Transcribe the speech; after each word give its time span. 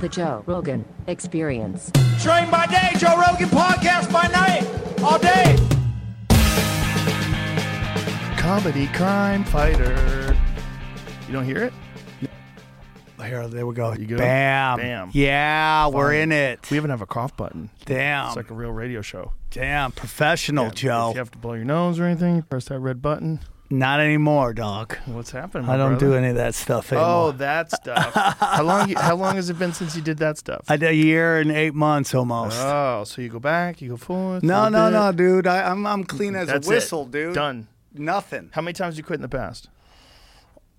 The 0.00 0.08
Joe 0.10 0.42
Rogan 0.46 0.84
Experience. 1.06 1.90
Train 2.20 2.50
by 2.50 2.66
day, 2.66 2.90
Joe 2.98 3.16
Rogan 3.18 3.48
podcast 3.48 4.12
by 4.12 4.26
night, 4.28 4.66
all 5.02 5.18
day. 5.18 5.56
Comedy 8.36 8.86
crime 8.88 9.44
fighter. 9.44 10.36
You 11.26 11.32
don't 11.32 11.44
hear 11.46 11.64
it? 11.64 11.72
Here, 13.22 13.48
there 13.48 13.66
we 13.66 13.74
go. 13.74 13.94
You 13.94 14.06
good? 14.06 14.18
Bam. 14.18 14.78
Bam. 14.78 15.10
Yeah, 15.14 15.88
we're 15.88 16.12
in 16.12 16.30
it. 16.30 16.70
We 16.70 16.76
even 16.76 16.90
have 16.90 17.00
a 17.00 17.06
cough 17.06 17.34
button. 17.36 17.70
Damn. 17.86 18.26
It's 18.26 18.36
like 18.36 18.50
a 18.50 18.54
real 18.54 18.70
radio 18.70 19.00
show. 19.00 19.32
Damn. 19.50 19.92
Professional, 19.92 20.70
Joe. 20.70 21.08
If 21.08 21.14
you 21.14 21.18
have 21.20 21.30
to 21.30 21.38
blow 21.38 21.54
your 21.54 21.64
nose 21.64 21.98
or 21.98 22.04
anything, 22.04 22.42
press 22.42 22.66
that 22.66 22.78
red 22.80 23.00
button. 23.00 23.40
Not 23.70 23.98
anymore, 24.00 24.52
dog. 24.52 24.96
What's 25.06 25.30
happening? 25.30 25.68
I 25.68 25.76
don't 25.76 25.92
brother? 25.98 26.06
do 26.10 26.14
any 26.14 26.28
of 26.28 26.36
that 26.36 26.54
stuff 26.54 26.92
anymore. 26.92 27.08
Oh, 27.10 27.32
that 27.32 27.70
stuff. 27.80 28.12
how 28.38 28.62
long? 28.62 28.90
you- 28.90 28.96
How 28.98 29.16
long 29.16 29.36
has 29.36 29.48
it 29.50 29.58
been 29.58 29.72
since 29.72 29.96
you 29.96 30.02
did 30.02 30.18
that 30.18 30.36
stuff? 30.38 30.60
I 30.68 30.76
did 30.76 30.90
a 30.90 30.94
year 30.94 31.38
and 31.38 31.50
eight 31.50 31.74
months 31.74 32.14
almost. 32.14 32.56
oh, 32.60 33.04
so 33.04 33.22
you 33.22 33.28
go 33.30 33.38
back, 33.40 33.80
you 33.80 33.88
go 33.90 33.96
forward. 33.96 34.42
no, 34.44 34.68
no, 34.68 34.86
bit. 34.86 34.92
no, 34.92 35.12
dude. 35.12 35.46
I, 35.46 35.70
I'm 35.70 35.86
I'm 35.86 36.04
clean 36.04 36.36
as 36.36 36.48
That's 36.48 36.66
a 36.66 36.70
whistle, 36.70 37.02
it. 37.06 37.10
dude. 37.12 37.34
Done. 37.34 37.66
Nothing. 37.94 38.50
How 38.52 38.60
many 38.60 38.74
times 38.74 38.96
you 38.98 39.02
quit 39.04 39.16
in 39.18 39.22
the 39.22 39.28
past? 39.28 39.68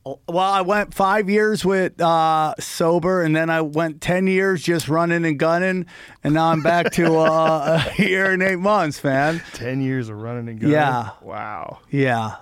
Well, 0.06 0.38
I 0.38 0.62
went 0.62 0.94
five 0.94 1.32
years 1.32 1.66
with 1.66 2.00
uh, 2.00 2.54
sober, 2.60 3.24
and 3.24 3.36
then 3.36 3.50
I 3.50 3.62
went 3.62 4.02
ten 4.02 4.28
years 4.28 4.62
just 4.62 4.88
running 4.88 5.26
and 5.26 5.40
gunning, 5.40 5.88
and 6.24 6.36
now 6.36 6.52
I'm 6.52 6.62
back 6.62 6.92
to 6.92 7.16
uh, 7.18 7.84
a 7.98 8.02
year 8.04 8.32
and 8.32 8.44
eight 8.44 8.60
months, 8.60 9.04
man. 9.04 9.42
Ten 9.54 9.82
years 9.82 10.08
of 10.10 10.22
running 10.22 10.48
and 10.48 10.60
gunning. 10.60 10.74
Yeah. 10.76 11.10
Wow. 11.24 11.80
Yeah, 11.90 12.36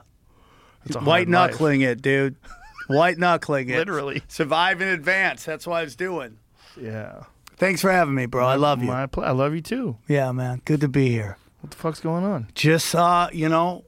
It's 0.86 0.96
a 0.96 1.00
hard 1.00 1.08
white 1.08 1.28
life. 1.30 1.52
knuckling 1.52 1.82
it, 1.82 2.02
dude. 2.02 2.36
White 2.88 3.18
knuckling 3.18 3.70
it. 3.70 3.78
Literally. 3.78 4.22
survive 4.28 4.82
in 4.82 4.88
advance. 4.90 5.46
That's 5.46 5.66
what 5.66 5.78
I 5.78 5.84
was 5.84 5.96
doing. 5.96 6.38
Yeah. 6.80 7.23
Thanks 7.58 7.81
for 7.81 7.92
having 7.92 8.16
me, 8.16 8.26
bro. 8.26 8.45
I 8.45 8.56
love 8.56 8.81
you. 8.81 8.88
My 8.88 9.06
pl- 9.06 9.23
I 9.23 9.31
love 9.31 9.54
you 9.54 9.61
too. 9.61 9.98
Yeah, 10.08 10.31
man. 10.31 10.61
Good 10.66 10.81
to 10.81 10.88
be 10.89 11.09
here. 11.09 11.38
What 11.61 11.72
the 11.72 11.78
fuck's 11.78 12.00
going 12.02 12.23
on? 12.26 12.48
Just 12.56 12.94
uh, 12.94 13.30
you 13.31 13.48
know, 13.48 13.86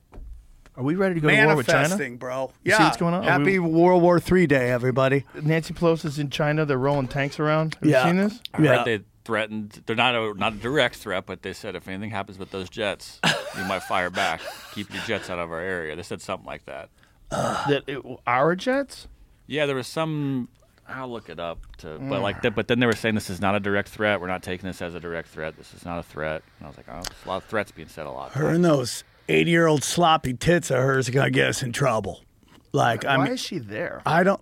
Are 0.77 0.83
we 0.83 0.95
ready 0.95 1.15
to 1.15 1.19
go 1.21 1.27
to 1.29 1.45
war 1.45 1.55
with 1.57 1.65
China? 1.67 1.79
manifesting, 1.79 2.17
bro. 2.17 2.51
You 2.63 2.71
Yeah. 2.71 2.77
see 2.77 2.83
what's 2.83 2.97
going 2.97 3.13
on? 3.13 3.25
Are 3.25 3.29
Happy 3.31 3.59
we- 3.59 3.69
World 3.69 4.01
War 4.01 4.19
Three 4.19 4.47
Day, 4.47 4.69
everybody. 4.71 5.25
Nancy 5.41 5.73
Pelosi's 5.73 6.19
in 6.19 6.29
China. 6.29 6.65
They're 6.65 6.77
rolling 6.77 7.07
tanks 7.09 7.39
around. 7.39 7.75
Have 7.81 7.89
Yeah. 7.89 8.03
you 8.03 8.09
seen 8.09 8.17
this? 8.17 8.39
I 8.53 8.61
Yeah. 8.61 8.75
heard 8.77 8.85
they 8.85 8.99
threatened. 9.25 9.81
They're 9.85 9.95
not 9.95 10.15
a 10.15 10.33
not 10.35 10.53
a 10.53 10.57
direct 10.57 10.95
threat, 10.95 11.25
but 11.25 11.41
they 11.41 11.51
said 11.53 11.75
if 11.75 11.87
anything 11.87 12.11
happens 12.11 12.37
with 12.39 12.51
those 12.51 12.69
jets, 12.69 13.19
you 13.57 13.65
might 13.65 13.83
fire 13.83 14.09
back. 14.09 14.41
Keep 14.73 14.93
your 14.93 15.03
jets 15.03 15.29
out 15.29 15.39
of 15.39 15.51
our 15.51 15.59
area. 15.59 15.95
They 15.95 16.03
said 16.03 16.21
something 16.21 16.45
like 16.45 16.65
that. 16.65 16.89
That 17.31 17.83
it, 17.87 18.01
our 18.27 18.55
jets? 18.55 19.07
Yeah, 19.47 19.65
there 19.65 19.75
was 19.75 19.87
some. 19.87 20.47
I'll 20.87 21.09
look 21.09 21.29
it 21.29 21.39
up. 21.39 21.59
To, 21.77 21.87
but 21.97 22.19
Mm. 22.19 22.21
like, 22.21 22.43
that, 22.43 22.53
but 22.53 22.67
then 22.67 22.79
they 22.79 22.85
were 22.85 22.93
saying 22.93 23.15
this 23.15 23.31
is 23.31 23.41
not 23.41 23.55
a 23.55 23.59
direct 23.59 23.89
threat. 23.89 24.21
We're 24.21 24.27
not 24.27 24.43
taking 24.43 24.67
this 24.67 24.83
as 24.83 24.93
a 24.93 24.99
direct 24.99 25.29
threat. 25.29 25.57
This 25.57 25.73
is 25.73 25.83
not 25.83 25.97
a 25.97 26.03
threat. 26.03 26.43
And 26.59 26.67
I 26.67 26.69
was 26.69 26.77
like, 26.77 26.85
oh, 26.87 26.93
there's 27.01 27.25
a 27.25 27.27
lot 27.27 27.37
of 27.37 27.45
threats 27.45 27.71
being 27.71 27.87
said 27.87 28.05
a 28.05 28.11
lot. 28.11 28.33
Her 28.33 28.49
and 28.49 28.63
those 28.63 29.03
eighty-year-old 29.27 29.83
sloppy 29.83 30.35
tits 30.35 30.69
of 30.69 30.77
hers 30.77 31.09
are 31.09 31.11
gonna 31.11 31.31
get 31.31 31.47
us 31.49 31.63
in 31.63 31.71
trouble. 31.71 32.21
Like, 32.71 33.03
I 33.05 33.17
Why 33.17 33.23
mean, 33.23 33.33
is 33.33 33.39
she 33.39 33.57
there? 33.57 34.01
I 34.05 34.23
don't. 34.23 34.41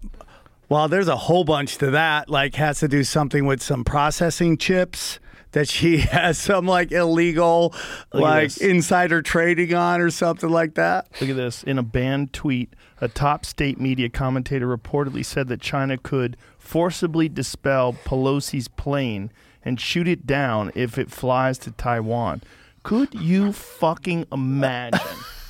Well, 0.70 0.88
there's 0.88 1.08
a 1.08 1.16
whole 1.16 1.44
bunch 1.44 1.78
to 1.80 1.92
that. 1.92 2.30
Like, 2.30 2.56
has 2.56 2.80
to 2.80 2.88
do 2.88 3.04
something 3.04 3.46
with 3.46 3.62
some 3.62 3.84
processing 3.84 4.58
chips 4.58 5.20
that 5.52 5.70
she 5.70 5.98
has 6.12 6.38
some 6.38 6.66
like 6.66 6.92
illegal, 6.92 7.74
like 8.12 8.46
this. 8.46 8.58
insider 8.58 9.22
trading 9.22 9.74
on 9.74 10.02
or 10.02 10.10
something 10.10 10.50
like 10.50 10.76
that. 10.76 11.08
Look 11.22 11.30
at 11.30 11.36
this. 11.36 11.64
In 11.64 11.78
a 11.78 11.84
banned 11.84 12.34
tweet, 12.34 12.74
a 13.00 13.08
top 13.08 13.46
state 13.46 13.80
media 13.80 14.10
commentator 14.10 14.68
reportedly 14.76 15.26
said 15.26 15.48
that 15.48 15.62
China 15.62 15.98
could 15.98 16.38
forcibly 16.58 17.30
dispel 17.30 17.94
Pelosi's 17.94 18.68
plane 18.68 19.32
and 19.64 19.80
shoot 19.80 20.08
it 20.08 20.26
down 20.26 20.72
if 20.76 20.98
it 20.98 21.10
flies 21.12 21.58
to 21.60 21.72
Taiwan. 21.72 22.42
Could 22.84 23.14
you 23.14 23.54
fucking 23.54 24.26
imagine 24.32 25.00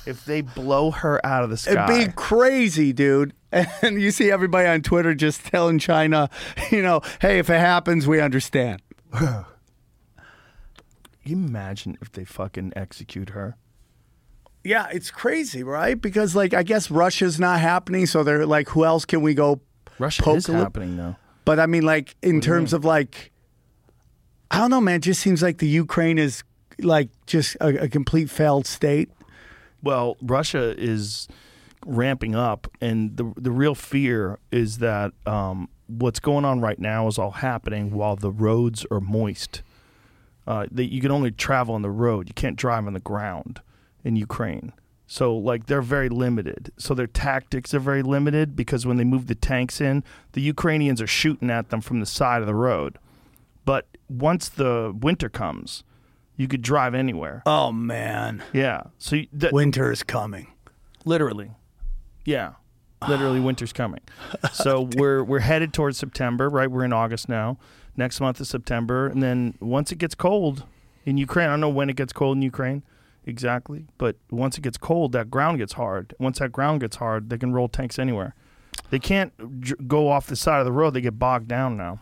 if 0.06 0.24
they 0.24 0.40
blow 0.40 0.92
her 0.92 1.24
out 1.26 1.42
of 1.42 1.50
the 1.50 1.56
sky? 1.56 1.72
It'd 1.92 2.08
be 2.08 2.12
crazy, 2.14 2.92
dude. 2.92 3.32
And 3.82 4.00
you 4.00 4.10
see 4.10 4.30
everybody 4.30 4.68
on 4.68 4.82
Twitter 4.82 5.14
just 5.14 5.46
telling 5.46 5.78
China, 5.78 6.28
you 6.70 6.82
know, 6.82 7.02
hey, 7.20 7.38
if 7.38 7.48
it 7.48 7.60
happens, 7.60 8.06
we 8.06 8.20
understand. 8.20 8.82
Can 9.12 9.44
you 11.24 11.36
imagine 11.36 11.96
if 12.02 12.12
they 12.12 12.24
fucking 12.24 12.72
execute 12.76 13.30
her? 13.30 13.56
Yeah, 14.62 14.88
it's 14.92 15.10
crazy, 15.10 15.62
right? 15.62 16.00
Because 16.00 16.34
like 16.34 16.52
I 16.54 16.62
guess 16.62 16.90
Russia's 16.90 17.38
not 17.38 17.60
happening, 17.60 18.06
so 18.06 18.24
they're 18.24 18.46
like, 18.46 18.68
who 18.70 18.84
else 18.84 19.04
can 19.04 19.20
we 19.22 19.34
go? 19.34 19.60
Russia 19.98 20.22
Poke 20.22 20.38
is 20.38 20.46
happening 20.46 20.96
though. 20.96 21.16
But 21.44 21.60
I 21.60 21.66
mean, 21.66 21.82
like 21.82 22.16
in 22.22 22.40
terms 22.40 22.72
of 22.72 22.84
like, 22.84 23.30
I 24.50 24.58
don't 24.58 24.70
know, 24.70 24.80
man. 24.80 24.96
It 24.96 25.00
just 25.00 25.20
seems 25.20 25.42
like 25.42 25.58
the 25.58 25.68
Ukraine 25.68 26.18
is 26.18 26.42
like 26.78 27.10
just 27.26 27.56
a, 27.60 27.84
a 27.84 27.88
complete 27.88 28.30
failed 28.30 28.66
state. 28.66 29.10
Well, 29.82 30.16
Russia 30.22 30.74
is 30.78 31.28
ramping 31.86 32.34
up, 32.34 32.66
and 32.80 33.16
the 33.16 33.32
the 33.36 33.50
real 33.50 33.74
fear 33.74 34.38
is 34.50 34.78
that 34.78 35.12
um, 35.26 35.68
what's 35.86 36.20
going 36.20 36.44
on 36.44 36.60
right 36.60 36.78
now 36.78 37.06
is 37.08 37.18
all 37.18 37.30
happening 37.32 37.90
while 37.92 38.16
the 38.16 38.30
roads 38.30 38.86
are 38.90 39.00
moist. 39.00 39.62
Uh, 40.46 40.66
that 40.70 40.92
you 40.92 41.00
can 41.00 41.10
only 41.10 41.30
travel 41.30 41.74
on 41.74 41.82
the 41.82 41.90
road; 41.90 42.28
you 42.28 42.34
can't 42.34 42.56
drive 42.56 42.86
on 42.86 42.92
the 42.92 43.00
ground 43.00 43.60
in 44.04 44.16
Ukraine. 44.16 44.72
So, 45.06 45.36
like, 45.36 45.66
they're 45.66 45.82
very 45.82 46.08
limited. 46.08 46.72
So 46.78 46.94
their 46.94 47.06
tactics 47.06 47.74
are 47.74 47.78
very 47.78 48.02
limited 48.02 48.56
because 48.56 48.86
when 48.86 48.96
they 48.96 49.04
move 49.04 49.26
the 49.26 49.34
tanks 49.34 49.80
in, 49.80 50.02
the 50.32 50.40
Ukrainians 50.40 51.00
are 51.02 51.06
shooting 51.06 51.50
at 51.50 51.68
them 51.68 51.82
from 51.82 52.00
the 52.00 52.06
side 52.06 52.40
of 52.40 52.46
the 52.46 52.54
road. 52.54 52.98
But 53.66 53.86
once 54.08 54.48
the 54.48 54.94
winter 54.98 55.28
comes, 55.28 55.84
you 56.36 56.48
could 56.48 56.62
drive 56.62 56.94
anywhere. 56.94 57.42
Oh 57.46 57.70
man, 57.70 58.42
Yeah. 58.54 58.84
So 58.98 59.16
you- 59.16 59.28
that, 59.34 59.52
winter 59.52 59.92
is 59.92 60.02
coming. 60.02 60.48
Literally. 61.04 61.50
Yeah. 62.24 62.52
Literally 63.08 63.40
winter's 63.48 63.72
coming. 63.72 64.00
So 64.52 64.88
we're 64.96 65.22
we're 65.22 65.40
headed 65.40 65.72
towards 65.72 65.98
September, 65.98 66.48
right? 66.48 66.70
We're 66.70 66.84
in 66.84 66.92
August 66.92 67.28
now. 67.28 67.58
Next 67.96 68.20
month 68.20 68.40
is 68.40 68.48
September, 68.48 69.06
and 69.06 69.22
then 69.22 69.54
once 69.60 69.92
it 69.92 69.98
gets 69.98 70.14
cold 70.16 70.64
in 71.04 71.16
Ukraine, 71.16 71.46
I 71.48 71.52
don't 71.52 71.60
know 71.60 71.68
when 71.68 71.88
it 71.88 71.96
gets 71.96 72.12
cold 72.12 72.36
in 72.36 72.42
Ukraine 72.42 72.82
exactly, 73.24 73.86
but 73.98 74.16
once 74.30 74.58
it 74.58 74.62
gets 74.62 74.76
cold, 74.76 75.12
that 75.12 75.30
ground 75.30 75.58
gets 75.58 75.74
hard. 75.74 76.14
Once 76.18 76.38
that 76.40 76.52
ground 76.52 76.80
gets 76.80 76.96
hard, 76.96 77.30
they 77.30 77.38
can 77.38 77.52
roll 77.52 77.68
tanks 77.68 77.98
anywhere. 77.98 78.34
They 78.90 78.98
can't 78.98 79.32
j- 79.60 79.74
go 79.86 80.08
off 80.08 80.26
the 80.26 80.36
side 80.36 80.58
of 80.58 80.64
the 80.64 80.72
road. 80.72 80.94
They 80.94 81.00
get 81.00 81.18
bogged 81.18 81.48
down 81.48 81.76
now. 81.76 82.00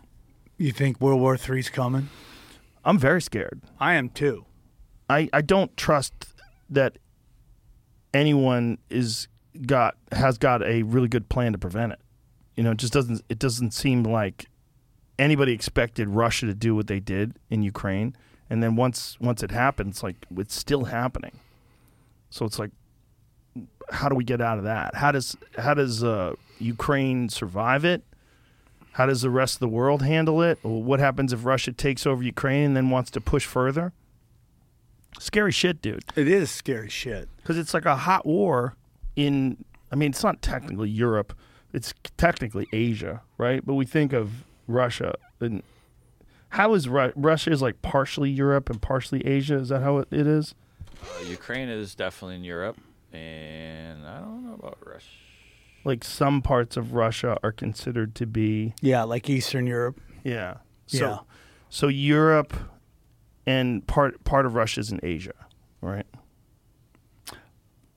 You 0.56 0.72
think 0.72 1.00
World 1.00 1.20
War 1.20 1.36
Three's 1.36 1.68
coming? 1.68 2.08
I'm 2.84 2.98
very 2.98 3.22
scared. 3.22 3.60
I 3.78 3.94
am 3.94 4.08
too. 4.08 4.46
I, 5.08 5.28
I 5.32 5.42
don't 5.42 5.76
trust 5.76 6.34
that 6.70 6.98
anyone 8.14 8.78
is 8.90 9.28
got 9.66 9.96
has 10.12 10.38
got 10.38 10.62
a 10.62 10.82
really 10.82 11.08
good 11.08 11.28
plan 11.28 11.52
to 11.52 11.58
prevent 11.58 11.92
it. 11.92 12.00
You 12.56 12.64
know, 12.64 12.72
it 12.72 12.78
just 12.78 12.92
doesn't 12.92 13.22
it 13.28 13.38
doesn't 13.38 13.72
seem 13.72 14.02
like 14.02 14.46
anybody 15.18 15.52
expected 15.52 16.08
Russia 16.08 16.46
to 16.46 16.54
do 16.54 16.74
what 16.74 16.86
they 16.86 17.00
did 17.00 17.38
in 17.50 17.62
Ukraine. 17.62 18.16
And 18.50 18.62
then 18.62 18.76
once 18.76 19.18
once 19.20 19.42
it 19.42 19.50
happens, 19.50 20.02
like 20.02 20.16
it's 20.36 20.54
still 20.54 20.84
happening. 20.84 21.38
So 22.30 22.44
it's 22.44 22.58
like 22.58 22.70
how 23.90 24.08
do 24.08 24.14
we 24.14 24.24
get 24.24 24.40
out 24.40 24.58
of 24.58 24.64
that? 24.64 24.94
How 24.94 25.12
does 25.12 25.36
how 25.58 25.74
does 25.74 26.02
uh, 26.02 26.34
Ukraine 26.58 27.28
survive 27.28 27.84
it? 27.84 28.02
How 28.92 29.06
does 29.06 29.22
the 29.22 29.30
rest 29.30 29.54
of 29.54 29.60
the 29.60 29.69
world 29.69 30.02
handle 30.02 30.42
it? 30.42 30.58
Or 30.62 30.82
what 30.82 31.00
happens 31.00 31.32
if 31.32 31.44
Russia 31.44 31.72
takes 31.72 32.06
over 32.06 32.22
Ukraine 32.22 32.64
and 32.66 32.76
then 32.76 32.90
wants 32.90 33.10
to 33.12 33.20
push 33.20 33.46
further? 33.46 33.92
Scary 35.19 35.52
shit, 35.52 35.80
dude. 35.80 36.04
It 36.14 36.28
is 36.28 36.50
scary 36.50 36.90
shit. 36.90 37.28
Because 37.36 37.56
it's 37.56 37.72
like 37.72 37.86
a 37.86 37.96
hot 37.96 38.26
war 38.26 38.76
in. 39.16 39.64
I 39.90 39.94
mean, 39.96 40.10
it's 40.10 40.22
not 40.24 40.40
technically 40.42 40.88
Europe. 40.90 41.34
It's 41.72 41.92
technically 42.16 42.66
Asia, 42.72 43.22
right? 43.38 43.64
But 43.64 43.75
we 43.75 43.84
think 43.87 44.12
of 44.12 44.44
Russia 44.66 45.14
and 45.40 45.62
how 46.50 46.75
is 46.75 46.87
Ru- 46.88 47.12
Russia 47.16 47.50
is 47.50 47.62
like 47.62 47.81
partially 47.82 48.31
Europe 48.31 48.69
and 48.69 48.81
partially 48.81 49.26
Asia? 49.26 49.56
Is 49.56 49.70
that 49.70 49.81
how 49.82 49.98
it, 49.98 50.08
it 50.10 50.26
is? 50.26 50.54
Uh, 51.02 51.25
Ukraine 51.25 51.69
is 51.70 51.94
definitely 51.94 52.37
in 52.37 52.44
Europe, 52.44 52.78
and 53.12 54.06
I 54.06 54.20
don't 54.20 54.46
know 54.46 54.54
about 54.54 54.78
Russia. 54.87 55.06
Like 55.84 56.04
some 56.04 56.42
parts 56.42 56.76
of 56.76 56.92
Russia 56.92 57.38
are 57.42 57.52
considered 57.52 58.14
to 58.16 58.26
be 58.26 58.75
Yeah, 58.82 59.02
like 59.04 59.28
Eastern 59.31 59.66
Europe. 59.66 59.98
yeah. 60.25 60.56
So 60.87 60.98
Yeah. 61.08 61.19
so 61.70 61.88
Europe 61.88 62.52
and 63.46 63.87
part 63.87 64.22
part 64.25 64.44
of 64.46 64.54
Russia 64.54 64.81
is 64.81 64.92
in 64.92 65.00
Asia, 65.02 65.34
right? 65.81 66.06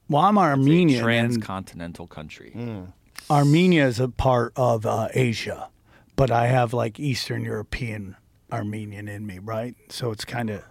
Well, 0.08 0.22
I'm 0.22 0.36
It's 0.36 0.42
a 0.42 0.46
Armenian, 0.50 0.98
and 0.98 1.04
transcontinental 1.04 2.06
country. 2.06 2.52
Mm. 2.54 2.92
Armenia 3.30 3.86
is 3.86 3.98
a 3.98 4.08
part 4.08 4.52
of 4.56 4.86
uh, 4.86 5.08
Asia, 5.12 5.68
but 6.14 6.30
I 6.30 6.46
have 6.46 6.72
like 6.72 7.00
Eastern 7.00 7.42
European 7.44 8.16
Armenian 8.52 9.08
in 9.08 9.26
me, 9.26 9.40
right? 9.40 9.74
So 9.88 10.12
it's 10.12 10.24
kind 10.24 10.50
of, 10.50 10.62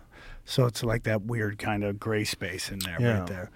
so 0.45 0.65
it's 0.65 0.83
like 0.83 1.03
that 1.03 1.23
weird 1.23 1.57
kind 1.57 1.83
of 1.83 1.99
gray 1.99 2.23
space 2.23 2.71
in 2.71 2.79
there, 2.79 2.97
Yeah. 2.99 3.19
right 3.19 3.27
there. 3.27 3.51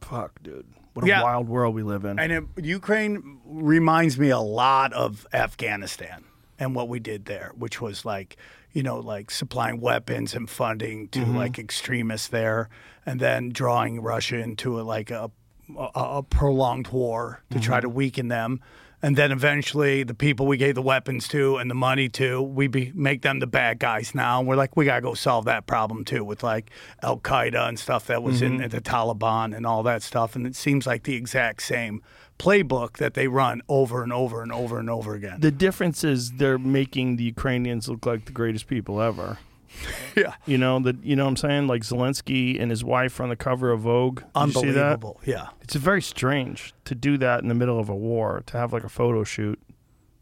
Fuck, 0.00 0.40
dude. 0.42 0.66
What 0.94 1.04
a 1.04 1.08
Yeah. 1.08 1.22
wild 1.22 1.48
world 1.48 1.74
we 1.74 1.82
live 1.82 2.04
in. 2.04 2.18
And 2.20 2.32
it, 2.32 2.44
Ukraine 2.64 3.38
reminds 3.44 4.18
me 4.18 4.30
a 4.30 4.38
lot 4.38 4.92
of 4.92 5.26
Afghanistan 5.32 6.24
and 6.58 6.74
what 6.74 6.88
we 6.88 7.00
did 7.00 7.24
there, 7.24 7.52
which 7.56 7.80
was 7.80 8.04
like, 8.04 8.36
you 8.72 8.82
know, 8.82 8.98
like 8.98 9.30
supplying 9.30 9.80
weapons 9.80 10.34
and 10.34 10.48
funding 10.48 11.08
to 11.08 11.20
mm-hmm. 11.20 11.36
like 11.36 11.58
extremists 11.58 12.28
there, 12.28 12.68
and 13.06 13.20
then 13.20 13.50
drawing 13.50 14.00
Russia 14.00 14.38
into 14.38 14.80
a, 14.80 14.82
like 14.82 15.10
a, 15.10 15.30
a, 15.76 15.90
a 15.94 16.22
prolonged 16.22 16.88
war 16.88 17.42
to 17.50 17.60
try 17.60 17.76
mm-hmm. 17.76 17.82
to 17.82 17.88
weaken 17.88 18.28
them. 18.28 18.60
And 19.02 19.16
then 19.16 19.32
eventually, 19.32 20.02
the 20.02 20.12
people 20.12 20.46
we 20.46 20.58
gave 20.58 20.74
the 20.74 20.82
weapons 20.82 21.26
to 21.28 21.56
and 21.56 21.70
the 21.70 21.74
money 21.74 22.10
to, 22.10 22.42
we 22.42 22.66
be, 22.68 22.92
make 22.94 23.22
them 23.22 23.38
the 23.38 23.46
bad 23.46 23.78
guys 23.78 24.14
now. 24.14 24.40
And 24.40 24.46
we're 24.46 24.56
like, 24.56 24.76
we 24.76 24.84
gotta 24.84 25.00
go 25.00 25.14
solve 25.14 25.46
that 25.46 25.66
problem 25.66 26.04
too, 26.04 26.22
with 26.22 26.42
like 26.42 26.70
Al 27.02 27.18
Qaeda 27.18 27.66
and 27.66 27.78
stuff 27.78 28.06
that 28.08 28.22
was 28.22 28.42
in 28.42 28.58
mm-hmm. 28.58 28.68
the 28.68 28.80
Taliban 28.82 29.56
and 29.56 29.64
all 29.64 29.82
that 29.84 30.02
stuff. 30.02 30.36
And 30.36 30.46
it 30.46 30.54
seems 30.54 30.86
like 30.86 31.04
the 31.04 31.16
exact 31.16 31.62
same 31.62 32.02
playbook 32.40 32.96
that 32.96 33.12
they 33.12 33.28
run 33.28 33.60
over 33.68 34.02
and 34.02 34.12
over 34.12 34.42
and 34.42 34.50
over 34.50 34.78
and 34.78 34.88
over 34.88 35.14
again. 35.14 35.38
the 35.40 35.50
difference 35.50 36.02
is 36.02 36.32
they're 36.32 36.58
making 36.58 37.16
the 37.16 37.24
Ukrainians 37.24 37.86
look 37.86 38.06
like 38.06 38.24
the 38.24 38.32
greatest 38.32 38.66
people 38.66 39.00
ever. 39.00 39.38
yeah, 40.16 40.34
You 40.46 40.58
know 40.58 40.80
that 40.80 41.04
you 41.04 41.14
know 41.14 41.24
what 41.24 41.30
I'm 41.30 41.36
saying? 41.36 41.66
Like 41.68 41.82
Zelensky 41.82 42.60
and 42.60 42.70
his 42.70 42.82
wife 42.82 43.20
on 43.20 43.28
the 43.28 43.36
cover 43.36 43.70
of 43.70 43.80
Vogue. 43.80 44.22
Did 44.34 44.46
you 44.46 44.52
see 44.52 44.70
that? 44.70 44.92
unbelievable. 44.94 45.20
Yeah, 45.24 45.48
It's 45.60 45.74
very 45.74 46.02
strange 46.02 46.74
to 46.86 46.94
do 46.94 47.18
that 47.18 47.42
in 47.42 47.48
the 47.48 47.54
middle 47.54 47.78
of 47.78 47.88
a 47.88 47.94
war, 47.94 48.42
to 48.46 48.56
have 48.56 48.72
like 48.72 48.84
a 48.84 48.88
photo 48.88 49.22
shoot, 49.22 49.60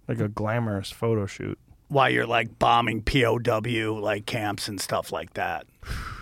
like 0.08 0.20
a 0.20 0.28
glamorous 0.28 0.90
photo 0.90 1.24
shoot. 1.24 1.58
while 1.86 2.10
you're 2.10 2.26
like 2.26 2.58
bombing 2.58 3.00
POW 3.00 3.98
like 4.00 4.26
camps 4.26 4.68
and 4.68 4.80
stuff 4.80 5.12
like 5.12 5.34
that, 5.34 5.66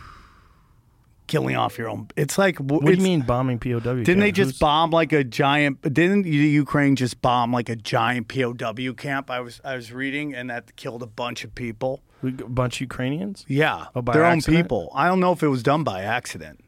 killing 1.27 1.57
off 1.57 1.77
your 1.79 1.89
own. 1.89 2.09
It's 2.17 2.39
like 2.39 2.59
What 2.59 2.85
do 2.85 2.93
you 2.93 2.97
mean 3.03 3.23
bombing 3.23 3.59
POW? 3.59 3.79
Didn't 3.81 4.21
they 4.21 4.33
just 4.33 4.51
Who's- 4.53 4.59
bomb 4.59 4.91
like 4.91 5.13
a 5.13 5.25
giant? 5.25 5.83
Didn't 5.83 6.23
the 6.23 6.31
Ukraine 6.31 6.97
just 6.97 7.21
bomb 7.23 7.53
like 7.53 7.69
a 7.69 7.77
giant 7.77 8.29
POW 8.29 8.93
camp? 8.95 9.31
I 9.31 9.41
was 9.41 9.61
I 9.65 9.77
was 9.77 9.93
reading, 9.93 10.35
and 10.35 10.51
that 10.51 10.77
killed 10.77 11.03
a 11.03 11.07
bunch 11.07 11.45
of 11.45 11.55
people. 11.55 12.03
a 12.23 12.31
bunch 12.31 12.77
of 12.77 12.81
Ukrainians? 12.83 13.45
Yeah, 13.49 13.87
Oh, 13.95 14.01
their 14.01 14.25
accident? 14.25 14.57
own 14.59 14.63
people. 14.63 14.93
I 14.95 15.07
don't 15.09 15.21
know 15.21 15.33
if 15.33 15.43
it 15.43 15.49
was 15.49 15.63
done 15.63 15.85
by 15.85 16.03
accident. 16.03 16.61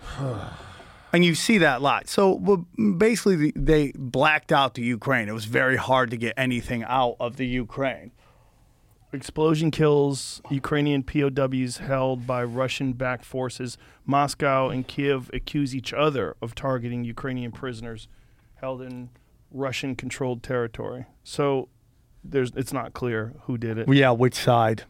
and 1.12 1.24
you 1.24 1.34
see 1.34 1.58
that 1.58 1.78
a 1.78 1.82
lot. 1.82 2.08
So 2.08 2.32
well, 2.34 2.66
basically, 2.98 3.52
they 3.54 3.92
blacked 3.96 4.52
out 4.52 4.74
the 4.74 4.82
Ukraine. 4.82 5.28
It 5.28 5.32
was 5.34 5.44
very 5.44 5.76
hard 5.76 6.10
to 6.10 6.16
get 6.16 6.34
anything 6.36 6.84
out 6.84 7.16
of 7.20 7.36
the 7.36 7.46
Ukraine. 7.46 8.12
Explosion 9.12 9.70
kills 9.70 10.40
Ukrainian 10.50 11.02
POWs 11.02 11.78
held 11.78 12.26
by 12.26 12.42
Russian 12.42 12.94
backed 12.94 13.26
forces. 13.26 13.76
Moscow 14.06 14.70
and 14.70 14.86
Kiev 14.88 15.30
accuse 15.34 15.74
each 15.74 15.92
other 15.92 16.34
of 16.40 16.54
targeting 16.54 17.04
Ukrainian 17.04 17.52
prisoners 17.52 18.08
held 18.54 18.80
in 18.80 19.10
Russian 19.50 19.96
controlled 19.96 20.42
territory. 20.42 21.04
So 21.24 21.68
there's 22.24 22.52
it's 22.56 22.72
not 22.72 22.94
clear 22.94 23.34
who 23.42 23.58
did 23.58 23.76
it. 23.76 23.92
Yeah, 23.92 24.12
which 24.12 24.34
side? 24.34 24.84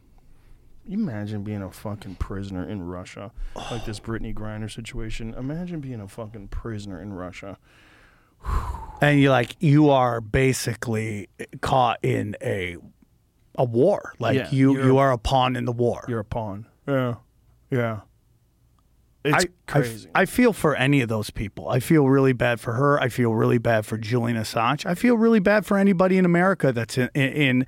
You 0.86 0.98
imagine 0.98 1.42
being 1.42 1.62
a 1.62 1.70
fucking 1.70 2.16
prisoner 2.16 2.68
in 2.68 2.82
Russia, 2.82 3.32
like 3.70 3.84
this 3.84 4.00
Brittney 4.00 4.34
Griner 4.34 4.72
situation. 4.72 5.34
Imagine 5.34 5.80
being 5.80 6.00
a 6.00 6.08
fucking 6.08 6.48
prisoner 6.48 7.00
in 7.00 7.12
Russia. 7.12 7.58
And 9.00 9.20
you're 9.20 9.30
like 9.30 9.56
you 9.60 9.90
are 9.90 10.20
basically 10.20 11.28
caught 11.60 11.98
in 12.02 12.36
a 12.40 12.76
a 13.56 13.64
war. 13.64 14.14
Like 14.18 14.36
Yeah, 14.36 14.48
you 14.50 14.72
you're- 14.74 15.12
a 15.12 15.18
pawn 15.18 15.56
in 15.56 15.64
the 15.64 15.72
war. 15.72 16.04
You're 16.08 16.20
a 16.20 16.24
pawn. 16.24 16.66
Yeah, 16.86 17.14
yeah. 17.70 18.00
It's 19.24 19.44
I, 19.44 19.48
crazy. 19.68 20.08
I, 20.14 20.22
I 20.22 20.26
feel 20.26 20.52
for 20.52 20.74
any 20.74 21.00
of 21.00 21.08
those 21.08 21.30
people. 21.30 21.68
I 21.68 21.78
feel 21.78 22.08
really 22.08 22.32
bad 22.32 22.58
for 22.60 22.72
her. 22.72 22.98
I 23.00 23.08
feel 23.08 23.32
really 23.34 23.58
bad 23.58 23.86
for 23.86 23.96
Julian 23.96 24.36
Assange. 24.36 24.84
I 24.84 24.96
feel 24.96 25.16
really 25.16 25.38
bad 25.38 25.64
for 25.64 25.78
anybody 25.78 26.18
in 26.18 26.24
America 26.24 26.72
that's 26.72 26.98
in 26.98 27.08
in 27.14 27.66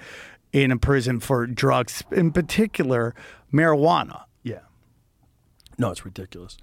in 0.52 0.70
a 0.72 0.76
prison 0.76 1.20
for 1.20 1.46
drugs, 1.46 2.02
in 2.10 2.32
particular 2.32 3.14
marijuana. 3.52 4.25
Yeah. 4.42 4.60
No, 5.78 5.90
it's 5.90 6.04
ridiculous. 6.04 6.56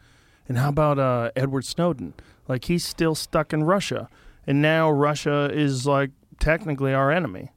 And 0.49 0.57
how 0.57 0.69
about 0.69 0.99
uh, 0.99 1.31
Edward 1.37 1.63
Snowden? 1.65 2.13
Like 2.49 2.65
he's 2.65 2.83
still 2.85 3.15
stuck 3.15 3.53
in 3.53 3.63
Russia, 3.63 4.09
and 4.45 4.61
now 4.61 4.91
Russia 4.91 5.49
is 5.53 5.85
like 5.87 6.11
technically 6.39 6.93
our 6.93 7.11
enemy. 7.11 7.51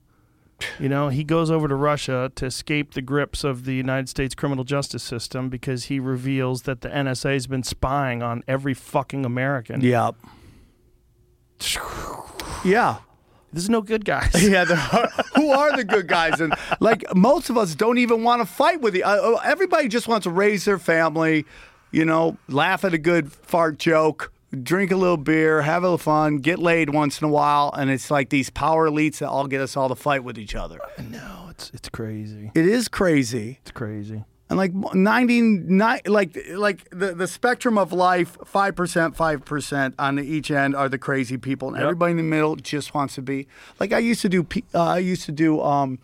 You 0.79 0.89
know, 0.89 1.09
he 1.09 1.25
goes 1.25 1.51
over 1.51 1.69
to 1.69 1.75
Russia 1.75 2.33
to 2.35 2.47
escape 2.47 2.95
the 2.95 3.03
grips 3.03 3.45
of 3.45 3.65
the 3.65 3.75
United 3.75 4.09
States 4.09 4.35
criminal 4.35 4.65
justice 4.65 5.03
system 5.03 5.49
because 5.49 5.85
he 5.85 6.01
reveals 6.01 6.63
that 6.63 6.81
the 6.81 6.89
NSA 6.89 7.33
has 7.35 7.47
been 7.47 7.63
spying 7.63 8.23
on 8.23 8.43
every 8.49 8.75
fucking 8.75 9.25
American. 9.25 9.81
Yeah. 9.81 10.13
Yeah. 12.65 12.99
There's 13.53 13.71
no 13.71 13.83
good 13.83 14.05
guys. 14.05 14.35
Yeah, 14.43 14.65
are, 14.93 15.09
who 15.37 15.53
are 15.53 15.77
the 15.77 15.85
good 15.85 16.09
guys? 16.09 16.41
And 16.41 16.55
like 16.81 17.05
most 17.15 17.51
of 17.51 17.57
us 17.57 17.77
don't 17.77 17.99
even 17.99 18.25
want 18.25 18.43
to 18.43 18.47
fight 18.47 18.81
with 18.81 18.97
you. 18.97 19.05
Uh, 19.05 19.41
everybody 19.45 19.87
just 19.87 20.09
wants 20.09 20.25
to 20.25 20.31
raise 20.31 20.65
their 20.65 20.79
family, 20.79 21.47
you 21.93 22.05
know, 22.05 22.37
laugh 22.49 22.85
at 22.85 22.93
a 22.93 22.99
good 22.99 23.33
fart 23.33 23.79
joke, 23.79 24.33
drink 24.55 24.91
a 24.91 24.97
little 24.97 25.17
beer, 25.17 25.63
have 25.63 25.83
a 25.83 25.87
little 25.87 25.99
fun, 25.99 26.39
get 26.39 26.59
laid 26.59 26.91
once 26.91 27.21
in 27.21 27.27
a 27.27 27.31
while, 27.31 27.73
and 27.77 27.91
it's 27.91 28.11
like 28.11 28.31
these 28.31 28.51
power 28.51 28.89
elites 28.89 29.19
that 29.19 29.29
all 29.29 29.47
get 29.47 29.61
us 29.61 29.77
all 29.77 29.89
to 29.89 29.95
fight 29.95 30.25
with 30.25 30.39
each 30.39 30.55
other. 30.55 30.79
no, 31.11 31.47
it's 31.51 31.71
it's 31.75 31.89
crazy. 31.89 32.51
It 32.55 32.67
is 32.67 32.89
crazy. 32.89 33.59
It's 33.63 33.71
crazy. 33.71 34.25
And 34.51 34.59
like 34.59 34.73
99 34.75 36.01
like 36.07 36.37
like 36.55 36.89
the, 36.91 37.15
the 37.15 37.27
spectrum 37.27 37.79
of 37.79 37.93
life, 37.93 38.37
5%, 38.39 39.17
5% 39.17 39.95
on 39.99 40.17
the, 40.17 40.23
each 40.23 40.51
end 40.51 40.77
are 40.77 40.89
the 40.89 40.99
crazy 40.99 41.37
people 41.39 41.69
and 41.69 41.83
everybody 41.83 42.11
in 42.13 42.17
the 42.19 42.23
middle 42.23 42.55
just 42.57 42.95
wants 42.95 43.15
to 43.15 43.23
be 43.23 43.47
like 43.81 43.93
I 43.93 43.99
used 43.99 44.21
to 44.23 44.29
do 44.29 44.47
uh, 44.75 44.83
I 44.83 44.99
used 44.99 45.25
to 45.27 45.33
do 45.33 45.61
um 45.63 45.99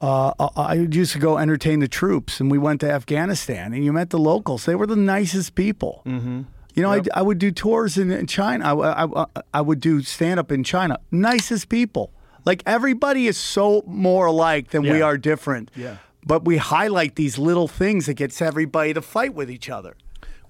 uh, 0.00 0.32
I- 0.38 0.50
I 0.56 0.74
used 0.74 1.12
to 1.14 1.18
go 1.18 1.38
entertain 1.38 1.80
the 1.80 1.88
troops, 1.88 2.38
and 2.38 2.50
we 2.50 2.58
went 2.58 2.80
to 2.82 2.90
Afghanistan, 2.90 3.72
and 3.72 3.82
you 3.82 3.94
met 3.94 4.10
the 4.10 4.18
locals. 4.18 4.66
They 4.66 4.74
were 4.74 4.86
the 4.86 4.94
nicest 4.94 5.54
people. 5.54 6.02
Mm-hmm. 6.04 6.42
You 6.76 6.82
know, 6.82 6.92
I, 6.92 7.02
I 7.14 7.22
would 7.22 7.38
do 7.38 7.50
tours 7.50 7.96
in, 7.96 8.10
in 8.10 8.26
China. 8.26 8.76
I, 8.76 9.04
I, 9.04 9.26
I 9.54 9.60
would 9.62 9.80
do 9.80 10.02
stand 10.02 10.38
up 10.38 10.52
in 10.52 10.62
China. 10.62 10.98
Nicest 11.10 11.70
people. 11.70 12.12
Like 12.44 12.62
everybody 12.66 13.26
is 13.26 13.36
so 13.36 13.82
more 13.86 14.26
alike 14.26 14.70
than 14.70 14.82
we 14.82 15.02
are 15.02 15.18
different. 15.18 15.70
Yeah. 15.74 15.96
But 16.24 16.44
we 16.44 16.58
highlight 16.58 17.16
these 17.16 17.38
little 17.38 17.66
things 17.66 18.06
that 18.06 18.14
gets 18.14 18.42
everybody 18.42 18.92
to 18.92 19.00
fight 19.00 19.34
with 19.34 19.50
each 19.50 19.70
other. 19.70 19.96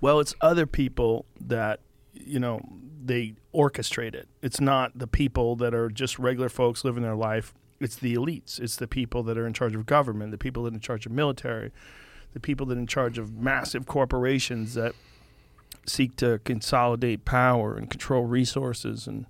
Well, 0.01 0.21
it's 0.21 0.35
other 0.41 0.67
people 0.67 1.27
that 1.41 1.81
you 2.13 2.41
know 2.41 2.61
they 3.03 3.35
orchestrate 3.55 4.15
it. 4.15 4.29
It's 4.43 4.61
not 4.61 4.99
the 4.99 5.07
people 5.07 5.55
that 5.57 5.75
are 5.75 5.89
just 5.89 6.19
regular 6.19 6.49
folks 6.49 6.85
living 6.85 7.03
their 7.03 7.15
life. 7.15 7.55
It's 7.81 7.97
the 7.97 8.15
elites. 8.15 8.59
It's 8.59 8.77
the 8.77 8.89
people 8.89 9.23
that 9.25 9.39
are 9.39 9.47
in 9.47 9.53
charge 9.53 9.75
of 9.75 9.87
government, 9.87 10.33
the 10.33 10.39
people 10.39 10.65
that 10.65 10.73
are 10.73 10.75
in 10.75 10.81
charge 10.81 11.07
of 11.07 11.13
military, 11.13 11.73
the 12.33 12.41
people 12.41 12.67
that 12.67 12.77
are 12.77 12.81
in 12.81 12.87
charge 12.87 13.17
of 13.17 13.35
massive 13.35 13.87
corporations 13.87 14.75
that 14.75 14.95
seek 15.87 16.17
to 16.17 16.41
consolidate 16.45 17.25
power 17.25 17.77
and 17.77 17.91
control 17.91 18.25
resources 18.25 19.07
and 19.07 19.27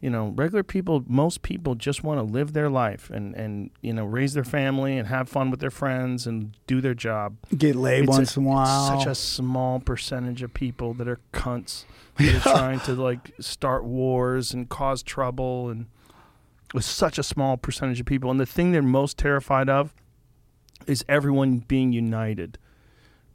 you 0.00 0.10
know 0.10 0.28
regular 0.36 0.62
people 0.62 1.04
most 1.06 1.42
people 1.42 1.74
just 1.74 2.04
want 2.04 2.18
to 2.18 2.22
live 2.22 2.52
their 2.52 2.68
life 2.68 3.08
and 3.10 3.34
and 3.34 3.70
you 3.80 3.92
know 3.92 4.04
raise 4.04 4.34
their 4.34 4.44
family 4.44 4.98
and 4.98 5.08
have 5.08 5.28
fun 5.28 5.50
with 5.50 5.60
their 5.60 5.70
friends 5.70 6.26
and 6.26 6.56
do 6.66 6.80
their 6.80 6.94
job 6.94 7.36
Get 7.56 7.76
laid 7.76 8.04
it's 8.04 8.08
once 8.08 8.36
a, 8.36 8.40
in 8.40 8.46
a 8.46 8.48
while. 8.48 8.98
Such 8.98 9.06
a 9.06 9.14
small 9.14 9.80
percentage 9.80 10.42
of 10.42 10.52
people 10.52 10.94
that 10.94 11.08
are 11.08 11.20
cunts 11.32 11.84
that 12.18 12.34
are 12.34 12.40
trying 12.40 12.80
to 12.80 12.92
like 12.92 13.32
start 13.40 13.84
wars 13.84 14.52
and 14.52 14.68
cause 14.68 15.02
trouble, 15.02 15.68
and 15.68 15.86
it's 16.74 16.86
such 16.86 17.18
a 17.18 17.22
small 17.22 17.56
percentage 17.56 18.00
of 18.00 18.06
people. 18.06 18.30
And 18.30 18.40
the 18.40 18.46
thing 18.46 18.72
they're 18.72 18.82
most 18.82 19.18
terrified 19.18 19.68
of 19.68 19.94
is 20.86 21.04
everyone 21.08 21.58
being 21.58 21.92
united. 21.92 22.58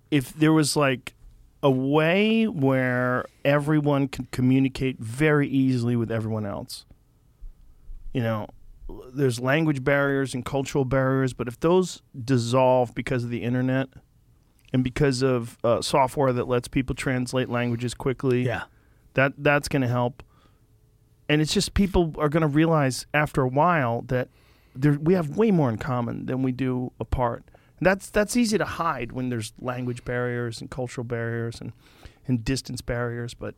If 0.10 0.34
there 0.34 0.53
was 0.53 0.75
like 0.75 1.13
a 1.63 1.71
way 1.71 2.47
where 2.47 3.25
everyone 3.45 4.07
can 4.07 4.27
communicate 4.31 4.99
very 4.99 5.47
easily 5.47 5.95
with 5.95 6.11
everyone 6.11 6.45
else, 6.45 6.85
you 8.13 8.21
know, 8.21 8.47
there's 9.13 9.39
language 9.39 9.83
barriers 9.83 10.33
and 10.33 10.43
cultural 10.43 10.85
barriers, 10.85 11.33
but 11.33 11.47
if 11.47 11.59
those 11.59 12.01
dissolve 12.25 12.93
because 12.93 13.23
of 13.23 13.29
the 13.29 13.43
internet 13.43 13.87
and 14.73 14.83
because 14.83 15.21
of 15.21 15.57
uh, 15.63 15.81
software 15.81 16.33
that 16.33 16.47
lets 16.47 16.67
people 16.67 16.95
translate 16.95 17.49
languages 17.49 17.93
quickly, 17.93 18.43
yeah. 18.43 18.63
that 19.13 19.33
that's 19.37 19.67
going 19.67 19.81
to 19.81 19.87
help. 19.87 20.23
And 21.29 21.41
it's 21.41 21.53
just 21.53 21.73
people 21.73 22.13
are 22.17 22.27
going 22.27 22.41
to 22.41 22.47
realize 22.47 23.05
after 23.13 23.41
a 23.41 23.47
while 23.47 24.01
that 24.07 24.27
there, 24.75 24.93
we 24.93 25.13
have 25.13 25.37
way 25.37 25.51
more 25.51 25.69
in 25.69 25.77
common 25.77 26.25
than 26.25 26.43
we 26.43 26.51
do 26.51 26.91
apart. 26.99 27.43
That's 27.81 28.09
that's 28.11 28.38
easy 28.38 28.57
to 28.59 28.65
hide 28.65 29.11
when 29.11 29.29
there's 29.29 29.53
language 29.59 30.05
barriers 30.05 30.61
and 30.61 30.69
cultural 30.69 31.03
barriers 31.03 31.59
and 31.59 31.73
and 32.27 32.45
distance 32.45 32.81
barriers, 32.81 33.33
but 33.33 33.55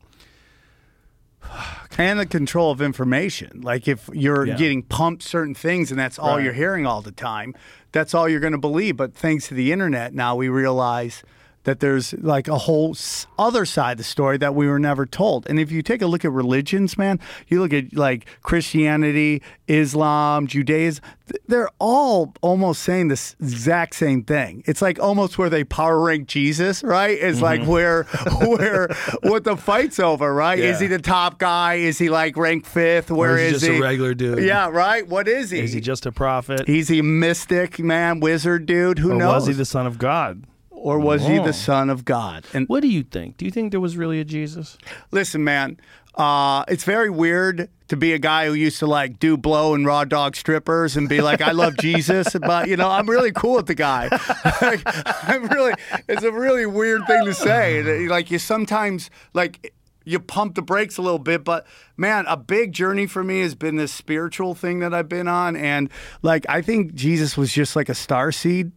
and 1.98 2.20
the 2.20 2.26
control 2.26 2.72
of 2.72 2.82
information. 2.82 3.62
Like 3.62 3.88
if 3.88 4.10
you're 4.14 4.46
Yeah. 4.48 4.56
getting 4.56 4.82
pumped 4.84 5.24
certain 5.24 5.54
things 5.54 5.92
and 5.92 6.00
that's 6.00 6.18
all 6.18 6.38
Right. 6.38 6.44
you're 6.46 6.54
hearing 6.54 6.86
all 6.86 7.02
the 7.02 7.12
time, 7.12 7.54
that's 7.92 8.14
all 8.14 8.30
you're 8.30 8.40
going 8.40 8.54
to 8.54 8.58
believe. 8.58 8.96
But 8.96 9.14
thanks 9.14 9.48
to 9.50 9.54
the 9.54 9.72
internet, 9.74 10.14
now 10.14 10.36
we 10.36 10.48
realize 10.48 11.22
that 11.64 11.80
there's 11.80 12.14
like 12.14 12.48
a 12.48 12.58
whole 12.58 12.96
other 13.40 13.66
side 13.66 13.94
of 13.94 13.98
the 13.98 14.04
story 14.04 14.38
that 14.38 14.56
we 14.56 14.68
were 14.68 14.80
never 14.80 15.06
told. 15.06 15.48
And 15.50 15.60
if 15.60 15.72
you 15.72 15.82
take 15.82 16.02
a 16.02 16.08
look 16.08 16.26
at 16.26 16.32
religions, 16.32 16.98
man, 16.98 17.20
you 17.48 17.62
look 17.62 17.74
at 17.74 17.94
like 17.94 18.26
Christianity, 18.42 19.42
Islam, 19.68 20.48
Judaism, 20.48 21.04
they're 21.48 21.70
all 21.80 22.34
almost 22.42 22.84
saying 22.84 23.08
this 23.08 23.36
exact 23.40 23.96
same 23.96 24.24
thing. 24.24 24.64
It's 24.66 24.82
like 24.82 25.00
almost 25.00 25.38
where 25.38 25.50
they 25.50 25.64
power 25.64 26.00
rank 26.00 26.28
Jesus, 26.28 26.84
right? 26.84 27.18
It's 27.18 27.42
like 27.42 27.62
mm-hmm. 27.62 27.72
where 27.72 28.04
where 28.42 28.90
what 29.22 29.46
the 29.46 29.56
fight's 29.56 30.00
over, 30.00 30.34
right? 30.34 30.60
Is 30.60 30.80
he 30.80 30.88
the 30.88 31.00
top 31.00 31.40
guy? 31.40 31.76
Is 31.76 31.98
he 31.98 32.10
like 32.10 32.36
ranked 32.36 32.68
fifth? 32.68 33.10
Where 33.10 33.38
is 33.38 33.50
he 33.50 33.56
is 33.56 33.62
just 33.62 33.80
a 33.80 33.82
regular 33.82 34.14
dude? 34.14 34.44
Yeah, 34.44 34.70
right. 34.70 35.08
What 35.08 35.28
is 35.28 35.52
he? 35.52 35.60
Is 35.60 35.74
he 35.74 35.80
just 35.80 36.06
a 36.06 36.12
prophet? 36.12 36.68
He's 36.68 36.92
a 36.92 37.02
mystic 37.02 37.80
man, 37.80 38.20
wizard 38.20 38.66
dude. 38.66 39.00
Who 39.00 39.14
or 39.14 39.16
knows? 39.16 39.34
was 39.34 39.48
he 39.48 39.54
the 39.54 39.66
son 39.66 39.88
of 39.88 39.98
God? 39.98 40.44
Or 40.84 41.00
was 41.00 41.26
he 41.26 41.40
the 41.40 41.54
son 41.54 41.90
of 41.90 42.04
God? 42.04 42.46
And 42.54 42.68
What 42.68 42.82
do 42.82 42.90
you 42.90 43.04
think? 43.04 43.38
Do 43.38 43.46
you 43.46 43.52
think 43.52 43.72
there 43.72 43.80
was 43.80 43.96
really 43.96 44.20
a 44.20 44.26
Jesus? 44.26 44.78
listen, 45.12 45.44
man, 45.44 45.80
uh, 46.16 46.66
it's 46.68 46.84
very 46.84 47.10
weird 47.10 47.70
to 47.88 47.96
be 47.96 48.12
a 48.14 48.20
guy 48.20 48.48
who 48.48 48.54
used 48.54 48.80
to 48.80 48.86
like 48.86 49.18
do 49.18 49.38
blow 49.38 49.74
and 49.74 49.86
raw 49.86 50.04
dog 50.04 50.36
strippers 50.36 50.98
and 50.98 51.08
be 51.08 51.22
like, 51.22 51.42
I 51.42 51.52
love 51.52 51.78
Jesus, 51.78 52.36
but 52.42 52.68
you 52.68 52.76
know, 52.76 52.90
I'm 52.90 53.10
really 53.10 53.32
cool 53.32 53.56
with 53.56 53.68
the 53.68 53.76
guy. 53.76 54.10
like, 54.62 54.82
I'm 55.28 55.48
really, 55.48 55.74
it's 56.10 56.24
a 56.24 56.32
really 56.32 56.66
weird 56.66 57.08
thing 57.08 57.26
to 57.26 57.34
say. 57.34 57.82
Like 58.08 58.30
you 58.30 58.40
sometimes 58.40 59.10
like. 59.34 59.74
You 60.06 60.20
pump 60.20 60.56
the 60.56 60.62
brakes 60.62 60.98
a 60.98 61.02
little 61.02 61.18
bit, 61.18 61.46
but 61.46 61.66
man, 61.96 62.26
a 62.28 62.36
big 62.36 62.74
journey 62.74 63.08
for 63.08 63.24
me 63.24 63.40
has 63.40 63.56
been 63.56 63.78
this 63.78 63.94
spiritual 63.94 64.54
thing 64.54 64.80
that 64.80 64.94
I've 64.94 65.08
been 65.08 65.30
on, 65.30 65.56
and 65.56 65.90
like 66.22 66.46
I 66.50 66.62
think 66.62 66.94
Jesus 66.94 67.38
was 67.38 67.54
just 67.54 67.74
like 67.74 67.88
a 67.88 67.96
star 67.96 68.34
seed, 68.34 68.74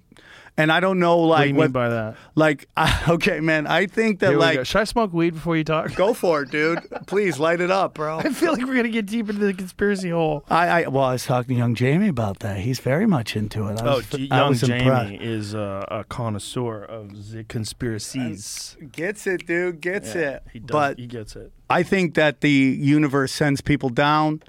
and 0.58 0.72
I 0.72 0.80
don't 0.80 0.98
know 0.98 1.18
like 1.18 1.38
What 1.38 1.42
do 1.42 1.48
you 1.48 1.54
mean 1.54 1.70
by 1.72 1.88
that? 1.90 2.16
like 2.34 2.68
okay, 3.08 3.40
man, 3.40 3.66
I 3.66 3.86
think 3.86 4.20
that 4.20 4.36
like 4.36 4.56
go. 4.56 4.64
Should 4.64 4.80
I 4.80 4.84
smoke 4.84 5.12
weed 5.12 5.30
before 5.34 5.56
you 5.56 5.64
talk? 5.64 5.94
Go 5.94 6.14
for 6.14 6.42
it, 6.42 6.50
dude. 6.50 6.80
Please 7.06 7.38
light 7.38 7.60
it 7.60 7.70
up, 7.70 7.94
bro. 7.94 8.18
I 8.24 8.30
feel 8.30 8.52
like 8.52 8.64
we're 8.64 8.74
gonna 8.76 8.88
get 8.88 9.06
deep 9.06 9.28
into 9.28 9.44
the 9.44 9.54
conspiracy 9.54 10.10
hole. 10.10 10.44
I, 10.48 10.68
I 10.84 10.86
well, 10.88 11.04
I 11.04 11.12
was 11.12 11.24
talking 11.24 11.56
to 11.56 11.58
young 11.58 11.74
Jamie 11.74 12.08
about 12.08 12.38
that. 12.40 12.58
He's 12.60 12.78
very 12.80 13.06
much 13.06 13.36
into 13.36 13.66
it. 13.68 13.80
I 13.80 13.86
Oh, 13.86 13.96
was, 13.96 14.06
G- 14.10 14.28
I 14.30 14.36
young 14.38 14.48
was 14.50 14.60
Jamie 14.62 14.80
impressed. 14.84 15.12
is 15.22 15.54
uh, 15.54 15.84
a 15.90 16.04
connoisseur 16.04 16.82
of 16.84 17.30
the 17.32 17.44
conspiracies. 17.44 18.76
Gets 18.92 19.26
it, 19.26 19.46
dude. 19.46 19.80
Gets 19.80 20.14
it. 20.14 20.42
He 20.52 20.58
does. 20.60 20.70
But 20.72 20.98
he 20.98 21.06
gets 21.06 21.36
it. 21.36 21.52
I 21.68 21.82
think 21.82 22.14
that 22.14 22.40
the 22.40 22.50
universe 22.50 23.32
sends 23.32 23.60
people 23.60 23.88
down 23.88 24.42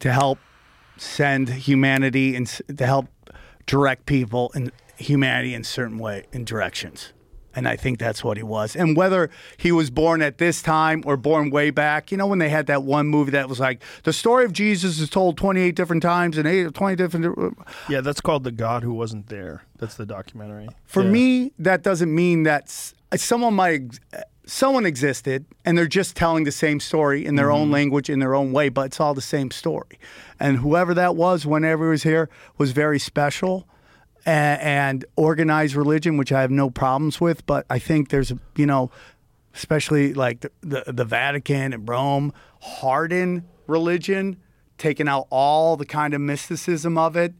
to 0.00 0.12
help 0.12 0.38
send 0.96 1.48
humanity 1.48 2.36
and 2.36 2.46
to 2.46 2.86
help 2.86 3.06
direct 3.66 4.06
people 4.06 4.52
in 4.54 4.70
humanity 4.96 5.54
in 5.54 5.64
certain 5.64 5.98
way 5.98 6.24
in 6.32 6.44
directions. 6.44 7.12
And 7.56 7.68
I 7.68 7.76
think 7.76 8.00
that's 8.00 8.24
what 8.24 8.36
he 8.36 8.42
was. 8.42 8.74
And 8.74 8.96
whether 8.96 9.30
he 9.58 9.70
was 9.70 9.88
born 9.88 10.22
at 10.22 10.38
this 10.38 10.60
time 10.60 11.04
or 11.06 11.16
born 11.16 11.50
way 11.50 11.70
back, 11.70 12.10
you 12.10 12.18
know, 12.18 12.26
when 12.26 12.40
they 12.40 12.48
had 12.48 12.66
that 12.66 12.82
one 12.82 13.06
movie 13.06 13.30
that 13.30 13.48
was 13.48 13.60
like 13.60 13.80
the 14.02 14.12
story 14.12 14.44
of 14.44 14.52
Jesus 14.52 14.98
is 14.98 15.08
told 15.08 15.36
28 15.36 15.76
different 15.76 16.02
times 16.02 16.36
and 16.36 16.48
eight, 16.48 16.74
20 16.74 16.96
different. 16.96 17.56
Yeah, 17.88 18.00
that's 18.00 18.20
called 18.20 18.42
the 18.42 18.50
God 18.50 18.82
who 18.82 18.92
wasn't 18.92 19.28
there. 19.28 19.62
That's 19.78 19.94
the 19.94 20.04
documentary. 20.04 20.68
For 20.84 21.04
Yeah. 21.04 21.10
me, 21.10 21.52
that 21.60 21.84
doesn't 21.84 22.12
mean 22.12 22.42
that 22.42 22.70
someone 23.14 23.54
might 23.54 24.00
someone 24.46 24.84
existed 24.84 25.46
and 25.64 25.78
they're 25.78 25.86
just 25.86 26.16
telling 26.16 26.44
the 26.44 26.52
same 26.52 26.78
story 26.80 27.24
in 27.24 27.36
their 27.36 27.46
Mm-hmm. 27.46 27.54
own 27.62 27.70
language 27.70 28.10
in 28.10 28.18
their 28.18 28.34
own 28.34 28.52
way, 28.52 28.68
but 28.68 28.86
it's 28.86 29.00
all 29.00 29.14
the 29.14 29.22
same 29.22 29.50
story. 29.52 29.98
And 30.40 30.58
whoever 30.58 30.92
that 30.94 31.14
was, 31.16 31.46
whenever 31.46 31.84
he 31.84 31.90
was 31.90 32.02
here, 32.02 32.28
was 32.58 32.72
very 32.72 32.98
special. 32.98 33.66
And, 34.26 34.60
and 34.62 35.04
organized 35.16 35.74
religion, 35.74 36.16
which 36.16 36.32
I 36.32 36.40
have 36.40 36.50
no 36.50 36.70
problems 36.70 37.20
with, 37.20 37.44
but 37.44 37.66
I 37.68 37.78
think 37.78 38.08
there's, 38.08 38.32
you 38.56 38.64
know, 38.64 38.90
especially 39.54 40.14
like 40.14 40.40
the, 40.40 40.50
the, 40.62 40.92
the 40.92 41.04
Vatican 41.04 41.72
and 41.72 41.88
Rome, 41.88 42.32
harden 42.60 43.44
religion, 43.66 44.38
taking 44.78 45.08
out 45.08 45.26
all 45.30 45.76
the 45.76 45.86
kind 45.86 46.14
of 46.14 46.20
mysticism 46.20 46.96
of 46.98 47.16
it 47.16 47.34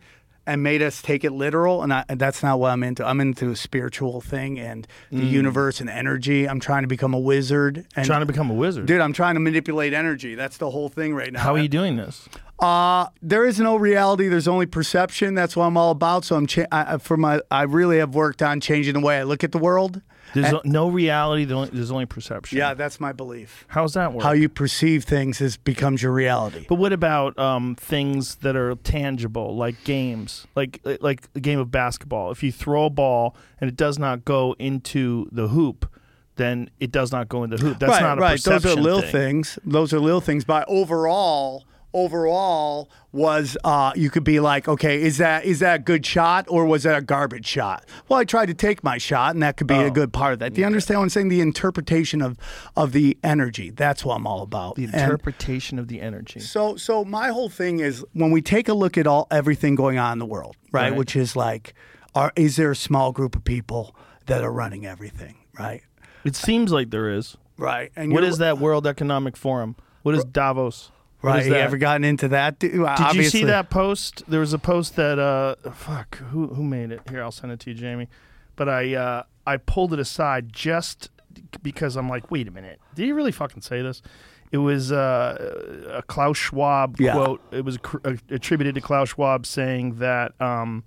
and 0.46 0.62
made 0.62 0.82
us 0.82 1.00
take 1.02 1.24
it 1.24 1.32
literal. 1.32 1.82
And, 1.82 1.92
I, 1.92 2.04
and 2.08 2.20
that's 2.20 2.42
not 2.42 2.58
what 2.60 2.70
I'm 2.70 2.82
into. 2.82 3.06
I'm 3.06 3.20
into 3.20 3.50
a 3.50 3.56
spiritual 3.56 4.20
thing 4.20 4.58
and 4.58 4.86
the 5.10 5.22
Mm. 5.22 5.30
universe 5.30 5.80
and 5.80 5.88
energy. 5.88 6.48
I'm 6.48 6.60
trying 6.60 6.82
to 6.82 6.88
become 6.88 7.14
a 7.14 7.18
wizard. 7.18 7.86
And 7.96 8.06
trying 8.06 8.20
to 8.20 8.26
become 8.26 8.50
a 8.50 8.54
wizard. 8.54 8.86
dude, 8.86 9.00
I'm 9.00 9.12
trying 9.12 9.34
to 9.34 9.40
manipulate 9.40 9.92
energy. 9.94 10.34
That's 10.34 10.56
the 10.58 10.70
whole 10.70 10.88
thing 10.88 11.14
right 11.14 11.32
now. 11.32 11.40
How 11.40 11.54
are 11.54 11.58
you 11.58 11.68
doing 11.68 11.96
this? 11.96 12.28
Uh, 12.60 13.06
there 13.20 13.44
is 13.44 13.58
no 13.58 13.76
reality. 13.76 14.28
There's 14.28 14.46
only 14.48 14.66
perception. 14.66 15.34
That's 15.34 15.56
what 15.56 15.64
I'm 15.64 15.76
all 15.76 15.90
about. 15.90 16.24
So 16.24 16.36
I'm 16.36 16.46
cha- 16.46 16.66
I, 16.70 16.98
for 16.98 17.16
my. 17.16 17.40
I 17.50 17.62
really 17.64 17.98
have 17.98 18.14
worked 18.14 18.42
on 18.42 18.60
changing 18.60 18.94
the 18.94 19.00
way 19.00 19.18
I 19.18 19.24
look 19.24 19.42
at 19.42 19.50
the 19.52 19.58
world. 19.58 20.00
There's 20.34 20.54
no 20.64 20.88
reality. 20.88 21.44
There's 21.44 21.56
only, 21.56 21.70
there's 21.70 21.90
only 21.90 22.06
perception. 22.06 22.58
Yeah, 22.58 22.74
that's 22.74 23.00
my 23.00 23.12
belief. 23.12 23.64
How's 23.68 23.94
that 23.94 24.12
work? 24.12 24.22
How 24.22 24.32
you 24.32 24.48
perceive 24.48 25.04
things 25.04 25.40
is 25.40 25.56
becomes 25.56 26.02
your 26.02 26.12
reality. 26.12 26.66
But 26.68 26.76
what 26.76 26.92
about 26.92 27.38
um, 27.38 27.76
things 27.76 28.36
that 28.36 28.56
are 28.56 28.74
tangible, 28.76 29.56
like 29.56 29.82
games, 29.84 30.46
like 30.54 30.80
like 31.00 31.28
a 31.34 31.40
game 31.40 31.58
of 31.58 31.70
basketball? 31.70 32.30
If 32.30 32.42
you 32.42 32.52
throw 32.52 32.86
a 32.86 32.90
ball 32.90 33.36
and 33.60 33.68
it 33.68 33.76
does 33.76 33.98
not 33.98 34.24
go 34.24 34.54
into 34.58 35.28
the 35.32 35.48
hoop, 35.48 35.90
then 36.36 36.68
it 36.80 36.90
does 36.90 37.12
not 37.12 37.28
go 37.28 37.44
in 37.44 37.50
the 37.50 37.56
hoop. 37.56 37.78
That's 37.78 37.92
right, 37.92 38.02
not 38.02 38.18
a 38.18 38.20
right. 38.20 38.32
perception 38.32 38.62
Those 38.68 38.76
are 38.76 38.80
little 38.80 39.00
thing. 39.00 39.12
things. 39.12 39.58
Those 39.64 39.92
are 39.92 40.00
little 40.00 40.20
things. 40.20 40.44
But 40.44 40.64
overall, 40.68 41.64
overall 41.94 42.90
was 43.12 43.56
uh, 43.64 43.92
you 43.94 44.10
could 44.10 44.24
be 44.24 44.40
like, 44.40 44.68
okay, 44.68 45.00
is 45.00 45.18
that 45.18 45.44
is 45.44 45.60
that 45.60 45.76
a 45.80 45.82
good 45.82 46.04
shot 46.04 46.44
or 46.48 46.66
was 46.66 46.82
that 46.82 46.96
a 46.98 47.00
garbage 47.00 47.46
shot? 47.46 47.84
Well, 48.08 48.18
I 48.18 48.24
tried 48.24 48.46
to 48.46 48.54
take 48.54 48.82
my 48.84 48.98
shot, 48.98 49.34
and 49.34 49.42
that 49.42 49.56
could 49.56 49.68
be 49.68 49.74
Oh. 49.74 49.86
a 49.86 49.90
good 49.90 50.12
part 50.12 50.32
of 50.34 50.40
that. 50.40 50.52
Do 50.52 50.60
you 50.60 50.66
understand 50.66 50.98
what 50.98 51.04
I'm 51.04 51.10
saying? 51.10 51.28
The 51.28 51.40
interpretation 51.40 52.20
of 52.20 52.36
of 52.76 52.92
the 52.92 53.16
energy. 53.24 53.70
That's 53.70 54.04
what 54.04 54.16
I'm 54.16 54.26
all 54.26 54.42
about. 54.42 54.74
The 54.74 54.84
And- 54.84 54.94
interpretation 54.94 55.78
of 55.78 55.88
the 55.88 56.00
energy. 56.00 56.40
So 56.40 56.76
so 56.76 57.04
my 57.04 57.28
whole 57.28 57.48
thing 57.48 57.78
is 57.80 58.04
when 58.12 58.30
we 58.32 58.42
take 58.42 58.68
a 58.68 58.74
look 58.74 58.98
at 58.98 59.06
all 59.06 59.26
everything 59.30 59.74
going 59.76 59.96
on 59.98 60.12
in 60.14 60.18
the 60.18 60.26
world, 60.26 60.56
right? 60.72 60.90
Right. 60.90 60.98
Which 60.98 61.16
is 61.16 61.36
like 61.36 61.72
are 62.14 62.32
is 62.36 62.56
there 62.56 62.72
a 62.72 62.76
small 62.76 63.12
group 63.12 63.36
of 63.36 63.44
people 63.44 63.94
that 64.26 64.42
are 64.42 64.52
running 64.52 64.84
everything, 64.84 65.36
right? 65.58 65.82
It 66.24 66.34
seems 66.36 66.72
like 66.72 66.90
there 66.90 67.08
is. 67.10 67.36
Right. 67.56 67.92
And 67.94 68.12
What 68.12 68.24
that 68.38 68.58
World 68.58 68.86
Economic 68.86 69.36
Forum? 69.36 69.76
What 70.02 70.14
is 70.16 70.24
Davos? 70.24 70.90
Right. 71.24 71.46
You 71.46 71.54
ever 71.54 71.76
gotten 71.78 72.04
into 72.04 72.28
that? 72.28 72.58
Did 72.58 72.72
Did 72.72 73.14
you 73.14 73.24
see 73.24 73.44
that 73.44 73.70
post? 73.70 74.22
There 74.28 74.40
was 74.40 74.52
a 74.52 74.58
post 74.58 74.96
that 74.96 75.18
uh 75.18 75.56
fuck 75.70 76.18
who 76.18 76.48
who 76.48 76.62
made 76.62 76.90
it? 76.90 77.00
Here, 77.08 77.22
I'll 77.22 77.32
send 77.32 77.52
it 77.52 77.60
to 77.60 77.70
you, 77.70 77.76
Jamie. 77.76 78.08
But 78.56 78.68
I 78.68 78.94
uh 78.94 79.22
I 79.46 79.56
pulled 79.56 79.92
it 79.92 79.98
aside 79.98 80.52
just 80.52 81.10
because 81.62 81.96
I'm 81.96 82.08
like, 82.08 82.30
wait 82.30 82.46
a 82.48 82.50
minute, 82.50 82.80
did 82.94 83.04
he 83.06 83.12
really 83.12 83.32
fucking 83.32 83.62
say 83.62 83.82
this? 83.82 84.02
It 84.52 84.58
was 84.58 84.92
uh, 84.92 85.90
a 85.94 86.02
Klaus 86.02 86.36
Schwab 86.36 87.00
Yeah. 87.00 87.12
quote. 87.14 87.42
It 87.50 87.64
was 87.64 87.76
uh, 88.04 88.14
attributed 88.30 88.76
to 88.76 88.80
Klaus 88.80 89.08
Schwab 89.08 89.46
saying 89.46 89.96
that 89.96 90.40
um, 90.40 90.84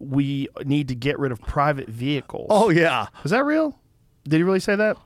we 0.00 0.48
need 0.64 0.88
to 0.88 0.96
get 0.96 1.16
rid 1.18 1.30
of 1.30 1.40
private 1.40 1.88
vehicles. 1.88 2.48
Oh 2.50 2.70
yeah. 2.70 3.06
is 3.24 3.30
that 3.30 3.44
real? 3.44 3.78
Did 4.24 4.38
he 4.38 4.42
really 4.42 4.58
say 4.60 4.74
that? 4.74 4.96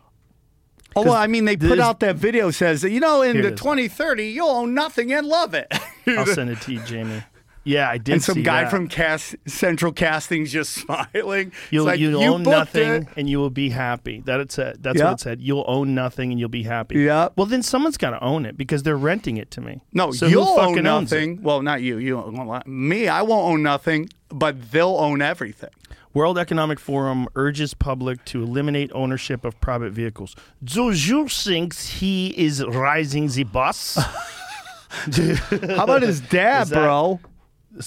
Oh 0.97 1.03
well, 1.03 1.15
I 1.15 1.27
mean, 1.27 1.45
they 1.45 1.57
put 1.57 1.79
out 1.81 2.01
that 2.01 2.17
video 2.17 2.51
says 2.51 2.83
that 2.83 2.91
you 2.91 3.01
know 3.01 3.23
in 3.23 3.41
the 3.41 3.49
it 3.49 3.55
is. 3.55 3.61
2030 3.61 4.27
you'll 4.29 4.49
own 4.49 4.75
nothing 4.75 5.13
and 5.13 5.27
love 5.27 5.55
it. 5.55 5.67
I'll 6.07 6.27
send 6.39 6.51
it 6.51 6.61
to 6.63 6.73
you, 6.73 6.81
Jamie. 6.81 7.23
Yeah, 7.67 7.89
I 7.89 7.97
did. 7.97 8.13
and 8.13 8.23
some 8.23 8.43
guy 8.43 8.65
that. 8.65 8.71
from 8.71 8.89
cast 8.89 9.37
Central 9.47 9.91
Castings 9.91 10.53
just 10.53 10.73
smiling. 10.83 11.51
You'll, 11.71 11.87
like, 11.87 11.99
you'll 11.99 12.21
you 12.21 12.29
own 12.35 12.43
nothing 12.43 12.91
it. 12.93 13.09
and 13.17 13.27
you 13.29 13.39
will 13.39 13.49
be 13.49 13.71
happy. 13.71 14.21
That 14.27 14.39
it 14.41 14.53
said. 14.53 14.83
That's 14.83 14.99
Yeah. 14.99 15.05
what 15.07 15.13
it 15.15 15.21
said. 15.21 15.41
You'll 15.41 15.65
own 15.67 15.95
nothing 15.95 16.31
and 16.31 16.39
you'll 16.39 16.51
be 16.51 16.65
happy. 16.65 17.01
Yeah. 17.01 17.31
Well, 17.37 17.47
then 17.47 17.63
someone's 17.63 17.97
got 17.97 18.11
to 18.11 18.23
own 18.23 18.45
it 18.45 18.59
because 18.59 18.83
they're 18.83 18.99
renting 18.99 19.39
it 19.39 19.51
to 19.53 19.63
me. 19.63 19.81
No, 19.95 20.13
So 20.13 20.27
you'll 20.27 20.61
own 20.61 20.83
nothing. 20.83 21.41
Well, 21.43 21.63
not 21.63 21.81
you. 21.81 21.97
You 21.97 22.19
won't- 22.19 22.67
me. 22.67 23.09
I 23.09 23.23
won't 23.23 23.47
own 23.55 23.63
nothing, 23.63 24.11
but 24.29 24.71
they'll 24.71 24.99
own 24.99 25.23
everything. 25.23 25.71
World 26.15 26.39
Economic 26.39 26.79
Forum 26.79 27.27
urges 27.35 27.75
public 27.75 28.25
to 28.27 28.43
eliminate 28.43 28.91
ownership 28.95 29.45
of 29.45 29.61
private 29.61 29.93
vehicles. 29.93 30.37
Do 30.63 30.93
you 30.93 31.29
think 31.29 31.75
he 31.77 32.29
is 32.29 32.65
rising 32.65 33.29
the 33.29 33.43
bus? 33.45 33.97
How 34.89 35.83
about 35.85 36.03
his 36.03 36.21
dad, 36.21 36.69
that- 36.69 36.75
bro? 36.75 37.21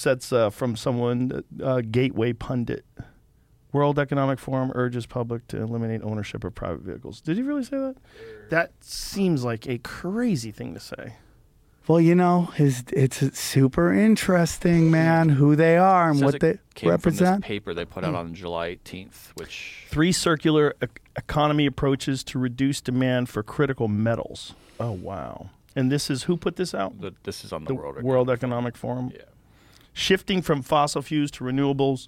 That's 0.03 0.33
uh, 0.33 0.49
from 0.49 0.75
someone, 0.75 1.45
uh, 1.63 1.79
Gateway 1.89 2.33
Pundit. 2.33 2.83
World 3.71 3.97
Economic 3.99 4.37
Forum 4.39 4.71
urges 4.75 5.05
public 5.05 5.47
to 5.47 5.61
eliminate 5.61 6.01
ownership 6.03 6.43
of 6.43 6.53
private 6.55 6.81
vehicles. 6.81 7.21
Did 7.21 7.37
he 7.37 7.43
really 7.43 7.63
say 7.63 7.77
that? 7.77 7.95
That 8.49 8.71
seems 8.81 9.45
like 9.45 9.67
a 9.67 9.77
crazy 9.77 10.51
thing 10.51 10.73
to 10.73 10.79
say. 10.81 11.13
Well, 11.87 12.01
you 12.01 12.15
know, 12.15 12.45
his 12.55 12.83
it's 12.91 13.39
super 13.39 13.93
interesting, 13.93 14.91
man, 14.91 15.29
who 15.29 15.55
they 15.55 15.77
are 15.77 16.09
and 16.09 16.21
what 16.21 16.39
they 16.41 16.59
came 16.75 16.89
represent. 16.89 17.35
From 17.35 17.41
this 17.41 17.47
paper 17.47 17.73
they 17.73 17.85
put 17.85 18.03
out 18.03 18.13
on 18.13 18.33
July 18.33 18.75
18th, 18.75 19.31
which 19.35 19.85
Three 19.87 20.11
circular 20.11 20.75
e- 20.83 20.87
economy 21.15 21.65
approaches 21.65 22.23
to 22.25 22.39
reduce 22.39 22.81
demand 22.81 23.29
for 23.29 23.41
critical 23.41 23.87
metals. 23.87 24.53
Oh 24.79 24.91
wow! 24.91 25.49
And 25.75 25.89
this 25.89 26.09
is 26.09 26.23
who 26.23 26.35
put 26.35 26.57
this 26.57 26.73
out? 26.73 26.99
the, 26.99 27.13
this 27.23 27.45
is 27.45 27.53
on 27.53 27.63
the, 27.63 27.69
The 27.69 27.75
World 27.75 28.03
World, 28.03 28.29
Economic 28.29 28.75
Economic 28.75 28.77
Forum. 28.77 29.11
Yeah. 29.15 29.21
Shifting 29.93 30.41
from 30.41 30.61
fossil 30.61 31.01
fuels 31.01 31.31
to 31.31 31.43
renewables 31.43 32.07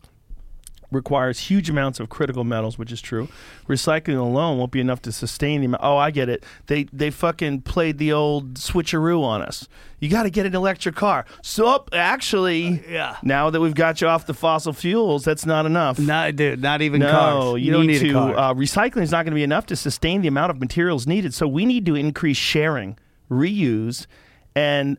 requires 0.91 1.39
huge 1.39 1.69
amounts 1.69 2.00
of 2.00 2.10
critical 2.10 2.43
metals, 2.43 2.77
which 2.77 2.91
is 2.91 3.01
true. 3.01 3.27
Recycling 3.67 4.17
alone 4.17 4.58
won't 4.58 4.72
be 4.72 4.79
enough 4.79 5.01
to 5.03 5.12
sustain 5.12 5.62
the 5.62 5.65
amount. 5.65 5.84
Oh, 5.84 5.98
I 5.98 6.12
get 6.12 6.29
it. 6.29 6.43
They 6.67 6.86
they 6.91 7.12
fucking 7.12 7.62
played 7.62 7.98
the 8.00 8.12
old 8.12 8.55
switcheroo 8.55 9.22
on 9.24 9.41
us. 9.41 9.67
You 10.00 10.10
got 10.10 10.24
to 10.24 10.29
get 10.29 10.46
an 10.46 10.55
electric 10.55 10.96
car. 10.96 11.25
So 11.43 11.86
actually, 11.93 12.84
yeah. 12.89 13.17
Now 13.22 13.50
that 13.50 13.60
we've 13.60 13.75
got 13.75 14.01
you 14.01 14.08
off 14.08 14.25
the 14.25 14.34
fossil 14.34 14.74
fuels, 14.74 15.25
that's 15.25 15.46
not 15.46 15.65
enough. 15.65 16.00
Not, 16.00 16.36
dude, 16.38 16.62
not 16.62 16.81
even 16.81 17.01
No, 17.01 17.12
cars. 17.12 17.62
you, 17.62 17.72
don't 17.72 17.86
need, 17.86 18.01
need 18.01 18.10
to. 18.12 18.17
a 18.17 18.34
car. 18.34 18.38
Uh, 18.38 18.53
recycling 18.53 19.01
is 19.03 19.12
not 19.12 19.25
going 19.25 19.31
to 19.31 19.36
be 19.36 19.43
enough 19.43 19.65
to 19.67 19.75
sustain 19.75 20.22
the 20.22 20.27
amount 20.29 20.51
of 20.51 20.60
materials 20.60 21.05
needed. 21.05 21.34
So 21.34 21.48
we 21.48 21.65
need 21.65 21.86
to 21.86 21.96
increase 21.96 22.38
sharing, 22.38 22.98
reuse, 23.29 24.08
and 24.55 24.98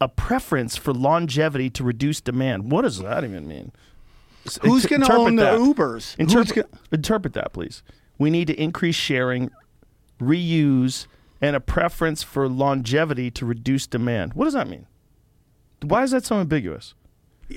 a 0.00 0.08
preference 0.08 0.76
for 0.76 0.92
longevity 0.94 1.70
to 1.70 1.82
reduce 1.82 2.20
demand. 2.20 2.70
What 2.70 2.82
does 2.82 2.98
that 3.00 3.24
even 3.24 3.48
mean? 3.48 3.72
S- 4.48 4.58
Who's 4.62 4.86
going 4.86 5.02
to 5.02 5.12
own 5.12 5.36
the 5.36 5.42
that. 5.44 5.58
Ubers? 5.58 6.16
Who's 6.16 6.34
Interpret, 6.34 6.54
gonna- 6.70 6.82
interpret 6.92 7.32
that, 7.34 7.52
please. 7.52 7.82
We 8.18 8.30
need 8.30 8.46
to 8.48 8.54
increase 8.60 8.94
sharing, 8.96 9.50
reuse, 10.20 11.06
and 11.40 11.54
a 11.54 11.60
preference 11.60 12.22
for 12.22 12.48
longevity 12.48 13.30
to 13.32 13.46
reduce 13.46 13.86
demand. 13.86 14.34
What 14.34 14.44
does 14.46 14.54
that 14.54 14.68
mean? 14.68 14.86
Why 15.82 16.02
is 16.02 16.10
that 16.10 16.24
so 16.24 16.40
ambiguous? 16.40 16.94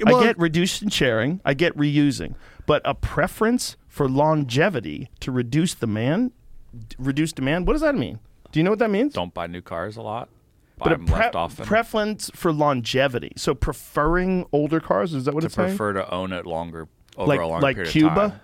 Well, 0.06 0.18
I 0.18 0.24
get 0.24 0.38
reducing 0.40 0.90
sharing, 0.90 1.42
I 1.44 1.54
get 1.54 1.76
reusing, 1.76 2.36
but 2.66 2.82
a 2.86 2.94
preference 2.94 3.76
for 3.88 4.08
longevity 4.08 5.10
to 5.20 5.32
reduce 5.32 5.74
demand, 5.76 6.32
d- 6.88 6.96
reduce 7.00 7.34
demand. 7.34 7.68
What 7.68 7.74
does 7.74 7.82
that 7.82 7.96
mean? 7.96 8.20
Do 8.52 8.60
you 8.60 8.64
know 8.64 8.70
what 8.70 8.80
that 8.80 8.90
means? 8.92 9.14
Don't 9.14 9.34
buy 9.34 9.48
new 9.48 9.62
cars 9.62 9.98
a 9.98 10.02
lot. 10.02 10.30
Buy 10.82 10.86
but 10.86 10.94
a 10.94 10.98
them 10.98 11.06
pre- 11.06 11.16
left 11.20 11.36
often. 11.36 11.66
preference 11.66 12.30
for 12.34 12.52
longevity. 12.52 13.32
So 13.38 13.54
preferring 13.56 14.46
older 14.52 14.80
cars 14.80 15.14
is 15.14 15.26
that 15.26 15.34
what 15.34 15.42
to 15.42 15.46
it's 15.46 15.56
saying? 15.56 15.70
prefer 15.70 15.94
to 15.94 16.12
own 16.14 16.34
it 16.34 16.46
longer 16.46 16.88
over 17.18 17.28
like 17.28 17.40
a 17.40 17.46
long 17.46 17.62
like 17.62 17.76
period 17.78 17.92
Cuba, 17.92 18.22
of 18.22 18.32
time. 18.32 18.40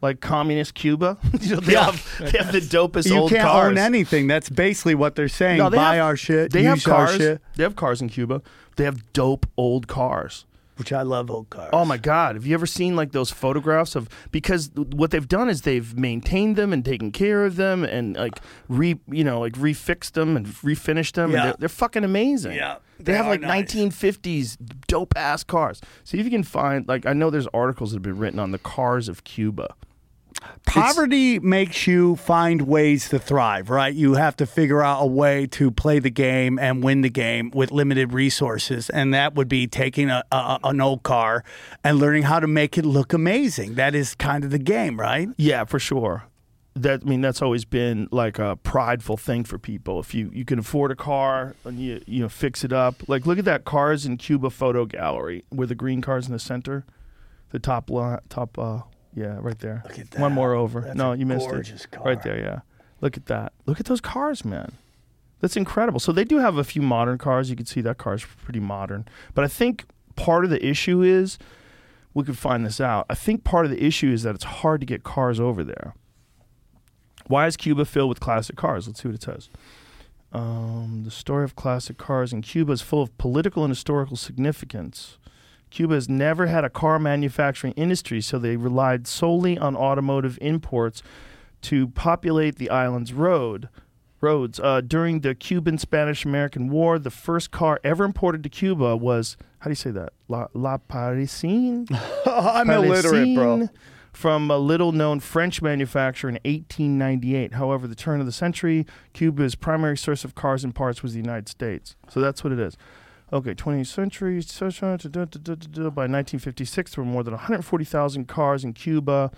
like 0.00 0.20
communist 0.20 0.74
Cuba. 0.74 1.18
you 1.40 1.54
know, 1.56 1.60
they, 1.60 1.72
Yeah. 1.72 1.86
have, 1.90 2.18
they 2.32 2.38
have 2.38 2.52
the 2.52 2.60
dopest 2.60 3.06
you 3.10 3.16
old 3.16 3.30
can't 3.30 3.42
cars. 3.42 3.70
own 3.72 3.78
anything. 3.78 4.26
That's 4.28 4.48
basically 4.48 4.94
what 4.94 5.16
they're 5.16 5.28
saying. 5.28 5.58
No, 5.58 5.68
they 5.68 5.76
Buy 5.76 5.96
have- 5.96 6.04
our 6.04 6.16
shit. 6.16 6.52
They 6.52 6.62
have 6.62 6.76
use 6.76 6.86
our 6.86 7.06
cars. 7.06 7.16
shit, 7.16 7.42
They 7.56 7.62
have 7.64 7.74
cars 7.76 8.00
in 8.00 8.08
Cuba. 8.08 8.40
They 8.76 8.84
have 8.84 9.12
dope 9.12 9.46
old 9.56 9.86
cars. 9.88 10.46
Which 10.76 10.92
I 10.92 11.02
love 11.02 11.30
old 11.30 11.50
cars. 11.50 11.70
Oh 11.72 11.84
my 11.84 11.96
God! 11.96 12.36
Have 12.36 12.46
you 12.46 12.54
ever 12.54 12.66
seen 12.66 12.96
like 12.96 13.12
those 13.12 13.30
photographs 13.30 13.94
of 13.94 14.08
because 14.30 14.70
what 14.74 15.10
they've 15.10 15.26
done 15.26 15.48
is 15.48 15.62
they've 15.62 15.96
maintained 15.96 16.56
them 16.56 16.72
and 16.72 16.84
taken 16.84 17.12
care 17.12 17.44
of 17.44 17.56
them 17.56 17.84
and 17.84 18.16
like 18.16 18.40
re 18.68 18.98
you 19.08 19.24
know 19.24 19.40
like 19.40 19.54
refixed 19.54 20.12
them 20.12 20.36
and 20.36 20.46
refinished 20.46 21.12
them. 21.12 21.30
Yeah. 21.30 21.36
And 21.36 21.46
they're, 21.46 21.56
they're 21.60 21.68
fucking 21.68 22.04
amazing. 22.04 22.56
Yeah, 22.56 22.76
they, 22.98 23.04
they 23.04 23.14
have 23.14 23.26
like 23.26 23.40
nice. 23.40 23.72
1950s 23.72 24.56
dope 24.86 25.14
ass 25.16 25.44
cars. 25.44 25.80
See 26.04 26.18
if 26.18 26.24
you 26.24 26.30
can 26.30 26.44
find 26.44 26.86
like 26.88 27.06
I 27.06 27.12
know 27.12 27.30
there's 27.30 27.48
articles 27.48 27.90
that 27.92 27.96
have 27.96 28.02
been 28.02 28.18
written 28.18 28.38
on 28.38 28.50
the 28.50 28.58
cars 28.58 29.08
of 29.08 29.24
Cuba. 29.24 29.74
Poverty 30.66 31.38
makes 31.38 31.86
you 31.86 32.16
find 32.16 32.62
ways 32.62 33.08
to 33.10 33.18
thrive, 33.18 33.70
right? 33.70 33.94
You 33.94 34.14
have 34.14 34.36
to 34.38 34.46
figure 34.46 34.82
out 34.82 35.02
a 35.02 35.06
way 35.06 35.46
to 35.48 35.70
play 35.70 35.98
the 35.98 36.10
game 36.10 36.58
and 36.58 36.82
win 36.82 37.02
the 37.02 37.10
game 37.10 37.50
with 37.54 37.70
limited 37.70 38.12
resources, 38.12 38.90
and 38.90 39.14
that 39.14 39.34
would 39.34 39.48
be 39.48 39.66
taking 39.66 40.10
a, 40.10 40.24
a 40.32 40.58
an 40.64 40.80
old 40.80 41.02
car 41.02 41.44
and 41.84 41.98
learning 41.98 42.24
how 42.24 42.40
to 42.40 42.46
make 42.46 42.76
it 42.76 42.84
look 42.84 43.12
amazing. 43.12 43.74
That 43.74 43.94
is 43.94 44.14
kind 44.14 44.42
of 44.42 44.50
the 44.50 44.58
game, 44.58 44.98
right? 44.98 45.28
Yeah, 45.36 45.64
for 45.64 45.78
sure. 45.78 46.24
That 46.74 47.02
I 47.04 47.08
mean, 47.08 47.20
that's 47.20 47.40
always 47.40 47.64
been 47.64 48.08
like 48.10 48.40
a 48.40 48.56
prideful 48.56 49.16
thing 49.16 49.44
for 49.44 49.58
people. 49.58 50.00
If 50.00 50.12
you, 50.12 50.30
you 50.34 50.44
can 50.44 50.58
afford 50.58 50.90
a 50.90 50.96
car 50.96 51.54
and 51.64 51.78
you 51.78 52.02
you 52.06 52.20
know 52.20 52.28
fix 52.28 52.64
it 52.64 52.72
up, 52.72 53.08
like 53.08 53.26
look 53.26 53.38
at 53.38 53.44
that 53.44 53.64
cars 53.64 54.06
in 54.06 54.16
Cuba 54.16 54.50
photo 54.50 54.86
gallery 54.86 55.44
where 55.50 55.68
the 55.68 55.76
green 55.76 56.00
cars 56.00 56.26
in 56.26 56.32
the 56.32 56.38
center, 56.40 56.84
the 57.50 57.60
top 57.60 57.90
li- 57.90 58.18
top 58.28 58.58
uh 58.58 58.80
yeah 59.14 59.38
right 59.40 59.58
there. 59.58 59.82
Look 59.84 59.98
at 59.98 60.18
One 60.18 60.32
more 60.32 60.54
over. 60.54 60.80
That's 60.80 60.96
no, 60.96 61.12
you 61.12 61.26
missed 61.26 61.48
gorgeous 61.48 61.84
it. 61.84 61.90
car. 61.90 62.04
Right 62.04 62.22
there, 62.22 62.38
yeah. 62.38 62.60
Look 63.00 63.16
at 63.16 63.26
that. 63.26 63.52
Look 63.66 63.80
at 63.80 63.86
those 63.86 64.00
cars, 64.00 64.44
man. 64.44 64.72
That's 65.40 65.56
incredible. 65.56 66.00
So 66.00 66.10
they 66.12 66.24
do 66.24 66.38
have 66.38 66.56
a 66.56 66.64
few 66.64 66.80
modern 66.80 67.18
cars. 67.18 67.50
You 67.50 67.56
can 67.56 67.66
see 67.66 67.80
that 67.82 67.98
car's 67.98 68.24
pretty 68.24 68.60
modern. 68.60 69.06
But 69.34 69.44
I 69.44 69.48
think 69.48 69.84
part 70.16 70.44
of 70.44 70.50
the 70.50 70.64
issue 70.64 71.02
is 71.02 71.38
we 72.14 72.24
could 72.24 72.38
find 72.38 72.64
this 72.64 72.80
out. 72.80 73.04
I 73.10 73.14
think 73.14 73.44
part 73.44 73.66
of 73.66 73.70
the 73.70 73.84
issue 73.84 74.10
is 74.10 74.22
that 74.22 74.34
it's 74.34 74.44
hard 74.44 74.80
to 74.80 74.86
get 74.86 75.02
cars 75.02 75.38
over 75.38 75.62
there. 75.62 75.94
Why 77.26 77.46
is 77.46 77.56
Cuba 77.56 77.84
filled 77.84 78.08
with 78.08 78.20
classic 78.20 78.56
cars? 78.56 78.86
Let's 78.86 79.02
see 79.02 79.08
what 79.08 79.16
it 79.16 79.22
says. 79.22 79.50
Um, 80.32 81.02
the 81.04 81.10
story 81.10 81.44
of 81.44 81.56
classic 81.56 81.96
cars 81.96 82.32
in 82.32 82.42
Cuba 82.42 82.72
is 82.72 82.82
full 82.82 83.02
of 83.02 83.16
political 83.18 83.64
and 83.64 83.70
historical 83.70 84.16
significance. 84.16 85.18
Cuba 85.74 85.94
has 85.94 86.08
never 86.08 86.46
had 86.46 86.62
a 86.62 86.70
car 86.70 87.00
manufacturing 87.00 87.72
industry, 87.72 88.20
so 88.20 88.38
they 88.38 88.56
relied 88.56 89.08
solely 89.08 89.58
on 89.58 89.74
automotive 89.74 90.38
imports 90.40 91.02
to 91.62 91.88
populate 91.88 92.56
the 92.56 92.70
island's 92.70 93.12
road 93.12 93.68
roads. 94.20 94.60
Uh, 94.60 94.80
during 94.80 95.20
the 95.20 95.34
Cuban 95.34 95.76
Spanish 95.76 96.24
American 96.24 96.68
War, 96.68 97.00
the 97.00 97.10
first 97.10 97.50
car 97.50 97.80
ever 97.82 98.04
imported 98.04 98.44
to 98.44 98.48
Cuba 98.48 98.96
was 98.96 99.36
how 99.58 99.64
do 99.64 99.70
you 99.72 99.74
say 99.74 99.90
that? 99.90 100.12
La, 100.28 100.46
La 100.54 100.78
Parisine? 100.78 101.88
I'm 102.26 102.70
illiterate, 102.70 103.34
bro. 103.34 103.68
From 104.12 104.52
a 104.52 104.58
little 104.58 104.92
known 104.92 105.18
French 105.18 105.60
manufacturer 105.60 106.30
in 106.30 106.36
1898. 106.44 107.54
However, 107.54 107.88
the 107.88 107.96
turn 107.96 108.20
of 108.20 108.26
the 108.26 108.32
century, 108.32 108.86
Cuba's 109.12 109.56
primary 109.56 109.96
source 109.96 110.24
of 110.24 110.36
cars 110.36 110.62
and 110.62 110.72
parts 110.72 111.02
was 111.02 111.14
the 111.14 111.18
United 111.18 111.48
States. 111.48 111.96
So 112.08 112.20
that's 112.20 112.44
what 112.44 112.52
it 112.52 112.60
is. 112.60 112.76
Okay, 113.34 113.52
20th 113.52 113.88
century. 113.88 114.34
By 114.36 116.02
1956, 116.06 116.94
there 116.94 117.02
were 117.02 117.10
more 117.10 117.24
than 117.24 117.32
140,000 117.34 118.28
cars 118.28 118.62
in 118.62 118.72
Cuba. 118.74 119.32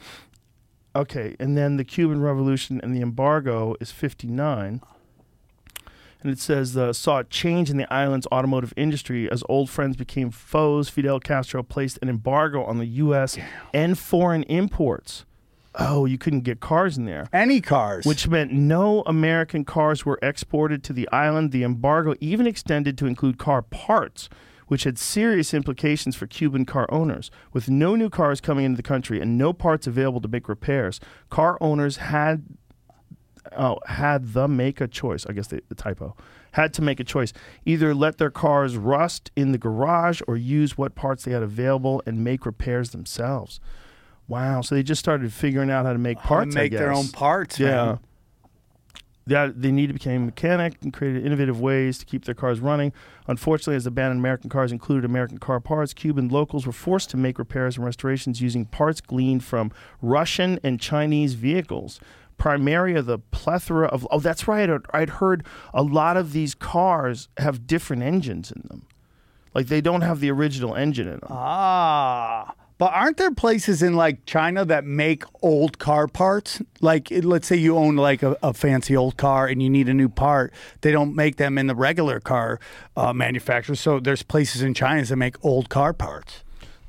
Okay, 0.95 1.35
and 1.41 1.57
then 1.57 1.79
the 1.79 1.85
Cuban 1.85 2.21
Revolution 2.21 2.79
and 2.83 2.95
the 2.95 3.01
embargo 3.01 3.75
is 3.81 3.93
59. 3.93 4.83
And 6.23 6.31
it 6.31 6.39
says, 6.39 6.77
uh, 6.77 6.93
saw 6.93 7.21
a 7.21 7.25
change 7.25 7.71
in 7.71 7.79
the 7.79 7.91
island's 7.91 8.27
automotive 8.31 8.75
industry 8.77 9.31
as 9.31 9.43
old 9.49 9.71
friends 9.71 9.97
became 9.97 10.31
foes. 10.31 10.91
Fidel 10.91 11.19
Castro 11.19 11.63
placed 11.63 11.99
an 12.03 12.11
embargo 12.11 12.65
on 12.65 12.77
the 12.77 12.87
U.S. 12.87 13.39
and 13.73 13.99
foreign 13.99 14.43
imports. 14.43 15.25
Oh, 15.79 16.07
you 16.07 16.17
couldn't 16.19 16.41
get 16.41 16.61
cars 16.61 16.97
in 16.97 17.05
there 17.05 17.29
Any 17.33 17.61
cars. 17.61 18.07
which 18.07 18.29
meant 18.29 18.53
no 18.53 19.03
American 19.07 19.65
cars 19.65 20.07
were 20.07 20.19
exported 20.23 20.83
to 20.85 20.93
the 20.93 21.09
island. 21.11 21.53
The 21.53 21.65
embargo 21.65 22.15
even 22.21 22.47
extended 22.47 22.97
to 22.99 23.07
include 23.07 23.39
car 23.39 23.63
parts, 23.63 24.29
which 24.69 24.85
had 24.85 24.99
serious 24.99 25.53
implications 25.53 26.17
for 26.17 26.27
Cuban 26.27 26.65
car 26.65 26.87
owners. 26.89 27.31
With 27.53 27.69
no 27.69 27.95
new 27.95 28.09
cars 28.09 28.41
coming 28.41 28.65
into 28.65 28.77
the 28.77 28.83
country 28.83 29.21
and 29.21 29.37
no 29.37 29.53
parts 29.53 29.87
available 29.87 30.21
to 30.23 30.29
make 30.29 30.49
repairs, 30.49 30.99
car 31.31 31.59
owners 31.61 31.99
had 31.99 32.45
oh, 33.57 33.79
had 33.87 34.33
the 34.33 34.49
make 34.49 34.81
a 34.81 34.89
choice. 34.89 35.27
I 35.27 35.33
guess 35.33 35.49
the, 35.49 35.63
the 35.69 35.75
typo 35.75 36.17
had 36.53 36.73
to 36.75 36.83
make 36.83 37.01
a 37.01 37.05
choice: 37.05 37.33
either 37.65 37.95
let 37.95 38.19
their 38.19 38.31
cars 38.31 38.77
rust 38.77 39.31
in 39.37 39.53
the 39.53 39.59
garage 39.59 40.23
or 40.27 40.37
use 40.37 40.79
what 40.79 40.95
parts 40.95 41.25
they 41.25 41.33
had 41.33 41.43
available 41.43 42.03
and 42.07 42.25
make 42.25 42.47
repairs 42.47 42.91
themselves. 42.91 43.61
Wow! 44.29 44.61
So 44.61 44.75
they 44.75 44.83
just 44.83 44.99
started 44.99 45.33
figuring 45.33 45.71
out 45.71 45.87
how 45.87 45.93
to 45.93 45.99
make 45.99 46.21
to 46.21 46.27
parts. 46.27 46.57
I 46.57 46.61
make 46.61 46.73
their 46.73 46.93
own 46.93 47.09
parts. 47.09 47.59
Yeah. 47.61 47.69
man. 47.85 47.99
That 49.29 49.61
they 49.61 49.73
need 49.73 49.89
to 49.89 49.93
become 49.93 50.13
a 50.13 50.19
mechanic 50.21 50.77
and 50.83 50.93
created 50.93 51.27
innovative 51.27 51.61
ways 51.61 51.99
to 51.99 52.05
keep 52.05 52.27
their 52.27 52.35
cars 52.35 52.61
running. 52.61 52.93
Unfortunately, 53.27 53.75
as 53.75 53.83
the 53.83 53.91
ban 53.91 54.13
on 54.13 54.19
American 54.19 54.49
cars 54.49 54.71
included 54.71 55.05
American 55.05 55.39
car 55.39 55.59
parts, 55.59 55.93
Cuban 55.93 56.29
locals 56.29 56.65
were 56.65 56.73
forced 56.73 57.11
to 57.11 57.17
make 57.17 57.37
repairs 57.37 57.77
and 57.77 57.85
restorations 57.85 58.41
using 58.41 58.67
parts 58.67 59.01
gleaned 59.01 59.43
from 59.43 59.73
Russian 60.01 60.61
and 60.63 60.79
Chinese 60.79 61.35
vehicles. 61.35 61.99
Primarily, 62.39 63.01
the 63.01 63.19
plethora 63.19 63.89
of 63.89 64.07
oh, 64.13 64.21
that's 64.21 64.47
right. 64.47 64.71
I'd- 64.71 64.85
I'd 64.93 65.11
heard 65.11 65.45
a 65.75 65.83
lot 65.83 66.17
of 66.17 66.33
these 66.33 66.55
cars 66.55 67.29
have 67.39 67.67
different 67.67 68.05
engines 68.05 68.53
in 68.53 68.63
them, 68.69 68.87
like 69.55 69.67
they 69.67 69.81
don't 69.81 70.03
have 70.03 70.21
the 70.21 70.31
original 70.31 70.77
engine 70.77 71.09
in 71.09 71.15
them. 71.19 71.29
Ah. 71.31 72.55
But 72.79 72.93
aren't 72.93 73.17
there 73.17 73.31
places 73.31 73.83
in 73.83 73.95
like 73.95 74.27
China 74.27 74.65
that 74.67 74.85
make 74.85 75.25
old 75.43 75.79
car 75.79 76.07
parts? 76.07 76.61
Like, 76.81 77.09
let's 77.11 77.47
say 77.47 77.57
you 77.57 77.77
own 77.77 77.97
like 77.97 78.23
a, 78.23 78.37
a 78.43 78.53
fancy 78.53 78.95
old 78.95 79.17
car 79.17 79.47
and 79.47 79.63
you 79.63 79.71
need 79.71 79.89
a 79.89 79.95
new 79.95 80.11
part. 80.11 80.53
They 80.83 80.93
don't 80.93 81.15
make 81.15 81.37
them 81.37 81.57
in 81.57 81.69
the 81.69 81.75
regular 81.75 82.21
car 82.21 82.61
uh, 82.95 83.15
manufacturers. 83.15 83.81
So 83.81 83.99
there's 83.99 84.23
places 84.23 84.61
in 84.63 84.75
China 84.75 85.03
that 85.05 85.17
make 85.17 85.43
old 85.43 85.71
car 85.71 85.95
parts. 85.95 86.43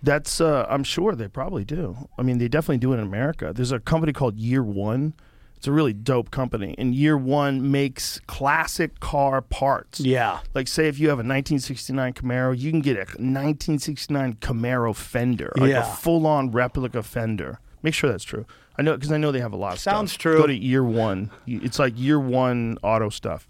That's 0.03 0.41
uh, 0.41 0.65
I'm 0.69 0.83
sure 0.83 1.15
they 1.15 1.27
probably 1.27 1.63
do. 1.63 2.09
I 2.17 2.21
mean, 2.21 2.37
they 2.37 2.47
definitely 2.47 2.77
do 2.79 2.91
it 2.91 2.97
in 2.97 3.03
America. 3.03 3.51
There's 3.55 3.71
a 3.71 3.79
company 3.79 4.13
called 4.13 4.37
Year 4.37 4.63
One. 4.63 5.13
It's 5.57 5.67
a 5.67 5.71
really 5.71 5.93
dope 5.93 6.29
company, 6.29 6.75
and 6.77 6.93
Year 6.93 7.17
One 7.17 7.71
makes 7.71 8.19
classic 8.27 8.99
car 8.99 9.41
parts. 9.41 9.99
Yeah. 9.99 10.39
Like, 10.53 10.67
say 10.67 10.87
if 10.87 10.99
you 10.99 11.09
have 11.09 11.17
a 11.17 11.25
1969 11.25 12.13
Camaro, 12.13 12.57
you 12.57 12.69
can 12.69 12.79
get 12.81 12.95
a 12.95 13.05
1969 13.19 14.35
Camaro 14.35 14.95
fender, 14.95 15.51
like 15.57 15.71
Yeah. 15.71 15.81
a 15.81 15.95
full-on 15.95 16.51
replica 16.51 17.01
fender. 17.01 17.59
Make 17.81 17.95
sure 17.95 18.09
that's 18.09 18.23
true. 18.23 18.45
I 18.77 18.83
know 18.83 18.93
because 18.95 19.11
I 19.11 19.17
know 19.17 19.31
they 19.31 19.39
have 19.39 19.53
a 19.53 19.57
lot 19.57 19.73
of 19.73 19.79
stuff. 19.79 19.93
Sounds 19.95 20.11
stuff. 20.11 20.21
true. 20.21 20.37
Go 20.37 20.47
to 20.47 20.53
Year 20.53 20.83
One. 20.83 21.31
It's 21.47 21.79
like 21.79 21.93
Year 21.97 22.19
One 22.19 22.77
auto 22.83 23.09
stuff. 23.09 23.47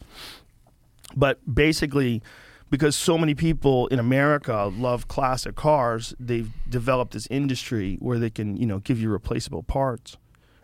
But 1.15 1.39
basically, 1.54 2.22
because 2.70 2.96
so 2.96 3.17
many 3.17 3.34
people 3.36 3.88
in 3.88 4.00
America 4.00 4.72
love 4.78 5.08
classic 5.08 5.56
cars, 5.56 6.13
they've 6.20 6.50
developed 6.70 7.13
this 7.13 7.28
industry 7.30 7.98
where 8.00 8.20
they 8.20 8.30
can, 8.30 8.56
you 8.58 8.65
know, 8.65 8.80
give 8.80 9.00
you 9.00 9.10
replaceable 9.10 9.63
parts. 9.63 10.17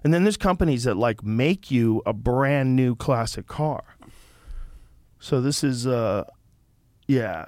And 0.04 0.13
then 0.13 0.24
there's 0.24 0.38
companies 0.38 0.84
that 0.84 0.98
like 0.98 1.24
make 1.24 1.72
you 1.72 2.02
a 2.06 2.13
brand 2.13 2.76
new 2.76 2.96
classic 2.96 3.48
car. 3.48 3.84
So 5.20 5.39
this 5.39 5.63
is 5.63 5.88
uh 5.88 6.26
yeah. 7.08 7.46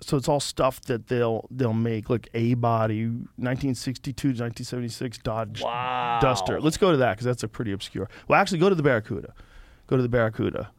So 0.00 0.16
it's 0.16 0.28
all 0.28 0.40
stuff 0.40 0.80
that 0.82 1.06
they'll 1.08 1.46
they'll 1.50 1.72
make 1.72 2.10
like 2.10 2.28
A 2.34 2.54
body 2.54 3.04
1962 3.04 4.12
to 4.12 4.28
1976 4.28 5.18
Dodge 5.18 5.60
Duster. 5.60 6.60
Let's 6.60 6.76
go 6.76 6.90
to 6.90 6.96
that 6.96 7.18
cuz 7.18 7.24
that's 7.24 7.42
a 7.42 7.48
pretty 7.48 7.72
obscure. 7.72 8.08
Well, 8.26 8.40
actually 8.40 8.58
go 8.58 8.68
to 8.68 8.74
the 8.74 8.82
Barracuda. 8.82 9.34
Go 9.86 9.96
to 9.96 10.02
the 10.02 10.08
Barracuda. 10.08 10.70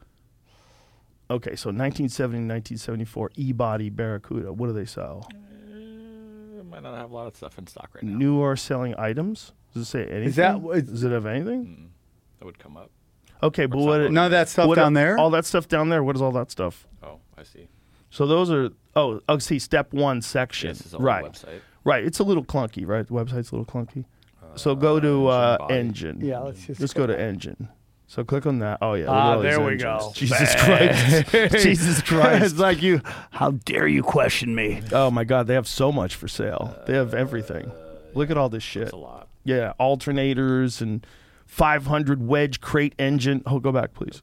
Okay, 1.30 1.56
so 1.56 1.69
1970 1.69 2.39
1974 2.39 3.32
E-body 3.36 3.89
Barracuda. 3.89 4.51
What 4.51 4.67
do 4.67 4.73
they 4.73 4.84
sell? 4.84 5.30
It 5.32 6.65
might 6.65 6.84
not 6.84 6.97
have 6.97 7.12
a 7.12 7.13
lot 7.13 7.27
of 7.27 7.38
stuff 7.38 7.58
in 7.58 7.67
stock 7.67 7.89
right 7.95 8.04
now. 8.04 8.17
New 8.17 8.38
or 8.38 8.58
selling 8.58 8.93
items? 8.97 9.54
Does 9.73 9.84
it 9.84 9.86
say 9.86 10.01
anything? 10.05 10.23
Is 10.29 10.36
that- 10.38 10.62
is- 10.73 10.84
Does 10.84 11.03
it 11.03 11.12
have 11.12 11.25
anything? 11.25 11.91
That 12.39 12.45
would 12.45 12.60
come 12.60 12.75
up. 12.77 12.89
Okay, 13.43 13.65
but 13.65 13.79
what? 13.79 13.97
that 13.99 14.12
None 14.12 14.25
of 14.25 14.31
that 14.31 14.49
stuff 14.49 14.67
what 14.67 14.75
down 14.75 14.93
there. 14.93 15.17
All 15.17 15.29
that 15.31 15.45
stuff 15.45 15.67
down 15.67 15.89
there. 15.89 16.03
What 16.03 16.15
is 16.15 16.21
all 16.21 16.31
that 16.34 16.51
stuff? 16.51 16.88
Oh, 17.03 17.19
I 17.38 17.43
see. 17.43 17.67
So 18.10 18.27
those 18.27 18.51
are 18.51 18.69
oh 18.95 19.21
oh 19.29 19.38
see 19.39 19.57
step 19.57 19.93
one 19.93 20.21
section 20.21 20.69
Yes, 20.69 20.81
it's 20.81 20.93
on 20.93 21.01
right 21.01 21.23
the 21.23 21.29
website. 21.47 21.60
right. 21.86 22.03
It's 22.03 22.19
a 22.19 22.23
little 22.23 22.43
clunky, 22.43 22.86
right? 22.86 23.07
The 23.07 23.13
website's 23.13 23.51
a 23.51 23.55
little 23.55 23.65
clunky. 23.65 24.05
so 24.55 24.75
go 24.75 24.99
to 24.99 25.27
uh, 25.27 25.57
body. 25.60 25.75
engine. 25.75 26.19
Yeah, 26.21 26.39
let's 26.39 26.65
just 26.65 26.79
let's 26.81 26.93
go 26.93 27.07
to 27.07 27.17
engine. 27.19 27.69
So 28.07 28.25
click 28.25 28.45
on 28.45 28.60
that. 28.60 28.79
Oh 28.81 28.93
yeah. 28.95 29.05
Ah, 29.07 29.31
all 29.36 29.41
these 29.41 29.49
there 29.49 29.60
we 29.62 29.71
engines. 29.73 29.81
go. 30.03 30.12
Jesus 30.13 30.55
Christ. 30.55 31.31
Jesus 31.63 32.01
Christ. 32.01 32.43
it's 32.45 32.60
like 32.60 32.81
you. 32.81 33.01
How 33.31 33.51
dare 33.51 33.88
you 33.88 34.03
question 34.03 34.53
me? 34.53 34.81
Oh 34.91 35.10
my 35.10 35.23
God, 35.23 35.47
they 35.47 35.53
have 35.53 35.67
so 35.67 35.91
much 35.91 36.15
for 36.15 36.27
sale. 36.27 36.75
They 36.86 36.93
have 36.93 37.13
everything. 37.13 37.71
Look 38.13 38.29
at 38.29 38.38
all 38.38 38.49
this 38.49 38.63
shit. 38.63 38.84
It's 38.84 38.91
a 38.91 38.97
lot. 38.97 39.29
Yeah, 39.43 39.73
alternators 39.80 40.82
and 40.82 41.06
500 41.45 42.25
wedge 42.25 42.62
crate 42.62 42.93
engine. 42.99 43.43
Oh, 43.45 43.60
go 43.60 43.71
back, 43.71 43.93
please. 43.93 44.21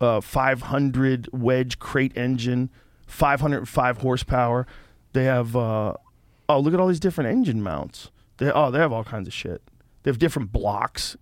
Uh, 0.00 0.20
500 0.20 1.28
wedge 1.32 1.78
crate 1.78 2.16
engine, 2.16 2.70
505 3.06 3.98
horsepower. 3.98 4.66
They 5.12 5.24
have. 5.24 5.56
Uh, 5.56 5.94
oh, 6.48 6.60
look 6.60 6.72
at 6.74 6.80
all 6.80 6.86
these 6.88 7.00
different 7.00 7.30
engine 7.30 7.62
mounts. 7.62 8.10
They 8.36 8.50
oh, 8.52 8.70
they 8.70 8.78
have 8.78 8.92
all 8.92 9.04
kinds 9.04 9.26
of 9.26 9.34
shit. 9.34 9.62
They 10.02 10.10
have 10.10 10.18
different 10.18 10.52
blocks. 10.52 11.16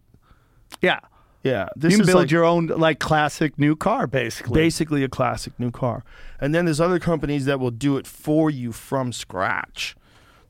Yeah, 0.83 1.01
Yeah, 1.43 1.69
this 1.77 1.93
you 1.93 1.99
can 1.99 2.03
is 2.03 2.07
build 2.09 2.23
like 2.25 2.31
your 2.31 2.45
own 2.45 2.67
like 2.67 2.99
classic 2.99 3.59
new 3.59 3.77
car, 3.77 4.07
basically. 4.07 4.61
basically 4.61 5.05
a 5.05 5.09
classic 5.09 5.53
new 5.59 5.71
car. 5.71 6.05
And 6.41 6.55
then 6.55 6.65
there's 6.67 6.81
other 6.81 6.99
companies 6.99 7.45
that 7.47 7.59
will 7.61 7.71
do 7.71 7.97
it 7.97 8.07
for 8.07 8.51
you 8.51 8.73
from 8.73 9.13
scratch. 9.13 9.97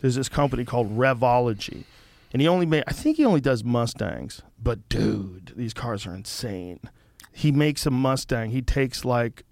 There's 0.00 0.16
this 0.16 0.28
company 0.28 0.64
called 0.64 0.96
Revology. 0.96 1.84
And 2.36 2.42
he 2.42 2.48
only 2.48 2.66
made 2.66 2.84
I 2.86 2.92
think 2.92 3.16
he 3.16 3.24
only 3.24 3.40
does 3.40 3.64
Mustangs. 3.64 4.42
But 4.62 4.90
dude, 4.90 5.54
these 5.56 5.72
cars 5.72 6.06
are 6.06 6.14
insane. 6.14 6.80
He 7.32 7.50
makes 7.50 7.86
a 7.86 7.90
Mustang. 7.90 8.50
He 8.50 8.60
takes 8.60 9.06
like 9.06 9.44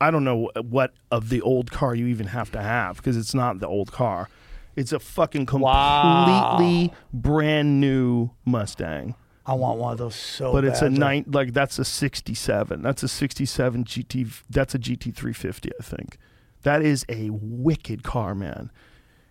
I 0.00 0.10
don't 0.10 0.24
know 0.24 0.50
what 0.62 0.94
of 1.10 1.28
the 1.28 1.42
old 1.42 1.70
car 1.70 1.94
you 1.94 2.06
even 2.06 2.28
have 2.28 2.50
to 2.52 2.62
have 2.62 2.96
because 2.96 3.18
it's 3.18 3.34
not 3.34 3.60
the 3.60 3.66
old 3.66 3.92
car. 3.92 4.30
It's 4.74 4.90
a 4.90 4.98
fucking 4.98 5.44
completely 5.44 6.94
brand 7.12 7.78
new 7.78 8.30
Mustang 8.46 9.16
I 9.44 9.52
want 9.52 9.78
one 9.78 9.92
of 9.92 9.98
those 9.98 10.14
so. 10.14 10.50
Bad. 10.50 10.52
But 10.52 10.64
it's 10.64 10.80
a 10.80 10.84
badly. 10.84 10.98
nine 10.98 11.24
like 11.28 11.52
that's 11.52 11.78
a 11.78 11.84
67 11.84 12.80
that's 12.80 13.02
a 13.02 13.08
67 13.08 13.84
gt 13.84 14.42
that's 14.48 14.74
a 14.74 14.78
gt350 14.78 15.70
i 15.78 15.82
think 15.82 16.16
that 16.62 16.80
is 16.80 17.04
a 17.10 17.28
wicked 17.28 18.02
car 18.02 18.34
man 18.34 18.70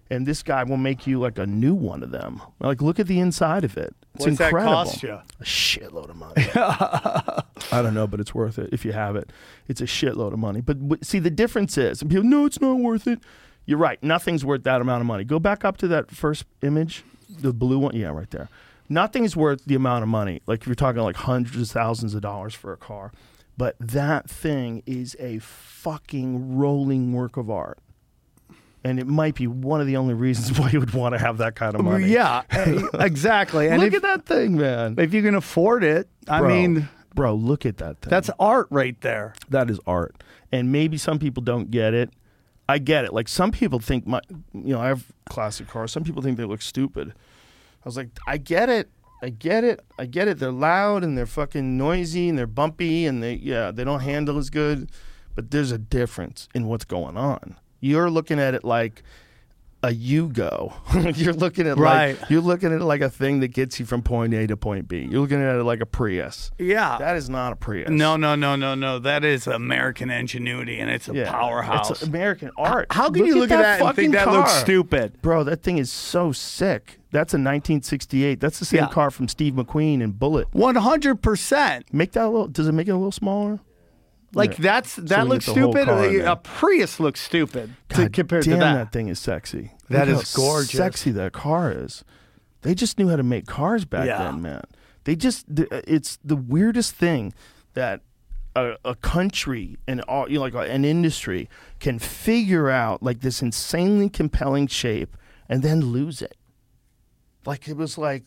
and 0.09 0.25
this 0.25 0.41
guy 0.43 0.63
will 0.63 0.77
make 0.77 1.05
you 1.05 1.19
like 1.19 1.37
a 1.37 1.45
new 1.45 1.73
one 1.73 2.03
of 2.03 2.11
them. 2.11 2.41
Like 2.59 2.81
look 2.81 2.99
at 2.99 3.07
the 3.07 3.19
inside 3.19 3.63
of 3.63 3.77
it. 3.77 3.95
It's 4.15 4.25
What's 4.25 4.37
that 4.39 4.45
incredible. 4.45 4.73
cost 4.73 5.03
you? 5.03 5.11
a 5.13 5.43
shitload 5.43 6.09
of 6.09 6.15
money. 6.15 6.47
I 7.71 7.81
don't 7.81 7.93
know 7.93 8.07
but 8.07 8.19
it's 8.19 8.33
worth 8.33 8.57
it 8.59 8.69
if 8.71 8.83
you 8.85 8.91
have 8.91 9.15
it. 9.15 9.31
It's 9.67 9.81
a 9.81 9.85
shitload 9.85 10.33
of 10.33 10.39
money. 10.39 10.61
But 10.61 10.79
w- 10.81 11.03
see 11.03 11.19
the 11.19 11.29
difference 11.29 11.77
is 11.77 12.01
and 12.01 12.09
people 12.09 12.25
no 12.25 12.45
it's 12.45 12.59
not 12.59 12.79
worth 12.79 13.07
it. 13.07 13.19
You're 13.65 13.77
right. 13.77 14.01
Nothing's 14.03 14.43
worth 14.43 14.63
that 14.63 14.81
amount 14.81 15.01
of 15.01 15.07
money. 15.07 15.23
Go 15.23 15.37
back 15.39 15.63
up 15.63 15.77
to 15.77 15.87
that 15.89 16.09
first 16.11 16.45
image 16.61 17.03
the 17.29 17.53
blue 17.53 17.79
one. 17.79 17.95
Yeah 17.95 18.09
right 18.09 18.29
there. 18.31 18.49
Nothing's 18.91 19.35
worth 19.35 19.65
the 19.65 19.75
amount 19.75 20.01
of 20.03 20.09
money. 20.09 20.41
Like 20.47 20.61
if 20.61 20.67
you're 20.67 20.75
talking 20.75 21.01
like 21.03 21.15
hundreds 21.15 21.69
of 21.69 21.69
thousands 21.69 22.15
of 22.15 22.21
dollars 22.21 22.55
for 22.55 22.73
a 22.73 22.77
car. 22.77 23.11
But 23.57 23.75
that 23.79 24.29
thing 24.29 24.83
is 24.85 25.17
a 25.19 25.39
fucking 25.39 26.55
rolling 26.57 27.11
work 27.13 27.35
of 27.35 27.49
art 27.49 27.77
and 28.83 28.99
it 28.99 29.07
might 29.07 29.35
be 29.35 29.47
one 29.47 29.81
of 29.81 29.87
the 29.87 29.97
only 29.97 30.13
reasons 30.13 30.57
why 30.59 30.69
you 30.69 30.79
would 30.79 30.93
want 30.93 31.13
to 31.13 31.19
have 31.19 31.37
that 31.39 31.55
kind 31.55 31.75
of 31.75 31.81
money 31.83 32.07
Yeah, 32.07 32.43
eh, 32.51 32.81
exactly. 32.99 33.67
And 33.67 33.81
look 33.81 33.93
if, 33.93 33.95
at 33.95 34.01
that 34.03 34.25
thing 34.25 34.57
man 34.57 34.95
if 34.97 35.13
you 35.13 35.21
can 35.21 35.35
afford 35.35 35.83
it, 35.83 36.07
I 36.27 36.39
Bro, 36.39 36.49
mean, 36.49 36.89
bro, 37.15 37.33
look 37.35 37.65
at 37.65 37.77
that 37.77 37.99
thing. 38.01 38.09
that's 38.09 38.29
art 38.39 38.67
right 38.69 38.99
there. 39.01 39.33
that 39.49 39.69
is 39.69 39.79
art. 39.87 40.15
And 40.51 40.71
maybe 40.71 40.97
some 40.97 41.19
people 41.19 41.43
don't 41.43 41.69
get 41.69 41.93
it. 41.93 42.11
I 42.67 42.77
get 42.77 43.03
it. 43.05 43.13
Like 43.13 43.27
some 43.27 43.51
people 43.51 43.79
think 43.79 44.05
my, 44.05 44.21
you 44.53 44.73
know, 44.73 44.79
I 44.79 44.87
have 44.87 45.05
classic 45.27 45.67
cars. 45.67 45.91
Some 45.91 46.03
people 46.03 46.21
think 46.21 46.37
they 46.37 46.45
look 46.45 46.61
stupid. 46.61 47.09
I 47.09 47.81
was 47.85 47.97
like, 47.97 48.09
I 48.27 48.37
get 48.37 48.69
it. 48.69 48.89
I 49.21 49.29
get 49.29 49.63
it. 49.63 49.83
I 49.97 50.05
get 50.05 50.27
it. 50.27 50.37
They're 50.39 50.51
loud 50.51 51.03
and 51.03 51.17
they're 51.17 51.25
fucking 51.25 51.77
noisy 51.77 52.29
and 52.29 52.37
they're 52.37 52.47
bumpy 52.47 53.05
and 53.05 53.21
they, 53.23 53.33
yeah, 53.33 53.71
they 53.71 53.83
don't 53.83 53.99
handle 54.01 54.37
as 54.37 54.49
good. 54.49 54.91
But 55.35 55.51
there's 55.51 55.71
a 55.71 55.77
difference 55.77 56.47
in 56.53 56.67
what's 56.67 56.85
going 56.85 57.17
on. 57.17 57.55
You're 57.79 58.09
looking 58.09 58.39
at 58.39 58.53
it 58.55 58.63
like 58.63 59.03
a 59.81 59.87
Yugo. 59.87 60.73
you're 61.17 61.31
looking 61.31 61.65
at 61.65 61.77
Right. 61.77 62.19
like 62.19 62.29
you're 62.29 62.41
looking 62.41 62.73
at 62.73 62.81
it 62.81 62.83
like 62.83 62.99
a 62.99 63.09
thing 63.09 63.39
that 63.39 63.47
gets 63.49 63.79
you 63.79 63.85
from 63.85 64.01
point 64.01 64.33
A 64.33 64.45
to 64.47 64.57
point 64.57 64.89
B. 64.89 65.07
You're 65.09 65.21
looking 65.21 65.41
at 65.41 65.55
it 65.55 65.63
like 65.63 65.79
a 65.79 65.85
Prius. 65.85 66.51
Yeah. 66.57 66.97
That 66.97 67.15
is 67.15 67.29
not 67.29 67.53
a 67.53 67.55
Prius. 67.55 67.89
no, 67.89 68.17
no, 68.17 68.35
no, 68.35 68.57
no, 68.57 68.75
no. 68.75 68.99
That 68.99 69.23
is 69.23 69.47
American 69.47 70.09
ingenuity, 70.09 70.79
and 70.79 70.89
it's 70.91 71.07
a 71.07 71.13
Yeah, 71.13 71.31
powerhouse. 71.31 71.89
It's 71.91 72.03
American 72.03 72.51
art. 72.57 72.87
How 72.91 73.09
can 73.09 73.25
you 73.25 73.35
look 73.35 73.51
at 73.51 73.61
that 73.61 73.79
and 73.81 73.95
think 73.95 74.13
fucking 74.15 74.31
that 74.31 74.37
looks 74.37 74.51
stupid? 74.51 75.21
Bro, 75.21 75.45
that 75.45 75.63
thing 75.63 75.77
is 75.77 75.89
so 75.89 76.33
sick. 76.33 76.99
That's 77.11 77.33
a 77.33 77.37
1968. 77.37 78.41
That's 78.41 78.59
the 78.59 78.65
same 78.65 78.81
Yeah. 78.81 78.89
car 78.89 79.09
from 79.09 79.29
Steve 79.29 79.53
McQueen 79.53 80.03
and 80.03 80.19
Bullitt. 80.19 80.49
One 80.51 80.75
hundred 80.75 81.21
percent. 81.21 81.85
Make 81.93 82.11
that 82.11 82.25
a 82.25 82.29
little. 82.29 82.47
Does 82.49 82.67
it 82.67 82.73
make 82.73 82.89
it 82.89 82.91
a 82.91 82.95
little 82.97 83.13
smaller? 83.13 83.59
Like 84.33 84.51
Yeah. 84.57 84.63
that's 84.63 84.95
that 84.97 85.23
we 85.23 85.29
looks 85.29 85.45
get 85.47 85.55
the 85.55 85.61
whole 85.61 85.71
stupid. 85.73 85.89
A, 86.25 86.31
a 86.31 86.35
Prius 86.35 86.99
looks 86.99 87.19
stupid 87.21 87.73
to, 87.89 87.95
God 88.03 88.13
compared 88.13 88.43
damn, 88.43 88.53
to 88.53 88.59
that. 88.59 88.73
that 88.75 88.91
thing 88.91 89.07
is 89.07 89.19
sexy. 89.19 89.71
That 89.89 90.07
Look 90.07 90.23
is 90.23 90.33
how 90.33 90.37
gorgeous. 90.41 90.71
Sexy 90.71 91.11
that 91.11 91.31
car 91.33 91.71
is. 91.71 92.03
They 92.61 92.75
just 92.75 92.99
knew 92.99 93.07
how 93.09 93.15
to 93.15 93.23
make 93.23 93.45
cars 93.47 93.85
back 93.85 94.05
Yeah. 94.05 94.19
then, 94.23 94.41
man. 94.41 94.63
They 95.05 95.15
just. 95.15 95.45
It's 95.49 96.17
the 96.23 96.35
weirdest 96.35 96.95
thing 96.95 97.33
that. 97.73 98.01
A, 98.55 98.75
a 98.83 98.95
country 98.95 99.77
and 99.87 100.01
all 100.01 100.27
you 100.27 100.39
know, 100.39 100.41
like 100.41 100.55
an 100.69 100.83
industry 100.83 101.47
can 101.79 101.99
figure 101.99 102.67
out 102.67 103.01
like 103.03 103.19
this 103.21 103.43
insanely 103.43 104.09
compelling 104.09 104.65
shape 104.65 105.15
and 105.47 105.61
then 105.61 105.81
lose 105.81 106.23
it. 106.23 106.35
Like 107.45 107.67
it 107.67 107.77
was 107.77 107.95
like 107.99 108.23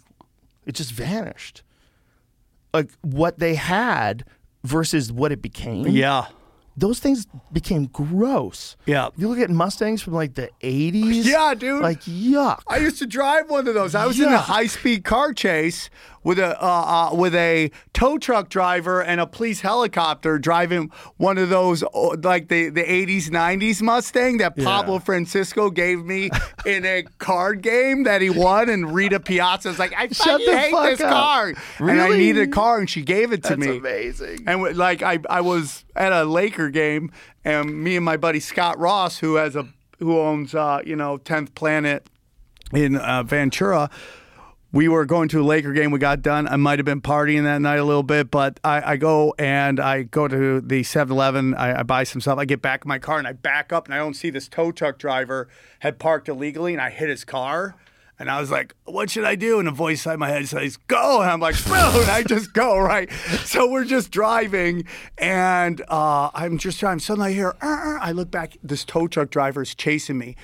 it 0.64 0.76
just 0.76 0.92
vanished. 0.92 1.64
Like 2.72 2.92
what 3.02 3.40
they 3.40 3.56
had 3.56 4.24
versus 4.64 5.12
what 5.12 5.32
it 5.32 5.42
became. 5.42 5.86
Yeah, 5.88 6.26
Those 6.76 7.00
things 7.00 7.26
became 7.52 7.86
gross. 7.86 8.76
yeah. 8.86 9.08
You 9.16 9.28
look 9.28 9.38
at 9.38 9.50
Mustangs 9.50 10.00
from 10.02 10.14
like 10.14 10.34
the 10.34 10.50
80s. 10.62 11.24
Yeah, 11.24 11.54
dude. 11.54 11.82
Like 11.82 12.00
yuck. 12.02 12.62
I 12.66 12.78
used 12.78 12.98
to 13.00 13.06
drive 13.06 13.50
one 13.50 13.68
of 13.68 13.74
those. 13.74 13.94
I 13.94 14.06
was 14.06 14.18
in 14.18 14.32
a 14.32 14.38
high 14.38 14.66
speed 14.66 15.04
car 15.04 15.32
chase 15.34 15.90
with 16.24 16.38
a 16.38 16.62
uh, 16.62 17.10
uh, 17.12 17.14
with 17.16 17.34
a 17.34 17.70
tow 17.92 18.18
truck 18.18 18.48
driver 18.48 19.02
and 19.02 19.20
a 19.20 19.26
police 19.26 19.60
helicopter 19.60 20.38
driving 20.38 20.90
one 21.16 21.38
of 21.38 21.48
those 21.48 21.82
uh, 21.82 22.16
like 22.22 22.48
the 22.48 22.68
the 22.70 22.82
80s 22.84 23.28
90s 23.28 23.82
Mustang 23.82 24.38
that 24.38 24.54
Yeah. 24.56 24.64
Pablo 24.64 24.98
Francisco 24.98 25.70
gave 25.70 26.04
me 26.04 26.30
in 26.64 26.84
a 26.84 27.02
card 27.18 27.62
game 27.62 28.04
that 28.04 28.20
he 28.22 28.30
won 28.30 28.68
and 28.68 28.94
Rita 28.94 29.20
Piazza 29.20 29.68
was 29.68 29.78
like 29.78 29.92
I 29.96 30.08
fucking 30.08 30.46
the 30.46 30.58
hate 30.58 30.70
fuck 30.70 30.90
this 30.90 31.00
up. 31.00 31.12
car 31.12 31.48
and 31.48 31.56
I 32.00 32.06
Really? 32.06 32.18
needed 32.18 32.48
a 32.48 32.50
car 32.50 32.78
and 32.78 32.88
she 32.88 33.02
gave 33.02 33.32
it 33.32 33.42
to 33.44 33.56
That's 33.56 33.60
me. 33.60 33.76
amazing. 33.78 34.44
And 34.46 34.76
like 34.76 35.02
I, 35.02 35.18
I 35.28 35.40
was 35.40 35.84
at 35.96 36.12
a 36.12 36.24
Laker 36.24 36.70
game, 36.70 37.10
and 37.44 37.82
me 37.82 37.96
and 37.96 38.04
my 38.04 38.16
buddy 38.16 38.40
Scott 38.40 38.78
Ross, 38.78 39.18
who 39.18 39.34
has 39.34 39.56
a 39.56 39.66
who 39.98 40.18
owns 40.18 40.54
uh, 40.54 40.80
you 40.84 40.96
know 40.96 41.18
Tenth 41.18 41.54
Planet 41.54 42.08
in 42.72 42.96
uh, 42.96 43.22
Ventura. 43.24 43.90
We 44.74 44.88
were 44.88 45.04
going 45.04 45.28
to 45.28 45.42
a 45.42 45.44
Laker 45.44 45.74
game. 45.74 45.90
We 45.90 45.98
got 45.98 46.22
done. 46.22 46.48
I 46.48 46.56
might 46.56 46.78
have 46.78 46.86
been 46.86 47.02
partying 47.02 47.42
that 47.42 47.60
night 47.60 47.78
a 47.78 47.84
little 47.84 48.02
bit, 48.02 48.30
but 48.30 48.58
I, 48.64 48.92
I 48.92 48.96
go 48.96 49.34
and 49.38 49.78
I 49.78 50.04
go 50.04 50.26
to 50.26 50.62
the 50.62 50.82
7 50.82 51.12
Eleven. 51.14 51.52
I, 51.54 51.80
I 51.80 51.82
buy 51.82 52.04
some 52.04 52.22
stuff. 52.22 52.38
I 52.38 52.46
get 52.46 52.62
back 52.62 52.86
in 52.86 52.88
my 52.88 52.98
car 52.98 53.18
and 53.18 53.28
I 53.28 53.32
back 53.32 53.70
up 53.70 53.84
and 53.84 53.94
I 53.94 53.98
don't 53.98 54.14
see 54.14 54.30
this 54.30 54.48
tow 54.48 54.72
truck 54.72 54.98
driver 54.98 55.48
had 55.80 55.98
parked 55.98 56.30
illegally 56.30 56.72
and 56.72 56.80
I 56.80 56.88
hit 56.88 57.10
his 57.10 57.22
car. 57.22 57.76
And 58.18 58.30
I 58.30 58.40
was 58.40 58.50
like, 58.50 58.74
what 58.84 59.10
should 59.10 59.24
I 59.24 59.34
do? 59.34 59.58
And 59.58 59.68
a 59.68 59.72
voice 59.72 60.06
inside 60.06 60.18
my 60.18 60.30
head 60.30 60.46
says, 60.48 60.76
go. 60.76 61.20
And 61.20 61.30
I'm 61.30 61.40
like, 61.40 61.62
boom. 61.64 61.74
And 61.74 62.10
I 62.10 62.22
just 62.22 62.54
go, 62.54 62.78
right? 62.78 63.12
So 63.44 63.70
we're 63.70 63.84
just 63.84 64.10
driving. 64.10 64.84
And 65.18 65.82
uh, 65.88 66.30
I'm 66.32 66.56
just 66.56 66.80
driving. 66.80 67.00
Suddenly 67.00 67.30
I 67.30 67.32
hear, 67.34 67.56
"Uh, 67.60 67.66
uh." 67.66 67.98
I 68.00 68.12
look 68.12 68.30
back, 68.30 68.56
this 68.62 68.84
tow 68.84 69.06
truck 69.06 69.30
driver 69.30 69.62
is 69.62 69.74
chasing 69.74 70.18
me. 70.18 70.36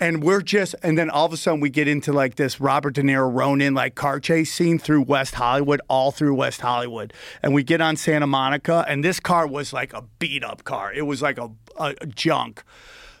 And 0.00 0.22
we're 0.22 0.40
just, 0.40 0.74
and 0.82 0.96
then 0.96 1.10
all 1.10 1.26
of 1.26 1.32
a 1.32 1.36
sudden 1.36 1.60
we 1.60 1.70
get 1.70 1.86
into 1.86 2.12
like 2.12 2.36
this 2.36 2.60
Robert 2.60 2.94
De 2.94 3.02
Niro 3.02 3.32
Ronin 3.32 3.74
like 3.74 3.94
car 3.94 4.18
chase 4.18 4.52
scene 4.52 4.78
through 4.78 5.02
West 5.02 5.34
Hollywood, 5.34 5.80
all 5.88 6.10
through 6.10 6.34
West 6.34 6.60
Hollywood. 6.60 7.12
And 7.42 7.54
we 7.54 7.62
get 7.62 7.80
on 7.80 7.96
Santa 7.96 8.26
Monica, 8.26 8.84
and 8.88 9.04
this 9.04 9.20
car 9.20 9.46
was 9.46 9.72
like 9.72 9.92
a 9.92 10.02
beat 10.18 10.42
up 10.42 10.64
car. 10.64 10.92
It 10.92 11.02
was 11.02 11.22
like 11.22 11.38
a, 11.38 11.50
a, 11.78 11.94
junk. 12.06 12.64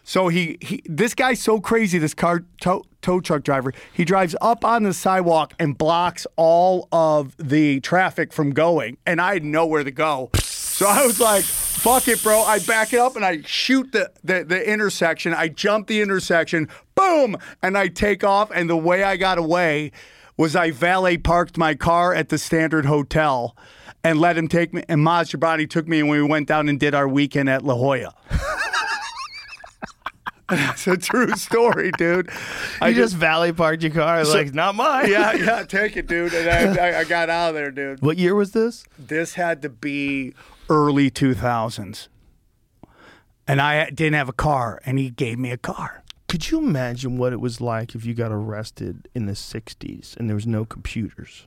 So 0.02 0.28
he, 0.28 0.58
he, 0.60 0.82
this 0.86 1.14
guy's 1.14 1.40
so 1.40 1.60
crazy. 1.60 1.98
This 1.98 2.14
car 2.14 2.44
tow, 2.60 2.84
tow 3.02 3.20
truck 3.20 3.44
driver, 3.44 3.72
he 3.92 4.04
drives 4.04 4.34
up 4.40 4.64
on 4.64 4.82
the 4.82 4.92
sidewalk 4.92 5.54
and 5.60 5.78
blocks 5.78 6.26
all 6.36 6.88
of 6.90 7.36
the 7.36 7.80
traffic 7.80 8.32
from 8.32 8.50
going, 8.50 8.96
and 9.06 9.20
I 9.20 9.34
had 9.34 9.44
nowhere 9.44 9.84
to 9.84 9.92
go. 9.92 10.30
So 10.34 10.88
I 10.88 11.06
was 11.06 11.20
like, 11.20 11.44
"Fuck 11.82 12.08
it, 12.08 12.22
bro!" 12.22 12.42
I 12.42 12.58
back 12.60 12.92
it 12.92 12.98
up 12.98 13.16
and 13.16 13.24
I 13.24 13.42
shoot 13.42 13.92
the, 13.92 14.10
the 14.24 14.44
the 14.44 14.70
intersection. 14.70 15.34
I 15.34 15.48
jump 15.48 15.86
the 15.88 16.00
intersection, 16.00 16.68
boom, 16.94 17.36
and 17.62 17.76
I 17.76 17.88
take 17.88 18.24
off. 18.24 18.50
And 18.54 18.70
the 18.70 18.76
way 18.76 19.02
I 19.02 19.16
got 19.16 19.38
away 19.38 19.92
was 20.36 20.56
I 20.56 20.70
valet 20.70 21.18
parked 21.18 21.58
my 21.58 21.74
car 21.74 22.14
at 22.14 22.28
the 22.28 22.38
Standard 22.38 22.86
Hotel. 22.86 23.56
And 24.04 24.18
let 24.18 24.36
him 24.36 24.48
take 24.48 24.74
me. 24.74 24.82
And 24.88 25.00
Maz 25.00 25.30
Jobrani 25.36 25.70
took 25.70 25.86
me, 25.86 26.00
and 26.00 26.08
we 26.08 26.20
went 26.22 26.48
down 26.48 26.68
and 26.68 26.80
did 26.80 26.92
our 26.92 27.06
weekend 27.06 27.48
at 27.48 27.62
La 27.64 27.74
Jolla. 27.74 28.12
It's 30.50 30.86
a 30.86 30.98
true 30.98 31.34
story, 31.36 31.92
dude. 31.96 32.28
I 32.80 32.88
You 32.88 32.94
just 32.94 33.14
valley 33.16 33.52
parked 33.54 33.82
your 33.82 33.92
car. 33.92 34.22
like, 34.24 34.52
not 34.52 34.74
mine. 34.74 35.10
yeah, 35.10 35.32
yeah, 35.32 35.62
take 35.62 35.96
it, 35.96 36.06
dude. 36.06 36.34
And 36.34 36.78
I, 36.78 36.88
I, 36.88 36.98
I 37.00 37.04
got 37.04 37.30
out 37.30 37.50
of 37.50 37.54
there, 37.54 37.70
dude. 37.70 38.02
What 38.02 38.18
year 38.18 38.34
was 38.34 38.52
this? 38.52 38.84
This 38.98 39.32
had 39.34 39.62
to 39.62 39.70
be 39.70 40.34
early 40.72 41.10
2000s. 41.10 42.08
And 43.46 43.60
I 43.60 43.90
didn't 43.90 44.14
have 44.14 44.28
a 44.28 44.32
car, 44.32 44.80
and 44.86 44.98
he 44.98 45.10
gave 45.10 45.38
me 45.38 45.50
a 45.50 45.56
car. 45.56 46.02
Could 46.28 46.50
you 46.50 46.58
imagine 46.58 47.18
what 47.18 47.32
it 47.32 47.40
was 47.40 47.60
like 47.60 47.94
if 47.94 48.06
you 48.06 48.14
got 48.14 48.32
arrested 48.32 49.08
in 49.14 49.26
the 49.26 49.32
60s 49.32 50.16
and 50.16 50.28
there 50.28 50.34
was 50.36 50.46
no 50.46 50.64
computers? 50.64 51.46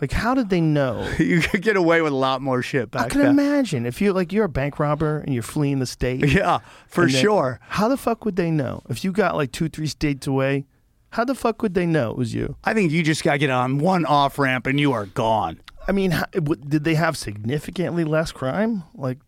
Like, 0.00 0.12
how 0.12 0.34
did 0.34 0.50
they 0.50 0.60
know? 0.60 1.08
You 1.18 1.40
could 1.40 1.62
get 1.62 1.76
away 1.76 2.02
with 2.02 2.12
a 2.12 2.16
lot 2.16 2.42
more 2.42 2.62
shit 2.62 2.90
I 2.94 3.08
can 3.08 3.20
then. 3.20 3.30
imagine 3.30 3.86
if 3.86 4.00
you 4.00 4.12
like 4.12 4.32
you're 4.32 4.44
a 4.44 4.48
bank 4.48 4.78
robber 4.78 5.18
and 5.20 5.32
you're 5.32 5.42
fleeing 5.42 5.78
the 5.78 5.86
state. 5.86 6.24
Yeah, 6.32 6.58
for 6.86 7.06
then- 7.06 7.20
sure. 7.22 7.60
How 7.62 7.88
the 7.88 7.96
fuck 7.96 8.24
would 8.24 8.36
they 8.36 8.50
know 8.50 8.82
if 8.88 9.02
you 9.04 9.10
got 9.12 9.36
like 9.36 9.50
two, 9.52 9.68
three 9.68 9.86
states 9.86 10.26
away? 10.26 10.66
How 11.10 11.24
the 11.24 11.34
fuck 11.34 11.62
would 11.62 11.72
they 11.74 11.86
know 11.86 12.10
it 12.10 12.18
was 12.18 12.34
you? 12.34 12.56
I 12.64 12.74
think 12.74 12.92
you 12.92 13.02
just 13.02 13.24
got 13.24 13.32
to 13.32 13.38
get 13.38 13.48
on 13.50 13.78
one 13.78 14.04
off 14.04 14.38
ramp 14.38 14.66
and 14.66 14.78
you 14.78 14.92
are 14.92 15.06
gone. 15.06 15.60
I 15.88 15.92
mean, 15.92 16.10
how, 16.12 16.26
did 16.32 16.84
they 16.84 16.94
have 16.94 17.16
significantly 17.16 18.04
less 18.04 18.30
crime? 18.30 18.84
Like, 18.94 19.18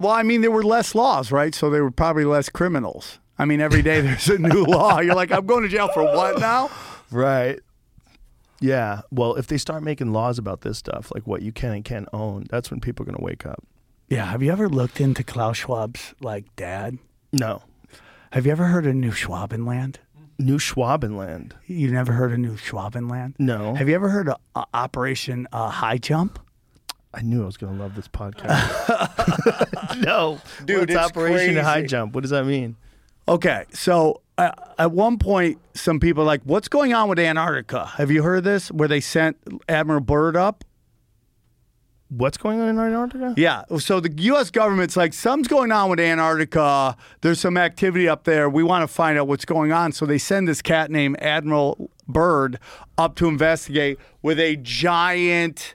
Well, 0.00 0.12
I 0.12 0.22
mean, 0.22 0.40
there 0.40 0.50
were 0.50 0.62
less 0.64 0.94
laws, 0.94 1.30
right? 1.30 1.54
So 1.54 1.68
there 1.70 1.84
were 1.84 1.90
probably 1.90 2.24
less 2.24 2.48
criminals. 2.48 3.18
I 3.38 3.44
mean, 3.44 3.60
every 3.60 3.82
day 3.82 4.00
there's 4.00 4.28
a 4.28 4.38
new 4.38 4.64
law. 4.64 4.98
You're 5.04 5.14
like, 5.14 5.30
I'm 5.30 5.46
going 5.46 5.62
to 5.62 5.68
jail 5.68 5.88
for 5.92 6.04
what 6.04 6.40
now? 6.40 6.70
right? 7.10 7.60
Yeah. 8.60 9.02
Well, 9.10 9.34
if 9.34 9.48
they 9.48 9.58
start 9.58 9.82
making 9.82 10.12
laws 10.12 10.38
about 10.38 10.60
this 10.60 10.78
stuff, 10.78 11.10
like 11.14 11.26
what 11.26 11.42
you 11.42 11.52
can 11.52 11.72
and 11.72 11.84
can't 11.84 12.08
own, 12.12 12.46
that's 12.48 12.70
when 12.70 12.80
people 12.80 13.02
are 13.02 13.06
gonna 13.06 13.22
wake 13.22 13.44
up. 13.44 13.62
Yeah. 14.08 14.26
Have 14.26 14.40
you 14.42 14.52
ever 14.52 14.68
looked 14.68 15.00
into 15.00 15.24
Klaus 15.24 15.58
Schwab's 15.58 16.14
like 16.20 16.44
dad? 16.56 16.98
No, 17.32 17.62
Have 18.32 18.46
you 18.46 18.52
ever 18.52 18.66
heard 18.66 18.86
of 18.86 18.94
New 18.94 19.10
Schwabenland? 19.10 19.96
New 20.42 20.58
Schwabenland. 20.58 21.52
You 21.66 21.90
never 21.90 22.12
heard 22.12 22.32
of 22.32 22.38
New 22.38 22.56
Schwabenland? 22.56 23.34
No. 23.38 23.74
Have 23.74 23.88
you 23.88 23.94
ever 23.94 24.08
heard 24.08 24.28
of 24.28 24.36
uh, 24.54 24.64
Operation 24.74 25.46
uh, 25.52 25.68
High 25.68 25.98
Jump? 25.98 26.38
I 27.14 27.22
knew 27.22 27.42
I 27.42 27.46
was 27.46 27.56
gonna 27.56 27.78
love 27.78 27.94
this 27.94 28.08
podcast. 28.08 29.96
no, 30.02 30.40
Dude, 30.64 30.80
What's 30.80 30.92
it's 30.92 31.00
Operation 31.00 31.56
High. 31.56 31.82
Jump? 31.82 32.14
What 32.14 32.22
does 32.22 32.30
that 32.30 32.46
mean? 32.46 32.76
Okay, 33.28 33.64
so 33.72 34.22
uh, 34.38 34.50
at 34.78 34.90
one 34.92 35.18
point, 35.18 35.58
some 35.74 36.00
people 36.00 36.22
are 36.22 36.26
like, 36.26 36.42
"What's 36.44 36.68
going 36.68 36.94
on 36.94 37.08
with 37.08 37.18
Antarctica?" 37.18 37.86
Have 37.86 38.10
you 38.10 38.22
heard 38.22 38.44
this? 38.44 38.72
Where 38.72 38.88
they 38.88 39.00
sent 39.00 39.36
Admiral 39.68 40.00
Byrd 40.00 40.36
up? 40.36 40.64
What's 42.14 42.36
going 42.36 42.60
on 42.60 42.68
in 42.68 42.78
Antarctica? 42.78 43.32
Yeah. 43.38 43.62
So 43.78 43.98
the 43.98 44.12
U.S. 44.24 44.50
government's 44.50 44.98
like, 44.98 45.14
something's 45.14 45.48
going 45.48 45.72
on 45.72 45.88
with 45.88 45.98
Antarctica. 45.98 46.94
There's 47.22 47.40
some 47.40 47.56
activity 47.56 48.06
up 48.06 48.24
there. 48.24 48.50
We 48.50 48.62
want 48.62 48.82
to 48.82 48.88
find 48.88 49.18
out 49.18 49.28
what's 49.28 49.46
going 49.46 49.72
on. 49.72 49.92
So 49.92 50.04
they 50.04 50.18
send 50.18 50.46
this 50.46 50.60
cat 50.60 50.90
named 50.90 51.16
Admiral 51.22 51.90
Byrd 52.06 52.58
up 52.98 53.14
to 53.16 53.28
investigate 53.28 53.98
with 54.20 54.38
a 54.38 54.56
giant 54.56 55.74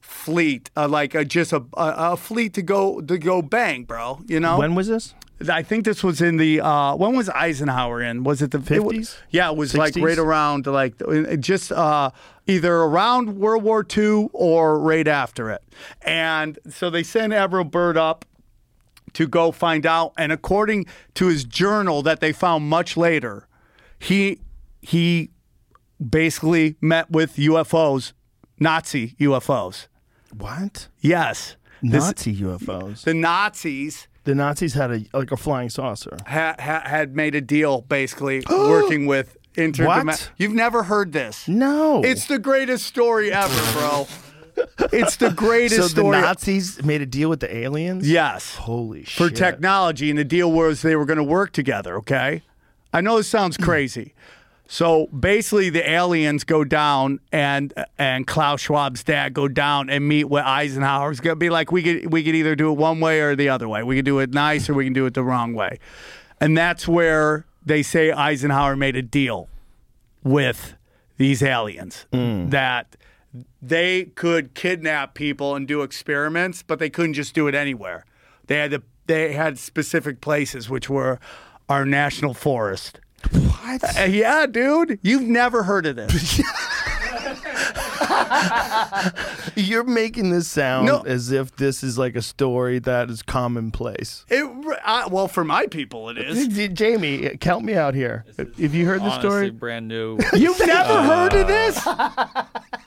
fleet, 0.00 0.70
uh, 0.76 0.88
like 0.88 1.14
a, 1.14 1.26
just 1.26 1.52
a, 1.52 1.58
a, 1.74 1.94
a 2.12 2.16
fleet 2.16 2.54
to 2.54 2.62
go 2.62 3.02
to 3.02 3.18
go 3.18 3.42
bang, 3.42 3.84
bro. 3.84 4.22
You 4.26 4.40
know. 4.40 4.58
When 4.58 4.74
was 4.74 4.88
this? 4.88 5.14
I 5.50 5.62
think 5.62 5.84
this 5.84 6.02
was 6.02 6.22
in 6.22 6.38
the 6.38 6.60
uh, 6.60 6.96
when 6.96 7.14
was 7.16 7.28
Eisenhower 7.28 8.00
in? 8.02 8.24
Was 8.24 8.40
it 8.40 8.52
the 8.52 8.58
50s? 8.58 9.16
yeah, 9.30 9.50
it 9.50 9.56
was 9.56 9.74
like 9.76 9.94
right 9.96 10.18
around 10.18 10.66
like 10.66 10.94
just 11.40 11.72
uh, 11.72 12.10
either 12.46 12.74
around 12.74 13.38
World 13.38 13.62
War 13.62 13.84
II 13.96 14.28
or 14.32 14.78
right 14.78 15.06
after 15.06 15.50
it. 15.50 15.62
And 16.02 16.58
so 16.70 16.88
they 16.88 17.02
sent 17.02 17.32
Admiral 17.34 17.64
Byrd 17.64 17.96
up 17.98 18.24
to 19.12 19.26
go 19.26 19.52
find 19.52 19.84
out. 19.84 20.12
And 20.16 20.32
according 20.32 20.86
to 21.14 21.26
his 21.26 21.44
journal 21.44 22.02
that 22.02 22.20
they 22.20 22.32
found 22.32 22.68
much 22.68 22.96
later, 22.96 23.46
he 23.98 24.40
he 24.80 25.30
basically 26.10 26.76
met 26.80 27.10
with 27.10 27.36
UFOs, 27.36 28.12
Nazi 28.58 29.16
UFOs. 29.20 29.86
What? 30.36 30.88
Yes, 31.00 31.56
This- 31.82 32.02
Nazi 32.04 32.34
UFOs. 32.36 33.04
the 33.04 33.14
Nazis. 33.14 34.08
The 34.26 34.34
Nazis 34.34 34.74
had 34.74 34.90
a 34.90 35.04
like 35.14 35.30
a 35.30 35.36
flying 35.36 35.70
saucer. 35.70 36.18
ha- 36.26 36.56
ha- 36.58 36.82
had 36.84 37.14
made 37.14 37.36
a 37.36 37.40
deal 37.40 37.82
basically 37.82 38.42
working 38.50 39.06
with 39.06 39.36
interdimensional. 39.54 40.04
What? 40.06 40.30
You've 40.36 40.52
never 40.52 40.82
heard 40.82 41.12
this? 41.12 41.46
No. 41.46 42.02
It's 42.02 42.26
the 42.26 42.40
greatest 42.40 42.86
story 42.86 43.32
ever, 43.32 43.72
bro. 43.72 44.06
it's 44.92 45.16
the 45.16 45.30
greatest 45.36 45.90
story. 45.90 46.12
so 46.16 46.20
the. 46.20 46.26
Nazis 46.26 46.82
made 46.82 47.02
a 47.02 47.06
deal 47.06 47.28
with 47.28 47.38
the 47.38 47.56
aliens. 47.56 48.10
yes, 48.10 48.56
Holy 48.56 49.04
shit. 49.04 49.16
for 49.16 49.28
shit. 49.28 49.36
technology, 49.36 50.10
and 50.10 50.18
the 50.18 50.24
deal 50.24 50.50
was 50.50 50.82
they 50.82 50.96
were 50.96 51.06
going 51.06 51.18
to 51.18 51.24
work 51.24 51.52
together. 51.52 51.96
Okay, 51.98 52.42
I 52.92 53.00
know 53.00 53.18
this 53.18 53.28
sounds 53.28 53.56
hmm. 53.56 53.62
crazy. 53.62 54.12
So 54.68 55.06
basically, 55.08 55.70
the 55.70 55.88
aliens 55.88 56.44
go 56.44 56.64
down, 56.64 57.20
and 57.30 57.72
and 57.98 58.26
Klaus 58.26 58.62
Schwab's 58.62 59.04
dad 59.04 59.32
go 59.32 59.46
down 59.46 59.88
and 59.90 60.06
meet 60.06 60.24
with 60.24 60.44
Eisenhower. 60.44 61.10
It's 61.10 61.20
gonna 61.20 61.36
be 61.36 61.50
like 61.50 61.70
we 61.70 61.82
could 61.82 62.12
we 62.12 62.24
could 62.24 62.34
either 62.34 62.56
do 62.56 62.70
it 62.70 62.74
one 62.74 62.98
way 62.98 63.20
or 63.20 63.36
the 63.36 63.48
other 63.48 63.68
way. 63.68 63.82
We 63.82 63.96
could 63.96 64.04
do 64.04 64.18
it 64.18 64.30
nice 64.30 64.68
or 64.68 64.74
we 64.74 64.84
can 64.84 64.92
do 64.92 65.06
it 65.06 65.14
the 65.14 65.22
wrong 65.22 65.54
way, 65.54 65.78
and 66.40 66.56
that's 66.56 66.88
where 66.88 67.46
they 67.64 67.82
say 67.82 68.10
Eisenhower 68.10 68.76
made 68.76 68.96
a 68.96 69.02
deal 69.02 69.48
with 70.24 70.74
these 71.16 71.42
aliens 71.42 72.06
hmm. 72.12 72.48
that 72.50 72.96
they 73.60 74.04
could 74.04 74.54
kidnap 74.54 75.14
people 75.14 75.54
and 75.54 75.66
do 75.66 75.82
experiments, 75.82 76.62
but 76.62 76.78
they 76.78 76.90
couldn't 76.90 77.14
just 77.14 77.34
do 77.34 77.48
it 77.48 77.54
anywhere. 77.54 78.04
They 78.46 78.58
had 78.58 78.70
to, 78.72 78.82
they 79.06 79.32
had 79.32 79.58
specific 79.58 80.20
places, 80.20 80.68
which 80.70 80.88
were 80.88 81.18
our 81.68 81.84
national 81.84 82.34
forest. 82.34 83.00
What? 83.32 83.98
Uh, 83.98 84.04
yeah, 84.04 84.46
dude, 84.46 84.98
you've 85.02 85.22
never 85.22 85.62
heard 85.62 85.86
of 85.86 85.96
this. 85.96 86.40
You're 89.56 89.84
making 89.84 90.30
this 90.30 90.48
sound 90.48 90.86
No. 90.86 91.00
as 91.02 91.30
if 91.30 91.54
this 91.56 91.82
is 91.82 91.96
like 91.98 92.16
a 92.16 92.22
story 92.22 92.78
that 92.80 93.10
is 93.10 93.22
commonplace. 93.22 94.24
it, 94.28 94.44
uh, 94.84 95.08
well, 95.10 95.28
for 95.28 95.44
my 95.44 95.66
people, 95.66 96.08
it 96.10 96.18
is. 96.18 96.48
Jamie, 96.74 97.36
count 97.40 97.64
me 97.64 97.74
out 97.74 97.94
here. 97.94 98.24
Have 98.36 98.74
you 98.74 98.86
heard 98.86 99.00
the 99.02 99.18
story? 99.18 99.50
brand 99.50 99.88
new. 99.88 100.18
You've 100.34 100.58
never 100.66 101.02
heard 101.02 101.34
of 101.34 101.46
this? 101.46 101.80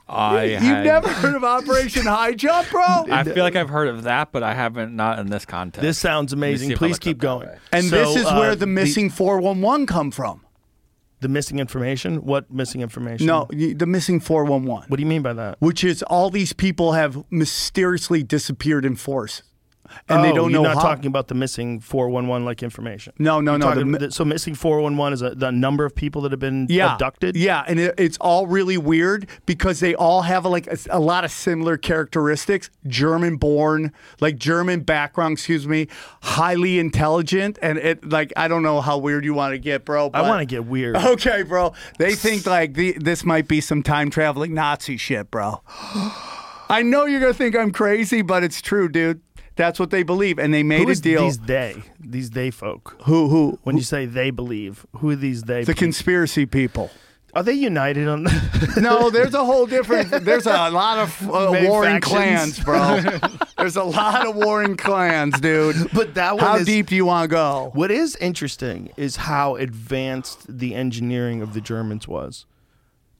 I 0.07 0.43
You've 0.45 0.61
had- 0.61 0.85
never 0.85 1.09
heard 1.09 1.35
of 1.35 1.43
Operation 1.43 2.03
High 2.05 2.33
Jump, 2.33 2.69
bro? 2.69 2.83
I 3.11 3.23
feel 3.23 3.43
like 3.43 3.55
I've 3.55 3.69
heard 3.69 3.87
of 3.89 4.03
that, 4.03 4.31
but 4.31 4.43
I 4.43 4.53
haven't. 4.53 4.95
Not 4.95 5.19
in 5.19 5.27
this 5.29 5.45
context. 5.45 5.81
This 5.81 5.97
sounds 5.97 6.31
Let 6.33 6.39
me 6.39 6.57
see 6.57 6.65
amazing. 6.65 6.77
Please 6.77 6.99
keep 6.99 7.17
going. 7.19 7.47
way. 7.47 7.57
And 7.71 7.85
So, 7.85 7.95
this 7.95 8.15
is 8.17 8.25
uh, 8.25 8.35
where 8.35 8.55
the 8.55 8.65
missing 8.67 9.09
411 9.09 9.85
come 9.85 10.11
from. 10.11 10.41
The 11.21 11.27
missing 11.27 11.59
information. 11.59 12.25
What 12.25 12.51
missing 12.51 12.81
information? 12.81 13.27
No, 13.27 13.47
the 13.51 13.85
missing 13.85 14.19
411. 14.19 14.89
What 14.89 14.97
do 14.97 15.03
you 15.03 15.09
mean 15.09 15.21
by 15.21 15.33
that? 15.33 15.57
which 15.59 15.83
is 15.83 16.03
all 16.03 16.29
these 16.29 16.53
people 16.53 16.93
have 16.93 17.23
mysteriously 17.29 18.23
disappeared 18.23 18.85
in 18.85 18.95
force. 18.95 19.43
And 20.07 20.23
they 20.23 20.31
Oh, 20.31 20.35
don't 20.35 20.51
you're 20.51 20.61
know 20.61 20.69
not 20.69 20.75
how. 20.81 20.89
talking 20.89 21.07
about 21.07 21.27
the 21.27 21.35
missing 21.35 21.79
411 21.79 22.45
like 22.45 22.63
information. 22.63 23.13
No, 23.19 23.41
no, 23.41 23.51
You're 23.57 23.85
no, 23.85 23.97
the 23.97 24.11
so 24.11 24.23
missing 24.25 24.55
411 24.55 25.13
is 25.13 25.21
a, 25.21 25.35
the 25.35 25.51
number 25.51 25.85
of 25.85 25.95
people 25.95 26.21
that 26.23 26.31
have 26.31 26.39
been 26.39 26.67
yeah, 26.69 26.93
abducted. 26.93 27.35
Yeah, 27.35 27.63
and 27.67 27.79
it, 27.79 27.95
it's 27.97 28.17
all 28.19 28.47
really 28.47 28.77
weird 28.77 29.27
because 29.45 29.79
they 29.79 29.95
all 29.95 30.21
have 30.23 30.45
like 30.45 30.67
a, 30.67 30.77
a 30.89 30.99
lot 30.99 31.23
of 31.25 31.31
similar 31.31 31.77
characteristics. 31.77 32.69
German 32.87 33.37
born, 33.37 33.91
like 34.19 34.37
German 34.37 34.81
background, 34.81 35.33
excuse 35.33 35.67
me, 35.67 35.87
highly 36.21 36.79
intelligent, 36.79 37.57
and 37.61 37.77
it 37.77 38.07
like 38.09 38.31
I 38.37 38.47
don't 38.47 38.63
know 38.63 38.81
how 38.81 38.97
weird 38.97 39.25
you 39.25 39.33
want 39.33 39.53
to 39.53 39.59
get, 39.59 39.85
bro. 39.85 40.09
I 40.13 40.21
want 40.21 40.41
to 40.41 40.45
get 40.45 40.65
weird. 40.65 40.95
Okay, 41.09 41.43
bro. 41.43 41.73
They 41.97 42.13
think 42.13 42.45
like 42.45 42.75
the, 42.75 42.93
this 42.93 43.25
might 43.25 43.47
be 43.47 43.61
some 43.61 43.81
time 43.83 44.09
traveling 44.09 44.53
Nazi 44.53 44.95
shit, 44.97 45.29
bro. 45.31 45.61
I 46.71 46.83
know 46.83 47.05
you're 47.05 47.19
gonna 47.19 47.33
think 47.33 47.55
I'm 47.55 47.71
crazy, 47.71 48.21
but 48.21 48.43
it's 48.43 48.61
true, 48.61 48.87
dude. 48.89 49.21
That's 49.59 49.77
what 49.77 49.89
they 49.89 50.03
believe, 50.03 50.39
and 50.39 50.53
they 50.53 50.63
made 50.63 50.83
Who 50.83 50.87
a 50.87 50.91
is 50.91 51.01
deal. 51.01 51.23
these 51.25 51.37
they? 51.39 51.83
These 51.99 52.29
they 52.31 52.49
folk. 52.49 52.95
who 53.03 53.27
who? 53.27 53.59
When 53.63 53.75
you 53.75 53.83
say 53.83 54.05
they 54.05 54.31
believe, 54.31 54.85
who 54.95 55.09
are 55.09 55.15
these 55.17 55.43
they? 55.43 55.63
The 55.65 55.73
people? 55.73 55.79
conspiracy 55.87 56.45
people. 56.45 56.89
are 57.33 57.43
they 57.43 57.51
united 57.53 58.07
on? 58.07 58.23
That? 58.23 58.77
No, 58.81 59.09
there's 59.09 59.33
a 59.33 59.43
whole 59.43 59.65
different. 59.65 60.11
There's 60.23 60.45
a 60.45 60.69
lot 60.69 60.97
of 60.99 61.21
uh, 61.29 61.51
warring 61.67 61.99
factions. 62.01 62.57
clans, 62.57 62.63
bro. 62.63 63.19
There's 63.57 63.75
a 63.75 63.83
lot 63.83 64.25
of 64.25 64.37
warring 64.37 64.77
clans, 64.77 65.37
dude. 65.41 65.75
But 65.93 66.13
that 66.13 66.37
one 66.37 66.45
How 66.45 66.55
is- 66.55 66.65
deep 66.65 66.87
do 66.87 66.95
you 66.95 67.03
want 67.05 67.29
to 67.29 67.35
go? 67.35 67.71
What 67.73 67.91
is 67.91 68.15
interesting 68.15 68.89
is 68.95 69.17
how 69.17 69.57
advanced 69.57 70.45
the 70.47 70.73
engineering 70.73 71.41
of 71.41 71.53
the 71.53 71.59
Germans 71.59 72.07
was. 72.07 72.45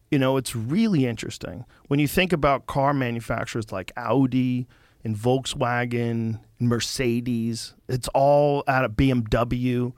You 0.10 0.17
know, 0.17 0.38
it's 0.38 0.56
really 0.56 1.06
interesting 1.06 1.65
when 1.89 1.99
you 1.99 2.08
think 2.08 2.32
about 2.32 2.65
car 2.67 2.93
manufacturers 2.93 3.73
like 3.73 3.91
Audi 3.97 4.65
and 5.03 5.15
Volkswagen, 5.15 6.39
Mercedes. 6.59 7.73
It's 7.88 8.07
all 8.09 8.63
out 8.67 8.85
of 8.85 8.91
BMW. 8.93 9.93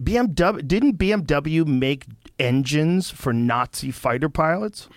BMW 0.00 0.66
didn't 0.66 0.98
BMW 0.98 1.66
make 1.66 2.04
engines 2.38 3.10
for 3.10 3.32
Nazi 3.32 3.90
fighter 3.90 4.28
pilots? 4.28 4.88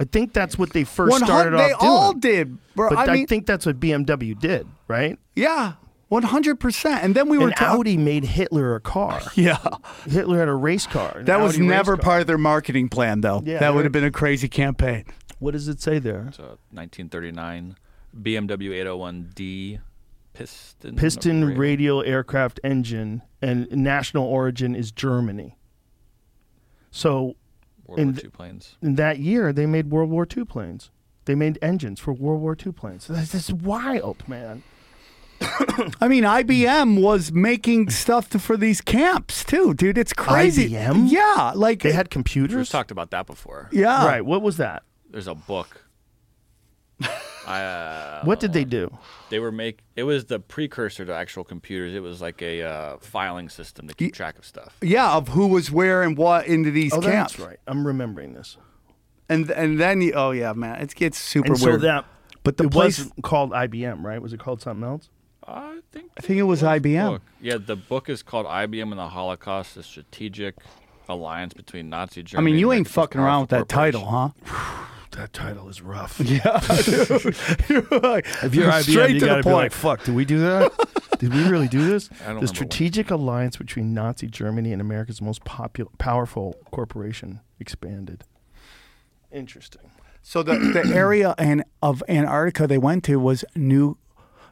I 0.00 0.04
think 0.04 0.32
that's 0.32 0.56
what 0.56 0.72
they 0.72 0.84
first 0.84 1.16
started 1.18 1.50
hun- 1.54 1.58
they 1.58 1.72
off 1.72 1.80
doing. 1.80 1.92
all 1.92 2.12
did, 2.14 2.58
bro. 2.74 2.88
But 2.90 2.98
I 2.98 3.06
I, 3.06 3.14
mean, 3.14 3.26
think 3.26 3.46
that's 3.46 3.66
what 3.66 3.80
BMW 3.80 4.38
did, 4.38 4.66
right? 4.86 5.18
yeah, 5.34 5.72
one 6.08 6.22
hundred 6.22 6.60
percent. 6.60 7.02
And 7.04 7.14
then 7.16 7.28
we 7.28 7.36
were 7.36 7.48
And 7.48 7.56
talking. 7.56 7.78
Audi 7.80 7.96
made 7.96 8.24
Hitler 8.24 8.76
a 8.76 8.80
car. 8.80 9.20
Yeah, 9.34 9.58
Hitler 10.08 10.38
had 10.38 10.48
a 10.48 10.54
race 10.54 10.86
car. 10.86 11.20
that 11.24 11.40
was 11.40 11.54
Audi 11.56 11.62
race 11.62 11.70
never 11.70 11.96
part 11.96 12.20
of 12.20 12.26
their 12.28 12.38
marketing 12.38 12.88
plan, 12.88 13.20
though. 13.22 13.42
Yeah, 13.44 13.58
that 13.58 13.74
would 13.74 13.84
have 13.84 13.92
been 13.92 14.04
a 14.04 14.10
crazy 14.12 14.48
campaign. 14.48 15.04
What 15.40 15.50
does 15.50 15.66
it 15.68 15.80
say 15.82 15.98
there? 15.98 16.30
So 16.32 16.58
1939 16.70 17.72
uh, 17.72 17.74
BMW 18.22 18.70
801D 18.84 19.80
piston. 20.32 20.96
Piston 20.96 21.44
radial. 21.44 21.58
radial 21.60 22.02
aircraft 22.04 22.60
engine, 22.62 23.22
and 23.42 23.70
national 23.70 24.24
origin 24.26 24.74
is 24.74 24.90
Germany. 24.92 25.56
So 26.90 27.36
World 27.86 28.00
in 28.00 28.06
War 28.08 28.14
th- 28.14 28.24
II 28.24 28.30
planes. 28.30 28.76
in 28.82 28.94
that 28.96 29.18
year, 29.18 29.52
they 29.52 29.66
made 29.66 29.90
World 29.90 30.10
War 30.10 30.26
II 30.36 30.44
planes. 30.44 30.90
They 31.24 31.34
made 31.34 31.58
engines 31.60 32.00
for 32.00 32.12
World 32.12 32.40
War 32.40 32.56
II 32.64 32.72
planes. 32.72 33.06
That's, 33.06 33.32
that's 33.32 33.52
wild, 33.52 34.26
man. 34.28 34.62
I 36.00 36.08
mean, 36.08 36.24
IBM 36.24 37.00
was 37.02 37.30
making 37.30 37.90
stuff 37.90 38.28
to, 38.30 38.38
for 38.38 38.56
these 38.56 38.80
camps 38.80 39.44
too, 39.44 39.74
dude. 39.74 39.98
It's 39.98 40.12
crazy. 40.12 40.70
IBM? 40.70 41.10
Yeah, 41.10 41.52
like 41.54 41.82
They 41.82 41.92
had 41.92 42.10
computers. 42.10 42.56
We've 42.56 42.68
talked 42.68 42.90
about 42.90 43.10
that 43.10 43.26
before. 43.26 43.68
yeah, 43.72 44.04
Right. 44.06 44.24
What 44.24 44.42
was 44.42 44.56
that? 44.56 44.82
There's 45.10 45.28
a 45.28 45.34
book. 45.34 45.84
I, 47.48 47.62
uh, 47.64 48.24
What 48.24 48.40
did 48.40 48.52
they 48.52 48.64
do? 48.64 48.96
they 49.30 49.38
were 49.38 49.52
make 49.52 49.80
it 49.96 50.04
was 50.04 50.26
the 50.26 50.38
precursor 50.38 51.04
to 51.04 51.14
actual 51.14 51.44
computers. 51.44 51.94
It 51.94 52.02
was 52.02 52.20
like 52.20 52.40
a 52.42 52.62
uh, 52.62 52.96
filing 52.98 53.48
system 53.48 53.88
to 53.88 53.94
keep 53.94 54.14
track 54.14 54.38
of 54.38 54.44
stuff. 54.44 54.76
Yeah, 54.82 55.14
of 55.16 55.28
who 55.28 55.46
was 55.48 55.70
where 55.70 56.02
and 56.02 56.16
what 56.16 56.46
into 56.46 56.70
these 56.70 56.92
Oh, 56.92 57.00
camps. 57.00 57.34
that's 57.34 57.38
right. 57.38 57.58
I'm 57.66 57.86
remembering 57.86 58.34
this. 58.34 58.56
And 59.28 59.50
and 59.50 59.78
then 59.80 60.00
you, 60.00 60.12
oh 60.14 60.30
yeah, 60.30 60.52
man, 60.52 60.80
it 60.80 60.94
gets 60.94 61.18
super 61.18 61.48
And 61.48 61.58
so 61.58 61.66
weird. 61.66 61.80
that, 61.82 62.04
but 62.44 62.56
the 62.56 62.64
it 62.64 62.70
place, 62.70 62.98
wasn't 62.98 63.22
called 63.22 63.50
IBM, 63.52 64.02
right? 64.02 64.20
Was 64.22 64.32
it 64.32 64.40
called 64.40 64.62
something 64.62 64.84
else? 64.88 65.10
I 65.46 65.80
think 65.92 66.10
I 66.18 66.20
think 66.22 66.38
it 66.38 66.44
was 66.44 66.62
IBM. 66.62 67.08
book. 67.12 67.22
Yeah, 67.40 67.56
the 67.58 67.76
book 67.76 68.08
is 68.08 68.22
called 68.22 68.46
IBM 68.46 68.90
and 68.90 68.98
the 68.98 69.08
Holocaust: 69.08 69.74
The 69.74 69.82
Strategic 69.82 70.54
Alliance 71.08 71.54
Between 71.54 71.88
Nazi 71.88 72.22
Germany. 72.22 72.26
I 72.26 72.30
Germany. 72.32 72.44
mean, 72.46 72.54
and 72.54 72.60
you 72.60 72.72
ain't 72.72 72.88
fucking 72.88 73.20
around 73.20 73.40
with 73.42 73.50
that 73.50 73.68
title, 73.68 74.04
huh? 74.06 74.30
That 75.12 75.32
title 75.32 75.68
is 75.68 75.80
rough. 75.82 76.20
Yeah, 76.24 76.60
If 76.70 77.70
you're 77.70 77.82
IBM, 78.70 78.82
straight 78.82 79.10
you 79.14 79.20
to 79.20 79.26
got 79.26 79.36
the 79.36 79.42
to 79.42 79.48
be 79.48 79.52
like, 79.54 79.72
"Fuck, 79.72 80.04
did 80.04 80.14
we 80.14 80.24
do 80.24 80.38
that? 80.40 80.72
did 81.18 81.32
we 81.34 81.48
really 81.48 81.68
do 81.68 81.88
this?" 81.88 82.08
I 82.22 82.26
don't 82.26 82.34
the 82.36 82.40
when. 82.40 82.46
strategic 82.48 83.10
alliance 83.10 83.56
between 83.56 83.94
Nazi 83.94 84.26
Germany 84.28 84.72
and 84.72 84.80
America's 84.80 85.20
most 85.22 85.44
popular, 85.44 85.90
powerful 85.98 86.56
corporation 86.70 87.40
expanded. 87.58 88.24
Interesting. 89.32 89.90
So 90.22 90.42
the, 90.42 90.56
the 90.58 90.94
area 90.94 91.34
and 91.38 91.64
of 91.82 92.02
Antarctica 92.08 92.66
they 92.66 92.78
went 92.78 93.04
to 93.04 93.16
was 93.16 93.44
New 93.56 93.96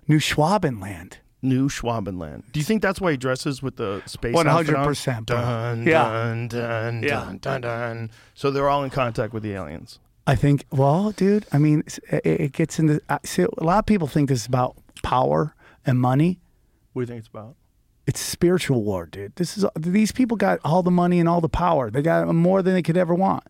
New 0.08 0.18
Schwabenland. 0.18 1.14
New 1.42 1.68
Schwabenland. 1.68 2.42
Do 2.52 2.58
you 2.58 2.64
think 2.64 2.80
that's 2.82 3.00
why 3.00 3.10
he 3.12 3.16
dresses 3.16 3.62
with 3.62 3.76
the 3.76 4.02
space? 4.06 4.34
100%, 4.34 4.46
outfit 4.48 5.26
Dun, 5.26 5.86
Yeah. 5.86 6.04
dun, 6.08 6.48
dun, 6.48 7.02
Yeah. 7.02 7.08
dun, 7.26 7.38
dun, 7.38 7.60
dun. 7.60 8.10
So 8.34 8.50
they're 8.50 8.68
all 8.70 8.82
in 8.82 8.90
contact 8.90 9.32
with 9.34 9.42
the 9.42 9.52
aliens. 9.52 9.98
I 10.26 10.34
think. 10.34 10.64
Well, 10.70 11.12
dude, 11.12 11.46
I 11.52 11.58
mean, 11.58 11.84
it, 12.10 12.26
it 12.26 12.52
gets 12.52 12.78
into. 12.78 13.00
I 13.08 13.18
See, 13.24 13.42
a 13.42 13.64
lot 13.64 13.78
of 13.78 13.86
people 13.86 14.08
think 14.08 14.28
this 14.28 14.40
is 14.40 14.46
about 14.46 14.76
power 15.02 15.54
and 15.84 16.00
money. 16.00 16.40
What 16.92 17.00
do 17.00 17.02
you 17.02 17.06
think 17.06 17.18
it's 17.20 17.28
about? 17.28 17.54
It's 18.06 18.20
spiritual 18.20 18.84
war, 18.84 19.06
dude. 19.06 19.34
This 19.36 19.58
is 19.58 19.64
these 19.76 20.12
people 20.12 20.36
got 20.36 20.60
all 20.64 20.82
the 20.82 20.90
money 20.90 21.18
and 21.20 21.28
all 21.28 21.40
the 21.40 21.48
power. 21.48 21.90
They 21.90 22.02
got 22.02 22.26
more 22.34 22.62
than 22.62 22.74
they 22.74 22.82
could 22.82 22.96
ever 22.96 23.14
want. 23.14 23.44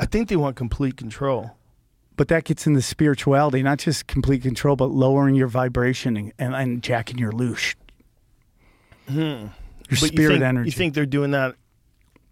I 0.00 0.06
think 0.06 0.28
they 0.28 0.36
want 0.36 0.56
complete 0.56 0.96
control. 0.96 1.52
But 2.16 2.28
that 2.28 2.44
gets 2.44 2.66
into 2.66 2.82
spirituality, 2.82 3.62
not 3.62 3.78
just 3.78 4.06
complete 4.08 4.42
control, 4.42 4.74
but 4.76 4.86
lowering 4.86 5.36
your 5.36 5.46
vibration 5.46 6.16
and, 6.16 6.32
and, 6.38 6.54
and 6.54 6.82
jacking 6.82 7.18
your 7.18 7.30
loosh. 7.32 7.74
Your 9.08 9.36
Hmm. 9.36 9.46
But 9.88 9.98
spirit 9.98 10.14
you 10.18 10.28
think, 10.30 10.42
energy. 10.42 10.68
You 10.68 10.72
think 10.72 10.94
they're 10.94 11.06
doing 11.06 11.30
that 11.30 11.54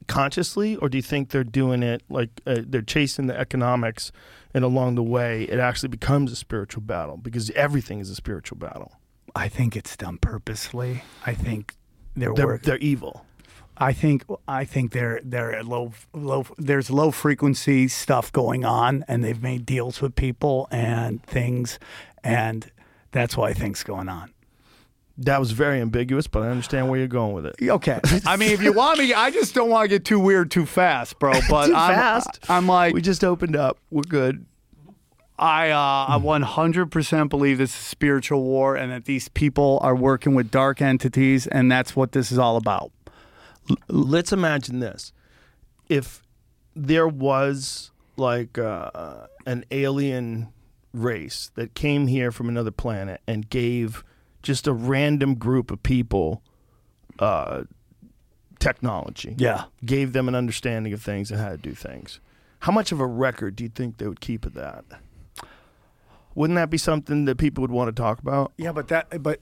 consciously, 0.06 0.76
or 0.76 0.88
do 0.88 0.98
you 0.98 1.02
think 1.02 1.30
they're 1.30 1.44
doing 1.44 1.82
it 1.82 2.02
like 2.08 2.30
uh, 2.46 2.60
they're 2.66 2.82
chasing 2.82 3.26
the 3.26 3.38
economics, 3.38 4.12
and 4.54 4.64
along 4.64 4.94
the 4.94 5.02
way 5.02 5.44
it 5.44 5.58
actually 5.58 5.88
becomes 5.88 6.32
a 6.32 6.36
spiritual 6.36 6.82
battle 6.82 7.16
because 7.16 7.50
everything 7.50 8.00
is 8.00 8.10
a 8.10 8.14
spiritual 8.14 8.58
battle. 8.58 8.92
I 9.34 9.48
think 9.48 9.76
it's 9.76 9.96
done 9.96 10.18
purposely. 10.18 11.02
I 11.24 11.34
think 11.34 11.74
they're, 12.16 12.32
They're 12.34 12.58
they're 12.58 12.78
evil. 12.78 13.26
I 13.78 13.92
think 13.92 14.24
I 14.48 14.64
think 14.64 14.92
they're 14.92 15.20
they're 15.22 15.54
at 15.54 15.66
low 15.66 15.92
low 16.14 16.46
there's 16.56 16.90
low 16.90 17.10
frequency 17.10 17.88
stuff 17.88 18.32
going 18.32 18.64
on 18.64 19.04
and 19.06 19.22
they've 19.22 19.42
made 19.42 19.66
deals 19.66 20.00
with 20.00 20.14
people 20.14 20.66
and 20.70 21.22
things 21.22 21.78
and 22.24 22.70
that's 23.12 23.36
why 23.36 23.52
things 23.52 23.82
going 23.82 24.08
on. 24.08 24.32
That 25.18 25.40
was 25.40 25.52
very 25.52 25.80
ambiguous, 25.80 26.26
but 26.26 26.42
I 26.42 26.48
understand 26.48 26.90
where 26.90 26.98
you're 26.98 27.08
going 27.08 27.32
with 27.32 27.46
it. 27.46 27.56
Okay. 27.62 28.00
I 28.26 28.36
mean 28.36 28.50
if 28.50 28.62
you 28.62 28.72
want 28.72 28.98
me 28.98 29.14
I 29.14 29.30
just 29.30 29.54
don't 29.54 29.70
want 29.70 29.84
to 29.84 29.88
get 29.88 30.04
too 30.04 30.20
weird 30.20 30.50
too 30.50 30.66
fast, 30.66 31.18
bro. 31.18 31.32
But 31.48 31.68
Too 31.68 31.74
I'm, 31.74 31.94
fast? 31.94 32.38
I'm 32.48 32.66
like 32.66 32.94
We 32.94 33.00
just 33.00 33.24
opened 33.24 33.56
up. 33.56 33.78
We're 33.90 34.02
good. 34.02 34.44
I 35.38 35.70
uh, 35.70 36.06
I 36.08 36.18
100% 36.18 37.28
believe 37.28 37.58
this 37.58 37.70
is 37.70 37.76
spiritual 37.76 38.42
war 38.42 38.76
and 38.76 38.90
that 38.90 39.04
these 39.04 39.28
people 39.28 39.78
are 39.82 39.94
working 39.94 40.34
with 40.34 40.50
dark 40.50 40.80
entities 40.80 41.46
and 41.46 41.70
that's 41.70 41.94
what 41.94 42.12
this 42.12 42.32
is 42.32 42.38
all 42.38 42.56
about. 42.56 42.90
Let's 43.88 44.32
imagine 44.32 44.80
this: 44.80 45.12
if 45.88 46.22
there 46.74 47.08
was 47.08 47.90
like 48.16 48.58
uh, 48.58 49.26
an 49.44 49.64
alien 49.70 50.48
race 50.92 51.50
that 51.54 51.74
came 51.74 52.06
here 52.06 52.32
from 52.32 52.48
another 52.48 52.70
planet 52.70 53.20
and 53.26 53.48
gave 53.50 54.04
just 54.46 54.66
a 54.68 54.72
random 54.72 55.34
group 55.34 55.70
of 55.72 55.82
people 55.82 56.40
uh, 57.18 57.64
technology, 58.58 59.34
Yeah. 59.38 59.64
gave 59.84 60.12
them 60.12 60.28
an 60.28 60.34
understanding 60.34 60.92
of 60.92 61.02
things 61.02 61.30
and 61.30 61.40
how 61.40 61.50
to 61.50 61.56
do 61.56 61.72
things. 61.72 62.20
How 62.60 62.72
much 62.72 62.92
of 62.92 63.00
a 63.00 63.06
record 63.06 63.56
do 63.56 63.64
you 63.64 63.70
think 63.70 63.98
they 63.98 64.06
would 64.06 64.20
keep 64.20 64.46
of 64.46 64.54
that? 64.54 64.84
Wouldn't 66.34 66.56
that 66.56 66.70
be 66.70 66.78
something 66.78 67.24
that 67.24 67.38
people 67.38 67.62
would 67.62 67.70
want 67.70 67.88
to 67.88 67.92
talk 68.02 68.18
about? 68.20 68.52
Yeah, 68.58 68.72
but 68.72 68.88
that 68.88 69.22
but 69.22 69.40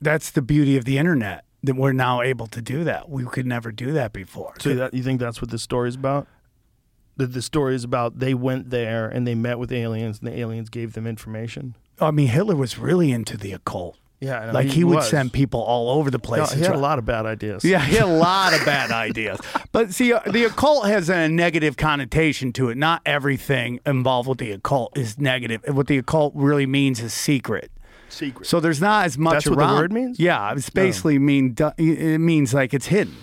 that's 0.00 0.30
the 0.30 0.42
beauty 0.42 0.76
of 0.76 0.84
the 0.84 0.98
internet 0.98 1.44
that 1.62 1.74
we're 1.74 1.92
now 1.92 2.20
able 2.22 2.46
to 2.48 2.60
do 2.62 2.84
that. 2.84 3.08
We 3.08 3.24
could 3.24 3.46
never 3.46 3.72
do 3.72 3.92
that 3.92 4.12
before. 4.12 4.54
So 4.60 4.74
that 4.74 4.94
you 4.94 5.02
think 5.02 5.18
that's 5.20 5.40
what 5.40 5.50
this 5.50 5.62
story 5.62 5.88
is 5.88 5.94
about? 5.94 6.26
That 7.16 7.32
the 7.32 7.40
story 7.42 7.74
is 7.74 7.84
about 7.84 8.18
they 8.18 8.34
went 8.34 8.68
there 8.70 9.08
and 9.08 9.26
they 9.26 9.34
met 9.34 9.58
with 9.58 9.72
aliens 9.72 10.18
and 10.18 10.28
the 10.28 10.38
aliens 10.38 10.68
gave 10.68 10.92
them 10.92 11.06
information. 11.06 11.74
I 11.98 12.10
mean, 12.10 12.28
Hitler 12.28 12.56
was 12.56 12.76
really 12.78 13.10
into 13.10 13.38
the 13.38 13.52
occult. 13.52 13.96
Yeah, 14.20 14.40
I 14.40 14.46
know, 14.46 14.52
like 14.52 14.68
he, 14.68 14.82
would 14.82 14.96
was. 14.96 15.10
send 15.10 15.32
people 15.32 15.60
all 15.60 15.90
over 15.90 16.10
the 16.10 16.18
place. 16.18 16.50
No, 16.50 16.56
he 16.56 16.60
had 16.62 16.68
try- 16.68 16.76
a 16.76 16.80
lot 16.80 16.98
of 16.98 17.04
bad 17.04 17.26
ideas. 17.26 17.64
Yeah, 17.64 17.80
he 17.80 17.96
had 17.96 18.04
a 18.04 18.06
lot 18.06 18.54
of 18.54 18.64
bad 18.64 18.90
ideas. 19.08 19.38
But 19.72 19.92
see, 19.92 20.12
uh, 20.12 20.20
the 20.26 20.44
occult 20.44 20.86
has 20.86 21.10
a 21.10 21.28
negative 21.28 21.76
connotation 21.76 22.52
to 22.54 22.70
it. 22.70 22.78
Not 22.78 23.02
everything 23.04 23.78
involved 23.84 24.28
with 24.28 24.38
the 24.38 24.52
occult 24.52 24.96
is 24.96 25.18
negative. 25.18 25.62
What 25.68 25.86
the 25.86 25.98
occult 25.98 26.32
really 26.34 26.66
means 26.66 27.00
is 27.00 27.12
secret. 27.12 27.70
Secret. 28.08 28.46
So 28.46 28.58
there's 28.60 28.80
not 28.80 29.04
as 29.04 29.18
much 29.18 29.34
That's 29.44 29.48
what 29.50 29.58
the 29.58 29.74
word 29.74 29.92
means? 29.92 30.18
Yeah, 30.18 30.52
it's 30.52 30.70
basically 30.70 31.18
mean 31.18 31.54
it 31.76 32.18
means 32.18 32.54
like 32.54 32.72
it's 32.72 32.86
hidden. 32.86 33.16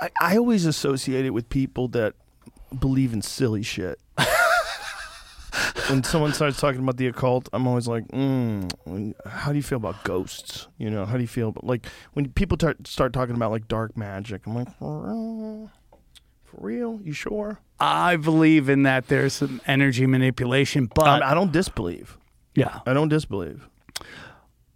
I, 0.00 0.10
I 0.20 0.36
always 0.36 0.64
associate 0.66 1.24
it 1.24 1.30
with 1.30 1.48
people 1.48 1.88
that 1.88 2.14
believe 2.78 3.12
in 3.12 3.22
silly 3.22 3.62
shit. 3.62 3.98
when 5.88 6.02
someone 6.04 6.32
starts 6.32 6.58
talking 6.60 6.80
about 6.80 6.96
the 6.96 7.06
occult, 7.06 7.48
I'm 7.52 7.66
always 7.66 7.86
like, 7.88 8.06
mm, 8.08 9.14
how 9.26 9.50
do 9.52 9.56
you 9.56 9.62
feel 9.62 9.76
about 9.78 10.02
ghosts? 10.04 10.68
You 10.78 10.90
know, 10.90 11.04
how 11.06 11.14
do 11.16 11.20
you 11.22 11.28
feel 11.28 11.48
about 11.50 11.64
like 11.64 11.86
when 12.14 12.30
people 12.32 12.56
tar- 12.56 12.76
start 12.84 13.12
talking 13.12 13.34
about 13.34 13.50
like 13.50 13.68
dark 13.68 13.96
magic? 13.96 14.46
I'm 14.46 14.54
like, 14.54 14.68
for 14.78 15.06
real? 15.06 15.70
For 16.44 16.56
real? 16.60 17.00
You 17.02 17.12
sure? 17.12 17.60
I 17.80 18.16
believe 18.16 18.68
in 18.68 18.84
that 18.84 19.08
there's 19.08 19.32
some 19.34 19.60
energy 19.66 20.06
manipulation, 20.06 20.88
but 20.94 21.06
Um, 21.08 21.22
I 21.24 21.34
don't 21.34 21.52
disbelieve. 21.52 22.16
yeah. 22.54 22.80
I 22.86 22.92
don't 22.92 23.08
disbelieve. 23.08 23.68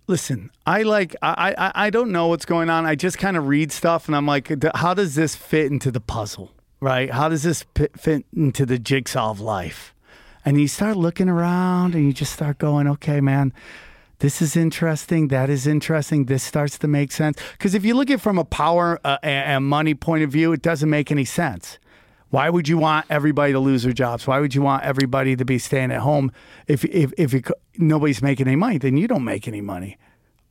Listen, 0.06 0.50
I 0.66 0.82
like 0.84 1.14
I, 1.20 1.54
I 1.58 1.72
I 1.86 1.90
don't 1.90 2.10
know 2.12 2.28
what's 2.28 2.46
going 2.46 2.70
on. 2.70 2.86
I 2.86 2.94
just 2.94 3.18
kind 3.18 3.36
of 3.36 3.46
read 3.46 3.70
stuff 3.70 4.06
and 4.06 4.16
I'm 4.16 4.26
like, 4.26 4.48
"D- 4.58 4.68
how 4.74 4.94
does 4.94 5.14
this 5.16 5.36
fit 5.36 5.70
into 5.70 5.90
the 5.90 6.00
puzzle? 6.00 6.50
Right? 6.80 7.10
How 7.10 7.28
does 7.28 7.42
this 7.42 7.66
fit 7.96 8.24
into 8.34 8.64
the 8.64 8.78
jigsaw 8.78 9.30
of 9.30 9.40
life? 9.40 9.94
And 10.48 10.58
you 10.58 10.66
start 10.66 10.96
looking 10.96 11.28
around 11.28 11.94
and 11.94 12.06
you 12.06 12.14
just 12.14 12.32
start 12.32 12.56
going, 12.56 12.88
okay, 12.88 13.20
man, 13.20 13.52
this 14.20 14.40
is 14.40 14.56
interesting. 14.56 15.28
That 15.28 15.50
is 15.50 15.66
interesting. 15.66 16.24
This 16.24 16.42
starts 16.42 16.78
to 16.78 16.88
make 16.88 17.12
sense. 17.12 17.38
Because 17.52 17.74
if 17.74 17.84
you 17.84 17.94
look 17.94 18.08
at 18.08 18.14
it 18.14 18.20
from 18.22 18.38
a 18.38 18.46
power 18.46 18.98
uh, 19.04 19.18
and 19.22 19.66
money 19.66 19.92
point 19.92 20.24
of 20.24 20.30
view, 20.30 20.54
it 20.54 20.62
doesn't 20.62 20.88
make 20.88 21.12
any 21.12 21.26
sense. 21.26 21.78
Why 22.30 22.48
would 22.48 22.66
you 22.66 22.78
want 22.78 23.04
everybody 23.10 23.52
to 23.52 23.58
lose 23.58 23.82
their 23.82 23.92
jobs? 23.92 24.26
Why 24.26 24.40
would 24.40 24.54
you 24.54 24.62
want 24.62 24.84
everybody 24.84 25.36
to 25.36 25.44
be 25.44 25.58
staying 25.58 25.92
at 25.92 26.00
home 26.00 26.32
if 26.66 26.82
if 26.86 27.12
if 27.18 27.34
it, 27.34 27.46
nobody's 27.76 28.22
making 28.22 28.46
any 28.46 28.56
money? 28.56 28.78
Then 28.78 28.96
you 28.96 29.06
don't 29.06 29.24
make 29.24 29.46
any 29.48 29.60
money. 29.60 29.98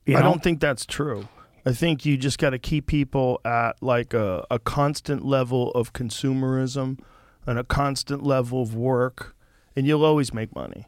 You 0.06 0.16
I 0.16 0.22
don't 0.22 0.44
think 0.44 0.60
that's 0.60 0.86
true. 0.86 1.26
I 1.66 1.72
think 1.72 2.06
you 2.06 2.16
just 2.16 2.38
got 2.38 2.50
to 2.50 2.60
keep 2.60 2.86
people 2.86 3.40
at 3.44 3.82
like 3.82 4.14
a, 4.14 4.46
a 4.48 4.60
constant 4.60 5.24
level 5.24 5.72
of 5.72 5.92
consumerism 5.92 7.00
and 7.46 7.58
a 7.58 7.64
constant 7.64 8.22
level 8.22 8.62
of 8.62 8.76
work, 8.76 9.34
and 9.76 9.86
you'll 9.86 10.04
always 10.04 10.32
make 10.34 10.54
money. 10.54 10.86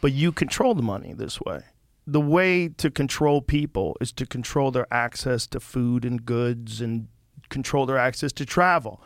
But 0.00 0.12
you 0.12 0.32
control 0.32 0.74
the 0.74 0.82
money 0.82 1.12
this 1.12 1.40
way. 1.40 1.62
The 2.06 2.20
way 2.20 2.68
to 2.68 2.90
control 2.90 3.40
people 3.40 3.96
is 4.00 4.12
to 4.12 4.26
control 4.26 4.70
their 4.70 4.92
access 4.92 5.46
to 5.48 5.60
food 5.60 6.04
and 6.04 6.24
goods 6.24 6.80
and 6.80 7.06
control 7.48 7.86
their 7.86 7.98
access 7.98 8.32
to 8.32 8.44
travel. 8.44 9.00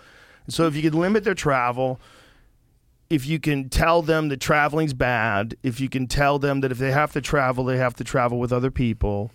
So 0.49 0.66
if 0.66 0.74
you 0.74 0.83
can 0.83 0.99
limit 0.99 1.24
their 1.24 1.35
travel, 1.35 2.01
if 3.11 3.27
you 3.27 3.39
can 3.39 3.68
tell 3.68 4.03
them 4.03 4.29
that 4.29 4.41
traveling's 4.41 4.95
bad, 4.95 5.57
if 5.62 5.81
you 5.81 5.89
can 5.89 6.07
tell 6.07 6.39
them 6.39 6.61
that 6.61 6.72
if 6.72 6.79
they 6.79 6.93
have 6.93 7.12
to 7.12 7.20
travel, 7.20 7.64
they 7.64 7.77
have 7.77 7.95
to 7.97 8.05
travel 8.05 8.39
with 8.39 8.53
other 8.53 8.70
people, 8.70 9.31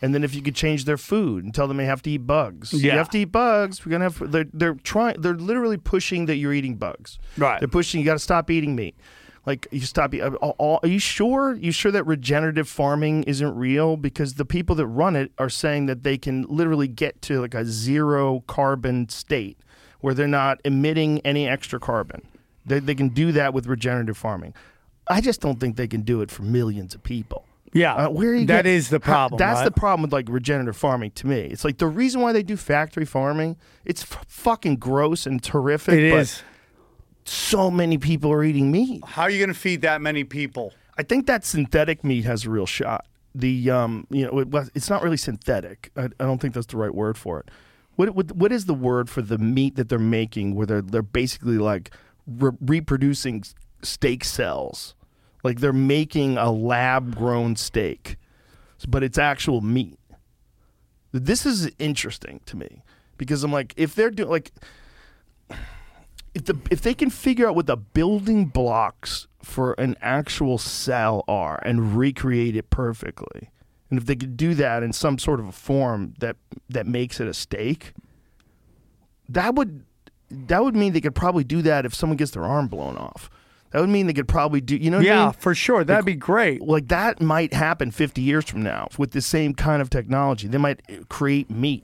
and 0.00 0.14
then 0.14 0.24
if 0.24 0.34
you 0.34 0.42
could 0.42 0.56
change 0.56 0.84
their 0.84 0.96
food 0.96 1.44
and 1.44 1.54
tell 1.54 1.68
them 1.68 1.76
they 1.76 1.84
have 1.84 2.02
to 2.02 2.10
eat 2.10 2.26
bugs, 2.26 2.72
you 2.72 2.90
have 2.90 3.10
to 3.10 3.18
eat 3.18 3.26
bugs. 3.26 3.84
We're 3.86 3.92
gonna 3.92 4.10
have 4.10 4.32
they're 4.32 4.46
they're 4.52 4.74
trying 4.74 5.20
they're 5.20 5.34
literally 5.34 5.76
pushing 5.76 6.26
that 6.26 6.36
you're 6.36 6.52
eating 6.52 6.76
bugs. 6.76 7.18
Right. 7.36 7.60
They're 7.60 7.68
pushing 7.68 8.00
you 8.00 8.06
got 8.06 8.14
to 8.14 8.18
stop 8.18 8.50
eating 8.50 8.74
meat. 8.74 8.96
Like 9.44 9.66
you 9.72 9.80
stop. 9.80 10.14
uh, 10.14 10.30
are 10.60 10.86
you 10.88 11.00
sure? 11.00 11.54
You 11.54 11.72
sure 11.72 11.90
that 11.90 12.06
regenerative 12.06 12.68
farming 12.68 13.24
isn't 13.24 13.56
real? 13.56 13.96
Because 13.96 14.34
the 14.34 14.44
people 14.44 14.76
that 14.76 14.86
run 14.86 15.16
it 15.16 15.32
are 15.38 15.48
saying 15.50 15.86
that 15.86 16.04
they 16.04 16.16
can 16.16 16.42
literally 16.48 16.86
get 16.88 17.20
to 17.22 17.40
like 17.40 17.54
a 17.54 17.64
zero 17.64 18.44
carbon 18.46 19.08
state 19.08 19.58
where 20.00 20.14
they're 20.14 20.28
not 20.28 20.60
emitting 20.64 21.20
any 21.24 21.48
extra 21.48 21.80
carbon. 21.80 22.22
They, 22.64 22.78
they 22.78 22.94
can 22.94 23.08
do 23.08 23.32
that 23.32 23.52
with 23.52 23.66
regenerative 23.66 24.16
farming. 24.16 24.54
I 25.08 25.20
just 25.20 25.40
don't 25.40 25.58
think 25.58 25.76
they 25.76 25.88
can 25.88 26.02
do 26.02 26.20
it 26.22 26.30
for 26.30 26.42
millions 26.42 26.94
of 26.94 27.02
people. 27.02 27.44
Yeah, 27.74 27.94
Uh, 27.94 28.10
where 28.10 28.30
are 28.30 28.34
you 28.34 28.46
that 28.46 28.64
get- 28.64 28.66
is 28.66 28.90
the 28.90 28.98
how- 29.02 29.12
problem. 29.12 29.38
that's 29.38 29.58
right? 29.60 29.64
the 29.64 29.70
problem 29.72 30.02
with 30.02 30.12
like 30.12 30.28
regenerative 30.28 30.76
farming 30.76 31.12
to 31.12 31.26
me. 31.26 31.40
It's 31.40 31.64
like 31.64 31.78
the 31.78 31.86
reason 31.88 32.20
why 32.20 32.32
they 32.32 32.42
do 32.44 32.56
factory 32.56 33.04
farming. 33.06 33.56
It's 33.84 34.02
f- 34.02 34.24
fucking 34.28 34.76
gross 34.76 35.26
and 35.26 35.42
terrific. 35.42 35.94
It 35.94 36.10
but 36.12 36.18
is. 36.20 36.42
So 37.24 37.70
many 37.70 37.98
people 37.98 38.32
are 38.32 38.42
eating 38.42 38.70
meat. 38.70 39.04
How 39.04 39.22
are 39.22 39.30
you 39.30 39.38
going 39.38 39.52
to 39.52 39.58
feed 39.58 39.82
that 39.82 40.00
many 40.00 40.24
people? 40.24 40.72
I 40.98 41.02
think 41.02 41.26
that 41.26 41.44
synthetic 41.44 42.04
meat 42.04 42.24
has 42.24 42.44
a 42.44 42.50
real 42.50 42.66
shot. 42.66 43.06
The 43.34 43.70
um, 43.70 44.06
you 44.10 44.26
know, 44.26 44.40
it, 44.40 44.70
it's 44.74 44.90
not 44.90 45.02
really 45.02 45.16
synthetic. 45.16 45.90
I, 45.96 46.04
I 46.04 46.24
don't 46.24 46.38
think 46.40 46.54
that's 46.54 46.66
the 46.66 46.76
right 46.76 46.94
word 46.94 47.16
for 47.16 47.40
it. 47.40 47.50
What, 47.96 48.10
what 48.14 48.32
what 48.32 48.52
is 48.52 48.66
the 48.66 48.74
word 48.74 49.08
for 49.08 49.22
the 49.22 49.38
meat 49.38 49.76
that 49.76 49.88
they're 49.88 49.98
making 49.98 50.54
where 50.54 50.66
they're 50.66 50.82
they're 50.82 51.02
basically 51.02 51.58
like 51.58 51.90
re- 52.26 52.56
reproducing 52.60 53.44
steak 53.82 54.24
cells, 54.24 54.94
like 55.42 55.60
they're 55.60 55.72
making 55.72 56.36
a 56.38 56.50
lab 56.50 57.16
grown 57.16 57.56
steak, 57.56 58.16
but 58.88 59.02
it's 59.02 59.18
actual 59.18 59.60
meat. 59.60 59.98
This 61.12 61.44
is 61.44 61.70
interesting 61.78 62.40
to 62.46 62.56
me 62.56 62.82
because 63.18 63.44
I'm 63.44 63.52
like, 63.52 63.74
if 63.76 63.94
they're 63.94 64.10
doing 64.10 64.30
like 64.30 64.52
if 66.34 66.44
the 66.46 66.56
if 66.70 66.80
they 66.82 66.94
can 66.94 67.10
figure 67.10 67.48
out 67.48 67.54
what 67.54 67.66
the 67.66 67.76
building 67.76 68.46
blocks 68.46 69.26
for 69.42 69.72
an 69.74 69.96
actual 70.00 70.56
cell 70.58 71.24
are 71.28 71.60
and 71.64 71.96
recreate 71.96 72.56
it 72.56 72.70
perfectly, 72.70 73.50
and 73.90 73.98
if 73.98 74.06
they 74.06 74.16
could 74.16 74.36
do 74.36 74.54
that 74.54 74.82
in 74.82 74.92
some 74.92 75.18
sort 75.18 75.40
of 75.40 75.48
a 75.48 75.52
form 75.52 76.14
that 76.18 76.36
that 76.68 76.86
makes 76.86 77.20
it 77.20 77.26
a 77.28 77.34
steak, 77.34 77.92
that 79.28 79.54
would 79.54 79.84
that 80.30 80.64
would 80.64 80.74
mean 80.74 80.92
they 80.92 81.00
could 81.00 81.14
probably 81.14 81.44
do 81.44 81.60
that 81.62 81.84
if 81.84 81.94
someone 81.94 82.16
gets 82.16 82.30
their 82.32 82.44
arm 82.44 82.68
blown 82.68 82.96
off. 82.96 83.28
That 83.70 83.80
would 83.80 83.88
mean 83.90 84.06
they 84.06 84.12
could 84.12 84.28
probably 84.28 84.60
do. 84.60 84.76
You 84.76 84.90
know 84.90 84.98
what 84.98 85.06
I 85.06 85.08
Yeah, 85.08 85.24
mean? 85.26 85.32
for 85.34 85.54
sure. 85.54 85.82
That'd 85.84 86.04
be 86.04 86.14
great. 86.14 86.60
like 86.62 86.88
that 86.88 87.22
might 87.22 87.54
happen 87.54 87.90
50 87.90 88.20
years 88.20 88.44
from 88.44 88.62
now 88.62 88.88
with 88.98 89.12
the 89.12 89.22
same 89.22 89.54
kind 89.54 89.80
of 89.80 89.88
technology. 89.88 90.46
They 90.48 90.58
might 90.58 90.80
uh, 90.90 91.04
create 91.08 91.50
meat. 91.50 91.82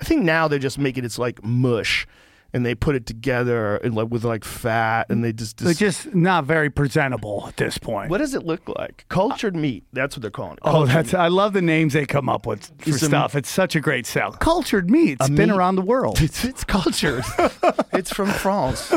I 0.00 0.04
think 0.04 0.22
now 0.22 0.46
they're 0.46 0.60
just 0.60 0.78
making 0.78 1.04
it's 1.04 1.18
like 1.18 1.42
mush 1.44 2.06
and 2.54 2.64
they 2.64 2.74
put 2.74 2.94
it 2.96 3.04
together 3.04 3.76
and 3.76 3.94
like 3.94 4.08
with 4.10 4.24
like 4.24 4.42
fat 4.42 5.10
and 5.10 5.22
they 5.22 5.32
just, 5.34 5.58
They're 5.58 5.74
just 5.74 6.04
just 6.04 6.14
not 6.14 6.44
very 6.44 6.70
presentable 6.70 7.44
at 7.46 7.58
this 7.58 7.76
point. 7.76 8.08
what 8.10 8.18
does 8.18 8.34
it 8.34 8.44
look 8.46 8.66
like? 8.70 9.04
Cultured 9.10 9.54
meat. 9.54 9.84
That's 9.92 10.16
what 10.16 10.22
they're 10.22 10.30
calling 10.30 10.54
it. 10.54 10.58
Oh, 10.62 10.70
Cultured 10.72 10.94
that's 10.96 11.14
I 11.14 11.28
love 11.28 11.52
the 11.52 11.60
names 11.60 11.92
they 11.92 12.06
come 12.06 12.28
up 12.28 12.46
with 12.46 12.66
for 12.78 12.88
It's 12.90 13.02
a- 13.02 13.06
stuff. 13.06 13.34
it's 13.34 13.50
such 13.50 13.76
a 13.76 13.80
great 13.80 14.06
sell. 14.06 14.32
Cultured 14.32 14.90
meat. 14.90 15.18
It's 15.20 15.28
been 15.28 15.50
meat- 15.50 15.56
around 15.56 15.76
the 15.76 15.82
world. 15.82 16.18
It's, 16.22 16.44
it's 16.44 16.64
cultured. 16.64 17.22
it's 17.92 18.12
from 18.12 18.28
France. 18.30 18.92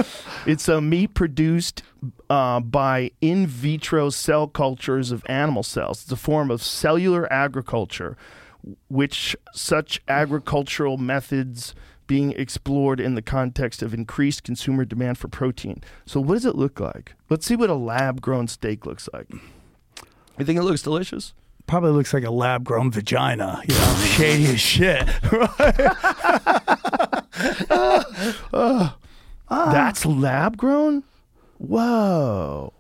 It's 0.46 0.68
a 0.70 0.80
meat 0.82 1.14
produced 1.14 1.84
uh, 2.30 2.62
by 2.62 3.12
in 3.22 3.48
vitro 3.48 4.10
cell 4.10 4.48
cultures 4.48 5.12
of 5.12 5.24
animal 5.28 5.64
cells. 5.64 6.04
It's 6.04 6.12
a 6.12 6.16
form 6.16 6.50
of 6.52 6.62
cellular 6.64 7.32
agriculture, 7.32 8.16
which 8.88 9.36
such 9.54 10.02
agricultural 10.08 10.98
methods 10.98 11.76
being 12.12 12.34
explored 12.34 13.00
in 13.00 13.16
the 13.16 13.22
context 13.22 13.82
of 13.82 13.94
increased 13.94 14.44
consumer 14.44 14.84
demand 14.84 15.18
for 15.18 15.30
protein. 15.30 15.82
So, 16.06 16.20
what 16.20 16.34
does 16.34 16.46
it 16.46 16.58
look 16.58 16.78
like? 16.78 17.16
Let's 17.30 17.46
see 17.46 17.56
what 17.56 17.70
a 17.70 17.74
lab 17.74 18.20
grown 18.20 18.50
steak 18.50 18.86
looks 18.86 19.08
like. 19.14 19.32
You 20.38 20.44
think 20.44 20.60
it 20.60 20.64
looks 20.64 20.82
delicious? 20.82 21.34
Probably 21.68 21.92
looks 21.92 22.14
like 22.14 22.26
a 22.26 22.30
lab 22.30 22.66
grown 22.66 22.92
vagina. 22.92 23.62
You 23.66 23.76
know, 23.76 23.96
shady 24.04 24.48
as 24.48 24.60
shit. 24.60 25.08
That's 29.50 30.06
lab 30.06 30.58
grown? 30.58 31.04
Whoa. 31.60 32.74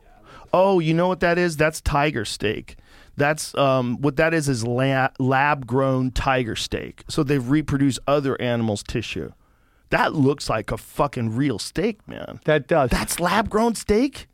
Oh, 0.51 0.79
you 0.79 0.93
know 0.93 1.07
what 1.07 1.21
that 1.21 1.37
is? 1.37 1.55
That's 1.55 1.79
tiger 1.79 2.25
steak. 2.25 2.75
That's 3.17 3.55
um, 3.55 4.01
what 4.01 4.15
that 4.17 4.33
is 4.33 4.49
is 4.49 4.65
la- 4.65 5.09
lab 5.19 5.67
grown 5.67 6.11
tiger 6.11 6.55
steak. 6.55 7.03
So 7.07 7.23
they've 7.23 7.47
reproduced 7.47 7.99
other 8.07 8.39
animals' 8.41 8.83
tissue. 8.83 9.31
That 9.89 10.13
looks 10.13 10.49
like 10.49 10.71
a 10.71 10.77
fucking 10.77 11.35
real 11.35 11.59
steak, 11.59 12.07
man. 12.07 12.39
That 12.45 12.67
does. 12.67 12.89
That's 12.89 13.19
lab 13.19 13.49
grown 13.49 13.75
steak? 13.75 14.27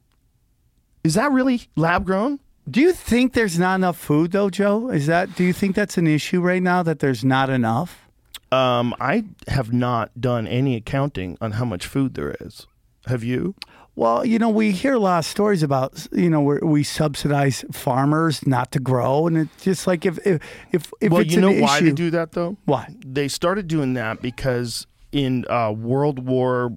Is 1.04 1.16
that 1.16 1.32
really 1.32 1.64
lab 1.76 2.06
grown? 2.06 2.40
do 2.70 2.82
you 2.82 2.92
think 2.92 3.34
there's 3.34 3.58
not 3.58 3.76
enough 3.76 3.98
food 3.98 4.32
though, 4.32 4.50
Joe? 4.50 4.90
Is 4.90 5.08
that? 5.08 5.36
Do 5.36 5.44
you 5.44 5.54
think 5.54 5.76
that's 5.76 5.98
an 5.98 6.08
issue 6.08 6.42
right 6.42 6.62
now 6.62 6.84
that 6.84 7.00
there's 7.00 7.24
not 7.24 7.50
enough? 7.50 8.08
Um, 8.52 8.94
I 9.00 9.26
have 9.48 9.74
not 9.74 10.20
done 10.20 10.48
any 10.48 10.76
accounting 10.76 11.38
on 11.42 11.54
how 11.54 11.66
much 11.66 11.86
food 11.86 12.14
there 12.16 12.36
is. 12.40 12.66
Have 13.06 13.24
you? 13.24 13.56
Well, 13.98 14.24
you 14.24 14.38
know, 14.38 14.50
we 14.50 14.74
hear 14.74 14.94
a 14.94 15.00
lot 15.00 15.18
of 15.18 15.26
stories 15.26 15.64
about 15.64 16.08
you 16.12 16.30
know 16.30 16.40
where 16.40 16.60
we 16.62 16.84
subsidize 16.84 17.66
farmers 17.72 18.46
not 18.46 18.72
to 18.74 18.80
grow, 18.80 19.26
and 19.26 19.36
it's 19.36 19.64
just 19.64 19.88
like 19.88 20.06
if 20.06 20.20
if 20.20 20.40
if, 20.72 20.94
if 21.02 21.12
well, 21.12 21.22
it's 21.22 21.34
you 21.34 21.42
know 21.42 21.50
an 21.50 21.62
why 21.62 21.78
issue, 21.78 21.86
they 21.86 21.92
do 21.94 22.12
that 22.12 22.34
though? 22.34 22.58
Why? 22.66 22.96
They 23.04 23.28
started 23.28 23.68
doing 23.68 23.96
that 23.96 24.22
because 24.22 24.86
in 25.12 25.46
uh, 25.50 25.72
World 25.72 26.28
War, 26.28 26.74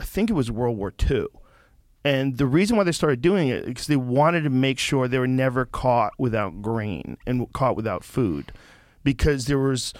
I 0.00 0.04
think 0.06 0.30
it 0.30 0.32
was 0.32 0.50
World 0.50 0.78
War 0.78 0.94
II, 1.10 1.26
and 2.06 2.38
the 2.38 2.46
reason 2.46 2.78
why 2.78 2.84
they 2.84 2.92
started 2.92 3.20
doing 3.20 3.48
it 3.48 3.64
is 3.64 3.66
because 3.66 3.86
they 3.86 3.96
wanted 3.96 4.40
to 4.44 4.50
make 4.50 4.78
sure 4.78 5.06
they 5.08 5.18
were 5.18 5.26
never 5.26 5.66
caught 5.66 6.14
without 6.16 6.62
grain 6.62 7.18
and 7.26 7.52
caught 7.52 7.76
without 7.76 8.02
food, 8.02 8.50
because 9.04 9.44
there 9.44 9.58
was. 9.58 9.92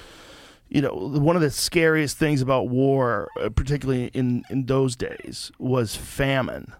You 0.72 0.80
know, 0.80 0.94
one 0.94 1.36
of 1.36 1.42
the 1.42 1.50
scariest 1.50 2.16
things 2.16 2.40
about 2.40 2.68
war, 2.68 3.28
uh, 3.38 3.50
particularly 3.50 4.06
in, 4.14 4.42
in 4.48 4.64
those 4.64 4.96
days, 4.96 5.52
was 5.58 5.94
famine. 5.94 6.72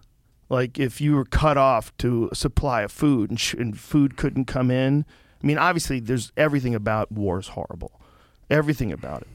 Like 0.49 0.79
if 0.79 0.99
you 0.99 1.15
were 1.15 1.25
cut 1.25 1.57
off 1.57 1.95
to 1.99 2.27
a 2.31 2.35
supply 2.35 2.81
of 2.81 2.91
food 2.91 3.29
and, 3.29 3.39
sh- 3.39 3.53
and 3.53 3.79
food 3.79 4.17
couldn't 4.17 4.45
come 4.45 4.71
in, 4.71 5.05
I 5.43 5.45
mean, 5.45 5.59
obviously, 5.59 5.99
there's 5.99 6.31
everything 6.35 6.73
about 6.73 7.11
war 7.11 7.37
is 7.37 7.49
horrible, 7.49 8.01
everything 8.49 8.91
about 8.91 9.21
it. 9.21 9.27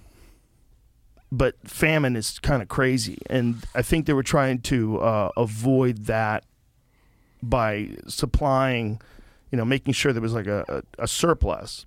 But 1.31 1.55
famine 1.63 2.17
is 2.17 2.41
kind 2.41 2.61
of 2.61 2.69
crazy, 2.69 3.19
and 3.29 3.65
I 3.77 3.83
think 3.83 4.07
they 4.07 4.15
were 4.15 4.23
trying 4.25 4.61
to 4.63 4.99
uh, 5.01 5.31
avoid 5.37 6.07
that 6.07 6.45
by 7.43 7.91
supplying, 8.09 9.01
you 9.53 9.59
know, 9.59 9.65
making 9.65 9.93
sure 9.93 10.13
there 10.13 10.23
was 10.23 10.33
like 10.33 10.47
a, 10.47 10.65
a, 10.99 11.03
a 11.05 11.07
surplus. 11.07 11.85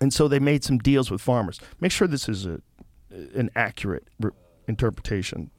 And 0.00 0.12
so 0.12 0.28
they 0.28 0.38
made 0.38 0.64
some 0.64 0.78
deals 0.78 1.10
with 1.10 1.20
farmers. 1.20 1.60
Make 1.80 1.92
sure 1.92 2.08
this 2.08 2.28
is 2.28 2.46
a, 2.46 2.60
an 3.34 3.50
accurate 3.54 4.08
re- 4.18 4.30
interpretation. 4.66 5.50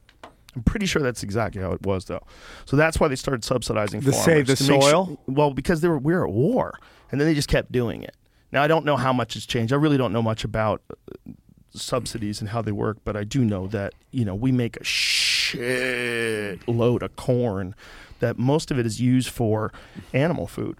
I'm 0.55 0.63
pretty 0.63 0.85
sure 0.85 1.01
that's 1.01 1.23
exactly 1.23 1.61
how 1.61 1.71
it 1.71 1.85
was, 1.85 2.05
though. 2.05 2.25
So 2.65 2.75
that's 2.75 2.99
why 2.99 3.07
they 3.07 3.15
started 3.15 3.43
subsidizing 3.43 4.01
To 4.01 4.11
farmers 4.11 4.25
save 4.25 4.47
the 4.47 4.55
soil? 4.57 5.19
well, 5.27 5.51
because 5.53 5.81
they 5.81 5.87
were 5.87 5.97
we 5.99 6.13
were 6.13 6.27
at 6.27 6.33
war, 6.33 6.73
and 7.11 7.21
then 7.21 7.27
they 7.27 7.33
just 7.35 7.47
kept 7.47 7.71
doing 7.71 8.03
it. 8.03 8.15
Now 8.51 8.61
I 8.63 8.67
don't 8.67 8.83
know 8.83 8.97
how 8.97 9.13
much 9.13 9.35
has 9.35 9.45
changed. 9.45 9.71
I 9.71 9.77
really 9.77 9.97
don't 9.97 10.11
know 10.11 10.21
much 10.23 10.43
about 10.43 10.81
uh, 10.91 11.31
subsidies 11.73 12.41
and 12.41 12.49
how 12.49 12.61
they 12.61 12.73
work, 12.73 12.97
but 13.05 13.15
I 13.15 13.23
do 13.23 13.45
know 13.45 13.67
that 13.67 13.93
you 14.11 14.25
know 14.25 14.35
we 14.35 14.51
make 14.51 14.75
a 14.77 14.83
shit 14.83 16.67
load 16.67 17.03
of 17.03 17.15
corn 17.15 17.75
that 18.19 18.37
most 18.37 18.71
of 18.71 18.77
it 18.79 18.85
is 18.85 18.99
used 18.99 19.29
for 19.29 19.71
animal 20.13 20.47
food. 20.47 20.77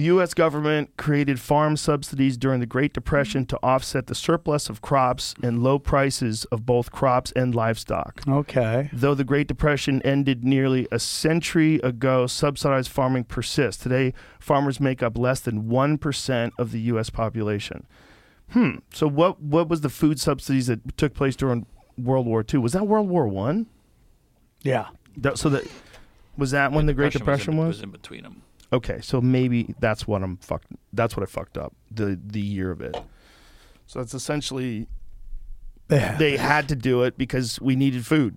The 0.00 0.06
U.S. 0.06 0.32
government 0.32 0.96
created 0.96 1.38
farm 1.38 1.76
subsidies 1.76 2.38
during 2.38 2.60
the 2.60 2.64
Great 2.64 2.94
Depression 2.94 3.44
to 3.44 3.58
offset 3.62 4.06
the 4.06 4.14
surplus 4.14 4.70
of 4.70 4.80
crops 4.80 5.34
and 5.42 5.62
low 5.62 5.78
prices 5.78 6.46
of 6.46 6.64
both 6.64 6.90
crops 6.90 7.34
and 7.36 7.54
livestock. 7.54 8.22
Okay. 8.26 8.88
Though 8.94 9.14
the 9.14 9.24
Great 9.24 9.46
Depression 9.46 10.00
ended 10.00 10.42
nearly 10.42 10.88
a 10.90 10.98
century 10.98 11.80
ago, 11.80 12.26
subsidized 12.26 12.90
farming 12.90 13.24
persists. 13.24 13.82
Today, 13.82 14.14
farmers 14.38 14.80
make 14.80 15.02
up 15.02 15.18
less 15.18 15.40
than 15.40 15.64
1% 15.64 16.52
of 16.58 16.72
the 16.72 16.80
U.S. 16.80 17.10
population. 17.10 17.86
Hmm. 18.52 18.76
So, 18.94 19.06
what, 19.06 19.42
what 19.42 19.68
was 19.68 19.82
the 19.82 19.90
food 19.90 20.18
subsidies 20.18 20.68
that 20.68 20.96
took 20.96 21.12
place 21.12 21.36
during 21.36 21.66
World 21.98 22.24
War 22.24 22.42
II? 22.50 22.60
Was 22.60 22.72
that 22.72 22.86
World 22.86 23.10
War 23.10 23.28
One? 23.28 23.66
Yeah. 24.62 24.86
That, 25.18 25.36
so, 25.36 25.50
that 25.50 25.64
was 26.38 26.52
that 26.52 26.72
when 26.72 26.86
the 26.86 26.94
Great 26.94 27.12
Depression 27.12 27.58
was, 27.58 27.60
in, 27.60 27.66
was? 27.66 27.76
was 27.76 27.82
in 27.82 27.90
between 27.90 28.22
them. 28.22 28.42
Okay, 28.72 29.00
so 29.00 29.20
maybe 29.20 29.74
that's 29.80 30.06
what 30.06 30.22
I'm 30.22 30.36
fucked. 30.38 30.66
That's 30.92 31.16
what 31.16 31.22
I 31.22 31.26
fucked 31.26 31.58
up. 31.58 31.74
The 31.90 32.18
the 32.24 32.40
year 32.40 32.70
of 32.70 32.80
it. 32.80 32.96
So 33.86 33.98
that's 33.98 34.14
essentially 34.14 34.86
Yeah. 35.90 36.16
they 36.16 36.36
had 36.36 36.68
to 36.68 36.76
do 36.76 37.02
it 37.02 37.18
because 37.18 37.60
we 37.60 37.74
needed 37.74 38.06
food. 38.06 38.36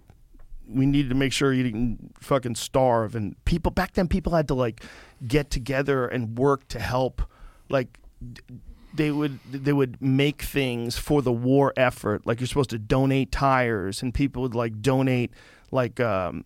We 0.68 0.86
needed 0.88 1.10
to 1.10 1.16
make 1.16 1.34
sure 1.34 1.54
you 1.54 1.62
didn't 1.64 2.16
fucking 2.20 2.56
starve. 2.56 3.14
And 3.16 3.36
people 3.46 3.72
back 3.72 3.94
then, 3.94 4.08
people 4.08 4.34
had 4.34 4.48
to 4.48 4.56
like 4.56 4.84
get 5.28 5.52
together 5.52 6.08
and 6.08 6.38
work 6.38 6.68
to 6.70 6.80
help. 6.80 7.22
Like 7.70 8.00
they 8.96 9.12
would 9.12 9.40
they 9.52 9.74
would 9.74 10.02
make 10.02 10.42
things 10.42 10.98
for 10.98 11.22
the 11.22 11.32
war 11.32 11.74
effort. 11.78 12.26
Like 12.26 12.40
you're 12.40 12.48
supposed 12.48 12.72
to 12.72 12.80
donate 12.80 13.32
tires, 13.32 14.02
and 14.02 14.14
people 14.14 14.42
would 14.42 14.56
like 14.56 14.82
donate 14.82 15.32
like 15.72 16.00
um, 16.00 16.46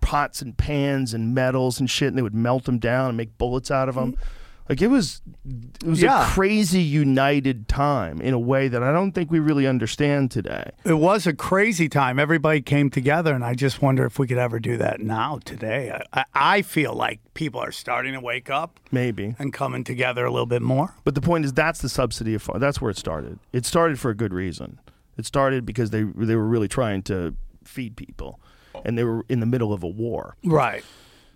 pots 0.00 0.42
and 0.42 0.56
pans 0.56 1.14
and 1.14 1.34
metals 1.34 1.80
and 1.80 1.88
shit, 1.90 2.08
and 2.08 2.18
they 2.18 2.22
would 2.22 2.34
melt 2.34 2.64
them 2.64 2.78
down 2.78 3.08
and 3.08 3.16
make 3.16 3.36
bullets 3.38 3.70
out 3.70 3.88
of 3.88 3.94
them. 3.94 4.16
Like 4.68 4.82
it 4.82 4.88
was, 4.88 5.22
it 5.80 5.86
was 5.86 6.02
Yeah. 6.02 6.26
a 6.26 6.30
crazy 6.30 6.82
united 6.82 7.68
time 7.68 8.20
in 8.20 8.34
a 8.34 8.38
way 8.38 8.68
that 8.68 8.82
I 8.82 8.92
don't 8.92 9.12
think 9.12 9.30
we 9.30 9.38
really 9.38 9.66
understand 9.66 10.30
today. 10.30 10.72
It 10.84 10.98
was 10.98 11.26
a 11.26 11.32
crazy 11.32 11.88
time. 11.88 12.18
Everybody 12.18 12.60
came 12.60 12.90
together, 12.90 13.34
and 13.34 13.42
I 13.42 13.54
just 13.54 13.80
wonder 13.80 14.04
if 14.04 14.18
we 14.18 14.26
could 14.26 14.36
ever 14.36 14.60
do 14.60 14.76
that 14.76 15.00
now, 15.00 15.40
today. 15.42 15.90
I, 16.12 16.20
I, 16.20 16.24
I 16.58 16.62
feel 16.62 16.92
like 16.92 17.20
people 17.32 17.60
are 17.62 17.72
starting 17.72 18.12
to 18.12 18.20
wake 18.20 18.50
up 18.50 18.78
Maybe, 18.92 19.34
and 19.38 19.54
coming 19.54 19.84
together 19.84 20.26
a 20.26 20.30
little 20.30 20.44
bit 20.44 20.60
more. 20.60 20.94
but 21.02 21.14
the 21.14 21.22
point 21.22 21.46
is 21.46 21.54
that's 21.54 21.80
the 21.80 21.88
subsidy 21.88 22.34
of. 22.34 22.46
That's 22.56 22.78
where 22.78 22.90
it 22.90 22.98
started. 22.98 23.38
It 23.54 23.64
started 23.64 23.98
for 23.98 24.10
a 24.10 24.14
good 24.14 24.34
reason. 24.34 24.80
It 25.16 25.24
started 25.24 25.64
because 25.64 25.90
they 25.90 26.02
they 26.02 26.36
were 26.36 26.46
really 26.46 26.68
trying 26.68 27.02
to 27.04 27.34
feed 27.64 27.96
people, 27.96 28.38
and 28.84 28.96
they 28.98 29.04
were 29.04 29.24
in 29.28 29.40
the 29.40 29.46
middle 29.46 29.72
of 29.72 29.82
a 29.82 29.88
war. 29.88 30.36
Right. 30.44 30.84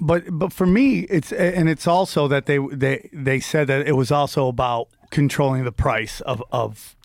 But 0.01 0.25
but 0.31 0.53
for 0.53 0.67
me, 0.67 1.01
it's 1.11 1.33
and 1.33 1.69
it's 1.69 1.87
also 1.87 2.27
that 2.29 2.47
they 2.47 2.59
they 2.59 3.09
they 3.13 3.41
said 3.41 3.67
that 3.69 3.87
it 3.87 3.93
was 3.93 4.11
also 4.11 4.49
about 4.49 4.89
controlling 5.11 5.65
the 5.65 5.73
price 5.73 6.21
of 6.23 6.43
of 6.51 6.97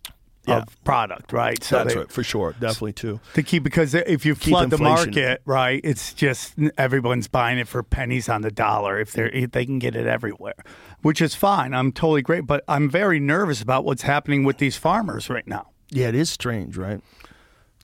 Yeah. 0.48 0.60
of 0.60 0.84
product, 0.86 1.34
right? 1.34 1.62
So 1.62 1.84
they, 1.84 2.06
for 2.06 2.24
sure, 2.24 2.54
definitely 2.60 2.94
too. 2.94 3.20
to 3.34 3.44
keep 3.44 3.64
because 3.64 3.94
if 3.94 4.26
you 4.26 4.34
Keep 4.34 4.50
flood 4.52 4.70
the 4.70 4.78
market, 4.78 5.42
right, 5.46 5.82
it's 5.84 6.14
just 6.14 6.54
everyone's 6.78 7.28
buying 7.28 7.60
it 7.60 7.68
for 7.68 7.84
pennies 7.84 8.30
on 8.30 8.42
the 8.44 8.50
dollar 8.52 8.98
if 9.00 9.12
they 9.12 9.26
if 9.26 9.52
they 9.52 9.66
can 9.66 9.78
get 9.78 9.94
it 9.96 10.08
everywhere, 10.08 10.56
which 11.02 11.22
is 11.22 11.36
fine. 11.36 11.74
I'm 11.74 11.92
totally 11.92 12.22
great, 12.22 12.48
but 12.48 12.64
I'm 12.68 12.90
very 12.90 13.20
nervous 13.20 13.62
about 13.62 13.84
what's 13.84 14.04
happening 14.04 14.46
with 14.46 14.58
these 14.58 14.78
farmers 14.78 15.30
right 15.30 15.46
now. 15.48 15.68
Yeah, 15.92 16.08
it 16.08 16.16
is 16.16 16.30
strange, 16.30 16.78
right? 16.78 17.02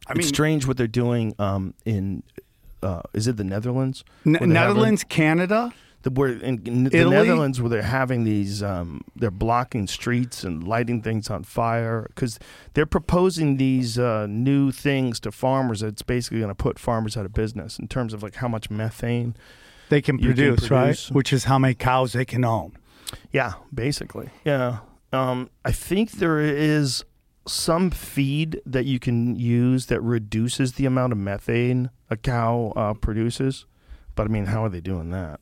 I 0.08 0.14
mean, 0.14 0.20
it's 0.20 0.28
mean, 0.28 0.34
strange 0.34 0.68
what 0.68 0.78
they're 0.78 0.88
doing 0.88 1.34
um, 1.40 1.74
in. 1.86 2.24
Uh, 2.82 3.02
is 3.14 3.28
it 3.28 3.38
the 3.38 3.44
Netherlands? 3.46 4.04
N- 4.26 4.34
Where 4.34 4.40
they're 4.40 4.48
having- 4.48 4.54
Netherlands, 4.54 5.04
Canada, 5.06 5.74
the, 6.02 6.10
where 6.12 6.32
in, 6.34 6.62
in 6.68 6.84
the 6.84 6.90
Netherlands 7.10 7.62
where 7.62 7.70
they're 7.70 7.82
having 7.82 8.26
these 8.26 8.62
um, 8.62 9.06
they're 9.16 9.32
blocking 9.32 9.88
streets 9.88 10.44
and 10.44 10.68
lighting 10.68 11.02
things 11.02 11.30
on 11.30 11.44
fire 11.46 12.06
because 12.10 12.40
they're 12.74 12.86
proposing 12.86 13.56
these 13.56 13.98
uh, 13.98 14.28
new 14.28 14.70
things 14.72 15.22
to 15.22 15.32
farmers 15.32 15.80
that's 15.80 16.02
basically 16.02 16.40
going 16.40 16.50
to 16.50 16.56
put 16.56 16.78
farmers 16.78 17.16
out 17.16 17.26
of 17.26 17.34
business 17.34 17.80
in 17.80 17.88
terms 17.88 18.14
of 18.14 18.22
like 18.22 18.36
how 18.36 18.50
much 18.50 18.70
methane 18.70 19.34
they 19.88 20.02
can 20.02 20.18
You 20.20 20.34
can 20.34 20.36
produce, 20.36 20.68
produce. 20.68 21.08
right? 21.10 21.16
Which 21.16 21.32
is 21.32 21.46
how 21.46 21.58
many 21.58 21.74
cows 21.76 22.12
they 22.12 22.26
can 22.26 22.44
own. 22.44 22.74
yeah 23.32 23.54
basically 23.74 24.30
yeah 24.44 24.80
um, 25.14 25.50
I 25.64 25.72
think 25.72 26.12
there 26.14 26.42
is 26.42 27.06
some 27.48 27.92
feed 27.92 28.62
that 28.66 28.86
you 28.86 29.00
can 29.00 29.36
use 29.36 29.88
that 29.88 30.02
reduces 30.02 30.74
the 30.74 30.86
amount 30.86 31.12
of 31.12 31.18
methane 31.20 31.90
a 32.10 32.16
cow 32.18 32.72
uh, 32.76 32.94
produces 32.94 33.66
but 34.16 34.24
I 34.26 34.30
mean 34.30 34.46
how 34.46 34.64
are 34.64 34.70
they 34.70 34.82
doing 34.82 35.10
that 35.12 35.40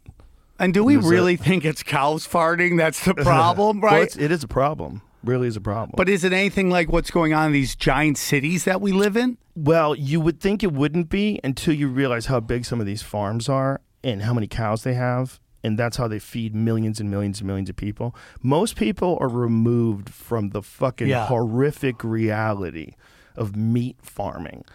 And 0.60 0.74
do 0.74 0.84
we 0.84 0.96
a- 0.96 1.00
really 1.00 1.36
think 1.38 1.64
it's 1.66 1.84
cows 1.84 2.28
farting? 2.28 2.78
That's 2.78 3.04
the 3.06 3.14
problem, 3.32 3.82
Well, 3.82 3.92
right? 3.94 4.04
it's, 4.04 4.18
it 4.18 4.32
is 4.32 4.44
a 4.44 4.48
problem 4.48 5.02
really 5.24 5.48
is 5.48 5.56
a 5.56 5.62
problem 5.62 5.94
but 5.96 6.10
is 6.10 6.24
it 6.24 6.34
anything 6.34 6.70
like 6.72 6.92
what's 6.92 7.12
going 7.12 7.34
on 7.34 7.48
in 7.48 7.52
these 7.54 7.76
giant 7.76 8.18
cities 8.18 8.64
that 8.66 8.82
we 8.82 8.92
live 8.92 9.16
in? 9.16 9.38
Well, 9.56 9.94
you 9.94 10.20
would 10.22 10.40
think 10.40 10.64
it 10.64 10.72
wouldn't 10.72 11.10
be 11.10 11.40
until 11.44 11.74
you 11.76 11.88
realize 11.90 12.26
how 12.28 12.40
big 12.40 12.66
some 12.66 12.80
of 12.80 12.86
these 12.88 13.02
farms 13.04 13.48
are 13.50 13.82
and 14.04 14.22
how 14.24 14.34
many 14.34 14.48
cows 14.48 14.84
they 14.84 14.94
have. 14.96 15.40
And 15.64 15.78
that's 15.78 15.98
how 15.98 16.08
they 16.08 16.20
feed 16.20 16.56
millions 16.56 17.00
and 17.00 17.10
millions 17.12 17.40
and 17.40 17.48
millions 17.48 17.70
of 17.70 17.76
people. 17.76 18.16
Most 18.42 18.76
people 18.76 19.18
are 19.22 19.28
removed 19.30 20.10
from 20.10 20.50
the 20.50 20.62
fucking 20.62 21.08
Yeah. 21.08 21.28
horrific 21.28 22.04
reality 22.04 22.96
of 23.36 23.56
meat 23.56 23.98
farming 24.02 24.66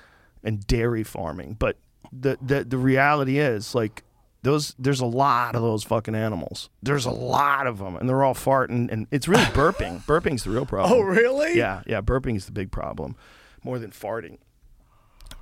and 0.44 0.66
dairy 0.66 1.02
farming. 1.02 1.56
But 1.58 1.76
the, 2.12 2.38
the 2.40 2.64
the 2.64 2.78
reality 2.78 3.38
is 3.38 3.74
like 3.74 4.04
those 4.42 4.76
there's 4.78 5.00
a 5.00 5.06
lot 5.06 5.56
of 5.56 5.62
those 5.62 5.82
fucking 5.82 6.14
animals. 6.14 6.70
There's 6.82 7.04
a 7.04 7.10
lot 7.10 7.66
of 7.66 7.78
them 7.78 7.96
and 7.96 8.08
they're 8.08 8.22
all 8.22 8.34
farting 8.34 8.88
and 8.92 9.08
it's 9.10 9.26
really 9.26 9.42
burping. 9.52 10.06
Burping's 10.06 10.44
the 10.44 10.50
real 10.50 10.66
problem. 10.66 11.00
Oh, 11.00 11.02
really? 11.02 11.58
Yeah, 11.58 11.82
yeah, 11.86 12.00
burping 12.00 12.36
is 12.36 12.46
the 12.46 12.52
big 12.52 12.70
problem 12.70 13.16
more 13.64 13.78
than 13.80 13.90
farting 13.90 14.38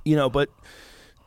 you 0.03 0.15
know, 0.15 0.29
but 0.29 0.49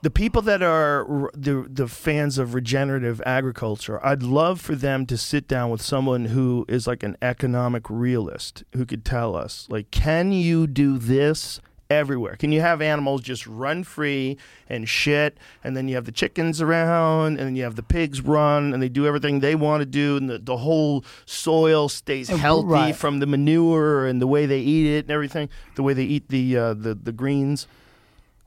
the 0.02 0.10
people 0.10 0.42
that 0.42 0.62
are 0.62 1.30
the 1.34 1.66
the 1.68 1.88
fans 1.88 2.38
of 2.38 2.54
regenerative 2.54 3.20
agriculture, 3.26 4.04
I'd 4.04 4.22
love 4.22 4.60
for 4.60 4.74
them 4.74 5.06
to 5.06 5.16
sit 5.16 5.48
down 5.48 5.70
with 5.70 5.82
someone 5.82 6.26
who 6.26 6.64
is 6.68 6.86
like 6.86 7.02
an 7.02 7.16
economic 7.20 7.88
realist 7.88 8.64
who 8.74 8.86
could 8.86 9.04
tell 9.04 9.34
us, 9.34 9.66
like, 9.68 9.90
can 9.90 10.32
you 10.32 10.66
do 10.66 10.98
this 10.98 11.60
everywhere? 11.90 12.36
Can 12.36 12.52
you 12.52 12.60
have 12.60 12.82
animals 12.82 13.22
just 13.22 13.46
run 13.46 13.82
free 13.82 14.36
and 14.68 14.88
shit, 14.88 15.38
and 15.64 15.76
then 15.76 15.88
you 15.88 15.94
have 15.94 16.04
the 16.04 16.12
chickens 16.12 16.60
around, 16.60 17.38
and 17.38 17.48
then 17.48 17.56
you 17.56 17.64
have 17.64 17.76
the 17.76 17.82
pigs 17.82 18.20
run, 18.20 18.74
and 18.74 18.82
they 18.82 18.88
do 18.88 19.06
everything 19.06 19.40
they 19.40 19.54
want 19.54 19.80
to 19.80 19.86
do, 19.86 20.16
and 20.16 20.28
the, 20.28 20.38
the 20.38 20.58
whole 20.58 21.04
soil 21.24 21.88
stays 21.88 22.28
healthy 22.28 22.68
right. 22.68 22.96
from 22.96 23.18
the 23.18 23.26
manure 23.26 24.06
and 24.06 24.20
the 24.20 24.26
way 24.26 24.46
they 24.46 24.60
eat 24.60 24.86
it 24.86 25.06
and 25.06 25.10
everything, 25.10 25.48
the 25.76 25.82
way 25.82 25.92
they 25.92 26.04
eat 26.04 26.28
the 26.28 26.56
uh, 26.56 26.74
the 26.74 26.94
the 26.94 27.12
greens 27.12 27.66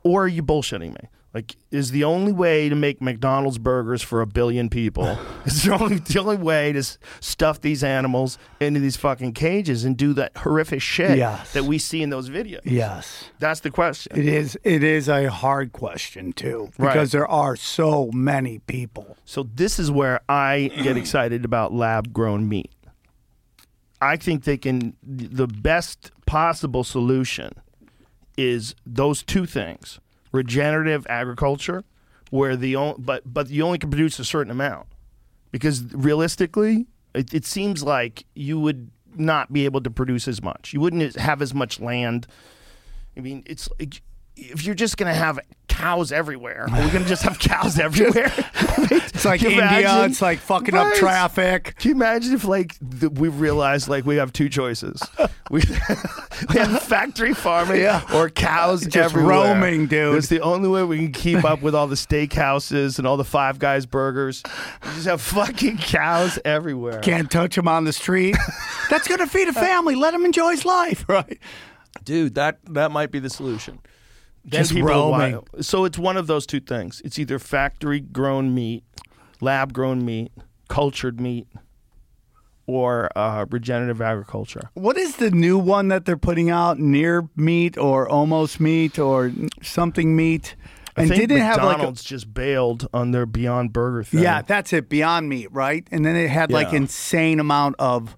or 0.03 0.23
are 0.23 0.27
you 0.27 0.43
bullshitting 0.43 0.89
me? 0.89 1.09
Like, 1.33 1.55
is 1.71 1.91
the 1.91 2.03
only 2.03 2.33
way 2.33 2.67
to 2.67 2.75
make 2.75 3.01
McDonald's 3.01 3.57
burgers 3.57 4.01
for 4.01 4.19
a 4.19 4.25
billion 4.25 4.69
people 4.69 5.17
is 5.45 5.63
the 5.63 5.73
only 5.73 5.95
the 5.99 6.19
only 6.19 6.35
way 6.35 6.73
to 6.73 6.79
s- 6.79 6.97
stuff 7.21 7.61
these 7.61 7.85
animals 7.85 8.37
into 8.59 8.81
these 8.81 8.97
fucking 8.97 9.31
cages 9.31 9.85
and 9.85 9.95
do 9.95 10.11
that 10.15 10.35
horrific 10.35 10.81
shit 10.81 11.17
Yes. 11.17 11.53
that 11.53 11.63
we 11.63 11.77
see 11.77 12.01
in 12.03 12.09
those 12.09 12.29
videos? 12.29 12.59
Yes. 12.65 13.29
That's 13.39 13.61
the 13.61 13.71
question. 13.71 14.19
It 14.19 14.25
is 14.25 14.57
it 14.65 14.83
is 14.83 15.07
a 15.07 15.29
hard 15.29 15.71
question 15.71 16.33
too 16.33 16.69
Right. 16.77 16.89
because 16.93 17.13
there 17.13 17.27
are 17.27 17.55
so 17.55 18.11
many 18.13 18.59
people. 18.59 19.15
So 19.23 19.43
this 19.55 19.79
is 19.79 19.89
where 19.89 20.19
I 20.27 20.69
get 20.83 20.97
excited 21.03 21.45
about 21.45 21.71
lab 21.73 22.11
grown 22.11 22.49
meat. 22.49 22.71
I 24.01 24.17
think 24.17 24.43
they 24.43 24.57
can 24.57 24.97
the 25.01 25.47
best 25.47 26.11
possible 26.25 26.83
solution 26.83 27.53
is 28.37 28.75
those 28.85 29.23
two 29.23 29.45
things. 29.45 29.99
Regenerative 30.31 31.05
agriculture 31.09 31.83
where 32.29 32.55
the 32.55 32.75
only, 32.75 32.95
but 32.99 33.21
but 33.25 33.49
you 33.49 33.63
only 33.63 33.77
can 33.77 33.89
produce 33.89 34.19
a 34.19 34.25
certain 34.25 34.51
amount. 34.51 34.87
Because 35.51 35.83
realistically, 35.93 36.87
It, 37.13 37.33
it 37.33 37.45
seems 37.45 37.83
like 37.83 38.25
you 38.35 38.59
would 38.59 38.89
not 39.15 39.51
be 39.51 39.65
able 39.65 39.81
to 39.81 39.91
produce 39.91 40.27
as 40.27 40.41
much. 40.41 40.73
You 40.73 40.79
wouldn't 40.79 41.15
have 41.17 41.41
as 41.41 41.53
much 41.53 41.79
land. 41.79 42.27
I 43.17 43.19
mean, 43.19 43.43
it's 43.45 43.67
if 44.37 44.65
you're 44.65 44.75
just 44.75 44.95
gonna 44.97 45.13
have 45.13 45.39
cows 45.81 46.11
everywhere, 46.11 46.67
are 46.71 46.83
we 46.85 46.89
gonna 46.91 47.05
just 47.05 47.23
have 47.23 47.39
cows 47.39 47.79
everywhere? 47.87 48.31
It's 48.91 49.25
like 49.25 49.41
India. 49.43 49.59
imagine? 49.61 50.11
It's 50.11 50.21
like 50.21 50.39
fucking 50.39 50.75
up 50.75 50.93
traffic. 50.93 51.75
Can 51.79 51.89
you 51.89 51.95
imagine 51.95 52.33
if 52.33 52.45
like 52.45 52.75
th- 52.99 53.11
we 53.13 53.27
realized 53.29 53.87
like 53.89 54.05
we 54.05 54.15
have 54.17 54.31
two 54.33 54.49
choices? 54.49 55.01
We, 55.49 55.61
we 56.49 56.59
have 56.59 56.81
factory 56.83 57.33
farming 57.33 57.81
Yeah. 57.81 58.03
or 58.13 58.29
cows 58.29 58.81
Just 58.85 58.95
everywhere. 58.97 59.53
roaming, 59.55 59.87
dude. 59.87 60.15
It's 60.17 60.27
the 60.27 60.41
only 60.41 60.69
way 60.69 60.83
we 60.83 60.97
can 60.97 61.11
keep 61.11 61.43
up 61.43 61.61
with 61.61 61.75
all 61.75 61.87
the 61.87 61.95
steakhouses 61.95 62.97
and 62.97 63.05
all 63.07 63.17
the 63.17 63.25
Five 63.25 63.59
Guys 63.59 63.85
burgers. 63.85 64.43
We 64.83 64.89
just 64.93 65.07
have 65.07 65.21
fucking 65.21 65.77
cows 65.79 66.39
everywhere. 66.45 66.99
Can't 67.01 67.29
touch 67.29 67.57
him 67.57 67.67
on 67.67 67.83
the 67.85 67.93
street. 67.93 68.35
That's 68.89 69.07
gonna 69.07 69.27
feed 69.27 69.47
a 69.47 69.53
family. 69.53 69.95
Let 69.95 70.13
him 70.13 70.25
enjoy 70.25 70.51
his 70.51 70.65
life, 70.65 71.05
right? 71.09 71.39
Dude, 72.03 72.35
that 72.35 72.59
that 72.69 72.91
might 72.91 73.11
be 73.11 73.19
the 73.19 73.29
solution. 73.29 73.79
Then 74.43 74.63
Just 74.63 74.73
roaming. 74.73 75.43
So 75.61 75.85
it's 75.85 75.97
one 75.99 76.17
of 76.17 76.27
those 76.27 76.45
two 76.45 76.59
things. 76.59 77.01
It's 77.05 77.19
either 77.19 77.37
factory 77.39 77.99
grown 77.99 78.53
meat, 78.55 78.83
lab 79.39 79.71
grown 79.73 80.03
meat, 80.03 80.31
cultured 80.67 81.19
meat, 81.21 81.47
or 82.65 83.09
uh, 83.17 83.45
regenerative 83.49 84.01
agriculture. 84.01 84.69
What 84.73 84.97
is 84.97 85.17
the 85.17 85.29
new 85.31 85.57
one 85.57 85.89
that 85.89 86.05
they're 86.05 86.17
putting 86.17 86.49
out? 86.49 86.79
Near 86.79 87.27
meat 87.35 87.77
or 87.77 88.09
almost 88.09 88.59
meat 88.59 88.97
or 88.97 89.31
something 89.61 90.15
meat? 90.15 90.55
I 90.97 91.01
And 91.01 91.09
think 91.09 91.21
didn't 91.21 91.37
it 91.37 91.41
have 91.41 91.57
like 91.57 91.63
a, 91.65 91.67
McDonald's 91.69 92.03
just 92.03 92.33
bailed 92.33 92.87
on 92.93 93.11
their 93.11 93.25
Beyond 93.25 93.71
Burger 93.73 94.03
thing. 94.03 94.21
yeah, 94.23 94.41
that's 94.41 94.73
it. 94.73 94.89
Beyond 94.89 95.29
Meat, 95.29 95.47
right? 95.51 95.87
And 95.91 96.05
then 96.05 96.15
it 96.15 96.29
had 96.29 96.51
like 96.51 96.73
insane 96.73 97.39
amount 97.39 97.75
of, 97.79 98.17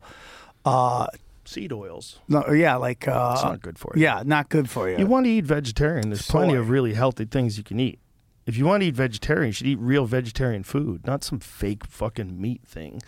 uh, 0.66 1.08
seed 1.54 1.72
oils. 1.72 2.20
no, 2.28 2.52
yeah, 2.52 2.76
like 2.76 3.08
uh, 3.08 3.32
It's 3.36 3.44
not 3.44 3.62
good 3.62 3.78
for 3.78 3.94
you. 3.96 4.02
Yeah, 4.04 4.24
not 4.26 4.50
good 4.50 4.70
for 4.70 4.90
you. 4.90 4.98
You 4.98 5.08
want 5.08 5.26
to 5.26 5.32
eat 5.32 5.46
vegetarian. 5.46 6.10
There's 6.10 6.28
plenty 6.28 6.56
of 6.56 6.70
really 6.70 6.94
healthy 6.94 7.26
things 7.26 7.58
you 7.58 7.64
can 7.64 7.80
eat. 7.80 8.00
If 8.46 8.58
you 8.58 8.66
want 8.66 8.82
to 8.82 8.88
eat 8.88 8.96
vegetarian, 8.96 9.48
you 9.48 9.54
should 9.54 9.68
eat 9.68 9.80
real 9.80 10.06
vegetarian 10.06 10.64
food, 10.64 11.08
not 11.08 11.24
some 11.24 11.40
fake 11.40 11.86
fucking 11.86 12.42
meat 12.42 12.62
thing. 12.66 13.02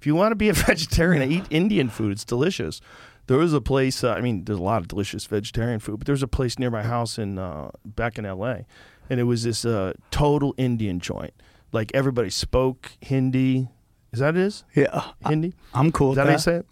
If 0.00 0.06
you 0.06 0.14
want 0.14 0.32
to 0.32 0.36
be 0.36 0.48
a 0.48 0.52
vegetarian, 0.70 1.30
eat 1.30 1.44
Indian 1.50 1.88
food. 1.90 2.12
It's 2.12 2.24
delicious. 2.24 2.80
There 3.26 3.36
was 3.36 3.52
a 3.52 3.60
place. 3.60 4.02
Uh, 4.02 4.14
I 4.14 4.20
mean, 4.20 4.44
there's 4.44 4.58
a 4.58 4.62
lot 4.62 4.80
of 4.80 4.88
delicious 4.88 5.26
vegetarian 5.26 5.78
food, 5.78 5.98
but 6.00 6.06
there's 6.06 6.22
a 6.22 6.28
place 6.28 6.58
near 6.58 6.70
my 6.70 6.82
house 6.82 7.18
in 7.18 7.38
uh, 7.38 7.70
back 7.84 8.18
in 8.18 8.26
L.A. 8.26 8.64
and 9.08 9.20
it 9.20 9.24
was 9.24 9.44
this 9.44 9.64
uh, 9.64 9.92
total 10.10 10.54
Indian 10.56 10.98
joint. 10.98 11.34
Like 11.70 11.92
everybody 11.94 12.30
spoke 12.30 12.92
Hindi. 13.00 13.68
Is 14.12 14.18
that 14.18 14.34
it 14.36 14.40
is 14.40 14.64
yeah, 14.74 15.12
Hindi? 15.24 15.52
I'm 15.72 15.92
cool 15.92 16.08
Is 16.12 16.16
with 16.16 16.16
that 16.16 16.26
how 16.26 16.32
you 16.32 16.38
say 16.38 16.54
it? 16.56 16.66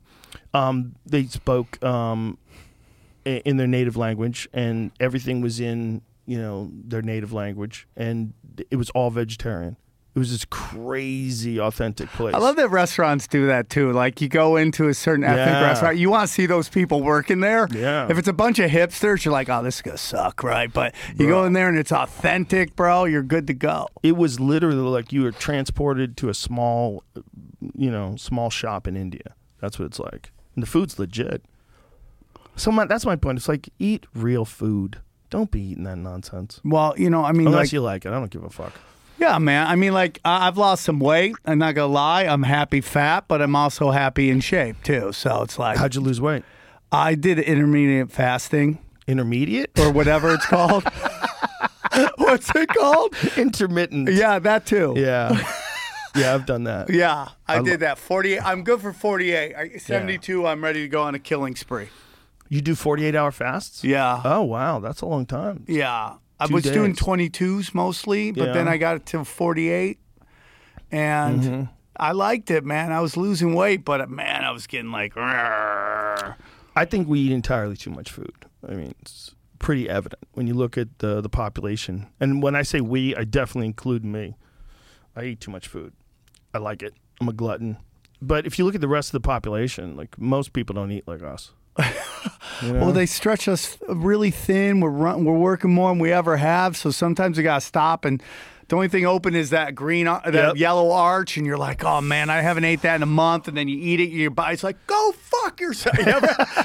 Um, 0.54 0.94
they 1.06 1.24
spoke 1.26 1.82
um, 1.84 2.38
in 3.24 3.56
their 3.58 3.66
native 3.66 3.96
language, 3.96 4.48
and 4.52 4.90
everything 5.00 5.40
was 5.40 5.60
in 5.60 6.02
you 6.26 6.38
know 6.38 6.70
their 6.72 7.02
native 7.02 7.32
language, 7.32 7.86
and 7.96 8.32
it 8.70 8.76
was 8.76 8.90
all 8.90 9.10
vegetarian. 9.10 9.76
It 10.14 10.18
was 10.18 10.32
this 10.32 10.44
crazy, 10.46 11.60
authentic 11.60 12.08
place. 12.08 12.34
I 12.34 12.38
love 12.38 12.56
that 12.56 12.70
restaurants 12.70 13.28
do 13.28 13.46
that 13.46 13.68
too. 13.70 13.92
Like 13.92 14.20
you 14.20 14.28
go 14.28 14.56
into 14.56 14.88
a 14.88 14.94
certain 14.94 15.22
ethnic 15.22 15.46
Yeah. 15.46 15.62
restaurant, 15.62 15.96
you 15.98 16.10
want 16.10 16.26
to 16.26 16.32
see 16.32 16.46
those 16.46 16.68
people 16.68 17.02
working 17.02 17.38
there. 17.38 17.68
Yeah. 17.70 18.08
If 18.10 18.18
it's 18.18 18.26
a 18.26 18.32
bunch 18.32 18.58
of 18.58 18.68
hipsters, 18.70 19.24
you're 19.24 19.30
like, 19.32 19.48
oh, 19.48 19.62
this 19.62 19.76
is 19.76 19.82
gonna 19.82 19.96
suck, 19.96 20.42
right? 20.42 20.72
But 20.72 20.94
you 21.16 21.28
go 21.28 21.44
in 21.44 21.52
there 21.52 21.68
and 21.68 21.78
it's 21.78 21.92
authentic, 21.92 22.74
bro. 22.74 23.04
You're 23.04 23.22
good 23.22 23.46
to 23.46 23.54
go. 23.54 23.86
It 24.02 24.16
was 24.16 24.40
literally 24.40 24.80
like 24.80 25.12
you 25.12 25.22
were 25.22 25.30
transported 25.30 26.16
to 26.16 26.28
a 26.30 26.34
small, 26.34 27.04
you 27.76 27.90
know, 27.90 28.16
small 28.16 28.50
shop 28.50 28.88
in 28.88 28.96
India. 28.96 29.34
That's 29.60 29.78
what 29.78 29.86
it's 29.86 30.00
like, 30.00 30.32
and 30.58 30.62
the 30.64 30.66
food's 30.66 30.98
legit. 30.98 31.44
So 32.56 32.72
my, 32.72 32.84
that's 32.84 33.06
my 33.06 33.14
point. 33.14 33.38
It's 33.38 33.46
like 33.48 33.68
eat 33.78 34.06
real 34.12 34.44
food. 34.44 34.98
Don't 35.30 35.48
be 35.52 35.60
eating 35.60 35.84
that 35.84 35.98
nonsense. 35.98 36.60
Well, 36.64 36.94
you 36.98 37.08
know, 37.10 37.24
I 37.24 37.30
mean, 37.30 37.46
Unless 37.46 37.66
like, 37.66 37.72
you 37.72 37.80
like 37.80 38.04
it, 38.04 38.08
I 38.08 38.12
don't 38.18 38.28
give 38.30 38.42
a 38.42 38.50
fuck. 38.50 38.72
yeah, 39.20 39.38
man. 39.38 39.68
I 39.68 39.76
mean, 39.76 39.92
like, 39.94 40.18
I- 40.24 40.48
I've 40.48 40.58
lost 40.58 40.82
some 40.84 40.98
weight. 40.98 41.36
I'm 41.44 41.58
not 41.60 41.76
gonna 41.76 41.92
lie. 41.92 42.24
I'm 42.24 42.42
happy 42.42 42.80
fat, 42.80 43.26
but 43.28 43.40
I'm 43.40 43.54
also 43.54 43.92
happy 43.92 44.30
in 44.30 44.40
shape 44.40 44.82
too. 44.82 45.12
So 45.12 45.42
it's 45.42 45.56
like 45.56 45.78
How'd 45.78 45.94
you 45.94 46.00
lose 46.00 46.20
weight? 46.20 46.42
I 46.90 47.14
did 47.14 47.38
intermediate 47.38 48.10
fasting 48.10 48.78
Intermediate 49.06 49.78
or 49.78 49.92
whatever 49.92 50.34
it's 50.34 50.44
called. 50.46 50.82
What's 52.16 52.50
it 52.56 52.68
called? 52.70 53.14
intermittent. 53.36 54.10
Yeah, 54.12 54.38
that 54.40 54.66
too. 54.66 54.94
Yeah. 54.96 55.40
Yeah, 56.20 56.34
I've 56.34 56.46
done 56.46 56.64
that. 56.64 56.90
Yeah, 56.90 57.28
I, 57.46 57.54
I 57.54 57.58
lo- 57.58 57.64
did 57.64 57.80
that. 57.80 57.98
48. 57.98 58.40
I'm 58.44 58.64
good 58.64 58.80
for 58.80 58.92
48. 58.92 59.54
I- 59.54 59.76
72, 59.78 60.46
I'm 60.46 60.62
ready 60.62 60.80
to 60.82 60.88
go 60.88 61.02
on 61.02 61.14
a 61.14 61.18
killing 61.18 61.54
spree. 61.56 61.88
You 62.48 62.60
do 62.62 62.74
48 62.74 63.14
hour 63.14 63.30
fasts? 63.30 63.84
Yeah. 63.84 64.20
Oh, 64.24 64.42
wow. 64.42 64.80
That's 64.80 65.00
a 65.02 65.06
long 65.06 65.26
time. 65.26 65.64
yeah. 65.68 66.14
I 66.40 66.46
Two 66.46 66.54
was 66.54 66.62
doing 66.64 66.92
days. 66.92 67.00
22s 67.00 67.74
mostly, 67.74 68.30
but 68.30 68.52
then 68.54 68.68
I 68.68 68.76
got 68.76 68.94
it 68.96 69.06
to 69.06 69.24
48. 69.24 69.98
And 70.90 71.42
Mm-hmm. 71.42 71.62
I 72.00 72.12
liked 72.12 72.50
it, 72.52 72.64
man. 72.64 72.92
I 72.92 73.00
was 73.00 73.16
losing 73.16 73.54
weight, 73.54 73.84
but 73.84 74.08
man, 74.08 74.44
I 74.44 74.52
was 74.52 74.68
getting 74.68 74.92
like, 74.92 75.14
"Rrrr." 75.14 76.36
I 76.76 76.84
think 76.84 77.08
we 77.08 77.18
eat 77.18 77.32
entirely 77.32 77.76
too 77.76 77.90
much 77.90 78.12
food. 78.12 78.32
I 78.66 78.74
mean, 78.74 78.94
it's 79.00 79.34
pretty 79.58 79.88
evident 79.90 80.22
when 80.34 80.46
you 80.46 80.54
look 80.54 80.78
at 80.78 81.00
the, 81.00 81.20
the 81.20 81.28
population. 81.28 82.06
And 82.20 82.40
when 82.40 82.54
I 82.54 82.62
say 82.62 82.80
we, 82.80 83.16
I 83.16 83.24
definitely 83.24 83.66
include 83.66 84.04
me. 84.04 84.36
I 85.16 85.24
eat 85.24 85.40
too 85.40 85.50
much 85.50 85.66
food. 85.66 85.92
I 86.58 86.60
like 86.60 86.82
it. 86.82 86.92
I'm 87.20 87.28
a 87.28 87.32
glutton. 87.32 87.76
But 88.20 88.44
if 88.44 88.58
you 88.58 88.64
look 88.64 88.74
at 88.74 88.80
the 88.80 88.88
rest 88.88 89.10
of 89.10 89.12
the 89.12 89.20
population, 89.20 89.96
like 89.96 90.18
most 90.18 90.52
people 90.52 90.74
don't 90.74 90.90
eat 90.90 91.06
like 91.06 91.22
us. 91.22 91.52
You 92.60 92.72
know? 92.72 92.80
well, 92.80 92.92
they 92.92 93.06
stretch 93.06 93.46
us 93.46 93.78
really 93.86 94.32
thin. 94.32 94.80
We're 94.80 94.90
run, 94.90 95.24
we're 95.24 95.38
working 95.38 95.72
more 95.72 95.90
than 95.90 96.00
we 96.00 96.10
ever 96.10 96.36
have, 96.36 96.76
so 96.76 96.90
sometimes 96.90 97.36
we 97.36 97.44
gotta 97.44 97.60
stop 97.60 98.04
and. 98.04 98.20
The 98.68 98.76
only 98.76 98.88
thing 98.88 99.06
open 99.06 99.34
is 99.34 99.50
that 99.50 99.74
green, 99.74 100.06
uh, 100.06 100.20
that 100.26 100.34
Yep. 100.34 100.56
yellow 100.56 100.90
arch, 100.92 101.38
and 101.38 101.46
you're 101.46 101.56
like, 101.56 101.82
"Oh 101.84 102.02
man, 102.02 102.28
I 102.28 102.42
haven't 102.42 102.64
ate 102.64 102.82
that 102.82 102.96
in 102.96 103.02
a 103.02 103.06
month." 103.06 103.48
And 103.48 103.56
then 103.56 103.66
you 103.66 103.78
eat 103.78 103.98
it, 103.98 104.10
your 104.10 104.30
body's 104.30 104.62
like, 104.62 104.76
"Go 104.86 105.12
fuck 105.12 105.58
yourself!" 105.58 105.96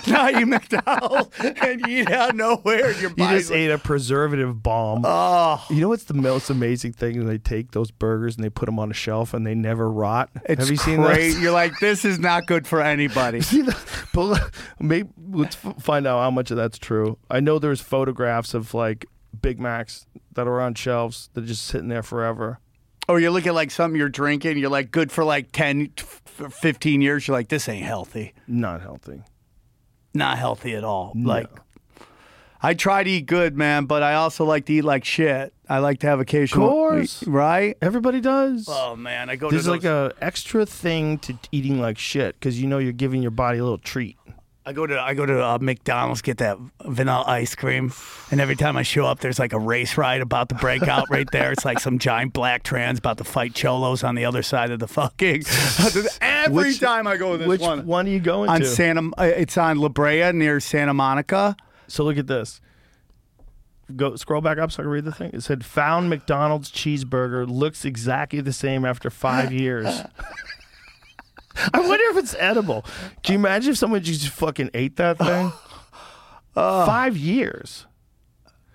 Now 0.07 0.27
you 0.37 0.45
McDonald's 0.45 1.29
and 1.39 1.79
you 1.87 2.01
eat 2.01 2.11
out 2.11 2.31
of 2.31 2.35
nowhere, 2.35 2.89
and 2.91 3.01
your 3.01 3.11
you 3.15 3.27
just 3.29 3.49
like, 3.51 3.59
ate 3.59 3.71
a 3.71 3.77
preservative 3.77 4.61
bomb. 4.61 5.03
"Oh, 5.05 5.63
You 5.69 5.79
know 5.79 5.87
what's 5.89 6.03
the 6.03 6.13
most 6.13 6.49
amazing 6.49 6.91
thing? 6.91 7.25
They 7.25 7.37
take 7.37 7.71
those 7.71 7.89
burgers 7.91 8.35
and 8.35 8.43
they 8.43 8.49
put 8.49 8.65
them 8.65 8.79
on 8.79 8.91
a 8.91 8.93
shelf 8.93 9.33
and 9.33 9.47
they 9.47 9.55
never 9.55 9.89
rot. 9.89 10.29
it's 10.45 10.59
Have 10.63 10.71
you 10.71 10.75
seen 10.77 10.97
great." 11.01 11.33
that? 11.35 11.39
You're 11.41 11.51
like, 11.53 11.79
"This 11.79 12.03
is 12.03 12.19
not 12.19 12.47
good 12.47 12.67
for 12.67 12.81
anybody." 12.81 13.39
See 13.53 13.61
the, 13.61 13.77
pull, 14.11 14.35
maybe 14.77 15.07
let's 15.31 15.55
find 15.55 16.05
out 16.05 16.19
how 16.19 16.31
much 16.31 16.51
of 16.51 16.57
that's 16.57 16.77
true. 16.77 17.17
I 17.31 17.39
know 17.39 17.59
there's 17.59 17.79
photographs 17.79 18.53
of 18.53 18.73
like 18.73 19.05
Big 19.43 19.59
Macs 19.59 20.07
that 20.33 20.47
are 20.47 20.59
on 20.59 20.73
shelves 20.73 21.29
that 21.33 21.43
are 21.43 21.47
just 21.47 21.65
sitting 21.67 21.89
there 21.89 22.01
forever. 22.01 22.59
or 23.07 23.19
you 23.19 23.29
look 23.29 23.45
at 23.45 23.53
like 23.53 23.69
something 23.69 23.99
you're 23.99 24.09
drinking, 24.09 24.57
you're 24.57 24.69
like, 24.71 24.89
"Good 24.89 25.11
for 25.11 25.23
like 25.25 25.51
10, 25.51 25.89
15 26.25 27.01
years." 27.01 27.27
You're 27.27 27.37
like, 27.37 27.49
"This 27.49 27.67
ain't 27.69 27.85
healthy." 27.85 28.33
Not 28.47 28.81
healthy. 28.81 29.21
not 30.15 30.37
healthy 30.37 30.73
at 30.75 30.83
all. 30.83 31.11
Like, 31.15 31.49
I 32.61 32.75
try 32.75 33.03
to 33.03 33.09
eat 33.09 33.25
good, 33.25 33.57
man, 33.57 33.85
but 33.85 34.03
I 34.03 34.13
also 34.13 34.45
like 34.45 34.65
to 34.67 34.73
eat 34.73 34.83
like 34.83 35.03
shit. 35.03 35.53
I 35.67 35.79
like 35.79 35.99
to 36.01 36.07
have 36.07 36.19
occasional, 36.21 36.65
Of 36.67 36.71
Course. 36.71 37.27
right? 37.27 37.75
Everybody 37.81 38.21
does. 38.21 38.67
Oh 38.69 38.95
man, 38.95 39.29
I 39.29 39.35
go 39.35 39.49
There's 39.49 39.65
to 39.65 39.71
like 39.71 39.81
those, 39.81 40.13
a 40.13 40.23
extra 40.23 40.65
thing 40.65 41.17
to 41.19 41.37
eating 41.51 41.81
like 41.81 41.97
shit 41.97 42.35
because 42.39 42.61
you 42.61 42.67
know 42.67 42.77
you're 42.77 42.93
giving 42.93 43.21
your 43.21 43.31
body 43.31 43.57
a 43.57 43.63
little 43.63 43.77
treat. 43.79 44.17
I 44.65 44.71
go 44.71 44.87
to 44.87 44.97
I 44.99 45.13
go 45.13 45.25
to 45.25 45.43
uh, 45.43 45.57
McDonald's 45.59 46.21
get 46.21 46.37
that 46.37 46.57
vanilla 46.85 47.25
ice 47.27 47.53
cream, 47.53 47.91
and 48.31 48.39
every 48.39 48.55
time 48.55 48.77
I 48.77 48.83
show 48.83 49.05
up, 49.05 49.19
there's 49.19 49.37
like 49.37 49.51
a 49.51 49.59
race 49.59 49.97
ride 49.97 50.21
about 50.21 50.47
to 50.49 50.55
break 50.55 50.83
out 50.83 51.09
right 51.09 51.29
there. 51.31 51.51
It's 51.51 51.65
like 51.65 51.81
some 51.81 51.99
giant 51.99 52.31
black 52.31 52.63
trans 52.63 52.99
about 52.99 53.17
to 53.17 53.25
fight 53.25 53.53
cholos 53.53 54.05
on 54.05 54.15
the 54.15 54.23
other 54.23 54.41
side 54.41 54.71
of 54.71 54.79
the 54.79 54.87
fucking. 54.87 55.43
every 56.21 56.53
Which- 56.69 56.79
time 56.79 57.07
I 57.07 57.17
go 57.17 57.33
to 57.33 57.37
this 57.39 57.47
Which 57.47 57.59
one. 57.61 57.85
one 57.85 58.07
are 58.07 58.09
you 58.09 58.21
going 58.21 58.49
on 58.49 58.61
to? 58.61 58.65
Santa, 58.65 59.09
uh, 59.17 59.23
it's 59.23 59.57
on 59.57 59.79
La 59.79 59.89
Brea 59.89 60.31
near 60.31 60.61
Santa 60.61 60.93
Monica. 60.93 61.57
So 61.87 62.05
look 62.05 62.17
at 62.17 62.27
this. 62.27 62.61
Go 63.97 64.15
scroll 64.15 64.39
back 64.39 64.57
up 64.59 64.71
so 64.71 64.81
I 64.81 64.83
can 64.85 64.91
read 64.91 65.03
the 65.03 65.11
thing. 65.11 65.31
It 65.33 65.43
said 65.43 65.65
found 65.65 66.09
McDonald's 66.09 66.71
cheeseburger 66.71 67.45
looks 67.49 67.83
exactly 67.83 68.39
the 68.39 68.53
same 68.53 68.85
after 68.85 69.09
five 69.09 69.51
years. 69.61 70.03
I 71.73 71.79
wonder 71.79 72.03
if 72.11 72.17
it's 72.17 72.35
edible. 72.39 72.85
Can 73.23 73.33
you 73.33 73.39
imagine 73.39 73.71
if 73.71 73.77
someone 73.77 74.01
just 74.01 74.27
fucking 74.29 74.69
ate 74.73 74.95
that 74.97 75.17
thing? 75.17 75.51
five 76.53 77.15
years. 77.17 77.85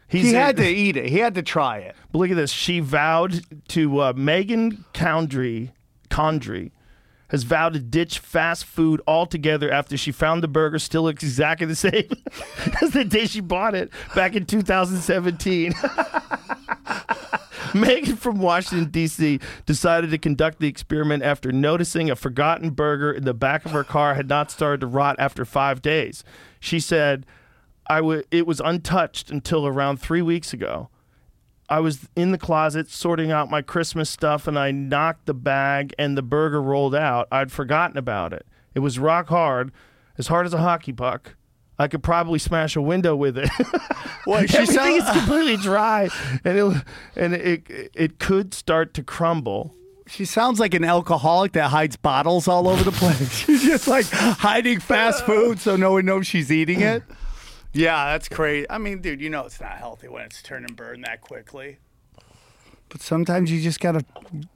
He's 0.09 0.23
He 0.25 0.29
in- 0.31 0.35
had 0.37 0.57
to 0.57 0.67
eat 0.67 0.97
it. 0.97 1.09
He 1.11 1.19
had 1.19 1.35
to 1.35 1.43
try 1.43 1.79
it. 1.79 1.95
But 2.13 2.19
look 2.19 2.31
at 2.31 2.37
this. 2.37 2.51
She 2.51 2.81
vowed 2.81 3.43
to 3.69 4.01
uh, 4.01 4.13
Megan 4.17 4.85
Condry, 4.95 5.73
Condry 6.11 6.71
has 7.31 7.43
vowed 7.43 7.75
to 7.75 7.79
ditch 7.79 8.21
fast 8.21 8.65
food 8.65 9.03
altogether 9.07 9.71
after 9.71 9.99
she 9.99 10.11
found 10.11 10.43
the 10.43 10.49
burger 10.49 10.79
still 10.79 11.03
looks 11.03 11.23
exactly 11.23 11.67
the 11.67 11.77
same 11.77 12.09
as 12.81 12.93
the 12.93 13.05
day 13.05 13.27
she 13.27 13.41
bought 13.41 13.75
it 13.75 13.91
back 14.15 14.35
in 14.35 14.47
2017. 14.47 15.75
Megan 17.75 18.17
from 18.17 18.39
Washington, 18.39 18.91
D.C. 18.91 19.41
decided 19.67 20.11
to 20.11 20.19
conduct 20.19 20.61
the 20.61 20.69
experiment 20.69 21.23
after 21.23 21.53
noticing 21.53 22.11
a 22.11 22.17
forgotten 22.17 22.71
burger 22.71 23.13
in 23.13 23.25
the 23.25 23.35
back 23.35 23.65
of 23.65 23.73
her 23.73 23.85
car 23.85 24.15
had 24.15 24.29
not 24.29 24.51
started 24.51 24.81
to 24.81 24.87
rot 24.87 25.17
after 25.19 25.45
five 25.45 25.83
days. 25.83 26.25
She 26.61 26.81
said, 26.81 27.27
I 27.89 28.23
it 28.31 28.47
was 28.47 28.61
untouched 28.61 29.31
until 29.31 29.67
around 29.67 29.99
three 29.99 30.23
weeks 30.23 30.53
ago. 30.53 30.91
I 31.71 31.81
was 31.81 32.09
in 32.17 32.33
the 32.33 32.39
closet 32.39 32.89
sorting 32.89 33.31
out 33.31 33.51
my 33.51 33.61
Christmas 33.61 34.09
stuff 34.09 34.47
and 34.47 34.59
I 34.59 34.71
knocked 34.71 35.27
the 35.27 35.35
bag 35.35 35.95
and 35.99 36.17
the 36.17 36.23
burger 36.23 36.63
rolled 36.63 36.95
out. 36.95 37.29
I'd 37.31 37.53
forgotten 37.53 37.99
about 37.99 38.33
it. 38.33 38.47
It 38.75 38.81
was 38.81 38.99
rock 38.99 39.29
hard, 39.29 39.71
as 40.17 40.29
hard 40.29 40.47
as 40.47 40.55
a 40.55 40.59
hockey 40.59 40.93
puck. 40.93 41.35
I 41.79 41.89
could 41.89 42.03
probably 42.03 42.39
smash 42.39 42.75
a 42.77 42.83
window 42.83 43.15
with 43.17 43.39
it. 43.39 43.51
Well, 44.27 44.45
she 44.47 44.59
Everything 44.59 44.77
sound- 44.77 44.97
is 44.97 45.11
completely 45.11 45.57
dry, 45.57 46.11
and 46.45 46.59
it 46.59 46.85
and 47.17 47.33
it 47.33 47.91
it 47.95 48.19
could 48.19 48.53
start 48.53 48.93
to 48.95 49.03
crumble. 49.03 49.75
She 50.07 50.27
sounds 50.27 50.61
like 50.61 50.75
an 50.75 50.85
alcoholic 50.85 51.53
that 51.53 51.71
hides 51.71 51.97
bottles 51.97 52.47
all 52.47 52.69
over 52.69 52.85
the 52.85 52.93
place. 52.93 53.33
She's 53.47 53.63
just 53.63 53.89
like 53.89 54.05
hiding 54.11 54.81
fast 54.81 55.25
food 55.25 55.61
so 55.61 55.77
no 55.77 55.93
one 55.93 56.05
knows 56.05 56.27
she's 56.27 56.53
eating 56.53 56.83
it. 56.83 57.05
Yeah, 57.73 58.13
that's 58.13 58.29
crazy. 58.29 58.67
I 58.69 58.77
mean, 58.77 59.01
dude, 59.01 59.21
you 59.21 59.31
know 59.31 59.47
it's 59.47 59.61
not 59.61 59.79
healthy 59.79 60.09
when 60.09 60.25
it's 60.25 60.43
turn 60.43 60.65
and 60.65 60.77
burn 60.77 61.01
that 61.03 61.23
quickly. 61.23 61.79
But 62.91 63.01
sometimes 63.01 63.51
you 63.51 63.63
just 63.63 63.81
gotta, 63.81 64.05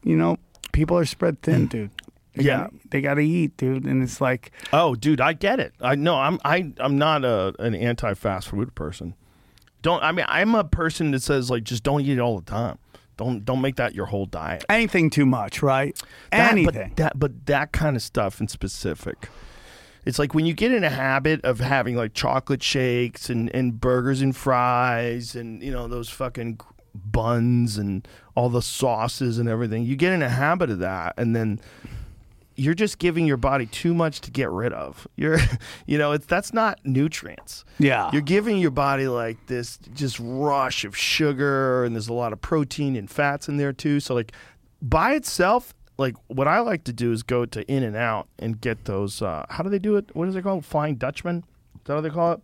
you 0.03 0.17
know, 0.17 0.37
people 0.73 0.99
are 0.99 1.07
spread 1.07 1.41
thin, 1.41 1.67
mm. 1.67 1.71
dude. 1.71 1.91
They 2.35 2.45
Yeah. 2.45 2.57
gotta, 2.65 2.73
they 2.91 3.01
gotta 3.01 3.21
eat, 3.21 3.57
dude, 3.57 3.85
and 3.85 4.03
it's 4.03 4.21
like, 4.21 4.53
Oh, 4.73 4.95
dude, 4.95 5.21
I 5.21 5.33
get 5.35 5.61
it. 5.61 5.75
I 5.81 5.95
know 5.95 6.17
I'm 6.17 6.39
I 6.45 6.73
I'm 6.79 6.97
not 6.99 7.25
a 7.25 7.55
an 7.59 7.75
anti 7.75 8.15
fast 8.15 8.49
food 8.49 8.75
person. 8.75 9.15
Don't 9.83 10.03
I 10.03 10.13
mean 10.13 10.27
I'm 10.29 10.55
a 10.55 10.65
person 10.65 11.11
that 11.11 11.23
says 11.23 11.51
like 11.51 11.65
just 11.65 11.83
don't 11.83 12.01
eat 12.01 12.13
it 12.13 12.21
all 12.21 12.39
the 12.39 12.51
time. 12.51 12.79
Don't 13.19 13.45
don't 13.45 13.61
make 13.61 13.77
that 13.77 13.95
your 13.95 14.07
whole 14.07 14.27
diet. 14.27 14.65
anything 14.71 15.11
too 15.11 15.27
much, 15.27 15.63
right? 15.63 15.95
That- 16.31 16.53
Anything. 16.53 16.89
But 16.91 16.97
that 16.97 17.19
but 17.19 17.47
that 17.47 17.73
kind 17.73 17.97
of 17.97 18.03
stuff 18.03 18.41
in 18.41 18.49
specific. 18.49 19.29
It's 20.05 20.19
like 20.19 20.35
when 20.35 20.47
you 20.47 20.55
get 20.55 20.73
in 20.73 20.83
a 20.83 20.91
habit 20.91 21.45
of 21.45 21.61
having 21.61 21.95
like 21.95 22.13
chocolate 22.15 22.63
shakes 22.63 23.29
and, 23.31 23.55
and 23.55 23.81
burgers 23.81 24.21
and 24.23 24.35
fries 24.35 25.37
and 25.37 25.63
you 25.63 25.71
know 25.71 25.87
those 25.87 26.09
fucking 26.09 26.59
buns 26.95 27.77
and 27.79 28.07
all 28.35 28.49
the 28.49 28.63
sauces 28.63 29.39
and 29.39 29.49
everything. 29.49 29.85
You 29.85 29.97
get 29.97 30.13
in 30.13 30.23
a 30.23 30.29
habit 30.29 30.71
of 30.71 30.79
that 30.81 31.15
and 31.17 31.37
then 31.37 31.61
you're 32.63 32.75
just 32.75 32.99
giving 32.99 33.27
your 33.27 33.37
body 33.37 33.67
too 33.67 33.93
much 33.93 34.21
to 34.21 34.31
get 34.31 34.49
rid 34.51 34.73
of. 34.73 35.07
You're 35.17 35.39
you 35.87 35.99
know, 35.99 36.13
it's 36.13 36.27
that's 36.27 36.53
not 36.53 36.79
nutrients. 36.85 37.65
Yeah. 37.79 38.09
You're 38.13 38.23
giving 38.23 38.59
your 38.59 38.71
body 38.71 39.09
like 39.09 39.47
this 39.47 39.79
just 39.95 40.19
rush 40.21 40.85
of 40.85 40.97
sugar 40.97 41.85
and 41.85 41.95
there's 41.95 42.09
a 42.09 42.13
lot 42.13 42.33
of 42.33 42.41
protein 42.41 42.95
and 42.95 43.11
fats 43.11 43.49
in 43.49 43.57
there 43.57 43.73
too. 43.73 43.99
So 43.99 44.15
like 44.15 44.33
by 44.81 45.15
itself, 45.15 45.75
like 45.99 46.15
what 46.29 46.47
I 46.47 46.61
like 46.61 46.85
to 46.85 46.93
do 46.93 47.11
is 47.11 47.23
go 47.23 47.45
to 47.47 47.69
In 47.71 47.83
and 47.83 47.97
Out 47.97 48.29
and 48.39 48.61
get 48.61 48.85
those 48.85 49.21
uh 49.21 49.45
how 49.51 49.65
do 49.65 49.71
they 49.71 49.81
do 49.81 49.97
it? 49.97 50.15
What 50.15 50.29
is 50.29 50.37
it 50.37 50.43
called? 50.43 50.65
Flying 50.65 50.95
Dutchman? 50.95 51.39
Is 51.75 51.81
that 51.87 51.95
what 51.95 52.03
they 52.03 52.11
call 52.11 52.33
it? 52.33 52.41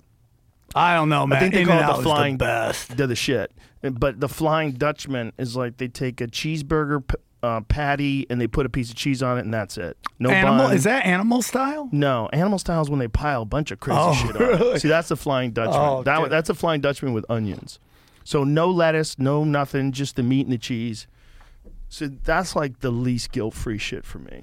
I 0.74 0.94
don't 0.94 1.08
know, 1.08 1.26
man. 1.26 1.38
I 1.38 1.40
think 1.40 1.54
they 1.54 1.62
In-N-Out 1.62 1.82
call 1.82 1.94
it 1.94 1.96
the 1.98 2.02
flying 2.02 2.36
best. 2.36 2.96
They're 2.96 3.06
the 3.06 3.16
shit. 3.16 3.52
But 3.80 4.20
the 4.20 4.28
Flying 4.28 4.72
Dutchman 4.72 5.32
is 5.38 5.56
like 5.56 5.78
they 5.78 5.88
take 5.88 6.20
a 6.20 6.26
cheeseburger 6.26 7.06
p- 7.06 7.14
uh, 7.42 7.60
patty 7.62 8.26
and 8.28 8.40
they 8.40 8.46
put 8.46 8.66
a 8.66 8.68
piece 8.68 8.90
of 8.90 8.96
cheese 8.96 9.22
on 9.22 9.38
it 9.38 9.42
and 9.42 9.54
that's 9.54 9.78
it. 9.78 9.96
No 10.18 10.30
Animal 10.30 10.66
bun. 10.66 10.74
is 10.76 10.84
that 10.84 11.06
animal 11.06 11.40
style? 11.42 11.88
No, 11.92 12.28
animal 12.32 12.58
style 12.58 12.82
is 12.82 12.90
when 12.90 12.98
they 12.98 13.06
pile 13.08 13.42
a 13.42 13.46
bunch 13.46 13.70
of 13.70 13.78
crazy 13.78 13.98
Oh, 14.00 14.12
shit 14.14 14.34
on. 14.36 14.42
it. 14.42 14.44
really? 14.46 14.78
See, 14.80 14.88
that's 14.88 15.08
the 15.08 15.16
Flying 15.16 15.52
Dutchman. 15.52 15.76
Oh, 15.78 16.02
that, 16.02 16.18
dude. 16.20 16.30
that's 16.30 16.50
a 16.50 16.54
Flying 16.54 16.80
Dutchman 16.80 17.12
with 17.12 17.24
onions. 17.30 17.78
So 18.24 18.42
no 18.44 18.68
lettuce, 18.68 19.18
no 19.18 19.44
nothing, 19.44 19.92
just 19.92 20.16
the 20.16 20.22
meat 20.24 20.46
and 20.46 20.52
the 20.52 20.58
cheese. 20.58 21.06
So 21.88 22.08
that's 22.08 22.56
like 22.56 22.80
the 22.80 22.90
least 22.90 23.30
guilt-free 23.32 23.78
shit 23.78 24.04
for 24.04 24.18
me. 24.18 24.42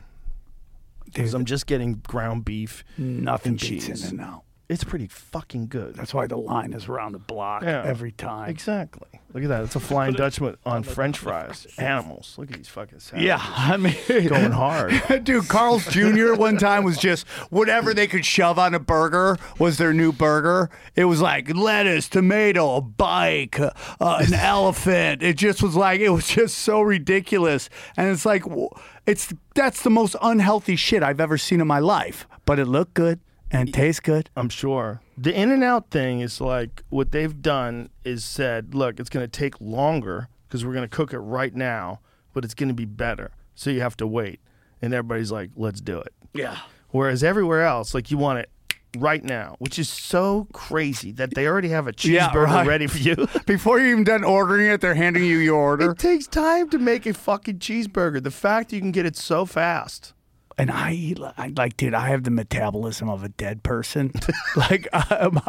Because 1.04 1.34
I'm 1.34 1.46
just 1.46 1.68
getting 1.68 1.96
ground 2.08 2.46
beef. 2.46 2.84
nothing 2.98 3.58
cheese. 3.58 3.88
in 4.04 4.10
and 4.10 4.22
out. 4.22 4.45
It's 4.68 4.84
pretty 4.84 5.08
fucking 5.08 5.68
good. 5.68 5.94
That's 5.96 6.12
why 6.14 6.26
the 6.26 6.38
line 6.38 6.74
is 6.74 6.88
around 6.88 7.12
the 7.12 7.20
block 7.20 7.62
Yeah. 7.62 7.84
every 7.86 8.12
time. 8.12 8.50
Exactly. 8.50 9.08
Look 9.32 9.44
at 9.44 9.50
that. 9.50 9.64
It's 9.66 9.76
a 9.76 9.80
Flying 9.92 10.14
Dutchman 10.14 10.58
on 10.66 10.82
French 10.82 11.20
fries. 11.20 11.68
Animals. 11.78 12.34
Look 12.40 12.50
at 12.50 12.58
these 12.58 12.68
fucking 12.70 13.00
savages. 13.00 13.26
Yeah, 13.28 13.40
I 13.44 13.78
mean, 13.78 13.96
Going 14.08 14.52
hard. 14.52 14.94
Dude, 15.24 15.48
Carl's 15.50 15.86
Jr. 15.88 16.34
one 16.34 16.58
time 16.58 16.84
was 16.84 16.98
just 16.98 17.28
whatever 17.52 17.94
they 17.94 18.08
could 18.08 18.26
shove 18.26 18.58
on 18.58 18.74
a 18.74 18.80
burger 18.80 19.38
was 19.60 19.78
their 19.78 19.94
new 19.94 20.12
burger. 20.12 20.72
It 20.96 21.06
was 21.06 21.22
like 21.22 21.54
lettuce, 21.56 22.08
tomato, 22.10 22.78
a 22.78 22.82
bike, 22.82 23.60
uh, 23.60 23.72
an 24.00 24.34
elephant. 24.34 25.22
It 25.22 25.38
just 25.38 25.62
was 25.62 25.76
like 25.76 26.00
it 26.00 26.10
was 26.10 26.28
just 26.28 26.58
so 26.58 26.82
ridiculous, 26.82 27.70
and 27.98 28.10
it's 28.10 28.26
like 28.26 28.44
w- 28.44 28.70
it's 29.06 29.32
that's 29.54 29.84
the 29.84 29.90
most 29.92 30.16
unhealthy 30.24 30.76
shit 30.76 31.04
I've 31.04 31.20
ever 31.22 31.38
seen 31.38 31.62
in 31.62 31.68
my 31.68 31.80
life. 31.80 32.26
But 32.46 32.58
it 32.60 32.66
looked 32.66 32.94
good 32.94 33.20
and 33.52 33.74
tastes 33.74 34.00
good. 34.00 34.30
I'm 34.36 34.50
sure. 34.50 35.02
The 35.18 35.34
in 35.34 35.52
and 35.52 35.64
out 35.64 35.90
thing 35.92 36.20
is 36.22 36.42
like 36.42 36.84
what 36.90 37.12
they've 37.12 37.42
done 37.42 37.90
is 38.04 38.24
said, 38.26 38.76
look, 38.76 39.00
it's 39.00 39.10
going 39.10 39.24
to 39.26 39.32
take 39.32 39.60
longer 39.62 40.28
because 40.48 40.66
we're 40.66 40.74
going 40.74 40.88
to 40.88 40.96
cook 40.96 41.14
it 41.14 41.20
right 41.20 41.54
now, 41.56 42.00
but 42.34 42.44
it's 42.44 42.54
going 42.54 42.70
to 42.70 42.76
be 42.76 42.86
better. 42.86 43.32
So 43.56 43.70
you 43.70 43.82
have 43.82 43.98
to 43.98 44.08
wait. 44.08 44.40
And 44.82 44.94
everybody's 44.94 45.32
like, 45.32 45.52
let's 45.56 45.80
do 45.82 46.00
it. 46.00 46.14
Yeah. 46.34 46.58
Whereas 46.90 47.24
everywhere 47.24 47.64
else, 47.64 47.94
like 47.94 48.12
you 48.12 48.18
want 48.18 48.40
it 48.40 48.50
right 48.98 49.24
now, 49.24 49.56
which 49.60 49.78
is 49.80 49.90
so 49.90 50.48
crazy 50.54 51.12
that 51.14 51.34
they 51.34 51.48
already 51.48 51.70
have 51.70 51.88
a 51.88 51.94
Yeah, 52.02 52.30
cheeseburger 52.30 52.46
right. 52.46 52.68
ready 52.68 52.88
for 52.88 52.98
you. 52.98 53.16
Before 53.46 53.80
you're 53.80 53.90
even 53.92 54.04
done 54.04 54.24
ordering 54.24 54.68
it, 54.70 54.80
they're 54.82 54.96
handing 54.96 55.24
you 55.26 55.38
your 55.38 55.56
order. 55.60 55.92
it 55.92 55.98
takes 55.98 56.28
time 56.28 56.70
to 56.70 56.78
make 56.78 57.06
a 57.06 57.14
fucking 57.14 57.60
cheeseburger. 57.60 58.22
The 58.24 58.32
fact 58.32 58.72
you 58.74 58.80
can 58.80 58.92
get 58.92 59.06
it 59.06 59.16
so 59.18 59.46
fast. 59.46 60.14
And 60.58 60.72
I 60.72 60.94
eat 60.94 61.20
I, 61.38 61.52
like, 61.58 61.78
dude, 61.78 61.94
I 61.94 62.08
have 62.10 62.24
the 62.24 62.32
metabolism 62.32 63.10
of 63.10 63.24
a 63.24 63.30
dead 63.30 63.64
person. 63.64 64.12
like, 64.56 64.88
I'm, 64.94 65.40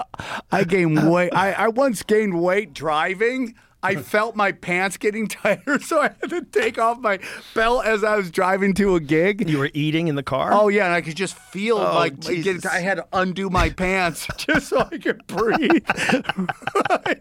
I 0.51 0.65
gain 0.65 1.09
weight. 1.11 1.33
I, 1.35 1.53
I 1.53 1.69
once 1.69 2.03
gained 2.03 2.41
weight 2.43 2.73
driving. 2.73 3.55
I 3.83 3.95
felt 3.97 4.35
my 4.35 4.51
pants 4.51 4.97
getting 4.97 5.29
tighter, 5.29 5.79
so 5.81 6.01
I 6.01 6.11
had 6.21 6.31
to 6.31 6.41
take 6.43 6.77
off 6.77 6.99
my 6.99 7.21
belt 7.55 7.85
as 7.85 8.03
I 8.03 8.17
was 8.17 8.33
driving 8.33 8.75
to 8.75 8.97
a 8.97 9.01
gig. 9.01 9.49
You 9.49 9.59
were 9.59 9.71
eating 9.75 10.09
in 10.09 10.17
the 10.17 10.25
car? 10.25 10.51
Oh 10.53 10.67
yeah, 10.67 10.87
and 10.87 10.95
I 10.95 11.03
could 11.03 11.15
just 11.17 11.37
feel 11.39 11.77
Oh, 11.79 11.95
like 11.95 12.19
getting, 12.19 12.59
I 12.69 12.81
had 12.81 12.97
to 12.97 13.07
undo 13.13 13.49
my 13.49 13.71
pants 13.71 14.27
just 14.39 14.71
so 14.71 14.79
I 14.81 14.99
could 14.99 15.25
breathe. 15.29 15.87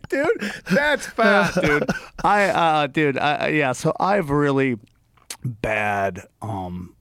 dude, 0.10 0.52
that's 0.72 1.06
fast, 1.06 1.62
dude. 1.62 1.88
I 2.24 2.46
uh 2.46 2.88
dude, 2.88 3.18
I, 3.20 3.36
I- 3.36 3.48
yeah, 3.50 3.74
so 3.74 3.94
I 4.00 4.16
have 4.16 4.32
really 4.32 4.78
bad 5.44 6.22
um 6.42 6.95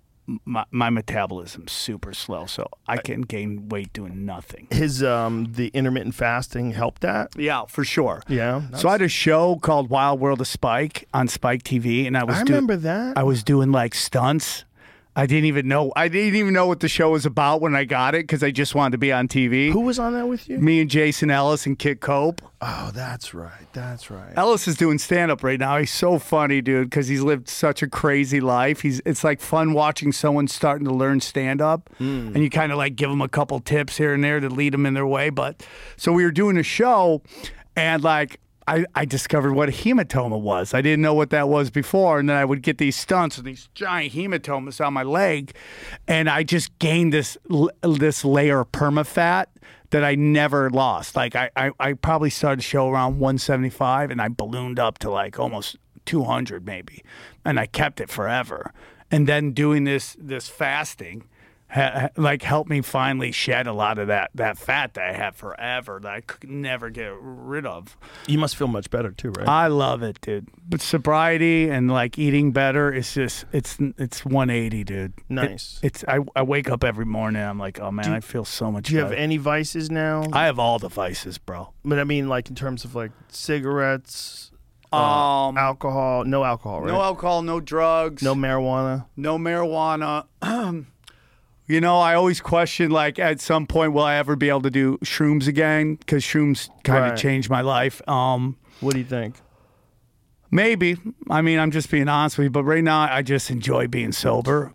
my, 0.45 0.65
my 0.71 0.91
metabolism's 0.91 1.73
super 1.73 2.15
slow, 2.15 2.47
so 2.47 2.69
I 2.87 2.97
can 2.97 3.23
gain 3.23 3.69
weight 3.69 3.93
doing 3.93 4.25
nothing. 4.25 4.69
His 4.71 5.03
um 5.03 5.53
the 5.53 5.69
intermittent 5.69 6.15
fasting 6.15 6.73
helped 6.73 7.03
that? 7.03 7.33
Yeah, 7.37 7.65
for 7.67 7.85
sure. 7.85 8.23
Yeah. 8.29 8.63
So 8.77 8.89
I 8.89 8.93
had 8.93 9.03
a 9.03 9.09
show 9.09 9.57
called 9.57 9.91
Wild 9.91 10.21
World 10.21 10.41
of 10.41 10.49
Spike 10.49 11.09
on 11.13 11.29
Spike 11.29 11.63
TV, 11.63 12.07
and 12.07 12.17
I 12.17 12.25
was 12.25 12.37
I 12.37 12.43
remember 12.43 12.77
that. 12.77 13.19
I 13.19 13.23
was 13.23 13.43
doing 13.43 13.73
like 13.73 13.95
stunts. 13.95 14.65
I 15.17 15.27
didn't 15.27 15.45
even 15.45 15.69
know. 15.69 15.93
I 15.95 16.09
didn't 16.09 16.35
even 16.35 16.53
know 16.53 16.67
what 16.67 16.81
the 16.81 16.89
show 16.89 17.11
was 17.11 17.25
about 17.25 17.61
when 17.61 17.77
I 17.77 17.85
got 17.85 18.17
it 18.17 18.23
because 18.25 18.43
I 18.43 18.51
just 18.51 18.75
wanted 18.75 18.93
to 18.93 18.99
be 18.99 19.13
on 19.13 19.29
TV. 19.29 19.71
Who 19.71 19.81
was 19.81 20.01
on 20.01 20.13
that 20.15 20.27
with 20.27 20.49
you? 20.49 20.59
Me 20.59 20.81
and 20.81 20.91
Jason 20.91 21.31
Ellis 21.31 21.67
and 21.67 21.79
Kit 21.79 22.01
Cope. 22.01 22.43
Oh, 22.61 22.91
that's 22.93 23.33
right. 23.33 23.73
That's 23.73 24.11
right. 24.11 24.33
Ellis 24.37 24.67
is 24.67 24.77
doing 24.77 24.99
stand 24.99 25.31
up 25.31 25.45
right 25.45 25.61
now. 25.61 25.79
He's 25.79 25.93
so 25.93 26.19
funny, 26.19 26.61
dude, 26.61 26.91
because 26.91 27.07
he's 27.07 27.21
lived 27.21 27.49
such 27.49 27.81
a 27.81 27.87
crazy 27.87 28.41
life. 28.41 28.81
He's 28.81 29.01
it's 29.07 29.23
like 29.23 29.41
fun 29.41 29.73
watching 29.73 30.11
someone 30.11 30.49
starting 30.49 30.87
to 30.87 30.95
learn 30.95 31.21
stand 31.21 31.61
up, 31.61 31.91
hmm. 31.99 32.33
and 32.35 32.39
you 32.39 32.51
kind 32.51 32.73
of 32.73 32.79
like 32.79 32.97
give 32.97 33.11
them 33.11 33.21
a 33.21 33.29
couple 33.29 33.61
tips 33.61 33.97
here 33.97 34.15
and 34.15 34.25
there 34.25 34.41
to 34.41 34.49
lead 34.49 34.73
them 34.73 34.85
in 34.85 34.95
their 34.95 35.07
way. 35.07 35.31
But 35.31 35.65
so 35.97 36.13
we 36.13 36.25
were 36.25 36.33
doing 36.33 36.57
a 36.57 36.65
show, 36.65 37.23
and 37.77 38.03
like. 38.03 38.41
I, 38.67 38.87
I 38.95 39.05
discovered 39.05 39.53
what 39.53 39.69
a 39.69 39.73
hematoma 39.73 40.41
was. 40.41 40.73
I 40.73 40.81
didn't 40.81 41.03
know 41.03 41.15
what 41.15 41.31
that 41.31 41.49
was 41.49 41.71
before, 41.71 42.19
and 42.19 42.29
then 42.29 42.37
I 42.37 42.45
would 42.45 42.63
get 42.63 42.79
these 42.79 42.97
stunts 42.97 43.37
and 43.37 43.47
these 43.47 43.69
giant 43.75 44.15
hematomas 44.15 44.85
on 44.85 44.95
my 44.95 45.03
leg, 45.03 45.55
and 46.09 46.31
I 46.31 46.43
just 46.43 46.79
gained 46.79 47.13
this 47.13 47.37
this 47.83 48.25
layer 48.25 48.61
of 48.61 48.73
permafat 48.73 49.47
that 49.91 50.03
I 50.03 50.15
never 50.15 50.71
lost. 50.71 51.15
Like 51.15 51.37
I, 51.37 51.51
I, 51.55 51.71
I 51.79 51.93
probably 51.93 52.31
started 52.31 52.59
the 52.59 52.65
show 52.65 52.89
around 52.89 53.21
175 53.21 54.11
and 54.11 54.21
I 54.21 54.27
ballooned 54.27 54.81
up 54.81 54.99
to 54.99 55.11
like 55.11 55.39
almost 55.39 55.77
200 56.07 56.67
maybe, 56.67 57.05
and 57.45 57.61
I 57.61 57.67
kept 57.67 58.01
it 58.01 58.11
forever. 58.11 58.73
And 59.11 59.29
then 59.29 59.53
doing 59.53 59.85
this 59.85 60.17
this 60.19 60.49
fasting, 60.49 61.29
ha, 61.75 62.09
like 62.17 62.43
helped 62.43 62.71
me 62.71 62.81
finally 62.81 63.33
shed 63.33 63.67
a 63.67 63.73
lot 63.73 63.99
of 63.99 64.07
that 64.09 64.31
that 64.35 64.57
fat 64.57 64.95
that 64.95 65.11
I 65.11 65.13
had 65.13 65.35
forever 65.35 65.99
that 66.03 66.13
I 66.13 66.21
could 66.21 66.49
never 66.49 66.89
get 66.91 67.13
rid 67.21 67.67
of. 67.67 67.97
You 68.27 68.39
must 68.39 68.57
feel 68.57 68.69
much 68.69 68.89
better 68.91 69.11
too, 69.11 69.31
right? 69.31 69.49
I 69.49 69.67
love 69.67 70.03
it, 70.03 70.21
dude. 70.21 70.49
But 70.69 70.81
sobriety 70.81 71.69
and 71.69 71.91
like 71.91 72.19
eating 72.19 72.53
better, 72.53 72.93
it's 72.93 73.13
just 73.15 73.45
it's 73.53 73.77
it's 73.99 74.25
180, 74.25 74.85
dude. 74.85 75.13
It- 75.19 75.25
Nice. 75.29 75.81
it's 75.83 76.05
I, 76.07 76.21
I 76.37 76.43
wake 76.43 76.71
up 76.71 76.85
every 76.85 77.05
morning. 77.07 77.43
I'm 77.43 77.59
like, 77.59 77.81
oh 77.81 77.91
man, 77.91 78.11
I 78.13 78.21
feel 78.21 78.45
so 78.45 78.71
much. 78.71 78.85
Better. 78.85 78.91
Do 78.91 78.95
you 78.97 79.01
have 79.03 79.13
any 79.13 79.37
vices 79.37 79.91
now? 79.91 80.25
I 80.33 80.47
have 80.47 80.59
all 80.59 80.79
the 80.79 80.89
vices, 80.89 81.39
bro. 81.39 81.73
but 81.85 81.99
I 81.99 82.05
mean, 82.05 82.29
like 82.29 82.49
in 82.49 82.55
terms 82.55 82.85
of 82.85 82.95
like 82.95 83.11
cigarettes. 83.29 84.51
Um, 84.93 85.59
alcohol, 85.59 86.25
no 86.25 86.45
alcohol, 86.45 86.83
right? 86.83 86.87
no 86.93 87.03
alcohol, 87.03 87.43
no 87.43 87.59
drugs, 87.59 88.23
no 88.23 88.37
marijuana. 88.37 89.07
no 89.17 89.39
marijuana. 89.39 90.27
you 91.67 91.81
know, 91.81 91.99
I 91.99 92.15
always 92.15 92.41
question 92.41 92.91
like 92.91 93.19
at 93.19 93.41
some 93.41 93.67
point 93.67 93.93
will 93.93 94.03
I 94.05 94.17
ever 94.17 94.37
be 94.37 94.49
able 94.49 94.63
to 94.63 94.71
do 94.71 94.99
shrooms 94.99 95.47
again 95.49 95.95
because 95.97 96.23
shrooms 96.23 96.69
kind 96.85 97.05
of 97.05 97.11
Right. 97.13 97.19
changed 97.19 97.49
my 97.51 97.61
life. 97.63 98.07
Um, 98.09 98.57
What 98.81 98.93
do 98.93 98.99
you 98.99 99.05
think? 99.05 99.37
maybe. 100.51 100.97
I 101.31 101.43
mean, 101.43 101.59
I'm 101.59 101.71
just 101.71 101.91
being 101.91 102.09
honest 102.09 102.39
with 102.39 102.45
you, 102.47 102.51
but 102.51 102.65
right 102.65 102.85
now 102.85 103.01
I 103.13 103.23
just 103.23 103.51
enjoy 103.51 103.87
being 103.89 104.13
sober. 104.13 104.73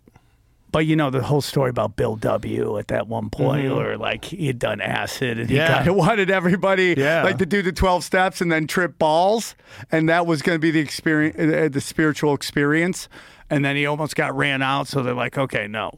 But 0.72 0.86
you 0.86 0.94
know 0.94 1.10
the 1.10 1.20
whole 1.22 1.40
story 1.40 1.68
about 1.70 1.96
Bill 1.96 2.14
W. 2.14 2.78
at 2.78 2.86
that 2.88 3.08
one 3.08 3.28
point, 3.28 3.66
or 3.72 3.96
like 3.98 4.26
he 4.26 4.46
had 4.46 4.60
done 4.60 4.80
acid 4.80 5.40
and 5.40 5.50
he 5.50 5.56
Mm-hmm. 5.56 5.72
Kind 5.74 5.88
of 5.88 5.96
wanted 5.96 6.30
everybody 6.30 6.94
Yeah. 6.96 7.24
like 7.24 7.38
to 7.38 7.46
do 7.46 7.60
the 7.60 7.72
twelve 7.72 8.04
steps 8.04 8.40
and 8.40 8.52
then 8.52 8.68
trip 8.68 8.96
balls, 8.96 9.56
and 9.90 10.08
that 10.08 10.26
was 10.26 10.42
going 10.42 10.54
to 10.54 10.60
be 10.60 10.70
the 10.70 10.78
experience, 10.78 11.36
uh, 11.38 11.68
the 11.72 11.80
spiritual 11.80 12.34
experience. 12.34 13.08
And 13.52 13.64
then 13.64 13.74
he 13.74 13.84
almost 13.84 14.14
got 14.14 14.36
ran 14.36 14.62
out, 14.62 14.86
so 14.86 15.02
they're 15.02 15.12
like, 15.12 15.36
okay, 15.36 15.66
no. 15.66 15.90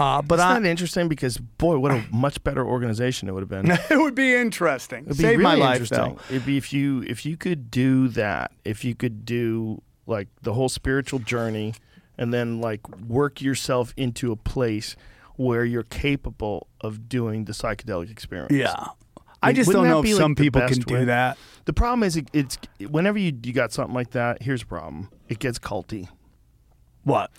Uh, 0.00 0.22
but 0.22 0.36
It's 0.36 0.42
I, 0.42 0.54
not 0.54 0.64
interesting 0.66 1.08
because 1.08 1.36
boy, 1.36 1.78
what 1.78 1.90
a 1.92 2.02
much 2.12 2.42
better 2.42 2.64
organization 2.64 3.28
it 3.28 3.32
would 3.32 3.42
have 3.42 3.48
been. 3.50 3.70
it 3.90 3.98
would 3.98 4.14
be 4.14 4.34
interesting. 4.34 5.04
It'd 5.04 5.18
be 5.18 5.22
Save 5.22 5.38
really 5.38 5.42
my 5.42 5.54
life, 5.54 5.80
interesting. 5.82 6.14
though. 6.16 6.34
It'd 6.34 6.46
be 6.46 6.56
if 6.56 6.72
you 6.72 7.02
if 7.06 7.26
you 7.26 7.36
could 7.36 7.70
do 7.70 8.08
that, 8.08 8.52
if 8.64 8.84
you 8.84 8.94
could 8.94 9.24
do 9.26 9.82
like 10.06 10.28
the 10.42 10.54
whole 10.54 10.68
spiritual 10.70 11.18
journey, 11.18 11.74
and 12.16 12.32
then 12.32 12.60
like 12.60 12.88
work 13.00 13.42
yourself 13.42 13.92
into 13.96 14.32
a 14.32 14.36
place 14.36 14.96
where 15.36 15.64
you're 15.64 15.82
capable 15.84 16.66
of 16.80 17.08
doing 17.08 17.44
the 17.44 17.52
psychedelic 17.52 18.10
experience. 18.10 18.52
Yeah, 18.52 18.72
I 19.42 19.48
Like, 19.48 19.56
just 19.56 19.68
wouldn't 19.68 19.84
don't 19.84 19.90
know 20.04 20.10
if 20.10 20.16
some 20.16 20.34
the 20.34 20.42
people 20.42 20.60
can 20.66 20.80
do 20.80 20.94
way? 20.94 21.04
that. 21.04 21.36
The 21.66 21.72
problem 21.74 22.02
is 22.04 22.16
it, 22.16 22.28
it's 22.32 22.58
whenever 22.88 23.18
you 23.18 23.32
you 23.42 23.52
got 23.52 23.72
something 23.72 23.94
like 23.94 24.10
that. 24.12 24.42
Here's 24.42 24.62
a 24.62 24.66
problem: 24.66 25.10
it 25.28 25.38
gets 25.38 25.58
culty. 25.58 26.08
What? 27.04 27.30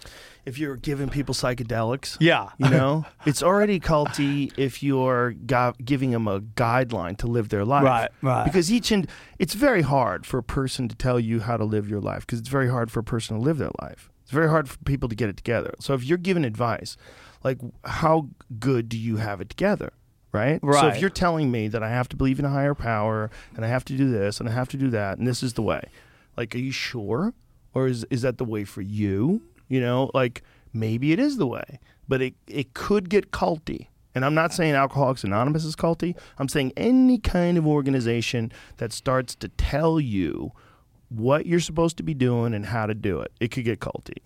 If 0.46 0.58
you're 0.58 0.76
giving 0.76 1.10
people 1.10 1.36
psychedelics, 1.36 2.18
Yeah. 2.20 2.50
you 2.58 2.70
know, 2.70 3.06
it's 3.26 3.44
already 3.44 3.80
culty 3.80 4.52
if 4.58 4.82
you're 4.82 5.32
giving 5.32 6.12
them 6.12 6.28
a 6.28 6.42
guideline 6.42 7.18
to 7.18 7.28
live 7.28 7.50
their 7.50 7.64
life. 7.66 7.84
Right, 7.84 8.10
right. 8.22 8.44
Because 8.46 8.72
each 8.72 8.92
and 8.92 9.08
it's 9.38 9.54
very 9.54 9.84
hard 9.84 10.26
for 10.26 10.38
a 10.40 10.44
person 10.44 10.88
to 10.88 10.96
tell 10.96 11.20
you 11.20 11.42
how 11.42 11.58
to 11.58 11.64
live 11.64 11.88
your 11.88 12.02
life 12.02 12.22
because 12.26 12.40
it's 12.40 12.50
very 12.50 12.70
hard 12.70 12.90
for 12.92 13.00
a 13.00 13.04
person 13.04 13.38
to 13.38 13.42
live 13.44 13.58
their 13.60 13.72
life. 13.82 14.10
It's 14.24 14.32
very 14.32 14.50
hard 14.50 14.68
for 14.70 14.78
people 14.80 15.10
to 15.10 15.16
get 15.16 15.30
it 15.30 15.38
together. 15.38 15.74
So 15.80 15.94
if 15.94 16.04
you're 16.04 16.18
giving 16.18 16.44
advice, 16.46 16.98
like 17.44 17.60
how 17.84 18.30
good 18.60 18.90
do 18.90 18.98
you 18.98 19.18
have 19.18 19.42
it 19.42 19.50
together? 19.50 19.94
Right? 20.32 20.60
Right. 20.64 20.80
So 20.82 20.88
if 20.88 21.02
you're 21.02 21.10
telling 21.10 21.52
me 21.52 21.68
that 21.68 21.84
I 21.84 21.90
have 21.90 22.08
to 22.10 22.16
believe 22.16 22.40
in 22.40 22.46
a 22.46 22.50
higher 22.50 22.74
power 22.74 23.30
and 23.56 23.66
I 23.66 23.68
have 23.68 23.84
to 23.86 23.98
do 23.98 24.10
this 24.10 24.40
and 24.40 24.48
I 24.48 24.54
have 24.54 24.70
to 24.70 24.78
do 24.78 24.90
that 24.90 25.18
and 25.18 25.28
this 25.28 25.44
is 25.44 25.54
the 25.54 25.62
way, 25.62 25.84
like, 26.38 26.56
are 26.56 26.60
you 26.60 26.72
sure? 26.72 27.34
Or 27.74 27.88
is, 27.88 28.06
is 28.10 28.22
that 28.24 28.38
the 28.38 28.46
way 28.46 28.64
for 28.64 28.82
you? 28.82 29.42
You 29.72 29.80
know, 29.80 30.12
like 30.14 30.44
maybe 30.74 31.14
it 31.14 31.20
is 31.20 31.38
the 31.38 31.48
way, 31.48 31.80
but 32.06 32.22
it, 32.22 32.34
it 32.46 32.74
could 32.74 33.10
get 33.10 33.32
culty. 33.32 33.88
And 34.14 34.26
I'm 34.26 34.34
not 34.34 34.52
saying 34.52 34.74
Alcoholics 34.74 35.24
Anonymous 35.24 35.64
is 35.64 35.78
culty. 35.78 36.14
I'm 36.38 36.50
saying 36.50 36.74
any 36.76 37.18
kind 37.18 37.58
of 37.58 37.66
organization 37.66 38.52
that 38.78 38.92
starts 38.92 39.34
to 39.36 39.48
tell 39.48 39.98
you 39.98 40.52
what 41.08 41.46
you're 41.46 41.62
supposed 41.62 41.96
to 41.98 42.04
be 42.04 42.14
doing 42.14 42.54
and 42.54 42.66
how 42.66 42.86
to 42.86 42.94
do 42.94 43.22
it, 43.22 43.32
it 43.40 43.52
could 43.52 43.64
get 43.64 43.80
culty. 43.80 44.18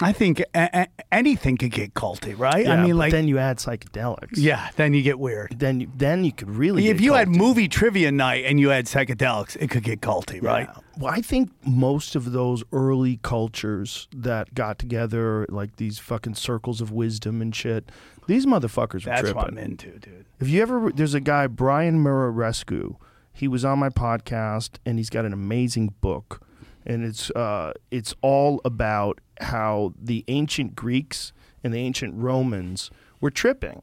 I 0.00 0.12
think 0.12 0.40
a- 0.54 0.70
a- 0.82 0.86
anything 1.10 1.56
could 1.56 1.72
get 1.72 1.94
culty, 1.94 2.38
right? 2.38 2.64
Yeah, 2.64 2.74
I 2.74 2.76
mean, 2.82 2.92
but 2.92 2.96
like, 2.98 3.10
then 3.12 3.26
you 3.26 3.38
add 3.38 3.58
psychedelics. 3.58 4.30
yeah, 4.36 4.70
then 4.76 4.94
you 4.94 5.02
get 5.02 5.18
weird. 5.18 5.58
Then 5.58 5.80
you, 5.80 5.90
then 5.96 6.24
you 6.24 6.32
could 6.32 6.50
really. 6.50 6.86
If 6.88 7.00
you 7.00 7.14
had 7.14 7.28
movie 7.28 7.66
trivia 7.68 8.12
night 8.12 8.44
and 8.44 8.60
you 8.60 8.68
had 8.68 8.86
psychedelics, 8.86 9.56
it 9.60 9.70
could 9.70 9.82
get 9.82 10.00
culty, 10.00 10.42
right? 10.42 10.68
Yeah. 10.72 10.82
Well, 10.98 11.12
I 11.12 11.20
think 11.20 11.50
most 11.66 12.14
of 12.14 12.32
those 12.32 12.62
early 12.72 13.18
cultures 13.22 14.08
that 14.14 14.54
got 14.54 14.78
together, 14.78 15.46
like 15.48 15.76
these 15.76 15.98
fucking 15.98 16.34
circles 16.34 16.80
of 16.80 16.90
wisdom 16.92 17.40
and 17.42 17.54
shit, 17.54 17.90
these 18.26 18.46
motherfuckers 18.46 19.04
were 19.04 19.10
That's 19.10 19.20
tripping. 19.22 19.36
what 19.36 19.48
I'm 19.48 19.58
into, 19.58 19.98
dude. 19.98 20.26
If 20.40 20.48
you 20.48 20.62
ever, 20.62 20.92
there's 20.94 21.14
a 21.14 21.20
guy, 21.20 21.46
Brian 21.46 22.02
Muraresku. 22.04 22.96
He 23.32 23.46
was 23.48 23.64
on 23.64 23.78
my 23.78 23.88
podcast, 23.88 24.78
and 24.84 24.98
he's 24.98 25.10
got 25.10 25.24
an 25.24 25.32
amazing 25.32 25.94
book, 26.00 26.40
and 26.88 27.04
it's 27.04 27.30
uh, 27.30 27.72
it's 27.90 28.14
all 28.22 28.60
about 28.64 29.20
how 29.40 29.92
the 30.00 30.24
ancient 30.26 30.74
Greeks 30.74 31.32
and 31.62 31.72
the 31.72 31.78
ancient 31.78 32.14
Romans 32.16 32.90
were 33.20 33.30
tripping. 33.30 33.82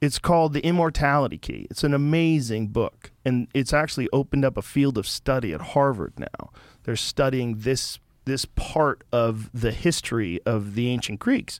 It's 0.00 0.18
called 0.18 0.52
The 0.52 0.64
Immortality 0.64 1.38
Key. 1.38 1.66
It's 1.70 1.82
an 1.82 1.94
amazing 1.94 2.68
book, 2.68 3.10
and 3.24 3.48
it's 3.54 3.72
actually 3.72 4.08
opened 4.12 4.44
up 4.44 4.56
a 4.56 4.62
field 4.62 4.96
of 4.96 5.08
study 5.08 5.52
at 5.52 5.60
Harvard 5.60 6.12
now. 6.18 6.50
They're 6.84 6.96
studying 6.96 7.60
this 7.60 7.98
this 8.24 8.44
part 8.44 9.04
of 9.10 9.50
the 9.58 9.72
history 9.72 10.38
of 10.44 10.74
the 10.74 10.88
ancient 10.88 11.18
Greeks 11.18 11.58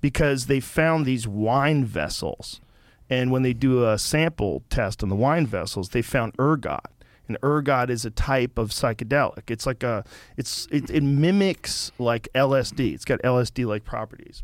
because 0.00 0.46
they 0.46 0.60
found 0.60 1.06
these 1.06 1.28
wine 1.28 1.84
vessels. 1.84 2.60
And 3.10 3.30
when 3.30 3.42
they 3.42 3.52
do 3.52 3.86
a 3.86 3.98
sample 3.98 4.62
test 4.68 5.02
on 5.02 5.08
the 5.08 5.16
wine 5.16 5.46
vessels, 5.46 5.90
they 5.90 6.02
found 6.02 6.34
ergot. 6.38 6.80
And 7.28 7.36
ergot 7.44 7.90
is 7.90 8.04
a 8.04 8.10
type 8.10 8.58
of 8.58 8.70
psychedelic. 8.70 9.50
It's 9.50 9.66
like 9.66 9.82
a 9.82 10.04
it's 10.36 10.66
it, 10.70 10.88
it 10.90 11.02
mimics 11.02 11.92
like 11.98 12.28
LSD. 12.34 12.94
It's 12.94 13.04
got 13.04 13.20
LSD 13.22 13.66
like 13.66 13.84
properties 13.84 14.42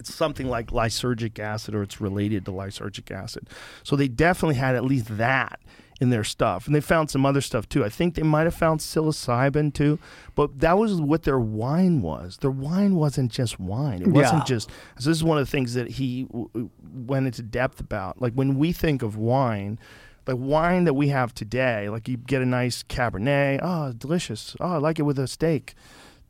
it's 0.00 0.12
something 0.12 0.48
like 0.48 0.70
lysergic 0.72 1.38
acid 1.38 1.76
or 1.76 1.82
it's 1.84 2.00
related 2.00 2.44
to 2.44 2.50
lysergic 2.50 3.12
acid. 3.12 3.48
So 3.84 3.94
they 3.94 4.08
definitely 4.08 4.56
had 4.56 4.74
at 4.74 4.82
least 4.84 5.16
that 5.16 5.60
in 6.00 6.10
their 6.10 6.24
stuff. 6.24 6.66
And 6.66 6.74
they 6.74 6.80
found 6.80 7.08
some 7.08 7.24
other 7.24 7.40
stuff 7.40 7.68
too. 7.68 7.84
I 7.84 7.88
think 7.88 8.16
they 8.16 8.24
might 8.24 8.42
have 8.42 8.54
found 8.54 8.80
psilocybin 8.80 9.72
too, 9.72 10.00
but 10.34 10.58
that 10.58 10.76
was 10.76 11.00
what 11.00 11.22
their 11.22 11.38
wine 11.38 12.02
was. 12.02 12.38
Their 12.38 12.50
wine 12.50 12.96
wasn't 12.96 13.30
just 13.30 13.60
wine. 13.60 14.02
It 14.02 14.08
wasn't 14.08 14.40
Yeah. 14.40 14.44
just 14.56 14.70
so 14.98 15.10
this 15.10 15.18
is 15.18 15.22
one 15.22 15.38
of 15.38 15.46
the 15.46 15.50
things 15.52 15.74
that 15.74 15.88
he 15.88 16.24
w- 16.24 16.68
went 16.92 17.26
into 17.26 17.42
depth 17.42 17.78
about. 17.78 18.20
Like 18.20 18.32
when 18.32 18.58
we 18.58 18.72
think 18.72 19.02
of 19.02 19.16
wine, 19.16 19.78
the 20.24 20.36
wine 20.36 20.84
that 20.84 20.94
we 20.94 21.08
have 21.08 21.34
today, 21.34 21.88
like 21.88 22.08
you 22.08 22.16
get 22.16 22.42
a 22.42 22.46
nice 22.46 22.82
Cabernet, 22.82 23.60
oh, 23.62 23.92
delicious. 23.92 24.56
Oh, 24.60 24.74
I 24.74 24.76
like 24.78 24.98
it 24.98 25.02
with 25.02 25.18
a 25.18 25.26
steak. 25.26 25.74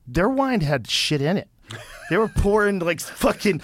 Their 0.06 0.28
wine 0.28 0.60
had 0.60 0.88
shit 0.88 1.20
in 1.20 1.36
it. 1.36 1.48
They 2.10 2.18
were 2.18 2.28
pouring 2.28 2.80
like 2.80 3.00
fucking. 3.00 3.62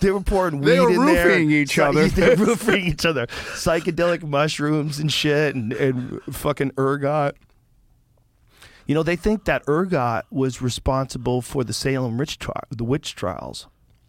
They 0.00 0.10
were 0.10 0.20
pouring 0.20 0.60
weed 0.60 0.72
in 0.72 0.76
there. 0.76 0.88
They 0.88 0.96
were 0.96 1.06
in 1.06 1.14
there. 1.14 1.26
roofing 1.26 1.50
each 1.50 1.78
other. 1.78 2.08
They 2.14 2.28
were 2.30 2.46
roofing 2.46 2.84
each 2.84 3.06
other. 3.06 3.26
Psychedelic 3.26 4.22
mushrooms 4.24 4.98
and 4.98 5.12
shit, 5.12 5.54
and, 5.54 5.72
and 5.72 6.20
fucking 6.30 6.72
ergot. 6.78 7.36
You 8.86 8.94
know, 8.94 9.02
they 9.02 9.16
think 9.16 9.44
that 9.44 9.62
ergot 9.68 10.24
was 10.30 10.60
responsible 10.60 11.40
for 11.40 11.64
the 11.64 11.72
Salem 11.72 12.18
witch 12.18 12.38
trial, 12.38 12.64
the 12.70 12.84
witch 12.84 13.14
trials. 13.14 13.68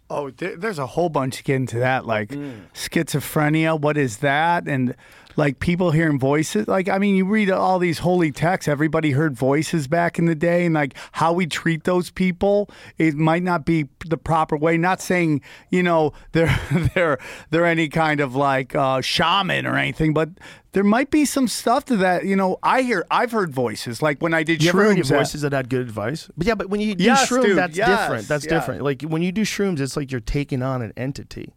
Oh, 0.09 0.29
there's 0.29 0.77
a 0.77 0.85
whole 0.85 1.09
bunch 1.09 1.37
to 1.37 1.43
get 1.43 1.55
into 1.55 1.79
that, 1.79 2.05
like 2.05 2.29
mm. 2.29 2.61
schizophrenia. 2.73 3.79
What 3.79 3.97
is 3.97 4.17
that? 4.17 4.67
And 4.67 4.95
like 5.37 5.59
people 5.59 5.91
hearing 5.91 6.19
voices. 6.19 6.67
Like, 6.67 6.87
I 6.89 6.97
mean, 6.97 7.15
you 7.15 7.25
read 7.25 7.49
all 7.49 7.79
these 7.79 7.99
holy 7.99 8.31
texts. 8.31 8.67
Everybody 8.67 9.11
heard 9.11 9.35
voices 9.35 9.87
back 9.87 10.17
in 10.19 10.25
the 10.25 10.35
day, 10.35 10.65
and 10.65 10.73
like 10.75 10.93
how 11.13 11.33
we 11.33 11.45
treat 11.47 11.83
those 11.83 12.09
people, 12.09 12.69
it 12.97 13.15
might 13.15 13.43
not 13.43 13.65
be 13.65 13.87
the 14.05 14.17
proper 14.17 14.55
way. 14.55 14.77
Not 14.77 15.01
saying 15.01 15.41
you 15.69 15.83
know 15.83 16.13
they're 16.31 16.59
they're 16.93 17.17
they're 17.49 17.65
any 17.65 17.89
kind 17.89 18.19
of 18.19 18.35
like 18.35 18.75
uh, 18.75 19.01
shaman 19.01 19.65
or 19.65 19.77
anything, 19.77 20.13
but 20.13 20.29
there 20.71 20.83
might 20.83 21.09
be 21.09 21.23
some 21.25 21.47
stuff 21.47 21.85
to 21.85 21.97
that. 21.97 22.25
You 22.25 22.35
know, 22.35 22.57
I 22.61 22.81
hear 22.81 23.05
I've 23.09 23.31
heard 23.31 23.51
voices 23.53 24.01
like 24.01 24.21
when 24.21 24.33
I 24.33 24.43
did 24.43 24.61
You 24.63 24.69
ever 24.69 24.83
heard 24.85 24.97
shrooms. 24.97 25.11
at- 25.11 25.17
voices 25.17 25.41
that 25.41 25.53
had 25.53 25.69
good 25.69 25.81
advice? 25.81 26.29
But 26.37 26.47
yeah, 26.47 26.55
but 26.55 26.69
when 26.69 26.81
you 26.81 26.95
do 26.95 27.03
Yes, 27.03 27.29
shrooms, 27.29 27.43
dude, 27.45 27.57
that's 27.57 27.77
yes, 27.77 28.01
different. 28.01 28.27
That's 28.27 28.45
yeah. 28.45 28.51
different. 28.51 28.81
Like 28.81 29.01
when 29.03 29.21
you 29.21 29.31
do 29.31 29.41
shrooms, 29.43 29.79
it's 29.79 29.95
like 29.95 30.11
you're 30.11 30.19
taking 30.21 30.61
on 30.61 30.81
an 30.81 30.91
entity. 30.97 31.53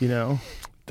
You 0.00 0.08
know? 0.08 0.40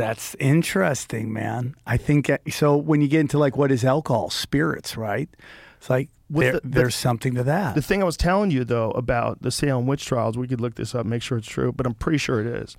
That's 0.01 0.35
interesting, 0.35 1.31
man. 1.31 1.75
I 1.85 1.97
think 1.97 2.29
uh, 2.29 2.37
so. 2.49 2.75
When 2.77 3.01
you 3.01 3.07
get 3.07 3.19
into 3.19 3.37
like 3.37 3.55
what 3.57 3.71
is 3.71 3.83
alcohol, 3.85 4.29
spirits, 4.29 4.97
right? 4.97 5.29
It's 5.77 5.89
like 5.89 6.09
there, 6.29 6.53
the- 6.53 6.61
the- 6.61 6.67
there's 6.69 6.95
something 6.95 7.35
to 7.35 7.43
that. 7.43 7.75
The 7.75 7.81
thing 7.81 8.01
I 8.01 8.05
was 8.05 8.17
telling 8.17 8.51
you 8.51 8.63
though 8.63 8.91
about 8.91 9.41
the 9.41 9.51
Salem 9.51 9.87
witch 9.87 10.05
trials, 10.05 10.37
we 10.37 10.47
could 10.47 10.61
look 10.61 10.75
this 10.75 10.95
up, 10.95 11.05
make 11.05 11.21
sure 11.21 11.37
it's 11.37 11.47
true, 11.47 11.71
but 11.71 11.85
I'm 11.85 11.93
pretty 11.93 12.17
sure 12.17 12.39
it 12.39 12.47
is. 12.47 12.75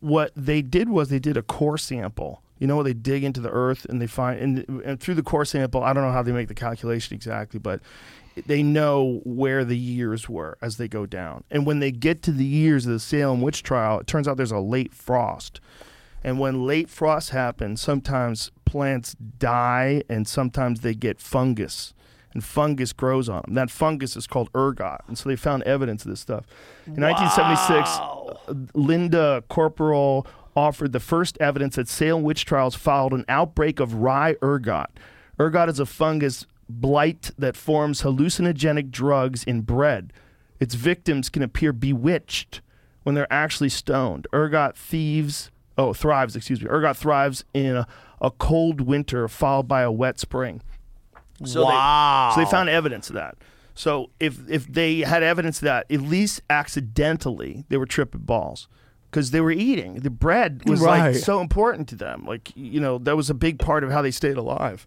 What 0.00 0.32
they 0.36 0.60
did 0.62 0.88
was 0.88 1.08
they 1.08 1.18
did 1.18 1.36
a 1.36 1.42
core 1.42 1.78
sample. 1.78 2.42
You 2.58 2.66
know, 2.66 2.74
where 2.74 2.84
they 2.84 2.92
dig 2.92 3.22
into 3.22 3.40
the 3.40 3.50
earth 3.50 3.84
and 3.88 4.02
they 4.02 4.08
find, 4.08 4.40
and, 4.40 4.82
and 4.84 4.98
through 5.00 5.14
the 5.14 5.22
core 5.22 5.44
sample, 5.44 5.84
I 5.84 5.92
don't 5.92 6.02
know 6.02 6.10
how 6.10 6.24
they 6.24 6.32
make 6.32 6.48
the 6.48 6.54
calculation 6.56 7.14
exactly, 7.14 7.60
but 7.60 7.80
they 8.46 8.64
know 8.64 9.20
where 9.24 9.64
the 9.64 9.76
years 9.78 10.28
were 10.28 10.58
as 10.60 10.76
they 10.76 10.88
go 10.88 11.06
down. 11.06 11.44
And 11.52 11.64
when 11.66 11.78
they 11.78 11.92
get 11.92 12.20
to 12.24 12.32
the 12.32 12.44
years 12.44 12.84
of 12.84 12.92
the 12.92 12.98
Salem 12.98 13.42
witch 13.42 13.62
trial, 13.62 14.00
it 14.00 14.08
turns 14.08 14.26
out 14.26 14.36
there's 14.36 14.50
a 14.50 14.58
late 14.58 14.92
frost. 14.92 15.60
And 16.24 16.38
when 16.38 16.66
late 16.66 16.88
frost 16.88 17.30
happens, 17.30 17.80
sometimes 17.80 18.50
plants 18.64 19.14
die 19.14 20.02
and 20.08 20.26
sometimes 20.26 20.80
they 20.80 20.94
get 20.94 21.20
fungus. 21.20 21.94
And 22.34 22.44
fungus 22.44 22.92
grows 22.92 23.28
on 23.28 23.42
them. 23.46 23.54
That 23.54 23.70
fungus 23.70 24.16
is 24.16 24.26
called 24.26 24.50
ergot. 24.54 25.00
And 25.08 25.16
so 25.16 25.28
they 25.28 25.36
found 25.36 25.62
evidence 25.62 26.04
of 26.04 26.10
this 26.10 26.20
stuff. 26.20 26.44
In 26.86 27.00
1976, 27.00 27.88
uh, 27.88 28.54
Linnda 28.78 29.42
Caporael 29.48 30.26
offered 30.54 30.92
the 30.92 31.00
first 31.00 31.38
evidence 31.40 31.76
that 31.76 31.88
Salem 31.88 32.22
witch 32.22 32.44
trials 32.44 32.74
followed 32.74 33.12
an 33.12 33.24
outbreak 33.28 33.80
of 33.80 33.94
rye 33.94 34.36
ergot. 34.42 34.90
Ergot 35.40 35.68
is 35.68 35.80
a 35.80 35.86
fungus 35.86 36.46
blight 36.68 37.30
that 37.38 37.56
forms 37.56 38.02
hallucinogenic 38.02 38.90
drugs 38.90 39.44
in 39.44 39.62
bread. 39.62 40.12
Its 40.60 40.74
victims 40.74 41.28
can 41.28 41.42
appear 41.42 41.72
bewitched 41.72 42.60
when 43.04 43.14
they're 43.14 43.32
actually 43.32 43.68
stoned. 43.68 44.26
Ergot 44.34 44.76
thieves, 44.76 45.50
oh, 45.78 45.94
thrives, 45.94 46.36
excuse 46.36 46.60
me. 46.60 46.68
Ergot 46.68 46.96
thrives 46.96 47.44
in 47.54 47.76
a, 47.76 47.86
a 48.20 48.30
cold 48.32 48.80
winter 48.82 49.28
followed 49.28 49.68
by 49.68 49.82
a 49.82 49.90
wet 49.92 50.18
spring. 50.18 50.60
So 51.44 51.64
Wow. 51.64 52.32
They, 52.36 52.42
so 52.42 52.44
they 52.44 52.50
found 52.50 52.68
evidence 52.68 53.08
of 53.08 53.14
that. 53.14 53.36
So 53.74 54.10
if 54.18 54.38
if 54.50 54.66
they 54.66 55.00
had 55.00 55.22
evidence 55.22 55.58
of 55.58 55.64
that, 55.66 55.86
at 55.90 56.00
least 56.00 56.42
accidentally, 56.50 57.64
they 57.68 57.76
were 57.76 57.86
tripping 57.86 58.22
balls 58.22 58.66
because 59.10 59.30
they 59.30 59.40
were 59.40 59.52
eating. 59.52 60.00
The 60.00 60.10
bread 60.10 60.62
was 60.68 60.80
Right. 60.80 61.12
like 61.12 61.16
so 61.16 61.40
important 61.40 61.88
to 61.90 61.94
them. 61.94 62.24
Like 62.26 62.50
you 62.56 62.80
know, 62.80 62.98
that 62.98 63.16
was 63.16 63.30
a 63.30 63.34
big 63.34 63.60
part 63.60 63.84
of 63.84 63.90
how 63.92 64.02
they 64.02 64.10
stayed 64.10 64.36
alive. 64.36 64.84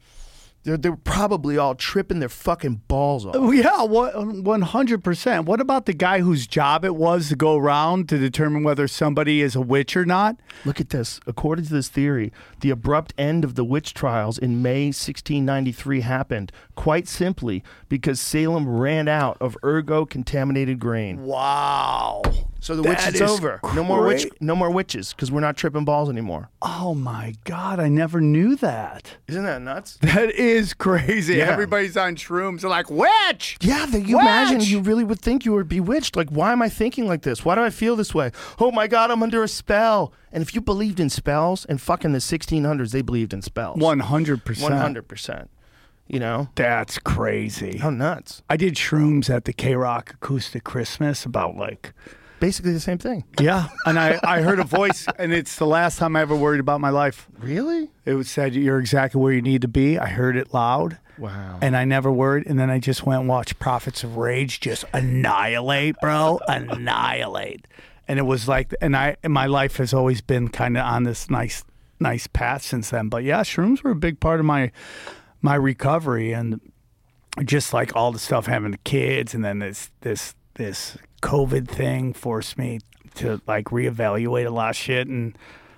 They're, 0.63 0.77
they 0.77 0.89
were 0.89 0.97
probably 0.97 1.57
all 1.57 1.73
tripping 1.73 2.19
their 2.19 2.29
fucking 2.29 2.81
balls 2.87 3.25
off. 3.25 3.35
Yeah, 3.53 3.83
one 3.83 4.61
hundred 4.61 5.03
percent. 5.03 5.45
What 5.45 5.59
about 5.59 5.85
the 5.87 5.93
guy 5.93 6.19
whose 6.19 6.45
job 6.45 6.85
it 6.85 6.95
was 6.95 7.29
to 7.29 7.35
go 7.35 7.57
around 7.57 8.09
to 8.09 8.17
determine 8.17 8.63
whether 8.63 8.87
somebody 8.87 9.41
is 9.41 9.55
a 9.55 9.61
witch 9.61 9.97
or 9.97 10.05
not? 10.05 10.39
Look 10.63 10.79
at 10.79 10.89
this. 10.89 11.19
According 11.25 11.65
to 11.65 11.73
this 11.73 11.87
theory, 11.87 12.31
the 12.59 12.69
abrupt 12.69 13.13
end 13.17 13.43
of 13.43 13.55
the 13.55 13.63
witch 13.63 13.93
trials 13.93 14.37
in 14.37 14.61
May 14.61 14.87
1693 14.87 16.01
happened 16.01 16.51
quite 16.81 17.07
simply 17.07 17.63
because 17.89 18.19
Salem 18.19 18.67
ran 18.67 19.07
out 19.07 19.37
of 19.39 19.55
ergot 19.63 20.09
contaminated 20.09 20.79
grain. 20.79 21.23
Wow. 21.23 22.23
So 22.59 22.75
the 22.75 22.81
witch 22.81 22.97
That 22.97 23.13
is 23.13 23.21
is 23.21 23.29
over. 23.29 23.59
No 23.75 23.83
more 23.83 24.03
witch. 24.03 24.25
No 24.39 24.55
more 24.55 24.71
witches 24.71 25.13
because 25.13 25.31
we're 25.31 25.41
not 25.41 25.55
tripping 25.57 25.85
balls 25.85 26.09
anymore. 26.09 26.49
Oh 26.59 26.95
my 26.95 27.35
God, 27.43 27.79
I 27.79 27.87
never 27.87 28.19
knew 28.19 28.55
that. 28.55 29.17
Isn't 29.27 29.43
that 29.43 29.61
nuts? 29.61 29.99
That 30.11 30.31
is 30.31 30.73
crazy. 30.73 31.35
Yeah. 31.35 31.51
Everybody's 31.51 31.95
on 31.97 32.15
shrooms. 32.15 32.61
They're 32.61 32.69
like, 32.71 32.89
witch. 32.89 33.59
Yeah, 33.61 33.85
that 33.85 34.01
you 34.07 34.19
imagine 34.19 34.61
you 34.61 34.79
really 34.79 35.03
would 35.03 35.21
think 35.21 35.45
you 35.45 35.53
were 35.53 35.63
bewitched. 35.63 36.15
Like, 36.15 36.29
why 36.29 36.51
am 36.51 36.63
I 36.63 36.69
thinking 36.69 37.07
like 37.07 37.21
this? 37.21 37.45
Why 37.45 37.53
do 37.53 37.61
I 37.61 37.69
feel 37.69 37.95
this 37.95 38.15
way? 38.15 38.31
Oh 38.59 38.71
my 38.71 38.87
God, 38.87 39.11
I'm 39.11 39.21
under 39.21 39.43
a 39.43 39.47
spell. 39.47 40.13
And 40.31 40.41
if 40.41 40.55
you 40.55 40.61
believed 40.61 40.99
in 40.99 41.11
spells, 41.11 41.65
and 41.65 41.79
fucking 41.79 42.13
the 42.13 42.19
1600s, 42.19 42.91
they 42.91 43.03
believed 43.03 43.33
in 43.33 43.43
spells. 43.43 43.77
One 43.79 43.99
hundred 43.99 44.45
percent. 44.45 44.73
100%. 44.73 45.47
You 46.11 46.19
know? 46.19 46.49
That's 46.55 46.99
crazy. 46.99 47.77
How 47.77 47.89
nuts. 47.89 48.43
I 48.49 48.57
did 48.57 48.75
shrooms 48.75 49.29
at 49.29 49.45
the 49.45 49.53
K 49.53 49.75
Rock 49.75 50.11
Acoustic 50.15 50.65
Christmas 50.65 51.25
about 51.25 51.55
like 51.55 51.93
Basically 52.41 52.73
the 52.73 52.79
same 52.79 52.97
thing. 52.97 53.23
yeah, 53.39 53.69
and 53.85 53.99
I 53.99 54.19
I 54.23 54.41
heard 54.41 54.59
a 54.59 54.63
voice, 54.63 55.05
and 55.19 55.31
it's 55.31 55.57
the 55.57 55.67
last 55.67 55.99
time 55.99 56.15
I 56.15 56.21
ever 56.21 56.35
worried 56.35 56.59
about 56.59 56.81
my 56.81 56.89
life. 56.89 57.27
Really? 57.39 57.91
It 58.03 58.15
was 58.15 58.29
said 58.29 58.55
you're 58.55 58.79
exactly 58.79 59.21
where 59.21 59.31
you 59.31 59.43
need 59.43 59.61
to 59.61 59.67
be. 59.67 59.99
I 59.99 60.07
heard 60.07 60.35
it 60.35 60.53
loud. 60.53 60.97
Wow. 61.19 61.59
And 61.61 61.77
I 61.77 61.85
never 61.85 62.11
worried. 62.11 62.47
And 62.47 62.59
then 62.59 62.71
I 62.71 62.79
just 62.79 63.05
went 63.05 63.19
and 63.21 63.29
watched 63.29 63.59
Prophets 63.59 64.03
of 64.03 64.17
Rage 64.17 64.59
just 64.59 64.85
annihilate, 64.91 65.95
bro. 66.01 66.39
annihilate. 66.47 67.67
And 68.07 68.17
it 68.17 68.23
was 68.23 68.47
like, 68.47 68.73
and 68.81 68.97
I, 68.97 69.17
and 69.21 69.31
my 69.31 69.45
life 69.45 69.77
has 69.77 69.93
always 69.93 70.19
been 70.21 70.47
kind 70.47 70.77
of 70.77 70.83
on 70.83 71.03
this 71.03 71.29
nice, 71.29 71.63
nice 71.99 72.25
path 72.25 72.63
since 72.63 72.89
then. 72.89 73.07
But 73.07 73.23
yeah, 73.23 73.41
shrooms 73.41 73.83
were 73.83 73.91
a 73.91 73.95
big 73.95 74.19
part 74.19 74.39
of 74.39 74.47
my, 74.47 74.71
my 75.41 75.55
recovery. 75.55 76.33
And 76.33 76.59
just 77.43 77.73
like 77.73 77.95
all 77.95 78.11
the 78.11 78.19
stuff 78.19 78.45
having 78.45 78.71
the 78.71 78.77
kids 78.79 79.33
and 79.33 79.43
then 79.43 79.59
this, 79.59 79.89
this, 80.01 80.35
this 80.55 80.97
COVID 81.21 81.67
thing 81.67 82.13
forced 82.13 82.57
me 82.57 82.79
to 83.15 83.41
like 83.47 83.65
reevaluate 83.65 84.45
a 84.45 84.49
lot 84.49 84.71
of 84.71 84.75
shit. 84.75 85.07
And 85.07 85.37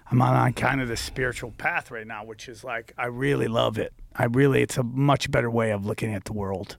I'm 0.09 0.21
on, 0.21 0.35
on 0.35 0.53
kind 0.53 0.81
of 0.81 0.87
the 0.87 0.97
spiritual 0.97 1.51
path 1.51 1.91
right 1.91 2.07
now, 2.07 2.23
which 2.25 2.47
is 2.47 2.63
like, 2.63 2.93
I 2.97 3.05
really 3.05 3.47
love 3.47 3.77
it. 3.77 3.93
I 4.15 4.25
really, 4.25 4.61
it's 4.61 4.77
a 4.77 4.83
much 4.83 5.31
better 5.31 5.49
way 5.49 5.71
of 5.71 5.85
looking 5.85 6.13
at 6.13 6.25
the 6.25 6.33
world. 6.33 6.75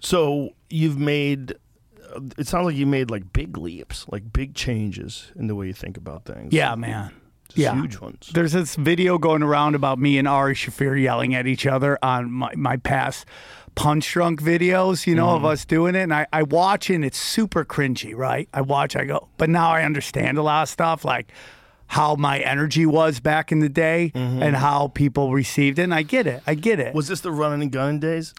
So 0.00 0.50
you've 0.68 0.98
made. 0.98 1.54
It 2.36 2.46
sounds 2.46 2.66
like 2.66 2.76
you 2.76 2.86
made 2.86 3.10
like 3.10 3.32
big 3.32 3.56
leaps, 3.56 4.04
like 4.10 4.32
big 4.32 4.54
changes 4.54 5.32
in 5.34 5.46
the 5.46 5.54
way 5.54 5.68
you 5.68 5.72
think 5.72 5.96
about 5.96 6.24
things. 6.24 6.52
Yeah, 6.52 6.74
man. 6.74 7.10
Just 7.52 7.58
yeah. 7.58 7.74
huge 7.74 7.98
ones. 7.98 8.30
There's 8.32 8.52
this 8.52 8.76
video 8.76 9.18
going 9.18 9.42
around 9.42 9.74
about 9.74 9.98
me 9.98 10.18
and 10.18 10.26
Ari 10.26 10.54
Shaffir 10.54 11.00
yelling 11.00 11.34
at 11.34 11.46
each 11.46 11.66
other 11.66 11.98
on 12.02 12.30
my, 12.30 12.54
my 12.56 12.76
past 12.78 13.26
punch 13.74 14.10
drunk 14.12 14.42
videos, 14.42 15.06
you 15.06 15.14
know, 15.14 15.30
of 15.30 15.38
mm-hmm. 15.38 15.46
us 15.46 15.64
doing 15.64 15.94
it. 15.94 16.02
And 16.02 16.14
I, 16.14 16.26
I 16.32 16.42
watch 16.42 16.90
it 16.90 16.94
and 16.94 17.04
it's 17.04 17.18
super 17.18 17.64
cringy, 17.64 18.14
right? 18.14 18.48
I 18.52 18.60
watch, 18.60 18.96
I 18.96 19.04
go, 19.04 19.28
but 19.36 19.48
now 19.48 19.70
I 19.70 19.82
understand 19.82 20.38
a 20.38 20.42
lot 20.42 20.62
of 20.62 20.68
stuff 20.68 21.04
like 21.04 21.32
how 21.86 22.14
my 22.14 22.38
energy 22.38 22.86
was 22.86 23.20
back 23.20 23.52
in 23.52 23.58
the 23.58 23.68
day 23.68 24.12
mm-hmm. 24.14 24.42
and 24.42 24.56
how 24.56 24.88
people 24.88 25.32
received 25.32 25.78
it. 25.78 25.82
And 25.82 25.94
I 25.94 26.02
get 26.02 26.26
it. 26.26 26.42
I 26.46 26.54
get 26.54 26.80
it. 26.80 26.94
Was 26.94 27.08
this 27.08 27.20
the 27.20 27.30
running 27.30 27.62
and 27.62 27.70
gunning 27.70 28.00
days? 28.00 28.34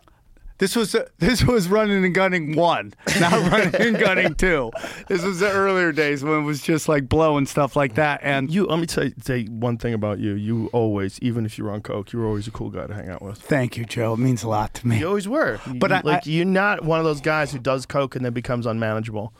This 0.64 0.78
was 0.78 0.96
this 1.18 1.44
was 1.44 1.68
running 1.68 2.06
and 2.06 2.16
gunning 2.16 2.56
one, 2.56 2.94
not 3.20 3.34
running 3.52 3.76
and 3.76 4.00
gunning 4.00 4.34
two. 4.36 4.72
This 5.10 5.22
was 5.22 5.42
the 5.42 5.52
earlier 5.52 5.92
days 5.92 6.24
when 6.24 6.40
it 6.40 6.44
was 6.44 6.62
just 6.62 6.88
like 6.88 7.10
blow 7.10 7.36
and 7.38 7.50
stuff 7.50 7.76
like 7.76 7.96
that. 7.96 8.22
And 8.24 8.50
You 8.50 8.66
let 8.68 8.80
me 8.80 8.86
tell 8.86 9.04
you, 9.04 9.12
tell 9.26 9.36
you 9.36 9.52
one 9.52 9.78
thing 9.78 9.94
about 9.94 10.20
you. 10.20 10.36
You 10.36 10.70
always, 10.72 11.20
even 11.22 11.46
if 11.46 11.58
you 11.58 11.66
were 11.66 11.72
on 11.72 11.82
coke, 11.82 12.14
you 12.14 12.20
were 12.20 12.26
always 12.28 12.48
a 12.48 12.52
cool 12.52 12.70
guy 12.70 12.88
to 12.88 12.94
hang 12.94 13.10
out 13.10 13.22
with. 13.22 13.40
thank 13.40 13.76
you, 13.76 13.84
Joe. 13.84 14.14
It 14.14 14.20
means 14.20 14.42
a 14.44 14.48
lot 14.48 14.74
to 14.76 14.88
me. 14.88 15.00
You 15.00 15.08
always 15.10 15.28
were. 15.28 15.60
But 15.68 15.92
You- 15.92 15.98
I- 15.98 16.02
like 16.02 16.28
I- 16.28 16.30
you're 16.30 16.46
not 16.46 16.86
one 16.86 16.98
of 17.00 17.04
those 17.04 17.20
guys 17.20 17.52
who 17.52 17.60
does 17.60 17.86
coke 17.86 18.16
and 18.16 18.24
then 18.24 18.32
becomes 18.32 18.66
unmanageable. 18.66 19.34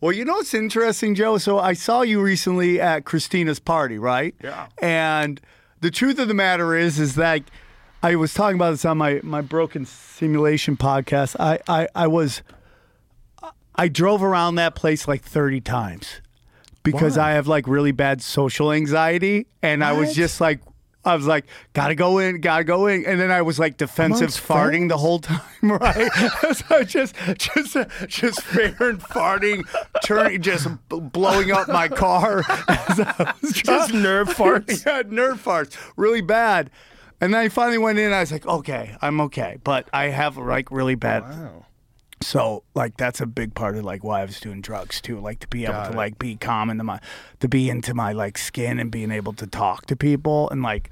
Well, 0.00 0.10
you 0.12 0.24
know 0.24 0.32
what's 0.32 0.54
interesting, 0.54 1.14
Joe? 1.14 1.38
So 1.38 1.60
I 1.60 1.74
saw 1.74 2.02
you 2.02 2.20
recently 2.20 2.80
at 2.80 3.04
Christina's 3.04 3.60
party, 3.60 3.96
right? 3.96 4.34
Yeah. 4.42 4.66
And 4.82 5.40
the 5.82 5.92
truth 5.92 6.18
of 6.18 6.26
the 6.26 6.34
matter 6.34 6.74
is, 6.74 6.98
is 6.98 7.14
that 7.14 7.42
I 8.02 8.14
was 8.14 8.32
talking 8.32 8.56
about 8.56 8.70
this 8.70 8.84
on 8.84 8.98
my, 8.98 9.20
my 9.22 9.40
Broken 9.40 9.84
Simulation 9.84 10.76
podcast. 10.76 11.36
I, 11.40 11.58
I, 11.66 11.88
I 11.94 12.06
was, 12.06 12.42
I 13.74 13.88
drove 13.88 14.22
around 14.22 14.54
that 14.56 14.74
place 14.76 15.08
like 15.08 15.22
30 15.22 15.60
times 15.62 16.20
because 16.84 17.16
Why? 17.16 17.30
I 17.30 17.32
have 17.32 17.48
like 17.48 17.66
really 17.66 17.92
bad 17.92 18.22
social 18.22 18.72
anxiety. 18.72 19.46
And 19.62 19.82
I 19.82 19.92
was 19.92 20.14
just 20.14 20.40
like, 20.40 20.60
I 21.04 21.16
was 21.16 21.26
like, 21.26 21.46
gotta 21.72 21.94
go 21.94 22.18
in, 22.18 22.40
gotta 22.40 22.64
go 22.64 22.86
in, 22.86 23.04
and 23.06 23.18
then 23.18 23.30
I 23.30 23.42
was 23.42 23.58
like 23.58 23.78
defensive 23.78 24.18
Amongst 24.20 24.46
farting 24.46 24.88
the 24.88 24.98
whole 24.98 25.20
time, 25.20 25.40
right? 25.62 26.10
so 26.54 26.82
just, 26.82 27.14
just, 27.38 27.76
just 28.08 28.42
faring 28.42 28.98
farting, 28.98 29.64
turning, 30.04 30.42
just 30.42 30.68
blowing 30.88 31.50
up 31.50 31.68
my 31.68 31.88
car. 31.88 32.40
as 32.68 33.00
I 33.00 33.34
was 33.40 33.52
Just 33.52 33.94
nerve 33.94 34.28
farts. 34.28 34.84
yeah, 34.84 35.02
nerve 35.08 35.42
farts, 35.42 35.76
really 35.96 36.20
bad. 36.20 36.70
And 37.20 37.34
then 37.34 37.40
I 37.40 37.48
finally 37.48 37.78
went 37.78 37.98
in. 37.98 38.06
and 38.06 38.14
I 38.14 38.20
was 38.20 38.32
like, 38.32 38.46
okay, 38.46 38.96
I'm 39.02 39.20
okay, 39.22 39.58
but 39.64 39.88
I 39.92 40.04
have 40.06 40.36
like 40.36 40.70
really 40.70 40.94
bad. 40.94 41.22
Wow. 41.22 41.64
So 42.20 42.64
like 42.74 42.96
that's 42.96 43.20
a 43.20 43.26
big 43.26 43.54
part 43.54 43.76
of 43.76 43.84
like 43.84 44.02
why 44.02 44.22
I 44.22 44.24
was 44.24 44.40
doing 44.40 44.60
drugs 44.60 45.00
too, 45.00 45.20
like 45.20 45.38
to 45.40 45.48
be 45.48 45.64
able 45.64 45.74
Got 45.74 45.84
to 45.86 45.92
it. 45.92 45.96
like 45.96 46.18
be 46.18 46.36
calm 46.36 46.70
into 46.70 46.84
my, 46.84 47.00
to 47.40 47.48
be 47.48 47.70
into 47.70 47.94
my 47.94 48.12
like 48.12 48.38
skin 48.38 48.78
and 48.80 48.90
being 48.90 49.10
able 49.12 49.32
to 49.34 49.46
talk 49.46 49.86
to 49.86 49.96
people 49.96 50.48
and 50.50 50.62
like. 50.62 50.90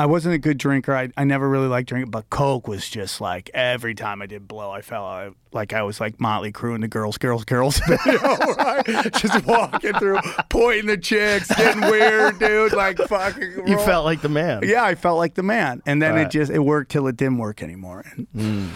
I 0.00 0.06
wasn't 0.06 0.36
a 0.36 0.38
good 0.38 0.58
drinker. 0.58 0.94
I, 0.94 1.10
I 1.16 1.24
never 1.24 1.48
really 1.48 1.66
liked 1.66 1.88
drinking, 1.88 2.12
but 2.12 2.30
Coke 2.30 2.68
was 2.68 2.88
just 2.88 3.20
like 3.20 3.50
every 3.52 3.96
time 3.96 4.22
I 4.22 4.26
did 4.26 4.46
blow, 4.46 4.70
I 4.70 4.80
felt 4.80 5.04
I, 5.04 5.30
like 5.52 5.72
I 5.72 5.82
was 5.82 6.00
like 6.00 6.20
Motley 6.20 6.52
Crue 6.52 6.76
in 6.76 6.82
the 6.82 6.88
Girls, 6.88 7.18
Girls, 7.18 7.44
Girls 7.44 7.80
video, 7.88 8.20
right? 8.20 9.12
Just 9.14 9.44
walking 9.44 9.94
through, 9.94 10.20
pointing 10.50 10.86
the 10.86 10.96
chicks, 10.96 11.48
getting 11.52 11.82
weird, 11.82 12.38
dude. 12.38 12.74
Like 12.74 12.96
fucking. 12.96 13.66
You 13.66 13.76
felt 13.78 14.04
like 14.04 14.20
the 14.22 14.28
man. 14.28 14.60
yeah, 14.62 14.84
I 14.84 14.94
felt 14.94 15.18
like 15.18 15.34
the 15.34 15.42
man, 15.42 15.82
and 15.84 16.00
then 16.00 16.16
it 16.16 16.30
just 16.30 16.52
it 16.52 16.60
worked 16.60 16.92
till 16.92 17.08
it 17.08 17.16
didn't 17.16 17.38
work 17.38 17.60
anymore. 17.60 18.04
And, 18.34 18.70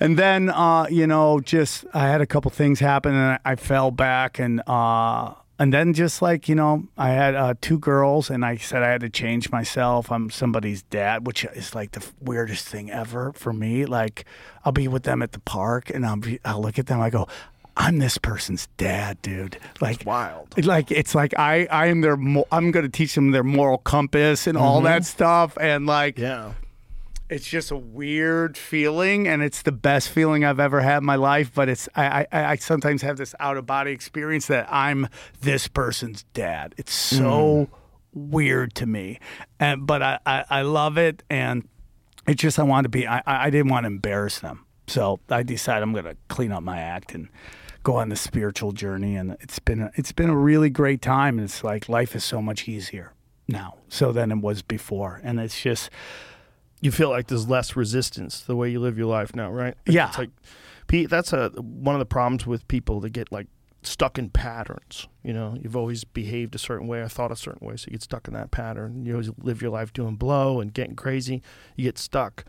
and 0.00 0.18
then 0.18 0.50
uh, 0.50 0.88
you 0.90 1.06
know, 1.06 1.38
just 1.38 1.84
I 1.94 2.08
had 2.08 2.20
a 2.20 2.26
couple 2.26 2.50
things 2.50 2.80
happen, 2.80 3.14
and 3.14 3.38
I, 3.44 3.52
I 3.52 3.54
fell 3.54 3.92
back, 3.92 4.40
and 4.40 4.60
uh, 4.66 5.34
and 5.58 5.72
then 5.72 5.92
just 5.92 6.20
like 6.22 6.48
you 6.48 6.54
know, 6.54 6.84
I 6.98 7.10
had 7.10 7.34
uh, 7.34 7.54
two 7.60 7.78
girls, 7.78 8.30
and 8.30 8.44
I 8.44 8.56
said 8.56 8.82
I 8.82 8.88
had 8.88 9.00
to 9.02 9.10
change 9.10 9.50
myself. 9.50 10.10
I'm 10.12 10.30
somebody's 10.30 10.82
dad, 10.82 11.26
which 11.26 11.44
is 11.44 11.74
like 11.74 11.92
the 11.92 12.04
weirdest 12.20 12.68
thing 12.68 12.90
ever 12.90 13.32
for 13.34 13.52
me. 13.52 13.86
Like 13.86 14.24
I'll 14.64 14.72
be 14.72 14.88
with 14.88 15.04
them 15.04 15.22
at 15.22 15.32
the 15.32 15.40
park, 15.40 15.90
and 15.90 16.04
I'll 16.04 16.16
be, 16.16 16.38
I'll 16.44 16.60
look 16.60 16.78
at 16.78 16.86
them, 16.86 17.00
I 17.00 17.10
go. 17.10 17.26
I'm 17.78 17.98
this 17.98 18.16
person's 18.16 18.68
dad, 18.78 19.20
dude. 19.20 19.58
Like 19.82 20.06
wild. 20.06 20.64
Like 20.64 20.90
it's 20.90 21.14
like 21.14 21.38
I 21.38 21.66
I 21.66 21.86
am 21.88 22.00
their 22.00 22.16
mo- 22.16 22.46
I'm 22.50 22.70
going 22.70 22.86
to 22.86 22.90
teach 22.90 23.14
them 23.14 23.32
their 23.32 23.44
moral 23.44 23.76
compass 23.76 24.46
and 24.46 24.56
all 24.56 24.80
that 24.82 25.04
stuff 25.04 25.58
and 25.60 25.84
like 25.84 26.16
Yeah. 26.18 26.52
It's 27.28 27.46
just 27.46 27.70
a 27.70 27.76
weird 27.76 28.56
feeling 28.56 29.26
and 29.26 29.42
it's 29.42 29.62
the 29.62 29.72
best 29.72 30.08
feeling 30.08 30.44
I've 30.44 30.60
ever 30.60 30.80
had 30.80 30.98
in 30.98 31.04
my 31.04 31.16
life 31.16 31.52
but 31.54 31.68
it's 31.68 31.88
I 31.96 32.26
I, 32.32 32.44
I 32.44 32.56
sometimes 32.56 33.02
have 33.02 33.16
this 33.16 33.34
out 33.40 33.56
of 33.56 33.66
body 33.66 33.92
experience 33.92 34.46
that 34.46 34.68
I'm 34.70 35.08
this 35.40 35.68
person's 35.68 36.24
dad. 36.34 36.74
It's 36.76 36.92
so 36.92 37.68
hmm. 38.12 38.30
weird 38.30 38.74
to 38.76 38.86
me. 38.86 39.18
And 39.58 39.86
but 39.86 40.02
I, 40.02 40.18
I 40.24 40.44
I 40.50 40.62
love 40.62 40.98
it 40.98 41.22
and 41.28 41.68
it's 42.26 42.42
just 42.42 42.58
I 42.58 42.62
want 42.62 42.84
to 42.84 42.88
be 42.88 43.06
I 43.06 43.22
I 43.26 43.50
didn't 43.50 43.70
want 43.70 43.84
to 43.84 43.88
embarrass 43.88 44.38
them. 44.38 44.64
So 44.86 45.18
I 45.28 45.42
decided 45.42 45.82
I'm 45.82 45.92
going 45.92 46.04
to 46.04 46.16
clean 46.28 46.52
up 46.52 46.62
my 46.62 46.78
act 46.78 47.12
and 47.12 47.28
go 47.82 47.96
on 47.96 48.08
the 48.08 48.16
spiritual 48.16 48.72
journey 48.72 49.16
and 49.16 49.36
it's 49.40 49.58
been 49.58 49.82
a, 49.82 49.90
it's 49.94 50.12
been 50.12 50.30
a 50.30 50.36
really 50.36 50.70
great 50.70 51.02
time 51.02 51.38
and 51.38 51.44
it's 51.44 51.62
like 51.62 51.88
life 51.88 52.16
is 52.16 52.24
so 52.24 52.42
much 52.42 52.68
easier 52.68 53.12
now 53.46 53.76
so 53.88 54.10
than 54.10 54.32
it 54.32 54.38
was 54.38 54.60
before 54.60 55.20
and 55.22 55.38
it's 55.38 55.60
just 55.60 55.88
you 56.80 56.90
feel 56.92 57.10
like 57.10 57.26
there's 57.28 57.48
less 57.48 57.76
resistance 57.76 58.40
the 58.40 58.54
way 58.56 58.70
you 58.70 58.80
live 58.80 58.98
your 58.98 59.06
life 59.06 59.34
now, 59.34 59.50
right? 59.50 59.76
Like, 59.86 59.94
Yeah. 59.94 60.08
It's 60.08 60.18
like, 60.18 60.30
Pete, 60.86 61.10
that's 61.10 61.32
a 61.32 61.48
one 61.58 61.94
of 61.94 61.98
the 61.98 62.06
problems 62.06 62.46
with 62.46 62.66
people 62.68 63.00
that 63.00 63.10
get 63.10 63.32
like 63.32 63.48
stuck 63.82 64.18
in 64.18 64.30
patterns. 64.30 65.08
You 65.24 65.32
know, 65.32 65.56
you've 65.60 65.76
always 65.76 66.04
behaved 66.04 66.54
a 66.54 66.58
certain 66.58 66.86
way 66.86 67.00
or 67.00 67.08
thought 67.08 67.32
a 67.32 67.36
certain 67.36 67.66
way, 67.66 67.76
so 67.76 67.86
you 67.88 67.92
get 67.92 68.02
stuck 68.02 68.28
in 68.28 68.34
that 68.34 68.50
pattern. 68.50 69.04
You 69.04 69.12
always 69.14 69.30
live 69.38 69.62
your 69.62 69.70
life 69.72 69.92
doing 69.92 70.16
blow 70.16 70.60
and 70.60 70.72
getting 70.72 70.94
crazy. 70.94 71.42
You 71.74 71.84
get 71.84 71.98
stuck, 71.98 72.44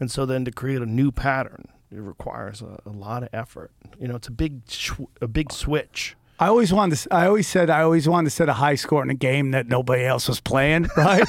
and 0.00 0.10
so 0.10 0.26
then 0.26 0.44
to 0.46 0.50
create 0.50 0.82
a 0.82 0.86
new 0.86 1.12
pattern, 1.12 1.66
it 1.92 2.00
requires 2.00 2.60
a, 2.62 2.80
a 2.86 2.90
lot 2.90 3.22
of 3.22 3.28
effort. 3.32 3.70
You 4.00 4.08
know, 4.08 4.16
it's 4.16 4.28
a 4.28 4.32
big 4.32 4.62
sw- 4.68 5.10
a 5.20 5.28
big 5.28 5.52
switch. 5.52 6.16
I 6.40 6.48
always 6.48 6.72
wanted 6.72 6.96
to. 6.98 7.14
I 7.14 7.26
always 7.26 7.46
said 7.46 7.70
I 7.70 7.82
always 7.82 8.08
wanted 8.08 8.30
to 8.30 8.36
set 8.36 8.48
a 8.48 8.54
high 8.54 8.74
score 8.74 9.02
in 9.02 9.10
a 9.10 9.14
game 9.14 9.52
that 9.52 9.68
nobody 9.68 10.04
else 10.04 10.26
was 10.28 10.40
playing. 10.40 10.88
Right. 10.96 11.24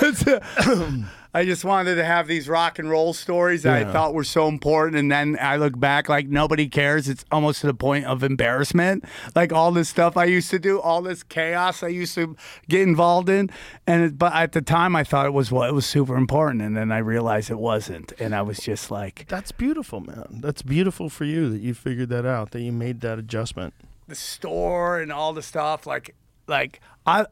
I 1.34 1.44
just 1.44 1.62
wanted 1.64 1.96
to 1.96 2.04
have 2.04 2.26
these 2.26 2.48
rock 2.48 2.78
and 2.78 2.88
roll 2.88 3.12
stories 3.12 3.64
that 3.64 3.86
I 3.86 3.92
thought 3.92 4.14
were 4.14 4.24
so 4.24 4.48
important, 4.48 4.96
and 4.96 5.12
then 5.12 5.36
I 5.40 5.56
look 5.56 5.78
back 5.78 6.08
like 6.08 6.26
nobody 6.26 6.68
cares. 6.68 7.08
It's 7.08 7.24
almost 7.30 7.60
to 7.60 7.66
the 7.66 7.74
point 7.74 8.06
of 8.06 8.22
embarrassment. 8.24 9.04
Like 9.36 9.52
all 9.52 9.70
this 9.70 9.88
stuff 9.90 10.16
I 10.16 10.24
used 10.24 10.50
to 10.50 10.58
do, 10.58 10.80
all 10.80 11.02
this 11.02 11.22
chaos 11.22 11.82
I 11.82 11.88
used 11.88 12.14
to 12.14 12.34
get 12.68 12.80
involved 12.82 13.28
in, 13.28 13.50
and 13.86 14.04
it, 14.04 14.18
but 14.18 14.32
at 14.34 14.52
the 14.52 14.62
time 14.62 14.96
I 14.96 15.04
thought 15.04 15.26
it 15.26 15.34
was 15.34 15.52
what 15.52 15.68
it 15.68 15.74
was 15.74 15.84
super 15.84 16.16
important, 16.16 16.62
and 16.62 16.76
then 16.76 16.90
I 16.90 16.98
realized 16.98 17.50
it 17.50 17.58
wasn't, 17.58 18.12
and 18.18 18.34
I 18.34 18.42
was 18.42 18.58
just 18.58 18.90
like, 18.90 19.26
That's 19.28 19.52
beautiful, 19.52 20.00
man. 20.00 20.38
That's 20.40 20.62
beautiful 20.62 21.10
for 21.10 21.24
you 21.24 21.50
that 21.50 21.60
you 21.60 21.74
figured 21.74 22.08
that 22.08 22.24
out, 22.24 22.52
that 22.52 22.60
you 22.60 22.72
made 22.72 23.00
that 23.02 23.18
adjustment. 23.18 23.74
the 24.06 24.14
store 24.14 24.98
and 25.00 25.12
all 25.12 25.34
the 25.34 25.42
stuff 25.42 25.86
like 25.86 26.14
like 26.46 26.80
I 27.06 27.26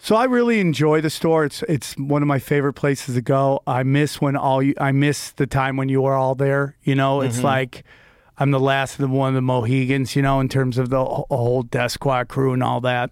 so 0.00 0.16
I 0.16 0.24
really 0.24 0.60
enjoy 0.60 1.00
the 1.00 1.10
store. 1.10 1.44
It's 1.44 1.62
it's 1.64 1.94
one 1.94 2.22
of 2.22 2.28
my 2.28 2.38
favorite 2.38 2.74
places 2.74 3.14
to 3.16 3.20
go. 3.20 3.62
I 3.66 3.82
miss 3.82 4.20
when 4.20 4.36
all 4.36 4.62
you 4.62 4.74
I 4.80 4.92
miss 4.92 5.30
the 5.32 5.46
time 5.46 5.76
when 5.76 5.88
you 5.88 6.02
were 6.02 6.14
all 6.14 6.34
there. 6.34 6.76
You 6.82 6.94
know, 6.94 7.20
it's 7.20 7.42
like 7.42 7.84
I'm 8.38 8.50
the 8.52 8.60
last 8.60 8.94
of 8.94 8.98
the 9.00 9.08
one 9.08 9.28
of 9.30 9.34
the 9.34 9.42
Mohegans, 9.42 10.14
you 10.14 10.22
know, 10.22 10.40
in 10.40 10.48
terms 10.48 10.78
of 10.78 10.90
the 10.90 11.04
whole 11.04 11.62
Death 11.64 11.92
Squad 11.92 12.28
crew 12.28 12.52
and 12.52 12.62
all 12.62 12.80
that. 12.82 13.10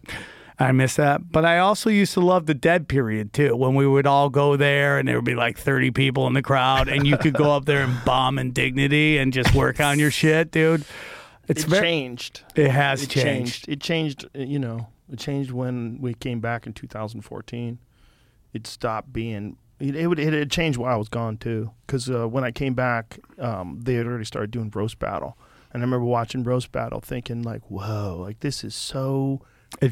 I 0.58 0.72
miss 0.72 0.96
that. 0.96 1.30
But 1.30 1.44
I 1.44 1.58
also 1.58 1.90
used 1.90 2.14
to 2.14 2.20
love 2.20 2.46
the 2.46 2.54
dead 2.54 2.88
period 2.88 3.34
too, 3.34 3.54
when 3.56 3.74
we 3.74 3.86
would 3.86 4.06
all 4.06 4.30
go 4.30 4.56
there 4.56 4.98
and 4.98 5.06
there 5.06 5.16
would 5.16 5.24
be 5.24 5.34
like 5.34 5.58
30 5.58 5.90
people 5.90 6.26
in 6.28 6.32
the 6.32 6.40
crowd 6.40 6.88
and 6.88 7.06
you 7.06 7.18
could 7.18 7.34
go 7.34 7.50
up 7.52 7.66
there 7.66 7.82
and 7.82 7.92
bomb 8.06 8.38
indignity 8.38 9.18
and 9.18 9.34
just 9.34 9.54
work 9.54 9.80
on 9.80 9.98
your 9.98 10.10
shit, 10.10 10.50
dude. 10.50 10.82
It's 11.46 11.64
it 11.64 11.68
very, 11.68 11.82
changed. 11.82 12.40
it 12.54 12.70
has 12.70 13.02
it 13.02 13.10
changed. 13.10 13.68
It 13.68 13.82
changed. 13.82 14.24
uh, 14.34 14.38
You 14.38 14.58
know, 14.58 14.88
it 15.10 15.18
changed 15.18 15.50
when 15.50 15.98
we 16.00 16.14
came 16.14 16.40
back 16.40 16.66
in 16.66 16.72
2014. 16.72 17.78
It 18.52 18.66
stopped 18.66 19.12
being. 19.12 19.56
It, 19.78 19.94
it 19.94 20.06
would. 20.06 20.18
It 20.18 20.32
had 20.32 20.50
changed 20.50 20.78
while 20.78 20.94
I 20.94 20.96
was 20.96 21.08
gone 21.08 21.36
too. 21.36 21.70
Because 21.86 22.08
uh, 22.10 22.28
when 22.28 22.44
I 22.44 22.50
came 22.50 22.74
back, 22.74 23.18
um, 23.38 23.80
they 23.82 23.94
had 23.94 24.06
already 24.06 24.24
started 24.24 24.50
doing 24.50 24.70
roast 24.74 24.98
battle, 24.98 25.36
and 25.72 25.82
I 25.82 25.84
remember 25.84 26.06
watching 26.06 26.42
roast 26.42 26.72
battle, 26.72 27.00
thinking 27.00 27.42
like, 27.42 27.62
"Whoa! 27.70 28.18
Like 28.20 28.40
this 28.40 28.64
is 28.64 28.74
so 28.74 29.42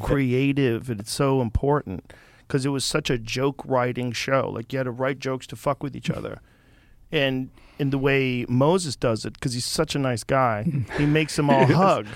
creative 0.01 0.89
and 0.89 1.01
it's 1.01 1.13
so 1.13 1.41
important." 1.41 2.13
Because 2.47 2.67
it 2.67 2.71
was 2.71 2.85
such 2.85 3.09
a 3.09 3.17
joke 3.17 3.63
writing 3.65 4.13
show. 4.13 4.51
Like 4.51 4.73
you 4.73 4.79
had 4.79 4.85
to 4.85 4.91
write 4.91 5.19
jokes 5.19 5.47
to 5.49 5.57
fuck 5.57 5.83
with 5.83 5.97
each 5.97 6.11
other 6.19 6.41
and 7.15 7.51
in 7.79 7.91
the 7.91 7.99
way 7.99 8.45
Moses 8.49 8.97
does 8.97 9.25
it, 9.25 9.35
because 9.35 9.55
he's 9.55 9.65
such 9.65 9.95
a 9.95 9.99
nice 9.99 10.25
guy, 10.25 10.65
he 10.97 11.07
makes 11.07 11.37
them 11.37 11.49
all 11.49 11.65
hug. 11.73 12.07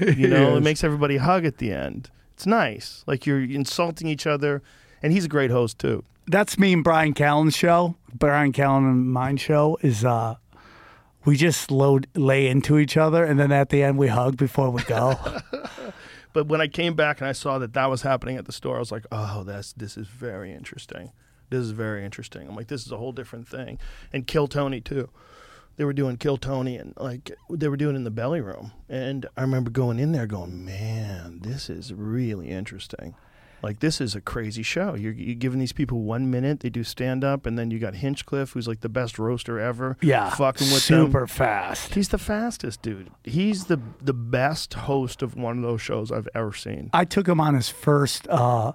You 0.00 0.28
know, 0.28 0.56
it 0.56 0.62
makes 0.62 0.84
everybody 0.84 1.16
hug 1.16 1.44
at 1.44 1.58
the 1.58 1.72
end. 1.72 2.10
It's 2.42 2.46
nice. 2.48 3.04
Like 3.06 3.24
you're 3.24 3.40
insulting 3.40 4.08
each 4.08 4.26
other, 4.26 4.62
and 5.00 5.12
he's 5.12 5.26
a 5.26 5.28
great 5.28 5.52
host 5.52 5.78
too. 5.78 6.02
That's 6.26 6.58
me 6.58 6.72
and 6.72 6.82
Brian 6.82 7.14
Callen's 7.14 7.56
show. 7.56 7.94
Brian 8.12 8.52
Callen 8.52 8.78
and 8.78 9.12
mine 9.12 9.36
show 9.36 9.78
is 9.80 10.04
uh 10.04 10.34
we 11.24 11.36
just 11.36 11.70
load 11.70 12.08
lay 12.16 12.48
into 12.48 12.78
each 12.78 12.96
other 12.96 13.22
and 13.22 13.38
then 13.38 13.52
at 13.52 13.68
the 13.68 13.84
end 13.84 13.96
we 13.96 14.08
hug 14.08 14.36
before 14.36 14.70
we 14.70 14.82
go. 14.82 15.14
But 16.32 16.46
when 16.46 16.62
I 16.62 16.66
came 16.66 16.94
back 16.94 17.20
and 17.20 17.28
I 17.28 17.32
saw 17.32 17.58
that 17.58 17.74
that 17.74 17.90
was 17.90 18.00
happening 18.00 18.38
at 18.38 18.46
the 18.46 18.52
store, 18.52 18.76
I 18.76 18.78
was 18.78 18.90
like, 18.90 19.04
"Oh, 19.12 19.44
that's 19.44 19.74
this 19.74 19.96
is 19.98 20.06
very 20.08 20.50
interesting. 20.50 21.12
This 21.50 21.60
is 21.60 21.72
very 21.72 22.04
interesting." 22.06 22.48
I'm 22.48 22.56
like, 22.56 22.68
"This 22.68 22.86
is 22.86 22.90
a 22.90 22.96
whole 22.96 23.12
different 23.12 23.46
thing." 23.46 23.78
And 24.14 24.26
Kill 24.26 24.48
Tony 24.48 24.80
too. 24.80 25.10
They 25.76 25.84
were 25.84 25.92
doing 25.92 26.16
Kill 26.16 26.36
Tony 26.36 26.76
and 26.76 26.94
like 26.96 27.30
they 27.50 27.68
were 27.68 27.76
doing 27.76 27.96
in 27.96 28.04
the 28.04 28.10
belly 28.10 28.40
room, 28.40 28.72
and 28.88 29.26
I 29.36 29.42
remember 29.42 29.70
going 29.70 29.98
in 29.98 30.12
there 30.12 30.26
going, 30.26 30.64
"Man, 30.64 31.40
this 31.42 31.70
is 31.70 31.92
really 31.92 32.48
interesting." 32.48 33.14
Like 33.62 33.78
this 33.78 34.00
is 34.00 34.16
a 34.16 34.20
crazy 34.20 34.64
show. 34.64 34.94
You're, 34.94 35.12
you're 35.12 35.36
giving 35.36 35.60
these 35.60 35.72
people 35.72 36.02
one 36.02 36.30
minute, 36.32 36.60
they 36.60 36.68
do 36.68 36.82
stand 36.82 37.22
up, 37.22 37.46
and 37.46 37.56
then 37.56 37.70
you 37.70 37.78
got 37.78 37.94
Hinchcliffe, 37.94 38.50
who's 38.50 38.66
like 38.66 38.80
the 38.80 38.88
best 38.88 39.20
roaster 39.20 39.60
ever. 39.60 39.96
yeah. 40.02 40.30
fucking 40.30 40.66
with 40.72 40.86
them. 40.88 41.06
super 41.06 41.26
fast. 41.28 41.94
He's 41.94 42.08
the 42.08 42.18
fastest 42.18 42.82
dude. 42.82 43.10
He's 43.22 43.66
the 43.66 43.80
the 44.00 44.12
best 44.12 44.74
host 44.74 45.22
of 45.22 45.36
one 45.36 45.58
of 45.58 45.62
those 45.62 45.80
shows 45.80 46.10
I've 46.10 46.28
ever 46.34 46.52
seen. 46.52 46.90
I 46.92 47.04
took 47.04 47.28
him 47.28 47.40
on 47.40 47.54
his 47.54 47.68
first 47.68 48.26
uh 48.28 48.72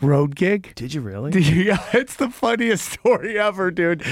road 0.00 0.34
gig. 0.36 0.72
Did 0.74 0.94
you 0.94 1.00
really? 1.00 1.32
Yeah, 1.40 1.84
it's 1.92 2.16
the 2.16 2.30
funniest 2.30 2.90
story 2.92 3.38
ever, 3.38 3.70
dude. 3.70 4.04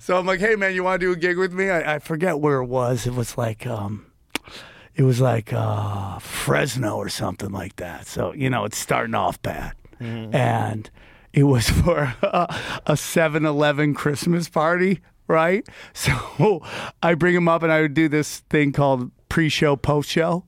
So 0.00 0.18
I'm 0.18 0.26
like, 0.26 0.40
hey 0.40 0.56
man, 0.56 0.74
you 0.74 0.82
want 0.84 1.00
to 1.00 1.06
do 1.06 1.12
a 1.12 1.16
gig 1.16 1.38
with 1.38 1.52
me? 1.52 1.70
I, 1.70 1.96
I 1.96 1.98
forget 1.98 2.40
where 2.40 2.58
it 2.60 2.66
was. 2.66 3.06
It 3.06 3.14
was 3.14 3.36
like, 3.38 3.66
um, 3.66 4.06
it 4.94 5.02
was 5.02 5.20
like 5.20 5.52
uh, 5.52 6.18
Fresno 6.18 6.96
or 6.96 7.08
something 7.08 7.50
like 7.50 7.76
that. 7.76 8.06
So 8.06 8.32
you 8.32 8.50
know, 8.50 8.64
it's 8.64 8.78
starting 8.78 9.14
off 9.14 9.40
bad, 9.42 9.72
and 10.00 10.90
it 11.32 11.44
was 11.44 11.68
for 11.70 12.14
a, 12.22 12.54
a 12.86 12.92
7-Eleven 12.94 13.94
Christmas 13.94 14.48
party, 14.48 15.00
right? 15.28 15.66
So 15.94 16.62
I 17.02 17.14
bring 17.14 17.34
him 17.34 17.48
up, 17.48 17.62
and 17.62 17.70
I 17.72 17.82
would 17.82 17.94
do 17.94 18.08
this 18.08 18.40
thing 18.50 18.72
called 18.72 19.10
pre-show, 19.28 19.76
post-show. 19.76 20.44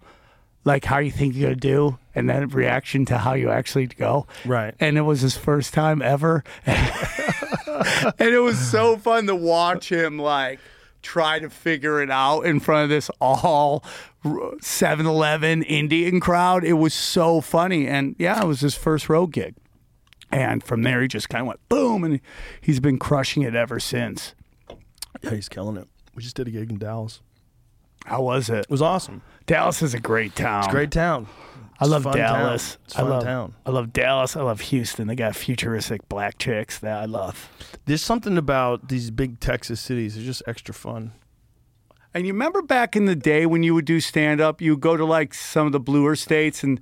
Like 0.64 0.84
how 0.84 0.99
you 0.99 1.11
think 1.11 1.34
you're 1.34 1.49
gonna 1.51 1.57
do, 1.57 1.99
and 2.19 2.29
then 2.29 2.49
reaction 2.49 3.05
to 3.07 3.19
how 3.19 3.33
you 3.35 3.51
actually 3.51 3.87
go 3.87 4.27
Right. 4.45 4.75
and 4.81 4.99
it 4.99 5.03
was 5.03 5.21
his 5.23 5.37
first 5.37 5.73
time 5.73 6.03
ever. 6.03 6.45
and 6.66 8.29
it 8.35 8.43
was 8.43 8.59
so 8.59 8.97
fun 8.97 9.27
to 9.27 9.35
watch 9.37 9.91
him 9.91 10.19
like 10.19 10.59
try 11.03 11.39
to 11.39 11.49
figure 11.49 12.03
it 12.03 12.11
out 12.11 12.41
in 12.43 12.61
front 12.61 12.85
of 12.85 12.91
this 12.91 13.09
all 13.21 13.85
7-Eleven 14.25 15.62
Indian 15.62 16.21
crowd. 16.21 16.64
It 16.64 16.75
was 16.75 16.93
so 16.95 17.41
funny. 17.41 17.87
And 17.87 18.16
yeah, 18.19 18.43
it 18.43 18.47
was 18.47 18.61
his 18.61 18.75
first 18.75 19.09
road 19.09 19.29
gig. 19.33 19.55
And 20.31 20.62
from 20.62 20.83
there, 20.83 21.01
he 21.01 21.09
just 21.09 21.29
kind 21.31 21.43
of 21.43 21.47
went 21.49 21.69
boom, 21.71 22.05
and 22.05 22.21
he's 22.61 22.81
been 22.81 22.99
crushing 22.99 23.43
it 23.45 23.55
ever 23.55 23.81
since. 23.81 24.35
Yeah, 25.23 25.31
he's 25.31 25.49
killing 25.49 25.79
it. 25.79 25.89
We 26.14 26.23
just 26.23 26.37
did 26.37 26.49
a 26.49 26.51
gig 26.51 26.71
in 26.71 26.79
Dallas. 26.79 27.23
How 28.05 28.21
was 28.23 28.51
it? 28.51 28.61
It 28.61 28.71
was 28.71 28.83
awesome. 28.83 29.23
Dallas 29.47 29.81
is 29.81 29.95
a 29.95 30.01
great 30.01 30.37
town. 30.37 30.59
It's 30.64 30.69
a 30.69 30.71
great 30.71 30.91
town. 30.91 31.29
I 31.81 31.87
love 31.87 32.03
fun 32.05 32.14
town. 32.14 32.39
Dallas. 32.39 32.79
It's 32.85 32.95
a 32.95 32.99
I 32.99 33.01
fun 33.03 33.11
love 33.11 33.24
town. 33.24 33.55
I 33.64 33.70
love 33.70 33.93
Dallas. 33.93 34.37
I 34.37 34.43
love 34.43 34.61
Houston. 34.62 35.07
They 35.07 35.14
got 35.14 35.37
futuristic 35.37 36.09
black 36.09 36.39
chicks 36.39 36.79
that 36.81 36.99
I 36.99 37.05
love. 37.05 37.51
There's 37.85 38.03
something 38.03 38.37
about 38.37 38.89
these 38.89 39.11
big 39.11 39.41
Texas 39.41 39.81
cities. 39.81 40.16
They're 40.16 40.24
just 40.24 40.43
extra 40.47 40.74
fun. 40.74 41.12
And 42.14 42.26
you 42.26 42.33
remember 42.33 42.62
back 42.62 42.97
in 42.97 43.05
the 43.05 43.14
day 43.14 43.47
when 43.47 43.62
you 43.62 43.74
would 43.74 43.85
do 43.85 44.01
stand 44.01 44.41
up, 44.41 44.61
you 44.61 44.72
would 44.72 44.81
go 44.81 44.97
to 44.97 45.05
like 45.05 45.35
some 45.35 45.66
of 45.66 45.72
the 45.72 45.81
bluer 45.81 46.16
states 46.16 46.64
and 46.64 46.81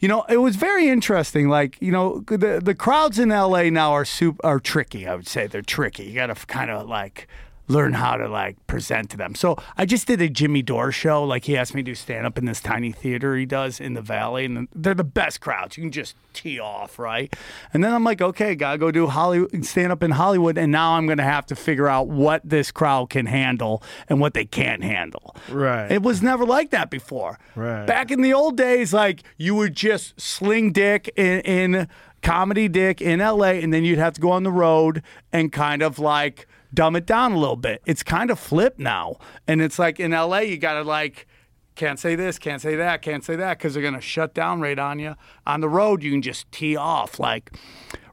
you 0.00 0.06
know, 0.06 0.22
it 0.28 0.36
was 0.36 0.54
very 0.54 0.88
interesting. 0.88 1.48
Like, 1.48 1.76
you 1.80 1.90
know, 1.90 2.20
the 2.20 2.60
the 2.62 2.74
crowds 2.74 3.18
in 3.18 3.30
LA 3.30 3.64
now 3.64 3.92
are 3.92 4.04
super 4.04 4.44
are 4.46 4.60
tricky, 4.60 5.08
I 5.08 5.14
would 5.16 5.26
say. 5.26 5.48
They're 5.48 5.60
tricky. 5.60 6.04
You 6.04 6.14
got 6.14 6.26
to 6.26 6.46
kind 6.46 6.70
of 6.70 6.88
like 6.88 7.26
learn 7.68 7.92
how 7.92 8.16
to 8.16 8.28
like 8.28 8.66
present 8.66 9.10
to 9.10 9.16
them. 9.16 9.34
So, 9.34 9.56
I 9.76 9.86
just 9.86 10.06
did 10.06 10.20
a 10.20 10.28
Jimmy 10.28 10.62
Dore 10.62 10.90
show. 10.90 11.24
Like 11.24 11.44
he 11.44 11.56
asked 11.56 11.74
me 11.74 11.82
to 11.82 11.90
do 11.90 11.94
stand 11.94 12.26
up 12.26 12.38
in 12.38 12.44
this 12.44 12.60
tiny 12.60 12.92
theater 12.92 13.36
he 13.36 13.46
does 13.46 13.80
in 13.80 13.94
the 13.94 14.02
valley 14.02 14.44
and 14.44 14.68
they're 14.74 14.94
the 14.94 15.04
best 15.04 15.40
crowds. 15.40 15.76
You 15.76 15.84
can 15.84 15.92
just 15.92 16.16
tee 16.32 16.58
off, 16.58 16.98
right? 16.98 17.34
And 17.72 17.82
then 17.84 17.92
I'm 17.92 18.04
like, 18.04 18.20
okay, 18.20 18.54
got 18.54 18.72
to 18.72 18.78
go 18.78 18.90
do 18.90 19.06
Hollywood 19.06 19.64
stand 19.64 19.92
up 19.92 20.02
in 20.02 20.12
Hollywood 20.12 20.58
and 20.58 20.72
now 20.72 20.92
I'm 20.92 21.06
going 21.06 21.18
to 21.18 21.24
have 21.24 21.46
to 21.46 21.56
figure 21.56 21.88
out 21.88 22.08
what 22.08 22.42
this 22.44 22.70
crowd 22.70 23.10
can 23.10 23.26
handle 23.26 23.82
and 24.08 24.20
what 24.20 24.34
they 24.34 24.44
can't 24.44 24.82
handle. 24.82 25.34
Right. 25.48 25.90
It 25.90 26.02
was 26.02 26.22
never 26.22 26.44
like 26.44 26.70
that 26.70 26.90
before. 26.90 27.38
Right. 27.54 27.86
Back 27.86 28.10
in 28.10 28.22
the 28.22 28.32
old 28.32 28.56
days, 28.56 28.92
like 28.92 29.22
you 29.36 29.54
would 29.54 29.74
just 29.74 30.20
sling 30.20 30.72
dick 30.72 31.10
in, 31.16 31.40
in 31.40 31.88
comedy 32.22 32.68
dick 32.68 33.00
in 33.00 33.20
LA, 33.20 33.52
and 33.52 33.72
then 33.72 33.84
you'd 33.84 33.98
have 33.98 34.14
to 34.14 34.20
go 34.20 34.30
on 34.30 34.42
the 34.42 34.52
road 34.52 35.02
and 35.32 35.52
kind 35.52 35.82
of 35.82 35.98
like 35.98 36.46
dumb 36.72 36.96
it 36.96 37.06
down 37.06 37.32
a 37.32 37.38
little 37.38 37.56
bit. 37.56 37.82
It's 37.86 38.02
kind 38.02 38.30
of 38.30 38.38
flipped 38.38 38.78
now. 38.78 39.16
And 39.46 39.60
it's 39.60 39.78
like 39.78 40.00
in 40.00 40.12
LA, 40.12 40.40
you 40.40 40.58
got 40.58 40.74
to 40.74 40.82
like, 40.82 41.26
can't 41.74 41.98
say 41.98 42.16
this, 42.16 42.38
can't 42.38 42.60
say 42.60 42.74
that, 42.76 43.02
can't 43.02 43.24
say 43.24 43.36
that, 43.36 43.58
because 43.58 43.74
they're 43.74 43.82
going 43.82 43.94
to 43.94 44.00
shut 44.00 44.34
down 44.34 44.60
right 44.60 44.78
on 44.78 44.98
you. 44.98 45.14
On 45.46 45.60
the 45.60 45.68
road, 45.68 46.02
you 46.02 46.10
can 46.10 46.22
just 46.22 46.50
tee 46.50 46.76
off. 46.76 47.18
Like, 47.18 47.52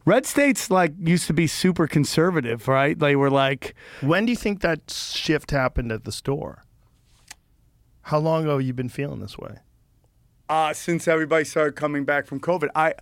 red 0.05 0.25
states 0.25 0.69
like 0.69 0.93
used 0.99 1.27
to 1.27 1.33
be 1.33 1.47
super 1.47 1.87
conservative, 1.87 2.67
right? 2.67 2.97
They 2.97 3.15
were 3.15 3.31
like, 3.31 3.73
When 4.01 4.25
do 4.25 4.31
you 4.31 4.37
think 4.37 4.61
that 4.61 4.91
shift 4.91 5.51
happened 5.51 5.91
at 5.91 6.03
the 6.03 6.11
store? 6.11 6.63
How 8.03 8.19
long 8.19 8.43
ago 8.43 8.57
have 8.57 8.65
you 8.65 8.73
been 8.73 8.89
feeling 8.89 9.19
this 9.19 9.37
way? 9.37 9.57
Uh, 10.49 10.73
since 10.73 11.07
everybody 11.07 11.43
started 11.43 11.75
coming 11.75 12.05
back 12.05 12.25
from 12.27 12.39
COVID. 12.39 12.69
I, 12.75 12.93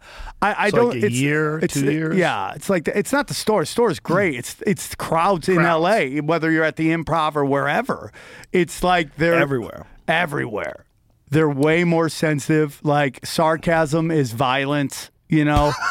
I, 0.42 0.66
I 0.66 0.70
So 0.70 0.78
don't. 0.78 0.90
like 0.92 1.04
a 1.04 1.06
it's, 1.08 1.16
year, 1.16 1.60
it's, 1.60 1.74
two 1.74 1.92
years? 1.92 2.16
Yeah, 2.16 2.54
it's 2.54 2.70
like 2.70 2.86
the, 2.86 2.98
it's 2.98 3.12
not 3.12 3.28
the 3.28 3.34
store. 3.34 3.62
The 3.62 3.66
store 3.66 3.92
is 3.92 4.00
great. 4.00 4.36
It's 4.36 4.56
it's 4.66 4.96
crowds 4.96 5.50
in 5.50 5.60
L.A. 5.60 6.22
Whether 6.22 6.52
you're 6.52 6.64
at 6.64 6.78
the 6.78 6.90
Improv 6.90 7.36
or 7.36 7.46
wherever, 7.46 8.12
it's 8.52 8.84
like 8.84 9.16
they're 9.18 9.34
Everywhere. 9.36 9.86
Everywhere, 10.08 10.86
they're 11.30 11.50
way 11.50 11.84
more 11.84 12.10
sensitive. 12.10 12.80
Like 12.84 13.26
sarcasm 13.26 14.12
is 14.12 14.32
violence. 14.32 15.12
You 15.30 15.46
know. 15.46 15.74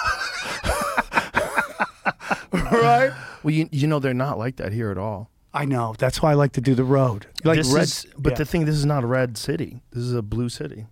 right. 2.52 3.12
Well, 3.42 3.52
you, 3.54 3.68
you 3.72 3.86
know 3.88 3.98
they're 3.98 4.14
not 4.14 4.38
like 4.38 4.56
that 4.56 4.72
here 4.72 4.90
at 4.90 4.98
all. 4.98 5.30
I 5.54 5.64
know. 5.64 5.94
That's 5.98 6.22
why 6.22 6.30
I 6.30 6.34
like 6.34 6.52
to 6.52 6.60
do 6.60 6.74
the 6.74 6.84
road. 6.84 7.26
Like 7.44 7.58
this 7.58 7.72
red, 7.72 7.82
is, 7.82 8.06
but 8.16 8.32
yeah. 8.32 8.38
the 8.38 8.44
thing, 8.46 8.64
this 8.64 8.76
is 8.76 8.86
not 8.86 9.04
a 9.04 9.06
red 9.06 9.36
city. 9.36 9.82
This 9.90 10.02
is 10.02 10.14
a 10.14 10.22
blue 10.22 10.48
city. 10.48 10.86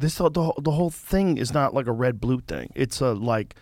This 0.00 0.16
the 0.16 0.30
whole, 0.32 0.58
the 0.60 0.70
whole 0.70 0.88
thing 0.88 1.36
is 1.36 1.52
not 1.52 1.74
like 1.74 1.86
a 1.86 1.92
red 1.92 2.20
blue 2.20 2.40
thing. 2.40 2.72
It's 2.74 3.02
a 3.02 3.12
like 3.12 3.54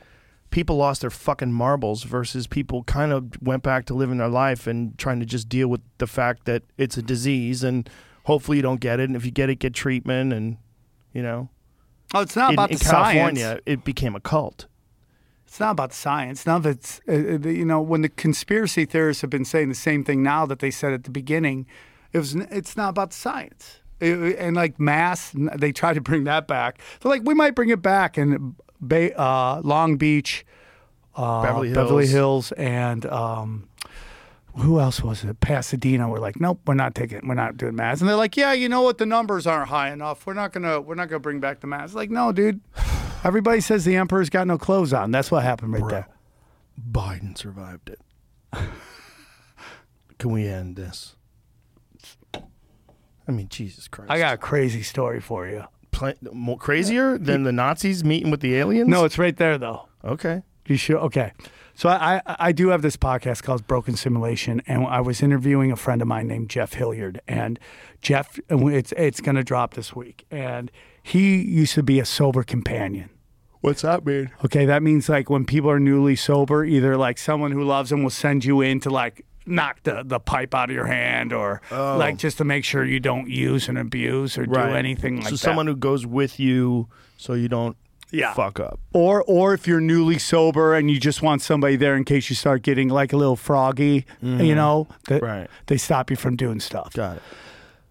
people 0.51 0.77
lost 0.77 1.01
their 1.01 1.11
fucking 1.11 1.53
marbles 1.53 2.05
versus 2.05 2.47
people 2.47 2.85
kind 2.85 3.13
of 3.13 3.43
went 3.43 3.65
back 3.65 3.87
to 3.87 3.95
living 3.95 4.19
their 4.19 4.29
life 4.29 4.69
and 4.69 4.97
trying 4.99 5.19
to 5.19 5.27
just 5.27 5.49
deal 5.49 5.67
with 5.67 5.81
the 5.99 6.07
fact 6.07 6.45
that 6.45 6.63
it's 6.77 6.97
a 6.97 7.03
disease 7.03 7.65
and 7.65 7.91
hopefully 8.25 8.59
you 8.59 8.63
don't 8.63 8.81
get 8.81 9.01
it. 9.01 9.09
And 9.09 9.17
if 9.17 9.25
you 9.25 9.33
get 9.33 9.51
it, 9.51 9.57
get 9.57 9.75
treatment. 9.75 10.33
And 10.33 10.59
you 11.13 11.23
know, 11.23 11.49
oh, 12.15 12.21
it's 12.21 12.37
not 12.37 12.51
in, 12.51 12.55
about 12.55 12.71
in 12.71 12.79
the 12.79 12.85
California, 12.85 13.43
science. 13.43 13.63
it 13.67 13.85
became 13.85 14.15
a 14.15 14.21
cult. 14.21 14.67
It's 15.45 15.59
not 15.59 15.73
about 15.73 15.93
science. 15.93 16.47
Of 16.47 16.67
it's, 16.67 17.01
uh, 17.09 17.13
uh, 17.13 17.49
you 17.49 17.65
know, 17.65 17.81
when 17.81 18.03
the 18.03 18.11
conspiracy 18.11 18.85
theorists 18.85 19.23
have 19.23 19.31
been 19.31 19.47
saying 19.47 19.71
the 19.71 19.75
same 19.75 20.05
thing 20.05 20.23
now 20.23 20.47
that 20.47 20.61
they 20.61 20.71
said 20.71 20.93
at 20.93 21.03
the 21.03 21.11
beginning, 21.11 21.67
it 22.13 22.19
was, 22.19 22.37
it's 22.37 22.77
not 22.77 22.91
about 22.91 23.11
the 23.11 23.17
science. 23.17 23.81
It- 24.01 24.39
and 24.39 24.55
like 24.57 24.79
mass, 24.79 25.33
they 25.35 25.73
tried 25.73 25.95
to 25.95 26.01
bring 26.01 26.25
that 26.25 26.47
back. 26.47 26.81
They're 27.01 27.11
like, 27.11 27.23
we 27.25 27.35
might 27.35 27.55
bring 27.55 27.69
it 27.71 27.83
back. 27.83 28.17
And 28.17 28.55
Bay, 28.87 29.13
uh, 29.15 29.61
Long 29.63 29.97
Beach, 29.97 30.45
uh, 31.17 31.43
Beverly 31.43 31.73
Beverly 31.73 32.07
Hills. 32.07 32.51
Hills, 32.51 32.53
and 32.53 33.05
um, 33.07 33.69
who 34.57 34.79
else 34.79 35.03
was 35.03 35.25
it? 35.25 35.41
Pasadena. 35.41 36.09
We're 36.09 36.21
like, 36.21 36.41
nope, 36.41 36.61
we're 36.67 36.75
not 36.75 36.95
taking, 36.95 37.27
we're 37.27 37.35
not 37.35 37.57
doing 37.57 37.75
mass. 37.75 38.01
And 38.01 38.09
they're 38.09 38.17
like, 38.17 38.37
yeah, 38.37 38.53
you 38.53 38.69
know 38.69 38.83
what? 38.83 38.99
The 38.99 39.07
numbers 39.07 39.47
aren't 39.47 39.69
high 39.69 39.91
enough. 39.93 40.27
We're 40.27 40.35
not 40.35 40.53
gonna, 40.53 40.81
we're 40.81 40.95
not 40.95 41.09
gonna 41.09 41.19
bring 41.21 41.41
back 41.41 41.61
the 41.61 41.67
mass. 41.67 41.95
Like, 41.95 42.11
no, 42.11 42.31
dude. 42.33 42.61
Everybody 43.25 43.61
says 43.61 43.85
the 43.85 43.97
emperor's 43.97 44.31
got 44.31 44.47
no 44.47 44.59
clothes 44.59 44.93
on. 44.93 45.11
That's 45.11 45.31
what 45.33 45.43
happened 45.43 45.73
right 45.73 45.89
there. 45.91 46.09
Biden 46.93 47.37
survived 47.37 47.91
it. 47.91 48.01
Can 50.19 50.31
we 50.31 50.47
end 50.47 50.77
this? 50.77 51.17
I 53.29 53.33
mean, 53.33 53.49
Jesus 53.49 53.87
Christ. 53.89 54.11
I 54.11 54.19
got 54.19 54.35
a 54.35 54.39
crazy 54.39 54.83
story 54.83 55.21
for 55.21 55.47
you. 55.47 55.65
Pla- 55.91 56.15
more 56.33 56.57
crazier 56.57 57.19
than 57.19 57.45
the 57.45 57.53
Nazis 57.53 58.03
meeting 58.03 58.31
with 58.31 58.41
the 58.41 58.57
aliens? 58.57 58.89
No, 58.89 59.05
it's 59.05 59.19
right 59.19 59.37
there 59.37 59.59
though. 59.59 59.89
Okay. 60.05 60.43
You 60.67 60.77
sure? 60.77 60.99
Okay. 60.99 61.33
So 61.75 61.89
I, 61.89 62.21
I 62.27 62.37
I 62.41 62.53
do 62.53 62.69
have 62.69 62.83
this 62.83 62.97
podcast 62.97 63.43
called 63.43 63.67
Broken 63.67 63.97
Simulation, 63.97 64.61
and 64.67 64.85
I 64.87 65.01
was 65.01 65.23
interviewing 65.23 65.71
a 65.71 65.77
friend 65.77 66.03
of 66.03 66.09
mine 66.09 66.27
named 66.27 66.51
Jeff 66.51 66.73
Hilliard, 66.75 67.21
and 67.29 67.59
Jeff, 68.01 68.39
it's 68.51 68.93
it's 68.97 69.21
going 69.21 69.37
to 69.37 69.45
drop 69.45 69.75
this 69.75 69.95
week, 69.95 70.27
and 70.31 70.71
he 71.03 71.37
used 71.41 71.75
to 71.75 71.83
be 71.83 72.01
a 72.01 72.05
sober 72.05 72.43
companion. 72.43 73.11
What's 73.61 73.83
that 73.83 74.05
mean? 74.05 74.31
Okay, 74.45 74.67
that 74.67 74.83
means 74.83 75.09
like 75.09 75.31
when 75.31 75.45
people 75.45 75.71
are 75.71 75.81
newly 75.81 76.17
sober, 76.17 76.65
either 76.65 76.97
like 76.97 77.19
someone 77.19 77.53
who 77.53 77.65
loves 77.65 77.91
them 77.91 78.03
will 78.03 78.11
send 78.11 78.45
you 78.45 78.61
in 78.61 78.81
to 78.81 78.91
like 78.91 79.25
knock 79.49 79.83
the, 79.83 80.03
the 80.05 80.21
pipe 80.21 80.55
out 80.55 80.71
of 80.71 80.75
your 80.75 80.87
hand 80.87 81.33
or 81.33 81.61
like 81.71 82.17
just 82.19 82.39
to 82.39 82.45
make 82.45 82.65
sure 82.65 82.85
you 82.85 83.01
don't 83.01 83.29
use 83.29 83.69
and 83.69 83.77
abuse 83.79 84.37
or 84.39 84.47
do 84.47 84.55
anything 84.59 85.17
like 85.17 85.25
so 85.25 85.31
that. 85.31 85.39
So 85.39 85.45
someone 85.49 85.67
who 85.67 85.77
goes 85.77 86.07
with 86.07 86.39
you 86.39 86.89
so 87.17 87.33
you 87.35 87.49
don't 87.49 87.77
Yeah. 88.11 88.33
fuck 88.35 88.61
up. 88.61 88.79
or 88.93 89.23
or 89.27 89.53
if 89.55 89.67
you're 89.67 89.81
newly 89.81 90.19
sober 90.19 90.75
and 90.75 90.91
you 90.91 90.99
just 91.01 91.21
want 91.23 91.43
somebody 91.43 91.77
there 91.77 91.97
in 91.97 92.05
case 92.05 92.31
you 92.31 92.37
start 92.37 92.63
getting 92.63 92.89
like 92.89 93.13
a 93.13 93.17
little 93.17 93.37
froggy, 93.37 94.07
you 94.23 94.55
know, 94.55 94.87
that 95.09 95.23
Right. 95.23 95.49
they 95.67 95.77
stop 95.77 96.11
you 96.11 96.17
from 96.17 96.37
doing 96.37 96.61
stuff. 96.61 96.93
Got 96.95 97.17
it. 97.19 97.23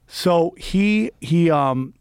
So 0.08 0.56
he 0.58 1.12
he 1.20 1.52
um 1.52 1.94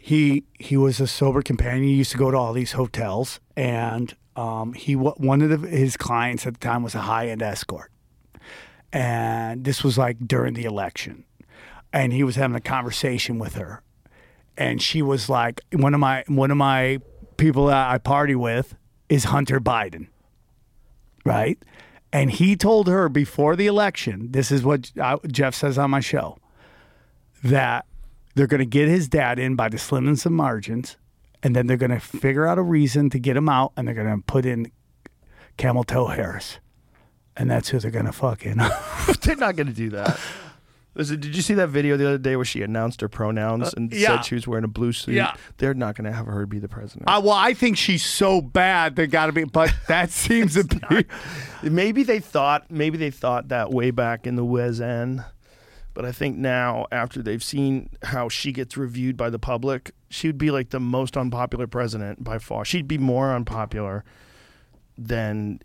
he 0.00 0.44
he 0.58 0.76
was 0.76 0.98
a 1.00 1.06
sober 1.06 1.42
companion. 1.42 1.84
He 1.84 1.94
used 1.94 2.10
to 2.12 2.18
go 2.18 2.30
to 2.30 2.36
all 2.36 2.52
these 2.52 2.72
hotels, 2.72 3.38
and 3.56 4.14
um, 4.34 4.72
he 4.72 4.96
one 4.96 5.42
of 5.42 5.50
the, 5.60 5.68
his 5.68 5.96
clients 5.96 6.46
at 6.46 6.54
the 6.54 6.58
time 6.60 6.82
was 6.82 6.94
a 6.94 7.02
high 7.02 7.28
end 7.28 7.42
escort, 7.42 7.91
and 8.92 9.64
this 9.64 9.82
was 9.82 9.96
like 9.96 10.18
during 10.26 10.54
the 10.54 10.64
election, 10.64 11.24
and 11.92 12.12
he 12.12 12.24
was 12.24 12.36
having 12.36 12.56
a 12.56 12.60
conversation 12.60 13.38
with 13.38 13.54
her, 13.54 13.82
and 14.56 14.82
she 14.82 15.02
was 15.02 15.28
like, 15.28 15.60
one 15.72 15.94
of 15.94 16.00
my 16.00 16.24
one 16.28 16.50
of 16.50 16.56
my 16.56 16.98
people 17.36 17.66
that 17.66 17.90
I 17.90 17.98
party 17.98 18.34
with 18.34 18.74
is 19.08 19.24
Hunter 19.24 19.60
Biden, 19.60 20.08
right? 21.24 21.58
And 22.12 22.30
he 22.30 22.56
told 22.56 22.88
her 22.88 23.08
before 23.08 23.56
the 23.56 23.66
election, 23.66 24.32
this 24.32 24.52
is 24.52 24.62
what 24.62 24.92
Jeff 25.28 25.54
says 25.54 25.78
on 25.78 25.90
my 25.90 26.00
show 26.00 26.38
that 27.42 27.86
they're 28.34 28.46
going 28.46 28.60
to 28.60 28.66
get 28.66 28.88
his 28.88 29.08
dad 29.08 29.38
in 29.38 29.56
by 29.56 29.68
the 29.68 29.78
slimmest 29.78 30.26
of 30.26 30.32
margins, 30.32 30.96
and 31.42 31.56
then 31.56 31.66
they're 31.66 31.76
going 31.76 31.90
to 31.90 32.00
figure 32.00 32.46
out 32.46 32.58
a 32.58 32.62
reason 32.62 33.10
to 33.10 33.18
get 33.18 33.36
him 33.36 33.48
out, 33.48 33.72
and 33.76 33.88
they're 33.88 33.94
going 33.94 34.14
to 34.14 34.22
put 34.22 34.44
in 34.44 34.70
Camel 35.56 35.84
Toe 35.84 36.06
Harris, 36.06 36.58
and 37.36 37.50
that's 37.50 37.68
who 37.70 37.78
they're 37.78 37.90
going 37.90 38.06
to 38.06 38.12
fuck. 38.12 38.40
They're 39.22 39.36
not 39.36 39.56
going 39.56 39.66
to 39.68 39.72
do 39.72 39.90
that. 39.90 40.18
Listen, 40.94 41.18
did 41.20 41.34
you 41.34 41.40
see 41.40 41.54
that 41.54 41.68
video 41.68 41.96
the 41.96 42.06
other 42.06 42.18
day 42.18 42.36
where 42.36 42.44
she 42.44 42.60
announced 42.60 43.00
her 43.00 43.08
pronouns 43.08 43.72
and 43.72 43.90
Uh, 43.90 43.96
yeah. 43.96 44.08
said 44.16 44.26
she 44.26 44.34
was 44.34 44.46
wearing 44.46 44.64
a 44.64 44.68
blue 44.68 44.92
suit? 44.92 45.14
Yeah. 45.14 45.34
They're 45.56 45.72
not 45.72 45.96
going 45.96 46.04
to 46.04 46.12
have 46.12 46.26
her 46.26 46.44
be 46.44 46.58
the 46.58 46.68
president. 46.68 47.04
uh, 47.08 47.18
well, 47.24 47.32
I 47.32 47.54
think 47.54 47.78
she's 47.78 48.04
so 48.04 48.42
bad 48.42 48.96
they 48.96 49.06
got 49.06 49.26
to 49.26 49.32
be, 49.32 49.44
but 49.44 49.74
that 49.88 50.10
seems 50.10 50.52
to 50.54 50.64
be. 50.64 51.06
Maybe 51.70 52.02
they 52.02 52.20
thought 52.20 52.70
maybe 52.70 52.98
they 52.98 53.10
thought 53.10 53.48
that 53.48 53.70
way 53.70 53.90
back 53.90 54.26
in 54.26 54.36
the 54.36 54.44
Wes 54.44 54.80
End. 54.80 55.24
But 55.94 56.04
I 56.06 56.12
think 56.12 56.36
now, 56.38 56.86
after 56.92 57.22
they've 57.22 57.42
seen 57.42 57.90
how 58.02 58.28
she 58.30 58.50
gets 58.52 58.76
reviewed 58.78 59.14
by 59.16 59.28
the 59.30 59.38
public, 59.38 59.92
she'd 60.08 60.38
be 60.38 60.50
like 60.50 60.70
the 60.70 60.80
most 60.80 61.16
unpopular 61.18 61.66
president 61.66 62.22
by 62.24 62.38
far. 62.38 62.64
She'd 62.66 62.88
be 62.88 62.96
more 62.98 63.34
unpopular 63.34 64.02
than 64.98 65.60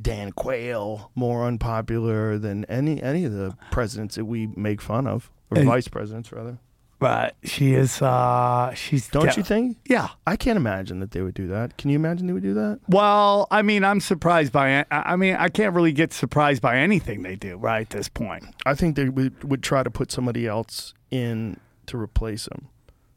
Dan 0.00 0.32
Quayle, 0.32 1.10
more 1.14 1.44
unpopular 1.46 2.38
than 2.38 2.64
any 2.66 3.02
any 3.02 3.24
of 3.24 3.32
the 3.32 3.56
presidents 3.70 4.16
that 4.16 4.24
we 4.24 4.48
make 4.56 4.80
fun 4.80 5.06
of, 5.06 5.30
or 5.50 5.58
And- 5.58 5.66
vice 5.68 5.88
presidents 5.88 6.32
rather. 6.32 6.58
But 6.98 7.34
she 7.42 7.74
is. 7.74 8.00
uh 8.00 8.72
She's. 8.74 9.08
Don't 9.08 9.24
yeah. 9.24 9.34
you 9.36 9.42
think? 9.42 9.76
Yeah. 9.88 10.10
I 10.24 10.36
can't 10.36 10.56
imagine 10.56 11.00
that 11.00 11.10
they 11.10 11.20
would 11.20 11.34
do 11.34 11.48
that. 11.48 11.76
Can 11.76 11.90
you 11.90 11.96
imagine 11.96 12.28
they 12.28 12.32
would 12.32 12.44
do 12.44 12.54
that? 12.54 12.78
Well, 12.86 13.48
I 13.50 13.62
mean, 13.62 13.82
I'm 13.82 13.98
surprised 13.98 14.52
by. 14.52 14.82
I 14.82 14.84
I 14.90 15.16
mean, 15.16 15.34
I 15.34 15.48
can't 15.48 15.74
really 15.74 15.90
get 15.90 16.12
surprised 16.12 16.62
by 16.62 16.76
anything 16.76 17.22
they 17.22 17.34
do 17.34 17.56
right 17.56 17.80
at 17.82 17.90
this 17.90 18.08
point. 18.08 18.44
I 18.64 18.74
think 18.76 18.94
they 18.94 19.08
would, 19.08 19.42
would 19.42 19.64
try 19.64 19.82
to 19.82 19.90
put 19.90 20.12
somebody 20.12 20.46
else 20.46 20.94
in 21.10 21.58
to 21.86 21.96
replace 21.98 22.46
him. 22.46 22.68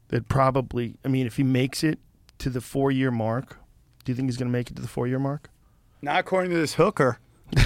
They'd 0.08 0.28
probably, 0.28 0.96
I 1.04 1.08
mean, 1.08 1.28
if 1.28 1.36
he 1.36 1.44
makes 1.44 1.84
it 1.84 2.00
to 2.38 2.50
the 2.50 2.60
four 2.60 2.90
year 2.90 3.12
mark, 3.12 3.56
do 4.04 4.10
you 4.10 4.16
think 4.16 4.26
he's 4.28 4.36
going 4.36 4.48
to 4.48 4.52
make 4.52 4.68
it 4.68 4.74
to 4.76 4.82
the 4.82 4.88
four 4.88 5.06
year 5.06 5.20
mark? 5.20 5.48
Not 6.02 6.20
according 6.20 6.50
to 6.52 6.56
this 6.58 6.74
hooker. 6.74 7.18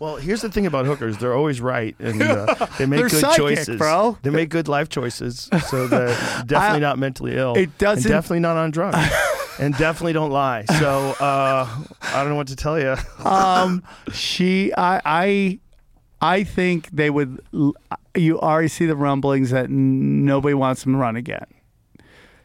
Well, 0.00 0.16
here's 0.16 0.42
the 0.42 0.50
thing 0.50 0.66
about 0.66 0.84
hookers: 0.86 1.18
they're 1.18 1.32
always 1.34 1.60
right, 1.60 1.94
and 2.00 2.20
uh, 2.20 2.66
they 2.78 2.86
make 2.86 3.02
good 3.02 3.12
psychic, 3.12 3.36
choices. 3.36 3.78
bro. 3.78 4.18
They 4.22 4.30
make 4.30 4.48
good 4.48 4.66
life 4.66 4.88
choices, 4.88 5.48
so 5.68 5.86
they're 5.86 6.08
definitely 6.46 6.80
not 6.80 6.98
mentally 6.98 7.36
ill. 7.36 7.54
it 7.56 7.78
doesn't- 7.78 8.10
definitely 8.10 8.40
not 8.40 8.56
on 8.56 8.72
drugs, 8.72 8.98
and 9.60 9.76
definitely 9.76 10.12
don't 10.14 10.32
lie. 10.32 10.64
So 10.64 11.14
uh, 11.20 11.68
I 12.02 12.20
don't 12.20 12.30
know 12.30 12.34
what 12.34 12.48
to 12.48 12.56
tell 12.56 12.78
you. 12.80 12.96
um, 13.24 13.82
she, 14.12 14.72
I, 14.74 15.00
I, 15.04 15.58
I 16.20 16.42
think 16.44 16.90
they 16.90 17.08
would. 17.10 17.40
You 18.16 18.40
already 18.40 18.68
see 18.68 18.86
the 18.86 18.96
rumblings 18.96 19.50
that 19.50 19.70
nobody 19.70 20.54
wants 20.54 20.82
them 20.82 20.94
to 20.94 20.98
run 20.98 21.14
again. 21.14 21.46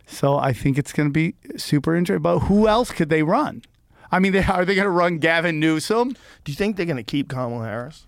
So 0.06 0.38
I 0.38 0.54
think 0.54 0.78
it's 0.78 0.94
going 0.94 1.10
to 1.10 1.14
be 1.14 1.34
super 1.58 1.96
interesting. 1.96 2.22
But 2.22 2.40
who 2.42 2.68
else 2.68 2.92
could 2.92 3.10
they 3.10 3.24
run? 3.24 3.64
I 4.12 4.20
mean, 4.20 4.34
they, 4.34 4.44
are 4.44 4.66
they 4.66 4.76
going 4.76 4.86
to 4.86 4.90
run 4.92 5.18
Gavin 5.20 5.60
Newsom? 5.60 6.10
Do 6.44 6.52
you 6.52 6.56
think 6.56 6.76
they're 6.76 6.86
going 6.86 6.98
to 6.98 7.04
keep 7.04 7.30
Kamala 7.30 7.66
Harris? 7.66 8.06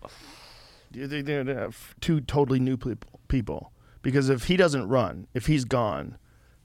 Do 0.92 1.00
you 1.00 1.08
think 1.08 1.26
they're 1.26 1.44
going 1.44 1.56
to 1.56 1.62
have 1.64 1.96
two 2.02 2.20
totally 2.22 2.60
new 2.60 2.78
people? 3.28 3.72
Because 4.02 4.30
if 4.30 4.44
he 4.46 4.58
doesn't 4.58 4.88
run, 4.90 5.28
if 5.34 5.46
he's 5.48 5.64
gone, 5.66 6.18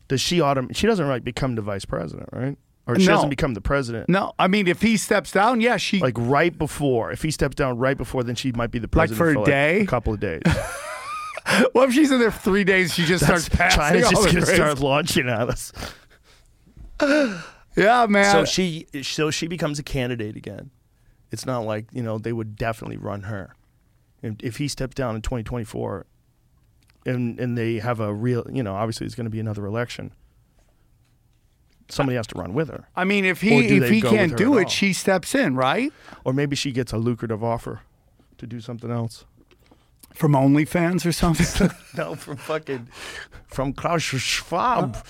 does 0.09 0.21
she 0.21 0.39
autom- 0.39 0.75
She 0.75 0.87
doesn't 0.87 1.07
like 1.09 1.23
become 1.25 1.55
the 1.55 1.63
vice 1.63 1.85
president, 1.85 2.29
right? 2.33 2.59
Or 2.87 2.99
she 2.99 3.07
No. 3.07 3.13
doesn't 3.15 3.29
become 3.31 3.55
the 3.55 3.61
president. 3.61 4.09
No, 4.09 4.33
I 4.39 4.49
mean, 4.49 4.67
if 4.67 4.81
he 4.83 4.97
steps 4.97 5.31
down, 5.31 5.61
yeah, 5.61 5.77
she. 5.77 6.01
Like 6.01 6.15
right 6.17 6.57
before, 6.57 7.13
if 7.13 7.23
he 7.23 7.31
steps 7.31 7.55
down 7.55 7.77
right 7.79 7.97
before, 7.99 8.25
then 8.25 8.35
she 8.35 8.51
might 8.53 8.71
be 8.71 8.79
the 8.79 8.87
Like 8.93 9.11
president 9.11 9.37
for 9.37 9.43
a 9.43 9.45
day? 9.45 9.81
a 9.83 9.87
couple 9.87 10.13
of 10.15 10.21
days. 10.21 10.41
what 11.73 11.89
if 11.91 11.95
she's 11.95 12.11
in 12.11 12.19
there 12.19 12.31
for 12.31 12.41
three 12.41 12.65
days? 12.65 12.95
She 12.95 13.05
just 13.05 13.25
starts 13.25 13.49
passing. 13.49 13.81
China's 13.83 14.09
just 14.11 14.15
going 14.23 14.35
to 14.37 14.41
grades? 14.41 14.55
start 14.55 14.81
launching 14.81 15.29
at 15.29 15.49
us. 15.51 15.73
Yeah, 17.79 18.07
man. 18.07 18.33
So 18.33 18.45
she, 18.45 18.87
so 19.03 19.31
she 19.31 19.47
becomes 19.47 19.79
a 19.79 19.83
candidate 19.83 20.37
again. 20.37 20.71
It's 21.31 21.45
not 21.47 21.61
like 21.61 21.87
you 21.93 22.03
know 22.03 22.19
they 22.19 22.33
would 22.33 22.57
definitely 22.57 22.97
run 22.97 23.23
her. 23.23 23.55
And 24.23 24.41
if 24.43 24.57
he 24.57 24.67
steps 24.69 24.95
down 24.95 25.15
in 25.15 25.23
2024, 25.23 26.07
and 27.07 27.39
and 27.39 27.57
they 27.57 27.75
have 27.79 28.01
a 28.01 28.13
real, 28.13 28.47
you 28.51 28.63
know, 28.63 28.75
obviously 28.75 29.05
there's 29.07 29.15
going 29.15 29.27
to 29.27 29.31
be 29.31 29.41
another 29.41 29.65
election. 29.67 30.13
somebody 31.91 32.17
has 32.17 32.27
to 32.29 32.39
run 32.39 32.53
with 32.55 32.69
her, 32.69 32.89
I 32.97 33.05
mean, 33.05 33.25
if 33.25 33.41
he 33.41 33.77
if 33.77 33.89
he 33.89 34.03
can't 34.03 34.37
do 34.37 34.59
it, 34.59 34.71
she 34.71 34.93
steps 34.93 35.35
in, 35.35 35.55
right? 35.57 35.93
or 36.25 36.33
maybe 36.33 36.57
she 36.57 36.73
gets 36.73 36.93
a 36.93 36.99
lucrative 36.99 37.43
offer 37.45 37.81
to 38.39 38.47
do 38.47 38.61
something 38.61 38.91
else. 38.91 39.25
From 40.15 40.33
OnlyFans 40.33 41.07
or 41.07 41.13
something. 41.13 41.71
No, 41.97 42.15
from 42.15 42.37
fucking 42.37 42.89
from 43.47 43.73
Klaus 43.73 44.03
Schwab 44.03 44.97
uh, 44.97 45.01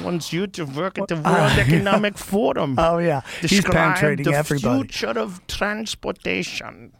wants 0.00 0.32
you 0.32 0.46
to 0.48 0.64
work 0.64 0.98
at 0.98 1.08
the 1.08 1.16
World 1.16 1.52
Economic 1.58 2.18
Forum. 2.18 2.76
oh 2.78 2.98
yeah, 2.98 3.22
he's 3.40 3.50
Describe 3.50 3.72
penetrating 3.96 4.24
the 4.24 4.32
everybody. 4.36 4.80
future 4.88 5.18
of 5.18 5.46
transportation. 5.46 6.92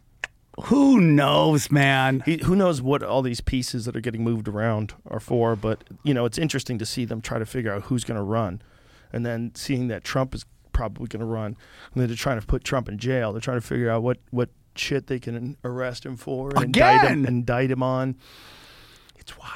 Who 0.65 0.99
knows, 0.99 1.69
man? 1.69 2.23
He, 2.25 2.37
who 2.43 2.55
knows 2.55 2.81
what 2.81 3.03
all 3.03 3.21
these 3.21 3.41
pieces 3.41 3.85
that 3.85 3.95
are 3.95 4.01
getting 4.01 4.23
moved 4.23 4.47
around 4.47 4.93
are 5.07 5.19
for? 5.19 5.55
But 5.55 5.83
you 6.03 6.13
know, 6.15 6.25
it's 6.25 6.39
interesting 6.39 6.79
to 6.79 6.85
see 6.85 7.05
them 7.05 7.21
try 7.21 7.37
to 7.37 7.45
figure 7.45 7.71
out 7.71 7.83
who's 7.83 8.03
going 8.03 8.17
to 8.17 8.23
run, 8.23 8.61
and 9.13 9.23
then 9.25 9.51
seeing 9.53 9.87
that 9.89 10.03
Trump 10.03 10.33
is 10.33 10.45
probably 10.73 11.07
going 11.07 11.19
to 11.19 11.25
run, 11.27 11.55
and 11.93 12.01
then 12.01 12.07
they're 12.07 12.15
trying 12.15 12.39
to 12.39 12.45
put 12.47 12.63
Trump 12.63 12.89
in 12.89 12.97
jail. 12.97 13.31
They're 13.33 13.41
trying 13.41 13.61
to 13.61 13.65
figure 13.67 13.89
out 13.91 14.01
what 14.01 14.17
what 14.31 14.49
shit 14.75 15.05
they 15.07 15.19
can 15.19 15.57
arrest 15.63 16.05
him 16.05 16.17
for, 16.17 16.49
and 16.55 16.63
indict 16.65 17.07
him, 17.07 17.25
indict 17.25 17.69
him 17.69 17.83
on. 17.83 18.15
It's 19.19 19.37
wild, 19.37 19.51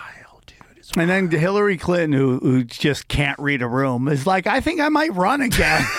And 0.98 1.10
then 1.10 1.32
Hillary 1.32 1.78
Clinton, 1.78 2.12
who 2.12 2.40
who 2.40 2.64
just 2.66 3.08
can't 3.08 3.40
read 3.40 3.62
a 3.62 3.68
room, 3.68 4.08
is 4.08 4.28
like, 4.28 4.46
I 4.48 4.60
think 4.60 4.82
I 4.82 4.90
might 4.90 5.14
run 5.14 5.42
again. 5.42 5.82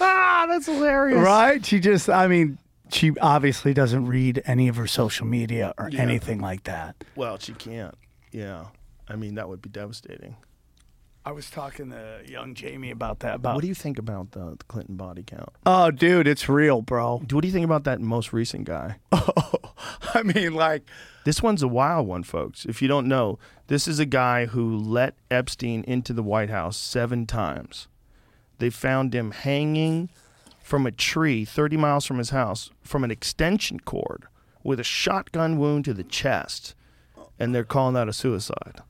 ah, 0.00 0.46
that's 0.48 0.66
hilarious. 0.66 1.18
right? 1.18 1.64
She 1.64 1.80
just, 1.80 2.08
I 2.08 2.28
mean, 2.28 2.58
she 2.90 3.12
obviously 3.20 3.74
doesn't 3.74 4.06
read 4.06 4.42
any 4.46 4.68
of 4.68 4.76
her 4.76 4.86
social 4.86 5.26
media 5.26 5.74
or 5.78 5.90
anything 5.96 6.40
like 6.40 6.64
that. 6.64 7.02
Well, 7.16 7.38
she 7.38 7.52
can't. 7.52 7.94
Yeah, 8.30 8.66
I 9.08 9.16
mean 9.16 9.34
that 9.36 9.48
would 9.48 9.62
be 9.62 9.70
devastating. 9.70 10.36
I 11.28 11.32
was 11.32 11.50
talking 11.50 11.90
to 11.90 12.22
young 12.26 12.54
Jamie 12.54 12.90
about 12.90 13.18
that. 13.18 13.34
About 13.34 13.56
What 13.56 13.60
do 13.60 13.68
you 13.68 13.74
think 13.74 13.98
about 13.98 14.30
the, 14.30 14.56
the 14.56 14.64
Clinton 14.66 14.96
body 14.96 15.22
count? 15.22 15.50
oh, 15.66 15.90
dude, 15.90 16.26
it's 16.26 16.48
real, 16.48 16.80
bro. 16.80 17.18
What 17.18 17.42
do 17.42 17.46
you 17.46 17.52
think 17.52 17.66
about 17.66 17.84
that 17.84 18.00
most 18.00 18.32
recent 18.32 18.64
guy? 18.64 18.96
Oh, 19.12 19.54
I 20.14 20.22
mean, 20.22 20.54
like, 20.54 20.84
This 21.24 21.42
one's 21.42 21.62
a 21.62 21.68
wild 21.68 22.06
one, 22.08 22.22
folks. 22.22 22.64
If 22.64 22.80
you 22.80 22.88
don't 22.88 23.06
know, 23.06 23.38
this 23.66 23.86
is 23.86 23.98
a 23.98 24.06
guy 24.06 24.46
who 24.46 24.74
let 24.76 25.14
Epstein 25.30 25.84
into 25.84 26.14
the 26.14 26.22
White 26.22 26.48
House 26.48 26.78
seven 26.78 27.26
times. 27.26 27.88
They 28.58 28.70
found 28.70 29.14
him 29.14 29.32
hanging 29.32 30.08
from 30.62 30.86
a 30.86 30.90
tree 30.90 31.44
30 31.44 31.76
miles 31.76 32.06
from 32.06 32.18
his 32.18 32.30
house 32.30 32.70
from 32.82 33.04
an 33.04 33.10
extension 33.10 33.80
cord 33.80 34.24
with 34.64 34.80
a 34.80 34.84
shotgun 34.84 35.58
wound 35.58 35.84
to 35.84 35.94
the 35.94 36.04
chest, 36.04 36.74
and 37.38 37.54
they're 37.54 37.64
calling 37.64 37.94
that 37.94 38.08
a 38.08 38.12
suicide. 38.14 38.80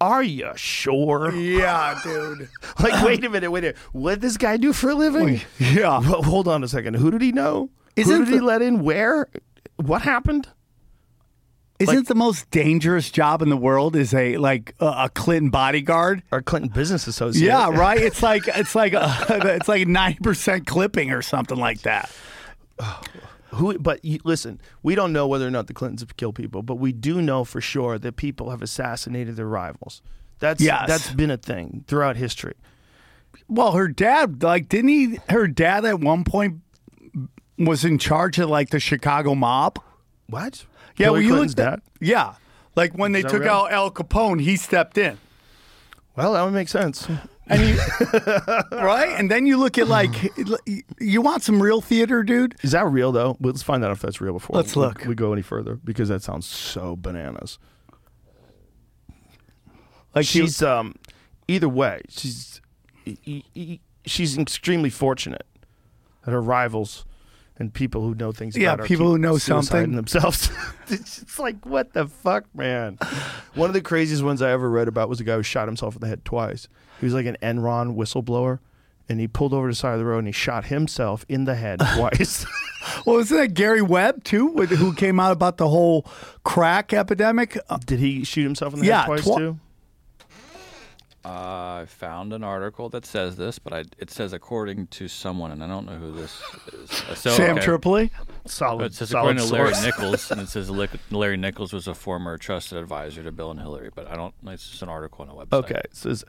Are 0.00 0.22
you 0.22 0.50
sure? 0.56 1.32
yeah, 1.34 1.98
dude. 2.02 2.48
Like, 2.80 3.04
wait 3.04 3.24
a 3.24 3.30
minute, 3.30 3.50
wait 3.50 3.60
a 3.60 3.62
minute. 3.68 3.76
What 3.92 4.14
did 4.14 4.20
this 4.22 4.36
guy 4.36 4.56
do 4.56 4.72
for 4.72 4.90
a 4.90 4.94
living? 4.94 5.40
Yeah. 5.58 6.00
Well, 6.00 6.22
hold 6.22 6.48
on 6.48 6.62
a 6.64 6.68
second. 6.68 6.94
Who 6.94 7.10
did 7.10 7.22
he 7.22 7.32
know? 7.32 7.70
Isn't 7.96 8.14
Who 8.16 8.24
did 8.24 8.34
he 8.34 8.40
let 8.40 8.60
in? 8.62 8.82
Where? 8.82 9.28
What 9.76 10.02
happened? 10.02 10.48
Isn't 11.78 12.06
the 12.08 12.14
most 12.14 12.50
dangerous 12.50 13.10
job 13.10 13.42
in 13.42 13.48
the 13.50 13.56
world 13.56 13.96
is 13.96 14.14
a 14.14 14.36
like 14.36 14.74
a, 14.80 14.86
a 14.86 15.10
Clinton 15.12 15.50
bodyguard? 15.50 16.22
or 16.30 16.40
Clinton 16.40 16.70
business 16.70 17.06
associate. 17.06 17.46
Yeah, 17.46 17.68
right. 17.72 18.00
It's 18.00 18.22
like 18.22 18.46
it's 18.48 18.74
like 18.74 18.92
a, 18.94 19.14
it's 19.56 19.68
like 19.68 19.86
ninety 19.86 20.18
percent 20.22 20.66
clipping 20.66 21.10
or 21.10 21.22
something 21.22 21.58
like 21.58 21.82
that. 21.82 22.10
Oh. 22.80 23.00
Who? 23.54 23.78
But 23.78 24.04
you, 24.04 24.18
listen, 24.24 24.60
we 24.82 24.94
don't 24.94 25.12
know 25.12 25.26
whether 25.26 25.46
or 25.46 25.50
not 25.50 25.66
the 25.66 25.74
Clintons 25.74 26.00
have 26.02 26.16
killed 26.16 26.34
people, 26.34 26.62
but 26.62 26.76
we 26.76 26.92
do 26.92 27.20
know 27.22 27.44
for 27.44 27.60
sure 27.60 27.98
that 27.98 28.16
people 28.16 28.50
have 28.50 28.62
assassinated 28.62 29.36
their 29.36 29.46
rivals. 29.48 30.02
That's 30.38 30.60
Yes. 30.62 30.88
that's 30.88 31.10
been 31.12 31.30
a 31.30 31.36
thing 31.36 31.84
throughout 31.86 32.16
history. 32.16 32.54
Well, 33.48 33.72
her 33.72 33.88
dad, 33.88 34.42
like, 34.42 34.68
didn't 34.68 34.88
he? 34.88 35.18
Her 35.28 35.46
dad 35.48 35.84
at 35.84 36.00
one 36.00 36.24
point 36.24 36.60
was 37.58 37.84
in 37.84 37.98
charge 37.98 38.38
of 38.38 38.48
like 38.50 38.70
the 38.70 38.80
Chicago 38.80 39.34
mob. 39.34 39.78
What? 40.28 40.64
Yeah, 40.96 41.06
Hillary 41.06 41.26
well, 41.26 41.36
you 41.36 41.40
looked 41.42 41.58
at, 41.58 41.70
dad. 41.70 41.80
Yeah, 42.00 42.34
like 42.76 42.92
when 42.96 43.12
they 43.12 43.22
took 43.22 43.42
real? 43.42 43.50
out 43.50 43.72
Al 43.72 43.90
Capone, 43.90 44.40
he 44.40 44.56
stepped 44.56 44.96
in, 44.98 45.18
Well, 46.16 46.32
that 46.34 46.42
would 46.44 46.54
make 46.54 46.68
sense. 46.68 47.06
And 47.46 47.60
you, 47.68 47.76
right? 48.72 49.14
And 49.18 49.30
then 49.30 49.46
you 49.46 49.58
look 49.58 49.76
at 49.78 49.86
like, 49.88 50.32
you 51.00 51.20
want 51.20 51.42
some 51.42 51.62
real 51.62 51.80
theater, 51.80 52.22
dude? 52.22 52.54
Is 52.62 52.72
that 52.72 52.86
real 52.86 53.12
though? 53.12 53.36
Let's 53.40 53.62
find 53.62 53.84
out 53.84 53.90
if 53.92 54.00
that's 54.00 54.20
real 54.20 54.32
before 54.32 54.56
Let's 54.56 54.74
we- 54.76 54.82
look. 54.82 55.04
we 55.04 55.14
go 55.14 55.32
any 55.32 55.42
further 55.42 55.76
because 55.76 56.08
that 56.08 56.22
sounds 56.22 56.46
so 56.46 56.96
bananas. 56.96 57.58
Like 60.14 60.24
he- 60.26 60.40
she's 60.40 60.62
um 60.62 60.94
either 61.48 61.68
way 61.68 62.00
she's 62.08 62.60
she's 64.06 64.38
extremely 64.38 64.90
fortunate 64.90 65.46
that 66.24 66.30
her 66.30 66.40
rivals 66.40 67.04
and 67.58 67.72
people 67.72 68.02
who 68.02 68.14
know 68.14 68.32
things 68.32 68.56
Yeah, 68.56 68.68
about 68.72 68.80
her 68.80 68.86
people 68.86 69.08
who 69.08 69.18
know 69.18 69.36
something. 69.38 69.92
themselves 69.94 70.50
it's 70.88 71.38
like 71.38 71.66
what 71.66 71.92
the 71.92 72.06
fuck 72.06 72.44
man 72.54 72.98
one 73.54 73.68
of 73.68 73.74
the 73.74 73.82
craziest 73.82 74.22
ones 74.22 74.40
i 74.40 74.50
ever 74.50 74.70
read 74.70 74.88
about 74.88 75.08
was 75.08 75.20
a 75.20 75.24
guy 75.24 75.36
who 75.36 75.42
shot 75.42 75.68
himself 75.68 75.94
in 75.96 76.00
the 76.00 76.06
head 76.08 76.24
twice 76.24 76.68
he 77.04 77.06
was 77.06 77.14
like 77.14 77.26
an 77.26 77.36
enron 77.42 77.96
whistleblower 77.96 78.60
and 79.08 79.20
he 79.20 79.28
pulled 79.28 79.52
over 79.52 79.68
to 79.68 79.72
the 79.72 79.76
side 79.76 79.92
of 79.92 79.98
the 79.98 80.04
road 80.06 80.18
and 80.18 80.28
he 80.28 80.32
shot 80.32 80.64
himself 80.66 81.26
in 81.28 81.44
the 81.44 81.54
head 81.54 81.80
twice 81.96 82.46
well, 83.06 83.18
isn't 83.18 83.36
that 83.36 83.52
Gary 83.54 83.82
Webb 83.82 84.24
too, 84.24 84.46
with, 84.46 84.70
who 84.70 84.94
came 84.94 85.20
out 85.20 85.32
about 85.32 85.58
the 85.58 85.68
whole 85.68 86.06
crack 86.44 86.92
epidemic? 86.94 87.58
Uh, 87.68 87.78
did 87.84 87.98
he 87.98 88.24
shoot 88.24 88.42
himself 88.44 88.72
in 88.72 88.80
the 88.80 88.86
Yeah, 88.86 89.00
head 89.00 89.06
twice 89.06 89.24
twi- 89.24 89.36
too 89.38 89.58
Uh, 91.24 91.80
I 91.82 91.86
found 91.88 92.32
an 92.34 92.44
article 92.44 92.90
that 92.90 93.06
says 93.06 93.36
this, 93.36 93.58
but 93.58 93.72
I, 93.72 93.84
it 93.98 94.10
says 94.10 94.34
according 94.34 94.88
to 94.88 95.08
someone, 95.08 95.52
and 95.52 95.64
I 95.64 95.66
don't 95.66 95.86
know 95.86 95.96
who 95.96 96.12
this 96.12 96.42
is. 96.72 96.90
So, 97.16 97.30
Sam 97.30 97.56
okay. 97.56 97.64
Tripoli. 97.64 98.10
solid 98.44 98.86
It 98.92 98.94
says 98.94 99.10
solid 99.10 99.38
according 99.38 99.48
to 99.48 99.52
Larry. 99.54 99.86
Nichols, 99.86 100.30
and 100.30 100.40
it 100.42 100.48
says 100.48 100.68
Larry 101.10 101.36
Nichols 101.38 101.72
was 101.72 101.88
a 101.88 101.94
former 101.94 102.36
trusted 102.36 102.76
advisor 102.76 103.22
to 103.22 103.32
Bill 103.32 103.50
and 103.50 103.60
Hillary, 103.60 103.88
but 103.94 104.06
I 104.06 104.16
don't. 104.16 104.34
It's 104.48 104.68
just 104.68 104.82
an 104.82 104.90
article 104.90 105.22
on 105.24 105.30
a 105.30 105.34
website. 105.34 105.64
okay 105.64 105.80
so 105.92 106.10
it's, 106.10 106.24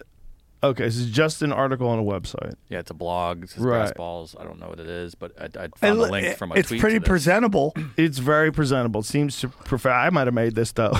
okay 0.64 0.86
this 0.86 0.98
is 0.98 1.10
just 1.11 1.41
an 1.41 1.52
article 1.52 1.88
on 1.88 1.99
a 1.99 2.03
website 2.03 2.53
Yeah, 2.69 2.80
it's 2.80 2.91
a 2.91 2.95
blog. 2.95 3.44
It 3.44 3.49
says 3.52 3.64
Right. 3.64 3.77
Brass 3.80 3.94
Balls. 3.95 4.36
I 4.40 4.44
don't 4.44 4.60
know 4.60 4.69
what 4.69 4.80
it 4.80 4.88
is, 4.88 5.14
but 5.15 5.32
I, 5.40 5.45
I 5.65 5.68
found 5.76 5.99
a 5.99 6.03
link 6.03 6.38
from 6.38 6.52
a 6.52 6.56
it's 6.56 6.69
tweet. 6.69 6.82
pretty 6.82 6.95
to 6.98 7.02
this. 7.02 7.07
presentable. 7.07 7.73
It's 7.98 8.18
very 8.19 8.52
presentable. 8.52 9.02
It 9.02 9.06
seems 9.06 9.40
to 9.41 9.49
prefer. 9.49 9.91
I 9.91 10.10
might 10.10 10.27
have 10.27 10.34
made 10.34 10.56
this 10.56 10.72
though, 10.72 10.94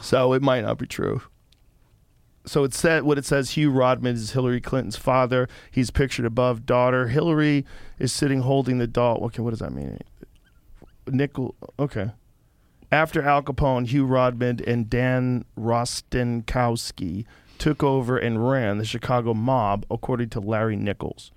so 0.00 0.32
it 0.32 0.42
might 0.42 0.62
not 0.62 0.78
be 0.78 0.86
true. 0.86 1.22
So 2.46 2.64
it 2.64 2.74
said 2.74 3.02
what 3.04 3.18
it 3.18 3.24
says. 3.24 3.50
Hugh 3.50 3.70
Rodham 3.70 4.06
is 4.06 4.32
Hillary 4.32 4.60
Clinton's 4.60 4.96
father. 4.96 5.48
He's 5.70 5.90
pictured 5.90 6.24
above 6.24 6.66
daughter. 6.66 7.08
Hillary 7.08 7.64
is 7.98 8.12
sitting 8.12 8.40
holding 8.40 8.78
the 8.78 8.86
doll. 8.86 9.18
Okay, 9.26 9.42
what 9.42 9.50
does 9.50 9.58
that 9.60 9.72
mean? 9.72 9.98
Nickel. 11.06 11.54
Okay. 11.78 12.10
After 12.92 13.22
Al 13.22 13.42
Capone, 13.42 13.86
Hugh 13.86 14.06
Rodham 14.06 14.66
and 14.66 14.90
Dan 14.90 15.44
Rostenkowski 15.58 17.24
took 17.60 17.82
over 17.84 18.18
and 18.18 18.48
ran 18.50 18.78
the 18.78 18.84
Chicago 18.84 19.34
mob, 19.34 19.86
according 19.90 20.30
to 20.30 20.40
Larry 20.40 20.74
Nichols. 20.76 21.30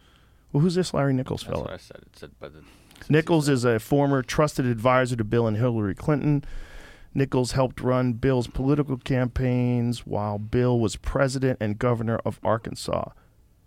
Well, 0.51 0.61
who's 0.61 0.75
this 0.75 0.93
Larry 0.93 1.13
Nichols 1.13 1.43
That's 1.43 1.59
what 1.59 1.71
I 1.71 1.77
said. 1.77 1.97
It 2.03 2.17
said, 2.17 2.31
but 2.39 2.53
it, 2.55 3.09
Nichols 3.09 3.49
is 3.49 3.65
a 3.65 3.79
former 3.79 4.21
trusted 4.23 4.65
advisor 4.65 5.15
to 5.15 5.23
Bill 5.23 5.45
and 5.47 5.57
Hillary 5.57 5.93
Clinton. 5.95 6.43
Nichols 7.13 7.51
helped 7.51 7.81
run 7.81 8.13
Bill's 8.13 8.47
political 8.47 8.97
campaigns 8.97 10.05
while 10.07 10.39
Bill 10.39 10.79
was 10.79 10.95
president 10.95 11.57
and 11.61 11.77
governor 11.77 12.19
of 12.25 12.39
Arkansas. 12.43 13.09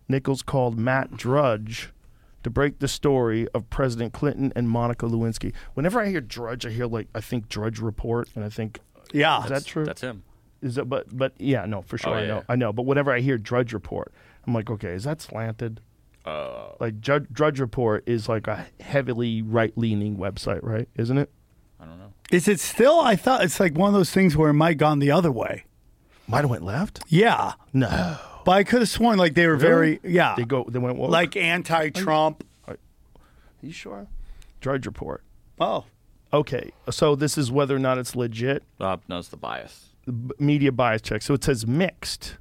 Nichols 0.09 0.43
called 0.43 0.78
Matt 0.78 1.16
Drudge 1.16 1.91
to 2.43 2.51
break 2.51 2.78
the 2.78 2.89
story 2.89 3.47
of 3.55 3.69
President 3.70 4.12
Clinton 4.12 4.53
and 4.57 4.70
Monica 4.70 5.07
Lewinsky. 5.07 5.53
Whenever 5.74 6.01
I 6.01 6.09
hear 6.09 6.20
Drudge, 6.20 6.65
I 6.65 6.70
hear 6.70 6.87
like 6.87 7.09
I 7.15 7.20
think 7.20 7.49
Drudge 7.49 7.81
Report, 7.81 8.28
and 8.35 8.45
I 8.45 8.49
think 8.49 8.81
Yeah. 9.12 9.43
is 9.45 9.51
that 9.51 9.65
true? 9.65 9.85
that's 9.85 10.01
him. 10.01 10.23
Is 10.62 10.77
that 10.77 10.87
but 10.87 11.16
but 11.16 11.33
yeah, 11.39 11.65
no, 11.66 11.83
for 11.83 11.99
sure 11.99 12.12
Oh, 12.15 12.16
I 12.16 12.27
know. 12.27 12.37
yeah. 12.37 12.43
I 12.49 12.57
know. 12.57 12.73
But 12.73 12.83
whenever 12.87 13.12
I 13.12 13.20
hear 13.20 13.39
Drudge 13.39 13.73
Report, 13.73 14.12
I'm 14.47 14.55
like, 14.55 14.70
okay, 14.70 14.91
is 14.91 15.05
that 15.05 15.20
slanted? 15.20 15.81
Uh, 16.24 16.70
Like 16.81 17.01
Drudge, 17.01 17.27
Drudge 17.31 17.61
Report 17.61 18.03
is 18.07 18.28
like 18.28 18.47
a 18.49 18.66
heavily 18.81 19.43
right 19.43 19.73
leaning 19.77 20.16
website, 20.16 20.61
right? 20.62 20.89
Isn't 20.97 21.19
it? 21.19 21.31
I 21.78 21.85
don't 21.85 21.99
know. 21.99 22.12
Is 22.33 22.49
it 22.49 22.59
still? 22.59 22.99
I 23.01 23.15
thought 23.16 23.45
it's 23.45 23.61
like 23.61 23.74
one 23.77 23.89
of 23.89 23.95
those 23.95 24.11
things 24.11 24.37
where 24.37 24.51
it 24.51 24.55
might 24.55 24.78
gone 24.78 24.99
the 24.99 25.11
other 25.12 25.31
way. 25.31 25.65
Might 26.27 26.41
have 26.41 26.51
went 26.51 26.65
left. 26.65 26.99
Yeah. 27.09 27.53
No, 27.73 28.19
But 28.45 28.53
I 28.53 28.65
could 28.65 28.81
have 28.81 28.89
sworn 28.89 29.19
like 29.19 29.35
they 29.35 29.47
were 29.47 29.55
very, 29.57 30.01
yeah. 30.03 30.35
they 30.37 30.45
go. 30.45 30.65
They 30.69 30.81
went 30.81 30.97
woke. 30.97 31.11
like 31.11 31.37
anti 31.37 31.91
Trump. 31.91 32.43
Are 32.66 32.77
you 33.62 33.70
sure? 33.73 34.09
Drudge 34.61 34.87
Report. 34.87 35.23
Oh. 35.61 35.85
Okay, 36.33 36.73
so 36.91 37.15
this 37.15 37.39
is 37.39 37.53
whether 37.53 37.77
or 37.77 37.78
not 37.78 37.99
it's 37.99 38.16
legit. 38.16 38.65
Uh, 38.81 38.97
no, 39.09 39.19
it's 39.20 39.28
the 39.28 39.37
bias. 39.37 39.85
B- 40.07 40.35
media 40.39 40.73
bias 40.73 41.03
check. 41.03 41.23
So 41.23 41.35
it 41.35 41.45
says 41.45 41.66
mixed. 41.66 42.39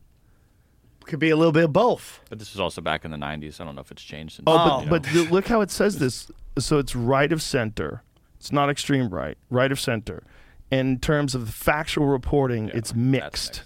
Could 1.06 1.20
be 1.20 1.30
a 1.30 1.36
little 1.36 1.52
bit 1.52 1.66
of 1.66 1.74
both. 1.74 2.22
But 2.30 2.40
this 2.40 2.54
is 2.54 2.60
also 2.60 2.82
back 2.82 3.06
in 3.06 3.12
the 3.12 3.18
'90s. 3.18 3.62
I 3.62 3.66
don't 3.66 3.76
know 3.76 3.82
if 3.82 3.92
it's 3.92 4.02
changed 4.02 4.38
since. 4.38 4.44
Oh, 4.48 4.58
but, 4.58 4.80
you 4.80 4.86
know. 4.86 4.90
but 4.90 5.04
th- 5.04 5.30
look 5.32 5.48
how 5.48 5.62
it 5.62 5.70
says 5.70 6.00
this. 6.00 6.32
So 6.58 6.80
it's 6.80 6.96
right 6.96 7.32
of 7.32 7.42
center. 7.42 8.02
It's 8.38 8.52
not 8.52 8.70
extreme 8.70 9.10
right. 9.10 9.38
Right 9.50 9.72
of 9.72 9.80
center. 9.80 10.24
In 10.72 11.00
terms 11.00 11.36
of 11.36 11.46
the 11.46 11.52
factual 11.52 12.08
reporting, 12.08 12.70
it's 12.74 12.96
mixed. 12.96 13.58
mixed. 13.58 13.64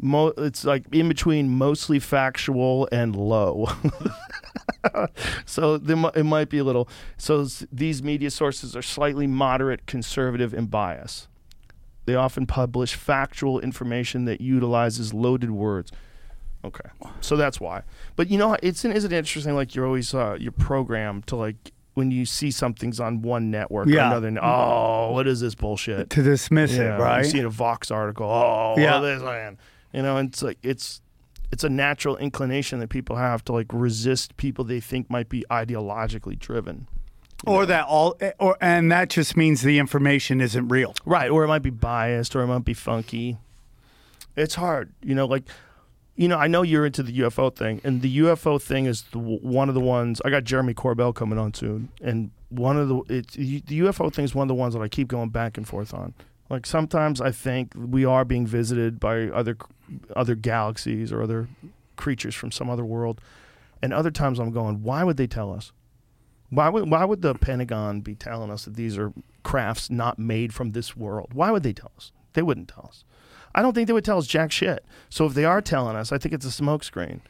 Mo- 0.00 0.34
it's 0.38 0.64
like 0.64 0.84
in 0.92 1.08
between 1.08 1.48
mostly 1.48 1.98
factual 1.98 2.88
and 2.92 3.16
low. 3.16 3.66
so 5.46 5.78
there, 5.78 5.96
mi- 5.96 6.10
it 6.14 6.24
might 6.24 6.48
be 6.48 6.58
a 6.58 6.64
little. 6.64 6.88
So 7.16 7.44
these 7.72 8.02
media 8.02 8.30
sources 8.30 8.76
are 8.76 8.82
slightly 8.82 9.26
moderate, 9.26 9.86
conservative, 9.86 10.54
and 10.54 10.70
biased. 10.70 11.26
They 12.08 12.14
often 12.14 12.46
publish 12.46 12.94
factual 12.94 13.60
information 13.60 14.24
that 14.24 14.40
utilizes 14.40 15.12
loaded 15.12 15.50
words. 15.50 15.92
Okay, 16.64 16.88
so 17.20 17.36
that's 17.36 17.60
why. 17.60 17.82
But 18.16 18.30
you 18.30 18.38
know, 18.38 18.56
it's 18.62 18.82
an, 18.86 18.92
isn't 18.92 19.12
it 19.12 19.16
interesting? 19.18 19.54
Like 19.54 19.74
you're 19.74 19.84
always 19.84 20.14
uh, 20.14 20.38
you're 20.40 20.52
programmed 20.52 21.26
to 21.26 21.36
like 21.36 21.72
when 21.92 22.10
you 22.10 22.24
see 22.24 22.50
something's 22.50 22.98
on 22.98 23.20
one 23.20 23.50
network 23.50 23.88
or 23.88 23.90
another. 23.90 24.34
Oh, 24.42 25.12
what 25.12 25.28
is 25.28 25.40
this 25.40 25.54
bullshit? 25.54 26.08
to 26.08 26.22
dismiss 26.22 26.72
Yeah, 26.72 26.96
it, 26.96 26.98
right? 26.98 27.24
You 27.26 27.30
see 27.30 27.40
a 27.40 27.50
Vox 27.50 27.90
article. 27.90 28.24
Oh, 28.26 28.74
Yeah. 28.78 28.94
yeah. 28.94 29.00
this 29.00 29.22
man. 29.22 29.58
You 29.92 30.00
know, 30.00 30.16
it's 30.16 30.42
like 30.42 30.56
it's 30.62 31.02
it's 31.52 31.62
a 31.62 31.68
natural 31.68 32.16
inclination 32.16 32.80
that 32.80 32.88
people 32.88 33.16
have 33.16 33.44
to 33.44 33.52
like 33.52 33.66
resist 33.70 34.34
people 34.38 34.64
they 34.64 34.80
think 34.80 35.10
might 35.10 35.28
be 35.28 35.44
ideologically 35.50 36.38
driven. 36.38 36.88
Or 37.46 37.66
that 37.66 37.86
all, 37.86 38.16
eh, 38.20 38.32
or 38.38 38.56
and 38.60 38.90
that 38.90 39.10
just 39.10 39.36
means 39.36 39.62
the 39.62 39.78
information 39.78 40.40
isn't 40.40 40.68
real. 40.68 40.94
Right, 41.04 41.30
or 41.30 41.44
it 41.44 41.48
might 41.48 41.62
be 41.62 41.70
biased, 41.70 42.34
or 42.34 42.42
it 42.42 42.46
might 42.46 42.64
be 42.64 42.74
funky. 42.74 43.38
It's 44.36 44.56
hard, 44.56 44.92
you 45.02 45.14
know. 45.14 45.26
Like, 45.26 45.44
you 46.16 46.28
know, 46.28 46.36
I 46.36 46.46
know 46.48 46.62
you're 46.62 46.86
into 46.86 47.02
the 47.02 47.16
UFO 47.20 47.54
thing, 47.54 47.80
and 47.84 48.02
the 48.02 48.18
UFO 48.18 48.60
thing 48.60 48.86
is 48.86 49.02
the, 49.12 49.18
one 49.18 49.68
of 49.68 49.74
the 49.74 49.80
ones. 49.80 50.20
I 50.24 50.30
got 50.30 50.44
Jeremy 50.44 50.74
Corbell 50.74 51.14
coming 51.14 51.38
on 51.38 51.54
soon, 51.54 51.90
and 52.02 52.30
one 52.50 52.76
of 52.76 52.88
the 52.88 53.02
it's 53.08 53.34
the 53.34 53.62
UFO 53.62 54.12
thing 54.12 54.24
is 54.24 54.34
one 54.34 54.44
of 54.44 54.48
the 54.48 54.54
ones 54.54 54.74
that 54.74 54.80
I 54.80 54.88
keep 54.88 55.08
going 55.08 55.30
back 55.30 55.56
and 55.56 55.66
forth 55.66 55.94
on. 55.94 56.14
Like 56.50 56.66
sometimes 56.66 57.20
I 57.20 57.30
think 57.30 57.72
we 57.76 58.04
are 58.04 58.24
being 58.24 58.46
visited 58.46 58.98
by 58.98 59.24
other 59.28 59.56
other 60.16 60.34
galaxies 60.34 61.12
or 61.12 61.22
other 61.22 61.48
creatures 61.96 62.34
from 62.34 62.50
some 62.50 62.70
other 62.70 62.84
world, 62.84 63.20
and 63.82 63.92
other 63.92 64.10
times 64.10 64.38
I'm 64.38 64.50
going, 64.50 64.82
why 64.82 65.04
would 65.04 65.16
they 65.16 65.26
tell 65.26 65.52
us? 65.52 65.72
Why 66.50 66.68
would 66.68 66.90
why 66.90 67.04
would 67.04 67.22
the 67.22 67.34
Pentagon 67.34 68.00
be 68.00 68.14
telling 68.14 68.50
us 68.50 68.64
that 68.64 68.74
these 68.74 68.96
are 68.96 69.12
crafts 69.42 69.90
not 69.90 70.18
made 70.18 70.54
from 70.54 70.70
this 70.70 70.96
world? 70.96 71.34
Why 71.34 71.50
would 71.50 71.62
they 71.62 71.72
tell 71.72 71.92
us? 71.96 72.12
They 72.32 72.42
wouldn't 72.42 72.68
tell 72.68 72.86
us. 72.88 73.04
I 73.54 73.62
don't 73.62 73.74
think 73.74 73.86
they 73.86 73.92
would 73.92 74.04
tell 74.04 74.18
us 74.18 74.26
jack 74.26 74.52
shit. 74.52 74.84
So 75.08 75.26
if 75.26 75.34
they 75.34 75.44
are 75.44 75.60
telling 75.60 75.96
us, 75.96 76.12
I 76.12 76.18
think 76.18 76.34
it's 76.34 76.46
a 76.46 76.62
smokescreen. 76.62 77.20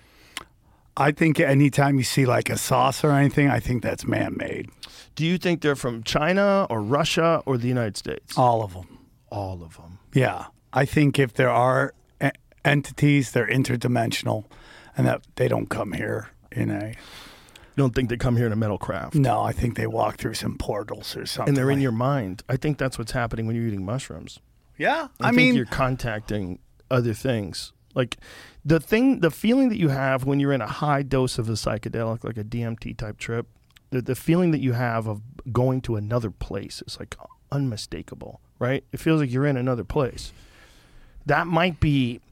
I 0.97 1.13
think 1.13 1.39
anytime 1.39 1.97
you 1.97 2.05
see 2.05 2.27
like 2.27 2.51
a 2.51 2.59
saucer 2.59 3.11
or 3.11 3.13
anything, 3.13 3.49
I 3.49 3.61
think 3.61 3.83
that's 3.83 4.05
man-made. 4.05 4.69
Do 5.15 5.25
you 5.25 5.39
think 5.39 5.63
they're 5.63 5.77
from 5.77 6.03
China 6.03 6.67
or 6.69 6.83
Russia 6.83 7.43
or 7.47 7.57
the 7.57 7.69
United 7.69 7.97
States? 7.97 8.37
All 8.37 8.63
of 8.63 8.75
them. 8.75 8.99
All 9.31 9.63
of 9.63 9.77
them. 9.77 10.01
Yeah, 10.13 10.47
I 10.73 10.85
think 10.85 11.19
if 11.19 11.35
there 11.35 11.51
are 11.51 11.95
entities, 12.65 13.31
they're 13.31 13.47
interdimensional, 13.47 14.45
and 14.97 15.07
that 15.07 15.23
they 15.37 15.49
don't 15.49 15.69
come 15.69 15.93
here 15.93 16.31
in 16.51 16.71
a. 16.71 16.95
You 17.79 17.85
don't 17.85 17.95
think 17.95 18.09
they 18.09 18.17
come 18.17 18.37
here 18.37 18.47
in 18.47 18.51
a 18.51 18.57
metal 18.57 18.77
craft? 18.77 19.15
No, 19.15 19.41
I 19.41 19.53
think 19.53 19.77
they 19.77 19.87
walk 19.87 20.17
through 20.17 20.35
some 20.35 20.59
portals 20.59 21.17
or 21.17 21.27
something. 21.27 21.51
And 21.51 21.57
they're 21.57 21.71
in 21.71 21.81
your 21.81 21.93
mind. 21.93 22.43
I 22.49 22.57
think 22.57 22.77
that's 22.77 22.99
what's 22.99 23.13
happening 23.13 23.47
when 23.47 23.55
you're 23.55 23.67
eating 23.69 23.85
mushrooms. 23.85 24.41
Yeah, 24.77 25.07
I, 25.21 25.29
I, 25.29 25.31
think 25.31 25.37
mean, 25.37 25.55
you're 25.55 25.65
contacting 25.65 26.59
other 26.91 27.15
things. 27.15 27.73
Like 27.95 28.17
the 28.65 28.81
thing, 28.81 29.21
the 29.21 29.31
feeling 29.31 29.69
that 29.69 29.79
you 29.79 29.91
have 29.91 30.25
when 30.25 30.41
you're 30.41 30.53
in 30.53 30.61
a 30.61 30.67
high 30.67 31.03
dose 31.03 31.39
of 31.39 31.49
a 31.49 31.53
psychedelic, 31.53 32.25
like 32.25 32.37
a 32.37 32.43
DMT 32.43 32.97
type 32.97 33.17
trip, 33.17 33.47
the, 33.91 34.03
the 34.03 34.17
feeling 34.17 34.51
that 34.51 34.61
you 34.61 34.73
have 34.73 35.07
of 35.07 35.23
going 35.53 35.81
to 35.83 35.95
another 35.95 36.33
place 36.33 36.83
is 36.85 36.99
like 36.99 37.15
unmistakable, 37.53 38.41
right? 38.59 38.83
It 38.91 38.99
feels 38.99 39.21
like 39.21 39.31
you're 39.31 39.47
in 39.47 39.57
another 39.57 39.85
place. 39.85 40.33
That 41.27 41.47
might 41.47 41.79
be 41.79 42.23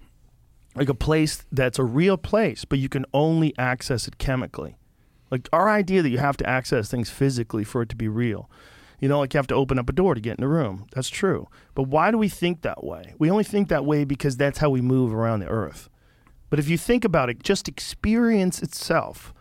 like 0.74 0.88
a 0.88 0.94
place 0.94 1.44
that's 1.52 1.78
a 1.78 1.84
real 1.84 2.16
place, 2.16 2.64
but 2.64 2.80
you 2.80 2.88
can 2.88 3.06
only 3.14 3.56
access 3.56 4.08
it 4.08 4.18
chemically. 4.18 4.74
Like 5.30 5.48
our 5.52 5.68
idea 5.68 6.02
that 6.02 6.10
you 6.10 6.18
have 6.18 6.36
to 6.38 6.48
access 6.48 6.90
things 6.90 7.10
physically 7.10 7.64
for 7.64 7.82
it 7.82 7.88
to 7.90 7.96
be 7.96 8.08
real. 8.08 8.50
You 9.00 9.08
know, 9.08 9.18
like 9.18 9.34
you 9.34 9.38
have 9.38 9.46
to 9.48 9.54
open 9.54 9.78
up 9.78 9.88
a 9.90 9.92
door 9.92 10.14
to 10.14 10.20
get 10.20 10.38
in 10.38 10.44
a 10.44 10.48
room. 10.48 10.86
That's 10.92 11.08
true. 11.08 11.48
But 11.74 11.84
why 11.84 12.10
do 12.10 12.18
we 12.18 12.28
think 12.28 12.62
that 12.62 12.84
way? 12.84 13.14
We 13.18 13.30
only 13.30 13.44
think 13.44 13.68
that 13.68 13.84
way 13.84 14.04
because 14.04 14.36
that's 14.36 14.58
how 14.58 14.70
we 14.70 14.80
move 14.80 15.12
around 15.12 15.40
the 15.40 15.48
earth. 15.48 15.90
But 16.48 16.58
if 16.58 16.68
you 16.68 16.78
think 16.78 17.04
about 17.04 17.28
it, 17.28 17.42
just 17.42 17.68
experience 17.68 18.62
itself, 18.62 19.34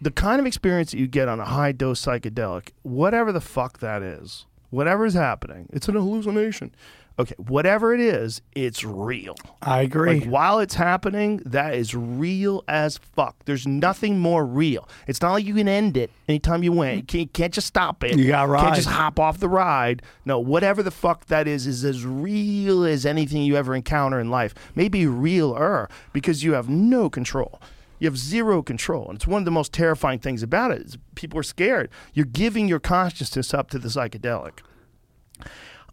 the 0.00 0.10
kind 0.10 0.38
of 0.38 0.46
experience 0.46 0.92
that 0.92 0.98
you 0.98 1.08
get 1.08 1.28
on 1.28 1.40
a 1.40 1.44
high 1.44 1.72
dose 1.72 2.04
psychedelic, 2.04 2.70
whatever 2.82 3.32
the 3.32 3.40
fuck 3.40 3.78
that 3.78 4.02
is, 4.02 4.46
whatever 4.70 5.06
is 5.06 5.14
happening, 5.14 5.68
it's 5.72 5.88
an 5.88 5.94
hallucination. 5.94 6.74
Okay, 7.20 7.34
whatever 7.36 7.92
it 7.92 8.00
is, 8.00 8.42
it's 8.54 8.84
real. 8.84 9.34
I 9.60 9.82
agree. 9.82 10.20
Like 10.20 10.28
while 10.28 10.60
it's 10.60 10.74
happening, 10.74 11.42
that 11.46 11.74
is 11.74 11.92
real 11.92 12.62
as 12.68 12.98
fuck. 12.98 13.44
There's 13.44 13.66
nothing 13.66 14.20
more 14.20 14.46
real. 14.46 14.88
It's 15.08 15.20
not 15.20 15.32
like 15.32 15.44
you 15.44 15.54
can 15.54 15.66
end 15.66 15.96
it 15.96 16.12
anytime 16.28 16.62
you 16.62 16.70
want. 16.70 16.94
You 16.94 17.02
can't, 17.02 17.20
you 17.22 17.26
can't 17.26 17.52
just 17.52 17.66
stop 17.66 18.04
it. 18.04 18.16
You 18.16 18.28
gotta 18.28 18.56
Can't 18.56 18.76
just 18.76 18.88
hop 18.88 19.18
off 19.18 19.38
the 19.38 19.48
ride. 19.48 20.02
No, 20.24 20.38
whatever 20.38 20.80
the 20.80 20.92
fuck 20.92 21.26
that 21.26 21.48
is 21.48 21.66
is 21.66 21.84
as 21.84 22.06
real 22.06 22.84
as 22.84 23.04
anything 23.04 23.42
you 23.42 23.56
ever 23.56 23.74
encounter 23.74 24.20
in 24.20 24.30
life. 24.30 24.54
Maybe 24.76 25.04
realer 25.06 25.88
because 26.12 26.44
you 26.44 26.52
have 26.52 26.68
no 26.68 27.10
control. 27.10 27.60
You 27.98 28.06
have 28.06 28.16
zero 28.16 28.62
control, 28.62 29.08
and 29.08 29.16
it's 29.16 29.26
one 29.26 29.42
of 29.42 29.44
the 29.44 29.50
most 29.50 29.72
terrifying 29.72 30.20
things 30.20 30.44
about 30.44 30.70
it. 30.70 30.82
Is 30.82 30.98
people 31.16 31.40
are 31.40 31.42
scared. 31.42 31.90
You're 32.14 32.26
giving 32.26 32.68
your 32.68 32.78
consciousness 32.78 33.52
up 33.52 33.70
to 33.70 33.78
the 33.80 33.88
psychedelic. 33.88 34.60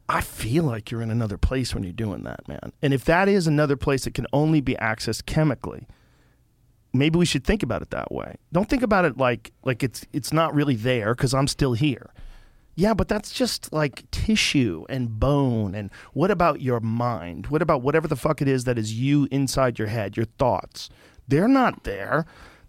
I 0.08 0.22
feel 0.22 0.64
like 0.64 0.92
you're 0.92 1.02
in 1.02 1.10
another 1.10 1.38
place 1.38 1.74
when 1.74 1.84
you're 1.84 1.94
doing 1.94 2.24
that, 2.24 2.48
man. 2.48 2.74
And 2.82 2.94
if 2.94 3.06
that 3.06 3.28
is 3.28 3.48
another 3.48 3.76
place 3.76 4.04
that 4.04 4.14
can 4.14 4.28
only 4.32 4.62
be 4.62 4.76
accessed 4.76 5.26
chemically, 5.26 5.88
maybe 6.94 7.18
we 7.18 7.26
should 7.26 7.44
think 7.44 7.64
about 7.64 7.82
it 7.82 7.90
that 7.90 8.12
way. 8.12 8.36
Don't 8.52 8.70
think 8.70 8.84
about 8.84 9.06
it 9.06 9.18
like 9.18 9.52
like 9.64 9.84
it's 9.84 10.06
it's 10.14 10.32
not 10.32 10.54
really 10.54 10.76
there 10.76 11.16
because 11.16 11.34
I'm 11.34 11.48
still 11.48 11.74
here. 11.74 12.12
Yeah, 12.76 12.94
but 12.94 13.08
that's 13.08 13.32
just 13.32 13.72
like 13.72 14.10
tissue 14.12 14.86
and 14.90 15.20
bone. 15.20 15.74
And 15.74 15.90
what 16.14 16.30
about 16.30 16.62
your 16.62 16.82
mind? 16.82 17.48
What 17.48 17.62
about 17.62 17.82
whatever 17.82 18.08
the 18.08 18.18
fuck 18.18 18.42
it 18.42 18.50
is 18.50 18.66
that 18.66 18.78
is 18.78 18.94
you 18.94 19.28
inside 19.32 19.80
your 19.80 19.88
head, 19.88 20.18
your 20.18 20.26
thoughts? 20.38 20.90
They're 21.28 21.48
not 21.48 21.84
there. 21.86 22.26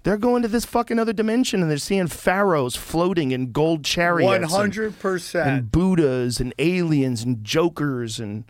They're 0.07 0.17
going 0.17 0.43
to 0.43 0.49
this 0.49 0.65
fucking 0.65 1.01
other 1.01 1.13
dimension 1.13 1.61
and 1.61 1.69
they're 1.69 1.79
seeing 1.79 2.07
pharaohs 2.07 2.77
floating 2.77 3.33
in 3.33 3.51
gold 3.51 3.85
chariots. 3.85 4.37
And- 4.37 4.45
hundred 4.45 4.87
and 4.87 4.99
percent. 5.01 5.49
And 5.49 5.73
Buddhas 5.73 6.39
and 6.39 6.55
aliens 6.61 7.25
and 7.25 7.43
jokers 7.43 8.21
and 8.21 8.45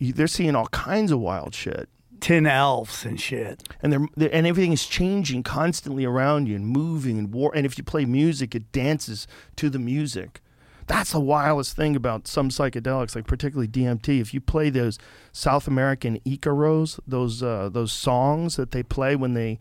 they're 0.00 0.26
seeing 0.26 0.56
all 0.56 0.68
kinds 0.68 1.12
of 1.12 1.20
wild 1.20 1.54
shit. 1.54 1.90
Tin 2.20 2.46
elves 2.46 3.04
and 3.04 3.20
shit. 3.20 3.64
And 3.82 3.92
they're, 3.92 4.08
they're 4.16 4.34
and 4.34 4.46
everything 4.46 4.72
is 4.72 4.86
changing 4.86 5.42
constantly 5.42 6.06
around 6.06 6.48
you 6.48 6.56
and 6.56 6.66
moving 6.66 7.18
and 7.18 7.34
war. 7.34 7.52
And 7.54 7.66
if 7.66 7.76
you 7.76 7.84
play 7.84 8.06
music, 8.06 8.54
it 8.54 8.72
dances 8.72 9.28
to 9.56 9.68
the 9.68 9.78
music. 9.78 10.40
That's 10.86 11.12
the 11.12 11.20
wildest 11.20 11.76
thing 11.76 11.94
about 11.94 12.26
some 12.26 12.48
psychedelics, 12.48 13.14
like 13.14 13.26
particularly 13.26 13.68
DMT. 13.68 14.22
If 14.22 14.32
you 14.32 14.40
play 14.40 14.70
those 14.70 14.98
South 15.32 15.68
American 15.68 16.18
Icaros, 16.20 16.98
those 17.06 17.42
uh, 17.42 17.68
those 17.70 17.92
songs 17.92 18.56
that 18.56 18.70
they 18.70 18.82
play 18.82 19.16
when 19.16 19.34
they 19.34 19.58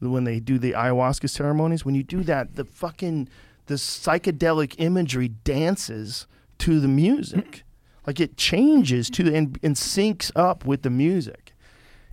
when 0.00 0.24
they 0.24 0.40
do 0.40 0.58
the 0.58 0.72
ayahuasca 0.72 1.28
ceremonies, 1.28 1.84
when 1.84 1.94
you 1.94 2.02
do 2.02 2.22
that, 2.24 2.56
the 2.56 2.64
fucking 2.64 3.28
the 3.66 3.74
psychedelic 3.74 4.74
imagery 4.78 5.28
dances 5.28 6.26
to 6.58 6.80
the 6.80 6.88
music. 6.88 7.62
Like 8.06 8.18
it 8.18 8.38
changes 8.38 9.10
to 9.10 9.22
the, 9.22 9.36
and, 9.36 9.58
and 9.62 9.76
syncs 9.76 10.32
up 10.34 10.64
with 10.64 10.82
the 10.82 10.90
music. 10.90 11.52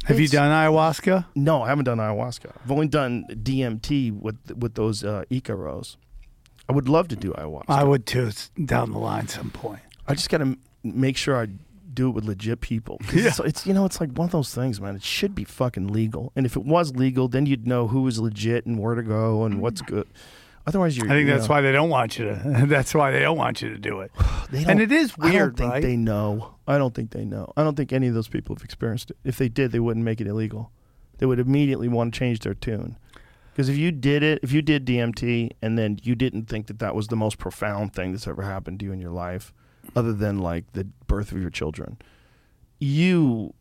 Have 0.03 0.19
you 0.19 0.27
done 0.27 0.51
ayahuasca? 0.51 1.25
No, 1.33 1.63
I 1.63 1.69
haven't 1.69 1.85
done 1.85 1.97
ayahuasca. 1.97 2.51
I've 2.63 2.69
only 2.69 2.87
done 2.89 3.25
DMT 3.29 4.11
with 4.19 4.37
with 4.57 4.75
those 4.75 5.03
uh, 5.03 5.23
Icaros. 5.31 5.95
I 6.69 6.73
would 6.73 6.89
love 6.89 7.07
to 7.07 7.15
do 7.15 7.31
ayahuasca. 7.31 7.65
I 7.69 7.83
would 7.85 8.05
too. 8.05 8.31
Down 8.63 8.91
the 8.91 8.99
line, 8.99 9.27
some 9.27 9.49
point. 9.49 9.79
I 10.07 10.13
just 10.13 10.29
got 10.29 10.39
to 10.39 10.57
make 10.83 11.17
sure 11.17 11.41
I 11.41 11.47
do 11.97 12.07
it 12.07 12.11
with 12.11 12.23
legit 12.23 12.61
people. 12.61 12.97
'Cause 13.03 13.25
It's, 13.25 13.39
it's 13.39 13.65
you 13.67 13.73
know 13.73 13.83
it's 13.83 13.99
like 13.99 14.11
one 14.11 14.25
of 14.25 14.31
those 14.31 14.53
things, 14.53 14.79
man. 14.79 14.95
It 14.95 15.03
should 15.03 15.35
be 15.35 15.43
fucking 15.43 15.87
legal. 15.87 16.31
And 16.35 16.45
if 16.45 16.55
it 16.55 16.63
was 16.63 16.95
legal, 16.95 17.27
then 17.27 17.45
you'd 17.45 17.67
know 17.67 17.87
who 17.87 18.07
is 18.07 18.19
legit 18.19 18.65
and 18.65 18.79
where 18.79 18.95
to 18.95 19.03
go 19.03 19.43
and 19.43 19.55
mm. 19.55 19.59
what's 19.59 19.81
good. 19.81 20.07
Otherwise, 20.67 20.97
you're. 20.97 21.07
I 21.07 21.09
think 21.09 21.27
you 21.27 21.33
that's 21.33 21.47
know, 21.47 21.55
why 21.55 21.61
they 21.61 21.71
don't 21.71 21.89
want 21.89 22.19
you 22.19 22.25
to. 22.25 22.65
That's 22.67 22.93
why 22.93 23.11
they 23.11 23.21
don't 23.21 23.37
want 23.37 23.61
you 23.61 23.69
to 23.69 23.77
do 23.77 24.01
it. 24.01 24.11
They 24.49 24.63
and 24.63 24.79
it 24.79 24.93
is 24.93 25.17
weird. 25.17 25.35
I 25.35 25.37
don't 25.39 25.57
think 25.57 25.71
right? 25.73 25.81
they 25.81 25.97
know. 25.97 26.55
I 26.65 26.77
don't 26.77 26.95
think 26.95 27.11
they 27.11 27.25
know. 27.25 27.51
I 27.57 27.63
don't 27.65 27.75
think 27.75 27.91
any 27.91 28.07
of 28.07 28.13
those 28.13 28.29
people 28.29 28.55
have 28.55 28.63
experienced 28.63 29.11
it. 29.11 29.17
If 29.25 29.37
they 29.37 29.49
did, 29.49 29.73
they 29.73 29.81
wouldn't 29.81 30.05
make 30.05 30.21
it 30.21 30.27
illegal. 30.27 30.71
They 31.17 31.25
would 31.25 31.39
immediately 31.39 31.89
want 31.89 32.13
to 32.13 32.17
change 32.17 32.39
their 32.39 32.53
tune. 32.53 32.97
Because 33.51 33.67
if 33.67 33.75
you 33.75 33.91
did 33.91 34.23
it, 34.23 34.39
if 34.43 34.53
you 34.53 34.61
did 34.61 34.85
DMT 34.85 35.51
and 35.61 35.77
then 35.77 35.99
you 36.01 36.15
didn't 36.15 36.45
think 36.45 36.67
that 36.67 36.79
that 36.79 36.95
was 36.95 37.07
the 37.07 37.17
most 37.17 37.39
profound 37.39 37.93
thing 37.93 38.13
that's 38.13 38.27
ever 38.27 38.43
happened 38.43 38.79
to 38.79 38.85
you 38.85 38.93
in 38.93 39.01
your 39.01 39.11
life, 39.11 39.51
other 39.95 40.13
than 40.13 40.39
like 40.39 40.71
the 40.73 40.85
birth 41.07 41.31
of 41.31 41.39
your 41.41 41.49
children, 41.49 41.97
you 42.79 43.53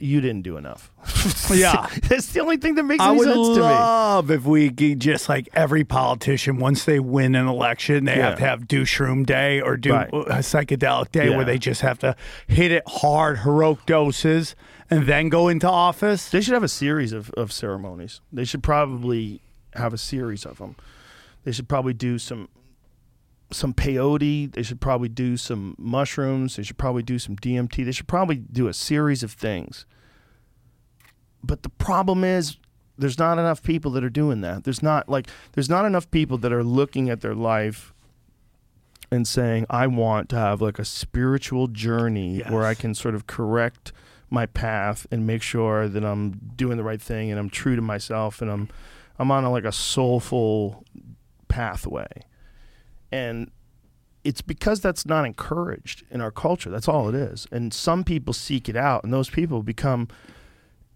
you 0.00 0.20
didn't 0.20 0.42
do 0.42 0.56
enough. 0.56 0.90
Yeah. 1.54 1.86
that's 2.08 2.32
the 2.32 2.40
only 2.40 2.56
thing 2.56 2.74
that 2.74 2.82
makes 2.82 3.02
I 3.02 3.08
any 3.10 3.18
would 3.18 3.26
sense 3.28 3.48
to 3.48 3.54
me. 3.54 3.60
love 3.60 4.30
if 4.30 4.44
we 4.44 4.70
could 4.70 5.00
just 5.00 5.28
like 5.28 5.48
every 5.54 5.84
politician 5.84 6.58
once 6.58 6.84
they 6.84 6.98
win 6.98 7.34
an 7.34 7.46
election, 7.46 8.04
they 8.04 8.16
Yeah. 8.16 8.30
have 8.30 8.38
to 8.38 8.44
have 8.44 8.68
do 8.68 8.82
shroom 8.84 9.24
day 9.24 9.60
or 9.60 9.76
do 9.76 9.92
Right. 9.92 10.08
a 10.12 10.38
psychedelic 10.40 11.12
day 11.12 11.30
Yeah. 11.30 11.36
where 11.36 11.44
they 11.44 11.58
just 11.58 11.80
have 11.82 11.98
to 12.00 12.16
hit 12.46 12.72
it 12.72 12.82
hard, 12.86 13.38
heroic 13.40 13.86
doses, 13.86 14.54
and 14.90 15.06
then 15.06 15.28
go 15.28 15.48
into 15.48 15.68
office. 15.68 16.28
They 16.28 16.40
should 16.40 16.54
have 16.54 16.62
a 16.64 16.68
series 16.68 17.12
of, 17.12 17.30
of 17.30 17.52
ceremonies. 17.52 18.20
They 18.32 18.44
should 18.44 18.62
probably 18.62 19.40
have 19.74 19.92
a 19.94 19.98
series 19.98 20.44
of 20.44 20.58
them. 20.58 20.76
They 21.44 21.52
should 21.52 21.68
probably 21.68 21.94
do 21.94 22.18
some 22.18 22.48
some 23.54 23.74
peyote. 23.74 24.52
They 24.52 24.62
should 24.62 24.80
probably 24.80 25.08
do 25.08 25.36
some 25.36 25.74
mushrooms. 25.78 26.56
They 26.56 26.62
should 26.62 26.78
probably 26.78 27.02
do 27.02 27.18
some 27.18 27.36
DMT. 27.36 27.84
They 27.84 27.92
should 27.92 28.08
probably 28.08 28.36
do 28.36 28.68
a 28.68 28.74
series 28.74 29.22
of 29.22 29.32
things. 29.32 29.86
But 31.42 31.62
the 31.62 31.68
problem 31.68 32.24
is 32.24 32.56
there's 32.96 33.18
not 33.18 33.38
enough 33.38 33.62
people 33.62 33.90
that 33.92 34.04
are 34.04 34.10
doing 34.10 34.40
that. 34.42 34.64
There's 34.64 34.82
not 34.82 35.08
like 35.08 35.28
there's 35.52 35.68
not 35.68 35.84
enough 35.84 36.10
people 36.10 36.38
that 36.38 36.52
are 36.52 36.64
looking 36.64 37.10
at 37.10 37.20
their 37.20 37.34
life 37.34 37.92
and 39.10 39.26
saying 39.26 39.66
I 39.68 39.86
want 39.86 40.28
to 40.30 40.36
have 40.36 40.60
like 40.62 40.78
a 40.78 40.84
spiritual 40.84 41.68
journey 41.68 42.40
where 42.48 42.64
I 42.64 42.74
can 42.74 42.94
sort 42.94 43.14
of 43.14 43.26
correct 43.26 43.92
my 44.30 44.46
path 44.46 45.06
and 45.10 45.26
make 45.26 45.42
sure 45.42 45.88
that 45.88 46.04
I'm 46.04 46.52
doing 46.56 46.76
the 46.76 46.82
right 46.82 47.00
thing 47.00 47.30
and 47.30 47.38
I'm 47.38 47.50
true 47.50 47.76
to 47.76 47.82
myself 47.82 48.40
and 48.40 48.50
I'm 48.50 48.68
I'm 49.18 49.30
on 49.30 49.44
a, 49.44 49.50
like 49.50 49.64
a 49.64 49.72
soulful 49.72 50.84
pathway. 51.48 52.08
And 53.14 53.50
it's 54.24 54.40
because 54.40 54.80
that's 54.80 55.04
not 55.06 55.24
encouraged 55.26 56.02
in 56.10 56.20
our 56.20 56.30
culture. 56.30 56.70
That's 56.70 56.88
all 56.88 57.08
it 57.08 57.14
is. 57.14 57.46
And 57.52 57.72
some 57.72 58.02
people 58.04 58.32
seek 58.32 58.68
it 58.68 58.76
out 58.76 59.04
and 59.04 59.12
those 59.12 59.30
people 59.30 59.62
become 59.62 60.08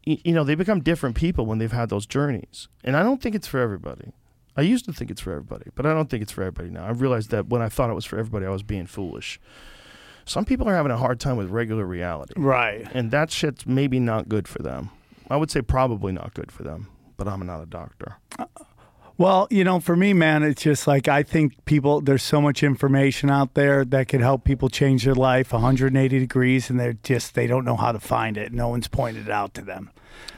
you 0.04 0.32
know, 0.32 0.42
they 0.42 0.54
become 0.54 0.80
different 0.80 1.16
people 1.16 1.44
when 1.44 1.58
they've 1.58 1.70
had 1.72 1.90
those 1.90 2.06
journeys. 2.06 2.68
And 2.82 2.96
I 2.96 3.02
don't 3.02 3.20
think 3.20 3.34
it's 3.34 3.46
for 3.46 3.60
everybody. 3.60 4.12
I 4.56 4.62
used 4.62 4.86
to 4.86 4.92
think 4.92 5.10
it's 5.10 5.20
for 5.20 5.32
everybody, 5.32 5.66
but 5.74 5.84
I 5.84 5.92
don't 5.92 6.08
think 6.08 6.22
it's 6.22 6.32
for 6.32 6.42
everybody 6.42 6.70
now. 6.70 6.86
I 6.86 6.90
realized 6.92 7.28
that 7.30 7.48
when 7.48 7.60
I 7.60 7.68
thought 7.68 7.90
it 7.90 7.94
was 7.94 8.06
for 8.06 8.18
everybody, 8.18 8.46
I 8.46 8.50
was 8.50 8.62
being 8.62 8.86
foolish. 8.86 9.38
Some 10.24 10.46
people 10.46 10.66
are 10.66 10.74
having 10.74 10.92
a 10.92 10.96
hard 10.96 11.20
time 11.20 11.36
with 11.36 11.50
regular 11.50 11.84
reality 11.84 12.32
Right. 12.38 12.86
and 12.94 13.10
that 13.10 13.30
shit's 13.30 13.66
maybe 13.66 14.00
not 14.00 14.30
good 14.30 14.48
for 14.48 14.62
them. 14.62 14.88
I 15.30 15.36
would 15.36 15.50
say 15.50 15.60
probably 15.60 16.12
not 16.12 16.32
good 16.32 16.50
for 16.50 16.62
them, 16.62 16.88
but 17.18 17.28
I'm 17.28 17.44
not 17.44 17.60
a 17.62 17.66
doctor. 17.66 18.16
Uh-uh. 18.38 18.64
Well, 19.18 19.48
you 19.50 19.64
know, 19.64 19.80
for 19.80 19.96
me, 19.96 20.12
man, 20.12 20.44
it's 20.44 20.62
just 20.62 20.86
like 20.86 21.08
I 21.08 21.24
think 21.24 21.64
people, 21.64 22.00
there's 22.00 22.22
so 22.22 22.40
much 22.40 22.62
information 22.62 23.30
out 23.30 23.54
there 23.54 23.84
that 23.84 24.06
could 24.06 24.20
help 24.20 24.44
people 24.44 24.68
change 24.68 25.04
their 25.04 25.14
life 25.16 25.52
180 25.52 26.18
degrees, 26.20 26.70
and 26.70 26.78
they're 26.78 26.92
just, 26.92 27.34
they 27.34 27.48
don't 27.48 27.64
know 27.64 27.76
how 27.76 27.90
to 27.90 27.98
find 27.98 28.36
it. 28.36 28.52
No 28.52 28.68
one's 28.68 28.86
pointed 28.86 29.26
it 29.26 29.32
out 29.32 29.54
to 29.54 29.62
them. 29.62 29.90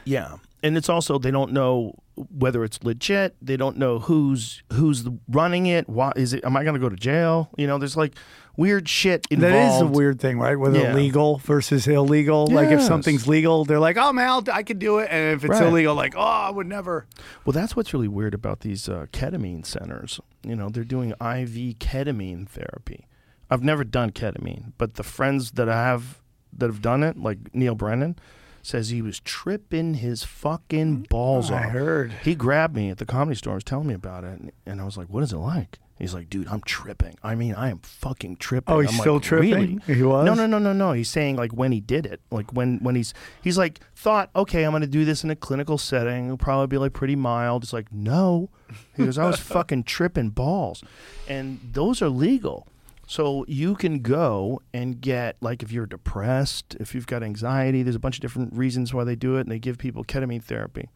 Yeah, 0.03 0.37
and 0.63 0.75
it's 0.75 0.89
also 0.89 1.19
they 1.19 1.29
don't 1.29 1.51
know 1.51 1.93
whether 2.15 2.63
it's 2.63 2.83
legit. 2.83 3.35
They 3.39 3.55
don't 3.55 3.77
know 3.77 3.99
who's 3.99 4.63
who's 4.73 5.07
running 5.27 5.67
it. 5.67 5.87
Why 5.87 6.11
is 6.15 6.33
it? 6.33 6.43
Am 6.43 6.57
I 6.57 6.63
going 6.63 6.73
to 6.73 6.79
go 6.79 6.89
to 6.89 6.95
jail? 6.95 7.49
You 7.57 7.67
know, 7.67 7.77
there's 7.77 7.97
like 7.97 8.15
weird 8.57 8.87
shit 8.89 9.25
involved. 9.31 9.53
That 9.55 9.75
is 9.75 9.81
a 9.81 9.85
weird 9.87 10.19
thing, 10.19 10.37
right? 10.39 10.55
Whether 10.57 10.79
Yeah. 10.79 10.93
legal 10.93 11.37
versus 11.37 11.87
illegal. 11.87 12.47
Like 12.47 12.69
if 12.69 12.81
something's 12.81 13.27
legal, 13.27 13.65
they're 13.65 13.79
like, 13.79 13.97
"Oh 13.97 14.11
man, 14.13 14.27
I'll, 14.29 14.43
I 14.51 14.63
could 14.63 14.79
do 14.79 14.99
it," 14.99 15.07
and 15.11 15.35
if 15.35 15.43
it's 15.43 15.51
Right. 15.59 15.67
illegal, 15.67 15.95
like, 15.95 16.13
"Oh, 16.15 16.19
I 16.21 16.49
would 16.49 16.67
never." 16.67 17.05
Well, 17.45 17.53
that's 17.53 17.75
what's 17.75 17.93
really 17.93 18.07
weird 18.07 18.33
about 18.33 18.59
these 18.61 18.87
uh, 18.89 19.05
ketamine 19.11 19.65
centers. 19.65 20.19
You 20.43 20.55
know, 20.55 20.69
they're 20.69 20.83
doing 20.83 21.11
IV 21.11 21.77
ketamine 21.79 22.47
therapy. 22.47 23.07
I've 23.49 23.63
never 23.63 23.83
done 23.83 24.11
ketamine, 24.11 24.73
but 24.77 24.95
the 24.95 25.03
friends 25.03 25.51
that 25.51 25.67
I 25.69 25.73
have 25.85 26.21
that 26.57 26.67
have 26.67 26.81
done 26.81 27.03
it, 27.03 27.17
like 27.17 27.53
Neal 27.53 27.75
Brennan, 27.75 28.17
says 28.61 28.89
he 28.89 29.01
was 29.01 29.19
tripping 29.21 29.95
his 29.95 30.23
fucking 30.23 31.07
balls 31.09 31.49
I 31.49 31.55
off. 31.55 31.65
I 31.65 31.69
heard. 31.69 32.11
He 32.23 32.35
grabbed 32.35 32.75
me 32.75 32.89
at 32.89 32.97
the 32.97 33.05
comedy 33.05 33.35
store, 33.35 33.53
and 33.53 33.57
was 33.57 33.63
telling 33.63 33.87
me 33.87 33.93
about 33.93 34.23
it, 34.23 34.53
and 34.65 34.79
I 34.81 34.83
was 34.85 34.97
like, 34.97 35.07
"What 35.09 35.23
is 35.23 35.33
it 35.33 35.37
like?" 35.37 35.79
He's 36.01 36.13
like, 36.13 36.29
"Dude, 36.29 36.47
I'm 36.47 36.61
tripping. 36.61 37.15
I 37.23 37.35
mean, 37.35 37.53
I 37.53 37.69
am 37.69 37.79
fucking 37.79 38.37
tripping." 38.37 38.73
Oh, 38.73 38.79
he's 38.79 38.89
I'm 38.89 38.97
like, 38.97 39.03
still 39.03 39.19
tripping? 39.19 39.51
"Really?" 39.87 39.95
He 39.95 40.03
was? 40.03 40.25
No, 40.25 40.33
no, 40.33 40.47
no, 40.47 40.57
no, 40.57 40.73
no. 40.73 40.93
He's 40.93 41.09
saying 41.09 41.35
like 41.35 41.51
when 41.53 41.71
he 41.71 41.79
did 41.79 42.05
it, 42.05 42.21
like 42.31 42.51
when 42.53 42.79
when 42.79 42.95
he's 42.95 43.13
he's 43.41 43.57
like 43.57 43.79
thought, 43.95 44.29
okay, 44.35 44.63
I'm 44.63 44.71
gonna 44.71 44.87
do 44.87 45.05
this 45.05 45.23
in 45.23 45.29
a 45.29 45.35
clinical 45.35 45.77
setting. 45.77 46.25
It'll 46.25 46.37
probably 46.37 46.67
be 46.67 46.77
like 46.77 46.93
pretty 46.93 47.15
mild. 47.15 47.63
It's 47.63 47.73
like 47.73 47.91
no. 47.93 48.49
He 48.95 49.05
goes, 49.05 49.17
I 49.17 49.25
was 49.25 49.39
fucking 49.39 49.83
tripping 49.83 50.29
balls, 50.29 50.83
and 51.27 51.59
those 51.71 52.01
are 52.01 52.09
legal. 52.09 52.67
So 53.07 53.43
you 53.47 53.75
can 53.75 53.99
go 53.99 54.61
and 54.73 55.01
get 55.01 55.35
like 55.41 55.61
if 55.61 55.71
you're 55.71 55.85
depressed, 55.85 56.77
if 56.79 56.95
you've 56.95 57.07
got 57.07 57.23
anxiety, 57.23 57.83
there's 57.83 57.95
a 57.95 57.99
bunch 57.99 58.15
of 58.15 58.21
different 58.21 58.53
reasons 58.55 58.93
why 58.93 59.03
they 59.03 59.15
do 59.15 59.35
it, 59.35 59.41
and 59.41 59.51
they 59.51 59.59
give 59.59 59.77
people 59.77 60.03
ketamine 60.03 60.41
therapy. 60.41 60.89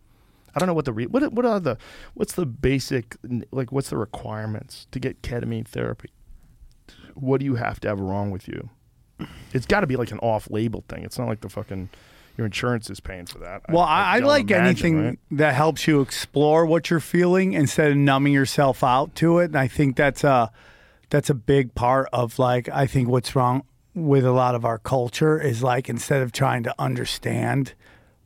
I 0.56 0.60
don't 0.60 0.68
know 0.68 0.74
what 0.74 0.86
the 0.86 0.94
re- 0.94 1.08
what 1.08 1.34
what 1.34 1.46
are 1.46 1.60
the 1.60 1.78
what's 2.14 2.34
the 2.34 2.46
basic 2.46 3.18
like 3.52 3.72
what's 3.72 3.90
the 3.90 3.98
requirements 3.98 4.88
to 4.92 5.00
get 5.00 5.22
ketamine 5.22 5.68
therapy? 5.68 6.10
What 7.14 7.40
do 7.40 7.46
you 7.46 7.56
have 7.56 7.80
to 7.82 7.88
have 7.90 8.00
wrong 8.00 8.32
with 8.32 8.48
you? 8.48 8.70
It's 9.54 9.66
got 9.66 9.82
to 9.82 9.88
be 9.88 9.96
like 9.96 10.12
an 10.12 10.20
off-label 10.20 10.84
thing. 10.90 11.04
It's 11.04 11.18
not 11.18 11.28
like 11.28 11.42
the 11.42 11.50
fucking 11.50 11.90
your 12.38 12.46
insurance 12.46 12.90
is 12.90 13.00
paying 13.00 13.26
for 13.26 13.40
that. 13.40 13.62
Well, 13.70 13.84
I, 13.84 14.16
I 14.16 14.20
don't 14.20 14.28
like 14.28 14.50
imagine, 14.52 14.66
anything 14.66 15.06
right? 15.06 15.20
that 15.32 15.56
helps 15.56 15.88
you 15.88 16.02
explore 16.02 16.66
what 16.66 16.90
you're 16.90 17.00
feeling 17.00 17.54
instead 17.54 17.92
of 17.92 17.98
numbing 17.98 18.34
yourself 18.34 18.84
out 18.84 19.16
to 19.16 19.40
it. 19.40 19.46
And 19.46 19.56
I 19.58 19.68
think 19.68 19.96
that's 19.96 20.24
a 20.24 20.52
that's 21.10 21.30
a 21.30 21.34
big 21.34 21.76
part 21.76 22.10
of 22.12 22.40
like 22.40 22.68
I 22.70 22.88
think 22.88 23.08
what's 23.08 23.36
wrong 23.36 23.64
with 23.94 24.26
a 24.26 24.32
lot 24.32 24.56
of 24.56 24.66
our 24.66 24.78
culture 24.78 25.40
is 25.40 25.64
like 25.64 25.88
instead 25.88 26.22
of 26.22 26.34
trying 26.34 26.64
to 26.64 26.76
understand 26.78 27.74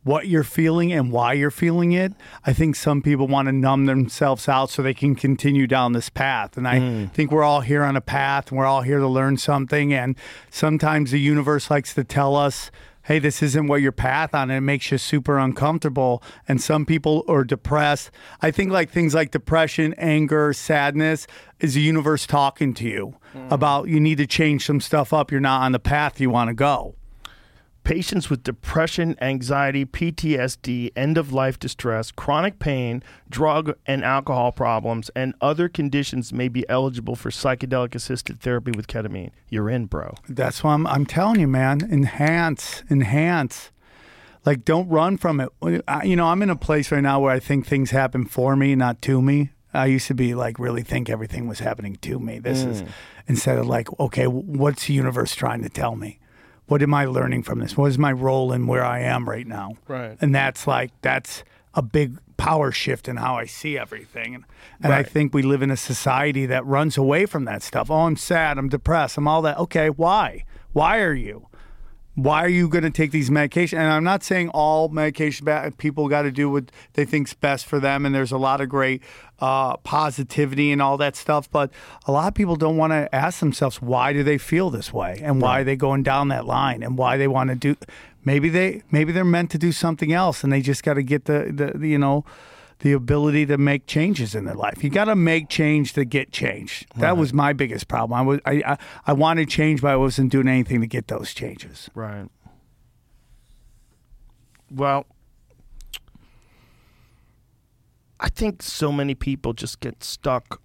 what 0.02 0.28
you're 0.28 0.44
feeling 0.44 0.92
and 0.92 1.12
why 1.12 1.34
you're 1.34 1.50
feeling 1.50 1.92
it, 1.92 2.12
I 2.44 2.52
think 2.52 2.76
some 2.76 3.02
people 3.02 3.26
want 3.26 3.46
to 3.46 3.52
numb 3.52 3.86
themselves 3.86 4.48
out 4.48 4.70
so 4.70 4.82
they 4.82 4.94
can 4.94 5.14
continue 5.14 5.66
down 5.66 5.92
this 5.92 6.08
path. 6.08 6.56
And 6.56 6.66
I 6.66 6.78
hmm. 6.78 7.06
think 7.06 7.30
we're 7.30 7.44
all 7.44 7.60
here 7.60 7.84
on 7.84 7.96
a 7.96 8.00
path 8.00 8.48
and 8.50 8.58
we're 8.58 8.66
all 8.66 8.82
here 8.82 8.98
to 8.98 9.08
learn 9.08 9.36
something. 9.36 9.92
And 9.92 10.16
sometimes 10.50 11.10
the 11.10 11.20
universe 11.20 11.70
likes 11.70 11.94
to 11.94 12.04
tell 12.04 12.34
us, 12.34 12.70
hey, 13.04 13.18
this 13.18 13.42
isn't 13.42 13.66
what 13.66 13.82
your 13.82 13.92
path 13.92 14.34
on. 14.34 14.50
And 14.50 14.58
it 14.58 14.60
makes 14.62 14.90
you 14.90 14.96
super 14.96 15.38
uncomfortable. 15.38 16.22
And 16.48 16.62
some 16.62 16.86
people 16.86 17.24
are 17.28 17.44
depressed. 17.44 18.10
I 18.40 18.50
think 18.50 18.72
like 18.72 18.90
things 18.90 19.14
like 19.14 19.32
depression, 19.32 19.94
anger, 19.98 20.52
sadness 20.54 21.26
is 21.58 21.74
the 21.74 21.82
universe 21.82 22.26
talking 22.26 22.72
to 22.74 22.84
you 22.84 23.16
hmm. 23.32 23.48
about 23.50 23.88
you 23.88 24.00
need 24.00 24.18
to 24.18 24.26
change 24.26 24.64
some 24.64 24.80
stuff 24.80 25.12
up. 25.12 25.30
You're 25.30 25.40
not 25.40 25.62
on 25.62 25.72
the 25.72 25.78
path 25.78 26.20
you 26.20 26.30
want 26.30 26.48
to 26.48 26.54
go. 26.54 26.94
Patients 27.82 28.28
with 28.28 28.42
depression, 28.42 29.16
anxiety, 29.20 29.84
PTSD, 29.86 30.92
end 30.94 31.16
of 31.16 31.32
life 31.32 31.58
distress, 31.58 32.10
chronic 32.12 32.58
pain, 32.58 33.02
drug 33.28 33.74
and 33.86 34.04
alcohol 34.04 34.52
problems, 34.52 35.10
and 35.16 35.34
other 35.40 35.68
conditions 35.68 36.32
may 36.32 36.48
be 36.48 36.68
eligible 36.68 37.16
for 37.16 37.30
psychedelic 37.30 37.94
assisted 37.94 38.40
therapy 38.40 38.70
with 38.70 38.86
ketamine. 38.86 39.30
You're 39.48 39.70
in, 39.70 39.86
bro. 39.86 40.14
That's 40.28 40.62
why 40.62 40.74
I'm, 40.74 40.86
I'm 40.86 41.06
telling 41.06 41.40
you, 41.40 41.48
man. 41.48 41.80
Enhance, 41.90 42.82
enhance. 42.90 43.72
Like, 44.44 44.64
don't 44.64 44.88
run 44.88 45.16
from 45.16 45.40
it. 45.40 45.48
I- 45.88 46.04
You 46.04 46.16
know, 46.16 46.26
I'm 46.26 46.42
in 46.42 46.50
a 46.50 46.56
place 46.56 46.92
right 46.92 47.02
now 47.02 47.20
where 47.20 47.32
I 47.32 47.40
think 47.40 47.66
things 47.66 47.90
happen 47.90 48.24
for 48.24 48.56
me, 48.56 48.74
not 48.74 49.02
to 49.02 49.20
me. 49.20 49.50
I 49.72 49.86
used 49.86 50.06
to 50.08 50.14
be 50.14 50.34
like, 50.34 50.58
really 50.58 50.82
think 50.82 51.08
everything 51.08 51.46
was 51.48 51.60
happening 51.60 51.96
to 52.02 52.18
me. 52.18 52.38
This 52.40 52.62
is 52.62 52.82
mm. 52.82 52.88
instead 53.26 53.58
of 53.58 53.66
like, 53.66 53.88
okay, 54.00 54.26
what's 54.26 54.86
the 54.86 54.94
universe 54.94 55.34
trying 55.34 55.62
to 55.62 55.68
tell 55.68 55.96
me? 55.96 56.18
What 56.70 56.82
am 56.82 56.94
I 56.94 57.04
learning 57.04 57.42
from 57.42 57.58
this? 57.58 57.76
What 57.76 57.86
is 57.86 57.98
my 57.98 58.12
role 58.12 58.52
in 58.52 58.68
where 58.68 58.84
I 58.84 59.00
am 59.00 59.28
right 59.28 59.44
now? 59.44 59.72
Right. 59.88 60.16
And 60.20 60.32
that's 60.32 60.68
like, 60.68 60.92
that's 61.02 61.42
a 61.74 61.82
big 61.82 62.16
power 62.36 62.70
shift 62.70 63.08
in 63.08 63.16
how 63.16 63.34
I 63.34 63.46
see 63.46 63.76
everything. 63.76 64.36
And, 64.36 64.44
and 64.80 64.92
I 64.92 65.02
think 65.02 65.34
we 65.34 65.42
live 65.42 65.62
in 65.62 65.72
a 65.72 65.76
society 65.76 66.46
that 66.46 66.64
runs 66.64 66.96
away 66.96 67.26
from 67.26 67.44
that 67.46 67.64
stuff. 67.64 67.90
Oh, 67.90 68.02
I'm 68.02 68.14
sad. 68.14 68.56
I'm 68.56 68.68
depressed. 68.68 69.18
I'm 69.18 69.26
all 69.26 69.42
that. 69.42 69.58
Okay, 69.58 69.90
why? 69.90 70.44
Why 70.72 71.00
are 71.00 71.12
you? 71.12 71.48
Why 72.16 72.44
are 72.44 72.48
you 72.48 72.68
going 72.68 72.84
to 72.84 72.90
take 72.90 73.12
these 73.12 73.30
medications? 73.30 73.78
And 73.78 73.92
I'm 73.92 74.04
not 74.04 74.22
saying 74.22 74.48
all 74.50 74.88
medication 74.88 75.46
people 75.78 76.08
got 76.08 76.22
to 76.22 76.32
do 76.32 76.50
what 76.50 76.70
they 76.94 77.04
think's 77.04 77.34
best 77.34 77.66
for 77.66 77.78
them. 77.78 78.04
And 78.04 78.14
there's 78.14 78.32
a 78.32 78.38
lot 78.38 78.60
of 78.60 78.68
great 78.68 79.02
uh, 79.38 79.76
positivity 79.78 80.72
and 80.72 80.82
all 80.82 80.96
that 80.98 81.16
stuff. 81.16 81.50
But 81.50 81.70
a 82.06 82.12
lot 82.12 82.28
of 82.28 82.34
people 82.34 82.56
don't 82.56 82.76
want 82.76 82.92
to 82.92 83.14
ask 83.14 83.40
themselves 83.40 83.80
why 83.80 84.12
do 84.12 84.22
they 84.22 84.38
feel 84.38 84.70
this 84.70 84.92
way 84.92 85.20
and 85.22 85.40
why 85.40 85.60
are 85.60 85.64
they 85.64 85.76
going 85.76 86.02
down 86.02 86.28
that 86.28 86.46
line 86.46 86.82
and 86.82 86.98
why 86.98 87.16
they 87.16 87.28
want 87.28 87.50
to 87.50 87.56
do. 87.56 87.76
Maybe 88.24 88.48
they 88.48 88.82
maybe 88.90 89.12
they're 89.12 89.24
meant 89.24 89.50
to 89.52 89.58
do 89.58 89.72
something 89.72 90.12
else 90.12 90.44
and 90.44 90.52
they 90.52 90.60
just 90.60 90.82
got 90.82 90.94
to 90.94 91.02
get 91.02 91.24
the, 91.24 91.50
the 91.54 91.78
the, 91.78 91.88
you 91.88 91.98
know 91.98 92.24
the 92.80 92.92
ability 92.92 93.46
to 93.46 93.58
make 93.58 93.86
changes 93.86 94.34
in 94.34 94.44
their 94.46 94.54
life. 94.54 94.82
You 94.82 94.90
got 94.90 95.04
to 95.04 95.16
make 95.16 95.48
change 95.48 95.92
to 95.94 96.04
get 96.04 96.32
change. 96.32 96.86
That 96.96 97.16
was 97.16 97.32
my 97.32 97.52
biggest 97.52 97.88
problem. 97.88 98.18
I 98.18 98.22
was 98.22 98.40
I, 98.44 98.62
I 98.66 98.78
I 99.06 99.12
wanted 99.12 99.48
change, 99.48 99.82
but 99.82 99.90
I 99.92 99.96
wasn't 99.96 100.32
doing 100.32 100.48
anything 100.48 100.80
to 100.80 100.86
get 100.86 101.08
those 101.08 101.32
changes. 101.34 101.90
Right. 101.94 102.28
Well, 104.70 105.06
I 108.18 108.28
think 108.28 108.62
so 108.62 108.92
many 108.92 109.14
people 109.14 109.52
just 109.52 109.80
get 109.80 110.02
stuck, 110.04 110.60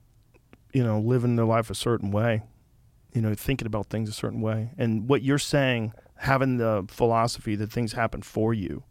you 0.73 0.83
know, 0.83 0.99
living 0.99 1.35
their 1.35 1.45
life 1.45 1.69
a 1.69 1.75
certain 1.75 2.11
way, 2.11 2.43
you 3.13 3.21
know, 3.21 3.33
thinking 3.33 3.65
about 3.65 3.87
things 3.89 4.09
a 4.09 4.13
certain 4.13 4.41
way. 4.41 4.71
And 4.77 5.09
what 5.09 5.21
you're 5.21 5.39
saying 5.39 5.93
having 6.19 6.57
the 6.57 6.85
philosophy 6.87 7.55
that 7.55 7.71
things 7.71 7.93
happen 7.93 8.21
for 8.21 8.53
you 8.53 8.83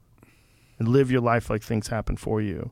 and 0.78 0.88
live 0.88 1.10
your 1.10 1.20
life 1.22 1.48
like 1.48 1.62
things 1.62 1.88
happen 1.88 2.16
for 2.16 2.42
you, 2.42 2.70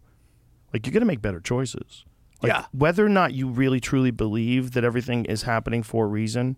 like 0.72 0.86
you're 0.86 0.92
going 0.92 1.02
to 1.02 1.06
make 1.06 1.22
better 1.22 1.40
choices. 1.40 2.04
Like, 2.42 2.52
Yeah. 2.52 2.64
Whether 2.72 3.04
or 3.04 3.08
not 3.08 3.34
you 3.34 3.48
really 3.48 3.80
truly 3.80 4.10
believe 4.10 4.72
that 4.72 4.84
everything 4.84 5.24
is 5.26 5.42
happening 5.42 5.82
for 5.82 6.04
a 6.06 6.08
reason, 6.08 6.56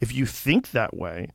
if 0.00 0.14
you 0.14 0.26
think 0.26 0.70
that 0.72 0.96
way, 0.96 1.28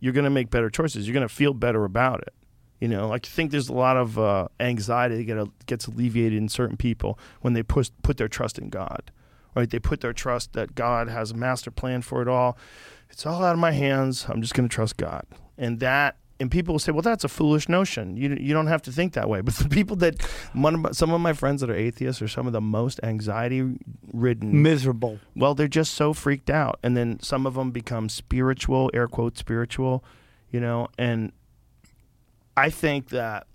you're 0.00 0.12
going 0.12 0.24
to 0.24 0.30
make 0.30 0.50
better 0.50 0.70
choices. 0.70 1.06
You're 1.06 1.14
going 1.14 1.28
to 1.28 1.34
feel 1.34 1.54
better 1.54 1.84
about 1.84 2.22
it. 2.22 2.34
You 2.80 2.88
know, 2.88 3.08
Like 3.08 3.26
I 3.26 3.28
think 3.28 3.52
there's 3.52 3.68
a 3.68 3.72
lot 3.74 3.96
of 3.96 4.18
uh, 4.18 4.48
anxiety 4.58 5.22
that 5.22 5.66
gets 5.66 5.86
alleviated 5.86 6.36
in 6.36 6.48
certain 6.48 6.76
people 6.76 7.16
when 7.40 7.52
they 7.52 7.62
push, 7.62 7.90
put 8.02 8.16
their 8.16 8.26
trust 8.28 8.58
in 8.58 8.70
God. 8.70 9.12
Right? 9.54 9.70
They 9.70 9.78
put 9.78 10.00
their 10.00 10.12
trust 10.12 10.54
that 10.54 10.74
God 10.74 11.08
has 11.08 11.30
a 11.30 11.34
master 11.34 11.70
plan 11.70 12.02
for 12.02 12.22
it 12.22 12.28
all. 12.28 12.56
It's 13.10 13.26
all 13.26 13.44
out 13.44 13.52
of 13.52 13.58
my 13.58 13.72
hands. 13.72 14.26
I'm 14.28 14.40
just 14.40 14.54
going 14.54 14.68
to 14.68 14.74
trust 14.74 14.96
God. 14.96 15.24
And 15.58 15.78
that, 15.80 16.16
and 16.42 16.50
people 16.50 16.74
will 16.74 16.80
say, 16.80 16.90
well, 16.90 17.02
that's 17.02 17.22
a 17.22 17.28
foolish 17.28 17.68
notion. 17.68 18.16
You, 18.16 18.36
you 18.38 18.52
don't 18.52 18.66
have 18.66 18.82
to 18.82 18.92
think 18.92 19.12
that 19.12 19.28
way. 19.28 19.40
But 19.52 19.54
the 19.54 19.68
people 19.68 19.94
that, 19.96 20.20
one 20.52 20.74
of 20.74 20.80
my, 20.80 20.90
some 20.90 21.12
of 21.12 21.20
my 21.20 21.32
friends 21.32 21.60
that 21.60 21.70
are 21.70 21.74
atheists 21.74 22.20
are 22.20 22.28
some 22.28 22.48
of 22.48 22.52
the 22.52 22.60
most 22.60 22.98
anxiety 23.04 23.78
ridden 24.12 24.60
Miserable. 24.60 25.20
well, 25.36 25.54
they're 25.54 25.68
just 25.68 25.94
so 25.94 26.12
freaked 26.12 26.50
out, 26.50 26.80
and 26.82 26.96
then 26.96 27.20
some 27.20 27.46
of 27.46 27.54
them 27.54 27.70
become 27.70 28.08
spiritual, 28.08 28.90
air 28.92 29.06
quote 29.06 29.38
spiritual, 29.38 30.04
you 30.50 30.58
know. 30.58 30.88
And 30.98 31.32
I 32.56 32.70
think 32.70 33.10
that 33.10 33.46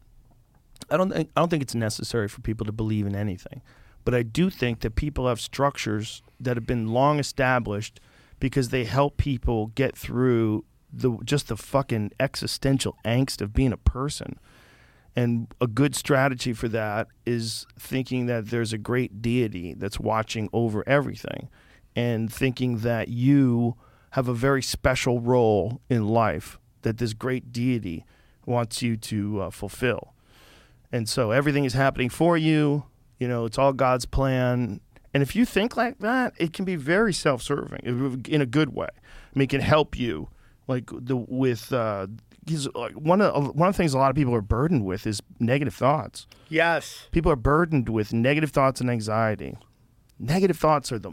I 0.89 0.95
don't 0.95 1.11
think 1.11 1.29
I 1.35 1.41
don't 1.41 1.49
think 1.49 1.63
it's 1.63 1.75
necessary 1.75 2.29
for 2.29 2.39
people 2.39 2.65
to 2.65 2.71
believe 2.71 3.05
in 3.05 3.15
anything, 3.15 3.61
but 4.05 4.15
I 4.15 4.23
do 4.23 4.49
think 4.49 4.79
that 4.79 4.95
people 4.95 5.27
have 5.27 5.41
structures 5.41 6.23
that 6.39 6.55
have 6.55 6.65
been 6.65 6.87
long 6.87 7.19
established 7.19 7.99
because 8.39 8.69
they 8.69 8.85
help 8.85 9.17
people 9.17 9.67
get 9.67 9.97
through 9.97 10.63
the 10.99 11.17
just 11.23 11.47
the 11.47 11.57
fucking 11.57 12.11
existential 12.19 12.97
angst 13.05 13.41
of 13.41 13.53
being 13.53 13.73
a 13.73 13.77
person. 13.77 14.39
And 15.15 15.47
a 15.59 15.65
good 15.67 15.95
strategy 15.95 16.53
for 16.53 16.67
that 16.67 17.07
is 17.25 17.65
thinking 17.79 18.27
that 18.27 18.49
there's 18.49 18.71
a 18.71 18.77
great 18.77 19.21
deity 19.21 19.73
that's 19.73 19.99
watching 19.99 20.47
over 20.53 20.83
everything 20.87 21.49
and 21.95 22.31
thinking 22.31 22.79
that 22.79 23.07
you 23.07 23.75
have 24.11 24.27
a 24.27 24.33
very 24.33 24.61
special 24.61 25.19
role 25.19 25.81
in 25.89 26.07
life 26.07 26.59
that 26.83 26.99
this 26.99 27.13
great 27.13 27.51
deity 27.51 28.05
wants 28.45 28.83
you 28.83 28.95
to 28.95 29.41
uh, 29.41 29.49
fulfill. 29.49 30.13
And 30.91 31.09
so 31.09 31.31
everything 31.31 31.65
is 31.65 31.73
happening 31.73 32.09
for 32.09 32.37
you. 32.37 32.85
You 33.19 33.27
know, 33.27 33.45
it's 33.45 33.57
all 33.57 33.73
God's 33.73 34.05
plan. 34.05 34.79
And 35.13 35.23
if 35.23 35.35
you 35.35 35.45
think 35.45 35.75
like 35.75 35.97
that, 35.99 36.33
it 36.37 36.53
can 36.53 36.63
be 36.63 36.75
very 36.75 37.11
self-serving 37.11 38.21
in 38.29 38.41
a 38.41 38.45
good 38.45 38.75
way. 38.75 38.87
I 38.93 39.39
mean, 39.39 39.45
it 39.45 39.49
can 39.49 39.61
help 39.61 39.97
you, 39.97 40.29
like 40.67 40.89
the 40.91 41.15
with 41.15 41.71
uh, 41.73 42.07
'cause, 42.47 42.67
like, 42.75 42.93
one 42.93 43.21
of 43.21 43.55
one 43.55 43.69
of 43.69 43.73
the 43.75 43.77
things 43.77 43.93
a 43.93 43.97
lot 43.97 44.09
of 44.09 44.15
people 44.15 44.33
are 44.35 44.41
burdened 44.41 44.85
with 44.85 45.07
is 45.07 45.21
negative 45.39 45.73
thoughts. 45.73 46.27
Yes. 46.49 47.07
People 47.11 47.31
are 47.31 47.35
burdened 47.37 47.89
with 47.89 48.13
negative 48.13 48.51
thoughts 48.51 48.81
and 48.81 48.89
anxiety. 48.89 49.57
Negative 50.19 50.57
thoughts 50.57 50.91
are 50.91 50.97
the 50.99 51.11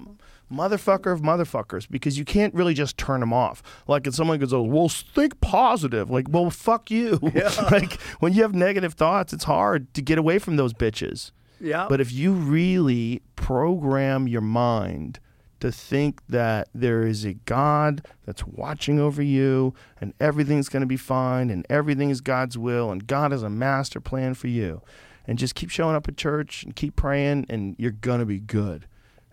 motherfucker 0.53 1.13
of 1.13 1.21
motherfuckers 1.21 1.89
because 1.91 2.19
you 2.19 2.25
can't 2.25 2.55
really 2.55 2.75
just 2.75 2.97
turn 2.97 3.21
them 3.21 3.33
off. 3.33 3.63
Like 3.87 4.07
if 4.07 4.15
someone 4.15 4.39
goes, 4.39 4.53
"Oh, 4.53 4.63
well, 4.63 4.89
think 4.89 5.41
positive." 5.41 6.11
Like, 6.11 6.27
well, 6.31 6.51
fuck 6.51 6.91
you. 6.91 7.19
Yeah. 7.35 7.51
like 7.71 8.01
when 8.21 8.33
you 8.33 8.43
have 8.43 8.55
negative 8.55 8.95
thoughts, 8.95 9.33
it's 9.33 9.45
hard 9.45 9.93
to 9.95 10.03
get 10.03 10.19
away 10.19 10.39
from 10.39 10.57
those 10.57 10.73
bitches. 10.73 11.33
Yeah. 11.61 11.87
But 11.89 12.01
if 12.01 12.13
you 12.13 12.33
really 12.33 13.23
program 13.37 14.27
your 14.29 14.41
mind 14.43 15.21
to 15.65 15.73
think 15.73 16.21
that 16.29 16.69
there 16.75 17.07
is 17.07 17.25
a 17.25 17.33
God 17.33 18.07
that's 18.27 18.47
watching 18.47 19.01
over 19.01 19.23
you 19.23 19.73
and 19.99 20.13
everything's 20.21 20.69
going 20.69 20.83
to 20.83 20.87
be 20.87 20.99
fine 20.99 21.49
and 21.49 21.67
everything 21.71 22.11
is 22.11 22.21
God's 22.21 22.59
will 22.59 22.91
and 22.91 23.07
God 23.07 23.33
has 23.33 23.43
a 23.43 23.49
master 23.49 23.99
plan 23.99 24.35
for 24.35 24.49
you, 24.49 24.83
and 25.27 25.39
just 25.39 25.55
keep 25.55 25.71
showing 25.71 25.97
up 25.97 26.07
at 26.07 26.19
church 26.19 26.65
and 26.65 26.77
keep 26.77 26.97
praying 26.97 27.47
and 27.49 27.77
you're 27.79 27.93
going 27.93 28.21
to 28.21 28.27
be 28.27 28.41
good. 28.41 28.87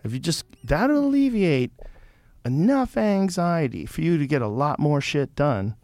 If 0.04 0.14
you 0.14 0.18
just, 0.18 0.46
that'll 0.64 1.04
alleviate 1.04 1.72
enough 2.46 2.96
anxiety 2.96 3.84
for 3.84 4.00
you 4.00 4.16
to 4.16 4.26
get 4.26 4.40
a 4.40 4.48
lot 4.48 4.78
more 4.78 5.02
shit 5.02 5.36
done. 5.36 5.76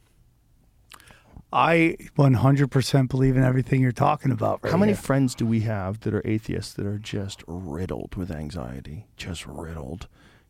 I 1.53 1.97
100% 2.17 3.09
believe 3.11 3.37
in 3.37 3.43
everything 3.43 3.83
you're 3.83 3.93
talking 3.93 4.33
about 4.33 4.61
right 4.63 4.71
How 4.71 4.79
many 4.79 4.93
here. 4.93 5.01
friends 5.03 5.35
do 5.35 5.45
we 5.45 5.61
have 5.61 6.01
that 6.01 6.15
are 6.15 6.27
atheists 6.27 6.73
that 6.73 6.87
are 6.87 6.99
just 6.99 7.45
riddled 7.47 8.17
with 8.17 8.31
anxiety? 8.31 9.07
Just 9.19 9.47
riddled. 9.47 10.09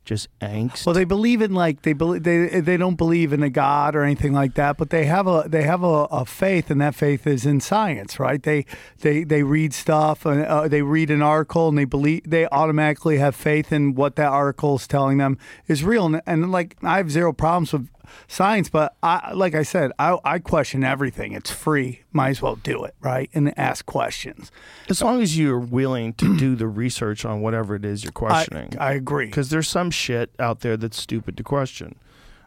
Just 0.08 0.28
angst. 0.40 0.86
Well, 0.86 0.94
they 0.94 1.04
believe 1.04 1.42
in 1.42 1.52
like 1.52 1.82
they 1.82 1.92
believe 1.92 2.22
they 2.22 2.62
they 2.62 2.78
don't 2.78 2.94
believe 2.94 3.34
in 3.34 3.42
a 3.42 3.50
god 3.50 3.94
or 3.94 4.04
anything 4.04 4.32
like 4.32 4.54
that, 4.54 4.78
but 4.78 4.88
they 4.88 5.04
have 5.04 5.26
a 5.26 5.44
they 5.46 5.64
have 5.64 5.82
a, 5.82 6.04
a 6.10 6.24
faith, 6.24 6.70
and 6.70 6.80
that 6.80 6.94
faith 6.94 7.26
is 7.26 7.44
in 7.44 7.60
science, 7.60 8.18
right? 8.18 8.42
They 8.42 8.64
they 9.00 9.22
they 9.22 9.42
read 9.42 9.74
stuff, 9.74 10.24
and 10.24 10.46
uh, 10.46 10.66
they 10.66 10.80
read 10.80 11.10
an 11.10 11.20
article, 11.20 11.68
and 11.68 11.76
they 11.76 11.84
believe 11.84 12.22
they 12.24 12.46
automatically 12.46 13.18
have 13.18 13.36
faith 13.36 13.70
in 13.70 13.96
what 13.96 14.16
that 14.16 14.28
article 14.28 14.76
is 14.76 14.86
telling 14.86 15.18
them 15.18 15.36
is 15.66 15.84
real, 15.84 16.06
and, 16.06 16.22
and 16.24 16.50
like 16.50 16.78
I 16.82 16.96
have 16.96 17.10
zero 17.10 17.34
problems 17.34 17.74
with 17.74 17.90
science, 18.26 18.68
but 18.68 18.96
I 19.02 19.32
like 19.32 19.54
I 19.54 19.62
said, 19.62 19.92
I 19.98 20.18
I 20.24 20.38
question 20.38 20.84
everything. 20.84 21.32
It's 21.32 21.50
free, 21.50 22.02
might 22.12 22.30
as 22.30 22.42
well 22.42 22.56
do 22.56 22.84
it, 22.84 22.94
right? 23.00 23.30
And 23.34 23.56
ask 23.58 23.86
questions. 23.86 24.50
as 24.88 25.02
long 25.02 25.22
as 25.22 25.38
you're 25.38 25.58
willing 25.58 26.12
to 26.14 26.36
do 26.36 26.54
the 26.56 26.68
research 26.68 27.24
on 27.24 27.40
whatever 27.40 27.74
it 27.74 27.84
is 27.84 28.04
you're 28.04 28.12
questioning. 28.12 28.74
I 28.78 28.92
agree. 28.92 29.26
Because 29.26 29.50
there's 29.50 29.68
some 29.68 29.90
shit 29.90 30.30
out 30.38 30.60
there 30.60 30.76
that's 30.76 31.00
stupid 31.00 31.36
to 31.36 31.42
question. 31.42 31.96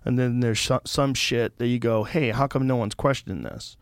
And 0.03 0.17
then 0.17 0.39
there's 0.39 0.59
some, 0.59 0.81
some 0.85 1.13
shit 1.13 1.57
that 1.57 1.67
you 1.67 1.77
go, 1.79 2.03
hey, 2.03 2.31
how 2.31 2.47
come 2.47 2.65
no 2.65 2.75
one's 2.75 2.95
questioning 2.95 3.43
this? 3.43 3.77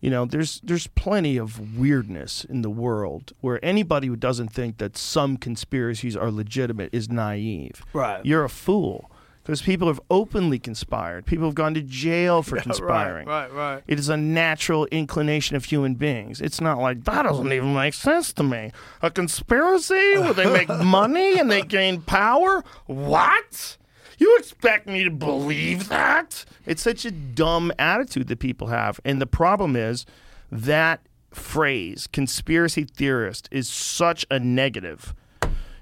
You 0.00 0.10
know, 0.10 0.24
there's 0.26 0.60
there's 0.62 0.86
plenty 0.88 1.36
of 1.36 1.76
weirdness 1.78 2.44
in 2.44 2.62
the 2.62 2.70
world 2.70 3.32
where 3.40 3.64
anybody 3.64 4.08
who 4.08 4.16
doesn't 4.16 4.48
think 4.48 4.78
that 4.78 4.96
some 4.96 5.36
conspiracies 5.36 6.16
are 6.16 6.30
legitimate 6.30 6.90
is 6.92 7.08
naive. 7.08 7.82
Right. 7.92 8.24
You're 8.24 8.44
a 8.44 8.50
fool. 8.50 9.10
Because 9.46 9.62
people 9.62 9.86
have 9.86 10.00
openly 10.10 10.58
conspired. 10.58 11.24
People 11.24 11.46
have 11.46 11.54
gone 11.54 11.72
to 11.74 11.80
jail 11.80 12.42
for 12.42 12.56
conspiring. 12.60 13.28
Right, 13.28 13.46
right, 13.52 13.74
right. 13.74 13.82
It 13.86 13.96
is 13.96 14.08
a 14.08 14.16
natural 14.16 14.86
inclination 14.86 15.54
of 15.54 15.66
human 15.66 15.94
beings. 15.94 16.40
It's 16.40 16.60
not 16.60 16.78
like 16.78 17.04
that 17.04 17.22
doesn't 17.22 17.52
even 17.52 17.72
make 17.72 17.94
sense 17.94 18.32
to 18.32 18.42
me. 18.42 18.72
A 19.02 19.10
conspiracy 19.10 20.18
where 20.18 20.34
they 20.34 20.52
make 20.52 20.68
money 20.84 21.38
and 21.38 21.48
they 21.48 21.62
gain 21.62 22.00
power? 22.00 22.64
What? 22.86 23.76
You 24.18 24.36
expect 24.38 24.88
me 24.88 25.04
to 25.04 25.10
believe 25.10 25.90
that? 25.90 26.44
It's 26.64 26.82
such 26.82 27.04
a 27.04 27.12
dumb 27.12 27.70
attitude 27.78 28.26
that 28.26 28.40
people 28.40 28.66
have. 28.66 28.98
And 29.04 29.22
the 29.22 29.26
problem 29.26 29.76
is 29.76 30.06
that 30.50 31.02
phrase, 31.30 32.08
conspiracy 32.08 32.82
theorist, 32.82 33.48
is 33.52 33.68
such 33.68 34.26
a 34.28 34.40
negative. 34.40 35.14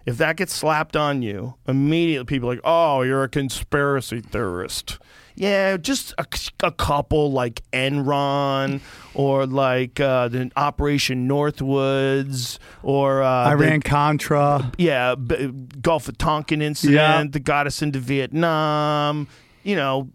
If 0.06 0.18
that 0.18 0.36
gets 0.36 0.52
slapped 0.52 0.97
on 0.97 1.22
you, 1.22 1.55
immediately 1.66 2.26
people 2.26 2.51
are 2.51 2.55
like, 2.56 2.60
oh, 2.64 3.02
you're 3.02 3.22
a 3.22 3.28
conspiracy 3.28 4.20
theorist. 4.20 4.98
Yeah, 5.36 5.78
just 5.78 6.12
a, 6.18 6.26
a 6.62 6.70
couple 6.70 7.32
like 7.32 7.62
Enron 7.72 8.81
or 9.14 9.47
like 9.47 9.98
uh, 9.98 10.28
the 10.28 10.51
Operation 10.56 11.26
Northwoods 11.28 12.59
or 12.82 13.22
uh, 13.22 13.44
the- 13.44 13.51
Iran 13.64 13.81
Contra. 13.81 14.70
yeah, 14.78 15.14
B- 15.14 15.48
Gulf 15.81 16.09
of 16.09 16.18
Tonkin 16.18 16.62
incident 16.62 16.94
Yeah. 16.97 17.24
that 17.31 17.40
got 17.40 17.66
us 17.66 17.82
into 17.82 17.98
Vietnam. 17.98 19.26
You 19.62 19.76
know, 19.76 20.10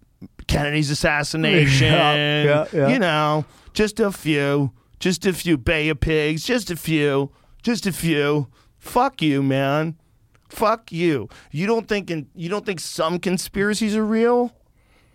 Kennedy's 0.48 0.90
assassination. 0.90 1.88
Yeah, 1.92 2.44
yeah, 2.44 2.66
yeah. 2.74 2.88
You 2.90 3.00
know, 3.00 3.46
just 3.74 4.00
a 4.00 4.12
few, 4.12 4.72
just 5.00 5.26
a 5.26 5.34
few 5.34 5.58
Bay 5.58 5.90
of 5.90 6.00
Pigs, 6.00 6.44
just 6.46 6.70
a 6.72 6.76
few, 6.76 7.32
just 7.64 7.86
a 7.86 7.92
few. 7.92 8.48
Fuck 8.80 9.22
you, 9.22 9.44
man. 9.44 9.98
Fuck 10.50 10.92
you. 10.92 11.30
You 11.52 11.68
don't 11.68 11.88
think 11.88 12.10
in, 12.10 12.28
you 12.34 12.50
don't 12.50 12.66
think 12.66 12.80
some 12.80 13.20
conspiracies 13.20 13.96
are 13.96 14.06
real? 14.06 14.54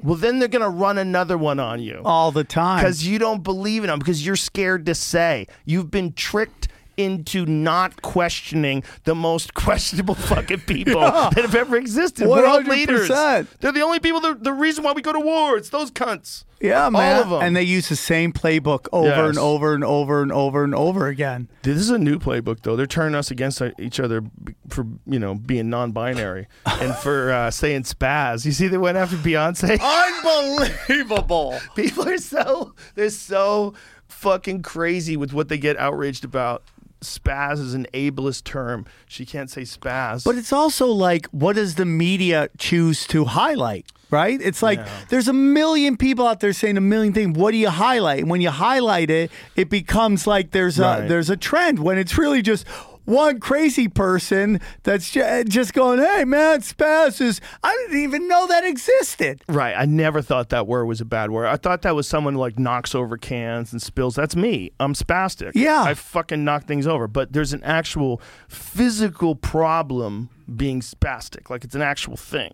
Well, 0.02 0.16
then 0.16 0.38
they're 0.38 0.48
gonna 0.48 0.68
run 0.68 0.98
another 0.98 1.38
one 1.38 1.58
on 1.58 1.80
you 1.80 2.02
all 2.04 2.30
the 2.30 2.44
time. 2.44 2.78
because 2.80 3.06
you 3.06 3.18
don't 3.18 3.42
believe 3.42 3.84
in 3.84 3.88
them 3.88 3.98
because 3.98 4.24
you're 4.24 4.36
scared 4.36 4.84
to 4.86 4.94
say 4.94 5.46
you've 5.64 5.90
been 5.90 6.12
tricked 6.12 6.68
into 6.96 7.46
not 7.46 8.02
questioning 8.02 8.82
the 9.04 9.14
most 9.14 9.54
questionable 9.54 10.14
fucking 10.14 10.60
people 10.60 11.00
that 11.00 11.36
have 11.36 11.54
ever 11.54 11.76
existed. 11.76 12.26
World 12.28 12.66
leaders. 12.66 13.08
They're 13.08 13.72
the 13.72 13.82
only 13.82 14.00
people. 14.00 14.20
That, 14.20 14.44
the 14.44 14.52
reason 14.52 14.84
why 14.84 14.92
we 14.92 15.02
go 15.02 15.12
to 15.12 15.20
war. 15.20 15.56
It's 15.56 15.70
those 15.70 15.90
cunts. 15.90 16.44
yeah, 16.60 16.88
man. 16.88 17.16
All 17.16 17.22
of 17.22 17.30
them. 17.30 17.42
And 17.42 17.56
they 17.56 17.62
use 17.62 17.88
the 17.88 17.96
same 17.96 18.32
playbook 18.32 18.86
over 18.92 19.28
and 19.28 19.38
over 19.38 19.74
and 19.74 19.84
over 19.84 20.22
and 20.22 20.32
over 20.32 20.64
and 20.64 20.74
over 20.74 21.08
again. 21.08 21.48
This 21.62 21.78
is 21.78 21.90
a 21.90 21.98
new 21.98 22.18
playbook, 22.18 22.62
though. 22.62 22.76
They're 22.76 22.86
turning 22.86 23.14
us 23.14 23.30
against 23.30 23.60
uh, 23.60 23.70
each 23.78 24.00
other 24.00 24.22
for 24.68 24.86
you 25.06 25.18
know 25.18 25.34
being 25.34 25.68
non-binary 25.70 26.46
and 26.66 26.94
for 26.96 27.32
uh, 27.32 27.50
saying 27.50 27.82
spaz. 27.82 28.44
You 28.44 28.52
see, 28.52 28.68
they 28.68 28.78
went 28.78 28.96
after 28.96 29.16
Beyonce. 29.16 29.78
Unbelievable. 29.80 31.58
People 31.76 32.08
are 32.08 32.18
so 32.18 32.74
they're 32.94 33.10
so 33.10 33.74
fucking 34.08 34.62
crazy 34.62 35.16
with 35.16 35.32
what 35.32 35.48
they 35.48 35.58
get 35.58 35.76
outraged 35.78 36.24
about. 36.24 36.62
Spaz 37.04 37.60
is 37.60 37.74
an 37.74 37.86
ableist 37.94 38.44
term. 38.44 38.86
She 39.06 39.24
can't 39.24 39.50
say 39.50 39.62
spaz. 39.62 40.24
But 40.24 40.36
it's 40.36 40.52
also 40.52 40.86
like, 40.86 41.26
what 41.26 41.56
does 41.56 41.76
the 41.76 41.84
media 41.84 42.48
choose 42.58 43.06
to 43.08 43.24
highlight? 43.24 43.86
Right? 44.10 44.40
It's 44.40 44.62
like 44.62 44.78
there's 45.08 45.26
a 45.26 45.32
million 45.32 45.96
people 45.96 46.26
out 46.26 46.38
there 46.38 46.52
saying 46.52 46.76
a 46.76 46.80
million 46.80 47.12
things. 47.12 47.36
What 47.36 47.50
do 47.50 47.56
you 47.56 47.70
highlight? 47.70 48.20
And 48.20 48.30
when 48.30 48.40
you 48.40 48.50
highlight 48.50 49.10
it, 49.10 49.30
it 49.56 49.70
becomes 49.70 50.26
like 50.26 50.52
there's 50.52 50.78
a 50.78 51.04
there's 51.08 51.30
a 51.30 51.36
trend. 51.36 51.80
When 51.80 51.98
it's 51.98 52.16
really 52.16 52.40
just 52.40 52.64
one 53.04 53.40
crazy 53.40 53.88
person 53.88 54.60
that's 54.82 55.10
just 55.10 55.72
going, 55.74 55.98
"Hey 55.98 56.24
man, 56.24 56.60
is." 56.60 57.40
I 57.62 57.76
didn't 57.88 58.02
even 58.02 58.28
know 58.28 58.46
that 58.46 58.64
existed. 58.64 59.42
Right. 59.48 59.74
I 59.76 59.84
never 59.84 60.22
thought 60.22 60.48
that 60.50 60.66
word 60.66 60.86
was 60.86 61.00
a 61.00 61.04
bad 61.04 61.30
word. 61.30 61.46
I 61.46 61.56
thought 61.56 61.82
that 61.82 61.94
was 61.94 62.08
someone 62.08 62.34
who, 62.34 62.40
like 62.40 62.58
knocks 62.58 62.94
over 62.94 63.16
cans 63.16 63.72
and 63.72 63.80
spills. 63.82 64.14
That's 64.14 64.34
me. 64.36 64.70
I'm 64.80 64.94
spastic. 64.94 65.52
Yeah. 65.54 65.82
I 65.82 65.94
fucking 65.94 66.44
knock 66.44 66.64
things 66.64 66.86
over. 66.86 67.06
But 67.08 67.32
there's 67.32 67.52
an 67.52 67.62
actual 67.64 68.20
physical 68.48 69.34
problem 69.34 70.30
being 70.56 70.80
spastic. 70.80 71.50
Like 71.50 71.64
it's 71.64 71.74
an 71.74 71.82
actual 71.82 72.16
thing. 72.16 72.52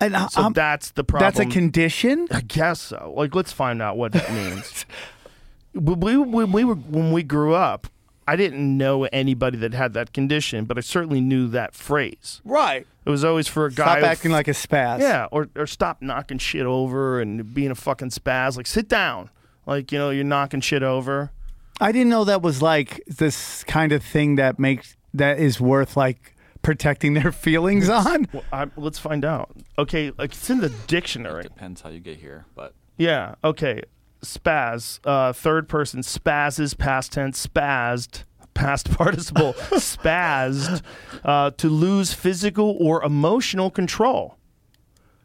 And 0.00 0.16
I- 0.16 0.26
So 0.26 0.42
I'm- 0.42 0.52
that's 0.52 0.90
the 0.90 1.04
problem. 1.04 1.26
that's 1.32 1.38
a 1.38 1.46
condition. 1.46 2.26
I 2.30 2.40
guess 2.40 2.80
so. 2.80 3.12
Like, 3.16 3.34
let's 3.34 3.52
find 3.52 3.80
out 3.80 3.96
what 3.96 4.12
that 4.12 4.32
means. 4.32 4.84
when, 5.74 6.00
we, 6.00 6.44
we 6.44 6.64
were 6.64 6.74
when 6.74 7.12
we 7.12 7.22
grew 7.22 7.54
up, 7.54 7.86
I 8.32 8.36
didn't 8.36 8.78
know 8.78 9.04
anybody 9.04 9.58
that 9.58 9.74
had 9.74 9.92
that 9.92 10.14
condition, 10.14 10.64
but 10.64 10.78
I 10.78 10.80
certainly 10.80 11.20
knew 11.20 11.48
that 11.48 11.74
phrase. 11.74 12.40
Right. 12.46 12.86
It 13.04 13.10
was 13.10 13.24
always 13.24 13.46
for 13.46 13.66
a 13.66 13.70
guy. 13.70 13.84
Stop 13.84 13.98
who 13.98 14.04
acting 14.06 14.30
like 14.32 14.48
a 14.48 14.52
spaz. 14.52 15.00
yeah, 15.00 15.26
or 15.30 15.50
or 15.54 15.66
stop 15.66 16.00
knocking 16.00 16.38
shit 16.38 16.64
over 16.64 17.20
and 17.20 17.52
being 17.52 17.70
a 17.70 17.74
fucking 17.74 18.08
spaz. 18.08 18.56
Like 18.56 18.66
sit 18.66 18.88
down. 18.88 19.28
Like 19.66 19.92
you 19.92 19.98
know 19.98 20.08
you're 20.08 20.24
knocking 20.24 20.62
shit 20.62 20.82
over. 20.82 21.30
I 21.78 21.92
didn't 21.92 22.08
know 22.08 22.24
that 22.24 22.40
was 22.40 22.62
like 22.62 23.02
this 23.06 23.64
kind 23.64 23.92
of 23.92 24.02
thing 24.02 24.36
that 24.36 24.58
makes 24.58 24.96
that 25.12 25.38
is 25.38 25.60
worth 25.60 25.94
like 25.94 26.34
protecting 26.62 27.12
their 27.20 27.32
feelings 27.32 27.90
on. 27.90 28.28
Well, 28.32 28.44
I, 28.50 28.68
let's 28.78 28.98
find 28.98 29.26
out. 29.26 29.54
Okay, 29.78 30.10
like 30.16 30.32
it's 30.32 30.48
in 30.48 30.60
the 30.60 30.70
dictionary. 30.86 31.42
Depends 31.42 31.82
how 31.82 31.90
you 31.90 32.00
get 32.00 32.16
here, 32.16 32.46
but 32.54 32.72
Yeah. 32.96 33.34
Okay. 33.44 33.82
Spaz. 34.22 35.00
Uh, 35.04 35.32
third 35.32 35.68
person. 35.68 36.00
Spazzes. 36.00 36.76
Past 36.76 37.12
tense. 37.12 37.46
Spazzed. 37.46 38.24
Past 38.54 38.90
participle. 38.96 39.54
spazzed. 39.54 40.82
Uh, 41.24 41.50
to 41.52 41.68
lose 41.68 42.12
physical 42.12 42.76
or 42.80 43.02
emotional 43.02 43.70
control. 43.70 44.36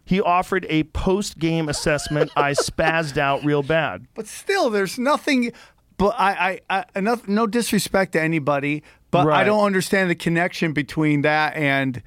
He 0.05 0.21
offered 0.21 0.65
a 0.69 0.83
post 0.83 1.37
game 1.37 1.67
assessment. 1.67 2.31
I 2.35 2.53
spazzed 2.53 3.17
out 3.17 3.43
real 3.43 3.63
bad. 3.63 4.07
But 4.15 4.27
still, 4.27 4.69
there's 4.69 4.97
nothing. 4.97 5.51
But 5.97 6.15
I, 6.17 6.61
I, 6.69 6.81
I 6.81 6.85
enough. 6.99 7.27
No 7.27 7.45
disrespect 7.45 8.13
to 8.13 8.21
anybody, 8.21 8.83
but 9.11 9.27
I 9.27 9.43
don't 9.43 9.65
understand 9.65 10.09
the 10.09 10.15
connection 10.15 10.71
between 10.71 11.23
that 11.23 11.55
and 11.57 12.01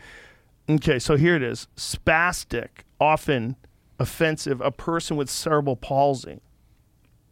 Okay, 0.71 1.01
so 1.01 1.17
here 1.17 1.35
it 1.35 1.43
is. 1.43 1.67
Spastic, 1.77 2.69
often 3.01 3.57
offensive, 3.99 4.61
a 4.61 4.71
person 4.71 5.17
with 5.17 5.29
cerebral 5.29 5.75
palsy. 5.77 6.41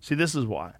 See, 0.00 0.14
this 0.14 0.34
is 0.34 0.44
why. 0.46 0.72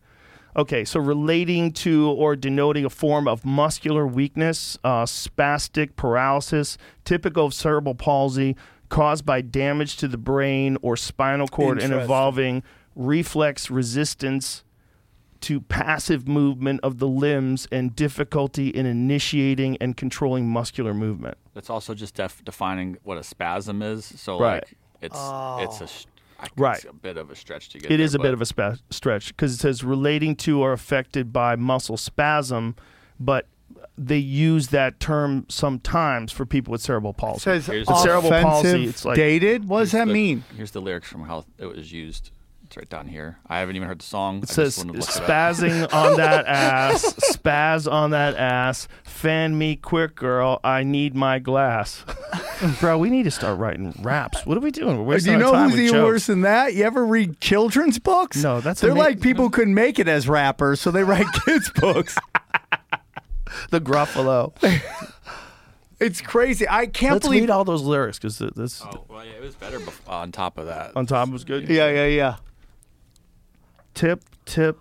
Okay, 0.56 0.84
so 0.84 0.98
relating 0.98 1.72
to 1.72 2.08
or 2.10 2.34
denoting 2.34 2.84
a 2.84 2.90
form 2.90 3.28
of 3.28 3.44
muscular 3.44 4.06
weakness, 4.06 4.76
uh, 4.82 5.04
spastic 5.04 5.94
paralysis, 5.96 6.78
typical 7.04 7.44
of 7.46 7.54
cerebral 7.54 7.94
palsy, 7.94 8.56
caused 8.88 9.24
by 9.26 9.40
damage 9.40 9.96
to 9.98 10.08
the 10.08 10.16
brain 10.18 10.76
or 10.82 10.96
spinal 10.96 11.46
cord 11.46 11.80
and 11.82 11.92
involving 11.92 12.62
reflex 12.96 13.70
resistance 13.70 14.64
to 15.40 15.60
passive 15.60 16.26
movement 16.26 16.80
of 16.82 16.98
the 16.98 17.06
limbs 17.06 17.68
and 17.70 17.94
difficulty 17.94 18.68
in 18.70 18.86
initiating 18.86 19.76
and 19.80 19.96
controlling 19.96 20.48
muscular 20.48 20.92
movement. 20.94 21.36
that's 21.54 21.70
also 21.70 21.94
just 21.94 22.14
def- 22.14 22.44
defining 22.44 22.96
what 23.04 23.16
a 23.18 23.22
spasm 23.22 23.82
is. 23.82 24.04
So 24.04 24.40
Right. 24.40 24.64
like 24.64 24.74
it's 25.00 25.14
it's 25.16 25.80
a 25.80 25.86
sh- 25.86 26.04
I 26.06 26.10
guess 26.10 26.17
Right. 26.56 26.76
It's 26.76 26.84
a 26.84 26.92
bit 26.92 27.16
of 27.16 27.30
a 27.30 27.36
stretch 27.36 27.68
to 27.70 27.78
get. 27.78 27.90
It 27.90 27.96
there, 27.96 28.04
is 28.04 28.14
a 28.14 28.18
bit 28.18 28.32
of 28.32 28.40
a 28.40 28.46
spa- 28.46 28.76
stretch 28.90 29.28
because 29.28 29.54
it 29.54 29.58
says 29.58 29.82
relating 29.82 30.36
to 30.36 30.60
or 30.60 30.72
affected 30.72 31.32
by 31.32 31.56
muscle 31.56 31.96
spasm, 31.96 32.76
but 33.18 33.46
they 33.96 34.18
use 34.18 34.68
that 34.68 35.00
term 35.00 35.44
sometimes 35.48 36.30
for 36.32 36.46
people 36.46 36.70
with 36.72 36.80
cerebral 36.80 37.12
palsy. 37.12 37.38
it 37.38 37.42
says 37.42 37.66
Here's 37.66 37.86
the 37.86 37.96
cerebral 37.96 38.30
palsy, 38.30 38.68
offensive, 38.68 38.88
it's 38.90 39.04
like- 39.04 39.16
dated. 39.16 39.68
What 39.68 39.80
does 39.80 39.92
that 39.92 40.06
the- 40.06 40.12
mean? 40.12 40.44
Here's 40.56 40.70
the 40.70 40.80
lyrics 40.80 41.08
from 41.08 41.24
how 41.24 41.44
it 41.58 41.66
was 41.66 41.92
used. 41.92 42.30
It's 42.78 42.92
right 42.92 42.98
down 43.00 43.08
here. 43.08 43.38
I 43.48 43.58
haven't 43.58 43.74
even 43.76 43.88
heard 43.88 43.98
the 44.00 44.04
song. 44.04 44.38
It 44.38 44.50
I 44.50 44.54
says 44.54 44.76
just 44.76 44.86
to 44.86 44.92
look 44.92 45.02
it 45.02 45.16
up. 45.20 45.24
spazzing 45.24 45.92
on 45.92 46.16
that 46.18 46.46
ass, 46.46 47.02
spaz 47.32 47.90
on 47.90 48.10
that 48.10 48.36
ass, 48.36 48.86
fan 49.02 49.58
me 49.58 49.74
quick, 49.76 50.14
girl. 50.14 50.60
I 50.62 50.84
need 50.84 51.14
my 51.16 51.40
glass. 51.40 52.04
Bro, 52.80 52.98
we 52.98 53.10
need 53.10 53.24
to 53.24 53.30
start 53.32 53.58
writing 53.58 53.92
raps. 54.00 54.46
What 54.46 54.56
are 54.56 54.60
we 54.60 54.70
doing? 54.70 54.96
We're 54.96 55.02
wasting 55.04 55.38
Do 55.38 55.38
wasting 55.38 55.40
you 55.40 55.46
our 55.46 55.52
know 55.52 55.52
time 55.58 55.70
who's 55.70 55.80
even 55.80 55.92
jokes. 55.94 56.04
worse 56.06 56.26
than 56.26 56.40
that? 56.42 56.74
You 56.74 56.84
ever 56.84 57.04
read 57.04 57.40
children's 57.40 57.98
books? 57.98 58.36
No, 58.42 58.60
that's 58.60 58.80
they're 58.80 58.90
ama- 58.92 59.00
like 59.00 59.20
people 59.20 59.44
who 59.44 59.50
couldn't 59.50 59.74
make 59.74 59.98
it 59.98 60.06
as 60.06 60.28
rappers, 60.28 60.80
so 60.80 60.90
they 60.92 61.02
write 61.02 61.26
kids' 61.44 61.70
books. 61.70 62.16
The 63.70 63.80
Gruffalo. 63.80 64.52
It's 66.00 66.20
crazy. 66.20 66.64
I 66.68 66.86
can't 66.86 67.14
Let's 67.14 67.26
believe. 67.26 67.42
read 67.42 67.50
all 67.50 67.64
those 67.64 67.82
lyrics 67.82 68.18
because 68.18 68.38
this 68.38 68.82
Oh 68.84 69.04
well, 69.08 69.24
yeah, 69.24 69.32
it 69.32 69.42
was 69.42 69.56
better 69.56 69.80
bef- 69.80 70.08
on 70.08 70.30
top 70.30 70.56
of 70.58 70.66
that. 70.66 70.92
on 70.96 71.06
top 71.06 71.28
was 71.30 71.42
good. 71.42 71.68
yeah, 71.68 71.90
yeah, 71.90 72.06
yeah. 72.06 72.36
Tip, 73.98 74.24
tip, 74.44 74.78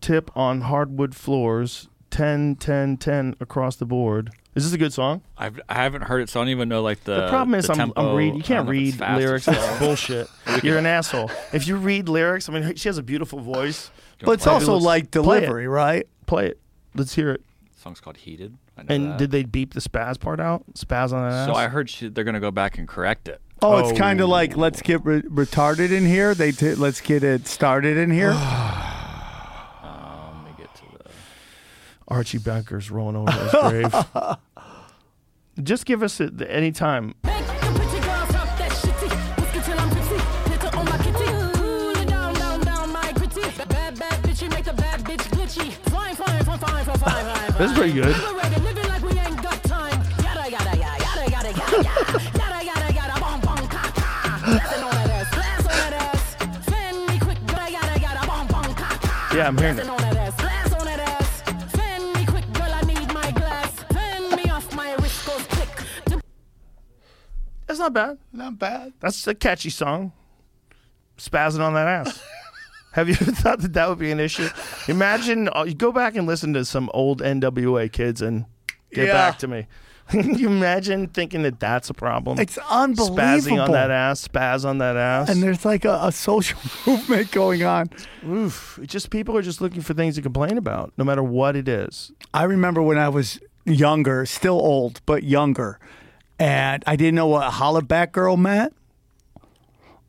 tip 0.00 0.30
on 0.36 0.62
hardwood 0.62 1.14
floors. 1.14 1.88
10, 2.10 2.56
10, 2.56 2.96
10 2.96 3.34
across 3.38 3.76
the 3.76 3.84
board. 3.84 4.30
Is 4.54 4.64
this 4.64 4.72
a 4.72 4.78
good 4.78 4.94
song? 4.94 5.20
I've, 5.36 5.60
I 5.68 5.74
haven't 5.74 6.02
heard 6.02 6.20
it, 6.22 6.30
so 6.30 6.40
I 6.40 6.44
don't 6.44 6.48
even 6.50 6.68
know 6.68 6.80
like 6.82 7.04
the. 7.04 7.20
The 7.20 7.28
problem 7.28 7.54
is 7.54 7.66
the 7.66 7.72
I'm, 7.72 7.78
tempo. 7.78 8.10
I'm 8.10 8.16
reading. 8.16 8.36
You 8.36 8.42
can't 8.42 8.66
know 8.66 8.72
it's 8.72 8.98
read 8.98 9.16
lyrics. 9.18 9.44
slow. 9.44 9.52
That's 9.54 9.78
bullshit. 9.84 10.26
You're 10.62 10.78
an 10.78 10.86
asshole. 10.86 11.30
If 11.52 11.68
you 11.68 11.76
read 11.76 12.08
lyrics, 12.08 12.48
I 12.48 12.52
mean, 12.54 12.74
she 12.76 12.88
has 12.88 12.96
a 12.96 13.02
beautiful 13.02 13.40
voice. 13.40 13.90
But 14.20 14.32
it's 14.32 14.44
Play 14.44 14.52
it. 14.52 14.54
also 14.54 14.72
Let's 14.72 14.84
like 14.86 15.10
play 15.10 15.40
delivery, 15.40 15.68
right? 15.68 16.08
Play 16.26 16.46
it. 16.46 16.60
Let's 16.94 17.14
hear 17.14 17.30
it. 17.30 17.42
The 17.74 17.80
song's 17.80 18.00
called 18.00 18.16
"Heated." 18.16 18.56
I 18.76 18.82
know 18.82 18.94
And 18.94 19.10
that. 19.12 19.18
did 19.18 19.30
they 19.30 19.44
beep 19.44 19.74
the 19.74 19.80
spaz 19.80 20.18
part 20.18 20.40
out? 20.40 20.64
Spaz 20.72 21.12
on 21.12 21.28
that 21.28 21.32
ass? 21.36 21.46
So 21.48 21.54
I 21.54 21.68
heard 21.68 21.90
she, 21.90 22.08
they're 22.08 22.24
gonna 22.24 22.40
go 22.40 22.50
back 22.50 22.78
and 22.78 22.88
correct 22.88 23.28
it. 23.28 23.40
Oh, 23.60 23.78
it's 23.78 23.98
kind 23.98 24.20
Oh. 24.20 24.24
of 24.24 24.30
like 24.30 24.56
let's 24.56 24.82
get 24.82 25.04
re- 25.04 25.22
retarded 25.22 25.90
in 25.92 26.06
here. 26.06 26.34
They 26.34 26.52
t- 26.52 26.74
let's 26.74 27.00
get 27.00 27.24
it 27.24 27.46
started 27.46 27.96
in 27.96 28.10
here. 28.10 28.30
Um, 28.30 28.38
let 30.44 30.44
me 30.44 30.50
get 30.56 30.74
to 30.76 30.82
the. 31.04 31.10
Archie 32.06 32.38
Bunker's 32.38 32.90
rolling 32.90 33.16
over 33.16 33.32
his 33.32 33.52
grave. 33.52 33.94
Just 35.64 35.86
give 35.86 36.02
us 36.04 36.20
it 36.20 36.34
any 36.48 36.70
time. 36.70 37.14
Make 37.24 37.44
the 37.46 37.52
pretty 37.74 38.00
girls 38.00 38.28
wrist 65.00 65.26
goes 65.26 65.42
click. 65.46 65.68
The 66.06 66.22
That's 67.66 67.78
not 67.78 67.92
bad. 67.92 68.18
Not 68.32 68.58
bad. 68.58 68.92
That's 69.00 69.26
a 69.26 69.34
catchy 69.34 69.70
song. 69.70 70.12
Spazzing 71.16 71.60
on 71.60 71.74
that 71.74 71.86
ass. 71.86 72.22
Have 72.92 73.08
you 73.08 73.14
ever 73.20 73.32
thought 73.32 73.60
that 73.60 73.74
that 73.74 73.88
would 73.88 73.98
be 73.98 74.10
an 74.10 74.18
issue? 74.18 74.48
Imagine 74.88 75.48
uh, 75.54 75.64
you 75.68 75.74
go 75.74 75.92
back 75.92 76.16
and 76.16 76.26
listen 76.26 76.54
to 76.54 76.64
some 76.64 76.90
old 76.94 77.20
NWA 77.22 77.92
kids 77.92 78.22
and 78.22 78.46
get 78.92 79.06
Yeah. 79.08 79.12
back 79.12 79.38
to 79.40 79.46
me. 79.48 79.66
Can 80.10 80.38
you 80.38 80.48
imagine 80.48 81.08
thinking 81.08 81.42
that 81.42 81.60
that's 81.60 81.90
a 81.90 81.94
problem? 81.94 82.38
It's 82.38 82.58
unbelievable. 82.70 83.18
Spazzing 83.18 83.62
on 83.62 83.72
that 83.72 83.90
ass, 83.90 84.26
spaz 84.26 84.64
on 84.64 84.78
that 84.78 84.96
ass. 84.96 85.28
And 85.28 85.42
there's 85.42 85.64
like 85.66 85.84
a, 85.84 85.98
a 86.02 86.12
social 86.12 86.58
movement 86.86 87.30
going 87.30 87.62
on. 87.62 87.90
Oof. 88.26 88.78
It's 88.82 88.92
just 88.92 89.10
people 89.10 89.36
are 89.36 89.42
just 89.42 89.60
looking 89.60 89.82
for 89.82 89.92
things 89.92 90.14
to 90.14 90.22
complain 90.22 90.56
about, 90.56 90.92
no 90.96 91.04
matter 91.04 91.22
what 91.22 91.56
it 91.56 91.68
is. 91.68 92.10
I 92.32 92.44
remember 92.44 92.80
when 92.80 92.96
I 92.96 93.10
was 93.10 93.38
younger, 93.66 94.24
still 94.24 94.58
old, 94.58 95.02
but 95.04 95.24
younger, 95.24 95.78
and 96.38 96.82
I 96.86 96.96
didn't 96.96 97.14
know 97.14 97.26
what 97.26 97.46
a 97.46 97.50
hollaback 97.50 98.12
girl 98.12 98.36
meant. 98.38 98.74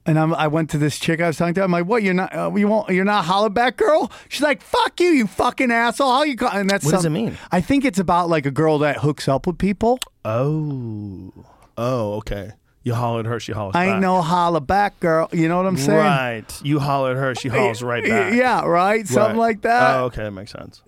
And 0.09 0.17
I'm, 0.17 0.33
I 0.33 0.47
went 0.47 0.71
to 0.71 0.79
this 0.79 0.97
chick 0.97 1.21
I 1.21 1.27
was 1.27 1.37
talking 1.37 1.53
to. 1.53 1.63
I'm 1.63 1.71
like, 1.71 1.85
"What? 1.85 2.01
You're 2.01 2.15
not? 2.15 2.35
Uh, 2.35 2.51
you 2.55 2.67
won't? 2.67 2.89
You're 2.89 3.05
not 3.05 3.25
a 3.25 3.27
hollaback 3.27 3.77
girl?" 3.77 4.11
She's 4.27 4.41
like, 4.41 4.63
"Fuck 4.63 4.99
you, 4.99 5.09
you 5.09 5.27
fucking 5.27 5.69
asshole! 5.71 6.11
How 6.11 6.23
you?" 6.23 6.35
Call? 6.35 6.49
And 6.49 6.67
that's 6.67 6.83
What 6.83 6.93
does 6.93 7.05
it 7.05 7.11
mean? 7.11 7.37
I 7.51 7.61
think 7.61 7.85
it's 7.85 7.99
about 7.99 8.27
like 8.27 8.47
a 8.47 8.51
girl 8.51 8.79
that 8.79 8.97
hooks 8.97 9.27
up 9.27 9.45
with 9.45 9.59
people. 9.59 9.99
Oh. 10.25 11.31
Oh, 11.77 12.13
okay. 12.15 12.53
You 12.81 12.95
holler 12.95 13.19
at 13.19 13.25
her, 13.27 13.39
she 13.39 13.51
hollers 13.51 13.75
I 13.75 13.85
back. 13.85 13.89
I 13.89 13.93
ain't 13.93 14.01
no 14.01 14.21
hollaback 14.23 14.91
girl. 14.99 15.29
You 15.31 15.47
know 15.47 15.57
what 15.57 15.67
I'm 15.67 15.77
saying? 15.77 15.99
Right. 15.99 16.61
You 16.63 16.79
holler 16.79 17.11
at 17.11 17.17
her, 17.17 17.35
she 17.35 17.49
hollers 17.49 17.83
right 17.83 18.03
back. 18.03 18.33
Yeah, 18.33 18.65
right. 18.65 19.05
Something 19.07 19.37
Right. 19.37 19.47
like 19.47 19.61
that. 19.61 19.97
Oh, 19.97 20.05
okay, 20.05 20.23
that 20.23 20.31
makes 20.31 20.51
sense. 20.53 20.81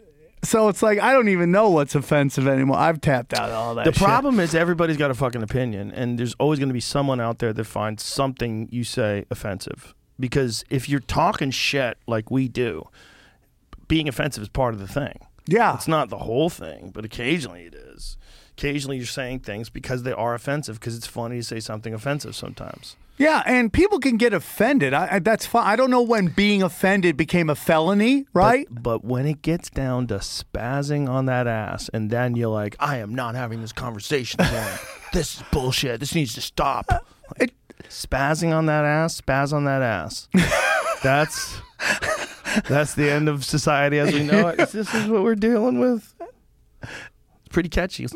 So 0.43 0.69
it's 0.69 0.81
like 0.81 0.99
I 0.99 1.13
don't 1.13 1.27
even 1.27 1.51
know 1.51 1.69
what's 1.69 1.93
offensive 1.93 2.47
anymore. 2.47 2.77
I've 2.77 2.99
tapped 2.99 3.34
out 3.34 3.51
all 3.51 3.76
that. 3.76 3.85
The 3.85 3.93
shit. 3.93 4.01
problem 4.03 4.39
is 4.39 4.55
everybody's 4.55 4.97
got 4.97 5.11
a 5.11 5.13
fucking 5.13 5.43
opinion, 5.43 5.91
and 5.91 6.18
there's 6.18 6.34
always 6.35 6.59
going 6.59 6.69
to 6.69 6.73
be 6.73 6.80
someone 6.80 7.22
out 7.22 7.39
there 7.39 7.53
that 7.53 7.63
finds 7.65 8.03
something 8.03 8.68
you 8.72 8.84
say 8.84 9.26
offensive. 9.30 9.93
Because 10.19 10.63
if 10.69 10.89
you're 10.89 10.99
talking 10.99 11.51
shit 11.51 11.97
like 12.07 12.30
we 12.31 12.47
do, 12.47 12.88
being 13.88 14.07
offensive 14.07 14.43
is 14.43 14.49
part 14.49 14.73
of 14.73 14.80
the 14.80 14.88
thing. 14.88 15.19
Yeah. 15.47 15.73
It's 15.76 15.88
not 15.88 16.09
the 16.09 16.19
whole 16.19 16.49
thing, 16.49 16.91
but 16.93 17.05
occasionally 17.05 17.63
it 17.63 17.76
is. 17.76 18.18
Occasionally 18.51 18.97
you're 18.97 19.05
saying 19.05 19.39
things 19.39 19.69
because 19.69 20.03
they 20.03 20.11
are 20.11 20.34
offensive, 20.34 20.80
because 20.80 20.95
it's 20.95 21.07
funny 21.07 21.38
to 21.38 21.43
say 21.43 21.59
something 21.59 21.93
offensive 21.93 22.35
sometimes. 22.35 22.95
Yeah, 23.22 23.43
and 23.45 23.72
people 23.72 23.99
can 23.99 24.18
get 24.18 24.34
offended. 24.34 24.93
I, 24.93 25.15
I, 25.15 25.19
that's 25.19 25.45
fine. 25.45 25.68
I 25.68 25.76
don't 25.76 25.91
know 25.91 26.02
when 26.02 26.27
being 26.27 26.64
offended 26.64 27.18
became 27.18 27.49
a 27.49 27.56
felony, 27.56 28.26
right? 28.34 28.65
But, 28.69 28.84
but 28.84 29.06
when 29.06 29.26
it 29.27 29.41
gets 29.41 29.69
down 29.69 30.07
to 30.07 30.15
spazzing 30.15 31.07
on 31.07 31.27
that 31.27 31.45
ass, 31.45 31.89
and 31.93 32.10
then 32.10 32.35
you're 32.35 32.49
like, 32.49 32.76
I 32.80 32.98
am 32.98 33.14
not 33.14 33.35
having 33.35 33.61
this 33.61 33.73
conversation 33.73 34.41
again. 34.41 34.80
this 35.14 35.35
is 35.38 35.43
bullshit. 35.52 35.99
This 35.99 36.15
needs 36.15 36.34
to 36.34 36.41
stop. 36.41 36.88
It- 37.39 37.53
spazzing 37.89 38.56
on 38.56 38.65
that 38.68 38.85
ass, 38.85 39.19
spaz 39.22 39.53
on 39.53 39.65
that 39.65 39.81
ass. 39.81 40.27
that's 41.03 41.57
that's 42.68 42.93
the 42.95 43.10
end 43.10 43.30
of 43.30 43.45
society 43.45 43.99
as 43.99 44.14
we 44.14 44.23
know 44.23 44.48
it. 44.49 44.57
This 44.72 44.93
is 44.93 45.07
what 45.07 45.23
we're 45.23 45.35
dealing 45.35 45.80
with. 45.80 46.14
It's 46.81 47.49
pretty 47.49 47.69
catchy. 47.69 48.07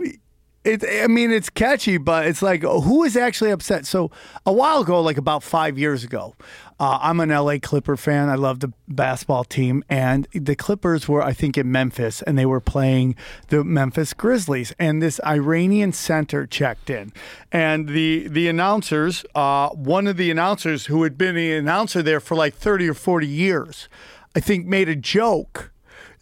It, 0.66 0.84
I 1.04 1.06
mean, 1.06 1.32
it's 1.32 1.50
catchy, 1.50 1.98
but 1.98 2.26
it's 2.26 2.42
like, 2.42 2.64
who 2.64 3.04
is 3.04 3.16
actually 3.16 3.52
upset? 3.52 3.86
So, 3.86 4.10
a 4.48 4.52
while 4.52 4.82
ago, 4.82 5.00
like 5.00 5.18
about 5.18 5.44
five 5.44 5.78
years 5.78 6.04
ago, 6.04 6.34
uh, 6.80 6.98
I'm 7.02 7.20
an 7.20 7.30
LA 7.30 7.58
Clipper 7.62 7.96
fan. 7.96 8.30
I 8.30 8.36
love 8.36 8.62
the 8.62 8.74
basketball 8.88 9.44
team. 9.44 9.84
And 9.90 10.28
the 10.34 10.56
Clippers 10.56 11.08
were, 11.08 11.22
I 11.22 11.34
think, 11.34 11.56
in 11.56 11.72
Memphis, 11.72 12.24
and 12.24 12.36
they 12.36 12.48
were 12.48 12.60
playing 12.60 13.16
the 13.50 13.64
Memphis 13.64 14.14
Grizzlies. 14.14 14.74
And 14.80 15.04
this 15.04 15.20
Iranian 15.24 15.94
center 15.94 16.48
checked 16.48 16.90
in. 16.90 17.14
And 17.52 17.88
the, 17.88 18.28
the 18.28 18.48
announcers, 18.48 19.24
uh, 19.36 19.70
one 19.70 20.08
of 20.08 20.18
the 20.18 20.32
announcers 20.32 20.88
who 20.88 21.04
had 21.04 21.16
been 21.16 21.36
the 21.36 21.54
announcer 21.54 22.02
there 22.02 22.20
for 22.20 22.36
like 22.36 22.56
30 22.56 22.90
or 22.90 22.96
40 22.96 23.28
years, 23.28 23.88
I 24.36 24.40
think 24.40 24.66
made 24.66 24.90
a 24.90 24.96
joke 24.96 25.72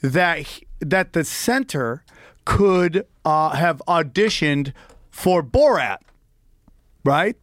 that 0.01 0.45
that 0.81 1.13
the 1.13 1.23
center 1.23 2.03
could 2.45 3.07
uh, 3.25 3.51
have 3.51 3.81
auditioned 3.87 4.73
for 5.11 5.43
Borat, 5.43 5.99
right? 7.03 7.35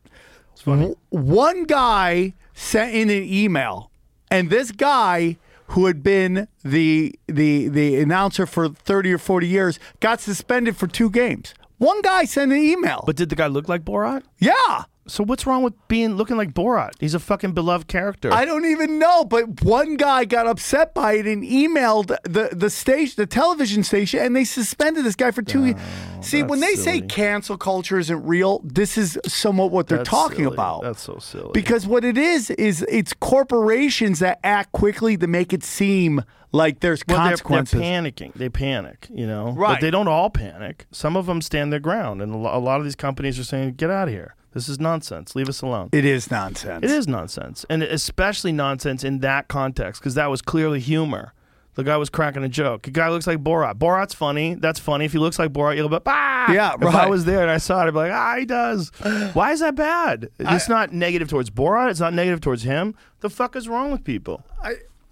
W- 0.67 0.97
One 1.11 1.65
guy 1.65 2.35
sent 2.55 2.95
in 2.95 3.11
an 3.11 3.23
email, 3.23 3.91
and 4.31 4.51
this 4.51 4.73
guy 4.73 5.37
who 5.69 5.87
had 5.87 6.03
been 6.03 6.49
the 6.65 7.15
the 7.27 7.69
the 7.69 8.01
announcer 8.01 8.45
for 8.47 8.69
thirty 8.69 9.13
or 9.13 9.19
forty 9.19 9.47
years 9.47 9.79
got 10.01 10.21
suspended 10.21 10.77
for 10.77 10.87
two 10.87 11.09
games. 11.11 11.55
One 11.79 12.03
guy 12.03 12.25
sent 12.27 12.53
an 12.53 12.59
email. 12.59 13.03
But 13.07 13.17
did 13.17 13.31
the 13.31 13.37
guy 13.37 13.47
look 13.47 13.69
like 13.69 13.85
Borat? 13.85 14.23
yeah. 14.39 14.85
So 15.11 15.25
what's 15.25 15.47
wrong 15.47 15.63
with 15.63 15.75
being 15.89 16.17
looking 16.17 16.37
like 16.37 16.55
Borat? 16.55 16.93
He's 17.01 17.15
a 17.15 17.19
fucking 17.19 17.53
beloved 17.53 17.89
character. 17.89 18.33
I 18.33 18.45
don't 18.45 18.65
even 18.65 18.99
know, 18.99 19.25
but 19.25 19.63
one 19.63 19.97
guy 19.97 20.25
got 20.25 20.47
upset 20.47 20.95
by 20.95 21.15
it 21.15 21.27
and 21.27 21.43
emailed 21.43 22.17
the 22.25 22.51
the 22.53 22.71
station, 22.71 23.15
the 23.17 23.27
television 23.27 23.83
station, 23.83 24.21
and 24.21 24.35
they 24.37 24.45
suspended 24.45 25.05
this 25.05 25.17
guy 25.17 25.31
for 25.31 25.43
two. 25.43 25.65
years. 25.67 25.77
Oh, 25.79 26.21
see, 26.23 26.43
when 26.43 26.61
they 26.61 26.69
Oh, 26.69 26.71
that's 26.71 26.85
say 26.85 27.01
cancel 27.01 27.59
culture 27.59 27.99
isn't 27.99 28.25
real, 28.25 28.61
this 28.65 28.97
is 28.97 29.19
somewhat 29.27 29.71
what 29.73 29.89
they're 29.89 29.99
That's 29.99 30.09
talking 30.11 30.45
silly. 30.45 30.55
about. 30.55 30.83
That's 30.83 31.03
so 31.03 31.19
silly. 31.19 31.51
because 31.53 31.87
what 31.87 32.05
it 32.05 32.17
is 32.17 32.51
is 32.51 32.83
it's 32.89 33.13
corporations 33.13 34.21
that 34.21 34.39
act 34.45 34.73
quickly 34.73 35.17
to 35.17 35.27
make 35.27 35.53
it 35.53 35.65
seem 35.65 36.23
like 36.53 36.81
there's 36.81 37.03
well, 37.09 37.25
they're, 37.27 37.37
they're 37.37 37.63
panicking. 37.81 38.33
They 38.35 38.49
panic, 38.49 39.09
you 39.13 39.27
know. 39.27 39.53
Right. 39.53 39.75
But 39.75 39.81
they 39.81 39.91
don't 39.91 40.09
all 40.09 40.31
panic. 40.31 40.87
Some 40.93 41.17
of 41.17 41.27
them 41.27 41.41
stand 41.43 41.73
their 41.73 41.81
ground, 41.81 42.23
and 42.23 42.33
a 42.33 42.37
lot 42.59 42.79
of 42.79 42.85
these 42.85 42.97
companies 42.97 43.39
are 43.39 43.45
saying, 43.45 43.75
"Get 43.75 43.91
out 43.91 44.09
of 44.09 44.15
here. 44.15 44.35
This 44.53 44.69
is 44.69 44.81
nonsense. 44.81 45.35
Leave 45.35 45.49
us 45.49 45.63
alone." 45.63 45.89
it 45.93 46.05
is 46.05 46.31
nonsense. 46.31 46.85
It 46.85 46.91
is 46.91 47.07
nonsense, 47.07 47.65
and 47.71 47.83
especially 47.83 48.53
nonsense 48.53 49.05
in 49.05 49.21
that 49.21 49.49
context 49.49 50.01
because 50.01 50.15
that 50.15 50.31
was 50.31 50.43
clearly 50.43 50.81
humor. 50.81 51.33
The 51.75 51.85
guy 51.85 51.97
was 51.97 52.11
cracking 52.11 52.43
a 52.43 52.49
joke. 52.49 52.83
The 52.83 52.91
guy 52.91 53.09
looks 53.09 53.27
like 53.27 53.39
Borat. 53.39 53.75
Borat's 53.75 54.13
funny. 54.13 54.55
That's 54.55 54.81
funny. 54.81 55.05
If 55.05 55.13
he 55.13 55.19
looks 55.19 55.39
like 55.39 55.53
Borat, 55.53 55.77
you'll 55.77 55.89
be 55.89 55.99
ah. 56.05 56.53
Yeah, 56.53 56.75
If 56.75 56.95
I 56.95 57.07
was 57.09 57.25
there 57.25 57.43
and 57.43 57.51
I 57.51 57.59
saw 57.59 57.83
it, 57.83 57.87
I'd 57.87 57.91
be 57.93 57.97
like, 57.97 58.13
ah, 58.13 58.35
he 58.39 58.45
does. 58.45 58.91
Why 59.35 59.53
is 59.53 59.61
that 59.61 59.77
bad? 59.77 60.31
It's 60.39 60.69
not 60.69 60.93
negative 60.93 61.29
towards 61.29 61.49
Borat. 61.49 61.91
It's 61.91 62.01
not 62.01 62.13
negative 62.13 62.41
towards 62.41 62.65
him. 62.65 62.95
The 63.21 63.31
fuck 63.31 63.55
is 63.55 63.69
wrong 63.69 63.93
with 63.93 64.03
people? 64.03 64.45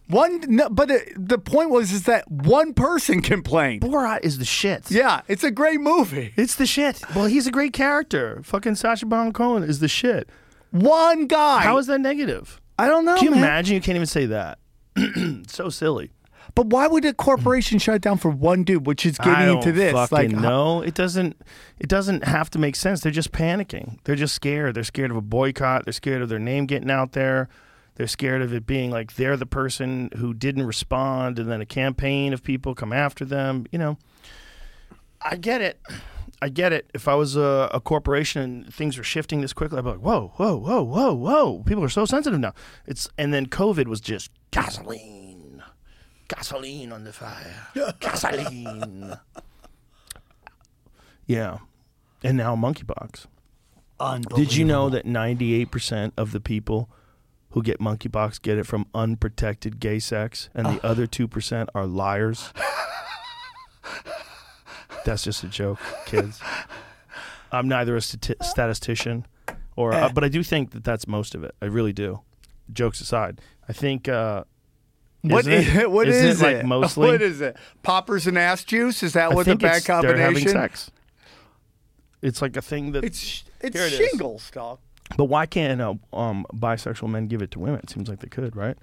One, 0.09 0.41
no, 0.49 0.71
but 0.71 0.91
it, 0.91 1.13
the 1.17 1.39
point 1.39 1.71
was 1.71 1.93
is 1.93 2.05
that 2.05 2.31
one 2.31 2.73
person 2.73 3.21
complained. 3.23 3.83
Borat 3.83 4.21
is 4.23 4.39
the 4.39 4.45
shit. 4.45 4.91
Yeah, 4.91 5.21
it's 5.29 5.45
a 5.45 5.51
great 5.51 5.81
movie. 5.81 6.33
It's 6.37 6.55
the 6.55 6.67
shit. 6.67 7.03
Well, 7.15 7.27
he's 7.27 7.47
a 7.47 7.51
great 7.51 7.75
character. 7.75 8.41
Fucking 8.43 8.77
Sacha 8.77 9.05
Baron 9.07 9.33
Cohen 9.33 9.63
is 9.63 9.81
the 9.81 9.89
shit. 9.89 10.31
One 10.71 11.27
guy. 11.27 11.61
How 11.61 11.77
is 11.79 11.87
that 11.89 12.01
negative? 12.01 12.61
I 12.79 12.89
don't 12.89 13.05
know. 13.05 13.17
Can 13.17 13.25
you 13.27 13.31
man. 13.33 13.41
imagine? 13.41 13.75
You 13.75 13.81
can't 13.81 13.97
even 13.97 14.07
say 14.07 14.27
that. 14.27 14.59
so 15.47 15.69
silly. 15.69 16.13
But 16.55 16.69
why 16.69 16.87
would 16.87 17.05
a 17.05 17.13
corporation 17.13 17.79
shut 17.79 18.01
down 18.01 18.19
for 18.19 18.31
one 18.31 18.65
dude, 18.65 18.87
which 18.87 19.05
is 19.05 19.19
I 19.21 19.25
getting 19.25 19.47
don't 19.47 19.57
into 19.59 19.73
this? 19.73 19.93
Fucking 19.93 20.17
Like, 20.17 20.31
no, 20.31 20.81
it 20.83 20.95
doesn't. 20.95 21.37
It 21.79 21.89
doesn't 21.89 22.25
have 22.25 22.51
to 22.51 22.59
make 22.59 22.77
sense. 22.77 23.01
They're 23.01 23.13
just 23.13 23.33
panicking. 23.33 23.99
They're 24.05 24.17
just 24.17 24.35
scared. 24.35 24.75
They're 24.75 24.85
scared 24.85 25.11
of 25.11 25.17
a 25.17 25.23
boycott. 25.23 25.85
They're 25.85 25.93
scared 25.93 26.23
of 26.23 26.29
their 26.29 26.39
name 26.39 26.67
getting 26.67 26.91
out 26.91 27.13
there. 27.13 27.49
They're 27.99 28.07
scared 28.07 28.43
of 28.43 28.55
it 28.55 28.65
being 28.65 28.93
like 28.93 29.17
they're 29.17 29.37
the 29.37 29.45
person 29.45 30.11
who 30.17 30.33
didn't 30.33 30.65
respond, 30.65 31.37
and 31.37 31.51
then 31.51 31.61
a 31.61 31.67
campaign 31.67 32.33
of 32.33 32.45
people 32.45 32.77
come 32.77 32.93
after 32.93 33.25
them. 33.25 33.67
You 33.73 33.79
know, 33.81 33.99
I 35.21 35.35
get 35.35 35.61
it. 35.61 35.81
I 36.41 36.49
get 36.49 36.73
it. 36.73 36.89
If 36.95 37.09
I 37.09 37.17
was 37.17 37.35
a, 37.35 37.69
a 37.75 37.81
corporation 37.81 38.41
and 38.41 38.73
things 38.73 38.97
were 38.97 39.03
shifting 39.03 39.41
this 39.41 39.53
quickly, 39.53 39.79
I'd 39.79 39.83
be 39.83 39.91
like, 39.91 39.99
whoa, 39.99 40.33
whoa, 40.37 40.57
whoa, 40.57 40.83
whoa, 40.85 41.13
whoa. 41.13 41.65
People 41.67 41.83
are 41.83 41.89
so 41.89 42.05
sensitive 42.05 42.39
now. 42.39 42.55
It's 42.87 43.09
and 43.19 43.35
then 43.35 43.47
COVID 43.47 43.89
was 43.89 44.01
just 44.01 44.31
gasoline, 44.53 45.65
gasoline 46.29 46.93
on 46.93 47.03
the 47.03 47.13
fire, 47.13 47.67
gasoline. 47.99 49.19
yeah, 51.27 51.59
and 52.23 52.37
now 52.37 52.55
monkeypox. 52.55 53.27
Did 54.37 54.55
you 54.55 54.65
know 54.65 54.89
that 54.89 55.05
ninety-eight 55.05 55.73
percent 55.73 56.15
of 56.17 56.31
the 56.31 56.39
people 56.39 56.89
who 57.51 57.63
get 57.63 57.79
monkeypox 57.81 58.41
get 58.43 58.59
it 58.59 58.65
from 58.67 58.87
unprotected 58.95 59.81
gay 59.81 59.99
sex, 59.99 60.49
and 60.55 60.67
the 60.67 60.87
other 60.87 61.07
two 61.07 61.27
percent 61.29 61.71
are 61.75 61.87
liars? 61.87 62.53
That's 65.05 65.23
just 65.25 65.43
a 65.45 65.49
joke, 65.49 65.79
kids. 66.07 66.41
I'm 67.51 67.69
neither 67.69 67.97
a 67.97 68.01
stati- 68.01 68.43
statistician, 68.45 69.27
or 69.77 69.93
uh, 69.95 70.11
but 70.13 70.23
I 70.25 70.29
do 70.29 70.43
think 70.43 70.73
that 70.73 70.85
that's 70.85 71.07
most 71.07 71.35
of 71.35 71.45
it. 71.45 71.55
I 71.63 71.67
really 71.67 71.93
do. 71.95 72.21
Jokes 72.73 73.01
aside, 73.01 73.41
I 73.69 73.73
think. 73.73 74.09
Uh, 74.09 74.45
What 75.23 75.41
isn't 75.47 75.53
is 75.53 75.77
it? 75.77 75.91
what 75.97 76.09
Isn't 76.09 76.27
is 76.27 76.43
it, 76.43 76.45
like 76.45 76.57
it? 76.57 76.67
mostly? 76.67 77.09
What 77.09 77.23
is 77.23 77.41
it? 77.41 77.57
Poppers 77.83 78.27
and 78.27 78.37
ass 78.37 78.65
juice? 78.65 79.03
Is 79.03 79.15
that 79.15 79.33
I 79.33 79.35
what 79.35 79.47
the 79.47 79.57
bad 79.57 79.77
it's, 79.79 79.87
they're 79.87 79.97
having 80.17 80.17
combination? 80.45 80.51
sex. 80.51 80.91
It's 82.21 82.43
like 82.43 82.57
a 82.57 82.63
thing 82.63 82.93
that. 82.93 83.05
It's 83.05 83.45
it's 83.61 83.77
it 83.77 83.91
shingles, 83.93 84.51
dog. 84.51 84.81
But 85.17 85.25
why 85.25 85.47
can't 85.47 85.81
uh, 85.81 85.95
um, 86.13 86.47
bisexual 86.53 87.09
men 87.09 87.27
give 87.27 87.43
it 87.43 87.51
to 87.53 87.59
women? 87.59 87.81
It 87.83 87.91
seems 87.91 88.09
like 88.09 88.21
they 88.21 88.29
could, 88.29 88.55
right? 88.55 88.77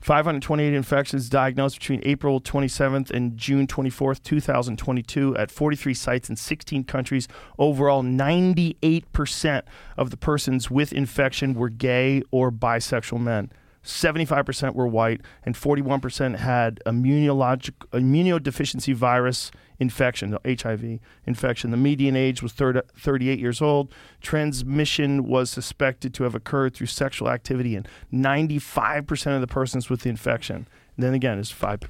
528 0.00 0.72
infections 0.72 1.28
diagnosed 1.28 1.78
between 1.78 2.00
April 2.04 2.40
27th 2.40 3.10
and 3.10 3.36
June 3.36 3.66
24th, 3.66 4.22
2022, 4.22 5.36
at 5.36 5.50
43 5.50 5.92
sites 5.92 6.30
in 6.30 6.36
16 6.36 6.84
countries. 6.84 7.28
Overall, 7.58 8.02
98% 8.02 9.62
of 9.98 10.10
the 10.10 10.16
persons 10.16 10.70
with 10.70 10.92
infection 10.94 11.52
were 11.52 11.68
gay 11.68 12.22
or 12.30 12.50
bisexual 12.50 13.20
men. 13.20 13.50
75% 13.84 14.74
were 14.74 14.86
white, 14.86 15.20
and 15.44 15.54
41% 15.54 16.36
had 16.36 16.80
immunologic, 16.86 17.74
immunodeficiency 17.92 18.94
virus 18.94 19.50
infection, 19.80 20.30
the 20.30 20.56
HIV 20.62 21.00
infection. 21.26 21.70
The 21.70 21.76
median 21.76 22.14
age 22.14 22.42
was 22.42 22.52
third, 22.52 22.80
38 22.96 23.40
years 23.40 23.60
old. 23.60 23.92
Transmission 24.20 25.24
was 25.24 25.50
suspected 25.50 26.14
to 26.14 26.24
have 26.24 26.34
occurred 26.34 26.74
through 26.74 26.86
sexual 26.86 27.30
activity 27.30 27.74
in 27.74 27.86
95% 28.12 29.34
of 29.34 29.40
the 29.40 29.46
persons 29.46 29.90
with 29.90 30.02
the 30.02 30.10
infection. 30.10 30.68
And 30.96 31.04
then 31.04 31.14
again, 31.14 31.38
it's 31.38 31.52
5% 31.52 31.88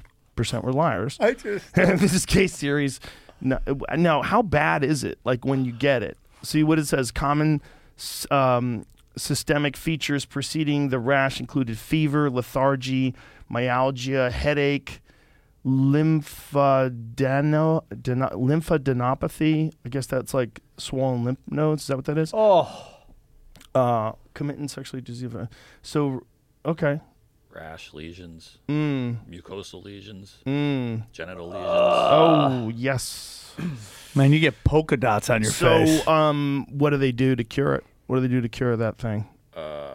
were 0.63 0.73
liars. 0.73 1.17
I 1.19 1.33
just 1.33 1.75
this 1.75 2.13
is 2.13 2.25
case 2.25 2.55
series. 2.55 2.99
No, 3.41 3.59
no, 3.95 4.21
how 4.21 4.41
bad 4.41 4.83
is 4.83 5.03
it? 5.03 5.19
Like 5.25 5.45
when 5.45 5.65
you 5.65 5.73
get 5.73 6.01
it. 6.01 6.17
See 6.43 6.63
what 6.63 6.79
it 6.79 6.87
says. 6.87 7.11
Common 7.11 7.61
um, 8.31 8.85
systemic 9.17 9.75
features 9.75 10.25
preceding 10.25 10.89
the 10.89 10.99
rash 10.99 11.39
included 11.39 11.77
fever, 11.77 12.29
lethargy, 12.29 13.13
myalgia, 13.49 14.31
headache, 14.31 15.00
lymphadeno, 15.65 17.83
deno- 17.93 18.31
lymphadenopathy. 18.33 19.71
I 19.85 19.89
guess 19.89 20.07
that's 20.07 20.33
like 20.33 20.59
swollen 20.77 21.23
lymph 21.23 21.39
nodes. 21.49 21.83
Is 21.83 21.87
that 21.87 21.97
what 21.97 22.05
that 22.05 22.17
is? 22.17 22.31
oh 22.33 22.87
Uh, 23.73 24.11
committing 24.33 24.67
sexually 24.67 25.01
disease. 25.01 25.31
So, 25.81 26.25
okay. 26.65 26.99
rash 27.53 27.93
lesions, 27.93 28.57
Mm. 28.67 29.17
mucosal 29.29 29.83
lesions, 29.83 30.37
Mm. 30.45 31.03
genital 31.11 31.47
lesions. 31.49 31.67
Oh 31.69 32.71
yes. 32.75 33.55
Man, 34.15 34.33
you 34.33 34.39
get 34.39 34.61
polka 34.63 34.97
dots 34.97 35.29
on 35.29 35.41
your 35.43 35.51
face. 35.51 35.59
so, 35.59 35.85
face. 35.85 36.07
um, 36.07 36.65
what 36.69 36.89
do 36.91 36.97
they 36.97 37.11
do 37.13 37.35
to 37.35 37.43
cure 37.43 37.73
it? 37.75 37.85
What 38.07 38.17
do 38.17 38.21
they 38.21 38.27
do 38.27 38.41
to 38.41 38.49
cure 38.49 38.75
that 38.75 38.97
thing? 38.97 39.27
Uh, 39.55 39.89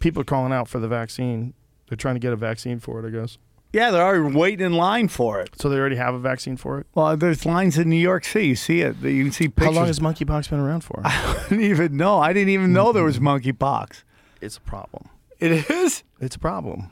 People 0.00 0.22
are 0.22 0.24
calling 0.24 0.52
out 0.52 0.68
for 0.68 0.78
the 0.78 0.86
vaccine. 0.88 1.54
They're 1.88 1.96
trying 1.96 2.14
to 2.14 2.20
get 2.20 2.32
a 2.32 2.36
vaccine 2.36 2.78
for 2.78 3.04
it, 3.04 3.08
I 3.08 3.10
guess. 3.10 3.36
Yeah, 3.72 3.90
they're 3.90 4.02
already 4.02 4.34
waiting 4.34 4.66
in 4.66 4.72
line 4.72 5.08
for 5.08 5.40
it. 5.40 5.50
So 5.60 5.68
they 5.68 5.76
already 5.76 5.96
have 5.96 6.14
a 6.14 6.18
vaccine 6.18 6.56
for 6.56 6.80
it. 6.80 6.86
Well, 6.94 7.16
there's 7.16 7.44
lines 7.44 7.76
in 7.76 7.90
New 7.90 7.96
York 7.96 8.24
City. 8.24 8.48
You 8.48 8.56
see 8.56 8.80
it. 8.80 8.96
You 8.98 9.24
can 9.24 9.32
see 9.32 9.48
pictures. 9.48 9.74
How 9.74 9.80
long 9.80 9.86
has 9.86 10.00
monkeypox 10.00 10.48
been 10.50 10.60
around 10.60 10.82
for? 10.82 11.02
I 11.04 11.44
didn't 11.48 11.64
even 11.64 11.96
know. 11.96 12.18
I 12.18 12.32
didn't 12.32 12.50
even 12.50 12.72
know 12.72 12.92
there 12.92 13.04
was 13.04 13.18
mm-hmm. 13.18 13.28
monkeypox. 13.28 14.02
it's 14.40 14.56
a 14.56 14.60
problem. 14.60 15.08
It 15.38 15.70
is 15.70 16.02
It's 16.20 16.36
a 16.36 16.38
problem. 16.38 16.90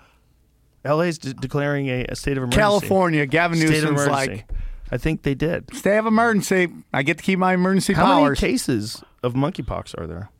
LA 0.85 1.03
is 1.03 1.19
de- 1.19 1.35
declaring 1.35 1.89
a, 1.89 2.05
a 2.05 2.15
state 2.15 2.37
of 2.37 2.45
emergency. 2.45 2.61
California. 2.61 3.27
Gavin 3.27 3.59
State 3.59 3.71
Newsom's 3.71 4.07
like, 4.07 4.49
I 4.91 4.99
think 4.99 5.23
they 5.23 5.35
did. 5.35 5.75
state 5.75 5.99
of 5.99 6.07
emergency. 6.07 6.69
I 6.93 7.03
get 7.03 7.19
to 7.19 7.25
keep 7.25 7.39
my 7.39 7.55
emergency 7.55 7.95
How 7.95 8.05
powers. 8.05 8.39
How 8.39 8.47
many 8.47 8.53
cases 8.53 9.03
of 9.23 9.35
monkeypox 9.35 9.99
are 10.01 10.07
there? 10.07 10.31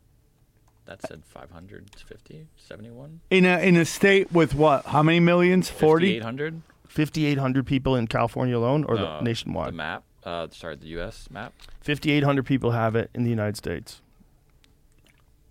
That 0.87 1.01
said 1.07 1.23
550, 1.25 2.47
71, 2.55 3.21
in 3.29 3.45
a 3.45 3.59
in 3.59 3.75
a 3.75 3.85
state 3.85 4.31
with 4.31 4.55
what? 4.55 4.85
How 4.85 5.03
many 5.03 5.19
millions? 5.19 5.69
Forty. 5.69 6.15
800. 6.17 6.61
5,800 6.87 7.67
people 7.67 7.95
in 7.95 8.07
California 8.07 8.57
alone, 8.57 8.83
or 8.85 8.97
the 8.97 9.07
Uh, 9.07 9.21
nationwide? 9.21 9.67
The 9.67 9.71
map. 9.73 10.03
Uh, 10.23 10.47
sorry, 10.51 10.75
the 10.77 10.87
U.S. 10.97 11.29
map. 11.29 11.53
5,800 11.81 12.43
people 12.45 12.71
have 12.71 12.95
it 12.95 13.11
in 13.13 13.23
the 13.23 13.29
United 13.29 13.55
States. 13.55 14.01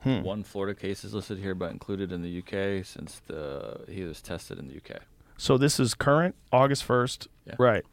Hmm. 0.00 0.22
One 0.22 0.42
Florida 0.42 0.74
case 0.78 1.04
is 1.04 1.14
listed 1.14 1.38
here, 1.38 1.54
but 1.54 1.70
included 1.70 2.10
in 2.10 2.22
the 2.22 2.28
U.K. 2.30 2.82
since 2.82 3.20
the 3.26 3.80
he 3.88 4.02
was 4.02 4.20
tested 4.20 4.58
in 4.58 4.66
the 4.68 4.74
U.K. 4.74 4.96
So 5.36 5.56
this 5.58 5.78
is 5.78 5.94
current 5.94 6.34
August 6.52 6.86
1st. 6.88 7.28
Yeah. 7.46 7.54
Right. 7.58 7.84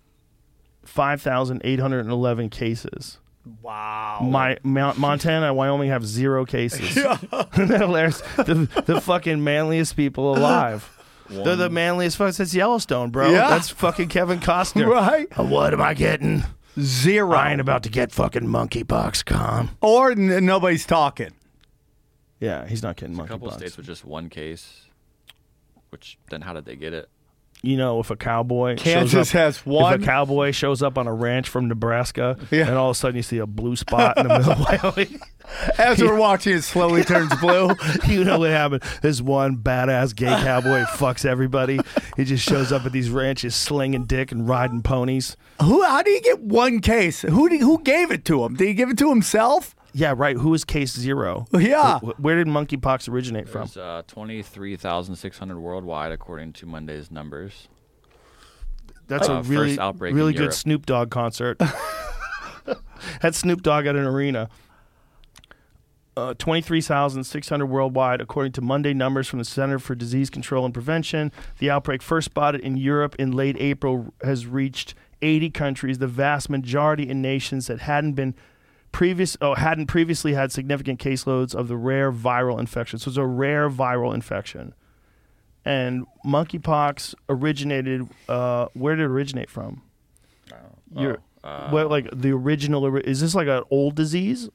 5,811 0.86 2.50
cases. 2.50 3.20
Wow. 3.62 4.20
My 4.30 4.58
Mount, 4.64 4.98
Montana 4.98 5.48
and 5.48 5.58
Wyoming 5.58 5.90
have 5.90 6.06
zero 6.06 6.46
cases. 6.46 6.96
Isn't 6.96 7.04
that 7.68 7.82
hilarious? 7.82 8.22
The, 8.38 8.70
the 8.86 9.02
fucking 9.02 9.44
manliest 9.44 9.96
people 9.96 10.34
alive. 10.36 10.90
They're 11.30 11.56
the 11.56 11.70
manliest 11.70 12.18
fucks. 12.18 12.38
That's 12.38 12.54
Yellowstone, 12.54 13.10
bro. 13.10 13.32
Yeah. 13.32 13.50
That's 13.50 13.70
fucking 13.70 14.10
Kevin 14.10 14.40
Costner. 14.40 14.88
Right. 14.94 15.28
Uh, 15.38 15.44
What 15.44 15.74
am 15.74 15.82
I 15.82 15.94
getting? 15.94 16.44
Zero. 16.80 17.34
I 17.34 17.52
ain't 17.52 17.62
about 17.62 17.84
to 17.84 17.90
get 17.90 18.12
fucking 18.12 18.44
monkeypox, 18.44 19.26
con. 19.26 19.70
or 19.82 20.12
n- 20.12 20.46
nobody's 20.46 20.86
talking. 20.86 21.32
Yeah, 22.40 22.68
he's 22.68 22.82
not 22.84 22.96
getting 22.98 23.20
A 23.20 23.26
couple 23.28 23.48
monkeypox. 23.50 23.54
states 23.58 23.78
with 23.78 23.86
just 23.86 24.04
one 24.06 24.30
case. 24.30 24.86
Which 25.90 26.18
then 26.30 26.42
how 26.42 26.54
did 26.54 26.66
they 26.66 26.76
get 26.76 26.94
it? 26.94 27.10
You 27.64 27.78
know, 27.78 28.02
if 28.02 28.12
a 28.12 28.16
cowboy 28.18 28.76
shows 28.76 28.84
Kansas 28.84 29.30
up, 29.30 29.40
has 29.40 29.66
one. 29.66 29.94
If 29.94 30.02
a 30.02 30.06
cowboy 30.06 30.52
shows 30.52 30.84
up 30.84 30.98
on 30.98 31.08
a 31.08 31.14
ranch 31.14 31.48
from 31.50 31.68
Nebraska, 31.70 32.38
Yeah. 32.52 32.68
and 32.68 32.76
all 32.76 32.90
of 32.90 32.96
a 32.98 33.00
sudden 33.00 33.16
you 33.16 33.24
see 33.24 33.38
a 33.40 33.48
blue 33.48 33.76
spot 33.78 34.18
in 34.18 34.28
the 34.28 34.38
middle 34.38 34.52
of 34.52 34.60
Wyoming, 34.60 35.20
As 35.78 36.02
we're 36.02 36.16
watching, 36.20 36.54
it 36.58 36.62
slowly 36.64 37.04
turns 37.04 37.34
blue. 37.38 37.72
you 38.08 38.24
know 38.26 38.40
what 38.40 38.50
happened. 38.50 38.84
This 39.02 39.22
one 39.22 39.58
badass 39.58 40.16
gay 40.16 40.28
cowboy 40.28 40.82
fucks 40.84 41.26
everybody. 41.26 41.80
He 42.18 42.26
just 42.26 42.48
shows 42.48 42.72
up 42.72 42.86
at 42.86 42.92
these 42.92 43.10
ranches 43.10 43.56
slinging 43.56 44.04
dick 44.06 44.32
and 44.32 44.48
riding 44.48 44.82
ponies. 44.82 45.36
Who? 45.62 45.84
How 45.84 46.02
do 46.04 46.12
you 46.12 46.22
get 46.22 46.42
one 46.42 46.80
case? 46.82 47.22
Who? 47.22 47.50
Do, 47.50 47.58
who 47.60 47.82
gave 47.82 48.12
it 48.12 48.26
to 48.26 48.44
him? 48.44 48.56
Did 48.56 48.68
he 48.68 48.74
give 48.74 48.90
it 48.90 48.98
to 49.00 49.10
himself? 49.10 49.76
Yeah, 49.94 50.14
right. 50.18 50.36
Who 50.36 50.54
is 50.54 50.64
case 50.66 50.94
zero? 50.94 51.46
Yeah. 51.54 52.00
Wh- 52.00 52.20
Where 52.20 52.36
did 52.36 52.48
monkeypox 52.48 53.08
originate 53.10 53.48
from? 53.48 53.62
There's 53.62 53.78
uh, 53.78 54.02
23,600 54.08 55.60
worldwide, 55.60 56.12
according 56.12 56.54
to 56.54 56.66
Monday's 56.66 57.12
numbers. 57.12 57.68
That's 59.08 59.30
Uh, 59.30 59.34
a 59.34 59.42
really, 59.44 59.70
first 59.72 59.80
outbreak 59.80 60.16
really 60.16 60.34
good 60.34 60.40
Europe. 60.40 60.54
Snoop 60.54 60.86
Dogg 60.86 61.10
concert. 61.12 61.62
Had 63.22 63.36
Snoop 63.36 63.62
Dogg 63.62 63.86
at 63.86 63.96
an 63.96 64.06
arena. 64.06 64.50
Uh, 66.16 66.34
23,600 66.36 67.66
worldwide, 67.66 68.22
according 68.22 68.52
to 68.54 68.62
Monday 68.62 68.94
numbers 68.94 69.28
from 69.28 69.40
the 69.40 69.46
Center 69.46 69.80
for 69.80 69.96
Disease 69.96 70.30
Control 70.30 70.64
and 70.64 70.74
Prevention. 70.74 71.32
The 71.58 71.70
outbreak, 71.72 72.02
first 72.04 72.26
spotted 72.26 72.62
in 72.62 72.78
Europe 72.78 73.16
in 73.18 73.32
late 73.32 73.58
April, 73.60 74.14
has 74.24 74.46
reached 74.46 74.94
80 75.24 75.50
countries, 75.50 75.98
the 75.98 76.08
vast 76.08 76.50
majority 76.52 77.10
in 77.10 77.22
nations 77.22 77.66
that 77.68 77.80
hadn't 77.80 78.14
been 78.14 78.36
previous 78.94 79.36
oh, 79.42 79.56
hadn't 79.56 79.88
previously 79.88 80.34
had 80.34 80.54
significant 80.54 81.00
caseloads 81.02 81.54
of 81.54 81.68
the 81.68 81.76
rare 81.76 82.14
viral 82.14 82.58
infection. 82.58 83.00
So 83.00 83.10
it's 83.10 83.18
a 83.18 83.26
rare 83.26 83.70
viral 83.70 84.14
infection. 84.14 84.74
And 85.66 86.06
monkeypox 86.26 87.16
originated. 87.28 88.08
Uh, 88.30 88.68
where 88.74 88.96
did 88.96 89.04
it 89.04 89.08
originate 89.08 89.50
from? 89.50 89.82
Your, 90.96 91.20
Oh, 91.44 91.50
uh, 91.50 91.70
what 91.72 91.90
like 91.90 92.08
the 92.14 92.32
original? 92.32 92.96
Is 92.98 93.20
this 93.20 93.36
like 93.36 93.48
an 93.48 93.64
old 93.70 93.96
disease? 93.96 94.50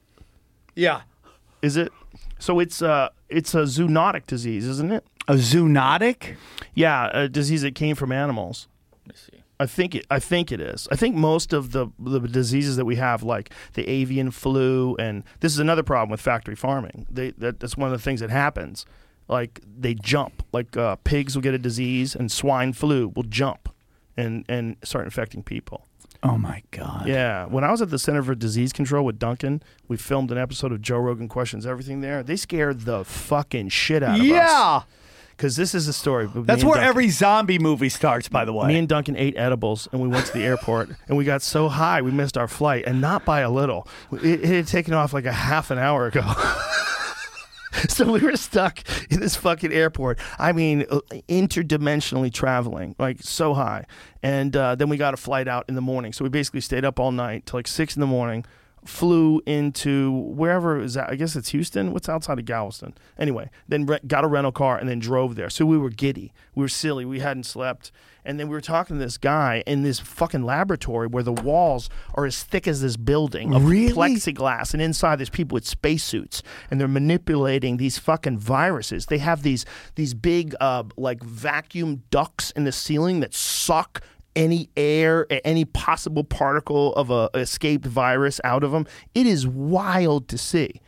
Yeah. 0.74 1.02
Is 1.60 1.76
it? 1.76 1.92
So 2.38 2.60
it's 2.60 2.80
uh 2.80 3.10
it's 3.28 3.54
a 3.54 3.62
zoonotic 3.62 4.26
disease, 4.26 4.66
isn't 4.66 4.92
it? 4.92 5.04
A 5.26 5.34
zoonotic? 5.34 6.36
Yeah, 6.74 7.10
a 7.12 7.28
disease 7.28 7.62
that 7.62 7.74
came 7.74 7.94
from 7.96 8.12
animals. 8.12 8.68
Let 9.06 9.14
me 9.14 9.20
see. 9.20 9.37
I 9.60 9.66
think 9.66 9.94
it. 9.94 10.06
I 10.10 10.18
think 10.20 10.52
it 10.52 10.60
is. 10.60 10.86
I 10.90 10.96
think 10.96 11.16
most 11.16 11.52
of 11.52 11.72
the 11.72 11.88
the 11.98 12.20
diseases 12.20 12.76
that 12.76 12.84
we 12.84 12.96
have, 12.96 13.22
like 13.22 13.52
the 13.74 13.88
avian 13.88 14.30
flu, 14.30 14.94
and 14.96 15.24
this 15.40 15.52
is 15.52 15.58
another 15.58 15.82
problem 15.82 16.10
with 16.10 16.20
factory 16.20 16.54
farming. 16.54 17.06
They 17.10 17.30
that, 17.32 17.60
that's 17.60 17.76
one 17.76 17.92
of 17.92 17.98
the 17.98 18.02
things 18.02 18.20
that 18.20 18.30
happens. 18.30 18.86
Like 19.26 19.60
they 19.66 19.94
jump. 19.94 20.44
Like 20.52 20.76
uh, 20.76 20.96
pigs 21.04 21.34
will 21.34 21.42
get 21.42 21.54
a 21.54 21.58
disease, 21.58 22.14
and 22.14 22.30
swine 22.30 22.72
flu 22.72 23.12
will 23.14 23.24
jump, 23.24 23.68
and 24.16 24.44
and 24.48 24.76
start 24.84 25.04
infecting 25.04 25.42
people. 25.42 25.86
Oh 26.22 26.36
my 26.36 26.62
God. 26.72 27.06
Yeah, 27.06 27.46
when 27.46 27.62
I 27.62 27.70
was 27.70 27.80
at 27.80 27.90
the 27.90 27.98
Center 27.98 28.22
for 28.24 28.34
Disease 28.34 28.72
Control 28.72 29.04
with 29.04 29.20
Duncan, 29.20 29.62
we 29.86 29.96
filmed 29.96 30.32
an 30.32 30.38
episode 30.38 30.72
of 30.72 30.82
Joe 30.82 30.98
Rogan 30.98 31.28
Questions 31.28 31.64
Everything 31.64 32.00
there. 32.00 32.22
They 32.24 32.36
scared 32.36 32.80
the 32.80 33.04
fucking 33.04 33.68
shit 33.68 34.02
out 34.02 34.16
of 34.16 34.22
us. 34.22 34.26
Yeah. 34.26 34.82
Because 35.38 35.54
this 35.54 35.72
is 35.72 35.86
a 35.86 35.92
story. 35.92 36.28
That's 36.34 36.64
where 36.64 36.74
Duncan. 36.74 36.88
every 36.88 37.08
zombie 37.10 37.60
movie 37.60 37.88
starts, 37.88 38.28
by 38.28 38.44
the 38.44 38.52
way. 38.52 38.66
Me 38.66 38.76
and 38.76 38.88
Duncan 38.88 39.16
ate 39.16 39.36
edibles, 39.36 39.88
and 39.92 40.02
we 40.02 40.08
went 40.08 40.26
to 40.26 40.32
the 40.32 40.42
airport, 40.42 40.90
and 41.06 41.16
we 41.16 41.24
got 41.24 41.42
so 41.42 41.68
high 41.68 42.02
we 42.02 42.10
missed 42.10 42.36
our 42.36 42.48
flight, 42.48 42.84
and 42.86 43.00
not 43.00 43.24
by 43.24 43.40
a 43.40 43.50
little. 43.50 43.86
It, 44.12 44.42
it 44.42 44.44
had 44.44 44.66
taken 44.66 44.94
off 44.94 45.12
like 45.12 45.26
a 45.26 45.32
half 45.32 45.70
an 45.70 45.78
hour 45.78 46.06
ago. 46.06 46.28
so 47.88 48.10
we 48.10 48.18
were 48.18 48.36
stuck 48.36 48.80
in 49.12 49.20
this 49.20 49.36
fucking 49.36 49.72
airport. 49.72 50.18
I 50.40 50.50
mean, 50.50 50.84
uh, 50.90 51.00
interdimensionally 51.28 52.32
traveling, 52.32 52.96
like 52.98 53.22
so 53.22 53.54
high. 53.54 53.86
And 54.24 54.56
uh, 54.56 54.74
then 54.74 54.88
we 54.88 54.96
got 54.96 55.14
a 55.14 55.16
flight 55.16 55.46
out 55.46 55.66
in 55.68 55.76
the 55.76 55.80
morning. 55.80 56.12
So 56.12 56.24
we 56.24 56.30
basically 56.30 56.62
stayed 56.62 56.84
up 56.84 56.98
all 56.98 57.12
night 57.12 57.46
till 57.46 57.58
like 57.58 57.68
six 57.68 57.94
in 57.94 58.00
the 58.00 58.06
morning. 58.08 58.44
Flew 58.88 59.42
into 59.44 60.10
wherever 60.10 60.80
is 60.80 60.94
that? 60.94 61.10
I 61.10 61.14
guess 61.14 61.36
it's 61.36 61.50
Houston. 61.50 61.92
What's 61.92 62.08
outside 62.08 62.38
of 62.38 62.46
Galveston? 62.46 62.94
Anyway, 63.18 63.50
then 63.68 63.84
re- 63.84 63.98
got 64.06 64.24
a 64.24 64.26
rental 64.26 64.50
car 64.50 64.78
and 64.78 64.88
then 64.88 64.98
drove 64.98 65.34
there. 65.34 65.50
So 65.50 65.66
we 65.66 65.76
were 65.76 65.90
giddy. 65.90 66.32
We 66.54 66.62
were 66.62 66.68
silly. 66.68 67.04
We 67.04 67.20
hadn't 67.20 67.44
slept. 67.44 67.92
And 68.24 68.40
then 68.40 68.48
we 68.48 68.52
were 68.54 68.60
talking 68.62 68.96
to 68.98 69.04
this 69.04 69.18
guy 69.18 69.62
in 69.66 69.82
this 69.82 70.00
fucking 70.00 70.42
laboratory 70.42 71.06
where 71.06 71.22
the 71.22 71.32
walls 71.32 71.88
are 72.14 72.24
as 72.24 72.42
thick 72.42 72.66
as 72.66 72.80
this 72.82 72.96
building 72.96 73.54
of 73.54 73.64
Really? 73.66 73.92
plexiglass, 73.92 74.72
and 74.72 74.82
inside 74.82 75.16
there's 75.16 75.30
people 75.30 75.54
with 75.54 75.66
spacesuits, 75.66 76.42
and 76.70 76.78
they're 76.80 76.88
manipulating 76.88 77.76
these 77.76 77.98
fucking 77.98 78.38
viruses. 78.38 79.06
They 79.06 79.18
have 79.18 79.42
these 79.42 79.64
these 79.94 80.12
big 80.14 80.54
uh, 80.60 80.84
like 80.96 81.22
vacuum 81.22 82.02
ducts 82.10 82.50
in 82.52 82.64
the 82.64 82.72
ceiling 82.72 83.20
that 83.20 83.32
suck 83.34 84.02
any 84.36 84.70
air, 84.76 85.26
any 85.44 85.64
possible 85.64 86.24
particle 86.24 86.94
of 86.94 87.10
a 87.10 87.30
escaped 87.34 87.86
virus 87.86 88.40
out 88.44 88.62
of 88.64 88.72
them. 88.72 88.86
It 89.14 89.26
is 89.26 89.46
wild 89.46 90.28
to 90.28 90.38
see. 90.38 90.80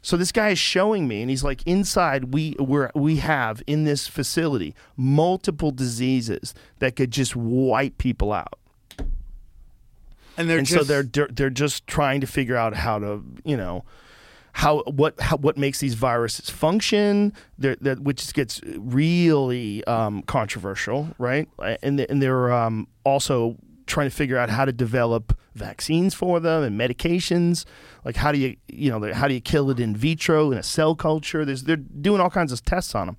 So 0.00 0.16
this 0.16 0.32
guy 0.32 0.50
is 0.50 0.58
showing 0.58 1.08
me, 1.08 1.20
and 1.20 1.28
he's 1.28 1.44
like, 1.44 1.62
inside 1.66 2.32
we 2.32 2.54
we 2.58 2.86
we 2.94 3.16
have 3.16 3.62
in 3.66 3.84
this 3.84 4.06
facility 4.06 4.74
multiple 4.96 5.70
diseases 5.70 6.54
that 6.78 6.96
could 6.96 7.10
just 7.10 7.36
wipe 7.36 7.98
people 7.98 8.32
out 8.32 8.58
and 10.38 10.48
they're 10.48 10.58
and 10.58 10.66
just, 10.66 10.78
so 10.78 10.84
they're, 10.84 11.02
they're 11.02 11.28
they're 11.30 11.50
just 11.50 11.86
trying 11.86 12.20
to 12.20 12.26
figure 12.26 12.56
out 12.56 12.74
how 12.74 12.98
to 12.98 13.22
you 13.44 13.56
know 13.56 13.84
how 14.58 14.82
what 14.82 15.18
how, 15.20 15.36
what 15.36 15.56
makes 15.56 15.78
these 15.78 15.94
viruses 15.94 16.50
function 16.50 17.32
they're, 17.58 17.76
that 17.80 18.00
which 18.00 18.34
gets 18.34 18.60
really 18.76 19.84
um, 19.84 20.22
controversial 20.22 21.08
right? 21.18 21.48
And 21.82 22.00
and 22.00 22.20
they're 22.20 22.52
um, 22.52 22.88
also 23.04 23.56
trying 23.86 24.10
to 24.10 24.14
figure 24.14 24.36
out 24.36 24.50
how 24.50 24.64
to 24.64 24.72
develop 24.72 25.38
vaccines 25.54 26.12
for 26.12 26.40
them 26.40 26.64
and 26.64 26.78
medications. 26.78 27.64
Like 28.04 28.16
how 28.16 28.32
do 28.32 28.38
you 28.38 28.56
you 28.66 28.90
know 28.90 29.12
how 29.12 29.28
do 29.28 29.34
you 29.34 29.40
kill 29.40 29.70
it 29.70 29.78
in 29.78 29.94
vitro 29.94 30.50
in 30.50 30.58
a 30.58 30.62
cell 30.64 30.96
culture? 30.96 31.44
There's, 31.44 31.62
they're 31.62 31.76
doing 31.76 32.20
all 32.20 32.30
kinds 32.30 32.50
of 32.50 32.64
tests 32.64 32.96
on 32.96 33.06
them 33.06 33.16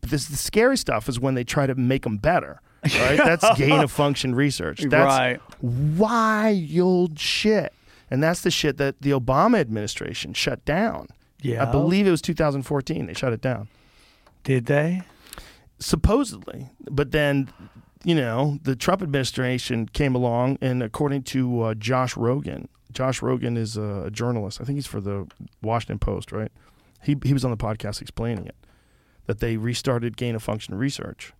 but 0.00 0.08
this 0.08 0.26
the 0.28 0.36
scary 0.36 0.78
stuff 0.78 1.10
is 1.10 1.20
when 1.20 1.34
they 1.34 1.44
try 1.44 1.66
to 1.66 1.74
make 1.74 2.04
them 2.04 2.16
better 2.16 2.60
right? 2.82 3.16
That's 3.30 3.58
gain 3.58 3.80
of 3.80 3.92
function 3.92 4.34
research. 4.34 4.80
That's 4.80 4.92
Right. 5.06 5.40
wild 5.60 7.18
shit. 7.18 7.74
And 8.10 8.22
that's 8.22 8.40
the 8.40 8.50
shit 8.50 8.76
that 8.78 9.00
the 9.00 9.10
Obama 9.10 9.60
administration 9.60 10.34
shut 10.34 10.64
down. 10.64 11.08
Yeah. 11.42 11.66
I 11.66 11.70
believe 11.70 12.06
it 12.06 12.10
was 12.10 12.20
2014 12.22 13.06
they 13.06 13.14
shut 13.14 13.32
it 13.32 13.40
down. 13.40 13.68
Did 14.42 14.66
they? 14.66 15.02
supposedly, 15.80 16.68
but 16.90 17.10
then 17.10 17.50
you 18.04 18.14
know 18.14 18.58
the 18.62 18.76
Trump 18.76 19.02
administration 19.02 19.88
came 19.88 20.14
along, 20.14 20.58
and 20.60 20.82
according 20.82 21.22
to 21.24 21.62
uh, 21.62 21.74
Josh 21.74 22.14
Rogin, 22.14 22.68
Josh 22.92 23.20
Rogin 23.20 23.56
is 23.56 23.76
a, 23.76 24.04
a 24.06 24.10
journalist. 24.10 24.60
I 24.60 24.64
think 24.64 24.76
he's 24.76 24.86
for 24.86 25.00
the 25.00 25.26
Washington 25.62 25.98
Post, 25.98 26.30
right? 26.30 26.52
He 27.02 27.16
he 27.24 27.32
was 27.32 27.44
on 27.44 27.50
the 27.50 27.56
podcast 27.56 28.00
explaining 28.00 28.46
it 28.46 28.54
that 29.26 29.40
they 29.40 29.56
restarted 29.56 30.16
gain 30.16 30.34
of 30.34 30.42
function 30.42 30.74
research. 30.74 31.32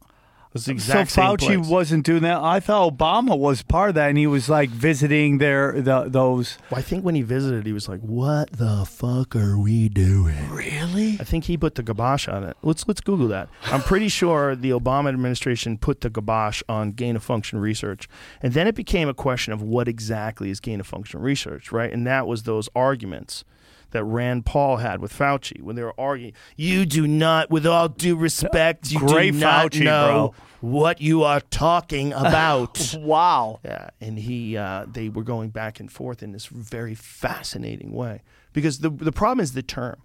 It's 0.53 0.65
the 0.65 0.73
exact 0.73 1.13
so 1.13 1.23
same 1.23 1.37
Fauci 1.37 1.57
place. 1.59 1.69
wasn't 1.69 2.05
doing 2.05 2.23
that. 2.23 2.43
I 2.43 2.59
thought 2.59 2.99
Obama 2.99 3.39
was 3.39 3.63
part 3.63 3.91
of 3.91 3.95
that, 3.95 4.09
and 4.09 4.19
he 4.19 4.27
was 4.27 4.49
like 4.49 4.69
visiting 4.69 5.39
their 5.39 5.81
the, 5.81 6.07
those. 6.09 6.59
Well, 6.71 6.81
I 6.81 6.83
think 6.83 7.05
when 7.05 7.15
he 7.15 7.23
visited, 7.23 7.67
he 7.67 7.73
was 7.73 7.89
like, 7.89 8.01
"What 8.01 8.51
the 8.51 8.85
fuck 8.85 9.37
are 9.37 9.57
we 9.57 9.89
doing?" 9.89 10.51
Really? 10.51 11.17
I 11.21 11.25
think 11.25 11.45
he 11.45 11.57
put 11.57 11.77
the 11.77 11.85
kibosh 11.85 12.27
on 12.27 12.43
it. 12.43 12.57
Let's 12.63 12.87
let's 12.89 13.01
Google 13.01 13.29
that. 13.29 13.49
I'm 13.67 13.83
pretty 13.83 14.09
sure 14.09 14.57
the 14.57 14.71
Obama 14.71 15.09
administration 15.11 15.79
put 15.79 16.01
the 16.01 16.11
kibosh 16.11 16.65
on 16.69 16.93
gain 16.93 17.15
of 17.15 17.23
function 17.23 17.61
research, 17.61 18.09
and 18.43 18.53
then 18.53 18.67
it 18.67 18.75
became 18.75 19.09
a 19.09 19.15
question 19.15 19.53
of 19.53 19.63
what 19.63 19.87
exactly 19.87 20.51
is 20.51 20.59
gain 20.59 20.81
of 20.81 20.87
function 20.87 21.21
research, 21.21 21.71
right? 21.71 21.93
And 21.93 22.05
that 22.09 22.27
was 22.27 22.43
those 22.43 22.69
arguments 22.75 23.45
that 23.91 24.05
Rand 24.05 24.47
Paul 24.47 24.79
had 24.79 25.01
with 25.01 25.13
Fauci 25.17 25.61
when 25.63 25.77
they 25.77 25.83
were 25.83 25.99
arguing. 25.99 26.33
You 26.57 26.87
do 26.87 27.07
not, 27.07 27.51
with 27.51 27.67
all 27.67 27.89
due 27.89 28.17
respect, 28.17 28.91
you 28.91 28.99
Great 28.99 29.33
do 29.33 29.41
not 29.41 29.73
Fauci, 29.73 29.83
know 29.85 30.35
bro. 30.61 30.71
what 30.71 31.01
you 31.01 31.23
are 31.25 31.41
talking 31.41 32.13
about. 32.15 32.95
Wow. 32.99 33.61
Yeah, 33.65 33.91
and 34.01 34.19
he 34.19 34.57
uh, 34.57 34.87
they 34.91 35.09
were 35.09 35.25
going 35.25 35.51
back 35.51 35.81
and 35.81 35.91
forth 35.91 36.23
in 36.23 36.33
this 36.33 36.47
very 36.47 36.95
fascinating 36.95 37.93
way 37.93 38.23
because 38.53 38.79
the 38.81 38.91
the 38.91 39.13
problem 39.13 39.41
is 39.41 39.53
the 39.53 39.63
term. 39.63 39.97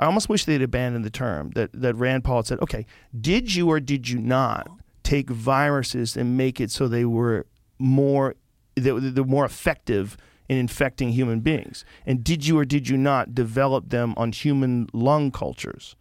I 0.00 0.06
almost 0.06 0.28
wish 0.28 0.44
they'd 0.44 0.62
abandoned 0.62 1.04
the 1.04 1.10
term 1.10 1.50
that 1.56 1.70
that 1.72 1.94
Rand 1.96 2.24
Paul 2.24 2.36
had 2.36 2.46
said. 2.46 2.60
Okay, 2.60 2.86
did 3.20 3.54
you 3.54 3.68
or 3.68 3.80
did 3.80 4.08
you 4.08 4.18
not 4.20 4.68
take 5.02 5.30
viruses 5.30 6.16
and 6.16 6.36
make 6.36 6.60
it 6.60 6.70
so 6.70 6.86
they 6.86 7.04
were 7.04 7.46
more 7.78 8.34
they, 8.76 8.90
they're 8.90 9.24
more 9.24 9.44
effective 9.44 10.16
in 10.48 10.56
infecting 10.56 11.10
human 11.10 11.40
beings? 11.40 11.84
And 12.06 12.24
did 12.24 12.46
you 12.46 12.58
or 12.58 12.64
did 12.64 12.88
you 12.88 12.96
not 12.96 13.34
develop 13.34 13.90
them 13.90 14.14
on 14.16 14.32
human 14.32 14.88
lung 14.92 15.30
cultures? 15.30 15.96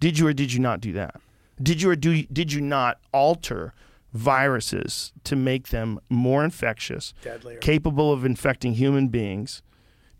Did 0.00 0.18
you 0.18 0.26
or 0.26 0.32
did 0.32 0.52
you 0.52 0.60
not 0.60 0.80
do 0.80 0.92
that? 0.92 1.20
Did 1.62 1.80
you 1.82 1.90
or 1.90 1.96
do 1.96 2.22
did 2.24 2.52
you 2.52 2.60
not 2.60 2.98
alter 3.12 3.72
viruses 4.12 5.12
to 5.24 5.36
make 5.36 5.68
them 5.68 5.98
more 6.10 6.44
infectious, 6.44 7.14
Deadlier. 7.22 7.58
capable 7.58 8.12
of 8.12 8.24
infecting 8.24 8.74
human 8.74 9.08
beings? 9.08 9.62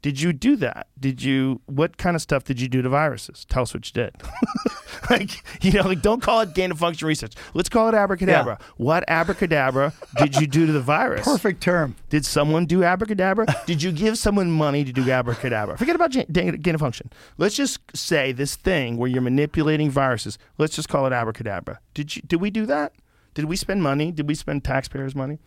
Did 0.03 0.21
you 0.21 0.33
do 0.33 0.57
that? 0.57 0.89
Did 0.99 1.23
you 1.23 1.61
what 1.67 1.97
kind 1.97 2.17
of 2.17 2.23
stuff 2.23 2.43
did 2.43 2.61
you 2.61 2.69
do 2.69 2.83
to 2.83 2.89
viruses? 2.89 3.45
Tell 3.49 3.63
us 3.63 3.73
what 3.73 3.87
you 3.87 3.93
did. 3.93 4.15
like 5.11 5.45
you 5.65 5.71
know, 5.71 5.83
like 5.83 6.03
don't 6.03 6.21
call 6.21 6.41
it 6.41 6.55
gain 6.55 6.73
of 6.73 6.79
function 6.79 7.07
research. 7.07 7.35
Let's 7.55 7.69
call 7.69 7.89
it 7.89 7.95
abracadabra. 7.95 8.59
What 8.77 9.05
abracadabra 9.07 9.93
did 10.19 10.37
you 10.41 10.49
do 10.49 10.67
to 10.67 10.73
the 10.73 10.81
virus? 10.81 11.25
Perfect 11.25 11.63
term. 11.63 11.95
Did 12.11 12.27
someone 12.27 12.67
do 12.67 12.83
abracadabra? 12.83 13.47
Did 13.65 13.81
you 13.81 13.93
give 13.93 14.19
someone 14.19 14.51
money 14.51 14.85
to 14.85 14.93
do 14.93 15.09
abracadabra? 15.09 15.79
Forget 15.79 15.95
about 15.95 16.11
gain 16.11 16.57
gain 16.57 16.75
of 16.75 16.81
function. 16.81 17.11
Let's 17.39 17.55
just 17.55 17.79
say 17.95 18.33
this 18.33 18.57
thing 18.57 18.97
where 18.97 19.09
you're 19.09 19.23
manipulating 19.23 19.89
viruses. 19.89 20.37
Let's 20.59 20.75
just 20.75 20.89
call 20.89 21.07
it 21.07 21.13
abracadabra. 21.13 21.79
Did 21.95 22.17
you? 22.17 22.23
Did 22.23 22.41
we 22.41 22.51
do 22.51 22.67
that? 22.67 22.93
Did 23.35 23.47
we 23.47 23.57
spend 23.57 23.83
money? 23.83 24.11
Did 24.11 24.29
we 24.29 24.35
spend 24.35 24.65
taxpayers' 24.65 25.15
money? 25.15 25.39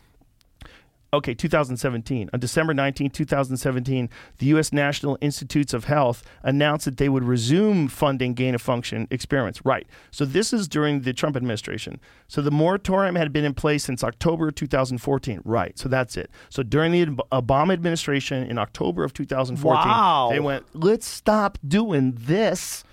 Okay, 1.15 1.33
2017. 1.33 2.29
On 2.33 2.39
December 2.39 2.73
19, 2.73 3.09
2017, 3.09 4.09
the 4.39 4.45
U.S. 4.47 4.73
National 4.73 5.17
Institutes 5.21 5.73
of 5.73 5.85
Health 5.85 6.23
announced 6.43 6.83
that 6.85 6.97
they 6.97 7.07
would 7.07 7.23
resume 7.23 7.87
funding 7.87 8.33
gain 8.33 8.53
of 8.53 8.61
function 8.61 9.07
experiments. 9.09 9.63
Right. 9.65 9.87
So 10.11 10.25
this 10.25 10.51
is 10.51 10.67
during 10.67 11.01
the 11.01 11.13
Trump 11.13 11.37
administration. 11.37 11.99
So 12.27 12.41
the 12.41 12.51
moratorium 12.51 13.15
had 13.15 13.31
been 13.31 13.45
in 13.45 13.53
place 13.53 13.85
since 13.85 14.03
October 14.03 14.51
2014. 14.51 15.41
Right. 15.45 15.77
So 15.79 15.87
that's 15.87 16.17
it. 16.17 16.29
So 16.49 16.63
during 16.63 16.91
the 16.91 17.05
Obama 17.31 17.71
administration 17.73 18.43
in 18.49 18.57
October 18.57 19.03
of 19.05 19.13
2014, 19.13 19.87
Wow. 19.87 20.29
they 20.31 20.39
went, 20.41 20.65
let's 20.73 21.07
stop 21.07 21.57
doing 21.65 22.17
this. 22.19 22.83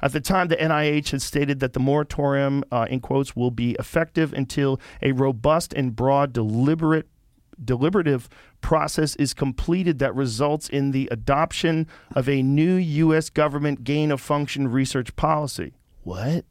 At 0.00 0.12
the 0.12 0.20
time, 0.20 0.48
the 0.48 0.56
NIH 0.56 1.10
had 1.10 1.22
stated 1.22 1.60
that 1.60 1.72
the 1.72 1.80
moratorium, 1.80 2.64
uh, 2.70 2.86
in 2.88 3.00
quotes, 3.00 3.34
will 3.34 3.50
be 3.50 3.72
effective 3.80 4.32
until 4.32 4.80
a 5.02 5.12
robust 5.12 5.72
and 5.74 5.94
broad, 5.94 6.32
deliberate, 6.32 7.08
deliberative 7.64 8.28
process 8.60 9.16
is 9.16 9.34
completed 9.34 9.98
that 9.98 10.14
results 10.14 10.68
in 10.68 10.90
the 10.90 11.08
adoption 11.10 11.86
of 12.14 12.28
a 12.28 12.42
new 12.42 12.74
U.S. 12.74 13.30
government 13.30 13.84
gain 13.84 14.10
of 14.10 14.20
function 14.20 14.68
research 14.68 15.14
policy. 15.16 15.74
What? 16.02 16.44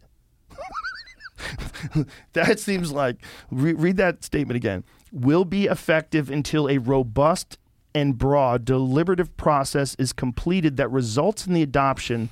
that 2.34 2.60
seems 2.60 2.92
like 2.92 3.18
re- 3.52 3.74
read 3.74 3.98
that 3.98 4.24
statement 4.24 4.56
again. 4.56 4.84
Will 5.12 5.46
be 5.46 5.66
effective 5.66 6.30
until 6.30 6.70
a 6.70 6.78
robust 6.80 7.58
and 7.96 8.18
broad 8.18 8.66
deliberative 8.66 9.36
process 9.38 9.96
is 9.96 10.14
completed 10.14 10.78
that 10.78 10.92
results 10.92 11.48
in 11.48 11.54
the 11.54 11.64
adoption 11.64 12.30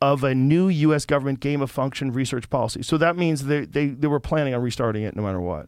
of 0.00 0.24
a 0.24 0.34
new 0.34 0.68
U.S. 0.68 1.04
government 1.04 1.40
gain 1.40 1.60
of 1.60 1.70
function 1.70 2.12
research 2.12 2.48
policy. 2.48 2.82
So 2.82 2.96
that 2.96 3.16
means 3.16 3.44
they, 3.44 3.66
they, 3.66 3.88
they 3.88 4.06
were 4.06 4.20
planning 4.20 4.54
on 4.54 4.62
restarting 4.62 5.02
it 5.02 5.14
no 5.14 5.22
matter 5.22 5.40
what. 5.40 5.66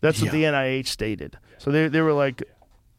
That's 0.00 0.20
what 0.22 0.30
the 0.32 0.44
NIH 0.44 0.86
stated. 0.86 1.38
So 1.58 1.70
they, 1.70 1.88
they 1.88 2.00
were 2.00 2.12
like, 2.12 2.42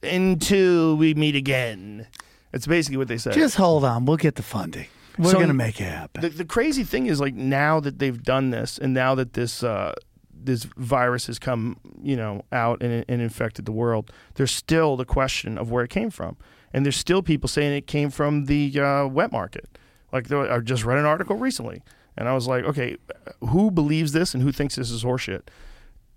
until 0.03 0.95
we 0.95 1.13
meet 1.13 1.35
again. 1.35 2.07
It's 2.51 2.65
basically 2.67 2.97
what 2.97 3.07
they 3.07 3.17
said. 3.17 3.33
Just 3.33 3.55
hold 3.55 3.83
on. 3.85 4.05
We'll 4.05 4.17
get 4.17 4.35
the 4.35 4.43
funding. 4.43 4.87
We're 5.17 5.31
So- 5.31 5.37
going 5.37 5.49
to 5.49 5.53
make 5.53 5.79
it 5.79 5.85
happen. 5.85 6.21
The, 6.21 6.29
the 6.29 6.45
crazy 6.45 6.83
thing 6.83 7.05
is 7.05 7.19
like 7.19 7.35
now 7.35 7.79
that 7.81 7.99
they've 7.99 8.21
done 8.21 8.49
this, 8.49 8.77
and 8.77 8.93
now 8.93 9.15
that 9.15 9.33
this 9.33 9.63
uh, 9.63 9.93
this 10.33 10.63
virus 10.77 11.27
has 11.27 11.37
come, 11.37 11.77
you 12.01 12.15
know, 12.15 12.43
out 12.51 12.81
and, 12.81 13.03
and 13.09 13.21
infected 13.21 13.65
the 13.65 13.71
world, 13.73 14.11
there's 14.35 14.51
still 14.51 14.95
the 14.95 15.05
question 15.05 15.57
of 15.57 15.69
where 15.69 15.83
it 15.83 15.89
came 15.89 16.09
from, 16.09 16.37
and 16.73 16.85
there's 16.85 16.95
still 16.97 17.21
people 17.21 17.49
saying 17.49 17.73
it 17.75 17.87
came 17.87 18.09
from 18.09 18.45
the 18.45 18.79
uh, 18.79 19.05
wet 19.07 19.31
market. 19.31 19.77
Like 20.13 20.31
I 20.31 20.59
just 20.59 20.85
read 20.85 20.97
an 20.97 21.05
article 21.05 21.35
recently, 21.35 21.83
and 22.17 22.27
I 22.29 22.33
was 22.33 22.47
like, 22.47 22.63
okay, 22.63 22.95
who 23.41 23.69
believes 23.69 24.13
this 24.13 24.33
and 24.33 24.41
who 24.41 24.51
thinks 24.53 24.75
this 24.75 24.89
is 24.89 25.03
horseshit? 25.03 25.41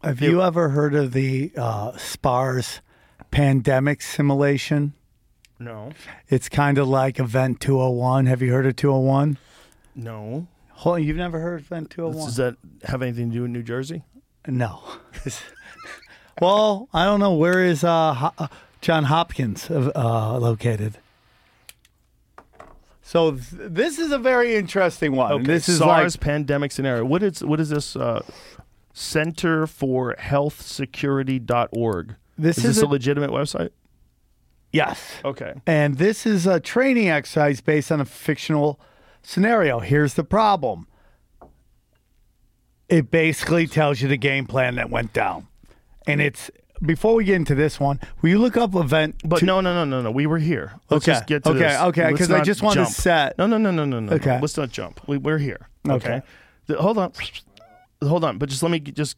Have 0.02 0.20
you 0.20 0.42
ever 0.42 0.70
heard 0.70 0.94
of 0.94 1.12
the 1.12 1.52
uh, 1.56 1.96
SPARS 1.96 2.80
pandemic 3.30 4.02
simulation? 4.02 4.94
No, 5.58 5.92
It's 6.28 6.48
kind 6.48 6.76
of 6.76 6.88
like 6.88 7.20
Event 7.20 7.60
201. 7.60 8.26
Have 8.26 8.42
you 8.42 8.52
heard 8.52 8.66
of 8.66 8.74
201? 8.76 9.38
no. 9.94 10.46
Hold 10.76 10.96
on, 10.96 11.04
you've 11.04 11.16
never 11.16 11.38
heard 11.38 11.60
of 11.60 11.66
Event 11.66 11.90
201? 11.90 12.26
Does 12.26 12.36
that 12.36 12.56
have 12.84 13.02
anything 13.02 13.28
to 13.30 13.34
do 13.36 13.42
with 13.42 13.52
New 13.52 13.62
Jersey? 13.62 14.02
No. 14.48 14.82
well, 16.40 16.88
I 16.92 17.04
don't 17.04 17.20
know. 17.20 17.34
Where 17.34 17.62
is 17.62 17.84
uh, 17.84 18.14
Ho- 18.14 18.32
uh, 18.36 18.48
John 18.80 19.04
Hopkins 19.04 19.70
uh, 19.70 20.38
located? 20.40 20.98
So 23.04 23.32
th- 23.32 23.44
this 23.52 24.00
is 24.00 24.10
a 24.10 24.18
very 24.18 24.56
interesting 24.56 25.14
one. 25.14 25.30
Okay, 25.30 25.44
This 25.44 25.68
is 25.68 25.78
SARS 25.78 26.16
like 26.16 26.20
pandemic 26.20 26.72
scenario. 26.72 27.04
What 27.04 27.22
is 27.22 27.44
what 27.44 27.60
is 27.60 27.68
this? 27.68 27.94
Uh, 27.94 28.22
Center 28.92 29.66
for 29.66 30.14
Health 30.18 30.58
This 30.58 30.80
is 32.58 32.58
is 32.58 32.62
this 32.62 32.82
a, 32.82 32.86
a- 32.86 32.88
legitimate 32.88 33.30
website? 33.30 33.70
yes. 34.72 35.00
Okay. 35.24 35.54
And 35.66 35.98
this 35.98 36.26
is 36.26 36.46
a 36.46 36.60
training 36.60 37.08
exercise 37.10 37.60
based 37.60 37.90
on 37.92 38.00
a 38.00 38.04
fictional 38.04 38.80
scenario. 39.22 39.80
Here's 39.80 40.14
the 40.14 40.24
problem 40.24 40.86
it 42.88 43.10
basically 43.10 43.66
tells 43.66 44.02
you 44.02 44.08
the 44.08 44.18
game 44.18 44.46
plan 44.46 44.74
that 44.74 44.90
went 44.90 45.12
down. 45.14 45.46
And 46.06 46.20
it's 46.20 46.50
before 46.84 47.14
we 47.14 47.24
get 47.24 47.36
into 47.36 47.54
this 47.54 47.78
one, 47.80 48.00
will 48.20 48.28
you 48.30 48.38
look 48.38 48.56
up 48.56 48.74
event? 48.74 49.16
But 49.24 49.38
two- 49.40 49.46
no, 49.46 49.60
no, 49.60 49.72
no, 49.72 49.84
no, 49.84 50.02
no. 50.02 50.10
We 50.10 50.26
were 50.26 50.38
here. 50.38 50.72
Let's 50.90 51.04
Okay, 51.08 51.12
just 51.12 51.26
get 51.26 51.44
to 51.44 51.50
okay, 51.50 51.58
this. 51.60 51.80
okay, 51.80 52.04
Let's 52.10 52.18
'cause 52.18 52.30
I 52.32 52.42
just 52.42 52.60
wanna 52.62 52.84
set- 52.86 53.38
No, 53.38 53.46
no, 53.46 53.56
no, 53.56 53.70
no, 53.70 53.84
no, 53.84 54.00
no. 54.00 54.12
Okay. 54.14 54.38
Let's 54.40 54.56
not 54.56 54.70
jump. 54.70 55.00
We, 55.06 55.16
we're 55.16 55.38
here. 55.38 55.68
Okay. 55.88 55.94
Okay. 56.16 56.22
The- 56.66 56.82
hold 56.82 56.98
on. 56.98 57.12
Hold 58.02 58.24
on. 58.24 58.38
But 58.38 58.48
just 58.48 58.62
let 58.62 58.70
me 58.70 58.80
just 58.80 59.16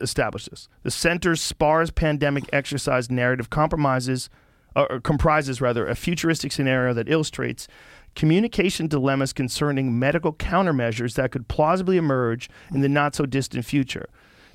establish 0.00 0.46
this. 0.46 0.68
The 0.82 0.90
center's 0.90 1.40
SPARS 1.40 1.90
pandemic 1.90 2.44
exercise 2.52 3.10
narrative 3.10 3.50
compromises, 3.50 4.28
or 4.76 5.00
comprises 5.00 5.60
rather, 5.60 5.86
a 5.86 5.94
futuristic 5.94 6.52
scenario 6.52 6.92
that 6.94 7.08
illustrates 7.08 7.68
communication 8.14 8.88
dilemmas 8.88 9.32
concerning 9.32 9.98
medical 9.98 10.32
countermeasures 10.32 11.14
that 11.14 11.30
could 11.30 11.48
plausibly 11.48 11.96
emerge 11.96 12.50
in 12.74 12.80
the 12.80 12.88
not 12.88 13.14
so 13.14 13.26
distant 13.26 13.64
future. 13.64 14.06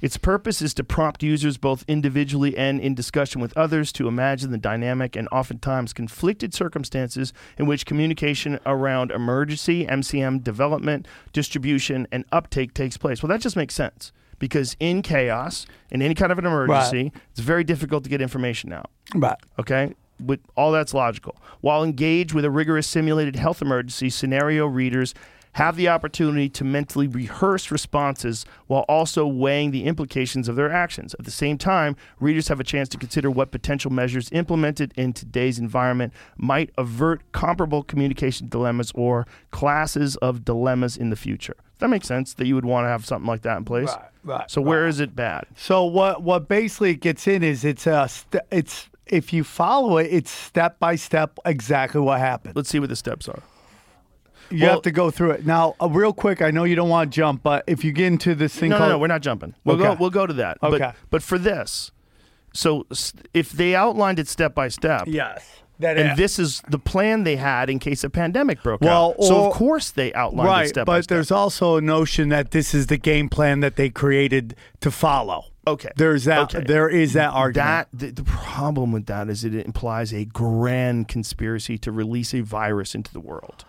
Its 0.04 0.18
purpose 0.18 0.62
is 0.62 0.74
to 0.74 0.84
prompt 0.84 1.24
users 1.24 1.58
both 1.58 1.86
individually 1.88 2.58
and 2.58 2.82
in 2.82 2.94
discussion 2.94 3.40
with 3.40 3.56
others 3.56 3.90
to 3.94 4.06
imagine 4.06 4.52
the 4.52 4.58
dynamic 4.58 5.16
and 5.16 5.30
oftentimes 5.32 5.94
conflicted 5.94 6.54
circumstances 6.54 7.32
in 7.58 7.66
which 7.68 7.86
communication 7.86 8.60
around 8.66 9.12
emergency, 9.12 9.86
MCM 9.86 10.44
development, 10.44 11.08
distribution, 11.32 12.06
and 12.12 12.26
uptake 12.34 12.74
takes 12.74 12.98
place. 12.98 13.24
Well, 13.24 13.30
that 13.30 13.40
just 13.40 13.56
makes 13.56 13.76
sense 13.76 14.12
because 14.40 14.76
in 14.82 15.04
chaos, 15.04 15.66
in 15.90 16.02
any 16.02 16.16
kind 16.16 16.34
of 16.34 16.38
an 16.38 16.46
emergency, 16.46 17.14
it's 17.32 17.40
very 17.40 17.64
difficult 17.64 18.04
to 18.04 18.10
get 18.10 18.22
information 18.22 18.74
out. 18.74 18.92
Right. 19.16 19.38
Okay? 19.58 19.94
With 20.20 20.42
all 20.58 20.74
that's 20.74 20.94
logical. 20.94 21.38
While 21.62 21.82
engaged 21.82 22.34
with 22.34 22.44
a 22.44 22.52
rigorous 22.52 22.88
simulated 22.88 23.38
health 23.38 23.62
emergency, 23.62 24.10
scenario 24.10 24.68
readers 24.68 25.14
have 25.54 25.76
the 25.76 25.88
opportunity 25.88 26.50
to 26.50 26.64
mentally 26.64 27.08
rehearse 27.08 27.72
responses 27.72 28.46
while 28.68 28.86
also 28.90 29.26
weighing 29.26 29.72
the 29.72 29.86
implications 29.86 30.48
of 30.48 30.56
their 30.56 30.72
actions. 30.72 31.16
At 31.20 31.26
the 31.26 31.32
same 31.32 31.58
time, 31.58 31.96
readers 32.20 32.48
have 32.48 32.60
a 32.60 32.64
chance 32.64 32.90
to 32.90 32.98
consider 32.98 33.30
what 33.30 33.52
potential 33.52 33.92
measures 33.92 34.30
implemented 34.32 34.94
in 34.96 35.14
today's 35.14 35.60
environment 35.60 36.14
might 36.38 36.72
avert 36.78 37.22
comparable 37.32 37.84
communication 37.84 38.50
dilemmas 38.50 38.92
or 38.96 39.28
classes 39.52 40.16
of 40.18 40.44
dilemmas 40.44 40.98
in 40.98 41.10
the 41.10 41.16
future. 41.16 41.56
Does 41.56 41.80
that 41.80 41.90
make 41.90 42.06
sense 42.06 42.34
that 42.36 42.48
you 42.48 42.56
would 42.56 42.66
want 42.66 42.86
to 42.86 42.90
have 42.90 43.06
something 43.06 43.28
like 43.28 43.42
that 43.44 43.58
in 43.58 43.66
place? 43.66 43.90
Right, 43.90 44.10
right, 44.24 44.52
So 44.52 44.62
where 44.62 44.88
is 44.88 45.00
it 45.00 45.16
bad? 45.16 45.46
So 45.56 45.84
what 45.84 46.24
what 46.24 46.48
basically 46.48 46.92
it 46.92 47.02
gets 47.02 47.28
in 47.28 47.44
is 47.44 47.66
it's 47.66 47.88
a 47.88 48.08
st- 48.08 48.44
it's 48.52 48.90
if 49.08 49.34
you 49.34 49.44
follow 49.44 49.98
it, 49.98 50.08
it's 50.12 50.32
step 50.32 50.80
by 50.80 50.96
step 50.96 51.38
exactly 51.46 52.00
what 52.00 52.20
happened. 52.20 52.56
Let's 52.56 52.70
see 52.70 52.80
what 52.80 52.90
the 52.90 52.96
steps 52.96 53.28
are. 53.28 53.44
You 54.50 54.62
well- 54.64 54.72
have 54.74 54.82
to 54.84 54.92
go 54.92 55.10
through 55.12 55.32
it 55.32 55.46
now. 55.46 55.76
Uh, 55.82 55.90
real 55.90 56.14
quick, 56.14 56.42
I 56.42 56.52
know 56.52 56.64
you 56.64 56.76
don't 56.76 56.90
want 56.90 57.12
to 57.12 57.16
jump, 57.16 57.44
but 57.44 57.64
if 57.68 57.84
you 57.84 57.92
get 57.92 58.08
into 58.08 58.36
this 58.36 58.56
thing 58.56 58.70
No, 58.70 58.76
no, 58.76 58.80
called 58.80 58.92
no, 58.92 58.98
we're 59.00 59.08
not 59.08 59.22
jumping. 59.22 59.56
We'll 59.64 59.78
go. 59.78 59.96
We'll 60.00 60.10
go 60.10 60.26
to 60.28 60.34
that. 60.34 60.58
Okay. 60.62 60.78
But 60.80 60.96
but 61.10 61.24
for 61.24 61.38
this, 61.38 61.92
so 62.54 62.86
if 63.34 63.52
they 63.52 63.76
outlined 63.76 64.20
it 64.20 64.28
step 64.28 64.54
by 64.54 64.68
step, 64.68 65.04
yes, 65.08 65.46
that 65.80 65.98
and 65.98 66.12
is. 66.12 66.18
this 66.18 66.40
is 66.40 66.62
the 66.70 66.78
plan 66.80 67.24
they 67.24 67.36
had 67.36 67.70
in 67.70 67.80
case 67.80 68.04
a 68.04 68.10
pandemic 68.10 68.62
broke 68.62 68.82
Well, 68.82 69.16
out. 69.18 69.24
so 69.24 69.46
of 69.48 69.54
course 69.54 69.90
they 69.90 70.14
outlined 70.14 70.48
it 70.48 70.52
right, 70.52 70.68
step 70.70 70.86
by 70.86 70.94
step. 70.94 70.98
but 71.00 71.04
step. 71.06 71.16
there's 71.16 71.32
also 71.32 71.78
a 71.78 71.82
notion 71.82 72.30
that 72.30 72.52
this 72.52 72.74
is 72.74 72.88
the 72.88 72.98
game 72.98 73.28
plan 73.30 73.62
that 73.62 73.76
they 73.76 73.90
created 73.90 74.56
to 74.82 74.92
follow. 74.92 75.46
Okay. 75.66 75.90
There's 75.96 76.26
that. 76.26 76.54
Okay. 76.54 76.66
There 76.66 76.90
is 76.90 77.14
that 77.14 77.30
argument. 77.34 77.88
That 77.94 78.16
the, 78.16 78.22
the 78.22 78.30
problem 78.30 78.92
with 78.92 79.06
that 79.06 79.30
is 79.30 79.46
it 79.46 79.56
implies 79.56 80.14
a 80.14 80.26
grand 80.26 81.08
conspiracy 81.08 81.78
to 81.80 81.92
release 81.92 82.34
a 82.34 82.42
virus 82.42 82.94
into 82.94 83.14
the 83.14 83.22
world. 83.22 83.64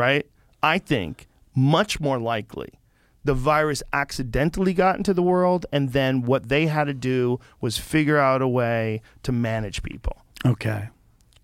Right? 0.00 0.26
I 0.62 0.78
think 0.78 1.28
much 1.54 2.00
more 2.00 2.18
likely 2.18 2.80
the 3.24 3.34
virus 3.34 3.82
accidentally 3.92 4.72
got 4.72 4.96
into 4.96 5.12
the 5.12 5.22
world 5.22 5.66
and 5.72 5.92
then 5.92 6.22
what 6.22 6.48
they 6.48 6.66
had 6.66 6.84
to 6.84 6.94
do 6.94 7.38
was 7.60 7.76
figure 7.76 8.18
out 8.18 8.40
a 8.40 8.48
way 8.48 9.02
to 9.22 9.32
manage 9.32 9.82
people. 9.82 10.16
okay. 10.46 10.88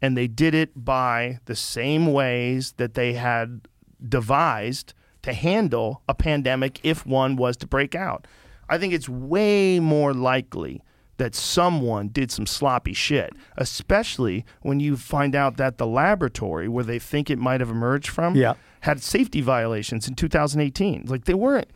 And 0.03 0.17
they 0.17 0.27
did 0.27 0.55
it 0.55 0.85
by 0.85 1.41
the 1.47 1.57
same 1.57 2.13
ways 2.13 2.75
that 2.77 2.95
they 2.95 3.15
had 3.15 3.63
devised 4.07 4.93
to 5.23 5.33
handle 5.33 6.03
a 6.07 6.15
pandemic 6.15 6.81
if 6.83 7.07
one 7.07 7.35
was 7.35 7.57
to 7.59 7.67
break 7.67 7.95
out. 7.95 8.27
I 8.69 8.77
think 8.79 8.93
it's 8.93 9.09
way 9.09 9.81
more 9.81 10.13
likely 10.13 10.83
that 11.19 11.35
someone 11.35 12.09
did 12.09 12.31
some 12.31 12.47
sloppy 12.47 12.93
shit, 12.93 13.33
especially 13.57 14.45
when 14.63 14.81
you 14.81 14.97
find 14.97 15.35
out 15.35 15.57
that 15.57 15.79
the 15.79 15.87
laboratory 15.87 16.69
where 16.69 16.85
they 16.85 16.99
think 16.99 17.31
it 17.31 17.39
might 17.39 17.61
have 17.61 17.71
emerged 17.71 18.09
from 18.09 18.35
Yeah. 18.37 18.55
had 18.81 19.03
safety 19.03 19.41
violations 19.41 20.07
in 20.09 20.15
2018. 20.15 21.05
Like 21.07 21.25
they 21.25 21.35
weren't 21.35 21.69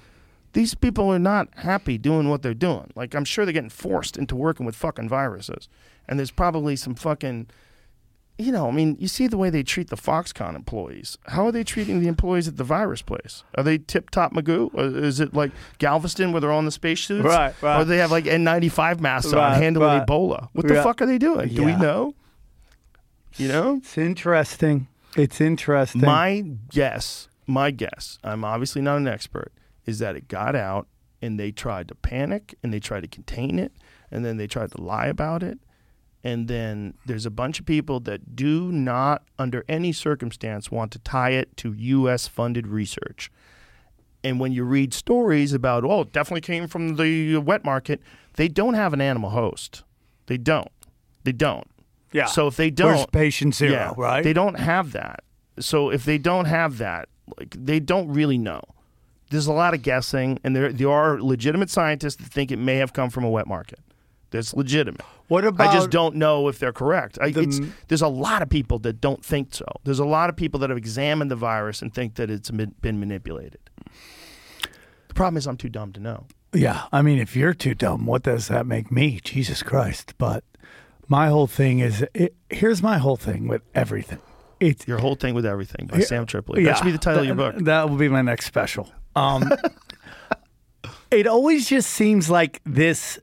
these 0.52 0.74
people 0.74 1.08
are 1.12 1.18
not 1.18 1.46
happy 1.58 1.96
doing 1.96 2.28
what 2.28 2.42
they're 2.42 2.54
doing. 2.54 2.90
Like 2.96 3.14
I'm 3.14 3.24
sure 3.24 3.44
they're 3.44 3.52
getting 3.52 3.70
forced 3.70 4.16
into 4.16 4.34
working 4.34 4.66
with 4.66 4.74
fucking 4.74 5.08
viruses. 5.08 5.68
And 6.08 6.18
there's 6.18 6.32
probably 6.32 6.74
some 6.74 6.94
fucking 6.96 7.46
you 8.40 8.52
know, 8.52 8.68
I 8.68 8.70
mean, 8.70 8.96
you 8.98 9.08
see 9.08 9.26
the 9.26 9.36
way 9.36 9.50
they 9.50 9.62
treat 9.62 9.88
the 9.90 9.96
Foxconn 9.96 10.54
employees. 10.56 11.18
How 11.26 11.46
are 11.46 11.52
they 11.52 11.62
treating 11.64 12.00
the 12.00 12.08
employees 12.08 12.48
at 12.48 12.56
the 12.56 12.64
virus 12.64 13.02
place? 13.02 13.44
Are 13.56 13.62
they 13.62 13.78
tip 13.78 14.10
top 14.10 14.32
Magoo? 14.32 14.70
Or 14.74 14.84
is 15.04 15.20
it 15.20 15.34
like 15.34 15.52
Galveston 15.78 16.32
where 16.32 16.40
they're 16.40 16.52
all 16.52 16.58
in 16.58 16.64
the 16.64 16.70
spacesuits? 16.70 17.24
Right, 17.24 17.54
right. 17.62 17.80
Or 17.80 17.84
they 17.84 17.98
have 17.98 18.10
like 18.10 18.24
N95 18.24 19.00
masks 19.00 19.32
Right, 19.32 19.54
on 19.54 19.62
handling 19.62 19.88
right. 19.98 20.06
Ebola? 20.06 20.48
What 20.52 20.66
the 20.68 20.74
Yeah. 20.74 20.82
fuck 20.82 21.00
are 21.02 21.06
they 21.06 21.18
doing? 21.18 21.48
Do 21.50 21.64
we 21.64 21.74
know? 21.76 22.14
You 23.36 23.48
know? 23.48 23.76
It's 23.76 23.96
interesting. 23.98 24.88
It's 25.16 25.40
interesting. 25.40 26.00
My 26.02 26.44
guess, 26.70 27.28
my 27.46 27.70
guess, 27.70 28.18
I'm 28.22 28.44
obviously 28.44 28.82
not 28.82 28.96
an 28.98 29.08
expert, 29.08 29.52
is 29.86 29.98
that 29.98 30.16
it 30.16 30.28
got 30.28 30.54
out 30.54 30.86
and 31.22 31.38
they 31.38 31.50
tried 31.50 31.88
to 31.88 31.94
panic 31.94 32.54
and 32.62 32.72
they 32.72 32.80
tried 32.80 33.00
to 33.02 33.08
contain 33.08 33.58
it 33.58 33.72
and 34.10 34.24
then 34.24 34.36
they 34.36 34.46
tried 34.46 34.70
to 34.72 34.80
lie 34.80 35.06
about 35.06 35.42
it. 35.42 35.58
And 36.22 36.48
then 36.48 36.94
there's 37.06 37.24
a 37.24 37.30
bunch 37.30 37.60
of 37.60 37.66
people 37.66 37.98
that 38.00 38.36
do 38.36 38.70
not, 38.70 39.22
under 39.38 39.64
any 39.68 39.92
circumstance, 39.92 40.70
want 40.70 40.92
to 40.92 40.98
tie 40.98 41.30
it 41.30 41.56
to 41.58 41.72
U.S. 41.72 42.28
funded 42.28 42.66
research. 42.66 43.30
And 44.22 44.38
when 44.38 44.52
you 44.52 44.64
read 44.64 44.92
stories 44.92 45.54
about, 45.54 45.82
oh, 45.84 46.02
it 46.02 46.12
definitely 46.12 46.42
came 46.42 46.66
from 46.68 46.96
the 46.96 47.38
wet 47.38 47.64
market, 47.64 48.02
they 48.34 48.48
don't 48.48 48.74
have 48.74 48.92
an 48.92 49.00
animal 49.00 49.30
host. 49.30 49.82
They 50.26 50.36
don't. 50.36 50.70
They 51.24 51.32
don't. 51.32 51.66
yeah. 52.12 52.26
So 52.26 52.46
if 52.46 52.56
they 52.56 52.70
don't, 52.70 53.10
patient 53.12 53.54
zero, 53.54 53.72
yeah, 53.72 53.92
right? 53.96 54.22
They 54.22 54.32
don't 54.34 54.58
have 54.58 54.92
that. 54.92 55.24
So 55.58 55.90
if 55.90 56.04
they 56.04 56.18
don't 56.18 56.44
have 56.46 56.78
that, 56.78 57.08
like 57.38 57.54
they 57.58 57.80
don't 57.80 58.08
really 58.08 58.38
know. 58.38 58.62
There's 59.30 59.46
a 59.46 59.52
lot 59.52 59.74
of 59.74 59.82
guessing, 59.82 60.38
and 60.42 60.54
there 60.56 60.72
there 60.72 60.90
are 60.90 61.20
legitimate 61.20 61.70
scientists 61.70 62.16
that 62.16 62.26
think 62.26 62.50
it 62.50 62.58
may 62.58 62.76
have 62.76 62.92
come 62.92 63.10
from 63.10 63.24
a 63.24 63.30
wet 63.30 63.46
market. 63.46 63.78
That's 64.30 64.52
legitimate. 64.54 65.04
What 65.30 65.44
about 65.44 65.68
I 65.68 65.72
just 65.72 65.90
don't 65.90 66.16
know 66.16 66.48
if 66.48 66.58
they're 66.58 66.72
correct. 66.72 67.16
I, 67.20 67.30
the 67.30 67.42
it's, 67.42 67.60
there's 67.86 68.02
a 68.02 68.08
lot 68.08 68.42
of 68.42 68.48
people 68.48 68.80
that 68.80 69.00
don't 69.00 69.24
think 69.24 69.54
so. 69.54 69.64
There's 69.84 70.00
a 70.00 70.04
lot 70.04 70.28
of 70.28 70.34
people 70.34 70.58
that 70.58 70.70
have 70.70 70.76
examined 70.76 71.30
the 71.30 71.36
virus 71.36 71.82
and 71.82 71.94
think 71.94 72.16
that 72.16 72.30
it's 72.30 72.50
been 72.50 72.74
been 72.80 72.98
manipulated. 72.98 73.60
The 75.06 75.14
problem 75.14 75.36
is, 75.36 75.46
I'm 75.46 75.56
too 75.56 75.68
dumb 75.68 75.92
to 75.92 76.00
know. 76.00 76.26
Yeah, 76.52 76.86
I 76.90 77.02
mean, 77.02 77.20
if 77.20 77.36
you're 77.36 77.54
too 77.54 77.76
dumb, 77.76 78.06
what 78.06 78.24
does 78.24 78.48
that 78.48 78.66
make 78.66 78.90
me? 78.90 79.20
Jesus 79.22 79.62
Christ! 79.62 80.14
But 80.18 80.42
my 81.06 81.28
whole 81.28 81.46
thing 81.46 81.78
is, 81.78 82.04
it, 82.12 82.34
here's 82.50 82.82
my 82.82 82.98
whole 82.98 83.16
thing 83.16 83.46
with 83.46 83.62
everything. 83.72 84.18
It's 84.58 84.86
Your 84.88 84.98
whole 84.98 85.14
thing 85.14 85.34
with 85.34 85.46
everything 85.46 85.86
by 85.86 86.00
Sam 86.00 86.26
Tripoli. 86.26 86.62
yeah, 86.62 86.70
That 86.72 86.78
should 86.78 86.84
be 86.84 86.90
the 86.90 86.98
title 86.98 87.24
that, 87.24 87.30
of 87.30 87.38
your 87.38 87.52
book. 87.52 87.64
That 87.64 87.88
will 87.88 87.96
be 87.96 88.08
my 88.08 88.20
next 88.20 88.46
special. 88.46 88.92
Um, 89.16 89.50
it 91.10 91.26
always 91.26 91.68
just 91.68 91.90
seems 91.90 92.28
like 92.28 92.60
this. 92.64 93.18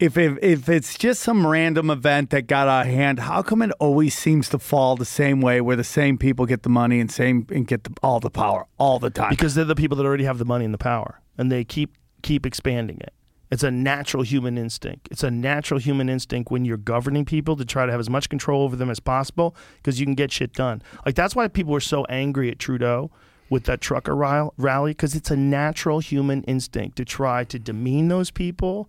If, 0.00 0.16
if 0.16 0.38
if 0.42 0.68
it's 0.70 0.96
just 0.96 1.20
some 1.22 1.46
random 1.46 1.90
event 1.90 2.30
that 2.30 2.46
got 2.46 2.68
out 2.68 2.86
of 2.86 2.92
hand, 2.92 3.18
how 3.18 3.42
come 3.42 3.60
it 3.60 3.70
always 3.78 4.16
seems 4.16 4.48
to 4.48 4.58
fall 4.58 4.96
the 4.96 5.04
same 5.04 5.42
way, 5.42 5.60
where 5.60 5.76
the 5.76 5.84
same 5.84 6.16
people 6.16 6.46
get 6.46 6.62
the 6.62 6.70
money 6.70 7.00
and 7.00 7.12
same 7.12 7.46
and 7.50 7.66
get 7.66 7.84
the, 7.84 7.94
all 8.02 8.18
the 8.18 8.30
power 8.30 8.66
all 8.78 8.98
the 8.98 9.10
time? 9.10 9.28
because 9.28 9.54
they're 9.54 9.64
the 9.64 9.74
people 9.74 9.98
that 9.98 10.06
already 10.06 10.24
have 10.24 10.38
the 10.38 10.44
money 10.46 10.64
and 10.64 10.72
the 10.72 10.78
power 10.78 11.20
and 11.36 11.52
they 11.52 11.64
keep 11.64 11.96
keep 12.22 12.46
expanding 12.46 12.98
it. 13.00 13.12
It's 13.50 13.62
a 13.62 13.70
natural 13.70 14.22
human 14.22 14.56
instinct. 14.56 15.08
It's 15.10 15.24
a 15.24 15.30
natural 15.30 15.80
human 15.80 16.08
instinct 16.08 16.50
when 16.50 16.64
you're 16.64 16.76
governing 16.76 17.24
people 17.24 17.56
to 17.56 17.64
try 17.64 17.84
to 17.84 17.90
have 17.92 18.00
as 18.00 18.08
much 18.08 18.28
control 18.28 18.62
over 18.62 18.76
them 18.76 18.90
as 18.90 19.00
possible 19.00 19.56
because 19.76 19.98
you 19.98 20.06
can 20.06 20.14
get 20.14 20.32
shit 20.32 20.52
done. 20.52 20.82
Like 21.04 21.14
that's 21.14 21.36
why 21.36 21.48
people 21.48 21.72
were 21.72 21.80
so 21.80 22.04
angry 22.06 22.50
at 22.50 22.58
trudeau 22.58 23.10
with 23.50 23.64
that 23.64 23.80
trucker 23.80 24.14
rally 24.14 24.92
because 24.92 25.14
it's 25.14 25.30
a 25.30 25.36
natural 25.36 25.98
human 25.98 26.44
instinct 26.44 26.96
to 26.96 27.04
try 27.04 27.44
to 27.44 27.58
demean 27.58 28.08
those 28.08 28.30
people 28.30 28.88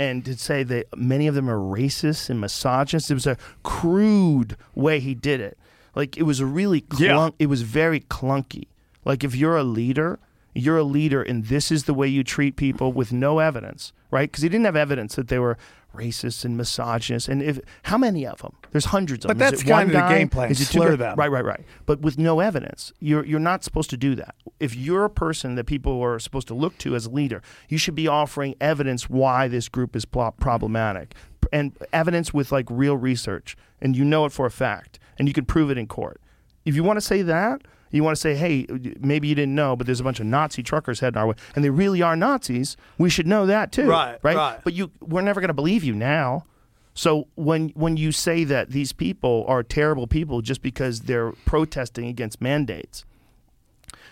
and 0.00 0.24
to 0.24 0.34
say 0.36 0.62
that 0.64 0.86
many 0.96 1.26
of 1.26 1.34
them 1.34 1.48
are 1.50 1.58
racist 1.58 2.30
and 2.30 2.40
misogynist. 2.40 3.10
It 3.10 3.14
was 3.14 3.26
a 3.26 3.36
crude 3.62 4.56
way 4.74 4.98
he 4.98 5.14
did 5.14 5.40
it. 5.40 5.58
Like 5.94 6.16
it 6.16 6.22
was 6.22 6.40
a 6.40 6.46
really 6.46 6.82
Yeah. 6.98 7.14
clunk. 7.14 7.34
It 7.38 7.46
was 7.46 7.62
very 7.62 8.00
clunky. 8.00 8.66
Like 9.04 9.22
if 9.22 9.34
you're 9.36 9.56
a 9.58 9.62
leader, 9.64 10.18
you're 10.54 10.78
a 10.78 10.82
leader, 10.84 11.22
and 11.22 11.44
this 11.46 11.70
is 11.70 11.84
the 11.84 11.94
way 11.94 12.08
you 12.08 12.24
treat 12.24 12.56
people 12.56 12.92
with 12.92 13.12
no 13.12 13.38
evidence, 13.40 13.92
right? 14.10 14.30
Because 14.30 14.42
he 14.42 14.48
didn't 14.48 14.64
have 14.64 14.74
evidence 14.76 15.14
that 15.16 15.28
they 15.28 15.38
were 15.38 15.58
racist 15.94 16.44
and 16.44 16.56
misogynist. 16.56 17.28
And 17.28 17.42
if 17.42 17.60
how 17.84 17.98
many 17.98 18.26
of 18.26 18.40
them? 18.42 18.54
There's 18.72 18.86
hundreds 18.86 19.24
of 19.24 19.28
But 19.28 19.38
them. 19.38 19.52
Is 19.54 19.60
that's 19.60 19.70
one 19.70 19.86
kind 19.86 19.94
of 19.96 20.02
the 20.08 20.14
game 20.14 20.28
plan, 20.28 20.50
Is 20.50 20.60
it 20.60 20.66
slur 20.66 20.96
them. 20.96 21.16
Right, 21.16 21.30
right, 21.30 21.44
right. 21.44 21.64
But 21.86 22.00
with 22.00 22.18
no 22.18 22.40
evidence, 22.40 22.92
you're 23.00 23.24
you're 23.24 23.40
not 23.40 23.64
supposed 23.64 23.90
to 23.90 23.96
do 23.96 24.14
that. 24.14 24.34
If 24.60 24.74
you're 24.76 25.04
a 25.04 25.10
person 25.10 25.54
that 25.56 25.64
people 25.64 26.00
are 26.02 26.18
supposed 26.18 26.48
to 26.48 26.54
look 26.54 26.78
to 26.78 26.94
as 26.94 27.06
a 27.06 27.10
leader, 27.10 27.42
you 27.68 27.78
should 27.78 27.94
be 27.94 28.06
offering 28.08 28.54
evidence 28.60 29.10
why 29.10 29.48
this 29.48 29.68
group 29.68 29.96
is 29.96 30.04
pl- 30.04 30.34
problematic 30.38 31.14
and 31.52 31.72
evidence 31.92 32.32
with 32.32 32.52
like 32.52 32.66
real 32.70 32.96
research, 32.96 33.56
and 33.80 33.96
you 33.96 34.04
know 34.04 34.24
it 34.24 34.30
for 34.32 34.46
a 34.46 34.50
fact, 34.50 34.98
and 35.18 35.26
you 35.26 35.34
can 35.34 35.44
prove 35.44 35.70
it 35.70 35.78
in 35.78 35.86
court. 35.86 36.20
If 36.64 36.76
you 36.76 36.84
want 36.84 36.98
to 36.98 37.00
say 37.00 37.22
that, 37.22 37.62
you 37.90 38.04
want 38.04 38.14
to 38.14 38.20
say, 38.20 38.36
hey, 38.36 38.66
maybe 39.00 39.26
you 39.26 39.34
didn't 39.34 39.54
know, 39.56 39.74
but 39.74 39.84
there's 39.86 39.98
a 39.98 40.04
bunch 40.04 40.20
of 40.20 40.26
Nazi 40.26 40.62
truckers 40.62 41.00
heading 41.00 41.18
our 41.18 41.26
way, 41.28 41.34
and 41.56 41.64
they 41.64 41.70
really 41.70 42.02
are 42.02 42.14
Nazis. 42.14 42.76
We 42.98 43.10
should 43.10 43.26
know 43.26 43.46
that 43.46 43.72
too, 43.72 43.88
Right, 43.88 44.18
Right. 44.22 44.36
right. 44.36 44.60
But 44.62 44.74
you, 44.74 44.92
we're 45.00 45.22
never 45.22 45.40
going 45.40 45.48
to 45.48 45.54
believe 45.54 45.82
you 45.82 45.94
now. 45.94 46.44
So 46.94 47.28
when 47.36 47.68
when 47.70 47.96
you 47.96 48.12
say 48.12 48.44
that 48.44 48.70
these 48.70 48.92
people 48.92 49.44
are 49.48 49.62
terrible 49.62 50.06
people 50.06 50.42
just 50.42 50.60
because 50.62 51.02
they're 51.02 51.32
protesting 51.44 52.06
against 52.06 52.40
mandates, 52.40 53.04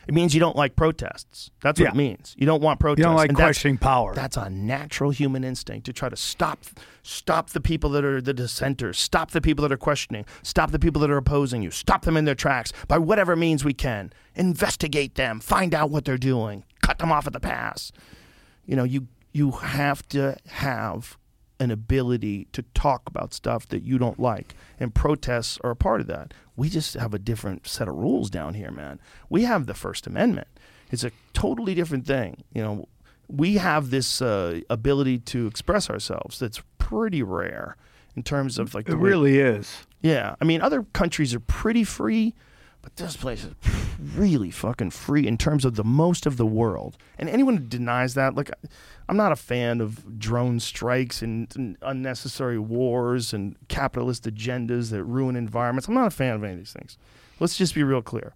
it 0.07 0.15
means 0.15 0.33
you 0.33 0.41
don't 0.41 0.57
like 0.57 0.75
protests. 0.77 1.51
That's 1.61 1.79
what 1.79 1.85
Yeah. 1.87 1.91
it 1.91 1.97
means. 1.97 2.35
You 2.39 2.47
don't 2.47 2.63
want 2.63 2.81
protests. 2.81 2.99
you 3.01 3.05
don't 3.05 3.17
like 3.17 3.29
And 3.31 3.37
that's- 3.37 3.47
questioning 3.57 3.79
power. 3.79 4.15
That's 4.15 4.37
a 4.37 4.49
natural 4.49 5.11
human 5.11 5.45
instinct 5.45 5.85
to 5.87 5.93
try 5.93 6.09
to 6.09 6.17
stop 6.17 6.65
stop 7.03 7.51
the 7.51 7.61
people 7.61 7.91
that 7.91 8.05
are 8.05 8.21
the 8.21 8.33
dissenters, 8.35 8.99
stop 8.99 9.31
the 9.33 9.41
people 9.41 9.63
that 9.63 9.73
are 9.73 9.77
questioning, 9.79 10.25
stop 10.43 10.71
the 10.71 10.79
people 10.79 11.01
that 11.01 11.11
are 11.11 11.17
opposing 11.17 11.63
you, 11.63 11.71
stop 11.71 12.03
them 12.03 12.17
in 12.17 12.27
their 12.27 12.35
tracks 12.35 12.73
by 12.87 12.97
whatever 12.99 13.35
means 13.35 13.65
we 13.65 13.75
can. 13.75 14.13
Investigate 14.35 15.15
them, 15.17 15.41
find 15.41 15.75
out 15.75 15.91
what 15.91 16.05
they're 16.05 16.17
doing, 16.19 16.65
cut 16.83 16.99
them 16.99 17.11
off 17.11 17.27
at 17.27 17.33
the 17.33 17.41
pass. 17.41 17.93
You 18.67 18.77
know, 18.77 18.85
you 18.85 19.09
you 19.33 19.51
have 19.53 20.07
to 20.09 20.37
have 20.49 21.17
an 21.61 21.71
ability 21.71 22.47
to 22.53 22.63
talk 22.75 23.03
about 23.07 23.35
stuff 23.35 23.67
that 23.69 23.83
you 23.83 23.99
don't 23.99 24.19
like, 24.21 24.55
and 24.79 24.95
protests 24.95 25.59
are 25.65 25.71
a 25.71 25.77
part 25.77 26.01
of 26.01 26.07
that. 26.07 26.33
We 26.57 26.69
just 26.69 26.95
have 26.95 27.15
a 27.15 27.19
different 27.19 27.67
set 27.67 27.89
of 27.89 27.95
rules 27.97 28.31
down 28.31 28.55
here, 28.55 28.71
man. 28.71 29.01
We 29.29 29.45
have 29.45 29.67
the 29.67 29.75
First 29.75 30.07
Amendment. 30.07 30.49
It's 30.91 31.05
a 31.05 31.11
totally 31.33 31.75
different 31.75 32.07
thing. 32.07 32.45
You 32.55 32.63
know, 32.63 32.89
we 33.29 33.55
have 33.59 33.91
this 33.91 34.23
uh, 34.23 34.61
ability 34.71 35.19
to 35.19 35.47
express 35.47 35.91
ourselves 35.91 36.39
that's 36.39 36.63
pretty 36.79 37.23
rare 37.23 37.77
in 38.17 38.23
terms 38.23 38.59
of 38.59 38.75
like 38.75 38.87
the 38.87 38.93
It 38.93 38.97
way- 38.97 39.09
really 39.11 39.39
is. 39.39 39.87
yeah, 40.01 40.35
I 40.41 40.45
mean, 40.45 40.61
other 40.63 40.85
countries 40.93 41.35
are 41.35 41.41
pretty 41.41 41.85
free, 41.85 42.35
this 42.97 43.17
place 43.17 43.45
is 43.45 43.55
really 44.15 44.51
fucking 44.51 44.91
free 44.91 45.27
in 45.27 45.37
terms 45.37 45.65
of 45.65 45.75
the 45.75 45.85
most 45.85 46.27
of 46.27 46.37
the 46.37 46.47
world. 46.47 46.97
And 47.19 47.29
anyone 47.29 47.57
who 47.57 47.65
denies 47.65 48.15
that, 48.15 48.35
like, 48.35 48.51
I'm 49.09 49.17
not 49.17 49.33
a 49.33 49.37
fan 49.37 49.81
of 49.81 50.19
drone 50.19 50.61
strikes 50.61 51.23
and, 51.23 51.55
and 51.57 51.77
unnecessary 51.83 52.59
wars 52.59 53.33
and 53.33 53.57
capitalist 53.69 54.25
agendas 54.25 54.91
that 54.91 55.03
ruin 55.05 55.37
environments. 55.37 55.89
I'm 55.89 55.95
not 55.95 56.07
a 56.07 56.11
fan 56.11 56.35
of 56.35 56.45
any 56.45 56.53
of 56.55 56.59
these 56.59 56.73
things. 56.73 56.99
Let's 57.41 57.57
just 57.57 57.75
be 57.75 57.83
real 57.83 58.03
clear. 58.03 58.35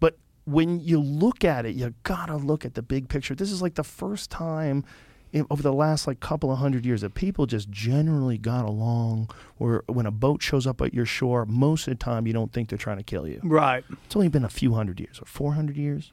But 0.00 0.16
when 0.44 0.80
you 0.80 1.00
look 1.00 1.44
at 1.44 1.66
it, 1.66 1.74
you 1.74 1.94
gotta 2.02 2.36
look 2.36 2.64
at 2.64 2.74
the 2.74 2.82
big 2.82 3.08
picture. 3.08 3.34
This 3.34 3.52
is 3.52 3.62
like 3.62 3.74
the 3.74 3.84
first 3.84 4.30
time 4.30 4.84
in, 5.32 5.46
over 5.50 5.62
the 5.62 5.72
last 5.72 6.06
like 6.06 6.20
couple 6.20 6.50
of 6.50 6.58
hundred 6.58 6.84
years 6.84 7.02
that 7.02 7.14
people 7.14 7.46
just 7.46 7.70
generally 7.70 8.38
got 8.38 8.64
along. 8.64 9.30
Where 9.58 9.82
when 9.86 10.06
a 10.06 10.10
boat 10.10 10.42
shows 10.42 10.66
up 10.66 10.80
at 10.80 10.94
your 10.94 11.06
shore, 11.06 11.44
most 11.46 11.86
of 11.86 11.98
the 11.98 12.04
time 12.04 12.26
you 12.26 12.32
don't 12.32 12.52
think 12.52 12.68
they're 12.68 12.78
trying 12.78 12.98
to 12.98 13.02
kill 13.02 13.26
you. 13.26 13.40
Right. 13.42 13.84
It's 14.04 14.16
only 14.16 14.28
been 14.28 14.44
a 14.44 14.50
few 14.50 14.74
hundred 14.74 15.00
years 15.00 15.20
or 15.20 15.26
four 15.26 15.54
hundred 15.54 15.76
years. 15.76 16.12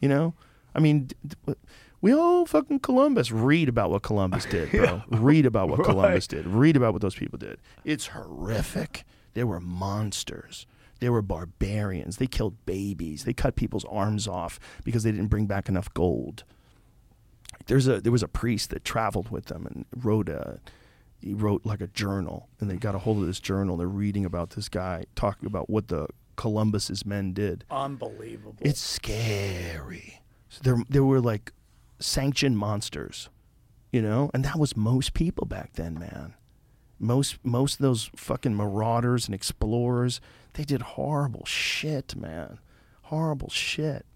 You 0.00 0.08
know, 0.08 0.34
I 0.74 0.80
mean, 0.80 1.10
we 2.00 2.12
all 2.12 2.46
fucking 2.46 2.80
Columbus 2.80 3.32
read 3.32 3.68
about 3.68 3.90
what 3.90 4.02
Columbus 4.02 4.44
did, 4.50 4.70
bro. 4.70 5.02
Read 5.08 5.46
about 5.46 5.68
what 5.68 5.84
Columbus 5.84 6.26
did. 6.26 6.46
Read 6.46 6.76
about 6.76 6.92
what 6.92 7.02
those 7.02 7.14
people 7.14 7.38
did. 7.38 7.58
It's 7.84 8.08
horrific. 8.08 9.04
They 9.34 9.44
were 9.44 9.60
monsters. 9.60 10.66
They 11.00 11.10
were 11.10 11.22
barbarians. 11.22 12.16
They 12.16 12.26
killed 12.26 12.64
babies. 12.64 13.24
They 13.24 13.32
cut 13.32 13.56
people's 13.56 13.84
arms 13.86 14.26
off 14.26 14.58
because 14.84 15.02
they 15.02 15.12
didn't 15.12 15.26
bring 15.26 15.46
back 15.46 15.68
enough 15.68 15.92
gold. 15.92 16.44
There's 17.66 17.88
a 17.88 18.00
there 18.00 18.12
was 18.12 18.22
a 18.22 18.28
priest 18.28 18.70
that 18.70 18.84
traveled 18.84 19.30
with 19.30 19.46
them 19.46 19.66
and 19.66 19.84
wrote 20.04 20.28
a 20.28 20.60
he 21.18 21.34
wrote 21.34 21.64
like 21.64 21.80
a 21.80 21.88
journal 21.88 22.48
and 22.60 22.70
they 22.70 22.76
got 22.76 22.94
a 22.94 22.98
hold 22.98 23.18
of 23.18 23.26
this 23.26 23.40
journal. 23.40 23.76
They're 23.76 23.88
reading 23.88 24.24
about 24.24 24.50
this 24.50 24.68
guy 24.68 25.04
talking 25.14 25.46
about 25.46 25.68
what 25.68 25.88
the 25.88 26.06
Columbus's 26.36 27.04
men 27.04 27.32
did. 27.32 27.64
Unbelievable. 27.70 28.56
It's 28.60 28.80
scary. 28.80 30.20
So 30.48 30.60
there, 30.62 30.84
there 30.88 31.04
were 31.04 31.20
like 31.20 31.52
sanctioned 31.98 32.58
monsters, 32.58 33.28
you 33.90 34.00
know, 34.02 34.30
and 34.32 34.44
that 34.44 34.58
was 34.58 34.76
most 34.76 35.14
people 35.14 35.46
back 35.46 35.72
then, 35.74 35.98
man. 35.98 36.34
Most, 36.98 37.38
most 37.44 37.74
of 37.74 37.82
those 37.82 38.10
fucking 38.16 38.56
marauders 38.56 39.26
and 39.26 39.34
explorers, 39.34 40.20
they 40.54 40.64
did 40.64 40.82
horrible 40.82 41.44
shit, 41.44 42.16
man. 42.16 42.58
Horrible 43.02 43.50
shit. 43.50 44.06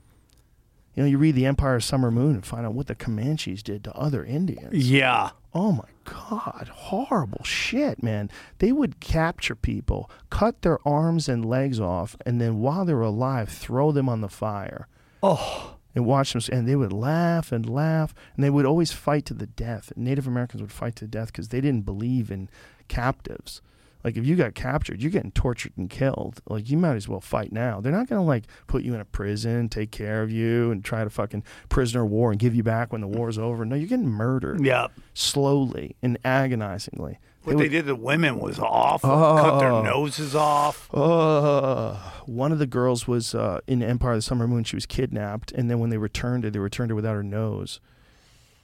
You 0.95 1.03
know, 1.05 1.09
you 1.09 1.19
read 1.19 1.35
the 1.37 1.47
Empire 1.47 1.77
of 1.77 1.85
Summer 1.85 2.11
Moon 2.11 2.35
and 2.35 2.45
find 2.45 2.67
out 2.67 2.75
what 2.75 2.89
the 2.89 2.95
Comanches 2.95 3.62
did 3.62 3.85
to 3.85 3.93
other 3.95 4.25
Indians. 4.25 4.91
yeah. 4.91 5.31
Oh 5.53 5.73
my 5.73 5.89
God, 6.05 6.71
horrible 6.73 7.43
shit, 7.43 8.05
man. 8.05 8.31
They 8.59 8.71
would 8.71 9.01
capture 9.01 9.57
people, 9.57 10.09
cut 10.31 10.62
their 10.62 10.79
arms 10.87 11.29
and 11.29 11.45
legs 11.45 11.81
off, 11.81 12.15
and 12.25 12.41
then 12.41 12.61
while 12.61 12.85
they 12.85 12.95
were 12.95 13.03
alive, 13.03 13.49
throw 13.49 13.91
them 13.91 14.09
on 14.09 14.21
the 14.21 14.29
fire. 14.29 14.87
Oh. 15.25 15.77
And 15.93 16.07
watch 16.07 16.35
them, 16.35 16.43
and 16.53 16.69
they 16.69 16.77
would 16.77 16.93
laugh 16.93 17.51
and 17.51 17.69
laugh, 17.69 18.15
and 18.37 18.45
they 18.45 18.51
would 18.51 18.65
always 18.65 18.93
fight 18.93 19.25
to 19.27 19.35
the 19.35 19.49
death. 19.49 19.93
Native 19.97 20.29
Americans 20.29 20.62
would 20.62 20.71
fight 20.71 20.95
to 20.97 21.09
death 21.09 21.29
because 21.29 21.49
they 21.49 21.61
didn't 21.61 21.85
believe 21.85 22.31
in 22.31 22.49
captives. 22.87 23.61
Like 24.03 24.17
if 24.17 24.25
you 24.25 24.35
got 24.37 24.55
captured, 24.55 25.03
you're 25.03 25.11
getting 25.11 25.33
tortured 25.33 25.73
and 25.77 25.91
killed. 25.91 26.41
Like 26.49 26.71
you 26.71 26.79
might 26.79 26.97
as 26.97 27.07
well 27.09 27.21
fight 27.21 27.53
now. 27.53 27.81
They're 27.81 27.93
not 27.93 28.09
gonna 28.09 28.25
like 28.25 28.45
put 28.67 28.83
you 28.83 28.95
in 28.95 29.01
a 29.01 29.05
prison, 29.05 29.69
take 29.69 29.91
care 29.91 30.23
of 30.23 30.31
you, 30.31 30.71
and 30.71 30.83
try 30.85 31.05
to 31.05 31.11
fucking 31.11 31.43
prisoner 31.69 32.05
of 32.05 32.11
war 32.11 32.31
and 32.31 32.39
give 32.41 32.55
you 32.55 32.63
back 32.63 32.93
when 32.93 33.01
the 33.03 33.07
war's 33.09 33.39
over. 33.39 33.65
No, 33.65 33.77
you're 33.77 33.89
getting 33.89 34.09
murdered 34.09 34.65
Yeah. 34.65 34.87
slowly 35.13 35.97
and 36.03 36.19
agonizingly. 36.25 37.19
What 37.43 37.57
They 37.57 37.65
they 37.65 37.69
did 37.71 37.87
to 37.87 37.95
women 37.95 38.39
was 38.39 38.59
awful. 38.59 39.09
Cut 39.11 39.61
their 39.61 39.71
Oh. 39.73 39.83
noses 39.83 40.35
off. 40.35 40.89
Uh, 40.95 41.95
one 42.27 42.53
of 42.53 42.59
the 42.59 42.67
girls 42.67 43.09
was 43.09 43.35
uh, 43.35 43.61
in 43.67 43.83
Empire 43.83 44.13
of 44.13 44.19
the 44.19 44.23
Summer 44.23 44.47
Moon. 44.47 44.65
She 44.65 44.77
was 44.77 44.85
kidnapped, 44.87 45.51
and 45.53 45.71
then 45.71 45.79
when 45.79 45.89
they 45.91 45.97
returned 45.97 46.45
her, 46.45 46.51
they 46.51 46.59
returned 46.59 46.91
her 46.91 46.95
without 46.95 47.15
her 47.15 47.23
nose, 47.23 47.81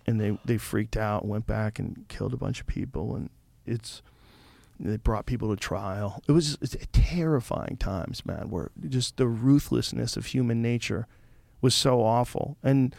and 0.07 0.21
they 0.21 0.39
they 0.45 0.59
freaked 0.59 0.97
out 0.97 1.23
and 1.23 1.31
went 1.31 1.47
back 1.47 1.79
and 1.79 2.05
killed 2.09 2.35
a 2.35 2.37
bunch 2.37 2.61
of 2.61 2.67
people. 2.67 3.15
And 3.17 3.31
it's 3.65 4.03
they 4.79 4.97
brought 4.97 5.27
people 5.27 5.49
to 5.51 5.57
trial. 5.57 6.23
It 6.29 6.33
was 6.33 6.59
terrifying 6.93 7.77
times, 7.79 8.25
man. 8.27 8.51
Where 8.51 8.71
just 8.89 9.17
the 9.17 9.27
ruthlessness 9.27 10.17
of 10.17 10.27
human 10.27 10.63
nature 10.63 11.07
was 11.61 11.75
so 11.75 12.03
awful, 12.03 12.57
and 12.63 12.95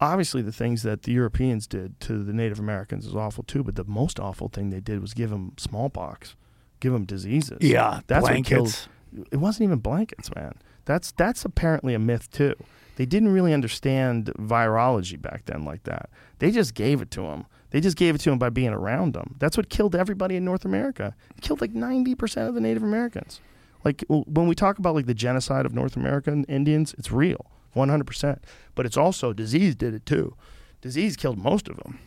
obviously 0.00 0.42
the 0.42 0.52
things 0.52 0.82
that 0.82 1.02
the 1.02 1.12
Europeans 1.12 1.66
did 1.66 2.00
to 2.00 2.24
the 2.24 2.32
Native 2.32 2.58
Americans 2.58 3.06
is 3.06 3.14
awful 3.14 3.44
too. 3.44 3.62
But 3.62 3.76
the 3.76 3.84
most 3.84 4.18
awful 4.18 4.48
thing 4.48 4.70
they 4.70 4.80
did 4.80 5.00
was 5.00 5.14
give 5.14 5.30
them 5.30 5.52
smallpox, 5.56 6.34
give 6.80 6.92
them 6.92 7.04
diseases. 7.04 7.58
Yeah. 7.60 8.00
That's 8.06 8.22
what 8.22 8.32
blankets. 8.32 8.88
killed. 9.12 9.26
It 9.30 9.36
wasn't 9.36 9.64
even 9.64 9.78
blankets, 9.78 10.34
man. 10.34 10.54
That's 10.84 11.12
that's 11.12 11.44
apparently 11.44 11.94
a 11.94 11.98
myth 11.98 12.30
too. 12.30 12.54
They 12.96 13.06
didn't 13.06 13.32
really 13.32 13.54
understand 13.54 14.26
virology 14.38 15.20
back 15.20 15.46
then 15.46 15.64
like 15.64 15.84
that. 15.84 16.10
They 16.38 16.50
just 16.50 16.74
gave 16.74 17.00
it 17.00 17.10
to 17.12 17.22
them. 17.22 17.46
They 17.72 17.80
just 17.80 17.96
gave 17.96 18.14
it 18.14 18.20
to 18.20 18.30
them 18.30 18.38
by 18.38 18.50
being 18.50 18.68
around 18.68 19.14
them. 19.14 19.34
That's 19.38 19.56
what 19.56 19.70
killed 19.70 19.96
everybody 19.96 20.36
in 20.36 20.44
North 20.44 20.64
America. 20.64 21.16
It 21.36 21.40
killed 21.40 21.60
like 21.60 21.72
ninety 21.72 22.14
percent 22.14 22.48
of 22.48 22.54
the 22.54 22.60
Native 22.60 22.82
Americans. 22.82 23.40
Like 23.82 24.04
when 24.08 24.46
we 24.46 24.54
talk 24.54 24.78
about 24.78 24.94
like 24.94 25.06
the 25.06 25.14
genocide 25.14 25.66
of 25.66 25.74
North 25.74 25.96
American 25.96 26.44
Indians, 26.44 26.94
it's 26.98 27.10
real, 27.10 27.46
one 27.72 27.88
hundred 27.88 28.06
percent. 28.06 28.44
But 28.74 28.86
it's 28.86 28.96
also 28.96 29.32
disease 29.32 29.74
did 29.74 29.94
it 29.94 30.06
too. 30.06 30.36
Disease 30.82 31.16
killed 31.16 31.38
most 31.38 31.66
of 31.66 31.78
them. 31.78 31.98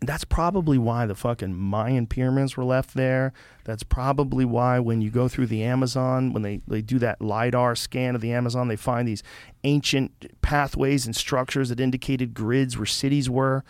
That's 0.00 0.24
probably 0.24 0.78
why 0.78 1.06
the 1.06 1.16
fucking 1.16 1.56
Mayan 1.56 2.06
pyramids 2.06 2.56
were 2.56 2.64
left 2.64 2.94
there. 2.94 3.32
That's 3.64 3.82
probably 3.82 4.44
why 4.44 4.78
when 4.78 5.00
you 5.00 5.10
go 5.10 5.26
through 5.26 5.48
the 5.48 5.64
Amazon, 5.64 6.32
when 6.32 6.42
they, 6.42 6.60
they 6.68 6.82
do 6.82 7.00
that 7.00 7.20
LIDAR 7.20 7.74
scan 7.74 8.14
of 8.14 8.20
the 8.20 8.32
Amazon, 8.32 8.68
they 8.68 8.76
find 8.76 9.08
these 9.08 9.24
ancient 9.64 10.40
pathways 10.40 11.04
and 11.04 11.16
structures 11.16 11.68
that 11.70 11.80
indicated 11.80 12.32
grids 12.32 12.78
where 12.78 12.86
cities 12.86 13.28
were. 13.28 13.64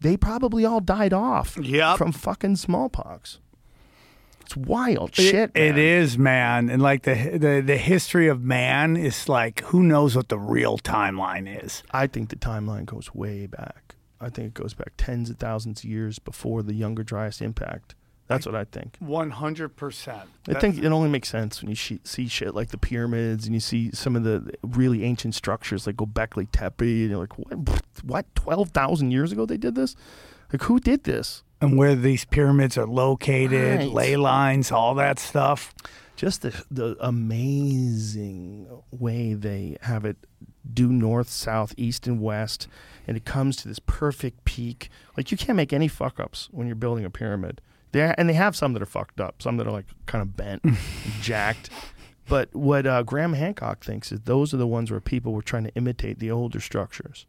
They 0.00 0.16
probably 0.16 0.64
all 0.64 0.80
died 0.80 1.12
off 1.12 1.56
Yep. 1.60 1.98
from 1.98 2.12
fucking 2.12 2.56
smallpox. 2.56 3.38
It's 4.42 4.56
wild 4.56 5.14
shit. 5.14 5.50
it 5.54 5.74
man. 5.74 5.78
is, 5.78 6.16
man. 6.16 6.70
And 6.70 6.80
like 6.80 7.02
the, 7.02 7.14
the 7.38 7.60
the 7.64 7.76
history 7.76 8.28
of 8.28 8.42
man 8.42 8.96
is 8.96 9.28
like 9.28 9.60
who 9.64 9.82
knows 9.82 10.16
what 10.16 10.28
the 10.30 10.38
real 10.38 10.78
timeline 10.78 11.62
is. 11.64 11.82
I 11.90 12.06
think 12.06 12.30
the 12.30 12.36
timeline 12.36 12.86
goes 12.86 13.14
way 13.14 13.46
back. 13.46 13.96
I 14.20 14.30
think 14.30 14.48
it 14.48 14.54
goes 14.54 14.72
back 14.74 14.92
tens 14.96 15.28
of 15.30 15.36
thousands 15.36 15.80
of 15.80 15.90
years 15.90 16.18
before 16.18 16.62
the 16.62 16.72
Younger 16.74 17.02
Dryas 17.04 17.40
impact. 17.42 17.94
That's 18.28 18.46
what 18.46 18.54
I 18.54 18.64
think. 18.64 18.96
One 19.00 19.30
hundred 19.30 19.70
percent. 19.76 20.28
I 20.48 20.54
think 20.54 20.78
it 20.78 20.86
only 20.86 21.08
makes 21.08 21.28
sense 21.28 21.60
when 21.60 21.70
you 21.70 21.74
she- 21.74 22.00
see 22.04 22.28
shit 22.28 22.54
like 22.54 22.68
the 22.68 22.78
pyramids 22.78 23.46
and 23.46 23.54
you 23.54 23.60
see 23.60 23.90
some 23.92 24.14
of 24.16 24.22
the 24.22 24.52
really 24.62 25.02
ancient 25.02 25.34
structures 25.34 25.86
like 25.86 25.96
Gobekli 25.96 26.46
Tepe. 26.52 26.80
And 27.02 27.10
you're 27.10 27.18
like, 27.18 27.38
what? 27.38 27.82
What? 28.04 28.26
Twelve 28.34 28.70
thousand 28.70 29.10
years 29.10 29.32
ago 29.32 29.46
they 29.46 29.56
did 29.56 29.74
this? 29.74 29.96
Like, 30.52 30.62
who 30.62 30.78
did 30.78 31.04
this? 31.04 31.42
and 31.60 31.76
where 31.76 31.96
these 31.96 32.24
pyramids 32.24 32.78
are 32.78 32.86
located, 32.86 33.78
Right. 33.80 33.88
ley 33.90 34.14
lines, 34.16 34.70
all 34.70 34.94
that 34.94 35.18
stuff. 35.18 35.74
Just 36.14 36.42
the 36.42 36.64
the 36.70 36.96
amazing 37.00 38.66
way 38.90 39.34
they 39.34 39.76
have 39.82 40.04
it 40.04 40.16
due 40.72 40.92
north, 40.92 41.28
south, 41.28 41.74
east, 41.76 42.06
and 42.06 42.20
west, 42.20 42.68
and 43.06 43.16
it 43.16 43.24
comes 43.24 43.56
to 43.56 43.68
this 43.68 43.78
perfect 43.80 44.44
peak. 44.44 44.88
Like 45.16 45.30
you 45.30 45.36
can't 45.36 45.56
make 45.56 45.72
any 45.72 45.88
fuck 45.88 46.20
ups 46.20 46.48
when 46.52 46.66
you're 46.66 46.76
building 46.76 47.04
a 47.04 47.10
pyramid. 47.10 47.60
There 47.92 48.14
and 48.18 48.28
they 48.28 48.34
have 48.34 48.54
some 48.54 48.74
that 48.74 48.82
are 48.82 48.86
fucked 48.86 49.20
up, 49.20 49.40
some 49.40 49.56
that 49.56 49.66
are 49.66 49.72
like 49.72 49.86
kind 50.06 50.22
of 50.22 50.36
bent, 50.36 50.62
jacked. 51.20 51.70
But 52.28 52.54
what 52.54 52.86
uh, 52.86 53.02
Graham 53.02 53.32
Hancock 53.32 53.82
thinks 53.82 54.12
is 54.12 54.20
those 54.20 54.52
are 54.52 54.58
the 54.58 54.66
ones 54.66 54.90
where 54.90 55.00
people 55.00 55.32
were 55.32 55.42
trying 55.42 55.64
to 55.64 55.74
imitate 55.74 56.18
the 56.18 56.30
older 56.30 56.60
structures. 56.60 57.24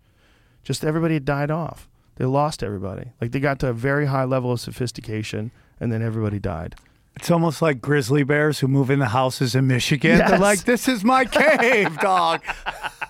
Just 0.64 0.84
everybody 0.84 1.14
had 1.14 1.26
died 1.26 1.50
off. 1.50 1.88
They 2.18 2.26
lost 2.26 2.62
everybody. 2.62 3.12
Like 3.22 3.32
they 3.32 3.40
got 3.40 3.60
to 3.60 3.70
a 3.70 3.74
very 3.74 4.08
high 4.08 4.26
level 4.26 4.52
of 4.52 4.60
sophistication, 4.60 5.52
and 5.80 5.92
then 5.92 6.02
everybody 6.02 6.38
died. 6.38 6.76
It's 7.16 7.32
almost 7.32 7.62
like 7.62 7.82
grizzly 7.82 8.24
bears 8.24 8.60
who 8.60 8.68
move 8.68 8.90
in 8.90 9.00
the 9.00 9.08
houses 9.08 9.56
in 9.56 9.68
Michigan. 9.68 10.18
They're 10.18 10.38
like, 10.38 10.66
"This 10.66 10.90
is 10.90 11.04
my 11.06 11.24
cave, 11.24 11.98
dog." 12.02 12.42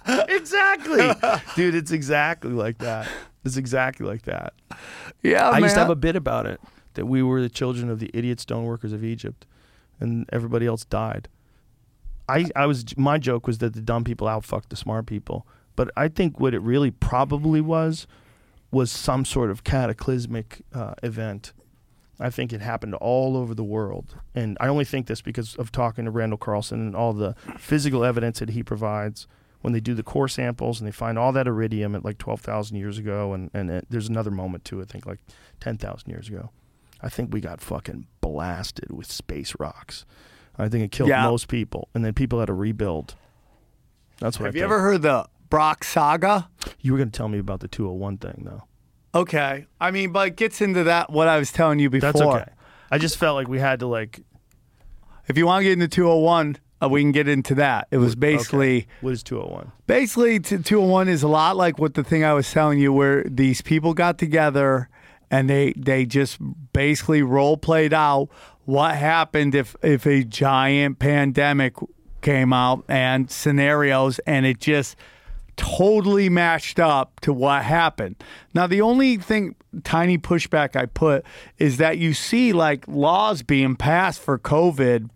exactly, 0.08 1.10
dude. 1.56 1.74
It's 1.74 1.92
exactly 1.92 2.52
like 2.52 2.78
that. 2.80 3.08
It's 3.44 3.58
exactly 3.58 4.06
like 4.06 4.24
that. 4.24 4.54
Yeah, 5.24 5.50
I 5.50 5.58
used 5.58 5.74
to 5.74 5.80
have 5.80 5.90
a 5.90 5.96
bit 5.96 6.16
about 6.16 6.46
it 6.46 6.62
that 7.00 7.06
we 7.06 7.24
were 7.24 7.42
the 7.42 7.48
children 7.48 7.90
of 7.90 8.00
the 8.00 8.12
idiot 8.14 8.40
stoneworkers 8.40 8.92
of 8.92 9.06
Egypt, 9.06 9.46
and 10.02 10.28
everybody 10.34 10.66
else 10.66 10.84
died. 10.84 11.30
I, 12.28 12.50
I 12.58 12.66
was 12.66 12.98
my 12.98 13.18
joke 13.18 13.48
was 13.48 13.60
that 13.60 13.74
the 13.74 13.82
dumb 13.82 14.04
people 14.04 14.28
outfucked 14.28 14.68
the 14.68 14.76
smart 14.76 15.06
people, 15.06 15.48
but 15.78 15.90
I 15.96 16.10
think 16.10 16.42
what 16.42 16.54
it 16.54 16.60
really 16.60 16.92
probably 16.92 17.62
was 17.62 18.06
was 18.70 18.92
some 18.92 19.24
sort 19.24 19.50
of 19.50 19.64
cataclysmic 19.64 20.62
uh, 20.74 20.96
event 21.02 21.54
I 22.20 22.30
think 22.30 22.52
it 22.52 22.60
happened 22.60 22.96
all 22.96 23.38
over 23.38 23.56
the 23.56 23.64
world. 23.64 24.18
And 24.36 24.58
I 24.60 24.68
only 24.68 24.84
think 24.84 25.08
this 25.08 25.22
because 25.22 25.56
of 25.56 25.72
talking 25.72 26.04
to 26.04 26.12
Randall 26.12 26.38
Carlson 26.38 26.82
and 26.82 26.94
all 26.94 27.14
the 27.14 27.34
physical 27.58 28.04
evidence 28.04 28.40
that 28.40 28.50
he 28.50 28.62
provides 28.62 29.26
when 29.62 29.72
they 29.72 29.80
do 29.80 29.94
the 29.94 30.04
core 30.04 30.28
samples 30.28 30.82
and 30.82 30.88
they 30.88 30.92
find 30.92 31.18
all 31.18 31.32
that 31.32 31.48
iridium 31.48 31.96
at 31.96 32.04
like 32.04 32.18
12,000 32.18 32.76
years 32.76 32.98
ago. 32.98 33.32
And, 33.32 33.50
and 33.54 33.70
it, 33.72 33.86
there's 33.90 34.10
another 34.10 34.32
moment 34.32 34.66
too, 34.66 34.82
I 34.82 34.86
think 34.86 35.06
like 35.06 35.20
10,000 35.62 36.10
years 36.10 36.28
ago. 36.28 36.52
I 37.02 37.10
think 37.10 37.34
we 37.34 37.40
got 37.42 37.62
fucking 37.62 38.08
blasted 38.22 38.92
with 38.92 39.12
space 39.12 39.54
rocks. 39.60 40.06
I 40.58 40.68
think 40.68 40.84
it 40.84 40.92
killed 40.92 41.10
Yeah. 41.10 41.24
most 41.24 41.48
people. 41.48 41.88
And 41.94 42.04
then 42.04 42.14
people 42.14 42.40
had 42.40 42.48
to 42.48 42.54
rebuild. 42.54 43.16
That's 44.20 44.38
what 44.40 44.48
Have 44.48 44.56
I 44.56 44.58
you 44.58 44.62
think. 44.64 44.72
ever 44.72 44.82
heard 44.82 45.02
the 45.02 45.26
Brock 45.50 45.84
saga? 45.84 46.50
You 46.82 46.92
were 46.92 46.98
going 46.98 47.10
to 47.12 47.18
tell 47.18 47.30
me 47.30 47.40
about 47.40 47.62
the 47.62 47.68
201 47.70 48.18
thing, 48.18 48.44
though. 48.46 48.64
Okay. 49.16 49.66
I 49.80 49.92
mean, 49.92 50.12
but 50.12 50.28
it 50.28 50.36
gets 50.36 50.60
into 50.62 50.84
that 50.84 51.10
what 51.10 51.28
I 51.28 51.40
was 51.40 51.52
telling 51.52 51.80
you 51.80 51.90
before. 51.90 52.12
That's 52.12 52.22
okay. 52.22 52.46
I 52.92 52.98
just 52.98 53.18
felt 53.18 53.36
like 53.36 53.48
we 53.48 53.60
had 53.60 53.80
to 53.80 53.88
like. 53.88 54.20
If 55.28 55.38
you 55.38 55.46
want 55.46 55.62
to 55.62 55.64
get 55.64 55.74
into 55.74 55.88
201, 55.88 56.58
uh, 56.82 56.90
we 56.90 57.02
can 57.02 57.12
get 57.12 57.28
into 57.28 57.56
that. 57.56 57.88
It 57.92 57.98
was 57.98 58.16
basically 58.16 58.78
okay. 58.80 58.88
what 59.02 59.14
is 59.14 59.24
201? 59.24 59.72
basically 59.88 60.40
t- 60.40 60.58
201 60.58 61.08
is 61.08 61.24
a 61.24 61.28
lot 61.28 61.56
like 61.56 61.78
what 61.80 61.94
the 61.94 62.04
thing 62.04 62.24
I 62.24 62.34
was 62.34 62.52
telling 62.52 62.80
you 62.80 62.92
where 62.94 63.24
these 63.24 63.62
people 63.62 63.94
got 63.94 64.18
together 64.18 64.89
and 65.32 65.50
they 65.50 65.74
they 65.76 66.06
just 66.06 66.38
basically 66.74 67.22
role 67.22 67.58
played 67.58 67.94
out 67.94 68.30
what 68.66 68.96
happened 68.96 69.56
if 69.56 69.76
if 69.82 70.06
a 70.06 70.24
giant 70.24 71.00
pandemic 71.00 71.76
came 72.22 72.54
out 72.54 72.84
and 72.88 73.32
scenarios 73.32 74.20
and 74.20 74.46
it 74.46 74.60
just 74.60 74.96
totally 75.56 76.30
matched 76.30 76.80
up 76.80 77.20
to 77.20 77.34
what 77.34 77.64
happened. 77.64 78.16
Now 78.54 78.68
the 78.68 78.82
only 78.82 79.18
thing 79.18 79.56
tiny 79.84 80.18
pushback 80.18 80.76
I 80.76 80.86
put 80.86 81.26
is 81.58 81.78
that 81.78 81.98
you 81.98 82.14
see 82.14 82.54
like 82.54 82.88
laws 82.88 83.42
being 83.42 83.76
passed 83.76 84.22
for 84.22 84.38
COVID 84.40 85.10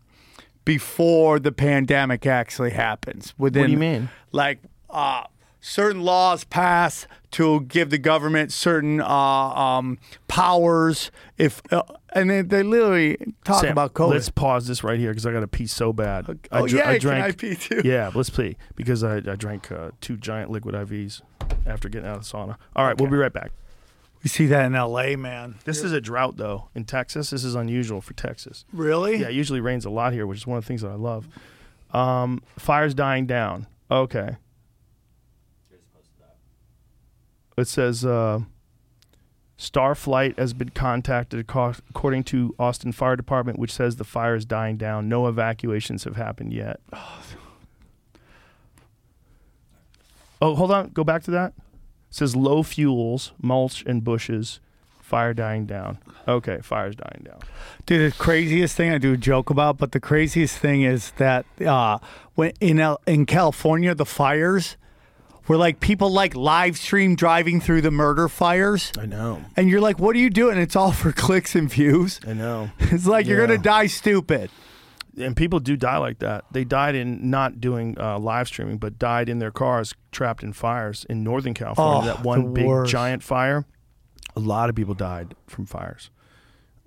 before 0.65 1.40
the 1.40 1.52
pandemic 1.52 2.26
actually 2.26 2.72
happens. 2.72 3.34
Within 3.38 3.61
what 3.61 3.68
do 3.68 3.72
you 3.73 3.77
mean? 3.77 4.10
Like 4.31 4.60
uh, 4.90 5.23
certain 5.64 6.03
laws 6.03 6.44
pass 6.44 7.07
to 7.31 7.61
give 7.61 7.90
the 7.90 7.98
government 7.98 8.52
certain 8.52 8.99
uh, 8.99 9.07
um, 9.07 9.98
powers. 10.27 11.10
If 11.38 11.61
uh, 11.72 11.84
and 12.11 12.30
they, 12.30 12.41
they 12.41 12.61
literally 12.61 13.18
talk 13.44 13.61
Sam, 13.61 13.72
about 13.72 13.94
COVID. 13.94 14.11
Let's 14.11 14.30
pause 14.30 14.68
this 14.68 14.84
right 14.84 14.99
here 14.99 15.11
because 15.11 15.26
I 15.26 15.31
got 15.31 15.40
to 15.40 15.48
pee 15.48 15.65
so 15.65 15.94
bad. 15.94 16.27
Oh, 16.52 16.68
dr- 16.68 16.72
yeah, 16.72 16.98
can 16.99 17.22
I 17.22 17.31
pee 17.31 17.56
too? 17.56 17.81
Yeah, 17.85 18.11
let's 18.14 18.30
pee 18.30 18.57
because 18.76 19.03
I, 19.03 19.18
I 19.18 19.35
drank 19.35 19.72
uh, 19.72 19.91
two 20.02 20.18
giant 20.18 20.52
liquid 20.52 20.76
IVs 20.76 21.22
after 21.65 21.90
getting 21.90 22.07
out 22.07 22.18
of 22.18 22.30
the 22.30 22.38
sauna. 22.38 22.57
All 22.76 22.85
right, 22.85 22.99
we'll 22.99 23.10
be 23.10 23.18
right 23.18 23.34
back. 23.34 23.52
we 24.22 24.30
see 24.30 24.45
that 24.48 24.65
in 24.65 24.76
L.A., 24.76 25.15
man. 25.15 25.56
This 25.64 25.81
is 25.81 25.91
a 25.91 26.02
drought 26.02 26.38
though 26.38 26.69
in 26.76 26.84
Texas. 26.84 27.30
This 27.30 27.44
is 27.44 27.56
unusual 27.56 28.02
for 28.02 28.14
Texas. 28.14 28.65
Really? 28.73 29.15
Yeah, 29.18 29.30
it 29.30 29.34
usually 29.34 29.61
rains 29.61 29.85
a 29.85 29.90
lot 29.90 30.14
here, 30.14 30.27
which 30.27 30.40
is 30.40 30.45
one 30.48 30.57
of 30.57 30.65
the 30.65 30.68
things 30.68 30.81
that 30.81 30.91
I 30.91 30.95
love. 30.95 31.27
Um, 31.91 32.44
fire's 32.57 32.94
dying 32.94 33.26
down. 33.26 33.68
Okay. 33.90 34.38
It 37.57 37.67
says 37.67 38.03
uh, 38.03 38.41
Starflight 39.57 40.38
has 40.38 40.53
been 40.53 40.69
contacted 40.69 41.39
according 41.39 42.23
to 42.25 42.55
Austin 42.57 42.91
Fire 42.91 43.15
Department, 43.15 43.59
which 43.59 43.71
says 43.71 43.95
the 43.95 44.03
fire 44.03 44.35
is 44.35 44.45
dying 44.45 44.77
down. 44.77 45.07
No 45.07 45.27
evacuations 45.27 46.03
have 46.03 46.15
happened 46.15 46.53
yet. 46.53 46.80
Oh, 50.41 50.55
hold 50.55 50.71
on. 50.71 50.89
Go 50.89 51.05
back 51.05 51.23
to 51.23 51.31
that. 51.31 51.53
It 51.57 52.15
says 52.15 52.35
low 52.35 52.63
fuels, 52.63 53.31
mulch, 53.41 53.81
and 53.85 54.03
bushes. 54.03 54.59
Fire 54.99 55.34
dying 55.34 55.65
down. 55.65 55.99
Okay, 56.27 56.59
fire's 56.61 56.97
dying 56.97 57.23
down. 57.23 57.39
Dude, 57.85 58.11
the 58.11 58.17
craziest 58.17 58.75
thing 58.75 58.91
I 58.91 58.97
do 58.97 59.15
joke 59.15 59.49
about, 59.49 59.77
but 59.77 59.93
the 59.93 60.01
craziest 60.01 60.57
thing 60.57 60.81
is 60.81 61.11
that 61.11 61.45
uh, 61.65 61.99
when 62.35 62.51
in 62.59 62.85
in 63.07 63.25
California, 63.25 63.95
the 63.95 64.05
fires 64.05 64.75
were 65.47 65.57
like 65.57 65.79
people 65.79 66.09
like 66.11 66.35
live 66.35 66.77
stream 66.77 67.15
driving 67.15 67.59
through 67.61 67.81
the 67.81 67.91
murder 67.91 68.27
fires, 68.29 68.91
I 68.97 69.05
know. 69.05 69.43
and 69.55 69.69
you're 69.69 69.81
like, 69.81 69.99
"What 69.99 70.15
are 70.15 70.19
you 70.19 70.29
doing?" 70.29 70.57
It's 70.57 70.75
all 70.75 70.91
for 70.91 71.11
clicks 71.25 71.55
and 71.55 71.69
views. 71.69 72.19
I 72.27 72.33
know. 72.33 72.69
It's 72.79 73.05
like 73.05 73.25
you're 73.27 73.45
gonna 73.45 73.57
die 73.59 73.87
stupid. 73.87 74.49
and 75.17 75.35
people 75.35 75.59
do 75.59 75.75
die 75.77 75.97
like 75.97 76.19
that. 76.19 76.45
They 76.51 76.63
died 76.63 76.95
in 76.95 77.29
not 77.29 77.61
doing 77.61 77.95
uh, 77.99 78.17
live 78.19 78.47
streaming, 78.47 78.77
but 78.77 78.97
died 78.97 79.29
in 79.29 79.39
their 79.39 79.51
cars 79.51 79.93
trapped 80.11 80.41
in 80.43 80.53
fires 80.53 81.05
in 81.09 81.23
Northern 81.23 81.53
California. 81.53 82.11
Oh, 82.11 82.15
that 82.15 82.23
one 82.23 82.53
big 82.53 82.65
worst. 82.65 82.91
giant 82.91 83.21
fire. 83.23 83.65
A 84.35 84.39
lot 84.39 84.69
of 84.69 84.75
people 84.75 84.95
died 84.95 85.35
from 85.45 85.65
fires. 85.67 86.09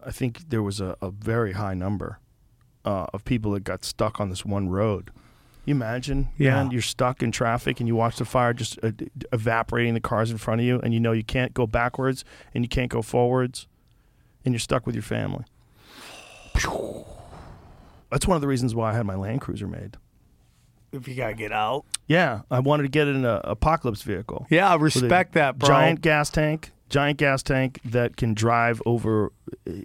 I 0.05 0.11
think 0.11 0.49
there 0.51 0.63
was 0.63 0.81
a, 0.81 0.97
a 1.01 1.11
very 1.13 1.53
high 1.53 1.75
number 1.75 2.19
uh, 2.85 3.07
of 3.13 3.25
people 3.25 3.53
that 3.53 3.63
got 3.65 3.85
stuck 3.85 4.21
on 4.21 4.29
this 4.31 4.45
one 4.45 4.69
road. 4.69 5.11
You 5.67 5.75
imagine, 5.75 6.29
Yeah. 6.39 6.55
man, 6.63 6.71
you're 6.71 6.81
stuck 6.81 7.23
in 7.23 7.31
traffic 7.33 7.81
and 7.81 7.87
you 7.89 7.95
watch 7.97 8.17
the 8.17 8.25
fire 8.25 8.55
just 8.55 8.79
uh, 8.83 8.93
evaporating 9.33 9.93
the 9.95 10.01
cars 10.01 10.31
in 10.31 10.39
front 10.39 10.61
of 10.61 10.67
you, 10.67 10.81
and 10.81 10.95
you 10.95 11.01
know 11.01 11.13
you 11.13 11.25
can't 11.25 11.53
go 11.53 11.67
backwards 11.67 12.25
and 12.55 12.65
you 12.65 12.69
can't 12.69 12.91
go 12.91 13.03
forwards, 13.03 13.67
and 14.45 14.55
you're 14.55 14.61
stuck 14.61 14.87
with 14.87 14.95
your 14.95 15.03
family. 15.03 15.45
That's 18.11 18.27
one 18.27 18.37
of 18.37 18.41
the 18.41 18.47
reasons 18.49 18.75
why 18.75 18.93
I 18.93 18.95
had 18.95 19.05
my 19.07 19.17
Land 19.17 19.41
Cruiser 19.41 19.67
made. 19.67 19.97
If 20.93 21.09
you 21.09 21.15
gotta 21.15 21.35
get 21.35 21.53
out, 21.53 21.85
Yeah, 22.07 22.43
I 22.51 22.61
wanted 22.61 22.85
to 22.85 22.89
get 22.89 23.09
in 23.09 23.25
an 23.25 23.41
apocalypse 23.45 24.03
vehicle. 24.03 24.47
yeah, 24.49 24.71
I 24.71 24.77
respect 24.77 25.33
that, 25.35 25.59
bro. 25.59 25.69
Giant 25.69 26.01
gas 26.01 26.31
tank, 26.31 26.71
giant 26.89 27.19
gas 27.19 27.43
tank 27.43 27.81
that 27.85 28.17
can 28.17 28.33
drive 28.35 28.81
over 28.87 29.33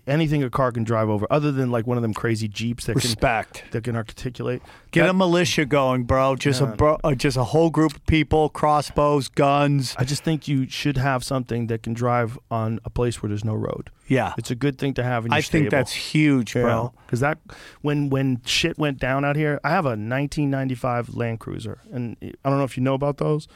anything 0.07 0.43
a 0.43 0.49
car 0.49 0.71
can 0.71 0.83
drive 0.83 1.09
over, 1.09 1.25
other 1.29 1.51
than 1.51 1.71
like 1.71 1.85
one 1.87 1.97
of 1.97 2.01
them 2.03 2.13
crazy 2.13 2.47
jeeps 2.47 2.85
that 2.85 2.95
respect. 2.95 3.61
can 3.63 3.69
that 3.71 3.83
can 3.83 3.95
articulate. 3.95 4.61
Get 4.91 5.03
That- 5.03 5.09
a 5.09 5.13
militia 5.13 5.65
going, 5.65 6.03
bro. 6.03 6.35
Just 6.35 6.61
Yeah. 6.61 6.73
a 6.73 6.75
bro, 6.75 6.97
uh, 7.03 7.15
just 7.15 7.37
a 7.37 7.43
whole 7.45 7.69
group 7.69 7.95
of 7.95 8.05
people, 8.05 8.49
crossbows, 8.49 9.27
guns. 9.29 9.95
I 9.97 10.03
just 10.03 10.23
think 10.23 10.47
you 10.47 10.67
should 10.69 10.97
have 10.97 11.23
something 11.23 11.67
that 11.67 11.83
can 11.83 11.93
drive 11.93 12.37
on 12.49 12.79
a 12.85 12.89
place 12.89 13.21
where 13.21 13.29
there's 13.29 13.45
no 13.45 13.55
road. 13.55 13.89
Yeah, 14.07 14.33
It's 14.37 14.51
a 14.51 14.55
good 14.55 14.77
thing 14.77 14.93
to 14.95 15.03
have 15.03 15.25
in 15.25 15.31
your 15.31 15.37
I 15.37 15.41
think 15.41 15.69
that's 15.69 15.93
huge, 15.93 16.53
bro. 16.53 16.91
Because 17.05 17.21
that 17.21 17.37
when 17.81 18.09
when 18.09 18.41
shit 18.45 18.77
went 18.77 18.99
down 18.99 19.23
out 19.23 19.35
here, 19.37 19.59
I 19.63 19.69
have 19.69 19.85
a 19.85 19.95
1995 19.95 21.15
Land 21.15 21.39
Cruiser, 21.39 21.79
and 21.91 22.17
I 22.21 22.49
don't 22.49 22.57
know 22.57 22.63
if 22.65 22.75
you 22.77 22.83
know 22.83 22.93
about 22.93 23.17
those, 23.17 23.47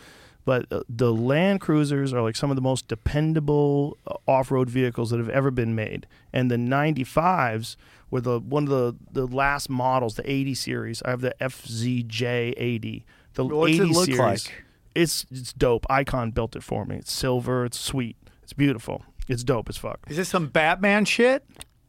but 0.45 0.65
uh, 0.71 0.81
the 0.87 1.11
Land 1.13 1.59
Cruisers 1.61 2.13
are 2.13 2.21
like 2.21 2.35
some 2.35 2.49
of 2.51 2.55
the 2.55 2.61
most 2.61 2.87
dependable 2.87 3.97
uh, 4.07 4.13
off-road 4.27 4.69
vehicles 4.69 5.09
that 5.09 5.17
have 5.17 5.29
ever 5.29 5.51
been 5.51 5.75
made. 5.75 6.07
And 6.31 6.49
the 6.49 6.55
95s 6.57 7.75
were 8.11 8.21
the 8.21 8.39
one 8.39 8.63
of 8.63 8.69
the 8.69 8.95
the 9.11 9.25
last 9.25 9.69
models, 9.69 10.15
the 10.15 10.29
80 10.29 10.53
series. 10.55 11.01
I 11.03 11.09
have 11.09 11.21
the 11.21 11.35
FZJ80. 11.41 13.03
The 13.33 13.45
What's 13.45 13.71
it 13.73 13.81
80 13.81 13.93
look 13.93 14.05
series. 14.05 14.19
like? 14.19 14.63
It's 14.93 15.25
it's 15.31 15.51
dope. 15.53 15.85
Icon 15.89 16.31
built 16.31 16.55
it 16.55 16.63
for 16.63 16.85
me. 16.85 16.97
It's 16.97 17.11
silver. 17.11 17.65
It's 17.65 17.79
sweet. 17.79 18.15
It's 18.43 18.53
beautiful. 18.53 19.03
It's 19.27 19.43
dope 19.43 19.69
as 19.69 19.77
fuck 19.77 20.01
Is 20.07 20.17
this 20.17 20.29
some 20.29 20.47
Batman 20.47 21.03
shit? 21.05 21.43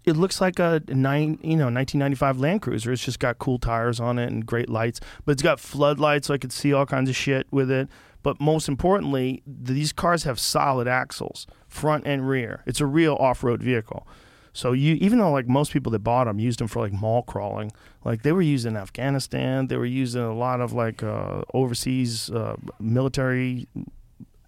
it 0.06 0.16
looks 0.16 0.40
like 0.40 0.58
a 0.60 0.80
nine, 0.88 1.38
you 1.42 1.56
know, 1.56 1.66
1995 1.66 2.38
Land 2.38 2.62
Cruiser. 2.62 2.92
It's 2.92 3.04
just 3.04 3.18
got 3.18 3.38
cool 3.38 3.58
tires 3.58 3.98
on 3.98 4.18
it 4.20 4.30
and 4.30 4.46
great 4.46 4.68
lights, 4.70 5.00
but 5.24 5.32
it's 5.32 5.42
got 5.42 5.58
floodlights, 5.58 6.28
so 6.28 6.34
I 6.34 6.38
could 6.38 6.52
see 6.52 6.72
all 6.72 6.86
kinds 6.86 7.10
of 7.10 7.16
shit 7.16 7.46
with 7.50 7.70
it. 7.72 7.88
But 8.26 8.40
most 8.40 8.66
importantly, 8.68 9.40
these 9.46 9.92
cars 9.92 10.24
have 10.24 10.40
solid 10.40 10.88
axles, 10.88 11.46
front 11.68 12.08
and 12.08 12.28
rear. 12.28 12.64
It's 12.66 12.80
a 12.80 12.84
real 12.84 13.14
off-road 13.20 13.62
vehicle. 13.62 14.04
So 14.52 14.72
you, 14.72 14.96
even 14.96 15.20
though 15.20 15.30
like 15.30 15.46
most 15.46 15.72
people 15.72 15.92
that 15.92 16.00
bought 16.00 16.24
them 16.24 16.40
used 16.40 16.58
them 16.58 16.66
for 16.66 16.80
like 16.80 16.92
mall 16.92 17.22
crawling, 17.22 17.70
like 18.04 18.22
they 18.22 18.32
were 18.32 18.42
used 18.42 18.66
in 18.66 18.76
Afghanistan, 18.76 19.68
they 19.68 19.76
were 19.76 19.86
used 19.86 20.16
in 20.16 20.22
a 20.22 20.34
lot 20.34 20.60
of 20.60 20.72
like 20.72 21.04
uh, 21.04 21.42
overseas 21.54 22.28
uh, 22.32 22.56
military 22.80 23.68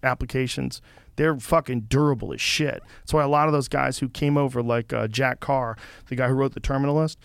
applications. 0.03 0.81
They're 1.15 1.39
fucking 1.39 1.83
durable 1.87 2.33
as 2.33 2.41
shit. 2.41 2.83
That's 2.99 3.13
why 3.13 3.23
a 3.23 3.29
lot 3.29 3.47
of 3.47 3.53
those 3.53 3.69
guys 3.69 3.99
who 3.99 4.09
came 4.09 4.37
over, 4.37 4.61
like 4.61 4.91
uh, 4.91 5.07
Jack 5.07 5.39
Carr, 5.39 5.77
the 6.07 6.17
guy 6.17 6.27
who 6.27 6.33
wrote 6.33 6.53
The 6.53 6.59
Terminal 6.59 6.97
List, 6.97 7.17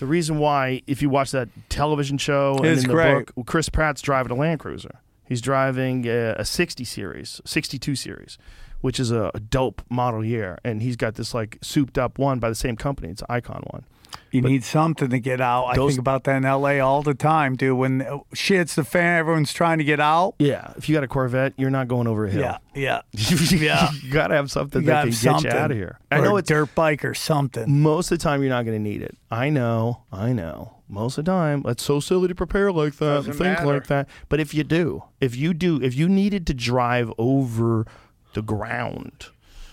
the 0.00 0.06
reason 0.06 0.40
why, 0.40 0.82
if 0.88 1.02
you 1.02 1.08
watch 1.08 1.30
that 1.30 1.50
television 1.68 2.18
show 2.18 2.56
and 2.56 2.66
It's 2.66 2.82
in 2.82 2.88
the 2.88 2.94
great. 2.94 3.32
book, 3.32 3.46
Chris 3.46 3.68
Pratt's 3.68 4.02
driving 4.02 4.32
a 4.32 4.34
Land 4.34 4.58
Cruiser. 4.58 4.98
He's 5.30 5.40
driving 5.40 6.08
a, 6.08 6.34
a 6.38 6.44
60 6.44 6.82
series, 6.82 7.40
62 7.44 7.94
series, 7.94 8.36
which 8.80 8.98
is 8.98 9.12
a, 9.12 9.30
a 9.32 9.38
dope 9.38 9.80
model 9.88 10.24
year. 10.24 10.58
And 10.64 10.82
he's 10.82 10.96
got 10.96 11.14
this 11.14 11.32
like 11.32 11.56
souped 11.62 11.96
up 11.96 12.18
one 12.18 12.40
by 12.40 12.48
the 12.48 12.56
same 12.56 12.74
company. 12.74 13.10
It's 13.10 13.22
an 13.22 13.28
Icon 13.30 13.62
one. 13.70 13.84
You 14.32 14.42
need 14.42 14.64
something 14.64 15.08
to 15.08 15.20
get 15.20 15.40
out. 15.40 15.66
I 15.66 15.74
think 15.76 16.00
about 16.00 16.24
that 16.24 16.36
in 16.36 16.44
L.A. 16.44 16.80
all 16.80 17.02
the 17.02 17.14
time, 17.14 17.54
dude. 17.54 17.78
When 17.78 18.02
uh, 18.02 18.18
shit's 18.32 18.74
the 18.74 18.82
fan, 18.82 19.20
everyone's 19.20 19.52
trying 19.52 19.78
to 19.78 19.84
get 19.84 20.00
out. 20.00 20.34
Yeah. 20.40 20.72
If 20.76 20.88
you 20.88 20.96
got 20.96 21.04
a 21.04 21.08
Corvette, 21.08 21.52
you're 21.56 21.70
not 21.70 21.86
going 21.86 22.08
over 22.08 22.26
a 22.26 22.30
hill. 22.30 22.40
Yeah, 22.40 22.58
yeah. 22.74 23.02
yeah. 23.12 23.92
you 24.02 24.10
got 24.10 24.28
to 24.28 24.34
have 24.34 24.50
something 24.50 24.84
that 24.84 25.04
can 25.04 25.12
have 25.12 25.22
get 25.22 25.44
you 25.44 25.58
out 25.58 25.70
of 25.70 25.76
here. 25.76 26.00
I 26.10 26.20
know 26.20 26.34
a 26.34 26.40
it's 26.40 26.48
dirt 26.48 26.74
bike 26.74 27.04
or 27.04 27.14
something. 27.14 27.82
most 27.82 28.10
of 28.10 28.18
the 28.18 28.22
time 28.24 28.40
you're 28.42 28.50
not 28.50 28.64
going 28.64 28.76
to 28.76 28.82
need 28.82 29.02
it. 29.02 29.16
I 29.30 29.48
know, 29.48 30.02
I 30.10 30.32
know. 30.32 30.79
Most 30.90 31.18
of 31.18 31.24
the 31.24 31.30
time, 31.30 31.62
it's 31.66 31.82
so 31.84 32.00
silly 32.00 32.28
to 32.28 32.34
prepare 32.34 32.72
like 32.72 32.96
that, 32.96 33.06
Doesn't 33.16 33.32
think 33.34 33.58
matter. 33.60 33.66
like 33.66 33.86
that. 33.86 34.08
But 34.28 34.40
if 34.40 34.52
you 34.52 34.64
do, 34.64 35.04
if 35.20 35.36
you 35.36 35.54
do, 35.54 35.80
if 35.80 35.94
you 35.94 36.08
needed 36.08 36.46
to 36.48 36.54
drive 36.54 37.12
over 37.16 37.86
the 38.34 38.42
ground, 38.42 39.26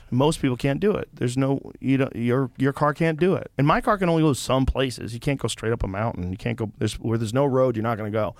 Most 0.09 0.41
people 0.41 0.55
can't 0.55 0.79
do 0.79 0.91
it. 0.91 1.09
There's 1.13 1.35
no 1.37 1.59
you 1.81 1.97
don't 1.97 2.15
your 2.15 2.49
your 2.57 2.71
car 2.71 2.93
can't 2.93 3.19
do 3.19 3.33
it. 3.33 3.51
And 3.57 3.67
my 3.67 3.81
car 3.81 3.97
can 3.97 4.07
only 4.07 4.21
go 4.23 4.31
some 4.33 4.65
places. 4.65 5.13
You 5.13 5.19
can't 5.19 5.37
go 5.39 5.49
straight 5.49 5.73
up 5.73 5.83
a 5.83 5.87
mountain. 5.87 6.31
You 6.31 6.37
can't 6.37 6.57
go 6.57 6.71
there's 6.77 6.93
where 6.99 7.17
there's 7.17 7.33
no 7.33 7.45
road, 7.45 7.75
you're 7.75 7.83
not 7.83 7.97
going 7.97 8.09
to 8.11 8.17
go. 8.17 8.33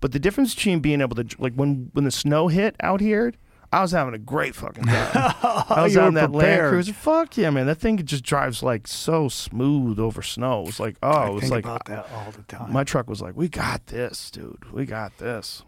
But 0.00 0.12
the 0.12 0.20
difference 0.20 0.54
between 0.54 0.78
being 0.78 1.00
able 1.00 1.16
to 1.16 1.26
like 1.40 1.54
when 1.54 1.90
when 1.92 2.04
the 2.04 2.12
snow 2.12 2.46
hit 2.46 2.76
out 2.80 3.00
here, 3.00 3.32
I 3.72 3.82
was 3.82 3.92
having 3.92 4.14
a 4.14 4.18
great 4.18 4.54
fucking 4.54 4.84
time. 4.86 5.34
I 5.70 5.82
was 5.82 5.94
You 5.94 6.00
on 6.00 6.14
were 6.14 6.20
that 6.20 6.32
Land 6.32 6.32
prepared. 6.32 6.70
Cruiser. 6.72 6.92
Fuck 6.94 7.36
yeah, 7.36 7.50
man! 7.50 7.66
That 7.66 7.76
thing 7.76 8.02
just 8.04 8.24
drives 8.24 8.62
like 8.62 8.86
so 8.86 9.28
smooth 9.28 9.98
over 9.98 10.22
snow. 10.22 10.62
It 10.62 10.66
was 10.66 10.80
like, 10.80 10.96
oh, 11.02 11.10
I 11.10 11.28
it 11.28 11.32
was 11.34 11.42
think 11.42 11.52
like 11.52 11.64
about 11.64 11.84
that 11.86 12.08
all 12.14 12.30
the 12.30 12.42
time. 12.42 12.72
my 12.72 12.84
truck 12.84 13.08
was 13.08 13.20
like, 13.20 13.36
we 13.36 13.48
got 13.48 13.86
this, 13.88 14.30
dude. 14.30 14.72
We 14.72 14.86
got 14.86 15.18
this. 15.18 15.64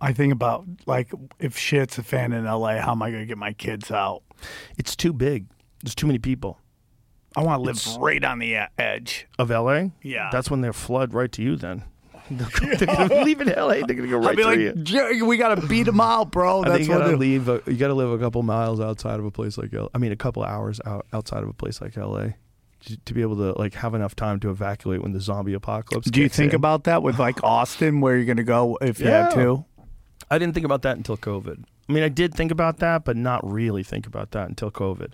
I 0.00 0.12
think 0.12 0.32
about 0.32 0.64
like 0.86 1.10
if 1.38 1.58
shit's 1.58 1.98
a 1.98 2.02
fan 2.02 2.32
in 2.32 2.44
LA, 2.44 2.78
how 2.78 2.92
am 2.92 3.02
I 3.02 3.10
gonna 3.10 3.26
get 3.26 3.36
my 3.38 3.52
kids 3.52 3.90
out? 3.90 4.22
It's 4.78 4.94
too 4.96 5.12
big. 5.12 5.46
There's 5.82 5.94
too 5.94 6.06
many 6.06 6.18
people 6.18 6.58
I 7.36 7.42
want 7.42 7.58
to 7.58 7.62
live 7.62 7.76
It's- 7.76 7.96
right 7.98 8.22
on 8.24 8.38
the 8.38 8.54
e- 8.54 8.66
edge. 8.78 9.26
of 9.38 9.50
LA. 9.50 9.88
Yeah. 10.02 10.28
that's 10.32 10.50
when 10.50 10.60
they'll 10.60 10.72
flood 10.72 11.12
right 11.12 11.30
to 11.32 11.42
you. 11.42 11.56
Then 11.56 11.82
they're 12.30 12.86
gonna 12.86 13.24
leave 13.24 13.40
in 13.40 13.48
LA. 13.48 13.84
They're 13.86 13.96
gonna 13.96 14.08
go 14.08 14.18
right 14.18 14.28
I'll 14.30 14.36
be 14.36 14.42
to 14.42 14.48
like, 14.48 14.58
you. 14.58 14.72
"Jerry, 14.82 15.22
we 15.22 15.36
gotta 15.36 15.66
beat 15.66 15.84
them 15.84 16.00
out, 16.00 16.30
bro. 16.30 16.62
That's 16.64 16.86
you 16.86 16.92
what. 16.94 17.00
gotta 17.00 17.16
leave. 17.16 17.48
A, 17.48 17.62
you 17.66 17.76
gotta 17.76 17.94
live 17.94 18.10
a 18.10 18.18
couple 18.18 18.42
miles 18.42 18.80
outside 18.80 19.18
of 19.18 19.24
a 19.24 19.30
place 19.30 19.56
like 19.58 19.72
LA. 19.72 19.88
I 19.94 19.98
mean, 19.98 20.12
a 20.12 20.16
couple 20.16 20.42
hours 20.44 20.80
out 20.84 21.06
outside 21.12 21.42
of 21.42 21.48
a 21.48 21.52
place 21.52 21.80
like 21.80 21.96
L.A. 21.96 22.36
to, 23.04 23.14
be 23.14 23.22
able 23.22 23.36
to 23.36 23.58
like 23.58 23.74
have 23.74 23.94
enough 23.94 24.14
time 24.14 24.38
to 24.40 24.50
evacuate 24.50 25.02
when 25.02 25.12
the 25.12 25.20
zombie 25.20 25.54
apocalypse. 25.54 26.10
Do 26.10 26.20
you 26.20 26.28
think 26.28 26.52
in. 26.52 26.56
about 26.56 26.84
that 26.84 27.02
with 27.02 27.18
like 27.18 27.42
Austin, 27.42 28.00
where 28.00 28.16
you're 28.16 28.26
gonna 28.26 28.44
go 28.44 28.78
if 28.80 29.00
you 29.00 29.06
had 29.06 29.30
Yeah. 29.36 29.42
to? 29.44 29.64
I 30.30 30.38
didn't 30.38 30.54
think 30.54 30.66
about 30.66 30.82
that 30.82 30.96
until 30.96 31.16
COVID. 31.16 31.64
I 31.88 31.92
mean, 31.92 32.02
I 32.02 32.10
did 32.10 32.34
think 32.34 32.50
about 32.50 32.78
that, 32.78 33.04
but 33.04 33.16
not 33.16 33.40
really 33.50 33.82
think 33.82 34.06
about 34.06 34.32
that 34.32 34.48
until 34.48 34.70
COVID. 34.70 35.12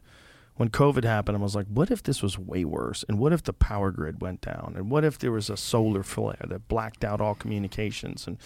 When 0.56 0.68
COVID 0.68 1.02
happened, 1.02 1.36
I 1.36 1.40
was 1.40 1.56
like, 1.56 1.66
what 1.66 1.90
if 1.90 2.04
this 2.04 2.22
was 2.22 2.38
way 2.38 2.64
worse? 2.64 3.04
And 3.08 3.18
what 3.18 3.32
if 3.32 3.42
the 3.42 3.52
power 3.52 3.90
grid 3.90 4.20
went 4.20 4.40
down? 4.40 4.74
And 4.76 4.88
what 4.88 5.04
if 5.04 5.18
there 5.18 5.32
was 5.32 5.50
a 5.50 5.56
solar 5.56 6.04
flare 6.04 6.44
that 6.46 6.68
blacked 6.68 7.04
out 7.04 7.20
all 7.20 7.34
communications? 7.34 8.28
And, 8.28 8.38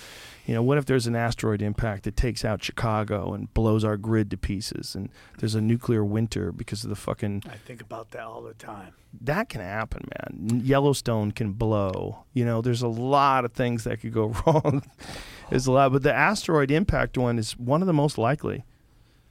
you 0.47 0.55
know, 0.55 0.63
what 0.63 0.79
if 0.79 0.87
there's 0.87 1.07
an 1.07 1.15
asteroid 1.15 1.61
impact 1.61 2.05
that 2.05 2.17
takes 2.17 2.47
out 2.47 2.65
Chicago 2.65 3.35
and 3.35 3.53
blows 3.53 3.85
our 3.85 3.99
grid 3.99 4.31
to 4.31 4.39
pieces? 4.39 4.95
And 4.95 5.11
there's 5.39 5.55
a 5.55 5.61
nuclear 5.61 6.03
winter 6.03 6.51
because 6.51 6.83
of 6.83 6.89
the 6.89 6.97
fucking 6.97 7.43
I 7.47 7.57
think 7.57 7.83
about 7.83 8.11
that 8.13 8.23
all 8.23 8.41
the 8.41 8.55
time. 8.55 8.95
that 9.21 9.51
can 9.51 9.61
happen, 9.61 10.09
man. 10.17 10.63
Yellowstone 10.65 11.33
can 11.33 11.53
blow. 11.53 12.25
You 12.33 12.47
know, 12.47 12.63
there's 12.63 12.81
a 12.83 12.89
lot 12.89 13.45
of 13.45 13.53
things 13.53 13.85
that 13.85 14.01
could 14.01 14.15
go 14.15 14.29
wrong. 14.47 14.83
there's 15.51 15.67
a 15.67 15.73
lot, 15.73 15.93
but 15.93 16.03
the 16.03 16.15
asteroid 16.15 16.71
impact 16.71 17.19
one 17.19 17.39
is 17.39 17.53
one 17.59 17.83
of 17.83 17.87
the 17.87 17.93
most 17.93 18.17
likely. 18.17 18.65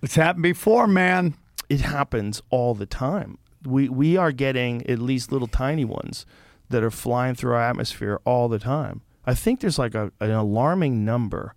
It's 0.03 0.13
happened 0.13 0.43
before, 0.43 0.85
man. 0.85 1.33
It 1.69 1.81
happens 1.81 2.41
all 2.49 2.73
the 2.75 2.85
time. 2.85 3.37
We 3.65 3.89
we 3.89 4.15
are 4.17 4.31
getting 4.31 4.85
at 4.89 4.99
least 4.99 5.31
little 5.31 5.47
tiny 5.47 5.83
ones 5.85 6.25
that 6.69 6.83
are 6.83 6.91
flying 6.91 7.35
through 7.35 7.53
our 7.53 7.61
atmosphere 7.61 8.19
all 8.25 8.47
the 8.47 8.59
time. 8.59 9.01
I 9.25 9.33
think 9.33 9.59
there's 9.59 9.79
like 9.79 9.95
a, 9.95 10.11
an 10.19 10.31
alarming 10.31 11.03
number 11.03 11.53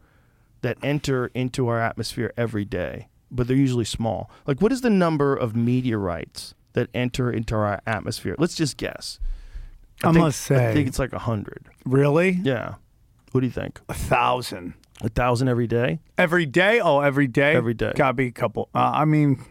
that 0.63 0.77
enter 0.83 1.31
into 1.35 1.69
our 1.69 1.81
atmosphere 1.81 2.33
every 2.37 2.65
day, 2.65 3.09
but 3.31 3.47
they're 3.47 3.57
usually 3.57 3.85
small. 3.85 4.31
Like, 4.47 4.61
what 4.61 4.73
is 4.73 4.81
the 4.81 4.91
number 4.91 5.35
of 5.35 5.55
meteorites 5.57 6.55
that 6.73 6.89
enter 6.95 7.31
into 7.31 7.55
our 7.55 7.81
atmosphere? 7.87 8.35
Let's 8.39 8.55
just 8.57 8.77
guess. 8.77 9.19
I 10.03 10.13
think, 10.13 10.19
must 10.25 10.41
say, 10.41 10.71
I 10.71 10.75
think 10.75 10.89
it's 10.89 10.99
like 10.99 11.13
a 11.13 11.19
hundred. 11.19 11.67
Really? 11.85 12.31
Yeah. 12.43 12.75
What 13.33 13.43
do 13.43 13.47
you 13.47 13.53
think? 13.53 13.81
A 13.89 13.95
thousand 13.95 14.75
A 15.03 15.09
thousand 15.09 15.49
every 15.49 15.67
day? 15.67 16.01
every 16.19 16.47
day? 16.47 16.81
Oh, 16.81 17.01
every 17.01 17.27
day. 17.29 17.55
Every 17.55 17.75
day. 17.75 17.93
Gotta 17.95 18.15
be 18.15 18.27
a 18.27 18.33
couple. 18.33 18.69
Uh, 18.75 18.91
I 18.95 19.05
mean, 19.05 19.45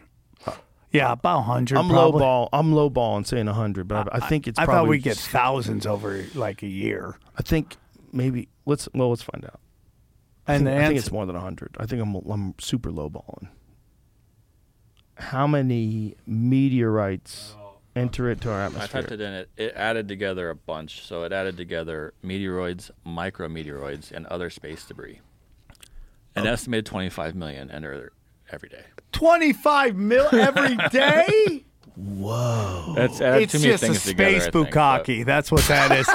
yeah, 0.92 1.12
about 1.12 1.42
hundred. 1.42 1.78
I'm 1.78 1.88
low 1.88 2.12
ball. 2.12 2.48
I'm 2.52 2.72
low 2.72 2.90
ball 2.90 3.16
and 3.16 3.26
saying 3.26 3.48
a 3.48 3.52
hundred, 3.54 3.86
but 3.88 4.12
I, 4.12 4.18
I 4.18 4.28
think 4.28 4.48
it's. 4.48 4.58
I 4.58 4.64
probably 4.64 4.78
thought 4.78 4.90
we 4.90 4.98
get 4.98 5.16
thousands 5.16 5.86
over 5.86 6.24
like 6.34 6.62
a 6.62 6.68
year. 6.68 7.16
I 7.36 7.42
think 7.42 7.76
maybe 8.12 8.48
let's 8.66 8.88
well 8.94 9.10
let's 9.10 9.22
find 9.22 9.44
out. 9.44 9.60
I 10.46 10.54
And 10.54 10.64
think, 10.64 10.76
the 10.76 10.82
I 10.82 10.86
think 10.88 10.98
it's 10.98 11.12
more 11.12 11.26
than 11.26 11.36
hundred. 11.36 11.76
I 11.78 11.86
think 11.86 12.02
I'm 12.02 12.14
I'm 12.14 12.54
super 12.58 12.90
low 12.90 13.08
balling. 13.08 13.48
How 15.14 15.46
many 15.46 16.16
meteorites 16.26 17.54
enter 17.94 18.30
into 18.30 18.50
our 18.50 18.62
atmosphere? 18.62 18.80
I 18.80 19.00
atmosphere? 19.00 19.02
typed 19.02 19.12
it 19.12 19.20
in. 19.20 19.32
It, 19.34 19.50
it 19.56 19.72
added 19.76 20.08
together 20.08 20.50
a 20.50 20.56
bunch. 20.56 21.02
So 21.02 21.22
it 21.24 21.32
added 21.32 21.56
together 21.56 22.14
meteoroids, 22.24 22.90
micrometeoroids, 23.06 24.10
and 24.12 24.26
other 24.26 24.50
space 24.50 24.84
debris. 24.84 25.20
An 26.34 26.46
oh. 26.46 26.52
estimated 26.52 26.86
25 26.86 27.34
million 27.34 27.70
enter 27.70 28.12
every 28.50 28.68
day. 28.68 28.84
Twenty-five 29.12 29.96
mil 29.96 30.28
every 30.32 30.76
day. 30.90 31.64
Whoa. 31.96 32.94
That's 32.96 33.20
uh, 33.20 33.24
added 33.24 33.42
it's 33.42 33.52
too 33.52 33.58
many 33.58 33.70
just 33.72 33.82
a 33.82 33.86
things 33.86 34.04
together. 34.04 34.30
space 34.40 34.46
I 34.48 34.50
think, 34.50 34.72
but 34.72 35.04
bukkake. 35.06 35.24
That's 35.26 35.52
what 35.52 35.62
that 35.64 35.92
is. 35.98 36.06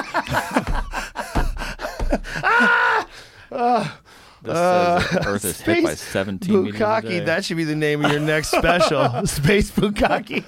This 4.42 4.56
says 4.56 5.10
that 5.10 5.26
Earth 5.26 5.44
is 5.44 5.60
hit 5.60 5.84
by 5.84 5.94
17 5.94 6.54
bukkake, 6.72 6.98
a 6.98 7.02
day. 7.02 7.20
That 7.20 7.44
should 7.44 7.56
be 7.56 7.64
the 7.64 7.74
name 7.74 8.04
of 8.04 8.10
your 8.12 8.20
next 8.20 8.48
special. 8.50 9.26
Space 9.26 9.70
Bukkake. 9.72 10.44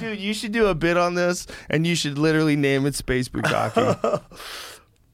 Dude, 0.00 0.18
you 0.18 0.32
should 0.34 0.52
do 0.52 0.66
a 0.66 0.74
bit 0.74 0.96
on 0.96 1.14
this, 1.14 1.46
and 1.68 1.86
you 1.86 1.94
should 1.94 2.18
literally 2.18 2.56
name 2.56 2.86
it 2.86 2.94
Space 2.94 3.28
Bukkake. 3.28 4.22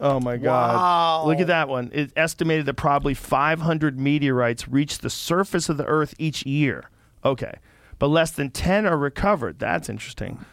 Oh 0.01 0.19
my 0.19 0.39
God! 0.39 0.77
Wow. 0.77 1.27
Look 1.27 1.41
at 1.41 1.49
that 1.49 1.69
one. 1.69 1.91
It's 1.93 2.13
estimated 2.17 2.67
that 2.67 2.75
probably 2.75 3.15
500 3.15 3.99
meteorites 3.99 4.67
reach 4.67 4.99
the 4.99 5.11
surface 5.11 5.69
of 5.69 5.77
the 5.77 5.85
Earth 5.85 6.15
each 6.19 6.47
year. 6.47 6.89
Okay, 7.25 7.55
but 7.99 8.09
less 8.09 8.31
than 8.31 8.51
10 8.51 8.87
are 8.87 8.97
recovered. 8.97 9.59
That's 9.59 9.89
interesting. 9.91 10.45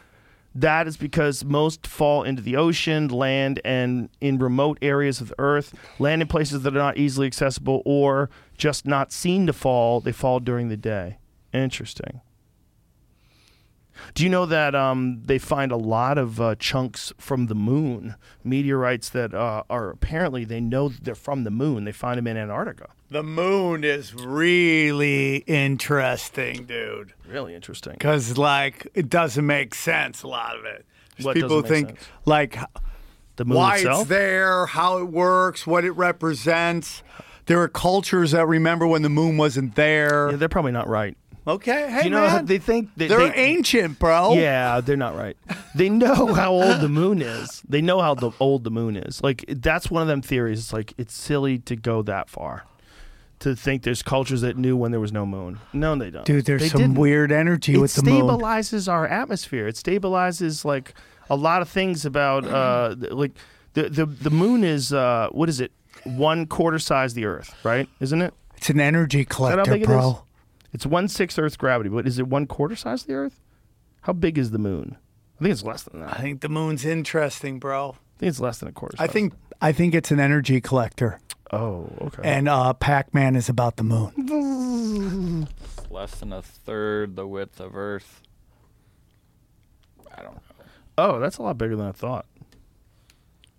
That 0.54 0.86
is 0.86 0.96
because 0.96 1.44
most 1.44 1.86
fall 1.86 2.24
into 2.24 2.42
the 2.42 2.56
ocean, 2.56 3.08
land, 3.08 3.60
and 3.64 4.08
in 4.20 4.38
remote 4.38 4.78
areas 4.82 5.20
of 5.20 5.28
the 5.28 5.34
earth, 5.38 5.72
land 5.98 6.20
in 6.20 6.28
places 6.28 6.62
that 6.62 6.74
are 6.74 6.78
not 6.78 6.96
easily 6.96 7.26
accessible 7.26 7.82
or 7.84 8.28
just 8.56 8.84
not 8.84 9.12
seen 9.12 9.46
to 9.46 9.52
fall. 9.52 10.00
They 10.00 10.10
fall 10.10 10.40
during 10.40 10.68
the 10.68 10.76
day. 10.76 11.18
Interesting. 11.52 12.22
Do 14.14 14.22
you 14.24 14.28
know 14.28 14.46
that 14.46 14.74
um, 14.74 15.22
they 15.24 15.38
find 15.38 15.72
a 15.72 15.76
lot 15.76 16.18
of 16.18 16.40
uh, 16.40 16.54
chunks 16.56 17.12
from 17.18 17.46
the 17.46 17.54
moon, 17.54 18.14
meteorites 18.44 19.08
that 19.10 19.34
uh, 19.34 19.62
are 19.68 19.90
apparently 19.90 20.44
they 20.44 20.60
know 20.60 20.88
they're 20.88 21.14
from 21.14 21.44
the 21.44 21.50
moon. 21.50 21.84
They 21.84 21.92
find 21.92 22.18
them 22.18 22.26
in 22.26 22.36
Antarctica. 22.36 22.88
the 23.10 23.22
moon 23.22 23.84
is 23.84 24.14
really 24.14 25.36
interesting, 25.46 26.64
dude. 26.66 27.14
Really 27.26 27.54
interesting. 27.54 27.94
Because 27.94 28.36
like 28.38 28.86
it 28.94 29.08
doesn't 29.08 29.46
make 29.46 29.74
sense. 29.74 30.22
A 30.22 30.28
lot 30.28 30.56
of 30.56 30.64
it. 30.64 30.84
What 31.22 31.34
People 31.34 31.62
think 31.62 31.88
sense? 31.88 32.08
like 32.24 32.58
The 33.36 33.44
moon 33.44 33.56
why 33.56 33.76
itself. 33.76 34.00
it's 34.02 34.08
there, 34.08 34.66
how 34.66 34.98
it 34.98 35.04
works, 35.08 35.66
what 35.66 35.84
it 35.84 35.92
represents. 35.92 37.02
There 37.46 37.60
are 37.62 37.68
cultures 37.68 38.32
that 38.32 38.46
remember 38.46 38.86
when 38.86 39.02
the 39.02 39.08
moon 39.08 39.36
wasn't 39.38 39.74
there. 39.74 40.30
Yeah, 40.30 40.36
they're 40.36 40.48
probably 40.50 40.72
not 40.72 40.86
right. 40.88 41.16
Okay, 41.48 41.90
hey 41.90 42.04
you 42.04 42.10
know 42.10 42.26
man, 42.26 42.46
they 42.46 42.58
think 42.58 42.90
they, 42.96 43.08
they're 43.08 43.18
they- 43.30 43.34
ancient, 43.34 43.98
bro. 43.98 44.34
Yeah, 44.34 44.80
they're 44.80 44.96
not 44.96 45.16
right. 45.16 45.36
They 45.74 45.88
know 45.88 46.34
how 46.34 46.52
old 46.52 46.80
the 46.80 46.88
moon 46.88 47.22
is. 47.22 47.62
They 47.68 47.80
know 47.80 48.00
how 48.00 48.14
the 48.14 48.30
old 48.40 48.64
the 48.64 48.70
moon 48.70 48.96
is. 48.96 49.22
Like 49.22 49.44
that's 49.48 49.90
one 49.90 50.02
of 50.02 50.08
them 50.08 50.22
theories. 50.22 50.58
It's 50.60 50.72
like 50.72 50.94
it's 50.98 51.14
silly 51.14 51.58
to 51.60 51.76
go 51.76 52.02
that 52.02 52.28
far. 52.28 52.64
To 53.40 53.54
think 53.54 53.84
there's 53.84 54.02
cultures 54.02 54.40
that 54.40 54.56
knew 54.56 54.76
when 54.76 54.90
there 54.90 54.98
was 54.98 55.12
no 55.12 55.24
moon. 55.24 55.60
No, 55.72 55.94
they 55.94 56.10
don't. 56.10 56.24
Dude, 56.26 56.44
there's 56.44 56.60
They 56.62 56.68
some 56.70 56.80
didn't. 56.80 56.96
weird 56.98 57.30
energy 57.30 57.74
It 57.74 57.78
with 57.78 57.94
the 57.94 58.02
moon. 58.02 58.16
It 58.16 58.22
stabilizes 58.24 58.90
our 58.90 59.06
atmosphere. 59.06 59.68
It 59.68 59.76
stabilizes 59.76 60.64
like 60.64 60.92
a 61.30 61.36
lot 61.36 61.62
of 61.62 61.68
things 61.68 62.04
about 62.04 62.44
uh 62.44 62.96
like 63.12 63.30
the 63.74 63.88
the 63.90 64.06
the 64.06 64.30
moon 64.30 64.64
is 64.64 64.92
uh 64.92 65.28
what 65.30 65.48
is 65.48 65.60
it? 65.60 65.70
One 66.04 66.46
quarter 66.46 66.80
size 66.80 67.14
the 67.14 67.26
Earth, 67.26 67.54
right? 67.62 67.88
Isn't 68.00 68.22
it? 68.22 68.34
It's 68.56 68.70
an 68.70 68.80
energy 68.80 69.20
Is 69.20 69.26
that 69.28 69.34
how 69.34 69.36
collector, 69.50 69.70
big 69.72 69.82
it 69.82 69.84
is? 69.84 69.86
bro. 69.86 70.24
It's 70.72 70.84
one 70.86 71.08
sixth 71.08 71.38
Earth 71.38 71.56
gravity, 71.58 71.88
but 71.90 72.06
is 72.06 72.18
it 72.18 72.26
one 72.28 72.46
quarter 72.46 72.76
size 72.76 73.02
of 73.02 73.06
the 73.08 73.14
Earth? 73.14 73.40
How 74.02 74.12
big 74.12 74.38
is 74.38 74.50
the 74.50 74.58
moon? 74.58 74.96
I 75.40 75.44
think 75.44 75.52
it's 75.52 75.62
less 75.64 75.82
than 75.84 76.00
that. 76.00 76.18
I 76.18 76.20
think 76.22 76.40
the 76.40 76.48
moon's 76.48 76.84
interesting, 76.84 77.58
bro. 77.58 77.90
I 77.90 78.18
think 78.18 78.30
it's 78.30 78.40
less 78.40 78.58
than 78.58 78.68
a 78.68 78.72
quarter. 78.72 78.96
I 78.98 79.06
size. 79.06 79.12
think 79.12 79.32
I 79.60 79.72
think 79.72 79.94
it's 79.94 80.10
an 80.10 80.20
energy 80.20 80.60
collector, 80.60 81.20
Oh, 81.52 81.88
okay. 82.02 82.22
and 82.24 82.48
uh, 82.48 82.72
Pac-Man 82.74 83.34
is 83.36 83.48
about 83.48 83.76
the 83.76 83.82
moon. 83.84 85.48
It's 85.76 85.90
less 85.90 86.14
than 86.16 86.32
a 86.32 86.42
third 86.42 87.16
the 87.16 87.26
width 87.26 87.60
of 87.60 87.76
Earth. 87.76 88.22
I 90.16 90.22
don't 90.22 90.34
know. 90.34 90.40
oh, 90.98 91.18
that's 91.20 91.38
a 91.38 91.42
lot 91.42 91.56
bigger 91.58 91.76
than 91.76 91.86
I 91.86 91.92
thought. 91.92 92.26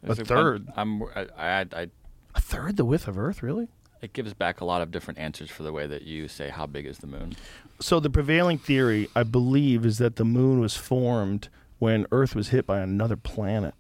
A 0.03 0.11
Is 0.11 0.19
it- 0.19 0.27
third. 0.27 0.67
I'm, 0.75 1.03
I, 1.15 1.27
I, 1.37 1.59
I, 1.73 1.87
A 2.35 2.41
third 2.41 2.77
the 2.77 2.85
width 2.85 3.07
of 3.07 3.17
Earth, 3.17 3.41
really? 3.43 3.67
It 4.01 4.13
gives 4.13 4.33
back 4.33 4.61
a 4.61 4.65
lot 4.65 4.81
of 4.81 4.91
different 4.91 5.19
answers 5.19 5.49
for 5.49 5.63
the 5.63 5.73
way 5.73 5.87
that 5.87 6.03
you 6.03 6.27
say 6.27 6.49
how 6.49 6.65
big 6.65 6.85
is 6.85 6.99
the 6.99 7.07
moon. 7.07 7.35
So 7.79 7.99
the 7.99 8.09
prevailing 8.09 8.57
theory, 8.57 9.09
I 9.15 9.23
believe, 9.23 9.85
is 9.85 9.97
that 9.97 10.15
the 10.15 10.25
moon 10.25 10.59
was 10.59 10.75
formed 10.75 11.49
when 11.79 12.05
Earth 12.11 12.35
was 12.35 12.49
hit 12.49 12.65
by 12.65 12.79
another 12.79 13.15
planet. 13.15 13.73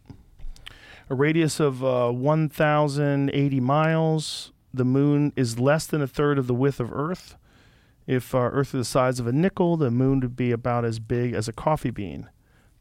A 1.09 1.15
radius 1.15 1.59
of 1.59 1.83
uh, 1.83 2.11
1,080 2.11 3.59
miles. 3.59 4.51
The 4.73 4.85
moon 4.85 5.33
is 5.35 5.59
less 5.59 5.87
than 5.87 6.01
a 6.01 6.07
third 6.07 6.37
of 6.37 6.47
the 6.47 6.53
width 6.53 6.79
of 6.79 6.93
Earth. 6.93 7.35
If 8.05 8.35
our 8.35 8.51
Earth 8.51 8.69
is 8.69 8.79
the 8.79 8.85
size 8.85 9.19
of 9.19 9.27
a 9.27 9.31
nickel, 9.31 9.77
the 9.77 9.91
moon 9.91 10.19
would 10.19 10.35
be 10.35 10.51
about 10.51 10.85
as 10.85 10.99
big 10.99 11.33
as 11.33 11.47
a 11.47 11.53
coffee 11.53 11.91
bean. 11.91 12.29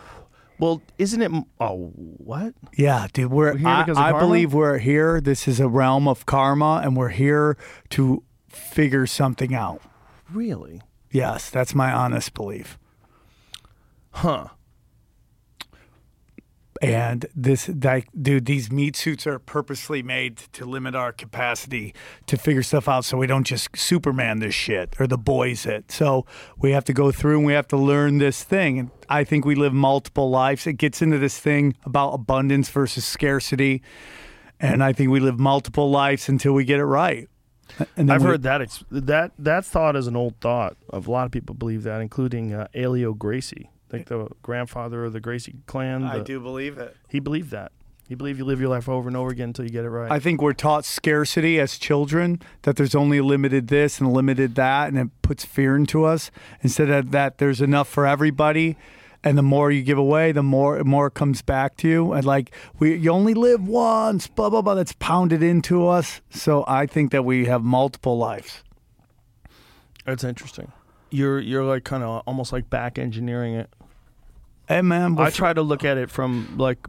Well, 0.60 0.82
isn't 0.98 1.22
it? 1.22 1.32
Oh, 1.60 1.92
what? 1.96 2.54
Yeah, 2.78 3.08
dude, 3.12 3.32
we're, 3.32 3.54
We're 3.54 3.58
here 3.58 3.68
I, 3.68 3.84
because 3.84 3.98
of 3.98 4.04
I 4.04 4.12
karma? 4.12 4.28
believe 4.28 4.54
we're 4.54 4.78
here. 4.78 5.20
This 5.20 5.48
is 5.48 5.60
a 5.60 5.68
realm 5.68 6.08
of 6.08 6.26
karma, 6.26 6.82
and 6.84 6.96
we're 6.96 7.10
here 7.10 7.58
to 7.92 8.24
figure 8.50 9.06
something 9.08 9.54
out. 9.54 9.82
Really? 10.32 10.82
Yes, 11.12 11.50
that's 11.50 11.76
my 11.76 11.92
honest 11.92 12.34
belief. 12.34 12.78
Huh? 14.12 14.48
And 16.84 17.26
this, 17.34 17.70
like, 17.70 18.10
dude, 18.20 18.46
these 18.46 18.72
meat 18.72 18.96
suits 18.96 19.26
are 19.26 19.40
purposely 19.40 20.04
made 20.04 20.38
to 20.54 20.66
limit 20.66 20.96
our 20.96 21.14
capacity 21.14 21.94
to 22.28 22.38
figure 22.38 22.62
stuff 22.62 22.90
out, 22.90 23.06
so 23.06 23.18
we 23.18 23.26
don't 23.28 23.46
just 23.46 23.70
Superman 23.78 24.40
this 24.40 24.54
shit 24.54 24.96
or 25.00 25.08
the 25.08 25.18
boys 25.18 25.66
it. 25.66 25.92
So 25.92 26.26
we 26.58 26.72
have 26.72 26.84
to 26.86 26.94
go 26.94 27.12
through 27.12 27.38
and 27.38 27.46
we 27.46 27.54
have 27.54 27.68
to 27.70 27.78
learn 27.78 28.18
this 28.18 28.44
thing. 28.44 28.80
And 28.80 28.92
I 29.08 29.24
think 29.24 29.46
we 29.46 29.56
live 29.56 29.74
multiple 29.74 30.30
lives. 30.30 30.68
It 30.68 30.74
gets 30.74 31.02
into 31.02 31.18
this 31.18 31.40
thing 31.40 31.76
about 31.86 32.12
abundance 32.14 32.70
versus 32.70 33.06
scarcity, 33.06 33.82
and 34.60 34.84
I 34.84 34.92
think 34.94 35.10
we 35.10 35.20
live 35.22 35.40
multiple 35.40 35.90
lives 35.90 36.28
until 36.28 36.54
we 36.54 36.66
get 36.66 36.80
it 36.80 36.86
right. 36.86 37.30
And 37.96 38.12
I've 38.12 38.22
we- 38.22 38.28
heard 38.28 38.44
that 38.44 38.62
ex- 38.62 38.84
that 38.92 39.32
that 39.40 39.66
thought 39.66 39.96
is 39.96 40.08
an 40.08 40.16
old 40.16 40.36
thought. 40.42 40.76
Of 40.90 41.08
a 41.08 41.12
lot 41.12 41.26
of 41.26 41.32
people 41.32 41.56
believe 41.56 41.84
that, 41.84 42.02
including 42.02 42.54
uh, 42.54 42.68
Helio 42.74 43.14
Gracie, 43.14 43.70
like 43.94 44.08
the 44.08 44.28
grandfather 44.42 45.06
of 45.06 45.14
the 45.14 45.20
Gracie 45.20 45.56
clan. 45.66 46.04
I 46.04 46.20
do 46.20 46.40
believe 46.40 46.78
it. 46.78 46.96
He 47.08 47.20
believed 47.20 47.52
that. 47.52 47.72
He 48.10 48.16
believed 48.16 48.38
you 48.38 48.46
live 48.46 48.60
your 48.60 48.70
life 48.70 48.90
over 48.90 49.08
and 49.08 49.16
over 49.16 49.30
again 49.30 49.50
until 49.50 49.64
you 49.64 49.72
get 49.72 49.86
it 49.86 49.90
right. 49.90 50.12
I 50.12 50.20
think 50.20 50.42
we're 50.42 50.54
taught 50.54 50.84
scarcity 50.84 51.60
as 51.60 51.78
children 51.78 52.42
that 52.64 52.76
there's 52.76 52.96
only 52.96 53.22
limited 53.22 53.70
this 53.70 54.00
and 54.00 54.12
limited 54.12 54.56
that, 54.56 54.90
and 54.90 54.98
it 54.98 55.08
puts 55.22 55.46
fear 55.46 55.76
into 55.76 56.04
us. 56.04 56.30
Instead 56.62 56.90
of 56.90 57.12
that, 57.12 57.38
there's 57.38 57.62
enough 57.62 57.88
for 57.88 58.06
everybody, 58.06 58.76
and 59.24 59.38
the 59.38 59.42
more 59.42 59.72
you 59.72 59.82
give 59.84 59.98
away, 59.98 60.34
the 60.34 60.44
more 60.44 60.84
more 60.84 61.08
it 61.08 61.14
comes 61.14 61.42
back 61.42 61.78
to 61.78 61.88
you. 61.88 62.12
And 62.12 62.26
like 62.26 62.54
we, 62.78 62.96
you 62.96 63.10
only 63.10 63.34
live 63.34 63.66
once, 63.66 64.28
blah 64.28 64.50
blah 64.50 64.62
blah. 64.62 64.76
That's 64.76 64.94
pounded 64.94 65.42
into 65.42 65.88
us. 65.88 66.20
So 66.30 66.66
I 66.68 66.86
think 66.86 67.12
that 67.14 67.24
we 67.24 67.46
have 67.46 67.64
multiple 67.64 68.18
lives. 68.18 68.64
That's 70.06 70.26
interesting. 70.26 70.74
You're 71.10 71.40
you're 71.40 71.64
like 71.64 71.86
kind 71.86 72.04
of 72.04 72.24
almost 72.28 72.52
like 72.52 72.70
back 72.70 73.00
engineering 73.00 73.54
it. 73.54 73.70
Hey 74.74 74.82
man, 74.82 75.20
I 75.20 75.30
try 75.30 75.54
to 75.54 75.62
look 75.62 75.86
at 75.86 76.00
it 76.00 76.10
from 76.10 76.56
like 76.58 76.80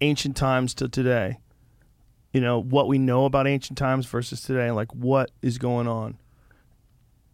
ancient 0.00 0.36
times 0.36 0.74
to 0.74 0.88
today. 0.88 1.38
You 2.32 2.40
know 2.40 2.60
what 2.60 2.88
we 2.88 2.98
know 2.98 3.24
about 3.24 3.46
ancient 3.46 3.78
times 3.78 4.04
versus 4.06 4.42
today, 4.42 4.72
like 4.72 4.92
what 4.92 5.30
is 5.42 5.58
going 5.58 5.86
on. 5.86 6.18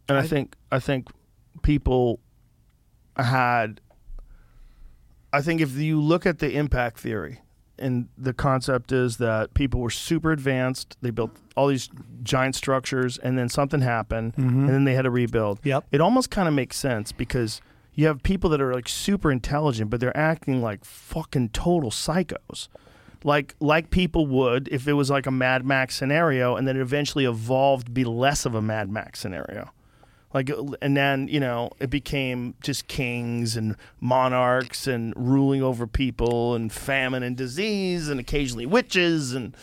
And 0.07 0.19
I, 0.19 0.27
think 0.27 0.55
I 0.71 0.77
think 0.77 1.07
people 1.63 2.19
had. 3.15 3.81
I 5.31 5.41
think 5.41 5.61
if 5.61 5.71
you 5.77 5.99
look 5.99 6.27
at 6.27 6.37
the 6.37 6.55
impact 6.55 6.99
theory, 6.99 7.39
and 7.79 8.09
the 8.15 8.33
concept 8.33 8.91
is 8.91 9.17
that 9.17 9.55
people 9.55 9.79
were 9.79 9.89
super 9.89 10.31
advanced, 10.31 10.95
they 11.01 11.09
built 11.09 11.31
all 11.57 11.69
these 11.69 11.89
giant 12.21 12.53
structures, 12.53 13.17
and 13.17 13.35
then 13.35 13.49
something 13.49 13.81
happened, 13.81 14.35
mm-hmm. 14.35 14.65
and 14.65 14.69
then 14.69 14.83
they 14.83 14.93
had 14.93 15.01
to 15.01 15.09
rebuild. 15.09 15.59
Yep. 15.63 15.85
It 15.91 16.01
almost 16.01 16.29
kind 16.29 16.47
of 16.47 16.53
makes 16.53 16.77
sense 16.77 17.11
because 17.11 17.61
you 17.95 18.07
have 18.07 18.23
people 18.23 18.49
that 18.51 18.61
are 18.61 18.73
like 18.73 18.89
super 18.89 19.31
intelligent, 19.31 19.89
but 19.89 19.99
they're 19.99 20.15
acting 20.17 20.61
like 20.61 20.83
fucking 20.83 21.49
total 21.49 21.91
psychos. 21.91 22.67
Like 23.23 23.55
like 23.59 23.89
people 23.89 24.27
would 24.27 24.67
if 24.69 24.87
it 24.87 24.93
was 24.93 25.09
like 25.09 25.25
a 25.25 25.31
Mad 25.31 25.65
Max 25.65 25.95
scenario 25.95 26.55
and 26.55 26.67
then 26.67 26.75
it 26.75 26.81
eventually 26.81 27.25
evolved 27.25 27.87
to 27.87 27.91
be 27.91 28.03
less 28.03 28.45
of 28.45 28.53
a 28.55 28.61
Mad 28.61 28.89
Max 28.89 29.19
scenario. 29.19 29.71
Like 30.33 30.49
uh, 30.49 30.63
and 30.81 30.97
then, 30.97 31.27
you 31.27 31.39
know, 31.39 31.71
it 31.79 31.89
became 31.89 32.55
just 32.61 32.87
kings 32.87 33.55
and 33.55 33.75
monarchs 34.01 34.87
and 34.87 35.13
ruling 35.15 35.61
over 35.61 35.87
people 35.87 36.55
and 36.55 36.71
famine 36.71 37.23
and 37.23 37.37
disease 37.37 38.09
and 38.09 38.19
occasionally 38.19 38.65
witches 38.65 39.33
and 39.33 39.55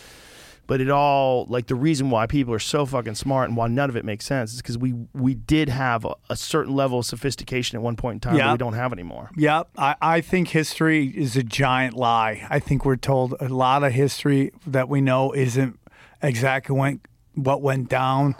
but 0.71 0.81
it 0.81 0.89
all 0.89 1.47
like 1.49 1.67
the 1.67 1.75
reason 1.75 2.11
why 2.11 2.29
people 2.29 2.55
are 2.55 2.61
so 2.61 2.87
fucking 2.87 3.17
smart 3.17 3.49
and 3.49 3.57
why 3.57 3.67
none 3.67 3.91
of 3.91 3.97
it 3.97 4.05
makes 4.05 4.25
sense 4.25 4.53
is 4.53 4.59
because 4.59 4.79
we 4.79 4.95
we 5.13 5.35
did 5.35 5.69
have 5.69 6.05
a, 6.05 6.15
a 6.29 6.37
certain 6.37 6.77
level 6.77 7.01
of 7.01 7.07
sophistication 7.07 7.75
at 7.75 7.83
one 7.83 7.97
point 7.97 8.15
in 8.15 8.21
time 8.21 8.37
that 8.37 8.53
we 8.53 8.57
don't 8.57 8.75
have 8.75 8.93
anymore. 8.93 9.33
Yep, 9.37 9.71
I, 9.77 9.97
I 10.01 10.21
think 10.21 10.47
history 10.47 11.09
is 11.09 11.37
a 11.37 11.43
giant 11.43 11.97
lie. 11.97 12.47
I 12.49 12.61
think 12.61 12.85
we're 12.85 12.95
told 12.95 13.35
a 13.41 13.49
lot 13.49 13.83
of 13.83 13.93
history 13.93 14.53
that 14.65 14.89
we 14.89 15.01
know 15.01 15.33
isn't 15.33 15.77
exactly 16.23 16.77
went, 16.77 17.05
what 17.35 17.63
went 17.63 17.89
down. 17.89 18.37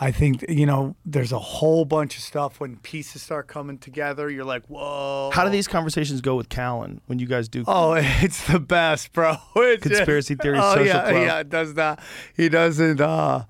I 0.00 0.10
think 0.10 0.44
you 0.48 0.66
know 0.66 0.96
there's 1.06 1.30
a 1.32 1.38
whole 1.38 1.84
bunch 1.84 2.16
of 2.16 2.22
stuff 2.22 2.58
when 2.60 2.76
pieces 2.78 3.22
start 3.22 3.46
coming 3.46 3.78
together. 3.78 4.28
You're 4.28 4.44
like, 4.44 4.66
whoa. 4.66 5.30
How 5.32 5.44
do 5.44 5.50
these 5.50 5.68
conversations 5.68 6.20
go 6.20 6.34
with 6.34 6.48
Callan 6.48 7.00
when 7.06 7.18
you 7.20 7.26
guys 7.26 7.48
do? 7.48 7.64
Oh, 7.66 7.92
it's 7.98 8.46
the 8.48 8.58
best, 8.60 9.12
bro. 9.12 9.36
It's 9.56 9.82
Conspiracy 9.86 10.34
theory 10.34 10.58
Oh 10.60 10.74
social 10.74 10.86
yeah, 10.86 11.02
club. 11.10 11.22
yeah. 11.22 11.38
It 11.40 11.48
does 11.48 11.74
that? 11.74 12.00
He 12.36 12.48
doesn't. 12.48 13.00
uh 13.00 13.44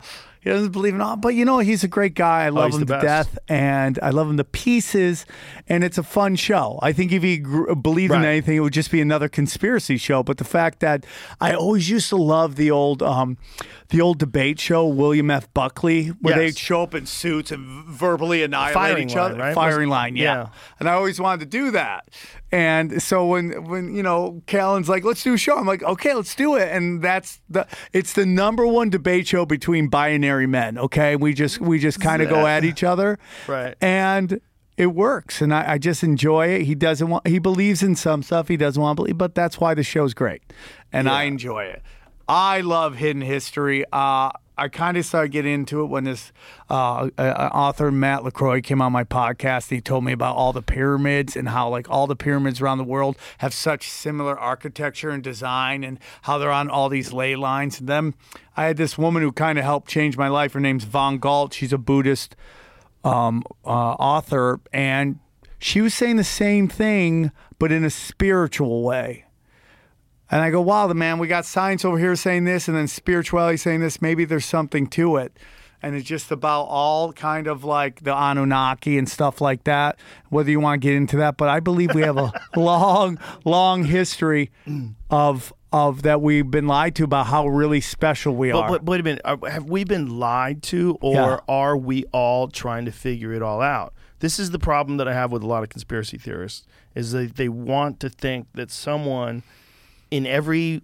He 0.45 0.51
doesn't 0.51 0.73
believe 0.73 0.95
in 0.95 1.01
all. 1.01 1.17
But 1.17 1.29
you 1.35 1.45
know, 1.47 1.59
he's 1.59 1.83
a 1.85 1.89
great 1.89 2.15
guy. 2.15 2.45
I 2.45 2.51
love 2.51 2.73
Oh, 2.73 2.77
him 2.77 2.87
to 2.87 2.93
best. 3.01 3.03
death, 3.05 3.39
and 3.49 3.99
I 4.03 4.11
love 4.11 4.29
him 4.29 4.37
to 4.37 4.45
pieces. 4.45 5.25
And 5.67 5.83
it's 5.83 5.97
a 5.99 6.03
fun 6.03 6.37
show. 6.37 6.79
I 6.83 6.93
think 6.93 7.11
if 7.13 7.23
he 7.23 7.39
gr- 7.39 7.75
believed 7.75 8.13
in 8.13 8.25
anything, 8.25 8.57
it 8.57 8.61
would 8.61 8.75
just 8.75 8.91
be 8.93 9.01
another 9.01 9.29
conspiracy 9.29 9.97
show. 9.97 10.23
But 10.23 10.37
the 10.37 10.45
fact 10.45 10.81
that 10.81 11.07
I 11.41 11.55
always 11.55 11.89
used 11.89 12.11
to 12.11 12.17
love 12.17 12.57
the 12.57 12.71
old, 12.71 13.03
um 13.03 13.39
the 13.89 14.01
old 14.01 14.19
debate 14.19 14.59
show, 14.61 14.87
William 14.87 15.31
F. 15.31 15.53
Buckley, 15.55 16.09
where 16.09 16.35
Yes. 16.41 16.55
they'd 16.55 16.59
show 16.59 16.83
up 16.83 16.95
in 16.95 17.07
suits 17.07 17.51
and 17.53 17.85
verbally 17.87 18.43
annihilate 18.43 18.75
Firing 18.75 19.09
each 19.09 19.15
line, 19.15 19.31
other. 19.33 19.39
right? 19.41 19.55
Firing 19.55 19.89
Was- 19.89 19.97
line, 19.97 20.17
yeah. 20.17 20.35
yeah. 20.35 20.47
And 20.81 20.89
I 20.89 20.93
always 20.95 21.21
wanted 21.21 21.41
to 21.41 21.47
do 21.59 21.71
that. 21.73 22.09
And 22.55 23.03
so 23.03 23.27
when 23.27 23.65
when 23.65 23.93
you 23.93 24.05
know 24.05 24.41
Callan's 24.47 24.89
like, 24.89 25.03
let's 25.03 25.25
do 25.25 25.35
a 25.35 25.37
show, 25.37 25.59
I'm 25.59 25.67
like, 25.67 25.83
okay, 25.83 26.15
let's 26.15 26.37
do 26.37 26.55
it. 26.55 26.69
And 26.71 27.03
that's 27.03 27.41
the 27.51 27.67
it's 27.93 28.13
the 28.13 28.25
number 28.25 28.65
one 28.65 28.91
debate 28.91 29.27
show 29.27 29.45
between 29.45 29.89
binary 29.89 30.47
men. 30.47 30.79
Okay, 30.79 31.17
we 31.17 31.35
just 31.35 31.61
we 31.61 31.81
just 31.81 32.01
kind 32.01 32.23
of 32.23 32.29
go 32.29 32.47
at 32.47 32.65
each 32.65 32.85
other, 32.85 33.19
Right. 33.49 33.75
And 33.81 34.41
it 34.77 34.87
works, 34.87 35.43
and 35.43 35.53
I, 35.53 35.73
I 35.73 35.79
just 35.79 36.05
enjoy 36.05 36.47
it. 36.47 36.63
He 36.63 36.77
doesn't 36.77 37.09
want 37.09 37.27
he 37.27 37.41
believes 37.41 37.83
in 37.83 37.97
some 37.97 38.23
stuff 38.23 38.47
he 38.47 38.57
doesn't 38.57 38.81
want 38.81 38.99
to 38.99 39.03
believe, 39.03 39.19
but 39.19 39.35
that's 39.35 39.59
why 39.59 39.75
the 39.75 39.83
show's 39.83 40.15
great, 40.15 40.43
and 40.93 41.09
I 41.09 41.25
enjoy 41.25 41.65
it. 41.65 41.83
I 42.29 42.61
love 42.61 42.95
hidden 42.95 43.23
history. 43.23 43.85
Uh, 43.93 44.31
I 44.57 44.69
kind 44.69 44.97
of 44.97 45.05
started 45.05 45.33
getting 45.33 45.53
into 45.53 45.83
it 45.83 45.87
when 45.87 46.05
this 46.05 46.33
uh, 46.71 47.11
author 47.19 47.91
Matt 47.91 48.23
LaCroix 48.23 48.61
came 48.61 48.81
on 48.81 48.93
my 48.93 49.03
podcast. 49.03 49.71
He 49.71 49.81
told 49.81 50.05
me 50.05 50.13
about 50.13 50.37
all 50.37 50.53
the 50.53 50.63
pyramids 50.63 51.35
and 51.35 51.49
how 51.49 51.69
like 51.69 51.91
all 51.91 52.07
the 52.07 52.15
pyramids 52.15 52.61
around 52.61 52.79
the 52.79 52.85
world 52.85 53.17
have 53.39 53.53
such 53.53 53.89
similar 53.89 54.39
architecture 54.39 55.11
and 55.11 55.23
design, 55.23 55.83
and 55.83 55.99
how 56.23 56.39
they're 56.39 56.53
on 56.53 56.71
all 56.71 56.89
these 56.89 57.13
ley 57.13 57.35
lines. 57.35 57.81
And 57.81 57.89
then 57.89 58.15
I 58.57 58.67
had 58.67 58.77
this 58.77 58.97
woman 58.97 59.23
who 59.23 59.33
kind 59.33 59.59
of 59.59 59.65
helped 59.65 59.89
change 59.89 60.17
my 60.17 60.29
life. 60.29 60.53
Her 60.53 60.61
name's 60.61 60.85
Von 60.85 61.19
Galt. 61.19 61.53
She's 61.53 61.73
a 61.73 61.79
Buddhist 61.79 62.37
um, 63.03 63.43
uh, 63.65 63.69
author, 63.69 64.61
and 64.73 65.19
she 65.59 65.81
was 65.81 65.95
saying 65.95 66.17
the 66.17 66.25
same 66.25 66.69
thing, 66.69 67.33
but 67.59 67.73
in 67.73 67.85
a 67.85 67.91
spiritual 67.91 68.85
way. 68.85 69.25
And 70.31 70.41
I 70.43 70.51
go, 70.51 70.61
wow, 70.61 70.87
the 70.87 70.95
man, 70.95 71.19
we 71.19 71.29
got 71.29 71.45
science 71.45 71.85
over 71.85 71.99
here 71.99 72.17
saying 72.17 72.45
this, 72.45 72.67
and 72.69 72.77
then 72.77 72.89
spirituality 72.89 73.57
saying 73.59 73.81
this. 73.81 74.01
Maybe 74.01 74.25
there's 74.25 74.47
something 74.47 74.87
to 74.89 75.17
it. 75.17 75.37
And 75.83 75.95
it's 75.95 76.07
just 76.09 76.31
about 76.31 76.63
all 76.63 77.13
kind 77.13 77.47
of 77.47 77.63
like 77.63 78.05
the 78.05 78.15
Anunnaki 78.17 78.97
and 78.97 79.07
stuff 79.07 79.43
like 79.43 79.65
that, 79.65 79.99
whether 80.31 80.51
you 80.51 80.59
want 80.59 80.81
to 80.81 80.89
get 80.89 80.95
into 80.97 81.19
that. 81.19 81.37
But 81.37 81.51
I 81.51 81.61
believe 81.61 81.95
we 81.95 82.01
have 82.01 82.17
a 82.17 82.33
long, 82.57 83.19
long 83.45 83.85
history 83.85 84.51
of 85.11 85.53
of 85.73 86.03
that 86.03 86.23
we've 86.23 86.51
been 86.51 86.69
lied 86.69 86.95
to 86.95 87.03
about 87.05 87.27
how 87.27 87.49
really 87.49 87.81
special 87.81 88.35
we 88.37 88.53
But, 88.53 88.61
are. 88.63 88.69
but 88.71 88.85
wait 88.87 89.01
a 89.01 89.03
minute. 89.03 89.23
Have 89.27 89.65
we 89.69 89.83
been 89.85 90.21
lied 90.21 90.63
to, 90.65 90.97
or 91.01 91.15
Yeah. 91.15 91.39
are 91.49 91.77
we 91.77 92.05
all 92.13 92.47
trying 92.47 92.85
to 92.85 92.93
figure 92.93 93.33
it 93.33 93.43
all 93.43 93.61
out? 93.61 93.93
This 94.21 94.39
is 94.39 94.53
the 94.53 94.59
problem 94.61 94.99
that 94.99 95.09
I 95.09 95.13
have 95.15 95.33
with 95.33 95.43
a 95.43 95.47
lot 95.49 95.65
of 95.65 95.69
conspiracy 95.71 96.17
theorists: 96.17 96.65
is 96.95 97.11
that 97.13 97.35
they 97.37 97.49
want 97.49 97.99
to 98.01 98.09
think 98.09 98.47
that 98.55 98.71
someone 98.71 99.43
in 100.15 100.27
every 100.27 100.81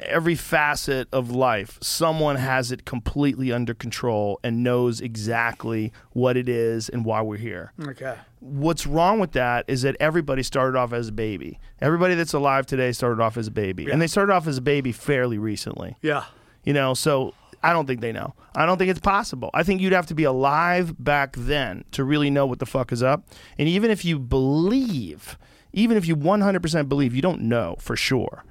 every 0.00 0.34
facet 0.34 1.06
of 1.12 1.30
life, 1.30 1.78
someone 1.80 2.34
has 2.36 2.72
it 2.72 2.84
completely 2.84 3.52
under 3.52 3.72
control 3.72 4.40
and 4.42 4.64
knows 4.64 5.00
exactly 5.00 5.92
what 6.12 6.36
it 6.36 6.48
is 6.48 6.88
and 6.88 7.04
why 7.04 7.20
we're 7.20 7.36
here 7.36 7.72
okay. 7.86 8.16
what's 8.40 8.86
wrong 8.86 9.20
with 9.20 9.32
that 9.32 9.64
is 9.68 9.82
that 9.82 9.94
everybody 10.00 10.42
started 10.42 10.76
off 10.76 10.92
as 10.92 11.08
a 11.08 11.12
baby. 11.12 11.60
Everybody 11.80 12.14
that's 12.16 12.32
alive 12.32 12.66
today 12.66 12.90
started 12.90 13.22
off 13.22 13.36
as 13.36 13.46
a 13.46 13.52
baby, 13.52 13.88
and 13.90 14.02
they 14.02 14.08
started 14.08 14.32
off 14.32 14.48
as 14.48 14.58
a 14.58 14.62
baby 14.62 14.90
fairly 14.90 15.38
recently. 15.38 15.96
Yeah. 16.02 16.24
You 16.64 16.72
know, 16.72 16.94
so 16.94 17.34
I 17.62 17.72
don't 17.72 17.86
think 17.86 18.00
they 18.00 18.12
know. 18.12 18.34
I 18.56 18.66
don't 18.66 18.78
think 18.78 18.90
it's 18.90 19.00
possible. 19.00 19.50
I 19.54 19.62
think 19.62 19.80
you'd 19.80 19.92
have 19.92 20.06
to 20.06 20.14
be 20.14 20.24
alive 20.24 20.94
back 21.02 21.36
then 21.36 21.84
to 21.92 22.02
really 22.02 22.30
know 22.30 22.46
what 22.46 22.58
the 22.58 22.66
fuck 22.66 22.90
is 22.90 23.02
up. 23.04 23.24
And 23.56 23.68
even 23.68 23.90
if 23.90 24.04
you 24.04 24.18
believe, 24.18 25.38
even 25.72 25.96
if 25.96 26.06
you 26.06 26.16
100% 26.16 26.88
believe, 26.88 27.14
you 27.14 27.22
don't 27.22 27.40
know 27.42 27.76
for 27.78 27.96
sure. 27.96 28.44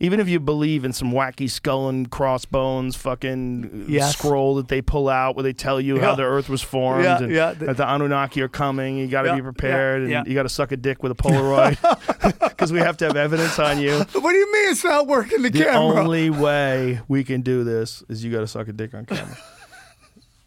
Even 0.00 0.18
if 0.18 0.28
you 0.28 0.40
believe 0.40 0.84
in 0.84 0.92
some 0.92 1.12
wacky 1.12 1.48
skull 1.48 1.88
and 1.88 2.10
crossbones 2.10 2.96
fucking 2.96 3.84
uh, 3.86 3.90
Yes. 3.90 4.16
scroll 4.18 4.56
that 4.56 4.66
they 4.66 4.82
pull 4.82 5.08
out 5.08 5.36
where 5.36 5.44
they 5.44 5.52
tell 5.52 5.80
you 5.80 6.00
how 6.00 6.16
the 6.16 6.24
earth 6.24 6.48
was 6.48 6.60
formed 6.60 7.04
Yeah, 7.04 7.22
and 7.22 7.30
yeah. 7.32 7.52
that 7.52 7.76
the 7.76 7.88
Anunnaki 7.88 8.42
are 8.42 8.48
coming, 8.48 8.96
you 8.96 9.06
got 9.06 9.22
to 9.22 9.28
Yeah, 9.28 9.36
be 9.36 9.42
prepared 9.42 10.00
yeah, 10.00 10.18
and 10.18 10.26
yeah. 10.26 10.30
you 10.30 10.34
got 10.34 10.42
to 10.42 10.48
suck 10.48 10.72
a 10.72 10.76
dick 10.76 11.04
with 11.04 11.12
a 11.12 11.14
Polaroid 11.14 11.78
because 12.48 12.72
we 12.72 12.80
have 12.80 12.96
to 12.96 13.04
have 13.06 13.16
evidence 13.16 13.56
on 13.60 13.78
you. 13.80 13.92
What 14.12 14.32
do 14.32 14.38
you 14.38 14.52
mean 14.52 14.70
it's 14.72 14.82
not 14.82 15.06
working 15.06 15.42
the, 15.42 15.50
The 15.50 15.60
camera? 15.64 16.00
only 16.02 16.30
way 16.30 17.00
we 17.06 17.22
can 17.22 17.42
do 17.42 17.62
this 17.62 18.02
is 18.08 18.24
you 18.24 18.32
got 18.32 18.40
to 18.40 18.48
suck 18.48 18.66
a 18.66 18.72
dick 18.72 18.94
on 18.94 19.06
camera. 19.06 19.38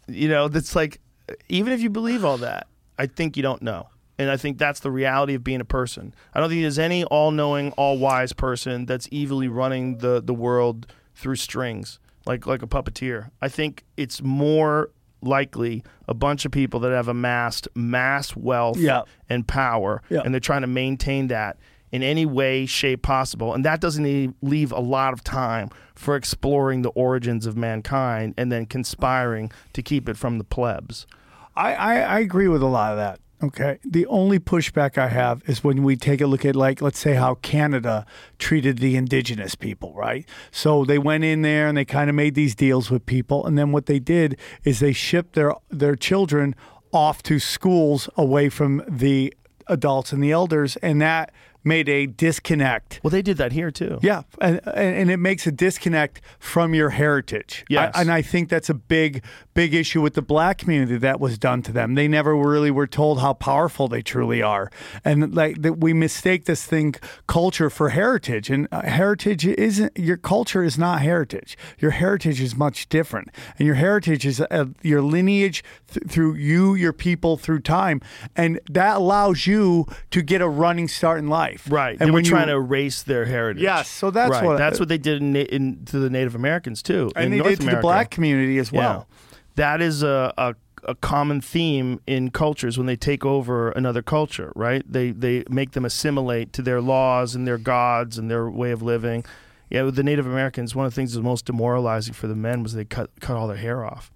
you 0.06 0.28
know, 0.28 0.48
that's 0.48 0.76
like, 0.76 1.00
even 1.48 1.72
if 1.72 1.80
you 1.80 1.88
believe 1.88 2.26
all 2.26 2.36
that, 2.38 2.66
I 2.98 3.06
think 3.06 3.38
you 3.38 3.42
don't 3.42 3.62
know. 3.62 3.88
And 4.18 4.30
I 4.30 4.36
think 4.36 4.56
that's 4.58 4.80
the 4.80 4.90
reality 4.90 5.34
of 5.34 5.44
being 5.44 5.60
a 5.60 5.64
person. 5.66 6.14
I 6.34 6.40
don't 6.40 6.48
think 6.48 6.62
there's 6.62 6.78
any 6.78 7.04
all 7.04 7.30
knowing, 7.30 7.72
all 7.72 7.98
wise 7.98 8.32
person 8.32 8.86
that's 8.86 9.08
evilly 9.12 9.48
running 9.48 9.98
the, 9.98 10.22
the 10.22 10.32
world 10.34 10.86
through 11.14 11.36
strings, 11.36 11.98
like, 12.24 12.46
like 12.46 12.62
a 12.62 12.66
puppeteer. 12.66 13.30
I 13.42 13.48
think 13.48 13.84
it's 13.96 14.22
more 14.22 14.90
likely 15.22 15.82
a 16.08 16.14
bunch 16.14 16.44
of 16.44 16.52
people 16.52 16.80
that 16.80 16.92
have 16.92 17.08
amassed 17.08 17.68
mass 17.74 18.34
wealth 18.36 18.78
Yeah. 18.78 19.02
and 19.28 19.46
power, 19.46 20.02
Yeah. 20.08 20.20
and 20.24 20.32
they're 20.32 20.40
trying 20.40 20.60
to 20.62 20.66
maintain 20.66 21.26
that 21.28 21.58
in 21.92 22.02
any 22.02 22.26
way, 22.26 22.66
shape 22.66 23.02
possible. 23.02 23.54
And 23.54 23.64
that 23.64 23.80
doesn't 23.80 24.34
leave 24.42 24.72
a 24.72 24.80
lot 24.80 25.12
of 25.12 25.22
time 25.24 25.70
for 25.94 26.16
exploring 26.16 26.82
the 26.82 26.90
origins 26.90 27.46
of 27.46 27.56
mankind 27.56 28.34
and 28.36 28.50
then 28.50 28.66
conspiring 28.66 29.50
to 29.72 29.82
keep 29.82 30.08
it 30.08 30.16
from 30.16 30.38
the 30.38 30.44
plebs. 30.44 31.06
I, 31.54 31.74
I, 31.74 31.94
I 32.00 32.18
agree 32.20 32.48
with 32.48 32.62
a 32.62 32.66
lot 32.66 32.92
of 32.92 32.98
that. 32.98 33.20
Okay. 33.42 33.78
The 33.84 34.06
only 34.06 34.38
pushback 34.38 34.96
I 34.96 35.08
have 35.08 35.42
is 35.46 35.62
when 35.62 35.82
we 35.82 35.94
take 35.96 36.22
a 36.22 36.26
look 36.26 36.44
at, 36.46 36.56
like, 36.56 36.80
let's 36.80 36.98
say 36.98 37.14
how 37.14 37.34
Canada 37.36 38.06
treated 38.38 38.78
the 38.78 38.96
indigenous 38.96 39.54
people, 39.54 39.92
right? 39.94 40.26
So 40.50 40.86
they 40.86 40.98
went 40.98 41.24
in 41.24 41.42
there 41.42 41.68
and 41.68 41.76
they 41.76 41.84
kind 41.84 42.08
of 42.08 42.16
made 42.16 42.34
these 42.34 42.54
deals 42.54 42.90
with 42.90 43.04
people. 43.04 43.44
And 43.44 43.58
then 43.58 43.72
what 43.72 43.86
they 43.86 43.98
did 43.98 44.38
is 44.64 44.80
they 44.80 44.94
shipped 44.94 45.34
their, 45.34 45.52
their 45.68 45.96
children 45.96 46.54
off 46.92 47.22
to 47.24 47.38
schools 47.38 48.08
away 48.16 48.48
from 48.48 48.82
the 48.88 49.34
adults 49.66 50.12
and 50.12 50.22
the 50.22 50.32
elders. 50.32 50.76
And 50.76 51.02
that 51.02 51.30
made 51.66 51.88
a 51.88 52.06
disconnect. 52.06 53.00
Well, 53.02 53.10
they 53.10 53.22
did 53.22 53.36
that 53.38 53.52
here 53.52 53.70
too. 53.70 53.98
Yeah, 54.02 54.22
and, 54.40 54.60
and 54.68 55.10
it 55.10 55.16
makes 55.18 55.46
a 55.46 55.52
disconnect 55.52 56.20
from 56.38 56.74
your 56.74 56.90
heritage. 56.90 57.64
Yes. 57.68 57.92
I- 57.94 58.00
and 58.00 58.10
I 58.12 58.22
think 58.22 58.48
that's 58.48 58.70
a 58.70 58.74
big, 58.74 59.24
big 59.54 59.74
issue 59.74 60.00
with 60.00 60.14
the 60.14 60.22
black 60.22 60.58
community 60.58 60.96
that 60.98 61.18
was 61.18 61.38
done 61.38 61.62
to 61.62 61.72
them. 61.72 61.94
They 61.96 62.06
never 62.08 62.36
really 62.36 62.70
were 62.70 62.86
told 62.86 63.20
how 63.20 63.32
powerful 63.32 63.88
they 63.88 64.02
truly 64.02 64.40
are, 64.42 64.70
and 65.04 65.34
like 65.34 65.62
that 65.62 65.78
we 65.78 65.92
mistake 65.92 66.44
this 66.44 66.64
thing 66.64 66.94
culture 67.26 67.68
for 67.68 67.88
heritage, 67.88 68.48
and 68.48 68.68
uh, 68.70 68.82
heritage 68.82 69.44
isn't 69.46 69.92
your 69.98 70.16
culture 70.16 70.62
is 70.62 70.78
not 70.78 71.02
heritage. 71.02 71.58
Your 71.80 71.90
heritage 71.92 72.40
is 72.40 72.54
much 72.56 72.88
different, 72.88 73.28
and 73.58 73.66
your 73.66 73.74
heritage 73.76 74.24
is 74.24 74.40
uh, 74.40 74.66
your 74.82 75.02
lineage 75.02 75.64
th- 75.92 76.06
through 76.08 76.34
you, 76.34 76.74
your 76.74 76.92
people, 76.92 77.36
through 77.36 77.60
time, 77.60 78.00
and 78.36 78.60
that 78.70 78.96
allows 78.98 79.46
you 79.48 79.86
to 80.10 80.22
get 80.22 80.40
a 80.40 80.48
running 80.48 80.86
start 80.86 81.18
in 81.18 81.28
life. 81.28 81.55
Right. 81.68 81.96
and 82.00 82.12
were 82.12 82.22
trying 82.22 82.46
to 82.48 82.54
erase 82.54 83.02
their 83.02 83.24
heritage. 83.24 83.62
Yes, 83.62 83.88
so 83.88 84.10
that's 84.10 84.30
right. 84.30 84.44
what- 84.44 84.58
that's 84.58 84.78
what 84.80 84.88
they 84.88 84.98
did 84.98 85.22
in, 85.22 85.36
in, 85.36 85.84
to 85.86 85.98
the 85.98 86.10
Native 86.10 86.34
Americans 86.34 86.82
too. 86.82 87.10
and 87.16 87.32
they 87.32 87.38
North 87.38 87.50
did 87.58 87.60
to 87.60 87.76
the 87.76 87.80
black 87.80 88.10
community 88.10 88.58
as 88.58 88.72
well. 88.72 89.06
Yeah. 89.08 89.36
That 89.56 89.80
is 89.80 90.02
a, 90.02 90.32
a 90.36 90.54
a 90.84 90.94
common 90.94 91.40
theme 91.40 92.00
in 92.06 92.30
cultures 92.30 92.78
when 92.78 92.86
they 92.86 92.94
take 92.94 93.24
over 93.24 93.70
another 93.72 94.02
culture, 94.02 94.52
right? 94.54 94.82
They 94.90 95.10
they 95.10 95.42
make 95.50 95.72
them 95.72 95.84
assimilate 95.84 96.52
to 96.54 96.62
their 96.62 96.80
laws 96.80 97.34
and 97.34 97.46
their 97.46 97.58
gods 97.58 98.18
and 98.18 98.30
their 98.30 98.48
way 98.48 98.70
of 98.70 98.82
living. 98.82 99.24
Yeah, 99.68 99.82
with 99.82 99.96
the 99.96 100.04
Native 100.04 100.26
Americans, 100.26 100.76
one 100.76 100.86
of 100.86 100.92
the 100.92 100.94
things 100.96 101.12
that 101.12 101.18
was 101.20 101.24
most 101.24 101.44
demoralizing 101.46 102.14
for 102.14 102.28
the 102.28 102.36
men 102.36 102.62
was 102.62 102.74
they 102.74 102.84
cut 102.84 103.10
cut 103.20 103.36
all 103.36 103.48
their 103.48 103.56
hair 103.56 103.84
off. 103.84 104.12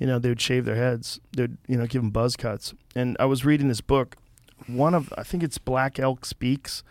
You 0.00 0.06
know, 0.06 0.18
they 0.18 0.30
would 0.30 0.40
shave 0.40 0.64
their 0.64 0.74
heads. 0.76 1.20
They'd 1.36 1.56
you 1.68 1.76
know 1.76 1.86
give 1.86 2.02
them 2.02 2.10
buzz 2.10 2.34
cuts. 2.36 2.74
And 2.96 3.16
I 3.20 3.26
was 3.26 3.44
reading 3.44 3.68
this 3.68 3.80
book, 3.82 4.16
one 4.66 4.94
of 4.94 5.12
I 5.16 5.22
think 5.22 5.42
it's 5.42 5.58
Black 5.58 5.98
Elk 5.98 6.24
Speaks. 6.24 6.82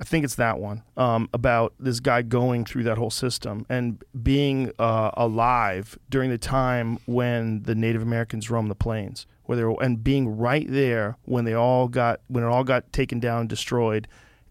I 0.00 0.04
think 0.04 0.24
it's 0.24 0.36
that 0.36 0.58
one 0.58 0.82
um, 0.96 1.28
about 1.34 1.74
this 1.78 2.00
guy 2.00 2.22
going 2.22 2.64
through 2.64 2.84
that 2.84 2.96
whole 2.96 3.10
system 3.10 3.66
and 3.68 4.02
being 4.22 4.72
uh, 4.78 5.10
alive 5.12 5.98
during 6.08 6.30
the 6.30 6.38
time 6.38 6.98
when 7.04 7.64
the 7.64 7.74
Native 7.74 8.00
Americans 8.00 8.48
roamed 8.48 8.70
the 8.70 8.74
plains, 8.74 9.26
where 9.44 9.56
they 9.56 9.64
were, 9.64 9.76
and 9.82 10.02
being 10.02 10.38
right 10.38 10.66
there 10.70 11.18
when 11.26 11.44
they 11.44 11.52
all 11.52 11.86
got 11.86 12.20
when 12.28 12.42
it 12.42 12.46
all 12.46 12.64
got 12.64 12.90
taken 12.94 13.20
down, 13.20 13.46
destroyed, 13.46 14.08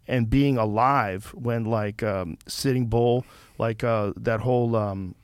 and 0.07 0.29
being 0.29 0.57
alive 0.57 1.33
when 1.35 1.65
like 1.65 2.03
um, 2.03 2.37
Sitting 2.47 2.85
Bull, 2.85 3.25
like 3.57 3.83
uh, 3.83 4.13
that 4.17 4.41
whole 4.41 4.75
um, 4.75 5.15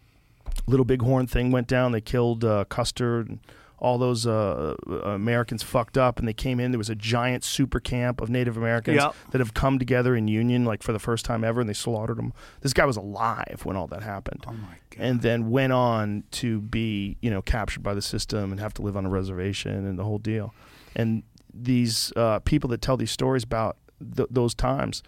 Little 0.66 0.86
Bighorn 0.86 1.28
thing 1.28 1.52
went 1.52 1.68
down. 1.68 1.92
They 1.92 2.02
killed 2.02 2.44
uh, 2.44 2.66
Custer 2.66 3.20
and 3.20 3.40
all 3.78 3.98
those 3.98 4.26
uh, 4.26 4.76
Americans 5.04 5.62
fucked 5.64 5.98
up, 5.98 6.18
and 6.20 6.28
they 6.28 6.34
came 6.34 6.60
in. 6.60 6.72
There 6.72 6.78
was 6.78 6.90
a 6.90 6.96
giant 6.96 7.44
super 7.44 7.80
camp 7.80 8.22
of 8.22 8.30
Native 8.30 8.56
Americans 8.58 8.98
Yep. 9.02 9.16
that 9.32 9.40
have 9.40 9.54
come 9.54 9.78
together 9.80 10.16
in 10.16 10.28
union, 10.28 10.64
like 10.66 10.82
for 10.82 10.94
the 10.94 11.00
first 11.00 11.26
time 11.26 11.44
ever, 11.44 11.60
and 11.60 11.70
they 11.70 11.74
slaughtered 11.74 12.18
them. 12.18 12.34
This 12.62 12.74
guy 12.74 12.86
was 12.86 12.96
alive 12.98 13.62
when 13.64 13.76
all 13.76 13.88
that 13.88 14.02
happened, 14.04 14.46
Oh 14.48 14.54
my 14.54 14.76
god. 14.90 14.98
and 15.00 15.22
then 15.22 15.50
went 15.50 15.74
on 15.74 16.24
to 16.32 16.62
be, 16.62 17.18
you 17.22 17.30
know, 17.30 17.42
captured 17.42 17.84
by 17.84 17.94
the 17.94 18.02
system 18.02 18.52
and 18.52 18.60
have 18.60 18.74
to 18.76 18.82
live 18.82 18.96
on 18.96 19.06
a 19.06 19.10
reservation 19.10 19.86
and 19.86 20.00
the 20.00 20.04
whole 20.04 20.20
deal. 20.20 20.54
And 20.96 21.24
these 21.54 22.14
uh, 22.16 22.40
people 22.40 22.70
that 22.70 22.82
tell 22.82 22.98
these 22.98 23.12
stories 23.12 23.44
about 23.44 23.78
th- 24.16 24.30
those 24.32 24.54
times, 24.56 25.04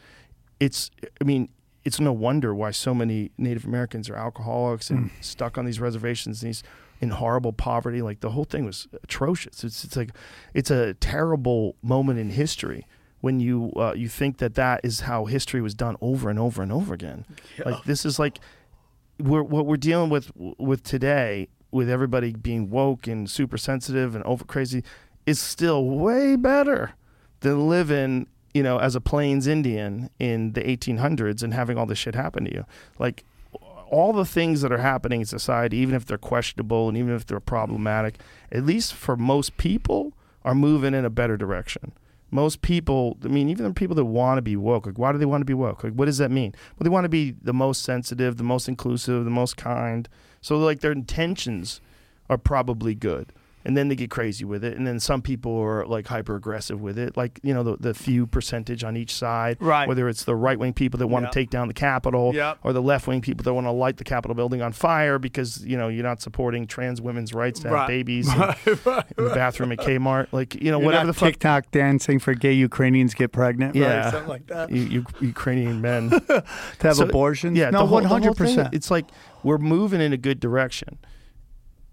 it's, 0.60 0.92
I 1.22 1.24
mean, 1.24 1.50
it's 1.86 2.00
no 2.02 2.12
wonder 2.12 2.54
why 2.54 2.72
so 2.72 2.94
many 2.94 3.32
Native 3.38 3.64
Americans 3.66 4.10
are 4.10 4.16
alcoholics 4.16 4.90
and 4.90 5.10
stuck 5.22 5.58
on 5.58 5.64
these 5.66 5.80
reservations 5.80 6.44
and 6.44 6.50
these 6.50 6.64
in 7.00 7.10
horrible 7.10 7.54
poverty. 7.54 8.02
Like 8.02 8.20
the 8.20 8.32
whole 8.32 8.46
thing 8.46 8.66
was 8.66 8.88
atrocious. 9.04 9.64
It's 9.64 9.84
it's 9.84 9.96
like 9.96 10.12
it's 10.54 10.72
a 10.72 10.94
terrible 10.96 11.76
moment 11.82 12.20
in 12.20 12.32
history 12.32 12.86
when 13.22 13.40
you 13.40 13.72
uh, 13.76 13.94
you 13.96 14.08
think 14.08 14.38
that 14.38 14.56
that 14.56 14.82
is 14.84 15.02
how 15.02 15.26
history 15.26 15.62
was 15.62 15.74
done 15.74 15.96
over 16.02 16.30
and 16.30 16.40
over 16.40 16.62
and 16.62 16.72
over 16.72 16.94
again. 16.94 17.26
Like 17.66 17.84
this 17.84 18.06
is 18.06 18.20
like 18.20 18.40
we're 19.20 19.44
what 19.44 19.66
we're 19.66 19.78
dealing 19.78 20.10
with 20.10 20.32
with 20.36 20.84
today 20.84 21.50
with 21.72 21.90
everybody 21.90 22.34
being 22.34 22.70
woke 22.70 23.08
and 23.08 23.30
super 23.30 23.58
sensitive 23.58 24.16
and 24.16 24.24
over 24.24 24.46
crazy 24.46 24.84
is 25.26 25.40
still 25.40 25.86
way 25.86 26.36
better 26.36 26.94
than 27.42 27.68
living 27.68 28.28
you 28.54 28.64
know 28.64 28.78
as 28.78 28.96
a 28.96 29.02
plains 29.02 29.48
indian 29.48 30.10
in 30.20 30.54
the 30.54 30.62
1800s 30.62 31.44
and 31.44 31.54
having 31.54 31.78
all 31.78 31.86
this 31.86 31.98
shit 31.98 32.16
happen 32.16 32.46
to 32.46 32.54
you 32.54 32.66
like 33.00 33.26
all 33.90 34.14
the 34.14 34.26
things 34.26 34.62
that 34.62 34.72
are 34.72 34.78
happening 34.78 35.22
in 35.22 35.26
society, 35.26 35.78
even 35.78 35.96
if 35.96 36.06
they're 36.06 36.18
questionable 36.18 36.88
and 36.88 36.98
even 36.98 37.14
if 37.14 37.26
they're 37.26 37.40
problematic, 37.40 38.20
at 38.52 38.66
least 38.66 38.94
for 38.94 39.16
most 39.16 39.58
people, 39.58 40.14
are 40.44 40.56
moving 40.56 40.94
in 40.94 41.04
a 41.04 41.10
better 41.10 41.36
direction. 41.36 41.92
Most 42.32 42.62
people, 42.62 43.18
I 43.24 43.28
mean, 43.28 43.50
even 43.50 43.66
the 43.66 43.74
people 43.74 43.96
that 43.96 44.06
want 44.06 44.38
to 44.38 44.42
be 44.42 44.56
woke, 44.56 44.86
like, 44.86 44.98
why 44.98 45.12
do 45.12 45.18
they 45.18 45.26
want 45.26 45.42
to 45.42 45.46
be 45.46 45.54
woke? 45.54 45.84
Like, 45.84 45.94
what 45.94 46.06
does 46.06 46.18
that 46.18 46.32
mean? 46.32 46.54
Well, 46.78 46.84
they 46.84 46.90
want 46.90 47.06
to 47.06 47.10
be 47.10 47.36
the 47.42 47.54
most 47.54 47.84
sensitive, 47.84 48.38
the 48.38 48.44
most 48.44 48.68
inclusive, 48.68 49.24
the 49.24 49.32
most 49.32 49.58
kind. 49.58 50.08
So, 50.42 50.58
like, 50.58 50.82
their 50.82 50.92
intentions 50.92 51.82
are 52.30 52.38
probably 52.38 52.96
good. 52.96 53.32
And 53.68 53.76
then 53.76 53.90
they 53.90 53.96
get 53.96 54.10
crazy 54.10 54.46
with 54.46 54.64
it. 54.64 54.78
And 54.78 54.88
then 54.88 54.98
some 55.00 55.22
people 55.22 55.56
are 55.60 55.86
like 55.86 56.08
hyper 56.08 56.36
aggressive 56.38 56.80
with 56.82 56.98
it, 56.98 57.18
like, 57.18 57.40
you 57.44 57.54
know, 57.54 57.64
the, 57.64 57.76
the 57.78 57.94
few 57.94 58.26
percentage 58.26 58.82
on 58.86 58.96
each 58.96 59.14
side. 59.14 59.58
Right. 59.60 59.86
Whether 59.88 60.08
it's 60.08 60.24
the 60.24 60.38
right 60.38 60.58
wing 60.58 60.72
people 60.72 60.98
that 61.00 61.08
want 61.08 61.24
Yep. 61.24 61.32
to 61.34 61.40
take 61.40 61.50
down 61.50 61.68
the 61.68 61.74
Capitol 61.74 62.32
Yep. 62.34 62.60
or 62.64 62.72
the 62.72 62.82
left 62.82 63.08
wing 63.08 63.20
people 63.20 63.44
that 63.44 63.54
want 63.54 63.68
to 63.68 63.72
light 63.72 63.98
the 63.98 64.06
Capitol 64.06 64.36
building 64.36 64.62
on 64.62 64.72
fire 64.72 65.20
because, 65.20 65.66
you 65.66 65.78
know, 65.78 65.90
you're 65.90 66.06
not 66.06 66.22
supporting 66.22 66.66
trans 66.66 67.02
women's 67.02 67.34
rights 67.34 67.60
to 67.60 67.68
have 67.68 67.76
Right. 67.76 67.88
babies 67.90 68.34
in, 68.34 68.42
in 68.42 68.46
the 68.86 69.32
bathroom 69.36 69.74
at 69.74 69.80
Kmart. 69.80 70.28
Like, 70.32 70.56
you 70.56 70.72
know, 70.72 70.78
You're 70.80 70.86
whatever 70.86 71.08
the 71.08 71.14
fuck. 71.14 71.34
TikTok 71.34 71.70
dancing 71.72 72.20
for 72.20 72.34
gay 72.34 72.54
Ukrainians 72.54 73.14
get 73.14 73.34
pregnant, 73.34 73.76
Yeah. 73.76 73.98
right? 74.06 74.12
Something 74.14 74.30
like 74.30 74.48
that. 74.48 74.72
You, 74.72 74.82
you, 74.84 75.06
Ukrainian 75.20 75.82
men. 75.82 76.10
To 76.80 76.88
have 76.88 76.96
So, 76.96 77.04
abortions? 77.04 77.58
Yeah, 77.58 77.72
no, 77.72 77.84
one 77.84 78.06
hundred 78.06 78.38
percent. 78.38 78.74
It's 78.74 78.90
like 78.90 79.06
we're 79.44 79.58
moving 79.58 80.00
in 80.00 80.14
a 80.14 80.18
good 80.18 80.40
direction. 80.40 81.00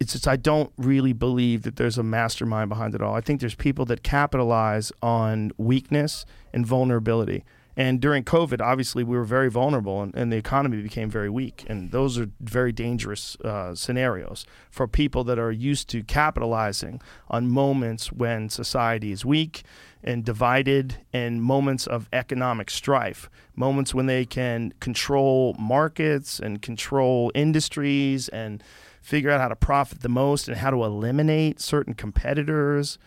It's 0.05 0.13
just 0.13 0.29
I 0.29 0.37
don't 0.37 0.71
really 0.77 1.15
believe 1.15 1.63
that 1.63 1.77
there's 1.77 1.97
a 1.97 2.03
mastermind 2.03 2.69
behind 2.69 2.95
it 2.95 3.01
all. 3.01 3.15
I 3.15 3.23
think 3.23 3.41
there's 3.41 3.55
people 3.55 3.87
that 3.87 4.03
capitalize 4.03 4.93
on 5.01 5.51
weakness 5.57 6.27
and 6.53 6.67
vulnerability. 6.67 7.43
And 7.75 8.03
during 8.03 8.23
COVID, 8.23 8.61
obviously, 8.61 9.03
we 9.03 9.17
were 9.17 9.25
very 9.25 9.51
vulnerable, 9.51 10.03
and, 10.03 10.15
and 10.15 10.31
the 10.31 10.37
economy 10.37 10.83
became 10.83 11.09
very 11.09 11.31
weak. 11.31 11.65
And 11.69 11.91
those 11.91 12.19
are 12.19 12.29
very 12.39 12.71
dangerous 12.71 13.37
uh, 13.37 13.75
scenarios 13.75 14.45
for 14.71 14.87
people 14.87 15.25
that 15.25 15.39
are 15.39 15.51
used 15.51 15.89
to 15.89 16.03
capitalizing 16.03 17.01
on 17.29 17.49
moments 17.49 18.13
when 18.13 18.51
society 18.51 19.11
is 19.11 19.25
weak 19.25 19.63
and 20.03 20.23
divided, 20.23 20.99
and 21.15 21.43
moments 21.43 21.87
of 21.87 22.11
economic 22.13 22.69
strife, 22.69 23.31
moments 23.57 23.95
when 23.95 24.05
they 24.05 24.27
can 24.27 24.75
control 24.79 25.57
markets 25.59 26.39
and 26.39 26.61
control 26.61 27.33
industries 27.35 28.29
and 28.29 28.63
figure 29.05 29.31
out 29.31 29.39
how 29.39 29.49
to 29.49 29.57
profit 29.57 30.01
the 30.01 30.09
most 30.09 30.49
and 30.49 30.57
how 30.57 30.71
to 30.71 30.83
eliminate 30.83 31.61
certain 31.61 31.93
competitors. 31.93 32.99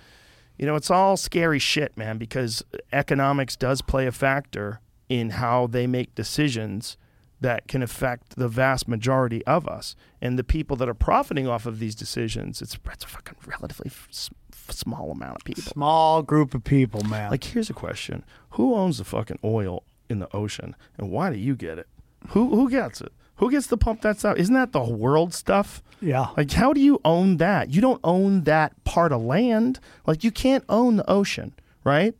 You 0.56 0.68
know, 0.68 0.76
it's 0.76 0.92
all 0.92 1.18
scary 1.18 1.58
shit, 1.58 1.98
man, 1.98 2.20
because 2.20 2.64
economics 2.94 3.56
does 3.56 3.82
play 3.82 4.06
a 4.06 4.12
factor 4.12 4.80
in 5.10 5.32
how 5.32 5.66
they 5.66 5.88
make 5.88 6.14
decisions 6.14 6.98
that 7.42 7.68
can 7.68 7.82
affect 7.82 8.36
the 8.36 8.48
vast 8.48 8.88
majority 8.88 9.44
of 9.48 9.68
us. 9.68 9.96
And 10.22 10.38
the 10.38 10.44
people 10.44 10.78
that 10.78 10.88
are 10.88 10.94
profiting 10.94 11.48
off 11.48 11.66
of 11.66 11.80
these 11.80 11.96
decisions, 11.96 12.62
it's, 12.62 12.78
it's 12.94 13.04
a 13.04 13.08
fucking 13.08 13.38
relatively 13.48 13.90
f- 13.90 14.30
small 14.70 15.12
amount 15.12 15.38
of 15.38 15.46
people. 15.46 15.64
Small 15.64 16.22
group 16.22 16.54
of 16.54 16.64
people, 16.64 17.04
man. 17.06 17.32
Like, 17.32 17.44
here's 17.44 17.72
a 17.72 17.76
question: 17.76 18.24
Who 18.52 18.76
owns 18.76 19.00
the 19.00 19.04
fucking 19.04 19.40
oil 19.44 19.84
in 20.10 20.20
the 20.20 20.36
ocean, 20.36 20.76
and 20.96 21.10
why 21.10 21.32
do 21.32 21.38
you 21.38 21.56
get 21.56 21.80
it? 21.80 21.88
Who 22.30 22.50
who 22.50 22.70
gets 22.70 23.02
it? 23.02 23.12
Who 23.38 23.52
gets 23.52 23.68
to 23.68 23.78
pump 23.78 24.02
that 24.02 24.20
stuff? 24.20 24.38
Isn't 24.38 24.56
that 24.56 24.72
the 24.72 24.84
world 24.84 25.34
stuff? 25.34 25.82
yeah. 26.02 26.28
Like, 26.38 26.52
how 26.52 26.74
do 26.74 26.80
you 26.82 27.00
own 27.06 27.38
that? 27.38 27.72
You 27.72 27.82
don't 27.82 28.00
own 28.04 28.44
that 28.44 28.84
part 28.84 29.12
of 29.12 29.22
land. 29.22 29.80
Like, 30.06 30.24
you 30.24 30.32
can't 30.32 30.64
own 30.70 30.98
the 30.98 31.10
ocean, 31.10 31.54
right? 31.84 32.14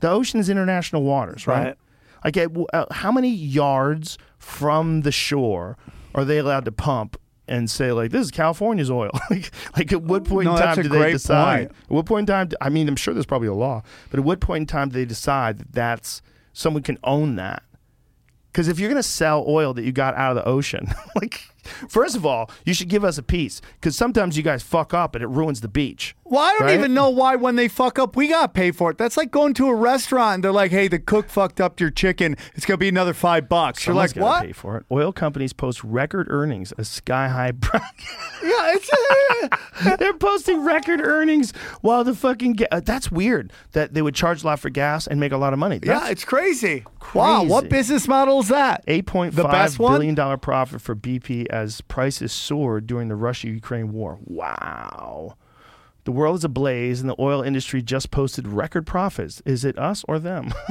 The 0.00 0.10
ocean 0.10 0.40
is 0.40 0.48
international 0.48 1.02
waters, 1.02 1.46
right? 1.46 1.76
Right. 2.24 2.36
Like, 2.36 2.56
uh, 2.72 2.86
how 2.90 3.10
many 3.12 3.30
yards 3.30 4.18
from 4.38 5.02
the 5.02 5.12
shore 5.12 5.76
are 6.14 6.24
they 6.24 6.38
allowed 6.38 6.64
to 6.66 6.72
pump 6.72 7.16
and 7.48 7.70
say 7.70 7.90
like, 7.92 8.10
"This 8.10 8.22
is 8.26 8.30
California's 8.30 8.90
oil"? 8.90 9.10
like, 9.30 9.50
like 9.76 9.92
at 9.92 10.02
what 10.02 10.24
point 10.24 10.46
No, 10.46 10.56
in 10.56 10.62
time 10.62 10.76
do 10.82 10.88
they 10.88 11.12
decide? 11.12 11.68
point. 11.68 11.70
At 11.84 11.90
what 11.90 12.06
point 12.06 12.20
in 12.30 12.34
time? 12.34 12.48
I 12.60 12.68
mean, 12.68 12.88
I'm 12.88 12.96
sure 12.96 13.12
there's 13.14 13.26
probably 13.26 13.48
a 13.48 13.54
law, 13.54 13.82
but 14.10 14.20
at 14.20 14.24
what 14.24 14.40
point 14.40 14.62
in 14.62 14.66
time 14.66 14.88
do 14.90 14.94
they 14.94 15.04
decide 15.04 15.58
that 15.58 15.72
that's 15.72 16.22
someone 16.52 16.82
can 16.82 16.98
own 17.04 17.36
that? 17.36 17.62
Because 18.52 18.68
if 18.68 18.78
you're 18.78 18.90
going 18.90 19.02
to 19.02 19.02
sell 19.02 19.44
oil 19.48 19.72
that 19.72 19.82
you 19.82 19.92
got 19.92 20.14
out 20.14 20.36
of 20.36 20.44
the 20.44 20.48
ocean, 20.48 20.92
like, 21.16 21.40
first 21.88 22.14
of 22.14 22.26
all, 22.26 22.50
you 22.66 22.74
should 22.74 22.88
give 22.88 23.02
us 23.02 23.16
a 23.16 23.22
piece. 23.22 23.62
Because 23.80 23.96
sometimes 23.96 24.36
you 24.36 24.42
guys 24.42 24.62
fuck 24.62 24.92
up 24.92 25.14
and 25.14 25.24
it 25.24 25.28
ruins 25.28 25.62
the 25.62 25.68
beach. 25.68 26.14
Well, 26.32 26.40
I 26.40 26.52
don't 26.54 26.62
Right? 26.62 26.78
even 26.78 26.94
know 26.94 27.10
why 27.10 27.36
when 27.36 27.56
they 27.56 27.68
fuck 27.68 27.98
up, 27.98 28.16
we 28.16 28.26
got 28.28 28.42
to 28.42 28.48
pay 28.48 28.70
for 28.70 28.90
it. 28.90 28.96
That's 28.96 29.18
like 29.18 29.30
going 29.30 29.52
to 29.54 29.68
a 29.68 29.74
restaurant 29.74 30.36
and 30.36 30.44
they're 30.44 30.50
like, 30.50 30.70
hey, 30.70 30.88
the 30.88 30.98
cook 30.98 31.28
fucked 31.28 31.60
up 31.60 31.78
your 31.78 31.90
chicken. 31.90 32.36
It's 32.54 32.64
going 32.64 32.76
to 32.76 32.80
be 32.80 32.88
another 32.88 33.12
five 33.12 33.50
bucks. 33.50 33.86
You're 33.86 33.94
like, 33.94 34.16
what? 34.16 34.42
Pay 34.46 34.52
for 34.52 34.78
it. 34.78 34.86
Oil 34.90 35.12
companies 35.12 35.52
post 35.52 35.84
record 35.84 36.28
earnings, 36.30 36.72
a 36.78 36.84
sky 36.86 37.28
high. 37.28 37.52
price. 37.60 37.82
Yeah, 38.42 38.72
it's, 38.74 39.98
They're 39.98 40.14
posting 40.14 40.64
record 40.64 41.02
earnings 41.02 41.52
while 41.82 42.02
the 42.02 42.14
fucking 42.14 42.54
ga- 42.54 42.68
uh, 42.72 42.80
that's 42.80 43.12
weird 43.12 43.52
that 43.72 43.92
they 43.92 44.00
would 44.00 44.14
charge 44.14 44.42
a 44.42 44.46
lot 44.46 44.58
for 44.58 44.70
gas 44.70 45.06
and 45.06 45.20
make 45.20 45.32
a 45.32 45.36
lot 45.36 45.52
of 45.52 45.58
money. 45.58 45.80
yeah, 45.82 46.08
it's 46.08 46.24
crazy. 46.24 46.84
Wow, 47.12 47.44
what 47.44 47.68
business 47.68 48.08
model 48.08 48.40
is 48.40 48.48
that? 48.48 48.82
Eight 48.86 49.04
point 49.04 49.34
The 49.34 49.42
five 49.42 49.52
best 49.52 49.78
one? 49.78 49.92
billion 49.92 50.14
dollar 50.14 50.38
profit 50.38 50.80
for 50.80 50.96
BP 50.96 51.46
as 51.48 51.82
prices 51.82 52.32
soared 52.32 52.86
during 52.86 53.08
the 53.08 53.16
Russia-Ukraine 53.16 53.92
war. 53.92 54.18
Wow. 54.24 55.36
The 56.04 56.12
world 56.12 56.38
is 56.38 56.44
ablaze 56.44 57.00
and 57.00 57.08
the 57.08 57.14
oil 57.18 57.42
industry 57.42 57.80
just 57.82 58.10
posted 58.10 58.48
record 58.48 58.86
profits. 58.86 59.40
Is 59.44 59.64
it 59.64 59.78
us 59.78 60.04
or 60.08 60.18
them? 60.18 60.52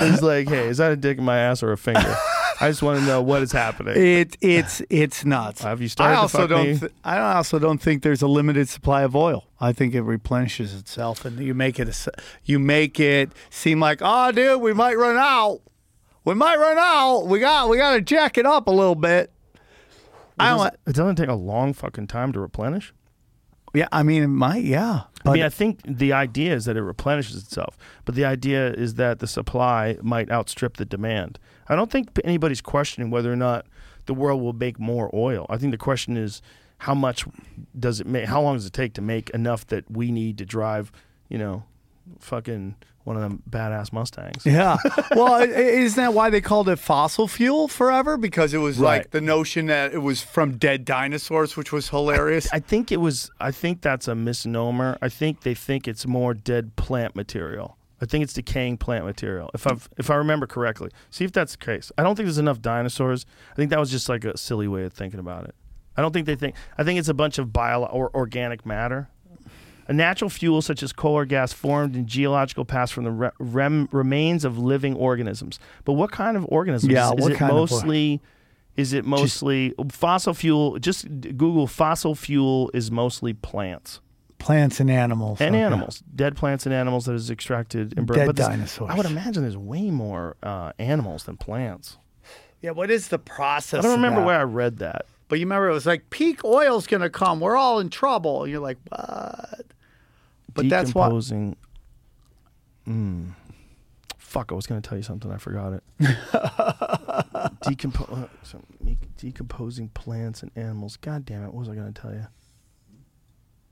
He's 0.00 0.22
like, 0.22 0.48
hey, 0.48 0.68
is 0.68 0.76
that 0.78 0.92
a 0.92 0.96
dick 0.96 1.18
in 1.18 1.24
my 1.24 1.38
ass 1.38 1.62
or 1.62 1.72
a 1.72 1.78
finger? 1.78 2.14
I 2.60 2.68
just 2.68 2.82
want 2.82 3.00
to 3.00 3.06
know 3.06 3.20
what 3.22 3.42
is 3.42 3.50
happening. 3.52 3.94
It 3.96 4.36
it's 4.40 4.80
it's 4.88 5.24
nuts. 5.24 5.62
Have 5.62 5.80
you 5.82 5.88
started 5.88 6.12
I 6.12 6.16
to 6.16 6.20
also 6.20 6.38
fuck 6.38 6.50
don't. 6.50 6.66
me? 6.66 6.78
Th- 6.78 6.92
I 7.02 7.18
also 7.34 7.58
don't 7.58 7.78
think 7.80 8.02
there's 8.02 8.22
a 8.22 8.28
limited 8.28 8.68
supply 8.68 9.02
of 9.02 9.16
oil. 9.16 9.48
I 9.60 9.72
think 9.72 9.94
it 9.94 10.02
replenishes 10.02 10.74
itself, 10.74 11.24
and 11.24 11.38
you 11.40 11.52
make 11.54 11.80
it 11.80 11.88
a, 11.88 12.12
you 12.44 12.58
make 12.58 13.00
it 13.00 13.32
seem 13.50 13.80
like, 13.80 13.98
oh, 14.02 14.30
dude, 14.30 14.60
we 14.60 14.72
might 14.72 14.96
run 14.96 15.16
out. 15.16 15.62
We 16.24 16.34
might 16.34 16.56
run 16.56 16.78
out. 16.78 17.22
We 17.26 17.40
got 17.40 17.68
we 17.68 17.76
got 17.76 17.94
to 17.94 18.00
jack 18.00 18.38
it 18.38 18.46
up 18.46 18.66
a 18.68 18.70
little 18.70 18.94
bit. 18.94 19.32
I 20.38 20.46
It 20.46 20.48
don't. 20.50 20.58
doesn't, 20.58 20.80
it 20.86 20.94
doesn't 20.94 21.16
take 21.16 21.28
a 21.28 21.34
long 21.34 21.72
fucking 21.72 22.06
time 22.08 22.32
to 22.32 22.40
replenish. 22.40 22.92
Yeah, 23.74 23.88
I 23.90 24.04
mean, 24.04 24.22
it 24.22 24.28
might. 24.28 24.62
Yeah, 24.64 25.02
but 25.24 25.30
I 25.30 25.34
mean, 25.34 25.42
I 25.42 25.48
think 25.48 25.80
the 25.84 26.12
idea 26.12 26.54
is 26.54 26.64
that 26.66 26.76
it 26.76 26.82
replenishes 26.82 27.42
itself, 27.42 27.76
but 28.04 28.14
the 28.14 28.24
idea 28.24 28.72
is 28.72 28.94
that 28.94 29.18
the 29.18 29.26
supply 29.26 29.96
might 30.00 30.30
outstrip 30.30 30.76
the 30.76 30.84
demand. 30.84 31.40
I 31.68 31.74
don't 31.74 31.90
think 31.90 32.10
anybody's 32.24 32.60
questioning 32.60 33.10
whether 33.10 33.32
or 33.32 33.36
not 33.36 33.66
the 34.06 34.14
world 34.14 34.40
will 34.42 34.52
make 34.52 34.78
more 34.78 35.10
oil. 35.12 35.46
I 35.50 35.56
think 35.56 35.72
the 35.72 35.78
question 35.78 36.16
is 36.16 36.40
how 36.78 36.94
much 36.94 37.24
does 37.76 38.00
it 38.00 38.06
make? 38.06 38.26
How 38.26 38.40
long 38.42 38.54
does 38.54 38.66
it 38.66 38.72
take 38.72 38.94
to 38.94 39.02
make 39.02 39.30
enough 39.30 39.66
that 39.68 39.90
we 39.90 40.12
need 40.12 40.38
to 40.38 40.44
drive, 40.44 40.92
you 41.28 41.38
know, 41.38 41.64
fucking 42.20 42.76
one 43.04 43.16
of 43.16 43.22
them 43.22 43.42
badass 43.48 43.92
Mustangs? 43.92 44.44
Yeah. 44.46 44.76
well, 45.14 45.34
i- 45.34 45.42
i- 45.42 45.46
isn't 45.46 45.96
that 46.02 46.12
why 46.14 46.30
they 46.30 46.40
called 46.40 46.68
it 46.68 46.76
fossil 46.78 47.28
fuel 47.28 47.68
forever? 47.68 48.16
Because 48.16 48.52
it 48.54 48.58
was 48.58 48.78
like 48.80 49.10
the 49.10 49.20
notion 49.20 49.66
that 49.66 49.92
it 49.94 49.98
was 49.98 50.22
from 50.22 50.56
dead 50.58 50.84
dinosaurs, 50.84 51.56
which 51.56 51.70
was 51.72 51.88
hilarious. 51.90 52.48
I 52.52 52.58
think 52.60 52.90
it 52.90 52.96
was. 53.00 53.30
I 53.40 53.50
think 53.50 53.80
that's 53.82 54.08
a 54.08 54.14
misnomer. 54.14 54.98
I 55.02 55.08
think 55.08 55.42
they 55.42 55.54
think 55.54 55.86
it's 55.86 56.06
more 56.06 56.34
dead 56.34 56.76
plant 56.76 57.14
material. 57.14 57.76
I 58.00 58.06
think 58.06 58.24
it's 58.24 58.32
decaying 58.34 58.78
plant 58.78 59.04
material. 59.06 59.50
If 59.54 59.66
I 59.66 59.76
if 59.96 60.10
I 60.10 60.16
remember 60.16 60.46
correctly, 60.46 60.90
see 61.10 61.24
if 61.24 61.32
that's 61.32 61.52
the 61.52 61.64
case. 61.64 61.92
I 61.96 62.02
don't 62.02 62.16
think 62.16 62.26
there's 62.26 62.38
enough 62.38 62.60
dinosaurs. 62.60 63.24
I 63.52 63.54
think 63.54 63.70
that 63.70 63.78
was 63.78 63.90
just 63.90 64.08
like 64.08 64.24
a 64.24 64.36
silly 64.36 64.68
way 64.68 64.84
of 64.84 64.92
thinking 64.92 65.20
about 65.20 65.44
it. 65.44 65.54
I 65.96 66.02
don't 66.02 66.12
think 66.12 66.26
they 66.26 66.34
think. 66.34 66.56
I 66.76 66.82
think 66.84 66.98
it's 66.98 67.08
a 67.08 67.14
bunch 67.14 67.38
of 67.38 67.52
bio 67.52 67.84
or 67.84 68.10
organic 68.14 68.66
matter. 68.66 69.08
A 69.86 69.92
natural 69.92 70.30
fuel 70.30 70.62
such 70.62 70.82
as 70.82 70.92
coal 70.92 71.14
or 71.14 71.24
gas 71.26 71.52
formed 71.52 71.94
in 71.94 72.06
geological 72.06 72.64
past 72.64 72.92
from 72.92 73.04
the 73.04 73.10
re- 73.10 73.30
rem- 73.38 73.88
remains 73.92 74.44
of 74.44 74.58
living 74.58 74.94
organisms. 74.96 75.58
But 75.84 75.92
what 75.94 76.10
kind 76.10 76.36
of 76.36 76.46
organisms? 76.48 76.92
Yeah, 76.92 77.12
is 77.12 77.20
what 77.22 77.32
it 77.32 77.38
kind 77.38 77.50
of 77.52 77.56
or- 77.56 77.60
mostly? 77.60 78.20
Is 78.76 78.92
it 78.92 79.04
mostly 79.04 79.72
fossil 79.90 80.34
fuel? 80.34 80.78
Just 80.80 81.06
Google 81.20 81.66
fossil 81.68 82.14
fuel 82.16 82.70
is 82.74 82.90
mostly 82.90 83.32
plants 83.32 84.00
Plants 84.38 84.80
and 84.80 84.90
animals. 84.90 85.40
and 85.40 85.54
okay. 85.54 85.62
animals, 85.62 86.02
dead 86.14 86.36
plants 86.36 86.66
and 86.66 86.74
animals 86.74 87.06
that 87.06 87.14
is 87.14 87.30
extracted 87.30 87.96
and 87.96 88.06
burned. 88.06 88.26
Dead 88.26 88.36
dinosaurs. 88.36 88.90
I 88.90 88.96
would 88.96 89.06
imagine 89.06 89.42
there's 89.42 89.56
way 89.56 89.90
more 89.90 90.36
uh, 90.42 90.72
animals 90.78 91.24
than 91.24 91.36
plants. 91.36 91.98
Yeah, 92.60 92.72
what 92.72 92.90
is 92.90 93.08
the 93.08 93.18
process? 93.18 93.78
I 93.78 93.82
don't 93.82 93.92
of 93.92 93.98
remember 93.98 94.20
that? 94.20 94.26
where 94.26 94.40
I 94.40 94.42
read 94.42 94.78
that. 94.78 95.06
But 95.28 95.38
you 95.38 95.46
remember 95.46 95.68
it 95.70 95.72
was 95.72 95.86
like 95.86 96.10
peak 96.10 96.44
oil's 96.44 96.86
gonna 96.86 97.10
come. 97.10 97.40
We're 97.40 97.56
all 97.56 97.78
in 97.78 97.90
trouble. 97.90 98.42
And 98.42 98.50
you're 98.52 98.60
like, 98.60 98.78
what? 98.88 99.64
But 100.54 100.68
that's 100.68 100.94
why. 100.94 101.06
Decomposing. 101.06 101.56
Mm. 102.88 103.34
Fuck! 104.18 104.50
I 104.50 104.54
was 104.54 104.66
going 104.66 104.80
to 104.82 104.88
tell 104.88 104.98
you 104.98 105.04
something. 105.04 105.30
I 105.30 105.36
forgot 105.36 105.74
it. 105.74 105.82
Decompo- 107.64 108.24
uh, 108.24 108.26
so 108.42 108.60
make- 108.82 109.16
decomposing 109.16 109.88
plants 109.90 110.42
and 110.42 110.50
animals. 110.56 110.96
God 110.96 111.24
damn 111.24 111.42
it! 111.44 111.46
What 111.46 111.60
was 111.60 111.68
I 111.68 111.74
going 111.74 111.92
to 111.92 112.00
tell 112.00 112.12
you? 112.12 112.26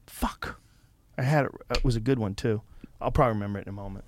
Fuck! 0.07 0.61
I 1.19 1.23
had 1.23 1.47
it. 1.47 1.53
It 1.71 1.85
was 1.85 1.97
a 1.97 2.01
good 2.01 2.19
one 2.19 2.35
too. 2.35 2.63
I'll 3.01 3.11
probably 3.11 3.35
remember 3.35 3.59
it 3.59 3.67
in 3.67 3.71
a 3.71 3.73
moment. 3.73 4.05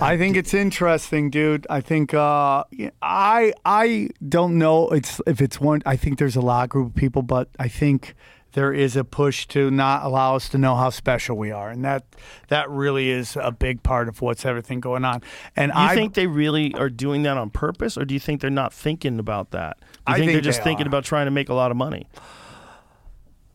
I 0.00 0.16
think 0.16 0.36
it's 0.36 0.54
interesting, 0.54 1.30
dude. 1.30 1.66
I 1.70 1.80
think 1.80 2.14
uh, 2.14 2.64
I 3.02 3.52
I 3.64 4.08
don't 4.26 4.58
know 4.58 4.88
it's 4.88 5.20
if 5.26 5.40
it's 5.40 5.60
one. 5.60 5.82
I 5.86 5.96
think 5.96 6.18
there's 6.18 6.36
a 6.36 6.40
lot 6.40 6.64
of 6.64 6.70
group 6.70 6.88
of 6.88 6.94
people, 6.94 7.22
but 7.22 7.48
I 7.58 7.68
think 7.68 8.14
there 8.54 8.72
is 8.72 8.96
a 8.96 9.04
push 9.04 9.46
to 9.48 9.70
not 9.70 10.04
allow 10.04 10.34
us 10.36 10.48
to 10.48 10.58
know 10.58 10.74
how 10.74 10.90
special 10.90 11.36
we 11.36 11.50
are, 11.52 11.68
and 11.70 11.84
that 11.84 12.04
that 12.48 12.68
really 12.70 13.10
is 13.10 13.36
a 13.40 13.52
big 13.52 13.82
part 13.82 14.08
of 14.08 14.20
what's 14.22 14.44
everything 14.46 14.80
going 14.80 15.04
on. 15.04 15.22
And 15.54 15.70
you 15.74 15.78
I 15.80 15.94
think 15.94 16.14
they 16.14 16.26
really 16.26 16.74
are 16.74 16.88
doing 16.88 17.22
that 17.24 17.36
on 17.36 17.50
purpose, 17.50 17.96
or 17.98 18.04
do 18.04 18.14
you 18.14 18.20
think 18.20 18.40
they're 18.40 18.50
not 18.50 18.72
thinking 18.72 19.18
about 19.18 19.50
that? 19.50 19.76
Do 19.80 19.86
you 19.86 19.90
I 20.06 20.12
think, 20.14 20.18
think 20.26 20.32
they're 20.36 20.40
just 20.40 20.60
they 20.60 20.64
thinking 20.64 20.86
are. 20.86 20.88
about 20.88 21.04
trying 21.04 21.26
to 21.26 21.30
make 21.30 21.48
a 21.50 21.54
lot 21.54 21.70
of 21.70 21.76
money? 21.76 22.08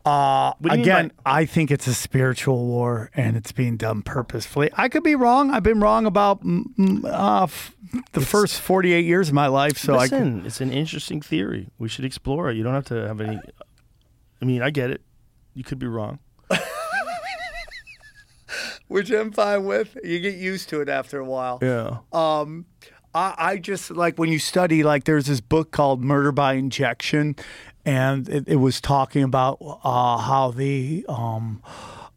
Uh, 0.04 0.54
What 0.60 0.62
do 0.62 0.68
you 0.68 0.76
mean 0.78 0.80
again, 0.80 1.12
by- 1.24 1.30
I 1.40 1.44
think 1.46 1.70
it's 1.70 1.86
a 1.86 1.92
spiritual 1.92 2.64
war 2.66 3.10
and 3.14 3.36
it's 3.36 3.52
being 3.52 3.76
done 3.76 4.00
purposefully. 4.00 4.70
I 4.74 4.88
could 4.88 5.02
be 5.02 5.14
wrong. 5.14 5.50
I've 5.50 5.62
been 5.62 5.78
wrong 5.80 6.06
about 6.06 6.42
mm, 6.42 6.64
mm, 6.78 7.04
uh, 7.04 7.42
f- 7.44 7.76
the 8.12 8.22
first 8.22 8.60
48 8.60 9.04
years 9.04 9.28
of 9.28 9.34
my 9.34 9.46
life. 9.46 9.76
So 9.76 9.94
I 9.96 10.04
Listen, 10.04 10.46
it's 10.46 10.60
an 10.62 10.72
interesting 10.72 11.20
theory. 11.20 11.68
We 11.78 11.88
should 11.88 12.06
explore 12.06 12.48
it. 12.50 12.56
You 12.56 12.62
don't 12.62 12.72
have 12.74 12.86
to 12.86 13.06
have 13.06 13.20
any. 13.20 13.40
I 14.40 14.44
mean, 14.44 14.62
I 14.62 14.70
get 14.70 14.90
it. 14.90 15.02
You 15.54 15.64
could 15.64 15.78
be 15.78 15.86
wrong. 15.86 16.18
which 18.88 19.10
I'm 19.10 19.30
fine 19.30 19.64
with. 19.64 19.96
You 20.02 20.18
get 20.18 20.34
used 20.34 20.68
to 20.70 20.80
it 20.80 20.88
after 20.88 21.18
a 21.20 21.24
while. 21.24 21.58
Yeah. 21.62 21.98
Um, 22.12 22.66
I, 23.14 23.34
I 23.38 23.56
just 23.56 23.90
like 23.90 24.18
when 24.18 24.30
you 24.30 24.38
study, 24.38 24.82
like 24.82 25.04
there's 25.04 25.26
this 25.26 25.40
book 25.40 25.70
called 25.70 26.02
Murder 26.02 26.32
by 26.32 26.54
Injection, 26.54 27.36
and 27.84 28.28
it, 28.28 28.44
it 28.48 28.56
was 28.56 28.80
talking 28.80 29.22
about 29.22 29.58
uh, 29.60 30.18
how 30.18 30.50
the 30.50 31.04
um, 31.08 31.62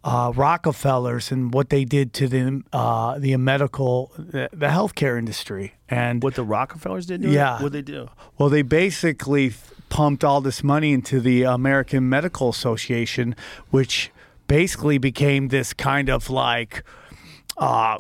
uh, 0.04 0.32
Rockefellers 0.36 1.32
and 1.32 1.54
what 1.54 1.70
they 1.70 1.86
did 1.86 2.14
to 2.14 2.28
the 2.28 2.62
uh, 2.74 3.20
the 3.20 3.38
medical 3.38 4.12
the, 4.18 4.50
the 4.52 4.68
healthcare 4.68 5.18
industry, 5.18 5.76
and 5.90 6.24
What 6.24 6.36
the 6.36 6.44
Rockefellers 6.44 7.06
did? 7.06 7.22
To 7.22 7.30
Yeah. 7.30 7.62
What 7.62 7.72
they 7.72 7.82
do? 7.82 8.10
well, 8.38 8.50
they 8.50 8.64
basically 8.64 9.54
pumped 9.94 10.24
all 10.24 10.42
this 10.42 10.64
money 10.64 10.92
into 10.92 11.20
the 11.20 11.44
American 11.44 12.10
Medical 12.10 12.50
Association, 12.50 13.36
which 13.70 14.10
basically 14.48 14.98
became 14.98 15.50
this 15.50 15.72
kind 15.72 16.10
of 16.10 16.32
like 16.32 16.84
uh, 17.58 18.00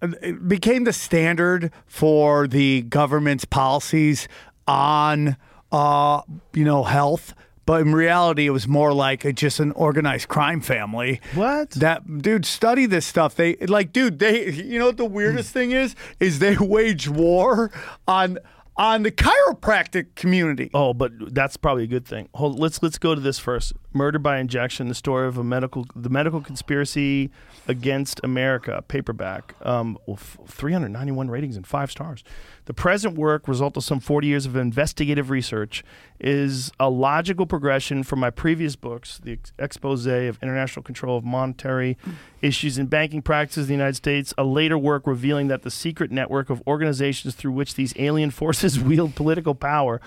it 0.00 0.46
became 0.46 0.84
the 0.84 0.92
standard 0.92 1.72
for 1.86 2.46
the 2.46 2.82
government's 2.82 3.44
policies 3.44 4.28
on 4.68 5.36
uh, 5.72 6.22
you 6.54 6.64
know 6.64 6.84
health. 6.84 7.34
But 7.66 7.80
in 7.80 7.92
reality, 7.92 8.46
it 8.46 8.50
was 8.50 8.68
more 8.68 8.92
like 8.92 9.24
a, 9.24 9.32
just 9.32 9.58
an 9.58 9.72
organized 9.72 10.28
crime 10.28 10.60
family. 10.60 11.20
What? 11.34 11.70
That 11.70 12.22
dude, 12.22 12.46
study 12.46 12.86
this 12.86 13.06
stuff. 13.06 13.34
They 13.34 13.56
like, 13.56 13.92
dude, 13.92 14.20
they. 14.20 14.50
You 14.52 14.78
know 14.78 14.86
what 14.86 14.98
the 14.98 15.04
weirdest 15.04 15.52
thing 15.52 15.72
is? 15.72 15.96
Is 16.20 16.38
they 16.38 16.56
wage 16.60 17.08
war 17.08 17.72
on 18.06 18.38
on 18.76 19.02
the 19.02 19.10
chiropractic 19.10 20.14
community. 20.14 20.70
Oh, 20.72 20.94
but 20.94 21.12
that's 21.34 21.56
probably 21.56 21.84
a 21.84 21.88
good 21.88 22.06
thing. 22.06 22.28
Hold, 22.34 22.58
let's 22.58 22.82
let's 22.82 22.98
go 22.98 23.14
to 23.14 23.20
this 23.20 23.38
first. 23.38 23.72
Murder 23.92 24.18
by 24.18 24.38
injection: 24.38 24.88
the 24.88 24.94
story 24.94 25.26
of 25.28 25.38
a 25.38 25.44
medical, 25.44 25.86
the 25.94 26.08
medical 26.08 26.40
conspiracy 26.40 27.30
against 27.68 28.20
America, 28.24 28.82
paperback. 28.88 29.54
Um, 29.62 29.98
well, 30.06 30.18
f- 30.18 30.38
391 30.46 31.30
ratings 31.30 31.56
and 31.56 31.66
five 31.66 31.90
stars. 31.90 32.24
The 32.64 32.74
present 32.74 33.16
work, 33.16 33.48
result 33.48 33.76
of 33.76 33.84
some 33.84 34.00
40 34.00 34.26
years 34.26 34.46
of 34.46 34.56
investigative 34.56 35.30
research, 35.30 35.82
is 36.20 36.70
a 36.78 36.88
logical 36.88 37.46
progression 37.46 38.02
from 38.02 38.20
my 38.20 38.30
previous 38.30 38.76
books, 38.76 39.18
the 39.22 39.32
ex- 39.32 39.52
expose 39.58 40.06
of 40.06 40.38
international 40.42 40.82
control 40.82 41.16
of 41.16 41.24
monetary 41.24 41.96
issues 42.40 42.78
in 42.78 42.86
banking 42.86 43.22
practices 43.22 43.64
in 43.64 43.68
the 43.68 43.74
United 43.74 43.96
States, 43.96 44.32
a 44.38 44.44
later 44.44 44.78
work 44.78 45.06
revealing 45.06 45.48
that 45.48 45.62
the 45.62 45.70
secret 45.70 46.10
network 46.10 46.50
of 46.50 46.62
organizations 46.66 47.34
through 47.34 47.52
which 47.52 47.74
these 47.74 47.92
alien 47.96 48.30
forces 48.30 48.78
wield 48.80 49.14
political 49.14 49.54
power, 49.54 50.00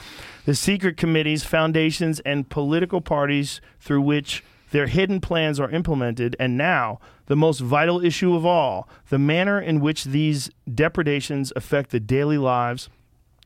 the 0.45 0.55
secret 0.55 0.95
committees, 0.97 1.43
foundations, 1.43 2.19
and 2.21 2.49
political 2.49 3.01
parties 3.01 3.59
through 3.79 4.01
which 4.01 4.43
their 4.75 4.87
hidden 4.87 5.21
plans 5.21 5.57
are 5.57 5.71
implemented, 5.71 6.35
and 6.37 6.57
now, 6.57 6.99
the 7.27 7.35
most 7.37 7.61
vital 7.61 8.03
issue 8.03 8.35
of 8.35 8.45
all, 8.45 8.89
the 9.07 9.17
manner 9.17 9.57
in 9.57 9.79
which 9.79 10.03
these 10.03 10.51
depredations 10.71 11.53
affect 11.55 11.91
the 11.91 11.99
daily 12.01 12.37
lives 12.37 12.89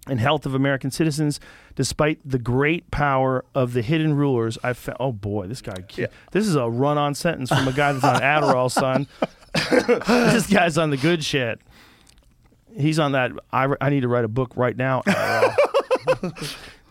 and 0.08 0.20
health 0.20 0.48
of 0.48 0.56
American 0.56 0.90
citizens, 0.90 1.40
despite 1.76 2.18
the 2.26 2.40
great 2.40 2.90
power 2.90 3.46
of 3.54 3.74
the 3.74 3.84
hidden 3.84 4.16
rulers. 4.16 4.58
I 4.64 4.74
found. 4.74 4.98
Oh 5.00 5.12
boy, 5.12 5.46
this 5.46 5.62
guy. 5.62 5.76
This 6.32 6.48
is 6.48 6.56
a 6.56 6.68
run-on 6.68 7.14
sentence 7.14 7.50
from 7.50 7.68
a 7.68 7.74
guy 7.74 7.94
that's 7.94 8.04
on 8.04 8.22
Adderall, 8.22 8.72
son. 8.72 9.06
this 10.34 10.48
guy's 10.48 10.80
on 10.80 10.90
the 10.90 10.98
good 10.98 11.24
shit. 11.24 11.62
He's 12.76 12.98
on 12.98 13.12
that. 13.12 13.34
I, 13.54 13.68
I 13.80 13.92
need 13.92 14.02
to 14.02 14.08
write 14.08 14.26
a 14.26 14.30
book 14.30 14.54
right 14.56 14.76
now. 14.76 15.04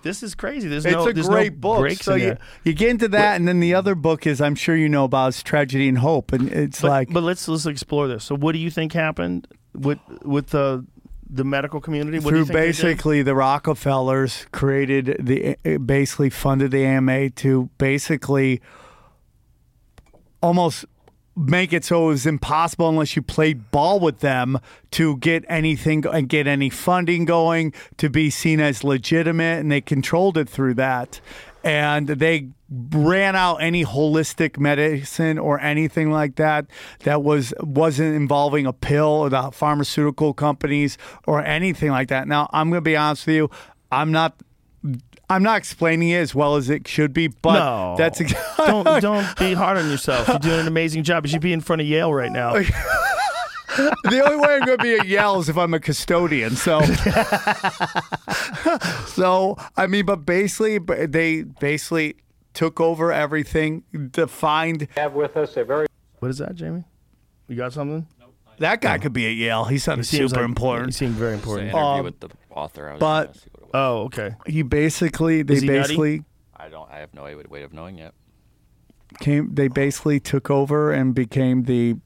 This 0.03 0.23
is 0.23 0.35
crazy. 0.35 0.69
There's 0.69 0.85
It's 0.87 0.95
no. 0.95 1.09
a 1.09 1.13
there's 1.13 1.29
great 1.29 1.55
no 1.55 1.59
book. 1.59 1.79
breaks 1.81 2.05
So 2.05 2.15
you, 2.15 2.27
there. 2.27 2.39
you 2.65 2.73
get 2.73 2.91
into 2.91 3.09
that, 3.09 3.37
and 3.37 3.49
then 3.49 3.61
the 3.61 3.75
other 3.75 3.95
book 3.95 4.27
is 4.27 4.41
I'm 4.41 4.55
sure 4.55 4.77
you 4.77 4.89
know 4.89 5.05
about 5.05 5.29
is 5.29 5.43
Tragedy 5.43 5.89
and 5.89 5.99
Hope, 5.99 6.33
and 6.33 6.51
it's 6.53 6.81
But, 6.81 6.89
like 6.89 7.13
but 7.13 7.23
let's 7.23 7.47
let's 7.49 7.67
explore 7.67 8.07
this. 8.09 8.25
So, 8.25 8.37
what 8.37 8.53
do 8.53 8.59
you 8.59 8.71
think 8.71 8.93
happened 8.93 9.49
with 9.75 9.99
with 10.23 10.49
the 10.49 10.87
the 11.29 11.45
medical 11.45 11.81
community? 11.81 12.19
What 12.21 12.31
through 12.31 12.45
think 12.47 12.57
basically 12.57 13.23
the 13.23 13.35
Rockefellers 13.35 14.47
created 14.53 15.17
the 15.21 15.57
uh, 15.65 15.79
basically 15.79 16.31
funded 16.31 16.71
the 16.71 16.85
AMA 16.85 17.31
to 17.31 17.69
basically 17.79 18.61
almost 20.43 20.85
make 21.39 21.73
it 21.73 21.85
so 21.85 22.05
it 22.05 22.07
was 22.09 22.27
impossible 22.27 22.89
unless 22.89 23.15
you 23.15 23.23
played 23.23 23.71
ball 23.71 24.01
with 24.01 24.21
them 24.21 24.59
to 24.91 25.17
get 25.19 25.45
anything 25.49 26.05
and 26.07 26.29
get 26.29 26.47
any 26.47 26.69
funding 26.69 27.25
going 27.25 27.73
to 27.97 28.11
be 28.11 28.29
seen 28.29 28.61
as 28.61 28.83
legitimate 28.83 29.61
and 29.61 29.71
they 29.71 29.81
controlled 29.81 30.37
it 30.37 30.49
through 30.49 30.75
that. 30.75 31.21
And 31.63 32.09
they 32.09 32.49
ran 32.71 33.37
out 33.37 33.57
any 33.57 33.85
holistic 33.85 34.59
medicine 34.59 35.39
or 35.39 35.61
anything 35.61 36.11
like 36.11 36.37
that 36.37 36.67
that 37.01 37.23
was 37.23 37.55
wasn't 37.61 38.15
involving 38.15 38.67
a 38.67 38.73
pill 38.73 39.07
or 39.07 39.31
the 39.31 39.51
pharmaceutical 39.51 40.35
companies 40.35 40.99
or 41.27 41.43
anything 41.45 41.91
like 41.91 42.09
that. 42.09 42.29
Now 42.29 42.49
i'm 42.53 42.69
going 42.69 42.79
to 42.79 42.83
be 42.83 42.97
honest 42.97 43.27
with 43.27 43.37
you 43.37 43.51
i'm 43.91 44.13
not 44.13 44.35
I'm 45.31 45.43
not 45.43 45.59
explaining 45.59 46.11
it 46.11 46.19
as 46.19 46.35
well 46.35 46.57
as 46.57 46.71
it 46.71 46.87
should 46.89 47.13
be, 47.13 47.27
but 47.29 47.55
No. 47.55 47.95
that's 47.99 48.19
don't 48.57 48.85
don't 49.03 49.39
be 49.39 49.53
hard 49.55 49.77
on 49.77 49.91
yourself. 49.91 50.29
You're 50.29 50.39
doing 50.39 50.61
an 50.61 50.67
amazing 50.67 51.03
job. 51.03 51.27
You 51.27 51.31
should 51.33 51.41
be 51.43 51.53
in 51.53 51.61
front 51.61 51.83
of 51.83 51.89
Yale 51.89 52.13
right 52.15 52.33
now. 52.33 52.53
the 52.55 54.23
only 54.25 54.37
way 54.37 54.55
I'm 54.55 54.65
going 54.65 54.79
to 54.79 54.83
be 54.83 54.95
at 54.95 55.07
Yale 55.07 55.39
is 55.39 55.49
if 55.49 55.59
I'm 55.59 55.75
a 55.75 55.81
custodian. 55.81 56.57
So, 56.57 56.81
so 59.07 59.57
I 59.77 59.87
mean, 59.87 60.07
but 60.07 60.25
basically, 60.27 60.79
but 60.79 61.13
they 61.13 61.43
basically 61.43 62.17
took 62.55 62.81
over 62.81 63.13
everything, 63.13 63.85
defined. 64.11 64.89
Have 64.97 65.15
with 65.15 65.37
us 65.37 65.57
a 65.57 65.65
very. 65.65 65.87
What 66.21 66.31
is 66.31 66.39
that, 66.39 66.55
Jamie? 66.55 66.85
You 67.49 67.57
got 67.57 67.73
something? 67.73 68.07
That 68.59 68.81
guy 68.81 68.99
could 68.99 69.13
be 69.13 69.27
at 69.27 69.37
Yale. 69.37 69.65
He 69.67 69.79
sounded 69.79 70.05
seems 70.05 70.31
super 70.31 70.41
like- 70.41 70.49
important. 70.49 70.87
He 70.89 70.93
seemed 70.93 71.15
very 71.15 71.35
important. 71.35 71.69
interview 71.69 71.87
Um, 71.87 72.05
with 72.05 72.19
the 72.19 72.29
author. 72.51 72.89
I 72.89 72.93
was 72.95 73.01
but- 73.01 73.37
gonna 73.73 73.85
see 73.85 73.89
what 73.89 74.05
it 74.05 74.17
was. 74.17 74.19
Oh, 74.19 74.25
okay. 74.27 74.37
He 74.47 74.63
basically, 74.63 75.43
they 75.43 75.55
Is 75.55 75.63
he 75.63 75.67
nutty? 75.69 75.81
basically 75.81 76.25
I 76.57 76.69
don't. 76.69 76.91
I 76.91 76.99
have 76.99 77.15
no 77.15 77.25
way, 77.25 77.35
way 77.37 77.63
of 77.63 77.73
knowing 77.73 77.99
yet. 77.99 78.15
came. 79.21 79.55
They 79.55 79.69
basically 79.69 80.21
took 80.21 80.51
over 80.51 80.93
and 80.93 81.15
became 81.15 81.65
the 81.65 81.97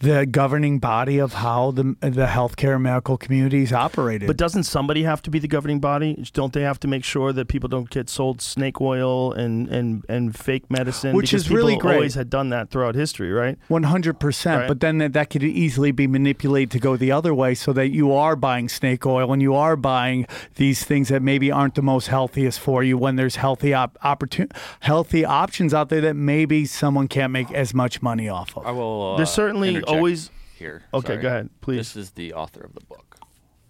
the 0.00 0.26
governing 0.26 0.78
body 0.78 1.18
of 1.18 1.34
how 1.34 1.70
the 1.70 1.96
the 2.00 2.26
healthcare 2.26 2.74
and 2.74 2.82
medical 2.82 3.16
communities 3.16 3.72
operated. 3.72 4.26
But 4.26 4.36
doesn't 4.36 4.64
somebody 4.64 5.04
have 5.04 5.22
to 5.22 5.30
be 5.30 5.38
the 5.38 5.48
governing 5.48 5.80
body? 5.80 6.22
Don't 6.32 6.52
they 6.52 6.62
have 6.62 6.78
to 6.80 6.88
make 6.88 7.04
sure 7.04 7.32
that 7.32 7.48
people 7.48 7.68
don't 7.68 7.88
get 7.88 8.08
sold 8.08 8.42
snake 8.42 8.80
oil 8.80 9.32
and 9.32 9.68
and, 9.68 10.04
and 10.08 10.36
fake 10.36 10.70
medicine? 10.70 11.14
Which 11.16 11.30
Because 11.30 11.46
is 11.46 11.50
really 11.50 11.76
great. 11.76 11.94
Always 11.94 12.14
had 12.14 12.28
done 12.28 12.50
that 12.50 12.70
throughout 12.70 12.94
history, 12.94 13.32
right? 13.32 13.58
One 13.68 13.84
hundred 13.84 14.20
percent. 14.20 14.68
But 14.68 14.80
then 14.80 14.98
that, 14.98 15.12
that 15.14 15.30
could 15.30 15.42
easily 15.42 15.92
be 15.92 16.06
manipulated 16.06 16.70
to 16.72 16.78
go 16.78 16.96
the 16.96 17.12
other 17.12 17.34
way, 17.34 17.54
so 17.54 17.72
that 17.72 17.88
you 17.88 18.12
are 18.12 18.36
buying 18.36 18.68
snake 18.68 19.06
oil 19.06 19.32
and 19.32 19.40
you 19.40 19.54
are 19.54 19.76
buying 19.76 20.26
these 20.56 20.84
things 20.84 21.08
that 21.08 21.22
maybe 21.22 21.50
aren't 21.50 21.74
the 21.74 21.82
most 21.82 22.08
healthiest 22.08 22.60
for 22.60 22.82
you. 22.82 22.98
When 22.98 23.16
there's 23.16 23.36
healthy 23.36 23.72
op- 23.72 23.96
opportun- 24.04 24.52
healthy 24.80 25.24
options 25.24 25.72
out 25.72 25.88
there 25.88 26.00
that 26.02 26.14
maybe 26.14 26.66
someone 26.66 27.08
can't 27.08 27.32
make 27.32 27.50
as 27.52 27.72
much 27.72 28.02
money 28.02 28.28
off 28.28 28.56
of. 28.56 28.66
I 28.66 28.72
will. 28.72 29.14
Uh, 29.14 29.16
There's 29.16 29.30
certainly 29.30 29.68
interject 29.68 29.85
always- 29.94 30.30
here. 30.58 30.82
Okay, 30.94 31.06
sorry. 31.08 31.22
go 31.22 31.28
ahead, 31.28 31.50
please. 31.60 31.76
This 31.78 31.96
is 31.96 32.10
the 32.12 32.32
author 32.32 32.60
of 32.62 32.74
the 32.74 32.80
book. 32.86 33.16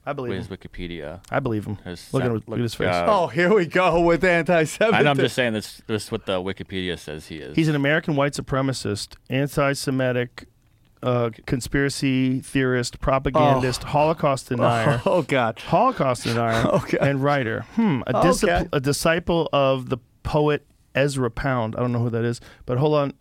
I 0.09 0.13
believe 0.13 0.35
His 0.35 0.47
him. 0.47 0.57
Wikipedia. 0.57 1.21
I 1.33 1.41
believe 1.41 1.65
him. 1.65 1.79
has 1.85 2.15
Look 2.15 2.23
at, 2.23 2.31
sent- 2.31 2.49
look 2.49 2.59
at 2.61 2.63
his 2.63 2.75
face. 2.77 2.95
uh, 2.95 3.07
oh, 3.09 3.27
here 3.27 3.53
we 3.53 3.67
go 3.67 4.01
with 4.03 4.23
anti-Semitism. 4.23 4.95
And 5.01 5.09
I'm 5.09 5.17
just 5.17 5.35
saying 5.35 5.55
this. 5.55 5.83
This 5.89 6.05
is 6.05 6.13
what 6.13 6.27
the 6.27 6.41
Wikipedia 6.41 6.97
says 6.97 7.27
he 7.27 7.39
is. 7.39 7.57
He's 7.57 7.67
an 7.67 7.75
American 7.75 8.15
white 8.15 8.33
supremacist, 8.35 9.17
anti-Semitic, 9.31 10.47
uh, 11.03 11.31
conspiracy 11.47 12.39
theorist, 12.41 13.01
propagandist, 13.01 13.83
Holocaust 13.83 14.49
denier, 14.51 15.03
Oh 15.05 15.23
God. 15.23 15.59
Holocaust 15.59 16.23
denier, 16.25 16.67
Okay. 16.73 16.99
and 17.01 17.23
writer. 17.23 17.63
Hmm. 17.75 18.03
A, 18.07 18.17
Okay. 18.29 18.69
a 18.73 18.79
disciple 18.81 19.49
of 19.53 19.89
the 19.89 19.99
poet 20.23 20.65
Ezra 20.95 21.31
Pound. 21.33 21.75
I 21.77 21.81
don't 21.81 21.93
know 21.93 21.99
who 21.99 22.11
that 22.11 22.25
is, 22.25 22.41
but 22.65 22.79
hold 22.79 22.95
on. 22.95 23.13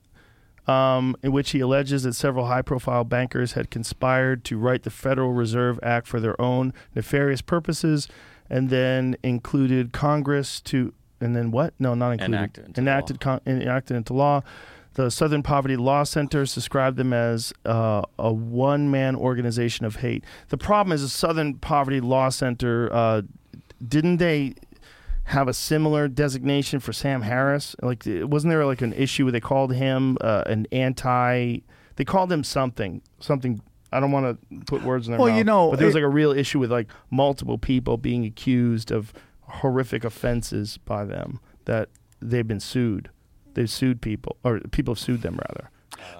Um, 0.68 1.16
in 1.22 1.32
which 1.32 1.52
he 1.52 1.60
alleges 1.60 2.04
that 2.04 2.14
several 2.14 2.48
high 2.48 2.62
profile 2.62 3.04
bankers 3.04 3.54
had 3.54 3.70
conspired 3.70 4.44
to 4.46 4.58
write 4.58 4.84
the 4.84 4.90
Federal 4.90 5.34
Reserve 5.34 5.80
Act 5.84 6.08
for 6.08 6.20
their 6.20 6.40
own 6.42 6.74
nefarious 6.96 7.42
purposes 7.42 8.08
and 8.50 8.70
then 8.70 9.16
included 9.24 9.92
Congress 9.92 10.62
to, 10.62 10.94
and 11.20 11.36
then 11.36 11.52
what? 11.52 11.74
No, 11.80 11.94
not 11.94 12.12
included. 12.12 12.34
Enact 12.36 12.58
it 12.58 12.66
into 12.66 12.82
enacted, 12.82 13.20
con- 13.20 13.42
enacted 13.46 13.98
into 13.98 14.14
law. 14.14 14.42
The 14.94 15.12
Southern 15.12 15.44
Poverty 15.44 15.76
Law 15.76 16.04
Center 16.04 16.46
described 16.46 16.96
them 16.96 17.12
as 17.12 17.52
uh, 17.66 18.04
a 18.18 18.32
one 18.32 18.90
man 18.90 19.16
organization 19.16 19.86
of 19.86 19.98
hate. 19.98 20.24
The 20.50 20.58
problem 20.58 20.94
is 20.94 21.02
the 21.02 21.10
Southern 21.10 21.56
Poverty 21.56 22.00
Law 22.00 22.30
Center, 22.30 22.90
uh, 22.94 23.24
didn't 23.86 24.18
they 24.18 24.56
have 25.26 25.48
a 25.48 25.54
similar 25.54 26.08
designation 26.08 26.80
for 26.80 26.94
Sam 26.94 27.22
Harris? 27.24 27.76
Like, 27.82 28.04
wasn't 28.06 28.52
there 28.52 28.66
like 28.66 28.82
an 28.82 28.94
issue 28.94 29.26
where 29.26 29.32
they 29.32 29.40
called 29.40 29.74
him 29.74 30.18
uh, 30.22 30.44
an 30.46 30.68
anti? 30.72 31.60
They 31.96 32.06
called 32.06 32.32
him 32.32 32.44
something, 32.44 33.02
something. 33.20 33.62
I 33.92 34.00
don't 34.00 34.12
want 34.12 34.40
to 34.52 34.66
put 34.66 34.84
words 34.84 35.08
in 35.08 35.12
their 35.12 35.20
Well, 35.20 35.30
mouth. 35.30 35.38
you 35.38 35.44
know, 35.44 35.70
but 35.72 35.78
there 35.80 35.86
was 35.86 35.96
like 35.96 36.04
a 36.04 36.10
real 36.10 36.32
issue 36.32 36.60
with 36.60 36.72
like 36.72 36.88
multiple 37.12 37.58
people 37.58 37.98
being 37.98 38.26
accused 38.26 38.92
of 38.92 39.14
horrific 39.42 40.04
offenses 40.04 40.78
by 40.80 41.06
them 41.06 41.40
that 41.66 41.90
they've 42.22 42.48
been 42.48 42.60
sued. 42.60 43.10
They've 43.54 43.70
sued 43.70 44.02
people, 44.02 44.36
or 44.44 44.60
people 44.72 44.94
have 44.96 45.00
sued 45.00 45.22
them 45.22 45.40
rather. 45.50 45.70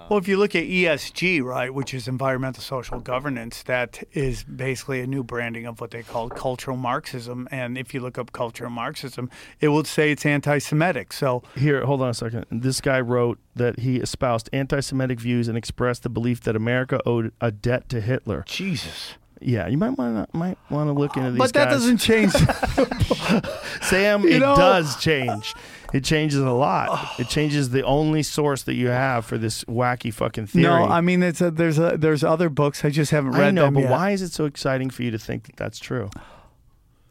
Well, 0.08 0.18
if 0.18 0.28
you 0.28 0.36
look 0.36 0.54
at 0.54 0.64
ESG, 0.64 1.42
right, 1.42 1.72
which 1.74 1.92
is 1.92 2.06
environmental 2.06 2.62
social 2.62 3.00
governance, 3.00 3.62
that 3.64 4.02
is 4.12 4.44
basically 4.44 5.00
a 5.00 5.06
new 5.06 5.24
branding 5.24 5.66
of 5.66 5.80
what 5.80 5.90
they 5.90 6.02
call 6.02 6.28
cultural 6.28 6.76
Marxism. 6.76 7.48
And 7.50 7.76
if 7.76 7.92
you 7.92 8.00
look 8.00 8.16
up 8.18 8.30
cultural 8.32 8.70
Marxism, 8.70 9.28
it 9.60 9.68
will 9.68 9.84
say 9.84 10.12
it's 10.12 10.24
anti-Semitic. 10.24 11.12
So 11.12 11.42
Here, 11.56 11.84
hold 11.84 12.02
on 12.02 12.10
a 12.10 12.14
second. 12.14 12.46
This 12.50 12.80
guy 12.80 13.00
wrote 13.00 13.38
that 13.56 13.80
he 13.80 13.96
espoused 13.96 14.48
anti-Semitic 14.52 15.18
views 15.20 15.48
and 15.48 15.58
expressed 15.58 16.02
the 16.04 16.08
belief 16.10 16.40
that 16.42 16.54
America 16.54 17.00
owed 17.04 17.32
a 17.40 17.50
debt 17.50 17.88
to 17.88 18.00
Hitler. 18.00 18.44
Jesus. 18.46 19.14
Yeah, 19.38 19.66
you 19.68 19.76
might 19.76 19.90
want 19.90 20.30
to 20.32 20.36
might 20.38 20.56
want 20.70 20.88
to 20.88 20.92
look 20.94 21.14
into 21.16 21.30
these. 21.32 21.38
But 21.38 21.52
that 21.52 21.66
guys. 21.68 21.74
doesn't 21.74 21.98
change. 21.98 22.32
Sam, 23.82 24.22
You 24.22 24.30
it 24.30 24.38
know- 24.40 24.56
does 24.56 24.96
change. 25.00 25.54
It 25.96 26.04
changes 26.04 26.38
a 26.40 26.50
lot. 26.50 27.18
It 27.18 27.28
changes 27.28 27.70
the 27.70 27.82
only 27.82 28.22
source 28.22 28.62
that 28.64 28.74
you 28.74 28.88
have 28.88 29.24
for 29.24 29.38
this 29.38 29.64
wacky 29.64 30.12
fucking 30.12 30.46
theory. 30.48 30.64
no, 30.64 30.84
I 30.84 31.00
mean 31.00 31.22
it's 31.22 31.40
a, 31.40 31.50
there's 31.50 31.78
a, 31.78 31.96
there's 31.96 32.22
other 32.22 32.48
books 32.48 32.84
I 32.84 32.90
just 32.90 33.10
haven't 33.10 33.32
read 33.32 33.48
I 33.48 33.50
know, 33.50 33.64
them 33.64 33.74
but 33.74 33.80
yet. 33.84 33.90
why 33.90 34.10
is 34.10 34.22
it 34.22 34.32
so 34.32 34.44
exciting 34.44 34.90
for 34.90 35.02
you 35.02 35.10
to 35.10 35.18
think 35.18 35.44
that 35.44 35.56
that's 35.56 35.78
true? 35.78 36.10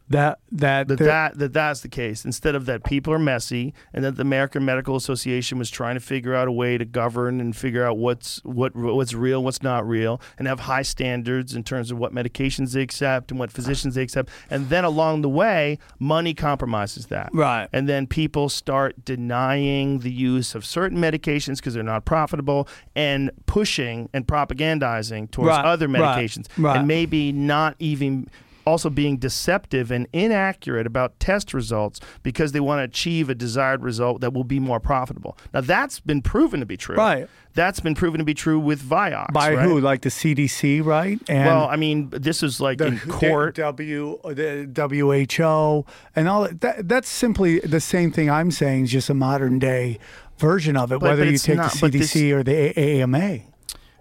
That 0.08 0.38
that 0.52 0.88
That 0.88 0.98
that 0.98 1.38
that 1.38 1.52
that's 1.52 1.80
the 1.80 1.88
case. 1.88 2.24
Instead 2.24 2.54
of 2.54 2.66
that, 2.66 2.84
people 2.84 3.12
are 3.12 3.18
messy, 3.18 3.74
and 3.92 4.04
that 4.04 4.16
the 4.16 4.22
American 4.22 4.64
Medical 4.64 4.94
Association 4.96 5.58
was 5.58 5.70
trying 5.70 5.94
to 5.94 6.00
figure 6.00 6.34
out 6.34 6.46
a 6.48 6.52
way 6.52 6.78
to 6.78 6.84
govern 6.84 7.40
and 7.40 7.56
figure 7.56 7.84
out 7.84 7.98
what's 7.98 8.40
what 8.44 8.74
what's 8.76 9.14
real, 9.14 9.42
what's 9.42 9.62
not 9.62 9.86
real, 9.86 10.20
and 10.38 10.46
have 10.46 10.60
high 10.60 10.82
standards 10.82 11.54
in 11.54 11.64
terms 11.64 11.90
of 11.90 11.98
what 11.98 12.12
medications 12.14 12.72
they 12.72 12.82
accept 12.82 13.30
and 13.30 13.40
what 13.40 13.50
physicians 13.50 13.94
they 13.94 14.02
accept. 14.02 14.30
And 14.48 14.68
then 14.68 14.84
along 14.84 15.22
the 15.22 15.28
way, 15.28 15.78
money 15.98 16.34
compromises 16.34 17.06
that. 17.06 17.30
Right. 17.32 17.68
And 17.72 17.88
then 17.88 18.06
people 18.06 18.48
start 18.48 19.04
denying 19.04 20.00
the 20.00 20.12
use 20.12 20.54
of 20.54 20.64
certain 20.64 20.98
medications 20.98 21.56
because 21.56 21.74
they're 21.74 21.82
not 21.82 22.04
profitable, 22.04 22.68
and 22.94 23.30
pushing 23.46 24.08
and 24.12 24.26
propagandizing 24.26 25.30
towards 25.30 25.48
Right, 25.48 25.64
other 25.64 25.88
right, 25.88 26.00
medications, 26.00 26.46
right. 26.58 26.76
and 26.78 26.88
maybe 26.88 27.32
not 27.32 27.76
even 27.78 28.28
also 28.66 28.90
being 28.90 29.16
deceptive 29.16 29.90
and 29.90 30.06
inaccurate 30.12 30.86
about 30.86 31.18
test 31.20 31.54
results 31.54 32.00
because 32.22 32.52
they 32.52 32.60
want 32.60 32.80
to 32.80 32.82
achieve 32.84 33.30
a 33.30 33.34
desired 33.34 33.82
result 33.82 34.20
that 34.20 34.32
will 34.32 34.44
be 34.44 34.58
more 34.58 34.80
profitable. 34.80 35.38
Now 35.54 35.60
that's 35.60 36.00
been 36.00 36.20
proven 36.20 36.60
to 36.60 36.66
be 36.66 36.76
true. 36.76 36.96
Right. 36.96 37.28
That's 37.54 37.80
been 37.80 37.94
proven 37.94 38.18
to 38.18 38.24
be 38.24 38.34
true 38.34 38.58
with 38.58 38.82
Vioxx. 38.82 39.32
by 39.32 39.54
right? 39.54 39.62
who? 39.64 39.80
Like 39.80 40.02
the 40.02 40.10
CDC, 40.10 40.84
right? 40.84 41.18
And 41.28 41.46
Well, 41.46 41.66
I 41.66 41.76
mean, 41.76 42.10
this 42.10 42.42
is 42.42 42.60
like 42.60 42.80
in 42.80 42.98
court. 42.98 43.54
W 43.54 44.18
the 44.24 44.66
WHO 44.74 45.86
and 46.14 46.28
all 46.28 46.42
that, 46.42 46.60
that. 46.60 46.88
That's 46.88 47.08
simply 47.08 47.60
the 47.60 47.80
same 47.80 48.12
thing 48.12 48.28
I'm 48.28 48.50
saying, 48.50 48.84
is 48.84 48.90
just 48.92 49.08
a 49.08 49.14
modern 49.14 49.58
day 49.58 49.98
version 50.38 50.76
of 50.76 50.92
it. 50.92 51.00
But- 51.00 51.08
whether 51.08 51.24
but 51.24 51.30
you 51.32 51.38
take 51.38 51.56
not- 51.56 51.72
the 51.72 51.78
CDC 51.78 51.98
this- 51.98 52.32
or 52.32 52.42
the 52.42 52.78
A- 52.78 53.00
AMA. 53.02 53.38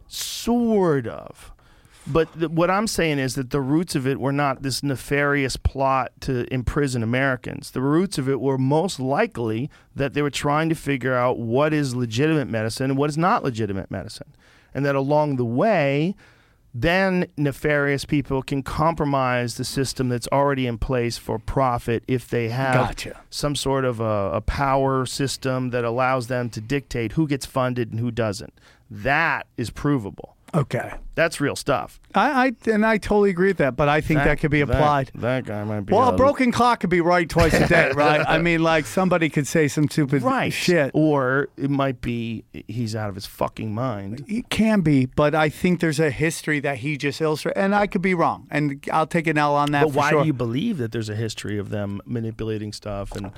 Sort 0.07 1.07
of. 1.07 1.51
But 2.07 2.31
th- 2.37 2.51
what 2.51 2.69
I'm 2.69 2.87
saying 2.87 3.19
is 3.19 3.35
that 3.35 3.49
the 3.49 3.61
roots 3.61 3.95
of 3.95 4.05
it 4.05 4.19
were 4.19 4.31
not 4.31 4.61
this 4.61 4.83
nefarious 4.83 5.57
plot 5.57 6.11
to 6.21 6.51
imprison 6.53 7.01
Americans. 7.01 7.71
The 7.71 7.81
roots 7.81 8.17
of 8.17 8.29
it 8.29 8.39
were 8.39 8.57
most 8.57 8.99
likely 8.99 9.69
that 9.95 10.13
they 10.13 10.21
were 10.21 10.29
trying 10.29 10.69
to 10.69 10.75
figure 10.75 11.15
out 11.15 11.39
what 11.39 11.73
is 11.73 11.95
legitimate 11.95 12.47
medicine 12.47 12.91
and 12.91 12.97
what 12.97 13.09
is 13.09 13.17
not 13.17 13.43
legitimate 13.43 13.89
medicine. 13.89 14.35
And 14.73 14.85
that 14.85 14.95
along 14.95 15.37
the 15.37 15.45
way, 15.45 16.15
then 16.77 17.25
nefarious 17.37 18.03
people 18.03 18.43
can 18.43 18.61
compromise 18.61 19.55
the 19.55 19.63
system 19.63 20.09
that's 20.09 20.27
already 20.27 20.67
in 20.67 20.77
place 20.77 21.17
for 21.17 21.39
profit 21.39 22.03
if 22.05 22.27
they 22.29 22.49
have 22.49 22.89
Gotcha. 22.89 23.21
some 23.29 23.55
sort 23.55 23.85
of 23.85 24.01
a, 24.01 24.31
a 24.33 24.41
power 24.41 25.05
system 25.05 25.69
that 25.69 25.85
allows 25.85 26.27
them 26.27 26.49
to 26.49 26.59
dictate 26.59 27.13
who 27.13 27.27
gets 27.27 27.45
funded 27.45 27.91
and 27.91 28.01
who 28.01 28.11
doesn't. 28.11 28.53
That 28.91 29.47
is 29.55 29.69
provable. 29.69 30.34
Okay, 30.55 30.93
That's 31.15 31.41
real 31.41 31.55
stuff. 31.57 31.99
I, 32.13 32.47
I 32.47 32.71
and 32.71 32.85
I 32.85 32.97
totally 32.97 33.29
agree 33.29 33.49
with 33.49 33.57
that, 33.57 33.75
but 33.75 33.89
I 33.89 33.99
think 33.99 34.19
that, 34.23 34.39
could 34.39 34.51
be 34.51 34.61
applied. 34.61 35.11
That, 35.15 35.21
that 35.21 35.45
guy 35.45 35.63
might 35.65 35.81
be 35.81 35.93
well, 35.93 36.09
a 36.09 36.15
broken 36.15 36.51
clock 36.53 36.79
could 36.79 36.89
be 36.89 37.01
right 37.01 37.27
twice 37.27 37.53
a 37.53 37.67
day, 37.67 37.91
right? 37.95 38.23
I 38.25 38.37
mean, 38.37 38.63
like 38.63 38.85
somebody 38.85 39.29
could 39.29 39.47
say 39.47 39.67
some 39.67 39.89
stupid 39.89 40.23
right 40.23 40.53
shit. 40.53 40.91
or 40.93 41.49
it 41.57 41.69
might 41.69 41.99
be 41.99 42.45
he's 42.67 42.95
out 42.95 43.09
of 43.09 43.15
his 43.15 43.25
fucking 43.25 43.73
mind. 43.73 44.23
It 44.27 44.49
can 44.49 44.79
be, 44.79 45.05
but 45.05 45.35
I 45.35 45.49
think 45.49 45.81
there's 45.81 45.99
a 45.99 46.09
history 46.09 46.61
that 46.61 46.77
he 46.77 46.97
just 46.97 47.19
illustrated, 47.19 47.59
and 47.59 47.75
I 47.75 47.87
could 47.87 48.01
be 48.01 48.13
wrong, 48.13 48.47
and 48.49 48.81
I'll 48.93 49.07
take 49.07 49.27
an 49.27 49.37
L 49.37 49.55
on 49.55 49.71
that. 49.71 49.83
But 49.83 49.93
why 49.93 50.09
sure. 50.11 50.21
do 50.21 50.27
you 50.27 50.33
believe 50.33 50.77
that 50.77 50.93
there's 50.93 51.09
a 51.09 51.15
history 51.15 51.57
of 51.57 51.69
them 51.69 52.01
manipulating 52.05 52.71
stuff 52.71 53.11
and 53.11 53.31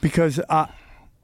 because 0.00 0.40
uh, 0.48 0.66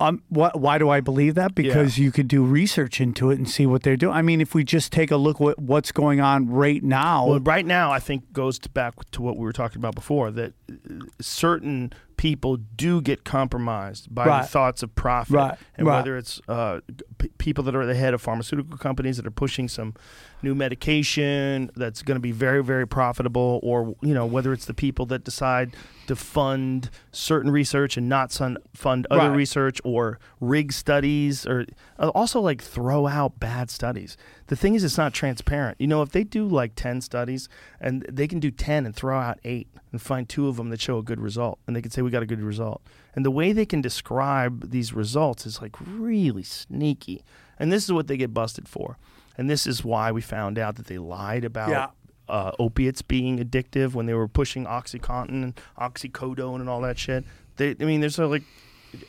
um, 0.00 0.22
what, 0.30 0.58
why 0.58 0.78
do 0.78 0.88
I 0.88 1.00
believe 1.00 1.34
that? 1.34 1.54
Because 1.54 1.98
you 1.98 2.10
could 2.10 2.26
do 2.26 2.42
research 2.42 3.00
into 3.00 3.30
it 3.30 3.38
and 3.38 3.48
see 3.48 3.66
what 3.66 3.82
they're 3.82 3.96
doing. 3.96 4.14
I 4.14 4.22
mean, 4.22 4.40
if 4.40 4.54
we 4.54 4.64
just 4.64 4.92
take 4.92 5.10
a 5.10 5.16
look 5.16 5.38
what 5.38 5.58
what's 5.58 5.92
going 5.92 6.20
on 6.20 6.48
right 6.48 6.82
now, 6.82 7.26
Well, 7.26 7.40
right 7.40 7.66
now, 7.66 7.92
I 7.92 7.98
think 7.98 8.32
goes 8.32 8.58
to 8.60 8.68
back 8.70 8.94
to 9.12 9.22
what 9.22 9.36
we 9.36 9.44
were 9.44 9.52
talking 9.52 9.78
about 9.78 9.94
before 9.94 10.30
that 10.32 10.54
uh, 10.70 11.04
certain 11.20 11.92
people 12.20 12.58
do 12.76 13.00
get 13.00 13.24
compromised 13.24 14.15
by 14.15 14.26
Right. 14.26 14.42
the 14.42 14.47
thoughts 14.49 14.82
of 14.82 14.94
profit, 14.94 15.34
Right, 15.36 15.58
and 15.78 15.86
right. 15.86 15.97
whether 15.97 16.18
it's 16.18 16.39
uh, 16.49 16.81
p- 17.16 17.31
people 17.39 17.65
that 17.65 17.74
are 17.74 17.81
at 17.81 17.86
the 17.86 17.94
head 17.94 18.12
of 18.12 18.20
pharmaceutical 18.20 18.76
companies 18.76 19.16
that 19.16 19.26
are 19.26 19.31
pushing 19.31 19.68
some 19.68 19.94
new 20.42 20.55
medication 20.55 21.70
that's 21.76 22.02
going 22.02 22.16
to 22.16 22.20
be 22.20 22.32
very, 22.32 22.62
very 22.62 22.86
profitable, 22.86 23.58
or 23.62 23.94
you 24.02 24.12
know 24.12 24.26
whether 24.26 24.52
it's 24.52 24.66
the 24.66 24.74
people 24.74 25.07
that 25.07 25.24
decide 25.24 25.74
to 26.08 26.15
fund 26.16 26.90
certain 27.10 27.50
research 27.50 27.97
and 27.97 28.07
not 28.07 28.32
sun- 28.32 28.58
fund 28.74 29.07
other 29.10 29.31
research, 29.31 29.81
or 29.82 30.18
rig 30.40 30.73
studies, 30.73 31.47
or 31.47 31.65
uh, 31.99 32.08
also 32.08 32.39
like 32.39 32.60
throw 32.62 33.07
out 33.07 33.40
bad 33.40 33.70
studies. 33.70 34.18
The 34.50 34.56
thing 34.56 34.74
is, 34.74 34.82
it's 34.82 34.98
not 34.98 35.14
transparent. 35.14 35.80
You 35.80 35.86
know, 35.86 36.02
if 36.02 36.10
they 36.10 36.24
do 36.24 36.44
like 36.44 36.74
10 36.74 37.02
studies 37.02 37.48
and 37.80 38.04
they 38.10 38.26
can 38.26 38.40
do 38.40 38.50
10 38.50 38.84
and 38.84 38.92
throw 38.92 39.16
out 39.16 39.38
eight 39.44 39.68
and 39.92 40.02
find 40.02 40.28
two 40.28 40.48
of 40.48 40.56
them 40.56 40.70
that 40.70 40.80
show 40.80 40.98
a 40.98 41.04
good 41.04 41.20
result, 41.20 41.60
and 41.68 41.76
they 41.76 41.80
can 41.80 41.92
say, 41.92 42.02
we 42.02 42.10
got 42.10 42.24
a 42.24 42.26
good 42.26 42.42
result. 42.42 42.82
And 43.14 43.24
the 43.24 43.30
way 43.30 43.52
they 43.52 43.64
can 43.64 43.80
describe 43.80 44.72
these 44.72 44.92
results 44.92 45.46
is 45.46 45.62
like 45.62 45.76
really 45.80 46.42
sneaky. 46.42 47.22
And 47.60 47.70
this 47.70 47.84
is 47.84 47.92
what 47.92 48.08
they 48.08 48.16
get 48.16 48.34
busted 48.34 48.66
for. 48.66 48.98
And 49.38 49.48
this 49.48 49.68
is 49.68 49.84
why 49.84 50.10
we 50.10 50.20
found 50.20 50.58
out 50.58 50.74
that 50.74 50.86
they 50.86 50.98
lied 50.98 51.44
about. 51.44 51.70
Yeah. 51.70 51.86
Uh, 52.28 52.50
opiates 52.58 53.02
being 53.02 53.38
addictive 53.38 53.94
when 53.94 54.06
they 54.06 54.14
were 54.14 54.28
pushing 54.28 54.64
OxyContin 54.64 55.42
and 55.42 55.60
oxycodone 55.78 56.60
and 56.60 56.68
all 56.68 56.80
that 56.80 56.98
shit. 56.98 57.24
They, 57.56 57.70
I 57.70 57.84
mean, 57.84 58.00
there's 58.00 58.18
a 58.18 58.26
like, 58.26 58.42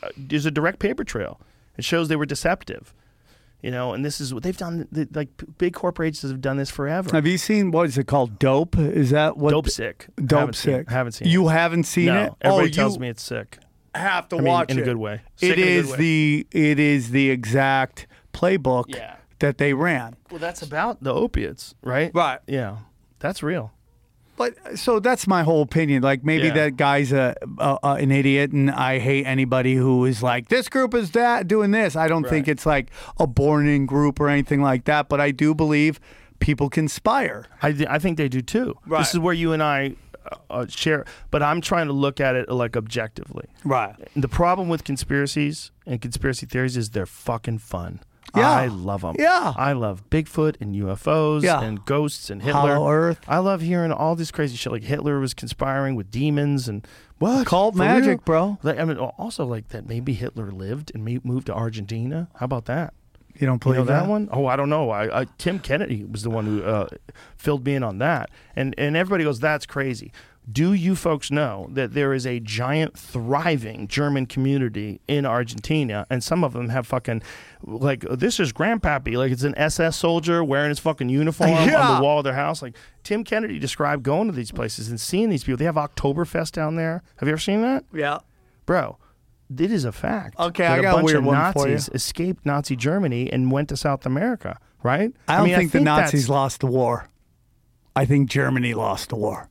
uh, 0.03 0.09
there's 0.17 0.45
a 0.45 0.51
direct 0.51 0.77
paper 0.77 1.03
trail. 1.03 1.39
It 1.77 1.83
shows 1.83 2.09
they 2.09 2.15
were 2.15 2.27
deceptive 2.27 2.93
you 3.61 3.71
know 3.71 3.93
and 3.93 4.03
this 4.03 4.19
is 4.21 4.33
what 4.33 4.43
they've 4.43 4.57
done 4.57 4.87
the, 4.91 5.07
like 5.13 5.29
big 5.57 5.73
corporations 5.73 6.31
have 6.31 6.41
done 6.41 6.57
this 6.57 6.69
forever 6.69 7.09
have 7.13 7.27
you 7.27 7.37
seen 7.37 7.71
what 7.71 7.87
is 7.87 7.97
it 7.97 8.05
called? 8.07 8.39
Dope? 8.39 8.77
Is 8.77 9.09
that 9.11 9.37
what? 9.37 9.51
dope 9.51 9.69
sick 9.69 10.07
Dope 10.17 10.39
haven't 10.39 10.53
seen 10.55 10.73
sick. 10.73 10.87
it. 10.87 10.91
haven't 10.91 11.11
seen 11.13 11.27
You 11.27 11.47
it 11.49 11.51
haven't 11.51 11.83
seen 11.83 12.05
no 12.07 12.23
it? 12.23 12.29
Oh, 12.31 12.35
everybody 12.57 12.69
oh, 12.69 12.73
tells 12.73 12.95
you 12.95 13.01
me 13.01 13.09
it's 13.09 13.23
sick 13.23 13.59
have 13.93 14.29
to 14.29 14.37
I 14.37 14.39
mean, 14.39 14.47
watch 14.47 14.71
in 14.71 14.77
a 14.77 14.81
it. 14.81 14.85
good 14.85 14.95
way. 14.97 15.19
Sick 15.35 15.49
in 15.49 15.51
a 15.51 15.55
good 15.55 15.67
is 15.67 15.91
way. 15.91 15.97
the 15.97 16.47
it 16.51 16.79
is 16.79 17.11
the 17.11 17.29
exact 17.29 18.07
playbook 18.33 18.85
Yeah. 18.87 19.15
that 19.39 19.57
they 19.57 19.73
ran. 19.73 20.15
well 20.29 20.39
that's 20.39 20.61
about 20.61 21.03
the 21.03 21.13
opiates 21.13 21.75
right 21.83 22.11
Right. 22.13 22.39
yeah 22.47 22.77
that's 23.19 23.43
real 23.43 23.73
But 24.41 24.77
so 24.77 24.99
that's 24.99 25.27
my 25.27 25.43
whole 25.43 25.61
opinion. 25.61 26.01
Like 26.03 26.23
maybe 26.23 26.47
Yeah. 26.47 26.53
that 26.53 26.77
guy's 26.77 27.11
a, 27.11 27.35
a, 27.59 27.77
a 27.83 27.93
an 27.95 28.11
idiot, 28.11 28.51
and 28.51 28.71
I 28.71 28.99
hate 28.99 29.25
anybody 29.25 29.75
who 29.75 30.05
is 30.05 30.23
like 30.23 30.49
this 30.49 30.67
group 30.69 30.93
is 30.93 31.11
that 31.11 31.47
doing 31.47 31.71
this. 31.71 31.95
I 31.95 32.07
don't 32.07 32.27
think 32.27 32.47
it's 32.47 32.65
like 32.65 32.89
a 33.19 33.27
born-in 33.27 33.85
group 33.85 34.19
or 34.19 34.29
anything 34.29 34.61
like 34.61 34.85
that. 34.85 35.09
But 35.09 35.21
I 35.21 35.31
do 35.31 35.53
believe 35.53 35.99
people 36.39 36.69
conspire. 36.69 37.45
I, 37.61 37.71
th- 37.71 37.87
I 37.89 37.99
think 37.99 38.17
they 38.17 38.27
do 38.27 38.41
too 38.41 38.75
Right. 38.87 38.99
this 38.99 39.13
is 39.13 39.19
where 39.19 39.33
you 39.35 39.53
and 39.53 39.61
i 39.61 39.93
uh, 40.31 40.35
uh, 40.49 40.65
share 40.67 41.05
but 41.29 41.41
i'm 41.43 41.61
trying 41.61 41.85
to 41.87 41.93
look 41.93 42.19
at 42.19 42.35
it 42.35 42.49
like 42.49 42.75
objectively 42.77 43.45
Right. 43.63 43.95
the 44.15 44.27
problem 44.27 44.67
with 44.69 44.83
conspiracies 44.83 45.69
and 45.85 46.01
conspiracy 46.01 46.45
theories 46.47 46.77
is 46.77 46.89
they're 46.91 47.05
fucking 47.05 47.59
fun 47.59 47.99
Yeah. 48.35 48.49
I 48.49 48.67
love 48.67 49.01
them. 49.01 49.15
Yeah. 49.19 49.53
I 49.57 49.73
love 49.73 50.09
Bigfoot 50.09 50.55
and 50.61 50.73
UFOs 50.75 51.41
Yeah. 51.43 51.61
and 51.61 51.83
ghosts 51.85 52.29
and 52.29 52.41
Hitler. 52.41 52.75
Hollow 52.75 52.89
Earth. 52.89 53.19
I 53.27 53.39
love 53.39 53.61
hearing 53.61 53.91
all 53.91 54.15
this 54.15 54.31
crazy 54.31 54.55
shit. 54.55 54.71
Like 54.71 54.83
Hitler 54.83 55.19
was 55.19 55.33
conspiring 55.33 55.95
with 55.95 56.09
demons 56.11 56.67
and 56.69 56.87
what 57.19 57.45
Cult 57.45 57.75
magic, 57.75 58.07
real? 58.19 58.57
bro. 58.57 58.57
Like, 58.63 58.79
I 58.79 58.85
mean, 58.85 58.97
also 58.97 59.45
like 59.45 59.67
that 59.69 59.87
maybe 59.87 60.13
Hitler 60.13 60.51
lived 60.51 60.91
and 60.93 61.03
may- 61.05 61.19
moved 61.23 61.47
to 61.47 61.53
Argentina. 61.53 62.29
How 62.35 62.45
about 62.45 62.65
that? 62.65 62.93
You 63.35 63.47
don't 63.47 63.55
You 63.65 63.71
believe 63.73 63.87
know 63.87 63.93
that, 63.93 64.07
one? 64.07 64.27
Oh, 64.31 64.45
I 64.45 64.55
don't 64.55 64.69
know. 64.69 64.89
I, 64.89 65.21
I 65.21 65.25
Tim 65.37 65.57
Kennedy 65.59 66.03
was 66.03 66.21
the 66.23 66.29
one 66.29 66.45
who 66.45 66.63
uh, 66.63 66.87
filled 67.37 67.65
me 67.65 67.75
in 67.75 67.81
on 67.83 67.97
that, 67.99 68.29
and 68.57 68.75
and 68.77 68.97
everybody 68.97 69.23
goes, 69.23 69.39
"That's 69.39 69.65
crazy." 69.65 70.11
Do 70.49 70.73
you 70.73 70.95
folks 70.95 71.29
know 71.29 71.67
that 71.71 71.93
there 71.93 72.13
is 72.13 72.25
a 72.25 72.39
giant, 72.39 72.97
thriving 72.97 73.87
German 73.87 74.25
community 74.25 74.99
in 75.07 75.25
Argentina, 75.25 76.07
and 76.09 76.23
some 76.23 76.43
of 76.43 76.53
them 76.53 76.69
have 76.69 76.87
fucking 76.87 77.21
like 77.63 78.01
this 78.09 78.39
is 78.39 78.51
Grandpappy, 78.51 79.15
like 79.17 79.31
it's 79.31 79.43
an 79.43 79.53
SS 79.55 79.95
soldier 79.95 80.43
wearing 80.43 80.69
his 80.69 80.79
fucking 80.79 81.09
uniform 81.09 81.51
on 81.51 81.67
the 81.67 82.03
wall 82.03 82.17
of 82.17 82.23
their 82.23 82.33
house. 82.33 82.61
Like 82.61 82.75
Tim 83.03 83.23
Kennedy 83.23 83.59
described 83.59 84.01
going 84.03 84.27
to 84.27 84.33
these 84.33 84.51
places 84.51 84.89
and 84.89 84.99
seeing 84.99 85.29
these 85.29 85.43
people. 85.43 85.57
They 85.57 85.65
have 85.65 85.75
Oktoberfest 85.75 86.53
down 86.53 86.75
there. 86.75 87.03
Have 87.17 87.27
you 87.27 87.33
ever 87.33 87.39
seen 87.41 87.61
that? 87.61 87.85
Yeah. 87.93 88.19
bro. 88.65 88.97
It 89.55 89.69
is 89.71 89.83
a 89.83 89.91
fact. 89.91 90.39
Okay, 90.39 90.65
I 90.65 90.77
a 90.77 90.81
got 90.81 90.91
a 90.91 90.93
bunch 90.93 91.05
weird 91.07 91.17
of 91.17 91.25
one 91.25 91.53
for 91.53 91.67
you. 91.67 91.73
Nazis 91.73 91.93
escaped 91.93 92.45
Nazi 92.45 92.77
Germany 92.77 93.29
and 93.31 93.51
went 93.51 93.67
to 93.69 93.75
South 93.77 94.05
America. 94.05 94.57
Right? 94.81 95.11
I 95.27 95.37
don't 95.37 95.45
mean, 95.47 95.55
think, 95.55 95.71
the 95.73 95.81
Nazis 95.81 96.11
that's- 96.23 96.29
lost 96.29 96.61
the 96.61 96.67
war. 96.67 97.09
I 97.95 98.05
think 98.05 98.29
Germany 98.29 98.73
lost 98.73 99.09
the 99.09 99.17
war. 99.17 99.49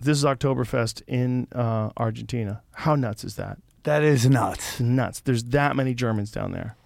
This 0.00 0.18
is 0.18 0.24
Oktoberfest 0.24 1.02
in 1.06 1.46
uh, 1.54 1.90
Argentina. 1.96 2.62
How 2.72 2.94
nuts 2.94 3.24
is 3.24 3.36
that? 3.36 3.58
That 3.84 4.02
is 4.02 4.28
nuts. 4.28 4.80
Nuts. 4.80 5.20
There's 5.20 5.44
that 5.44 5.76
many 5.76 5.94
Germans 5.94 6.30
down 6.30 6.52
there. 6.52 6.76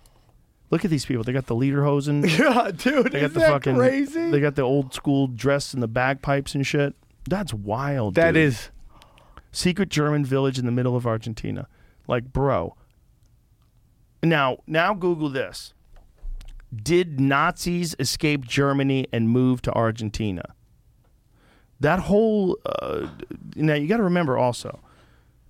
Look 0.70 0.84
at 0.84 0.90
these 0.90 1.06
people. 1.06 1.24
They 1.24 1.32
got 1.32 1.46
the 1.46 1.54
lederhosen. 1.54 2.22
Yeah, 2.38 2.70
dude, 2.70 3.12
They 3.12 3.20
got 3.20 3.26
is 3.28 3.32
the 3.34 3.40
that 3.40 3.50
fucking. 3.50 3.76
crazy? 3.76 4.30
They 4.30 4.40
got 4.40 4.54
the 4.56 4.62
old 4.62 4.92
school 4.92 5.26
dress 5.28 5.72
and 5.72 5.82
the 5.82 5.88
bagpipes 5.88 6.54
and 6.54 6.66
shit. 6.66 6.94
That's 7.28 7.54
wild. 7.54 8.14
That 8.16 8.32
dude. 8.32 8.44
is 8.44 8.70
secret 9.52 9.88
German 9.88 10.24
village 10.24 10.58
in 10.58 10.66
the 10.66 10.72
middle 10.72 10.94
of 10.96 11.06
Argentina. 11.06 11.68
Like, 12.06 12.32
bro. 12.32 12.74
Now, 14.22 14.58
now 14.66 14.92
Google 14.94 15.28
this. 15.30 15.72
Did 16.74 17.18
Nazis 17.18 17.94
escape 17.98 18.44
Germany 18.44 19.06
and 19.12 19.28
move 19.30 19.62
to 19.62 19.72
Argentina? 19.72 20.54
That 21.80 22.00
whole 22.00 22.58
uh, 22.64 23.08
now 23.56 23.74
you 23.74 23.86
got 23.86 23.98
to 23.98 24.02
remember 24.02 24.36
also, 24.36 24.68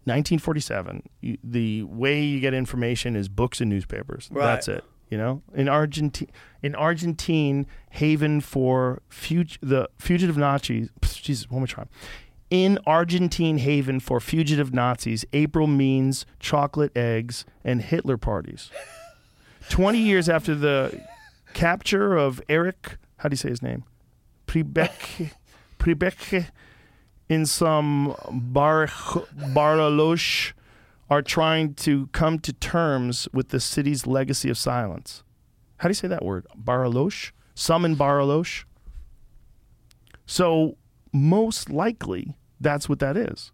1947. 0.05 1.02
You, 1.20 1.39
the 1.42 1.82
way 1.84 2.23
you 2.23 2.40
get 2.40 2.55
information 2.55 3.16
is 3.16 3.28
books 3.28 3.60
and 3.60 3.70
newspapers. 3.70 4.28
Right. 4.31 4.44
That's 4.44 4.68
it. 4.68 4.84
You 5.10 5.16
know, 5.16 5.42
in 5.55 5.68
Argentine, 5.68 6.28
in 6.62 6.74
Argentine, 6.74 7.66
haven 7.90 8.42
for 8.42 9.00
fug- 9.08 9.58
the 9.62 9.89
fugitive 9.98 10.36
Nazis. 10.36 10.90
Jesus, 11.02 11.50
one 11.50 11.60
more 11.60 11.66
time. 11.66 11.89
In 12.50 12.78
Argentine 12.86 13.58
haven 13.58 14.00
for 14.00 14.20
fugitive 14.20 14.73
Nazis, 14.73 15.24
April 15.32 15.66
means 15.66 16.26
chocolate 16.40 16.94
eggs 16.97 17.44
and 17.65 17.81
Hitler 17.82 18.16
parties. 18.18 18.70
20 19.68 19.98
years 19.98 20.28
after 20.28 20.55
the 20.55 21.00
capture 21.52 22.16
of 22.16 22.40
Eric, 22.48 22.97
how 23.18 23.28
do 23.28 23.34
you 23.34 23.39
say 23.39 23.50
his 23.50 23.62
name? 23.62 23.84
Priebke, 24.47 25.32
Priebke 25.78 26.48
in 27.28 27.47
some 27.47 28.15
bar, 28.31 28.86
Baralosh 28.86 30.52
are 31.10 31.23
trying 31.23 31.74
to 31.74 32.08
come 32.08 32.39
to 32.40 32.52
terms 32.52 33.28
with 33.32 33.48
the 33.48 33.60
city's 33.60 34.07
legacy 34.07 34.50
of 34.50 34.58
silence. 34.58 35.23
How 35.78 35.89
do 35.89 35.90
you 35.90 35.94
say 35.94 36.08
that 36.08 36.24
word? 36.24 36.47
Baralosh? 36.57 37.32
Some 37.55 37.84
in 37.84 37.97
Baralosh? 37.97 38.65
So, 40.26 40.76
most 41.12 41.70
likely, 41.70 42.36
that's 42.60 42.89
what 42.89 42.98
that 42.98 43.16
is. 43.16 43.52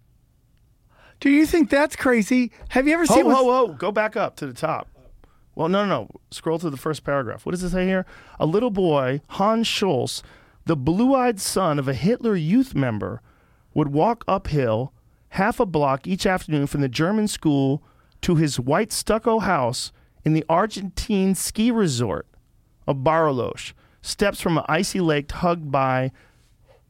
Do 1.20 1.30
you 1.30 1.46
think 1.46 1.70
that's 1.70 1.96
crazy? 1.96 2.50
Have 2.70 2.88
you 2.88 2.94
ever 2.94 3.06
Ho, 3.06 3.14
seen? 3.14 3.26
Whoa, 3.26 3.42
whoa, 3.44 3.66
ho. 3.68 3.72
Go 3.72 3.92
back 3.92 4.16
up 4.16 4.36
to 4.36 4.46
the 4.46 4.52
top. 4.52 4.88
Well, 5.54 5.68
no, 5.68 5.86
no, 5.86 6.02
no. 6.02 6.10
Scroll 6.30 6.58
to 6.58 6.70
the 6.70 6.76
first 6.76 7.04
paragraph. 7.04 7.46
What 7.46 7.52
does 7.52 7.62
it 7.62 7.70
say 7.70 7.86
here? 7.86 8.04
A 8.40 8.46
little 8.46 8.70
boy, 8.70 9.20
Hans 9.28 9.68
Schulz, 9.68 10.22
the 10.66 10.76
blue 10.76 11.14
eyed 11.14 11.40
son 11.40 11.78
of 11.78 11.88
a 11.88 11.94
Hitler 11.94 12.36
youth 12.36 12.74
member, 12.74 13.20
would 13.74 13.88
walk 13.88 14.24
uphill 14.26 14.92
half 15.30 15.58
a 15.58 15.66
block 15.66 16.06
each 16.06 16.26
afternoon 16.26 16.66
from 16.66 16.80
the 16.80 16.88
German 16.88 17.26
school 17.26 17.82
to 18.22 18.36
his 18.36 18.60
white 18.60 18.92
stucco 18.92 19.40
house 19.40 19.92
in 20.24 20.32
the 20.32 20.44
Argentine 20.48 21.34
ski 21.34 21.70
resort 21.70 22.26
of 22.86 22.98
Bariloche, 22.98 23.74
steps 24.00 24.40
from 24.40 24.58
an 24.58 24.64
icy 24.68 25.00
lake 25.00 25.30
hugged 25.30 25.70
by 25.70 26.12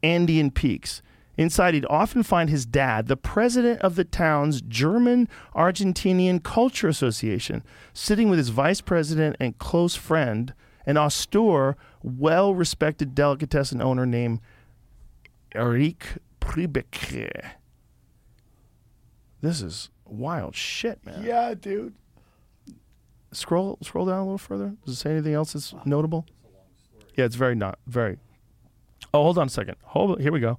Andean 0.03 0.51
peaks. 0.51 1.03
Inside, 1.37 1.75
he'd 1.75 1.87
often 1.87 2.23
find 2.23 2.49
his 2.49 2.65
dad, 2.65 3.09
the 3.09 3.17
president 3.17 3.81
of 3.81 3.97
the 3.97 4.05
town's 4.05 4.61
German 4.61 5.29
Argentinian 5.55 6.43
Culture 6.43 6.87
Association, 6.87 7.65
sitting 7.93 8.29
with 8.29 8.39
his 8.39 8.51
vice 8.51 8.81
president 8.81 9.37
and 9.41 9.59
close 9.59 9.97
friend, 9.97 10.55
an 10.87 10.97
austere, 10.97 11.77
well 12.03 12.55
respected 12.55 13.15
delicatessen 13.15 13.81
owner 13.81 14.07
named 14.07 14.41
Eric 15.55 16.19
Priebke. 16.41 17.31
This 19.41 19.61
is 19.61 19.91
wild 20.07 20.55
shit, 20.55 21.05
man. 21.05 21.23
Yeah, 21.23 21.55
dude. 21.55 21.95
Scroll 23.33 23.79
scroll 23.83 24.07
down 24.07 24.19
a 24.19 24.25
little 24.25 24.39
further. 24.39 24.75
Does 24.85 24.95
it 24.95 24.99
say 24.99 25.11
anything 25.11 25.35
else 25.35 25.53
that's 25.53 25.75
notable? 25.85 26.27
Yeah, 27.17 27.25
it's 27.25 27.37
very 27.37 27.55
not 27.55 27.79
very. 27.87 28.19
Oh, 29.13 29.23
hold 29.23 29.39
on 29.39 29.47
a 29.47 29.51
second. 29.51 29.77
Hold 29.83 30.21
here 30.21 30.33
we 30.33 30.41
go. 30.41 30.59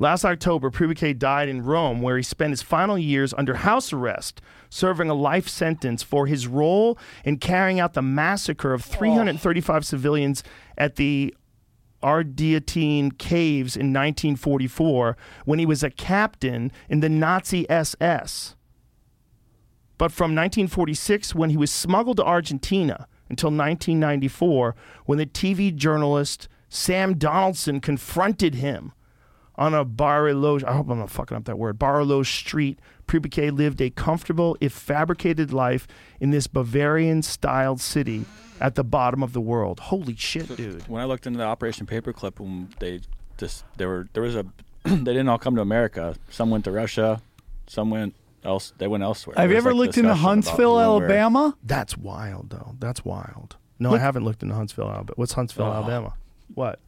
Last 0.00 0.24
October, 0.24 0.70
Priebke 0.70 1.18
died 1.18 1.50
in 1.50 1.62
Rome, 1.62 2.00
where 2.00 2.16
he 2.16 2.22
spent 2.22 2.52
his 2.52 2.62
final 2.62 2.96
years 2.96 3.34
under 3.36 3.56
house 3.56 3.92
arrest, 3.92 4.40
serving 4.70 5.10
a 5.10 5.14
life 5.14 5.46
sentence 5.46 6.02
for 6.02 6.26
his 6.26 6.46
role 6.46 6.98
in 7.22 7.36
carrying 7.36 7.78
out 7.78 7.92
the 7.92 8.00
massacre 8.00 8.72
of 8.72 8.82
335 8.82 9.84
civilians 9.84 10.42
at 10.78 10.96
the 10.96 11.34
Ardeatine 12.02 13.18
Caves 13.18 13.76
in 13.76 13.92
1944 13.92 15.18
when 15.44 15.58
he 15.58 15.66
was 15.66 15.82
a 15.82 15.90
captain 15.90 16.72
in 16.88 17.00
the 17.00 17.10
Nazi 17.10 17.68
SS. 17.70 18.56
But 19.98 20.12
from 20.12 20.34
1946, 20.34 21.34
when 21.34 21.50
he 21.50 21.58
was 21.58 21.70
smuggled 21.70 22.16
to 22.16 22.24
Argentina, 22.24 23.06
until 23.28 23.50
1994, 23.50 24.74
when 25.04 25.18
the 25.18 25.26
TV 25.26 25.74
journalist 25.74 26.48
Sam 26.70 27.18
Donaldson 27.18 27.80
confronted 27.80 28.54
him 28.54 28.94
on 29.60 29.74
a 29.74 29.84
Bariloche, 29.84 30.64
I 30.64 30.72
hope 30.72 30.88
I'm 30.88 30.98
not 30.98 31.10
fucking 31.10 31.36
up 31.36 31.44
that 31.44 31.58
word, 31.58 31.78
Bariloche 31.78 32.34
street, 32.34 32.78
Priebke 33.06 33.52
lived 33.56 33.80
a 33.80 33.90
comfortable, 33.90 34.56
if 34.60 34.72
fabricated 34.72 35.52
life 35.52 35.86
in 36.18 36.30
this 36.30 36.46
Bavarian-styled 36.46 37.80
city 37.80 38.24
at 38.60 38.74
the 38.74 38.82
bottom 38.82 39.22
of 39.22 39.32
the 39.34 39.40
world. 39.40 39.78
Holy 39.80 40.16
shit, 40.16 40.56
dude. 40.56 40.88
When 40.88 41.00
I 41.02 41.04
looked 41.04 41.26
into 41.26 41.38
the 41.38 41.44
Operation 41.44 41.86
Paperclip, 41.86 42.40
when 42.40 42.70
they 42.78 43.00
just 43.36 43.64
there 43.76 43.88
were 43.88 44.08
there 44.12 44.22
was 44.22 44.34
a 44.34 44.44
they 44.84 44.96
didn't 44.96 45.28
all 45.28 45.38
come 45.38 45.54
to 45.56 45.62
America. 45.62 46.14
Some 46.30 46.50
went 46.50 46.64
to 46.64 46.72
Russia, 46.72 47.20
some 47.66 47.90
went 47.90 48.14
else. 48.44 48.72
They 48.78 48.86
went 48.86 49.02
elsewhere. 49.02 49.34
Have 49.36 49.44
you 49.44 49.48
There 49.48 49.56
was, 49.56 49.64
ever 49.66 49.74
like, 49.74 49.86
looked 49.88 49.98
into 49.98 50.14
Huntsville, 50.14 50.78
who 50.78 50.96
where. 50.98 51.04
Alabama? 51.04 51.56
That's 51.62 51.98
wild, 51.98 52.50
though. 52.50 52.76
That's 52.78 53.04
wild. 53.04 53.56
No, 53.78 53.94
I 53.94 53.98
haven't 53.98 54.24
looked 54.24 54.42
into 54.42 54.54
Huntsville, 54.54 54.88
Alabama. 54.88 55.12
What's 55.16 55.32
Huntsville, 55.32 55.66
Oh. 55.66 55.72
Alabama? 55.72 56.14
What? 56.54 56.78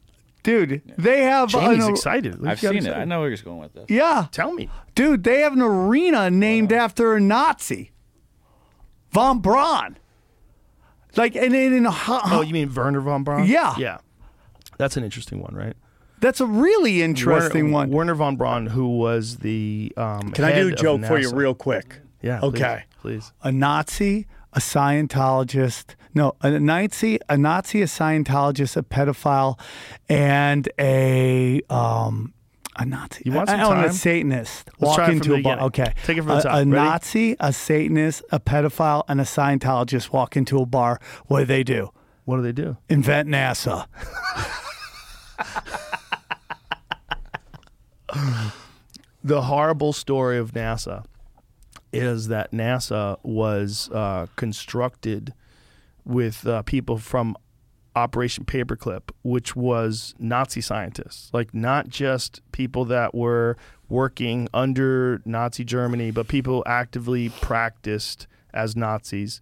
Dude, 0.42 0.82
they 0.98 1.22
have 1.22 1.48
Jamie's 1.50 1.84
an- 1.84 1.90
excited. 1.90 2.40
Look, 2.40 2.50
I've 2.50 2.62
you 2.62 2.68
got 2.72 2.82
seen 2.82 2.86
it. 2.92 2.96
I 2.96 3.04
know 3.04 3.20
where 3.20 3.28
you're 3.28 3.38
going 3.38 3.60
with 3.60 3.74
this. 3.74 3.86
Yeah, 3.88 4.26
Tell 4.32 4.52
me. 4.52 4.68
dude, 4.94 5.22
they 5.22 5.40
have 5.42 5.52
an 5.52 5.62
arena 5.62 6.30
named 6.30 6.72
after 6.72 7.14
a 7.14 7.20
Nazi, 7.20 7.92
von 9.12 9.38
Braun. 9.40 9.98
Like, 11.16 11.36
and 11.36 11.54
in, 11.54 11.72
in 11.74 11.86
Oh, 11.88 12.42
you 12.44 12.52
mean 12.54 12.72
Wernher 12.72 13.00
von 13.00 13.22
Braun? 13.22 13.46
Yeah. 13.46 13.74
Yeah. 13.76 13.98
That's 14.78 14.96
an 14.96 15.04
interesting 15.04 15.40
one, 15.40 15.54
right? 15.54 15.74
that's 16.20 16.40
a 16.40 16.46
really 16.46 17.02
interesting 17.02 17.64
Wernher, 17.72 17.72
one. 17.72 17.90
Wernher 17.90 18.14
von 18.14 18.36
Braun, 18.36 18.66
who 18.68 18.96
was 18.96 19.38
the 19.38 19.92
um, 19.96 20.30
Can 20.32 20.44
I 20.44 20.52
do 20.54 20.68
a 20.68 20.72
joke 20.72 21.04
for 21.04 21.18
you 21.18 21.30
real 21.32 21.54
quick? 21.54 21.98
Yeah. 22.22 22.38
please, 22.38 22.48
Okay. 22.48 22.84
Please. 23.00 23.32
a 23.42 23.50
Nazi, 23.52 24.26
a 24.52 24.60
Scientologist, 24.60 25.94
no, 26.14 26.34
a 26.42 26.58
Nazi, 26.58 27.18
a 27.28 27.36
Nazi, 27.38 27.82
a 27.82 27.86
Scientologist, 27.86 28.76
a 28.76 28.82
pedophile, 28.82 29.58
and 30.08 30.68
a 30.78 31.60
um, 31.70 32.34
a 32.76 32.84
Nazi. 32.84 33.22
You 33.26 33.32
want 33.32 33.48
some 33.48 33.60
I- 33.60 33.64
I- 33.64 33.84
a? 33.86 33.92
Satanist 33.92 34.70
Let's 34.78 34.80
walk 34.80 34.96
try 34.96 35.04
it 35.04 35.06
from 35.08 35.16
into 35.16 35.34
a 35.34 35.42
bar. 35.42 35.60
Okay, 35.62 35.92
Take 36.04 36.18
it 36.18 36.22
from 36.22 36.28
the 36.28 36.38
a, 36.38 36.42
top. 36.42 36.52
A 36.54 36.56
Ready? 36.58 36.70
Nazi, 36.70 37.36
a 37.40 37.52
Satanist, 37.52 38.22
a 38.30 38.40
pedophile, 38.40 39.04
and 39.08 39.20
a 39.20 39.24
Scientologist 39.24 40.12
walk 40.12 40.36
into 40.36 40.58
a 40.60 40.66
bar. 40.66 41.00
What 41.26 41.40
do 41.40 41.44
they 41.46 41.62
do? 41.64 41.90
What 42.24 42.36
do 42.36 42.42
they 42.42 42.52
do? 42.52 42.76
Invent 42.88 43.28
NASA. 43.28 43.86
The 49.24 49.42
horrible 49.42 49.92
story 49.92 50.36
of 50.38 50.52
NASA 50.52 51.04
is 51.92 52.26
that 52.28 52.50
NASA 52.52 53.18
was 53.22 53.88
uh, 53.92 54.26
constructed 54.34 55.32
with 56.04 56.46
uh, 56.46 56.62
people 56.62 56.98
from 56.98 57.36
Operation 57.94 58.44
Paperclip, 58.44 59.10
which 59.22 59.54
was 59.54 60.14
Nazi 60.18 60.60
scientists, 60.60 61.30
like 61.32 61.52
not 61.52 61.88
just 61.88 62.40
people 62.52 62.84
that 62.86 63.14
were 63.14 63.56
working 63.88 64.48
under 64.54 65.20
Nazi 65.24 65.64
Germany, 65.64 66.10
but 66.10 66.28
people 66.28 66.62
actively 66.66 67.28
practiced 67.28 68.26
as 68.54 68.74
Nazis. 68.74 69.40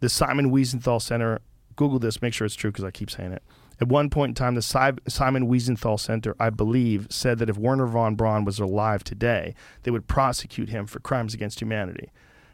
The 0.00 0.08
Simon 0.08 0.50
Wiesenthal 0.50 1.02
Center, 1.02 1.40
Google 1.74 1.98
this, 1.98 2.22
make 2.22 2.34
sure 2.34 2.44
it's 2.44 2.54
true 2.54 2.70
because 2.70 2.84
I 2.84 2.90
keep 2.90 3.10
saying 3.10 3.32
it. 3.32 3.42
At 3.80 3.88
one 3.88 4.10
point 4.10 4.30
in 4.30 4.34
time, 4.34 4.54
the 4.54 4.62
Si- 4.62 5.00
Simon 5.08 5.48
Wiesenthal 5.48 5.98
Center, 5.98 6.36
I 6.38 6.50
believe, 6.50 7.08
said 7.10 7.40
that 7.40 7.50
if 7.50 7.56
Wernher 7.56 7.86
von 7.86 8.14
Braun 8.14 8.44
was 8.44 8.60
alive 8.60 9.02
today, 9.02 9.56
they 9.82 9.90
would 9.90 10.06
prosecute 10.06 10.68
him 10.68 10.86
for 10.86 11.00
crimes 11.00 11.34
against 11.34 11.60
humanity. 11.60 12.12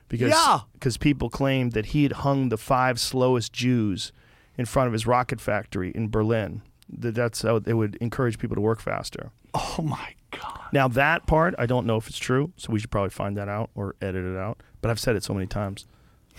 Because 0.09 0.31
Yeah. 0.31 0.61
because 0.73 0.97
people 0.97 1.29
claimed 1.31 1.73
that 1.73 1.87
he 1.87 2.03
had 2.05 2.13
hung 2.13 2.49
the 2.49 2.57
five 2.57 2.99
slowest 2.99 3.53
Jews 3.53 4.13
in 4.57 4.65
front 4.65 4.87
of 4.87 4.93
his 4.93 5.07
rocket 5.07 5.41
factory 5.41 5.91
in 5.95 6.09
Berlin. 6.09 6.63
That 6.89 7.15
that's 7.15 7.43
how 7.43 7.59
they 7.59 7.75
would 7.75 7.97
encourage 7.97 8.39
people 8.39 8.55
to 8.55 8.61
work 8.63 8.81
faster. 8.81 9.31
Oh 9.55 9.83
my 9.83 10.15
god. 10.31 10.61
Now 10.73 10.89
that 10.89 11.27
part, 11.27 11.55
I 11.59 11.67
don't 11.67 11.87
know 11.87 11.97
if 11.97 12.09
it's 12.09 12.19
true, 12.19 12.53
so 12.57 12.73
we 12.73 12.79
should 12.81 12.91
probably 12.91 13.11
find 13.11 13.37
that 13.37 13.49
out 13.49 13.71
or 13.75 13.95
edit 14.01 14.25
it 14.25 14.37
out. 14.39 14.63
But 14.81 14.91
I've 14.91 15.01
said 15.01 15.15
it 15.17 15.25
so 15.25 15.35
many 15.35 15.47
times. 15.47 15.87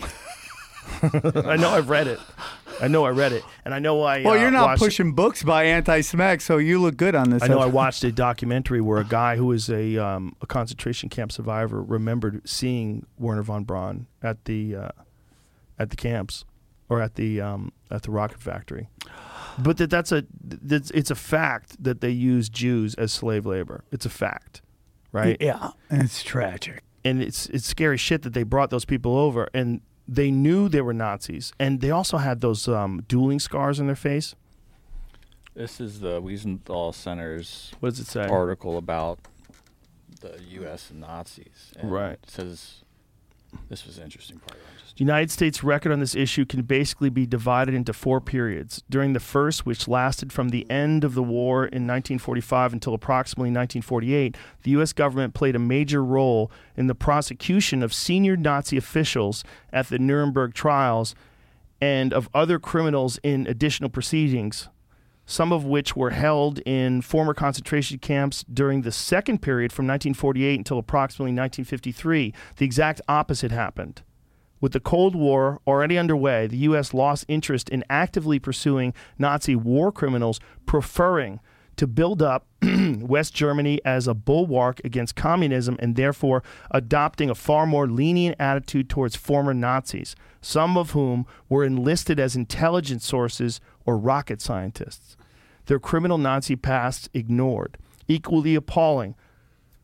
I 1.02 1.56
know 1.56 1.70
I've 1.70 1.88
read 1.88 2.06
it. 2.06 2.18
I 2.80 2.88
know 2.88 3.04
I 3.04 3.10
read 3.10 3.32
it, 3.32 3.44
and 3.64 3.74
I 3.74 3.78
know 3.78 4.02
I. 4.02 4.22
Well, 4.22 4.34
uh, 4.34 4.40
you're 4.40 4.50
not 4.50 4.64
watched- 4.68 4.82
pushing 4.82 5.12
books 5.12 5.42
by 5.42 5.64
anti-Semitic, 5.64 6.40
so 6.40 6.58
you 6.58 6.80
look 6.80 6.96
good 6.96 7.14
on 7.14 7.30
this. 7.30 7.42
I 7.42 7.48
know 7.48 7.58
I 7.58 7.66
watched 7.66 8.02
a 8.04 8.12
documentary 8.12 8.80
where 8.80 8.98
a 8.98 9.04
guy 9.04 9.36
who 9.36 9.46
was 9.46 9.68
a 9.68 9.96
um, 9.98 10.34
a 10.40 10.46
concentration 10.46 11.08
camp 11.08 11.32
survivor 11.32 11.82
remembered 11.82 12.48
seeing 12.48 13.06
Wernher 13.18 13.42
von 13.42 13.64
Braun 13.64 14.06
at 14.22 14.44
the 14.46 14.76
uh, 14.76 14.88
at 15.78 15.90
the 15.90 15.96
camps 15.96 16.44
or 16.88 17.00
at 17.00 17.14
the 17.16 17.40
um, 17.40 17.72
at 17.90 18.02
the 18.02 18.10
rocket 18.10 18.40
factory. 18.40 18.88
But 19.58 19.76
that 19.78 19.90
that's 19.90 20.12
a 20.12 20.24
that's, 20.42 20.90
it's 20.92 21.10
a 21.10 21.14
fact 21.14 21.82
that 21.82 22.00
they 22.00 22.10
use 22.10 22.48
Jews 22.48 22.94
as 22.94 23.12
slave 23.12 23.44
labor. 23.46 23.84
It's 23.92 24.06
a 24.06 24.10
fact, 24.10 24.62
right? 25.12 25.36
Yeah, 25.40 25.70
it's 25.90 26.22
tragic. 26.22 26.82
and 27.04 27.22
it's 27.22 27.46
it's 27.46 27.66
scary 27.66 27.96
shit 27.98 28.22
that 28.22 28.32
they 28.32 28.42
brought 28.44 28.70
those 28.70 28.84
people 28.84 29.16
over 29.16 29.48
and 29.52 29.80
they 30.12 30.30
knew 30.32 30.68
they 30.68 30.80
were 30.80 30.92
Nazis 30.92 31.52
and 31.60 31.80
they 31.80 31.92
also 31.92 32.16
had 32.16 32.40
those 32.40 32.66
um, 32.66 33.04
dueling 33.06 33.38
scars 33.38 33.78
on 33.78 33.86
their 33.86 33.94
face. 33.94 34.34
This 35.54 35.80
is 35.80 36.00
the 36.00 36.20
Wiesenthal 36.20 36.92
Center's 36.94 37.72
What 37.80 37.90
does 37.90 38.00
it 38.00 38.06
say? 38.06 38.26
article 38.26 38.76
about 38.76 39.20
the 40.20 40.40
U.S. 40.50 40.90
and 40.90 41.00
Nazis. 41.00 41.72
And 41.78 41.92
Right. 41.92 42.18
It 42.22 42.30
says 42.30 42.82
this 43.68 43.86
was 43.86 43.96
the 43.96 44.02
interesting 44.04 44.38
part. 44.38 44.58
The 45.00 45.06
United 45.06 45.30
States 45.30 45.64
record 45.64 45.92
on 45.92 46.00
this 46.00 46.14
issue 46.14 46.44
can 46.44 46.60
basically 46.60 47.08
be 47.08 47.24
divided 47.24 47.74
into 47.74 47.94
four 47.94 48.20
periods. 48.20 48.84
During 48.90 49.14
the 49.14 49.18
first, 49.18 49.64
which 49.64 49.88
lasted 49.88 50.30
from 50.30 50.50
the 50.50 50.70
end 50.70 51.04
of 51.04 51.14
the 51.14 51.22
war 51.22 51.60
in 51.64 51.86
1945 51.86 52.74
until 52.74 52.92
approximately 52.92 53.48
1948, 53.48 54.36
the 54.62 54.72
U.S. 54.72 54.92
government 54.92 55.32
played 55.32 55.56
a 55.56 55.58
major 55.58 56.04
role 56.04 56.52
in 56.76 56.86
the 56.86 56.94
prosecution 56.94 57.82
of 57.82 57.94
senior 57.94 58.36
Nazi 58.36 58.76
officials 58.76 59.42
at 59.72 59.88
the 59.88 59.98
Nuremberg 59.98 60.52
trials 60.52 61.14
and 61.80 62.12
of 62.12 62.28
other 62.34 62.58
criminals 62.58 63.18
in 63.22 63.46
additional 63.46 63.88
proceedings, 63.88 64.68
some 65.24 65.50
of 65.50 65.64
which 65.64 65.96
were 65.96 66.10
held 66.10 66.58
in 66.66 67.00
former 67.00 67.32
concentration 67.32 67.98
camps 68.00 68.44
during 68.52 68.82
the 68.82 68.92
second 68.92 69.40
period 69.40 69.72
from 69.72 69.86
1948 69.86 70.58
until 70.58 70.76
approximately 70.76 71.32
1953. 71.32 72.34
The 72.56 72.66
exact 72.66 73.00
opposite 73.08 73.50
happened. 73.50 74.02
With 74.60 74.72
the 74.72 74.80
Cold 74.80 75.14
War 75.14 75.60
already 75.66 75.96
underway, 75.96 76.46
the 76.46 76.58
U.S. 76.58 76.92
lost 76.92 77.24
interest 77.28 77.68
in 77.68 77.84
actively 77.88 78.38
pursuing 78.38 78.92
Nazi 79.18 79.56
war 79.56 79.90
criminals, 79.90 80.38
preferring 80.66 81.40
to 81.76 81.86
build 81.86 82.20
up 82.20 82.46
West 82.62 83.32
Germany 83.32 83.80
as 83.86 84.06
a 84.06 84.12
bulwark 84.12 84.82
against 84.84 85.16
communism 85.16 85.76
and 85.78 85.96
therefore 85.96 86.42
adopting 86.70 87.30
a 87.30 87.34
far 87.34 87.64
more 87.64 87.86
lenient 87.86 88.36
attitude 88.38 88.90
towards 88.90 89.16
former 89.16 89.54
Nazis, 89.54 90.14
some 90.42 90.76
of 90.76 90.90
whom 90.90 91.24
were 91.48 91.64
enlisted 91.64 92.20
as 92.20 92.36
intelligence 92.36 93.06
sources 93.06 93.62
or 93.86 93.96
rocket 93.96 94.42
scientists. 94.42 95.16
Their 95.66 95.78
criminal 95.78 96.18
Nazi 96.18 96.54
past 96.54 97.08
ignored. 97.14 97.78
Equally 98.08 98.54
appalling 98.54 99.14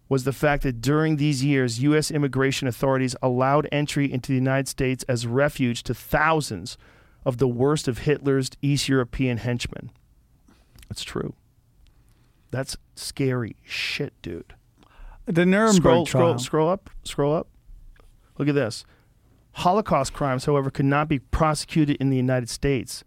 was 0.08 0.24
the 0.24 0.32
fact 0.32 0.62
that 0.62 0.80
during 0.80 1.16
these 1.16 1.44
years, 1.44 1.82
U.S. 1.82 2.10
immigration 2.10 2.68
authorities 2.68 3.16
allowed 3.22 3.68
entry 3.72 4.10
into 4.10 4.28
the 4.28 4.36
United 4.36 4.68
States 4.68 5.04
as 5.08 5.26
refuge 5.26 5.82
to 5.84 5.94
thousands 5.94 6.78
of 7.24 7.38
the 7.38 7.48
worst 7.48 7.88
of 7.88 7.98
Hitler's 7.98 8.50
East 8.62 8.88
European 8.88 9.38
henchmen. 9.38 9.90
That's 10.88 11.02
true. 11.02 11.34
That's 12.52 12.76
scary 12.94 13.56
shit, 13.64 14.14
dude. 14.22 14.54
The 15.26 15.44
Nuremberg 15.44 15.76
Scroll, 15.76 16.06
scroll, 16.06 16.38
scroll 16.38 16.68
up, 16.70 16.90
scroll 17.02 17.34
up. 17.34 17.48
Look 18.38 18.48
at 18.48 18.54
this. 18.54 18.84
Holocaust 19.52 20.12
crimes, 20.12 20.44
however, 20.44 20.70
could 20.70 20.84
not 20.84 21.08
be 21.08 21.18
prosecuted 21.18 21.96
in 21.96 22.10
the 22.10 22.16
United 22.16 22.48
States, 22.48 23.02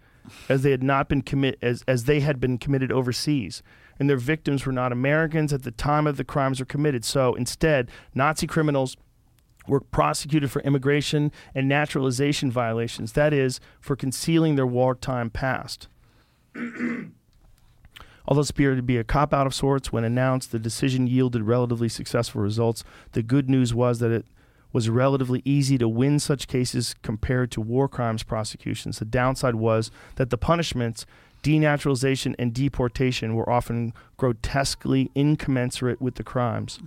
as 0.49 0.63
they 0.63 0.71
had 0.71 0.83
not 0.83 1.07
been 1.07 1.21
commit 1.21 1.57
as, 1.61 1.83
as 1.87 2.05
they 2.05 2.19
had 2.19 2.39
been 2.39 2.57
committed 2.57 2.91
overseas, 2.91 3.63
and 3.99 4.09
their 4.09 4.17
victims 4.17 4.65
were 4.65 4.71
not 4.71 4.91
Americans 4.91 5.53
at 5.53 5.63
the 5.63 5.71
time 5.71 6.07
of 6.07 6.17
the 6.17 6.23
crimes 6.23 6.59
were 6.59 6.65
committed. 6.65 7.05
So 7.05 7.35
instead, 7.35 7.91
Nazi 8.15 8.47
criminals 8.47 8.95
were 9.67 9.81
prosecuted 9.81 10.49
for 10.49 10.61
immigration 10.61 11.31
and 11.53 11.67
naturalization 11.67 12.49
violations. 12.49 13.11
That 13.13 13.33
is, 13.33 13.59
for 13.79 13.95
concealing 13.95 14.55
their 14.55 14.65
wartime 14.65 15.29
past. 15.29 15.87
Although 18.27 18.41
it 18.41 18.49
appeared 18.49 18.77
to 18.77 18.83
be 18.83 18.97
a 18.97 19.03
cop 19.03 19.33
out 19.33 19.47
of 19.47 19.55
sorts, 19.55 19.91
when 19.91 20.03
announced, 20.03 20.51
the 20.51 20.59
decision 20.59 21.07
yielded 21.07 21.43
relatively 21.43 21.89
successful 21.89 22.41
results. 22.41 22.83
The 23.13 23.23
good 23.23 23.49
news 23.49 23.73
was 23.73 23.99
that 23.99 24.11
it 24.11 24.25
was 24.71 24.87
relatively 24.87 25.41
easy 25.45 25.79
to 25.79 25.89
win 25.89 26.19
such 26.19 26.47
cases 26.47 26.95
compared 27.01 27.49
to 27.51 27.61
war 27.61 27.87
crimes 27.87 28.21
prosecutions. 28.21 28.99
The 28.99 29.05
downside 29.05 29.55
was 29.55 29.89
that 30.15 30.29
the 30.29 30.37
punishments, 30.37 31.07
denaturalization 31.43 32.35
and 32.39 32.53
deportation, 32.53 33.35
were 33.35 33.49
often 33.49 33.93
grotesquely 34.17 35.11
incommensurate 35.15 36.01
with 36.01 36.15
the 36.15 36.23
crimes. 36.23 36.79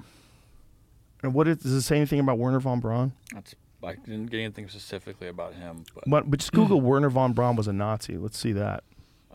And 1.23 1.35
what 1.35 1.47
is, 1.47 1.59
does 1.59 1.73
it 1.73 1.83
say 1.83 1.97
anything 1.97 2.21
about 2.21 2.39
Wernher 2.39 2.61
von 2.61 2.81
Braun? 2.81 3.13
that's 3.33 3.55
I 3.85 3.95
didn't 3.95 4.27
get 4.27 4.39
anything 4.39 4.69
specifically 4.69 5.27
about 5.27 5.55
him, 5.55 5.85
but 5.95 6.07
What, 6.07 6.31
but 6.31 6.41
just 6.41 6.53
Google 6.55 6.81
Wernher 6.81 7.11
von 7.11 7.33
Braun 7.33 7.57
was 7.57 7.67
a 7.67 7.73
Nazi. 7.73 8.17
Let's 8.17 8.39
see 8.39 8.53
that. 8.53 8.85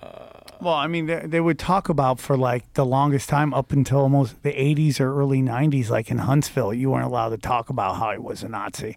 Uh, 0.01 0.27
well, 0.61 0.75
I 0.75 0.87
mean, 0.87 1.07
they, 1.07 1.25
they 1.25 1.39
would 1.39 1.57
talk 1.57 1.89
about 1.89 2.19
for 2.19 2.37
like 2.37 2.71
the 2.73 2.85
longest 2.85 3.29
time 3.29 3.53
up 3.53 3.71
until 3.71 3.99
almost 3.99 4.43
the 4.43 4.51
80s 4.51 4.99
or 4.99 5.13
early 5.19 5.41
90s, 5.41 5.89
like 5.89 6.11
in 6.11 6.19
Huntsville, 6.19 6.73
you 6.73 6.91
weren't 6.91 7.05
allowed 7.05 7.29
to 7.29 7.37
talk 7.37 7.69
about 7.69 7.97
how 7.97 8.11
he 8.11 8.19
was 8.19 8.43
a 8.43 8.47
Nazi. 8.47 8.95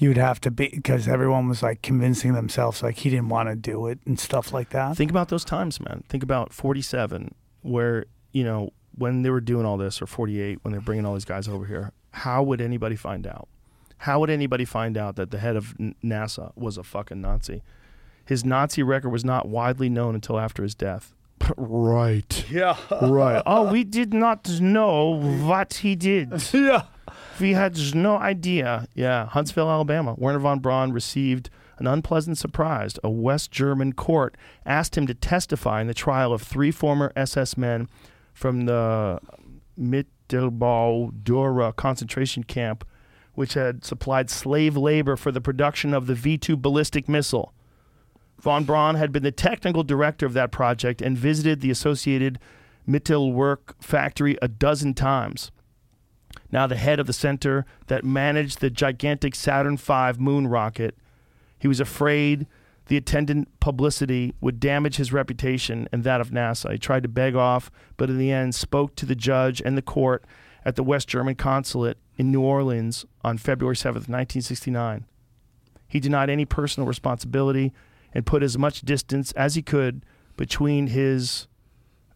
You'd 0.00 0.16
have 0.16 0.40
to 0.40 0.50
be 0.50 0.68
because 0.68 1.06
everyone 1.06 1.46
was 1.46 1.62
like 1.62 1.82
convincing 1.82 2.32
themselves 2.32 2.82
like 2.82 2.96
he 2.96 3.10
didn't 3.10 3.28
want 3.28 3.50
to 3.50 3.54
do 3.54 3.86
it 3.86 3.98
and 4.06 4.18
stuff 4.18 4.50
like 4.50 4.70
that. 4.70 4.96
Think 4.96 5.10
about 5.10 5.28
those 5.28 5.44
times, 5.44 5.78
man. 5.78 6.04
Think 6.08 6.22
about 6.22 6.54
47, 6.54 7.34
where, 7.60 8.06
you 8.32 8.42
know, 8.42 8.70
when 8.96 9.20
they 9.22 9.28
were 9.28 9.42
doing 9.42 9.66
all 9.66 9.76
this, 9.76 10.00
or 10.00 10.06
48, 10.06 10.60
when 10.62 10.72
they're 10.72 10.80
bringing 10.80 11.04
all 11.04 11.12
these 11.12 11.26
guys 11.26 11.46
over 11.48 11.66
here, 11.66 11.92
how 12.12 12.42
would 12.42 12.62
anybody 12.62 12.96
find 12.96 13.26
out? 13.26 13.46
How 13.98 14.18
would 14.20 14.30
anybody 14.30 14.64
find 14.64 14.96
out 14.96 15.16
that 15.16 15.30
the 15.30 15.38
head 15.38 15.54
of 15.54 15.74
NASA 16.02 16.52
was 16.56 16.78
a 16.78 16.82
fucking 16.82 17.20
Nazi? 17.20 17.62
His 18.24 18.42
Nazi 18.42 18.82
record 18.82 19.10
was 19.10 19.22
not 19.24 19.48
widely 19.48 19.90
known 19.90 20.14
until 20.14 20.38
after 20.40 20.62
his 20.62 20.74
death. 20.74 21.14
right. 21.58 22.44
Yeah. 22.50 22.76
Right. 23.02 23.42
Oh, 23.44 23.70
we 23.70 23.84
did 23.84 24.14
not 24.14 24.48
know 24.60 25.20
what 25.44 25.74
he 25.74 25.94
did. 25.94 26.32
yeah. 26.54 26.84
We 27.40 27.54
had 27.54 27.94
no 27.94 28.16
idea. 28.16 28.86
Yeah, 28.94 29.26
Huntsville, 29.26 29.70
Alabama. 29.70 30.14
Wernher 30.18 30.40
von 30.40 30.58
Braun 30.58 30.92
received 30.92 31.48
an 31.78 31.86
unpleasant 31.86 32.36
surprise. 32.36 32.98
A 33.02 33.08
West 33.08 33.50
German 33.50 33.94
court 33.94 34.36
asked 34.66 34.96
him 34.96 35.06
to 35.06 35.14
testify 35.14 35.80
in 35.80 35.86
the 35.86 35.94
trial 35.94 36.32
of 36.34 36.42
three 36.42 36.70
former 36.70 37.12
SS 37.16 37.56
men 37.56 37.88
from 38.34 38.66
the 38.66 39.18
Mittelbau 39.78 41.12
Dora 41.24 41.72
concentration 41.72 42.44
camp, 42.44 42.86
which 43.34 43.54
had 43.54 43.84
supplied 43.84 44.28
slave 44.28 44.76
labor 44.76 45.16
for 45.16 45.32
the 45.32 45.40
production 45.40 45.94
of 45.94 46.06
the 46.06 46.14
V 46.14 46.36
2 46.36 46.56
ballistic 46.58 47.08
missile. 47.08 47.54
Von 48.38 48.64
Braun 48.64 48.96
had 48.96 49.12
been 49.12 49.22
the 49.22 49.32
technical 49.32 49.82
director 49.82 50.26
of 50.26 50.34
that 50.34 50.50
project 50.50 51.00
and 51.00 51.16
visited 51.16 51.60
the 51.60 51.70
associated 51.70 52.38
Mittelwerk 52.86 53.74
factory 53.80 54.36
a 54.42 54.48
dozen 54.48 54.92
times 54.92 55.50
now 56.52 56.66
the 56.66 56.76
head 56.76 57.00
of 57.00 57.06
the 57.06 57.12
center 57.12 57.64
that 57.86 58.04
managed 58.04 58.60
the 58.60 58.70
gigantic 58.70 59.34
Saturn 59.34 59.76
V 59.76 60.12
moon 60.18 60.46
rocket. 60.46 60.96
He 61.58 61.68
was 61.68 61.80
afraid 61.80 62.46
the 62.86 62.96
attendant 62.96 63.48
publicity 63.60 64.34
would 64.40 64.58
damage 64.58 64.96
his 64.96 65.12
reputation 65.12 65.88
and 65.92 66.02
that 66.02 66.20
of 66.20 66.30
NASA. 66.30 66.72
He 66.72 66.78
tried 66.78 67.04
to 67.04 67.08
beg 67.08 67.36
off, 67.36 67.70
but 67.96 68.10
in 68.10 68.18
the 68.18 68.32
end 68.32 68.54
spoke 68.54 68.96
to 68.96 69.06
the 69.06 69.14
judge 69.14 69.62
and 69.64 69.76
the 69.78 69.82
court 69.82 70.24
at 70.64 70.76
the 70.76 70.82
West 70.82 71.06
German 71.08 71.36
consulate 71.36 71.98
in 72.16 72.32
New 72.32 72.42
Orleans 72.42 73.06
on 73.22 73.38
February 73.38 73.76
7th, 73.76 74.08
1969. 74.08 75.06
He 75.86 76.00
denied 76.00 76.30
any 76.30 76.44
personal 76.44 76.86
responsibility 76.86 77.72
and 78.12 78.26
put 78.26 78.42
as 78.42 78.58
much 78.58 78.82
distance 78.82 79.30
as 79.32 79.54
he 79.54 79.62
could 79.62 80.04
between 80.36 80.88
his 80.88 81.46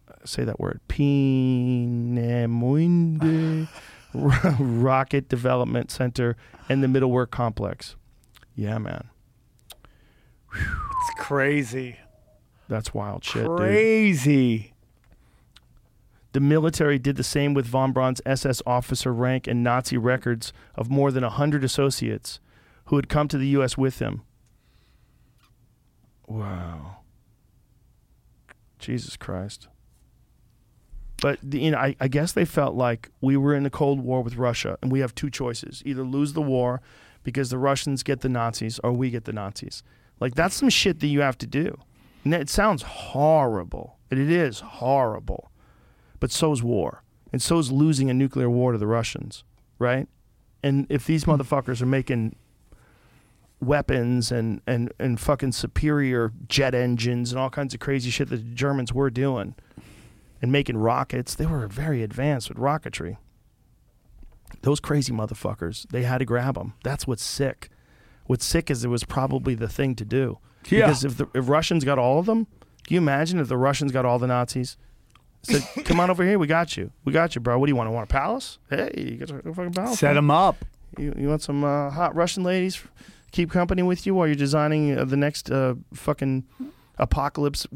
uh, 0.08 0.14
say 0.24 0.44
that 0.44 0.58
word 0.58 0.80
Peenemünde 0.88 2.18
Rocket 4.58 5.28
Development 5.28 5.90
Center 5.90 6.36
and 6.68 6.82
the 6.82 6.86
Mittelwerk 6.86 7.30
Complex. 7.30 7.96
Yeah, 8.54 8.78
man. 8.78 9.08
It's 10.54 11.10
crazy. 11.18 11.98
That's 12.68 12.94
wild 12.94 13.24
shit, 13.24 13.44
dude. 13.44 13.56
Crazy. 13.56 14.74
The 16.32 16.40
military 16.40 16.98
did 16.98 17.16
the 17.16 17.24
same 17.24 17.54
with 17.54 17.66
von 17.66 17.92
Braun's 17.92 18.20
SS 18.24 18.62
officer 18.66 19.12
rank 19.12 19.46
and 19.46 19.62
Nazi 19.62 19.96
records 19.96 20.52
of 20.74 20.90
more 20.90 21.10
than 21.10 21.22
100 21.22 21.62
associates 21.62 22.40
who 22.86 22.96
had 22.96 23.08
come 23.08 23.28
to 23.28 23.38
the 23.38 23.46
U.S. 23.48 23.78
with 23.78 23.98
him. 23.98 24.22
Wow. 26.26 26.98
Jesus 28.78 29.16
Christ. 29.16 29.68
But 31.20 31.38
the- 31.42 31.60
you 31.60 31.70
know, 31.70 31.78
I, 31.78 31.96
I 32.00 32.08
guess 32.08 32.32
they 32.32 32.44
felt 32.44 32.74
like 32.74 33.10
we 33.20 33.36
were 33.36 33.54
in 33.54 33.62
the 33.62 33.70
Cold 33.70 34.00
War 34.00 34.22
with 34.22 34.36
Russia, 34.36 34.78
and 34.82 34.90
we 34.90 35.00
have 35.00 35.14
two 35.14 35.30
choices: 35.30 35.82
either 35.84 36.02
lose 36.02 36.32
the 36.32 36.42
war 36.42 36.80
because 37.22 37.50
the 37.50 37.58
Russians 37.58 38.02
get 38.02 38.20
the 38.20 38.28
Nazis, 38.28 38.78
or 38.84 38.92
we 38.92 39.10
get 39.10 39.24
the 39.24 39.32
Nazis. 39.32 39.82
Like 40.20 40.34
that's 40.34 40.54
some 40.54 40.68
shit 40.68 41.00
that 41.00 41.06
you 41.06 41.20
have 41.20 41.38
to 41.38 41.46
do. 41.46 41.78
And 42.24 42.32
it 42.34 42.48
sounds 42.48 42.82
horrible, 42.82 43.98
and 44.10 44.18
it 44.18 44.30
is 44.30 44.60
horrible. 44.60 45.50
But 46.20 46.30
so 46.30 46.52
is 46.52 46.62
war, 46.62 47.02
and 47.32 47.42
so 47.42 47.58
is 47.58 47.70
losing 47.70 48.08
a 48.08 48.14
nuclear 48.14 48.48
war 48.48 48.72
to 48.72 48.78
the 48.78 48.86
Russians, 48.86 49.44
right? 49.78 50.08
And 50.62 50.86
if 50.88 51.06
these 51.06 51.24
hmm. 51.24 51.32
motherfuckers 51.32 51.82
are 51.82 51.86
making 51.86 52.36
weapons 53.60 54.30
and, 54.30 54.60
and, 54.66 54.92
and 54.98 55.18
fucking 55.18 55.52
superior 55.52 56.32
jet 56.48 56.74
engines 56.74 57.32
and 57.32 57.38
all 57.38 57.50
kinds 57.50 57.72
of 57.74 57.80
crazy 57.80 58.10
shit 58.10 58.28
that 58.28 58.36
the 58.36 58.54
Germans 58.54 58.92
were 58.92 59.10
doing 59.10 59.54
and 60.44 60.52
making 60.52 60.76
rockets. 60.76 61.34
They 61.34 61.46
were 61.46 61.66
very 61.66 62.02
advanced 62.02 62.50
with 62.50 62.58
rocketry. 62.58 63.16
Those 64.60 64.78
crazy 64.78 65.10
motherfuckers, 65.10 65.88
they 65.88 66.02
had 66.02 66.18
to 66.18 66.26
grab 66.26 66.56
them. 66.56 66.74
That's 66.84 67.06
what's 67.06 67.24
sick. 67.24 67.70
What's 68.26 68.44
sick 68.44 68.70
is 68.70 68.84
it 68.84 68.88
was 68.88 69.04
probably 69.04 69.54
the 69.54 69.68
thing 69.70 69.94
to 69.96 70.04
do. 70.04 70.38
Yeah. 70.68 70.86
Because 70.86 71.02
if 71.02 71.16
the 71.16 71.28
if 71.34 71.48
Russians 71.48 71.82
got 71.82 71.98
all 71.98 72.18
of 72.18 72.26
them, 72.26 72.46
can 72.86 72.94
you 72.94 72.98
imagine 72.98 73.38
if 73.38 73.48
the 73.48 73.56
Russians 73.56 73.90
got 73.90 74.04
all 74.04 74.18
the 74.18 74.26
Nazis? 74.26 74.76
Said, 75.44 75.62
"Come 75.86 75.98
on 75.98 76.10
over 76.10 76.22
here, 76.22 76.38
we 76.38 76.46
got 76.46 76.76
you. 76.76 76.90
We 77.06 77.12
got 77.14 77.34
you, 77.34 77.40
bro. 77.40 77.58
What 77.58 77.66
do 77.66 77.70
you 77.70 77.76
want? 77.76 77.90
Want 77.90 78.10
a 78.10 78.12
palace? 78.12 78.58
Hey, 78.68 78.92
you 78.96 79.16
got 79.16 79.30
a 79.30 79.54
fucking 79.54 79.72
palace. 79.72 79.98
Set 79.98 80.12
them 80.12 80.30
up. 80.30 80.62
You, 80.98 81.14
you 81.16 81.28
want 81.28 81.40
some 81.40 81.64
uh, 81.64 81.88
hot 81.88 82.14
Russian 82.14 82.44
ladies 82.44 82.82
keep 83.32 83.50
company 83.50 83.82
with 83.82 84.06
you 84.06 84.14
while 84.14 84.28
you're 84.28 84.36
designing 84.36 84.96
uh, 84.96 85.04
the 85.04 85.16
next 85.16 85.50
uh, 85.50 85.74
fucking 85.92 86.44
apocalypse 86.98 87.66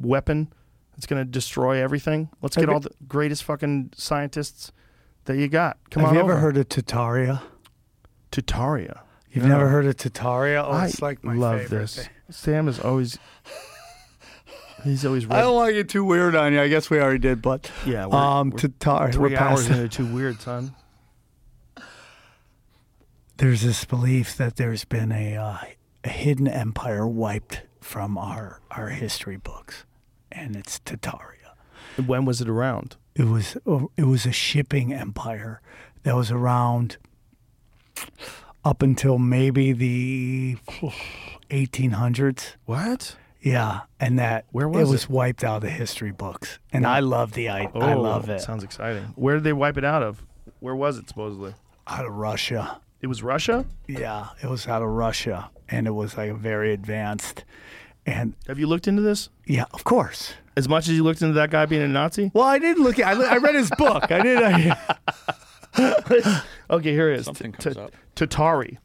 weapon 0.00 0.52
that's 0.94 1.06
going 1.06 1.24
to 1.24 1.30
destroy 1.30 1.82
everything? 1.82 2.30
Let's 2.42 2.56
get 2.56 2.68
all 2.68 2.80
the 2.80 2.90
greatest 3.08 3.44
fucking 3.44 3.92
scientists 3.96 4.72
that 5.26 5.36
you 5.36 5.48
got. 5.48 5.78
Come 5.90 6.02
Have 6.02 6.10
on 6.10 6.14
Have 6.16 6.20
you 6.20 6.22
over. 6.24 6.32
ever 6.32 6.40
heard 6.40 6.56
of 6.56 6.68
Tataria? 6.68 7.42
Tataria? 8.32 9.00
You've 9.32 9.46
never 9.46 9.68
heard 9.68 9.86
of 9.86 9.96
Tataria? 9.96 10.62
Oh, 10.64 10.70
I 10.70 10.86
it's 10.86 11.02
like 11.02 11.24
my 11.24 11.34
love 11.34 11.62
favorite 11.62 11.78
this. 11.80 11.96
thing. 11.96 12.08
Sam 12.30 12.68
is 12.68 12.78
always. 12.80 13.18
He's 14.84 15.04
always 15.06 15.24
I 15.30 15.40
don't 15.40 15.54
want 15.54 15.68
to 15.70 15.72
get 15.72 15.88
too 15.88 16.04
weird 16.04 16.34
on 16.34 16.52
you. 16.52 16.60
I 16.60 16.68
guess 16.68 16.90
we 16.90 17.00
already 17.00 17.18
did, 17.18 17.40
but 17.40 17.70
Yeah, 17.86 18.04
we're, 18.06 18.16
um, 18.18 18.50
we're 18.50 18.58
Tataria. 18.58 19.12
3 19.14 19.30
we're 19.30 19.36
hours 19.38 19.66
into 19.68 19.88
too 19.88 20.06
weird, 20.14 20.40
son. 20.42 20.74
there's 23.38 23.62
this 23.62 23.84
belief 23.84 24.36
that 24.36 24.56
there's 24.56 24.84
been 24.84 25.10
a, 25.10 25.36
uh, 25.36 25.56
a 26.04 26.08
hidden 26.08 26.46
empire 26.46 27.06
wiped 27.06 27.62
from 27.80 28.16
our, 28.18 28.60
our 28.70 28.88
history 28.90 29.36
books, 29.36 29.84
and 30.34 30.56
it's 30.56 30.80
Tataria. 30.80 31.54
When 32.04 32.24
was 32.24 32.40
it 32.40 32.48
around? 32.48 32.96
It 33.14 33.24
was 33.24 33.56
oh, 33.66 33.90
it 33.96 34.04
was 34.04 34.26
a 34.26 34.32
shipping 34.32 34.92
empire 34.92 35.60
that 36.02 36.16
was 36.16 36.30
around 36.30 36.96
up 38.64 38.82
until 38.82 39.18
maybe 39.18 39.72
the 39.72 40.56
1800s. 41.50 42.54
What? 42.64 43.16
Yeah, 43.40 43.80
and 44.00 44.18
that 44.18 44.46
Where 44.52 44.68
was 44.68 44.88
it 44.88 44.92
was 44.92 45.04
it? 45.04 45.10
wiped 45.10 45.44
out 45.44 45.56
of 45.56 45.62
the 45.62 45.70
history 45.70 46.10
books, 46.12 46.58
and 46.72 46.86
I 46.86 47.00
love 47.00 47.32
the 47.32 47.50
I, 47.50 47.70
oh, 47.74 47.80
I 47.80 47.92
love 47.94 48.28
it. 48.30 48.40
Sounds 48.40 48.64
exciting. 48.64 49.04
Where 49.16 49.34
did 49.34 49.44
they 49.44 49.52
wipe 49.52 49.76
it 49.76 49.84
out 49.84 50.02
of? 50.02 50.24
Where 50.60 50.74
was 50.74 50.98
it 50.98 51.08
supposedly? 51.08 51.54
out 51.86 52.06
of 52.06 52.14
Russia. 52.14 52.80
It 53.02 53.08
was 53.08 53.22
Russia. 53.22 53.66
Yeah, 53.86 54.28
it 54.42 54.48
was 54.48 54.66
out 54.66 54.80
of 54.80 54.88
Russia, 54.88 55.50
and 55.68 55.86
it 55.86 55.90
was 55.90 56.16
like 56.16 56.30
a 56.30 56.34
very 56.34 56.72
advanced. 56.72 57.44
And 58.06 58.34
Have 58.48 58.58
you 58.58 58.66
looked 58.66 58.86
into 58.86 59.02
this? 59.02 59.30
yeah, 59.46 59.64
of 59.72 59.84
course. 59.84 60.34
As 60.56 60.68
much 60.68 60.88
as 60.88 60.94
you 60.94 61.02
looked 61.02 61.22
into 61.22 61.34
that 61.34 61.50
guy 61.50 61.66
being 61.66 61.82
a 61.82 61.88
Nazi? 61.88 62.30
Well, 62.34 62.44
I 62.46 62.58
didn't 62.58 62.82
look. 62.84 62.98
At, 62.98 63.16
I, 63.16 63.34
I 63.34 63.36
read 63.38 63.54
his 63.54 63.70
book. 63.70 64.10
I 64.12 64.20
did. 64.22 64.42
I, 64.42 64.76
Okay, 66.70 66.92
here 66.92 67.10
it 67.10 67.18
is. 67.20 67.24
Something 67.26 67.52
T- 67.52 67.58
comes 67.62 67.76
t- 67.76 67.82
up. 67.82 67.92
Tatari. 68.14 68.78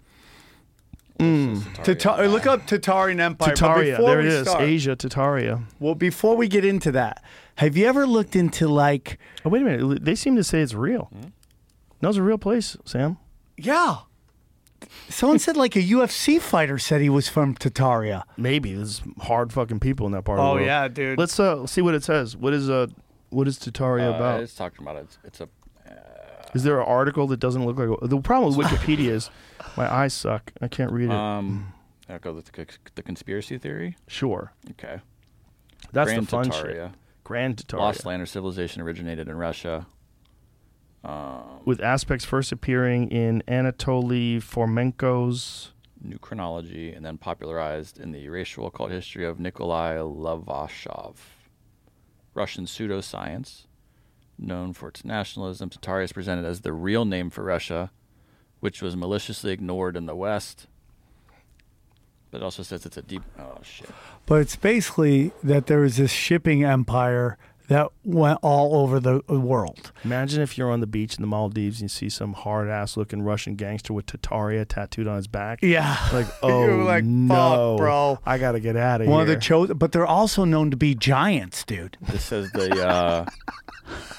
Mm. 1.20 1.84
Tata- 1.84 2.28
look 2.28 2.48
up 2.48 2.62
Tatarian 2.66 3.20
Empire. 3.20 3.50
but 3.50 3.58
Tataria. 3.58 3.98
There 3.98 4.20
it 4.22 4.26
is. 4.26 4.48
start- 4.48 4.64
Asia 4.64 4.96
Tataria. 4.96 5.64
Well, 5.80 5.96
before 5.96 6.36
we 6.38 6.48
get 6.48 6.64
into 6.66 6.92
that, 6.94 7.24
have 7.56 7.76
you 7.78 7.86
ever 7.88 8.08
looked 8.08 8.36
into 8.36 8.68
like? 8.68 9.20
Oh, 9.46 9.50
wait 9.50 9.62
a 9.62 9.66
minute. 9.66 10.04
They 10.06 10.16
seem 10.16 10.36
to 10.38 10.44
say 10.44 10.62
it's 10.62 10.74
real. 10.74 11.06
Hmm? 11.14 11.28
No, 12.02 12.10
it's 12.10 12.18
a 12.18 12.24
real 12.24 12.38
place, 12.38 12.78
Sam. 12.86 13.18
Yeah. 13.58 13.98
Someone 15.10 15.40
said 15.40 15.58
like 15.58 15.76
a 15.76 15.82
UFC 15.82 16.40
fighter 16.40 16.78
said 16.78 17.02
he 17.02 17.10
was 17.10 17.28
from 17.28 17.56
Tataria. 17.56 18.24
Maybe 18.38 18.74
there's 18.74 19.02
hard 19.22 19.52
fucking 19.54 19.80
people 19.80 20.06
in 20.06 20.12
that 20.14 20.24
part 20.24 20.40
of 20.40 20.44
the 20.46 20.50
Oh 20.50 20.54
world. 20.56 20.66
yeah, 20.66 20.88
dude. 20.88 21.18
Let's 21.20 21.40
uh 21.40 21.66
see 21.68 21.82
what 21.82 21.96
it 21.96 22.04
says. 22.04 22.36
What 22.38 22.54
is 22.54 22.70
uh 22.70 22.88
what 23.30 23.48
is 23.48 23.58
Tataria 23.60 24.12
Uh, 24.12 24.16
about? 24.16 24.42
It's 24.42 24.56
talking 24.56 24.82
about 24.86 24.96
it. 24.98 25.02
It's, 25.04 25.18
it's 25.24 25.42
a 25.42 25.50
Is 26.54 26.64
there 26.64 26.80
an 26.80 26.86
article 26.88 27.28
that 27.28 27.40
doesn't 27.40 27.66
look 27.66 27.78
like 27.78 28.10
the 28.10 28.20
problem 28.22 28.56
with 28.56 28.68
Wikipedia 28.68 29.10
is 29.10 29.30
my 29.78 29.92
eyes 29.92 30.14
suck. 30.14 30.52
I 30.62 30.68
can't 30.68 30.92
read 30.92 31.06
it. 31.10 31.12
um. 31.16 31.74
I'll 32.12 32.18
go 32.18 32.34
with 32.34 32.46
the, 32.52 32.66
c- 32.72 32.78
the 32.96 33.04
conspiracy 33.04 33.60
theory. 33.60 33.96
sure, 34.08 34.52
Okay. 34.72 35.00
that's 35.94 36.10
Grand 36.10 36.24
the 36.24 36.28
fun 36.32 36.46
Tataria. 36.50 36.86
shit. 36.88 36.92
Grand 37.24 37.58
Tataria. 37.58 37.80
Lost 37.80 38.04
land 38.06 38.20
or 38.24 38.26
civilization 38.26 38.82
originated 38.82 39.28
in 39.28 39.36
Russia. 39.38 39.86
Um, 41.04 41.62
with 41.66 41.82
aspects 41.82 42.26
first 42.26 42.52
appearing 42.52 43.10
in 43.10 43.42
Anatoly 43.48 44.38
Fomenko's 44.38 45.72
New 46.02 46.18
chronology, 46.18 46.94
and 46.94 47.06
then 47.06 47.18
popularized 47.18 48.00
in 48.00 48.14
the 48.14 48.30
racial 48.30 48.66
occult 48.66 48.90
history 48.90 49.26
of 49.26 49.38
Nikolai 49.38 49.98
Levashov. 49.98 51.16
Russian 52.34 52.66
pseudoscience, 52.66 53.66
known 54.38 54.72
for 54.72 54.88
its 54.88 55.04
nationalism, 55.04 55.70
Tataria 55.70 56.06
is 56.06 56.14
presented 56.14 56.46
as 56.46 56.62
the 56.62 56.72
real 56.72 57.04
name 57.04 57.30
for 57.30 57.44
Russia, 57.44 57.92
which 58.62 58.82
was 58.82 58.96
maliciously 58.96 59.52
ignored 59.52 59.98
in 59.98 60.06
the 60.06 60.16
West. 60.16 60.68
But 62.32 62.42
it 62.42 62.44
also 62.44 62.64
says 62.64 62.86
it's 62.86 62.96
a 62.96 63.02
deep. 63.02 63.24
Oh 63.38 63.58
shit! 63.64 63.90
But 64.26 64.36
it's 64.36 64.56
basically 64.56 65.32
that 65.44 65.66
there 65.66 65.80
was 65.80 65.98
this 65.98 66.12
shipping 66.12 66.64
empire 66.64 67.38
that 67.70 67.90
went 68.04 68.40
all 68.42 68.76
over 68.82 69.00
the 69.00 69.22
world. 69.28 69.92
Imagine 70.04 70.42
if 70.42 70.58
you're 70.58 70.72
on 70.72 70.80
the 70.82 70.88
beach 70.88 71.16
in 71.16 71.22
the 71.22 71.28
Maldives 71.28 71.78
and 71.80 71.84
you 71.86 71.90
see 71.90 72.10
some 72.10 72.34
hard 72.34 72.68
ass 72.68 72.98
looking 72.98 73.22
Russian 73.22 73.56
gangster 73.56 73.94
with 73.94 74.06
Tataria 74.08 74.68
tattooed 74.68 75.08
on 75.08 75.16
his 75.18 75.28
back. 75.28 75.60
Yeah. 75.62 75.98
Like, 76.12 76.28
oh 76.44 76.66
You're 76.66 76.84
like, 76.84 77.04
no, 77.04 77.76
fuck, 77.76 77.78
bro. 77.78 78.20
I 78.26 78.38
gotta 78.38 78.60
get 78.60 78.76
out 78.76 79.02
of 79.02 79.08
One 79.08 79.26
here. 79.26 79.36
of 79.36 79.40
the 79.40 79.46
chosen, 79.46 79.78
but 79.78 79.92
they're 79.92 80.06
also 80.06 80.44
known 80.46 80.72
to 80.72 80.78
be 80.78 80.96
giants, 80.96 81.64
dude. 81.64 81.98
This 82.02 82.32
is 82.32 82.52
the 82.52 82.86
uh, 82.88 83.26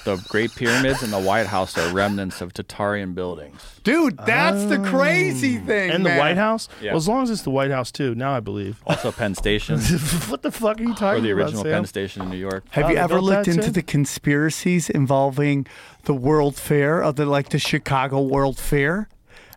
the 0.03 0.17
Great 0.29 0.53
Pyramids 0.55 1.03
and 1.03 1.11
the 1.13 1.19
White 1.19 1.47
House 1.47 1.77
are 1.77 1.91
remnants 1.93 2.41
of 2.41 2.53
Tatarian 2.53 3.13
buildings. 3.15 3.79
Dude, 3.83 4.17
that's 4.25 4.65
the 4.65 4.79
crazy 4.79 5.59
oh. 5.61 5.65
thing. 5.65 5.91
and 5.91 6.05
the 6.05 6.09
man. 6.09 6.17
White 6.19 6.37
House. 6.37 6.67
Yeah. 6.81 6.91
Well, 6.91 6.97
as 6.97 7.07
long 7.07 7.23
as 7.23 7.29
it's 7.29 7.41
the 7.43 7.49
White 7.51 7.71
House 7.71 7.91
too. 7.91 8.13
Now 8.15 8.33
I 8.35 8.39
believe. 8.39 8.81
Also, 8.85 9.11
Penn 9.11 9.35
Station, 9.35 9.79
what 10.29 10.41
the 10.41 10.51
fuck 10.51 10.79
are 10.79 10.83
you 10.83 10.91
or 10.91 10.95
talking 10.95 11.23
the 11.23 11.31
about, 11.31 11.43
original 11.45 11.63
Sam? 11.63 11.71
Penn 11.73 11.85
Station 11.85 12.21
in 12.23 12.29
New 12.29 12.37
York. 12.37 12.63
Have 12.71 12.85
Oh, 12.85 12.89
you 12.89 12.95
they 12.95 13.01
ever 13.01 13.21
looked 13.21 13.47
into 13.47 13.65
too? 13.65 13.71
the 13.71 13.81
conspiracies 13.81 14.89
involving 14.89 15.65
the 16.03 16.13
World 16.13 16.55
Fair 16.55 17.01
of 17.01 17.15
the 17.15 17.25
like 17.25 17.49
the 17.49 17.59
Chicago 17.59 18.21
World 18.21 18.57
Fair? 18.57 19.07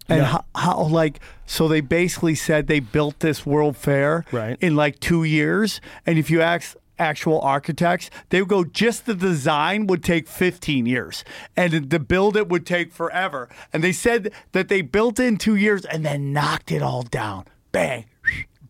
And 0.08 0.18
Yeah. 0.20 0.24
how, 0.24 0.44
how 0.54 0.82
like 0.84 1.20
so 1.46 1.66
they 1.68 1.80
basically 1.80 2.34
said 2.34 2.66
they 2.66 2.80
built 2.80 3.20
this 3.20 3.46
World 3.46 3.76
Fair 3.76 4.24
Right. 4.32 4.56
in 4.60 4.76
like 4.76 5.00
two 5.00 5.24
years, 5.24 5.80
and 6.06 6.18
if 6.18 6.30
you 6.30 6.40
ask 6.42 6.76
actual 6.98 7.40
architects, 7.40 8.10
they 8.30 8.40
would 8.40 8.48
go 8.48 8.64
just 8.64 9.06
the 9.06 9.14
design 9.14 9.86
would 9.86 10.02
take 10.02 10.28
15 10.28 10.86
years, 10.86 11.24
and 11.56 11.90
to 11.90 11.98
build 11.98 12.36
it 12.36 12.48
would 12.48 12.66
take 12.66 12.92
forever. 12.92 13.48
And 13.72 13.82
they 13.82 13.92
said 13.92 14.32
that 14.52 14.68
they 14.68 14.82
built 14.82 15.18
it 15.18 15.24
in 15.24 15.36
two 15.36 15.56
years 15.56 15.84
and 15.84 16.04
then 16.04 16.32
knocked 16.32 16.70
it 16.72 16.82
all 16.82 17.02
down, 17.02 17.44
bang, 17.72 18.06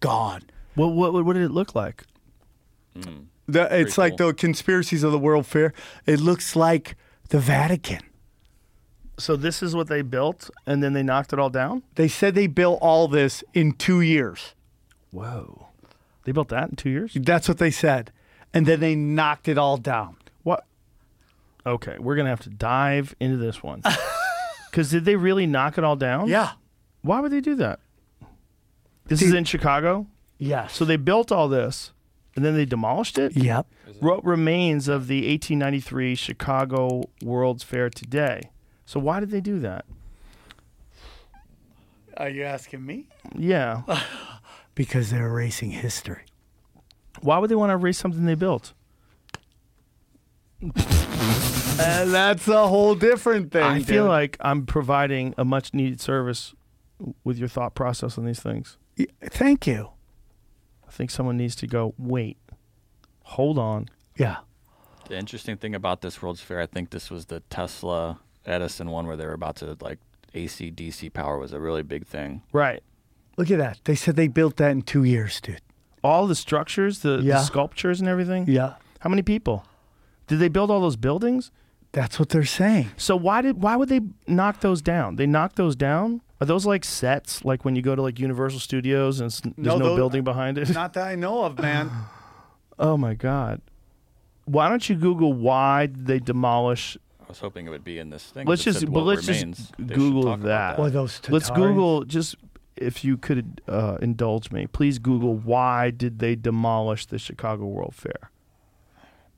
gone. 0.01 0.43
What, 0.75 0.89
what 0.89 1.25
what 1.25 1.33
did 1.35 1.43
it 1.43 1.51
look 1.51 1.75
like? 1.75 2.05
Hmm. 2.95 3.25
The, 3.47 3.79
it's 3.79 3.99
like 3.99 4.17
cool. 4.17 4.29
the 4.29 4.35
conspiracies 4.35 5.03
of 5.03 5.13
the 5.13 5.19
World 5.19 5.47
Fair. 5.47 5.73
It 6.07 6.21
looks 6.21 6.57
like 6.57 6.97
the 7.29 7.39
Vatican. 7.39 8.01
So 9.19 9.37
this 9.37 9.63
is 9.63 9.77
what 9.77 9.89
they 9.89 10.03
built, 10.03 10.51
and 10.67 10.83
then 10.83 10.93
they 10.93 11.03
knocked 11.03 11.33
it 11.33 11.39
all 11.39 11.51
down. 11.51 11.83
They 11.95 12.09
said 12.09 12.35
they 12.35 12.47
built 12.47 12.79
all 12.83 13.07
this 13.07 13.45
in 13.53 13.73
two 13.73 14.01
years. 14.01 14.55
Whoa. 15.11 15.69
They 16.25 16.33
built 16.33 16.49
that 16.49 16.71
in 16.71 16.77
two 16.77 16.91
years. 16.91 17.13
That's 17.15 17.49
what 17.49 17.59
they 17.59 17.71
said. 17.71 18.11
And 18.55 18.65
then 18.67 18.81
they 18.81 18.95
knocked 18.95 19.49
it 19.49 19.59
all 19.59 19.77
down. 19.77 20.17
What? 20.45 20.65
Okay, 21.67 21.97
we're 21.99 22.17
gonna 22.17 22.29
have 22.31 22.41
to 22.43 22.51
dive 22.51 23.15
into 23.21 23.37
this 23.37 23.63
one. 23.63 23.83
Because 24.71 24.91
did 24.91 25.05
they 25.05 25.15
really 25.15 25.47
knock 25.47 25.79
it 25.79 25.85
all 25.85 25.95
down? 25.95 26.27
Yeah. 26.27 26.51
Why 27.03 27.21
would 27.21 27.31
they 27.31 27.41
do 27.41 27.55
that? 27.55 27.79
This 29.07 29.21
See- 29.21 29.27
is 29.27 29.33
in 29.33 29.45
Chicago. 29.45 30.09
Yeah. 30.37 30.67
So 30.67 30.85
they 30.85 30.97
built 30.97 31.31
all 31.31 31.47
this, 31.49 31.93
and 32.35 32.45
then 32.45 32.57
they 32.57 32.65
demolished 32.65 33.17
it. 33.17 33.37
Yep. 33.37 33.69
What 34.01 34.25
remains 34.25 34.89
of 34.89 35.07
the 35.07 35.19
1893 35.31 36.17
Chicago 36.17 37.05
World's 37.23 37.63
Fair 37.63 37.89
today? 37.89 38.51
So 38.85 38.99
why 38.99 39.21
did 39.21 39.31
they 39.31 39.41
do 39.41 39.61
that? 39.61 39.85
Are 42.17 42.29
you 42.29 42.43
asking 42.43 42.85
me? 42.85 43.07
Yeah. 43.37 43.83
Because 44.75 45.13
they're 45.13 45.29
erasing 45.29 45.71
history. 45.71 46.23
Why 47.25 47.39
would 47.39 47.49
they 47.51 47.55
want 47.55 47.71
to 47.71 47.75
erase 47.75 47.99
something 47.99 48.25
they 48.27 48.35
built? 48.35 48.75
And 50.63 52.15
that's 52.15 52.47
a 52.49 52.69
whole 52.69 52.95
different 52.95 53.51
thing. 53.51 53.63
I 53.63 53.81
feel 53.83 54.05
dude. 54.05 54.11
like 54.11 54.37
I'm 54.41 54.67
providing 54.67 55.35
a 55.37 55.45
much 55.45 55.75
needed 55.75 56.01
service 56.01 56.55
with 57.25 57.39
your 57.39 57.49
thought 57.49 57.75
process 57.75 58.17
on 58.19 58.25
these 58.27 58.41
things. 58.41 58.77
Y- 58.99 59.07
Thank 59.25 59.67
you. 59.67 59.91
I 60.87 60.91
think 60.91 61.11
someone 61.11 61.37
needs 61.37 61.57
to 61.57 61.67
go, 61.67 61.95
wait, 61.99 62.37
hold 63.23 63.59
on. 63.59 63.89
Yeah. 64.17 64.37
The 65.09 65.19
interesting 65.19 65.57
thing 65.57 65.75
about 65.75 66.01
this 66.03 66.23
World's 66.23 66.41
Fair, 66.41 66.61
I 66.61 66.67
think 66.67 66.91
this 66.91 67.11
was 67.11 67.27
the 67.27 67.41
Tesla 67.51 68.21
Edison 68.47 68.91
one 68.91 69.07
where 69.07 69.17
they 69.17 69.27
were 69.27 69.33
about 69.33 69.57
to 69.57 69.77
like 69.81 69.99
AC 70.35 70.71
DC 70.71 71.13
power 71.13 71.39
was 71.39 71.53
a 71.53 71.61
really 71.61 71.83
big 71.83 72.07
thing. 72.07 72.43
Right. 72.53 72.83
Look 73.37 73.51
at 73.51 73.59
that. 73.59 73.81
They 73.85 73.95
said 73.97 74.15
they 74.17 74.29
built 74.29 74.57
that 74.59 74.71
in 74.71 74.83
two 74.83 75.03
years, 75.05 75.41
dude. 75.41 75.61
All 76.05 76.27
the 76.27 76.35
structures, 76.35 76.99
the, 77.01 77.17
the 77.17 77.43
sculptures 77.43 77.99
and 78.01 78.09
everything. 78.09 78.45
Yeah. 78.47 78.75
How 79.01 79.09
many 79.11 79.23
people? 79.23 79.65
Did 80.27 80.39
they 80.39 80.49
build 80.49 80.71
all 80.71 80.81
those 80.81 80.97
buildings? 80.97 81.51
That's 81.93 82.19
what 82.19 82.29
they're 82.29 82.45
saying. 82.45 82.91
So 82.97 83.17
why 83.17 83.41
did 83.41 83.63
why 83.63 83.77
would 83.77 83.89
they 83.89 84.01
knock 84.27 84.61
those 84.61 84.83
down? 84.83 85.17
They 85.17 85.27
knocked 85.27 85.57
those 85.57 85.75
down? 85.77 86.21
Are 86.41 86.47
those 86.47 86.67
like 86.67 86.85
sets, 86.85 87.45
like 87.45 87.65
when 87.65 87.75
you 87.77 87.83
go 87.83 87.95
to 87.95 88.03
like 88.03 88.19
Universal 88.19 88.61
Studios 88.61 89.21
and 89.21 89.31
there's 89.31 89.57
No, 89.57 89.79
no, 89.79 89.85
those- 89.91 89.97
building 89.97 90.25
behind 90.25 90.59
it? 90.59 90.69
Not 90.75 90.93
that 90.95 91.07
I 91.07 91.15
know 91.15 91.45
of, 91.45 91.59
man. 91.59 91.91
oh 92.79 92.97
my 92.97 93.15
god! 93.15 93.61
Why 94.45 94.69
don't 94.69 94.87
you 94.89 94.97
Google 94.97 95.33
why 95.33 95.87
did 95.87 96.07
they 96.07 96.19
demolish? 96.19 96.99
I 97.21 97.29
was 97.29 97.39
hoping 97.39 97.67
it 97.67 97.71
would 97.71 97.85
be 97.85 97.99
in 97.99 98.11
this 98.11 98.25
thing. 98.25 98.47
Let's 98.47 98.63
'cause 98.63 98.67
it 98.67 98.71
just 98.73 98.81
said 98.81 98.93
but 98.93 99.05
what 99.05 99.17
let's 99.17 99.29
remains. 99.29 99.59
just 99.59 99.75
They 99.79 99.95
Google 99.95 100.25
talk 100.25 100.41
about 100.41 100.77
that. 100.77 100.79
Or 100.79 100.91
those 100.91 101.21
Let's 101.31 101.49
Google 101.51 102.05
just 102.05 102.35
if 102.77 103.05
you 103.05 103.17
could 103.17 103.61
uh, 103.69 103.99
indulge 104.01 104.51
me, 104.51 104.67
please 104.67 104.99
Google 104.99 105.35
why 105.35 105.91
did 105.91 106.19
they 106.19 106.35
demolish 106.35 107.07
the 107.07 107.19
Chicago 107.19 107.67
World 107.67 107.95
Fair? 107.95 108.31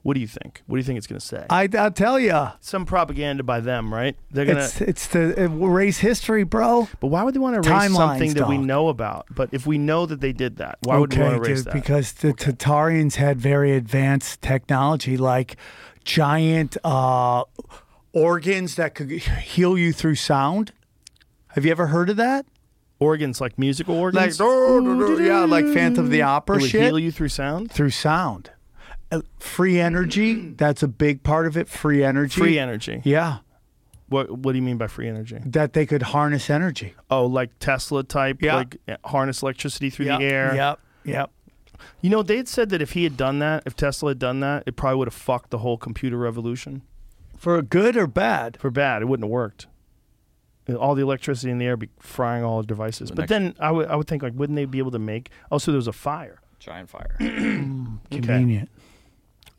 What 0.07 0.13
do 0.13 0.21
you 0.21 0.27
think? 0.27 0.63
What 0.67 0.77
do 0.77 0.79
you 0.79 0.85
think 0.85 0.97
it's 0.97 1.07
going 1.07 1.19
to 1.19 1.25
say? 1.25 1.45
I, 1.49 1.67
I'll 1.77 1.91
tell 1.91 2.17
you. 2.17 2.47
Some 2.61 2.85
propaganda 2.85 3.43
by 3.43 3.59
them, 3.59 3.93
right? 3.93 4.15
They're 4.31 4.45
gonna. 4.45 4.61
It's 4.61 4.79
it's 4.79 5.07
the 5.07 5.37
erase 5.43 5.97
history, 5.97 6.43
bro. 6.43 6.87
But 7.01 7.07
why 7.07 7.23
would 7.23 7.33
they 7.33 7.39
want 7.39 7.61
to 7.61 7.69
erase 7.69 7.89
Timelines, 7.89 7.95
something 7.95 8.33
that 8.35 8.47
we 8.47 8.57
know 8.57 8.87
about? 8.87 9.25
But 9.29 9.49
if 9.51 9.67
we 9.67 9.77
know 9.77 10.05
that 10.05 10.21
they 10.21 10.31
did 10.31 10.57
that, 10.57 10.77
why 10.83 10.97
would 10.97 11.13
we 11.13 11.21
want 11.21 11.33
to 11.33 11.41
erase 11.41 11.57
dude, 11.57 11.65
that? 11.65 11.73
Because 11.73 12.13
the 12.13 12.31
Tatarians 12.31 13.15
had 13.15 13.41
very 13.41 13.73
advanced 13.73 14.41
technology, 14.41 15.17
like 15.17 15.57
giant 16.05 16.77
uh, 16.85 17.43
organs 18.13 18.75
that 18.75 18.95
could 18.95 19.11
heal 19.11 19.77
you 19.77 19.91
through 19.91 20.15
sound. 20.15 20.71
Have 21.49 21.65
you 21.65 21.71
ever 21.71 21.87
heard 21.87 22.09
of 22.09 22.15
that? 22.15 22.45
Organs, 22.99 23.39
like 23.41 23.57
musical 23.59 23.95
Like, 24.11 24.39
organs, 24.39 25.19
yeah, 25.19 25.45
like 25.45 25.65
Phantom 25.65 26.05
of 26.05 26.11
the 26.11 26.19
it 26.19 26.23
Opera 26.23 26.57
would 26.59 26.69
shit 26.69 26.83
heal 26.83 26.99
you 26.99 27.11
through 27.11 27.29
sound. 27.29 27.71
through 27.71 27.89
sound. 27.91 28.51
Uh, 29.11 29.21
free 29.39 29.79
energy, 29.79 30.51
that's 30.57 30.83
a 30.83 30.87
big 30.87 31.23
part 31.23 31.47
of 31.47 31.55
it. 31.55 31.67
Free 31.69 32.03
energy. 32.03 32.39
Free 32.41 32.59
energy. 32.59 33.01
Yeah, 33.05 33.37
What 34.09 34.37
What 34.37 34.51
do 34.51 34.57
you 34.57 34.63
mean 34.63 34.77
by 34.77 34.87
free 34.87 35.07
energy? 35.07 35.39
that 35.45 35.73
they 35.73 35.85
could 35.85 36.01
harness 36.01 36.49
energy. 36.49 36.93
Oh, 37.09 37.25
like 37.25 37.57
Tesla 37.59 38.03
type, 38.03 38.41
Yeah. 38.41 38.55
like 38.55 38.77
uh, 38.87 38.97
harness 39.05 39.41
electricity 39.41 39.89
through 39.89 40.07
Yep, 40.07 40.19
the 40.19 40.25
air. 40.25 40.55
Yep, 40.55 40.79
yep. 41.05 41.31
You 42.01 42.09
know, 42.09 42.23
they 42.23 42.37
had 42.37 42.47
said 42.47 42.69
that 42.71 42.81
if 42.81 42.93
he 42.93 43.03
had 43.03 43.15
done 43.15 43.39
that, 43.39 43.63
if 43.65 43.75
Tesla 43.75 44.09
had 44.11 44.19
done 44.19 44.39
that, 44.41 44.63
it 44.65 44.75
probably 44.75 44.97
would 44.97 45.07
have 45.07 45.13
fucked 45.13 45.51
the 45.51 45.59
whole 45.59 45.77
computer 45.77 46.17
revolution. 46.17 46.81
For 47.37 47.61
good 47.61 47.95
or 47.95 48.07
bad? 48.07 48.57
For 48.59 48.71
bad, 48.71 49.03
it 49.03 49.05
wouldn't 49.05 49.23
have 49.25 49.31
worked. 49.31 49.67
All 50.75 50.95
the 50.95 51.01
electricity 51.01 51.49
in 51.51 51.59
the 51.59 51.65
air 51.65 51.77
be 51.77 51.89
frying 51.99 52.43
all 52.43 52.61
the 52.61 52.67
devices. 52.67 53.09
The 53.09 53.15
but 53.15 53.21
next- 53.23 53.29
then 53.29 53.55
I 53.59 53.71
would 53.71 53.87
I 53.87 53.95
would 53.95 54.07
think 54.07 54.21
like, 54.23 54.33
wouldn't 54.33 54.55
they 54.57 54.65
be 54.65 54.79
able 54.79 54.91
to 54.91 54.99
make? 54.99 55.29
Oh, 55.45 55.55
also, 55.55 55.71
there 55.71 55.77
was 55.77 55.87
a 55.87 55.93
fire. 55.93 56.39
Giant 56.59 56.89
fire. 56.89 57.15
Convenient. 58.11 58.69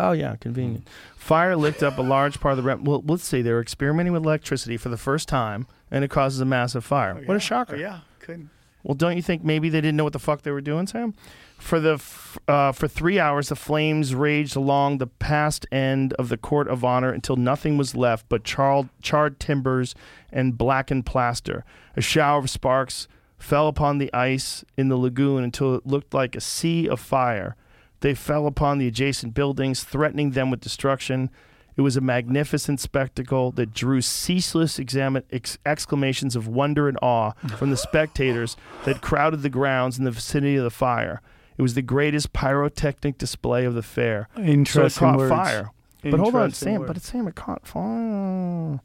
Oh 0.00 0.12
yeah, 0.12 0.36
convenient. 0.36 0.88
Fire 1.16 1.56
licked 1.56 1.82
up 1.82 1.98
a 1.98 2.02
large 2.02 2.38
part 2.40 2.52
of 2.52 2.56
the 2.56 2.62
rep. 2.62 2.80
Well, 2.80 3.02
let's 3.06 3.24
see. 3.24 3.42
They 3.42 3.50
were 3.50 3.60
experimenting 3.60 4.12
with 4.12 4.22
electricity 4.22 4.76
for 4.76 4.90
the 4.90 4.96
first 4.96 5.28
time, 5.28 5.66
and 5.90 6.04
it 6.04 6.08
causes 6.08 6.40
a 6.40 6.44
massive 6.44 6.84
fire. 6.84 7.16
Oh, 7.18 7.24
what 7.24 7.36
a 7.36 7.40
shocker! 7.40 7.74
Oh, 7.74 7.78
yeah, 7.78 8.00
couldn't. 8.20 8.50
Well, 8.84 8.94
don't 8.94 9.16
you 9.16 9.22
think 9.22 9.42
maybe 9.42 9.68
they 9.68 9.80
didn't 9.80 9.96
know 9.96 10.04
what 10.04 10.12
the 10.12 10.20
fuck 10.20 10.42
they 10.42 10.52
were 10.52 10.60
doing, 10.60 10.86
Sam? 10.86 11.14
For 11.58 11.80
the 11.80 11.94
f- 11.94 12.38
uh, 12.46 12.72
for 12.72 12.88
three 12.88 13.18
hours, 13.18 13.48
the 13.48 13.56
flames 13.56 14.14
raged 14.14 14.56
along 14.56 14.98
the 14.98 15.06
past 15.08 15.66
end 15.72 16.12
of 16.14 16.28
the 16.28 16.36
court 16.36 16.68
of 16.68 16.84
honor 16.84 17.12
until 17.12 17.36
nothing 17.36 17.76
was 17.76 17.94
left 17.96 18.26
but 18.28 18.44
charred, 18.44 18.88
charred 19.02 19.38
timbers 19.40 19.94
and 20.32 20.56
blackened 20.56 21.04
plaster. 21.04 21.64
A 21.96 22.00
shower 22.00 22.38
of 22.38 22.48
sparks 22.48 23.08
fell 23.38 23.68
upon 23.68 23.98
the 23.98 24.12
ice 24.14 24.64
in 24.76 24.88
the 24.88 24.96
lagoon 24.96 25.44
until 25.44 25.74
it 25.74 25.86
looked 25.86 26.14
like 26.14 26.36
a 26.36 26.40
sea 26.40 26.88
of 26.88 27.00
fire. 27.00 27.56
They 28.00 28.14
fell 28.14 28.46
upon 28.46 28.78
the 28.78 28.86
adjacent 28.86 29.34
buildings, 29.34 29.82
threatening 29.82 30.30
them 30.30 30.50
with 30.50 30.60
destruction. 30.60 31.28
It 31.76 31.82
was 31.82 31.96
a 31.96 32.00
magnificent 32.00 32.80
spectacle 32.80 33.50
that 33.52 33.74
drew 33.74 34.00
ceaseless 34.00 34.78
exami- 34.78 35.24
ex- 35.30 35.58
exclamations 35.66 36.34
of 36.36 36.48
wonder 36.48 36.88
and 36.88 36.98
awe 37.02 37.32
from 37.56 37.70
the 37.70 37.76
spectators 37.76 38.56
that 38.84 39.00
crowded 39.02 39.42
the 39.42 39.48
grounds 39.50 39.98
in 39.98 40.04
the 40.04 40.10
vicinity 40.12 40.56
of 40.56 40.64
the 40.64 40.70
fire. 40.70 41.20
It 41.58 41.62
was 41.62 41.74
the 41.74 41.82
greatest 41.82 42.32
pyrotechnic 42.32 43.18
display 43.18 43.64
of 43.64 43.74
the 43.74 43.82
fair. 43.82 44.28
Interesting 44.36 44.88
so 44.90 45.06
it 45.06 45.10
caught 45.10 45.18
words. 45.18 45.30
fire. 45.30 45.70
But 46.02 46.20
hold 46.20 46.36
on, 46.36 46.52
Sam. 46.52 46.80
words. 46.80 46.86
But 46.86 46.96
it's 46.96 47.10
Sam. 47.10 47.26
It 47.26 47.34
caught 47.34 47.66
fire. 47.66 48.80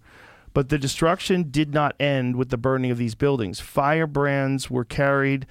But 0.53 0.69
the 0.69 0.77
destruction 0.77 1.49
did 1.51 1.73
not 1.73 1.95
end 1.99 2.35
with 2.35 2.49
the 2.49 2.57
burning 2.57 2.91
of 2.91 2.97
these 2.97 3.15
buildings. 3.15 3.59
Firebrands 3.59 4.69
were 4.69 4.83
carried 4.85 5.45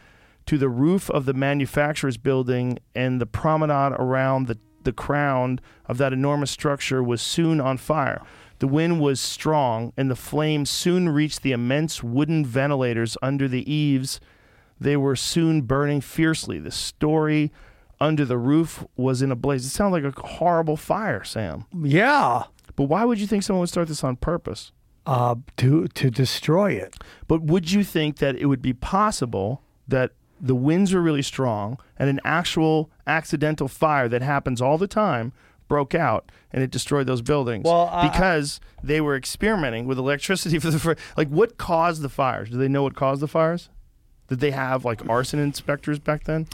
to 0.46 0.58
the 0.58 0.68
roof 0.68 1.08
of 1.10 1.24
the 1.24 1.34
manufacturer's 1.34 2.16
building, 2.16 2.78
and 2.94 3.20
the 3.20 3.26
promenade 3.26 3.92
around 3.92 4.48
the, 4.48 4.58
the 4.82 4.92
crown 4.92 5.60
of 5.86 5.98
that 5.98 6.12
enormous 6.12 6.50
structure 6.50 7.02
was 7.02 7.22
soon 7.22 7.60
on 7.60 7.78
fire. 7.78 8.22
The 8.58 8.66
wind 8.68 9.00
was 9.00 9.20
strong, 9.20 9.92
and 9.96 10.10
the 10.10 10.16
flames 10.16 10.70
soon 10.70 11.08
reached 11.08 11.42
the 11.42 11.52
immense 11.52 12.02
wooden 12.02 12.44
ventilators 12.44 13.16
under 13.22 13.46
the 13.48 13.72
eaves. 13.72 14.20
They 14.82 14.96
were 14.96 15.16
soon 15.16 15.62
burning 15.62 16.00
fiercely. 16.00 16.58
The 16.58 16.70
story 16.70 17.52
under 18.00 18.24
the 18.24 18.38
roof 18.38 18.84
was 18.96 19.22
in 19.22 19.30
a 19.30 19.36
blaze. 19.36 19.64
It 19.64 19.70
sounded 19.70 20.02
like 20.04 20.16
a 20.16 20.26
horrible 20.26 20.76
fire, 20.76 21.22
Sam. 21.24 21.66
Yeah, 21.82 22.44
But 22.74 22.84
why 22.84 23.04
would 23.04 23.18
you 23.20 23.26
think 23.26 23.42
someone 23.42 23.60
would 23.60 23.68
start 23.68 23.88
this 23.88 24.02
on 24.04 24.16
purpose? 24.16 24.72
uh, 25.04 25.34
to 25.56 25.88
to 25.88 26.10
destroy 26.10 26.70
it. 26.72 26.94
But 27.26 27.42
would 27.42 27.72
you 27.72 27.82
think 27.82 28.18
that 28.18 28.36
it 28.36 28.46
would 28.46 28.62
be 28.62 28.72
possible 28.72 29.60
that 29.88 30.12
the 30.40 30.54
winds 30.54 30.92
were 30.94 31.00
really 31.02 31.22
strong 31.22 31.76
and 31.98 32.08
an 32.08 32.20
actual 32.24 32.88
accidental 33.06 33.66
fire 33.68 34.08
that 34.08 34.22
happens 34.22 34.60
all 34.62 34.78
the 34.78 34.86
time 34.86 35.32
broke 35.66 35.92
out 35.94 36.30
and 36.52 36.62
it 36.62 36.70
destroyed 36.70 37.06
those 37.08 37.20
buildings? 37.22 37.64
Well, 37.64 37.88
I- 37.92 38.08
because 38.08 38.60
they 38.82 39.00
were 39.00 39.16
experimenting 39.16 39.86
with 39.88 39.98
electricity 39.98 40.58
for 40.60 40.70
the 40.70 40.78
fir- 40.78 40.96
like 41.16 41.28
what 41.28 41.58
caused 41.58 42.02
the 42.02 42.08
fires? 42.08 42.50
Do 42.50 42.56
they 42.56 42.68
know 42.68 42.84
what 42.84 42.94
caused 42.94 43.20
the 43.22 43.28
fires? 43.28 43.70
Did 44.32 44.40
they 44.40 44.52
have 44.52 44.82
like 44.82 45.06
arson 45.10 45.38
inspectors 45.40 45.98
back 45.98 46.24
then? 46.24 46.46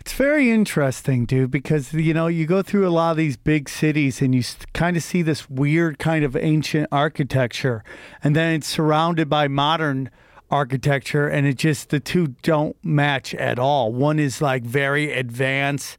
It's 0.00 0.14
very 0.14 0.50
interesting, 0.50 1.26
dude, 1.26 1.50
because 1.50 1.92
you 1.92 2.14
know 2.14 2.26
you 2.26 2.46
go 2.46 2.62
through 2.62 2.88
a 2.88 2.88
lot 2.88 3.10
of 3.10 3.18
these 3.18 3.36
big 3.36 3.68
cities 3.68 4.22
and 4.22 4.34
you 4.34 4.42
kind 4.72 4.96
of 4.96 5.02
see 5.02 5.20
this 5.20 5.50
weird 5.50 5.98
kind 5.98 6.24
of 6.24 6.34
ancient 6.34 6.88
architecture, 6.90 7.84
and 8.24 8.34
then 8.34 8.54
it's 8.54 8.66
surrounded 8.66 9.28
by 9.28 9.46
modern 9.46 10.08
architecture, 10.50 11.28
and 11.28 11.46
it 11.46 11.58
just 11.58 11.90
the 11.90 12.00
two 12.00 12.28
don't 12.40 12.82
match 12.82 13.34
at 13.34 13.58
all. 13.58 13.92
One 13.92 14.18
is 14.18 14.40
like 14.40 14.62
very 14.62 15.12
advanced, 15.12 15.98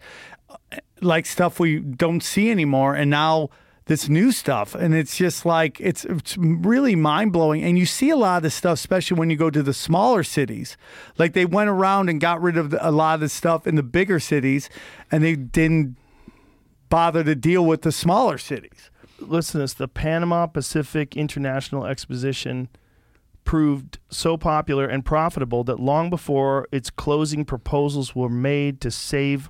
uh, 0.49 0.55
like 0.99 1.27
stuff 1.27 1.59
we 1.59 1.77
don't 1.79 2.23
see 2.23 2.49
anymore, 2.49 2.95
and 2.95 3.11
now 3.11 3.51
this 3.87 4.09
new 4.09 4.31
stuff, 4.31 4.75
and 4.75 4.93
it's 4.93 5.17
just 5.17 5.45
like 5.45 5.79
it's 5.79 6.05
it's 6.05 6.37
really 6.37 6.95
mind 6.95 7.33
blowing. 7.33 7.63
And 7.63 7.79
you 7.79 7.85
see 7.85 8.09
a 8.09 8.17
lot 8.17 8.37
of 8.37 8.43
this 8.43 8.55
stuff, 8.55 8.75
especially 8.75 9.17
when 9.17 9.29
you 9.29 9.37
go 9.37 9.49
to 9.49 9.63
the 9.63 9.73
smaller 9.73 10.23
cities. 10.23 10.77
Like 11.17 11.33
they 11.33 11.45
went 11.45 11.69
around 11.69 12.09
and 12.09 12.21
got 12.21 12.41
rid 12.41 12.57
of 12.57 12.75
a 12.79 12.91
lot 12.91 13.15
of 13.15 13.21
the 13.21 13.29
stuff 13.29 13.65
in 13.65 13.75
the 13.75 13.83
bigger 13.83 14.19
cities, 14.19 14.69
and 15.09 15.23
they 15.23 15.35
didn't 15.35 15.95
bother 16.89 17.23
to 17.23 17.35
deal 17.35 17.65
with 17.65 17.81
the 17.81 17.91
smaller 17.91 18.37
cities. 18.37 18.91
listen 19.19 19.61
this 19.61 19.73
the 19.73 19.87
Panama 19.87 20.45
Pacific 20.47 21.17
International 21.17 21.85
Exposition 21.85 22.69
proved 23.45 23.97
so 24.09 24.35
popular 24.37 24.85
and 24.85 25.05
profitable 25.05 25.63
that 25.63 25.79
long 25.79 26.09
before 26.09 26.67
its 26.71 26.89
closing 26.89 27.45
proposals 27.45 28.13
were 28.13 28.29
made 28.29 28.81
to 28.81 28.91
save 28.91 29.49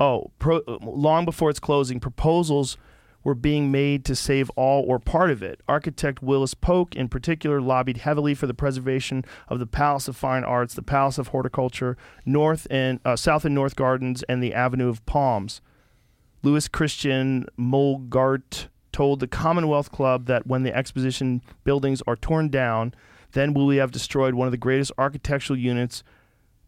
oh 0.00 0.32
pro, 0.40 0.60
long 0.82 1.24
before 1.24 1.50
its 1.50 1.60
closing 1.60 2.00
proposals 2.00 2.76
were 3.22 3.34
being 3.34 3.70
made 3.70 4.04
to 4.04 4.14
save 4.14 4.50
all 4.50 4.84
or 4.86 4.98
part 4.98 5.30
of 5.30 5.42
it 5.42 5.60
architect 5.68 6.22
willis 6.22 6.54
polk 6.54 6.94
in 6.96 7.08
particular 7.08 7.60
lobbied 7.60 7.98
heavily 7.98 8.34
for 8.34 8.46
the 8.46 8.54
preservation 8.54 9.24
of 9.48 9.58
the 9.58 9.66
palace 9.66 10.08
of 10.08 10.16
fine 10.16 10.44
arts 10.44 10.74
the 10.74 10.82
palace 10.82 11.18
of 11.18 11.28
horticulture 11.28 11.96
north 12.24 12.66
and 12.70 13.00
uh, 13.04 13.16
south 13.16 13.44
and 13.44 13.54
north 13.54 13.76
gardens 13.76 14.22
and 14.24 14.42
the 14.42 14.54
avenue 14.54 14.88
of 14.88 15.04
palms 15.06 15.60
Louis 16.42 16.68
Christian 16.68 17.46
Mullgardt 17.58 18.68
told 18.92 19.20
the 19.20 19.28
Commonwealth 19.28 19.92
Club 19.92 20.26
that 20.26 20.46
when 20.46 20.62
the 20.62 20.74
exposition 20.74 21.42
buildings 21.64 22.02
are 22.06 22.16
torn 22.16 22.48
down, 22.48 22.94
then 23.32 23.52
will 23.52 23.66
we 23.66 23.76
have 23.76 23.90
destroyed 23.90 24.34
one 24.34 24.48
of 24.48 24.52
the 24.52 24.56
greatest 24.56 24.90
architectural 24.96 25.58
units 25.58 26.02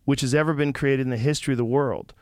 which 0.05 0.21
has 0.21 0.35
ever 0.35 0.53
been 0.53 0.73
created 0.73 1.07
in 1.07 1.11
the 1.11 1.17
history 1.17 1.55
of 1.55 1.59
the 1.59 1.65
world. 1.65 2.13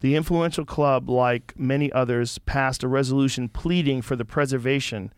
The 0.00 0.14
influential 0.14 0.64
club, 0.64 1.08
like 1.08 1.54
many 1.58 1.90
others, 1.92 2.38
passed 2.38 2.84
a 2.84 2.88
resolution 2.88 3.48
pleading 3.48 4.02
for 4.02 4.14
the 4.14 4.24
preservation 4.24 5.12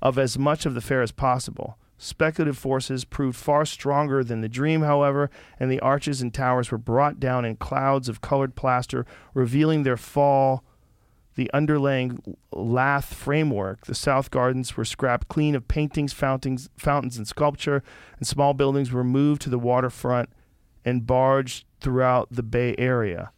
of 0.00 0.18
as 0.18 0.38
much 0.38 0.64
of 0.64 0.74
the 0.74 0.80
fair 0.80 1.02
as 1.02 1.12
possible. 1.12 1.76
Speculative 1.98 2.58
forces 2.58 3.04
proved 3.04 3.36
far 3.36 3.64
stronger 3.64 4.24
than 4.24 4.40
the 4.40 4.48
dream, 4.48 4.82
however, 4.82 5.30
and 5.58 5.70
the 5.70 5.80
arches 5.80 6.20
and 6.20 6.34
towers 6.34 6.70
were 6.70 6.78
brought 6.78 7.20
down 7.20 7.44
in 7.44 7.56
clouds 7.56 8.08
of 8.08 8.20
colored 8.20 8.54
plaster, 8.54 9.06
revealing 9.34 9.82
their 9.82 9.96
fall 9.96 10.64
the 11.34 11.50
underlying 11.54 12.36
lath 12.52 13.14
framework. 13.14 13.86
The 13.86 13.94
south 13.94 14.30
gardens 14.30 14.76
were 14.76 14.84
scrapped 14.84 15.28
clean 15.28 15.54
of 15.54 15.68
paintings, 15.68 16.12
fountains, 16.12 16.68
fountains, 16.76 17.16
and 17.16 17.26
sculpture, 17.26 17.82
and 18.18 18.26
small 18.26 18.54
buildings 18.54 18.92
were 18.92 19.04
moved 19.04 19.42
to 19.42 19.50
the 19.50 19.58
waterfront 19.58 20.28
and 20.84 21.06
barged 21.06 21.64
throughout 21.80 22.28
the 22.30 22.42
Bay 22.42 22.74
Area. 22.78 23.30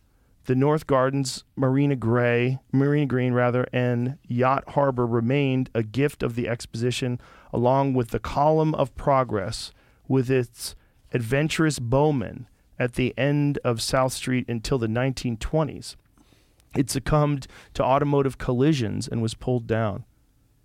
The 0.46 0.54
north 0.54 0.86
gardens, 0.86 1.42
Marina 1.56 1.96
Gray, 1.96 2.58
Marina 2.70 3.06
Green 3.06 3.32
rather, 3.32 3.66
and 3.72 4.18
Yacht 4.26 4.64
Harbor 4.70 5.06
remained 5.06 5.70
a 5.74 5.82
gift 5.82 6.22
of 6.22 6.34
the 6.34 6.48
exposition, 6.48 7.18
along 7.52 7.94
with 7.94 8.10
the 8.10 8.18
Column 8.18 8.74
of 8.74 8.94
Progress, 8.94 9.72
with 10.06 10.30
its 10.30 10.74
adventurous 11.12 11.78
bowmen 11.78 12.46
at 12.78 12.94
the 12.94 13.14
end 13.16 13.58
of 13.64 13.80
South 13.80 14.12
Street 14.12 14.44
until 14.46 14.76
the 14.76 14.86
1920s. 14.86 15.96
It 16.76 16.90
succumbed 16.90 17.46
to 17.74 17.82
automotive 17.82 18.36
collisions 18.36 19.08
and 19.08 19.22
was 19.22 19.32
pulled 19.34 19.66
down. 19.66 20.04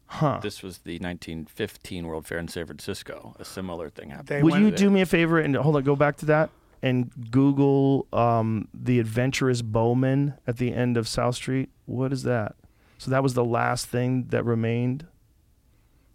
Huh. 0.07 0.39
This 0.41 0.63
was 0.63 0.79
the 0.79 0.95
1915 0.95 2.07
World 2.07 2.25
Fair 2.25 2.39
in 2.39 2.47
San 2.47 2.65
Francisco. 2.65 3.35
A 3.39 3.45
similar 3.45 3.89
thing 3.89 4.09
happened. 4.09 4.27
They 4.27 4.41
Will 4.41 4.59
you 4.59 4.71
do 4.71 4.89
me 4.89 5.01
a 5.01 5.05
favor 5.05 5.39
and 5.39 5.55
hold 5.55 5.75
on, 5.75 5.83
go 5.83 5.95
back 5.95 6.17
to 6.17 6.25
that 6.25 6.49
and 6.81 7.31
Google 7.31 8.07
um, 8.13 8.67
the 8.73 8.99
adventurous 8.99 9.61
bowman 9.61 10.35
at 10.47 10.57
the 10.57 10.73
end 10.73 10.97
of 10.97 11.07
South 11.07 11.35
Street? 11.35 11.69
What 11.85 12.13
is 12.13 12.23
that? 12.23 12.55
So 12.97 13.11
that 13.11 13.23
was 13.23 13.33
the 13.33 13.45
last 13.45 13.87
thing 13.87 14.25
that 14.29 14.43
remained. 14.45 15.07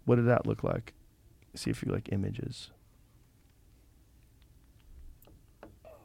What 0.05 0.17
did 0.17 0.25
that 0.25 0.45
look 0.45 0.63
like? 0.63 0.93
See 1.55 1.71
if 1.71 1.83
you 1.83 1.91
like 1.91 2.09
images. 2.11 2.69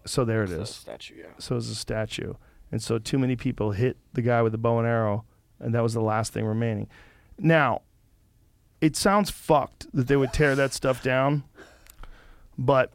So 0.07 0.25
there 0.25 0.43
it 0.43 0.51
It's 0.51 0.71
a 0.71 0.75
statue, 0.75 1.15
yeah. 1.19 1.27
So 1.39 1.57
it's 1.57 1.69
a 1.69 1.75
statue. 1.75 2.35
And 2.73 2.83
so 2.83 2.99
too 2.99 3.19
many 3.19 3.37
people 3.37 3.73
hit 3.73 3.97
the 4.13 4.23
guy 4.23 4.43
with 4.43 4.53
the 4.53 4.59
bow 4.59 4.79
and 4.79 4.87
arrow, 4.87 5.25
and 5.59 5.75
that 5.75 5.83
was 5.83 5.95
the 5.95 6.01
last 6.01 6.33
thing 6.33 6.47
remaining. 6.47 6.89
Now, 7.39 7.83
it 8.81 8.97
sounds 8.97 9.31
fucked 9.31 9.87
that 9.93 10.07
they 10.07 10.17
would 10.17 10.33
tear 10.33 10.55
that 10.55 10.73
stuff 10.73 11.03
down, 11.03 11.45
but 12.57 12.93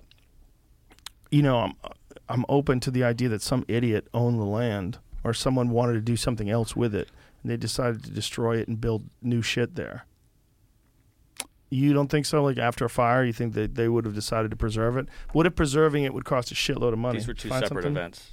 you 1.36 1.42
know, 1.44 1.58
I'm 1.60 1.74
I'm 2.30 2.46
open 2.50 2.80
to 2.82 2.92
the 2.92 3.04
idea 3.04 3.30
that 3.30 3.42
some 3.42 3.66
idiot 3.68 4.08
owned 4.14 4.40
the 4.40 4.46
land 4.46 4.98
or 5.24 5.34
someone 5.34 5.70
wanted 5.70 5.94
to 5.94 6.02
do 6.02 6.16
something 6.16 6.50
else 6.50 6.76
with 6.76 6.94
it, 6.96 7.10
and 7.42 7.52
they 7.52 7.58
decided 7.58 8.04
to 8.06 8.12
destroy 8.12 8.58
it 8.58 8.68
and 8.68 8.80
build 8.80 9.04
new 9.22 9.42
shit 9.42 9.76
there. 9.76 10.06
You 11.70 11.94
don't 11.94 12.08
think 12.10 12.26
so? 12.26 12.44
Like 12.44 12.58
after 12.58 12.86
a 12.86 12.90
fire, 12.90 13.24
you 13.24 13.34
think 13.34 13.54
that 13.56 13.76
they 13.76 13.88
would 13.90 14.06
have 14.06 14.14
decided 14.16 14.52
to 14.52 14.58
preserve 14.58 14.98
it? 14.98 15.08
What 15.34 15.46
if 15.46 15.56
preserving 15.56 16.04
it 16.04 16.14
would 16.14 16.26
cost 16.26 16.52
a 16.52 16.56
shitload 16.56 16.94
of 16.94 17.00
money? 17.00 17.18
These 17.18 17.28
were 17.28 17.34
two 17.34 17.50
Find 17.50 17.64
separate 17.66 17.84
something? 17.84 17.98
events. 17.98 18.32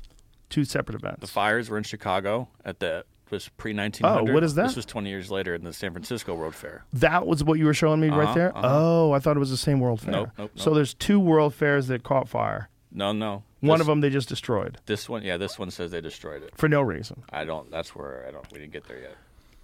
Two 0.51 0.65
separate 0.65 0.97
events. 0.97 1.21
The 1.21 1.27
fires 1.27 1.71
were 1.71 1.79
in 1.79 1.85
Chicago 1.85 2.49
at 2.65 2.79
the 2.79 3.05
was 3.31 3.49
pre 3.57 3.73
1900. 3.75 4.31
Oh, 4.31 4.35
what 4.35 4.45
is 4.45 4.55
that? 4.57 4.65
This 4.67 4.77
was 4.77 4.85
20 4.85 5.09
years 5.09 5.31
later 5.31 5.55
in 5.55 5.65
the 5.65 5.73
San 5.73 5.93
Francisco 5.93 6.35
World 6.35 6.55
Fair. 6.55 6.85
That 6.93 7.27
was 7.27 7.43
what 7.43 7.59
you 7.59 7.65
were 7.65 7.73
showing 7.75 8.01
me 8.01 8.11
right 8.11 8.25
Uh-huh, 8.25 8.35
there. 8.35 8.57
uh-huh. 8.57 8.69
Oh, 8.71 9.13
I 9.13 9.19
thought 9.19 9.37
it 9.37 9.41
was 9.41 9.51
the 9.51 9.57
same 9.57 9.81
World 9.81 10.01
Fair. 10.03 10.13
Nope, 10.13 10.29
nope, 10.39 10.51
So 10.57 10.75
there's 10.75 10.93
two 10.95 11.19
World 11.19 11.55
Fairs 11.55 11.87
that 11.89 12.03
caught 12.03 12.29
fire. 12.29 12.69
No, 12.95 13.13
no. 13.13 13.43
One 13.61 13.79
This- 13.79 13.81
of 13.83 13.87
them 13.87 14.01
they 14.01 14.11
just 14.11 14.29
destroyed 14.29 14.79
This 14.87 15.09
one, 15.09 15.23
yeah, 15.23 15.37
this 15.39 15.59
one 15.59 15.71
says 15.71 15.91
they 15.93 16.01
destroyed 16.01 16.43
it. 16.43 16.53
for 16.57 16.69
no 16.69 16.83
reason. 16.83 17.23
I 17.33 17.45
don't. 17.45 17.71
That's 17.71 17.95
where 17.95 18.27
I 18.29 18.31
don't. 18.33 18.51
We 18.53 18.59
didn't 18.59 18.73
get 18.73 18.85
there 18.89 19.01
yet. 19.01 19.17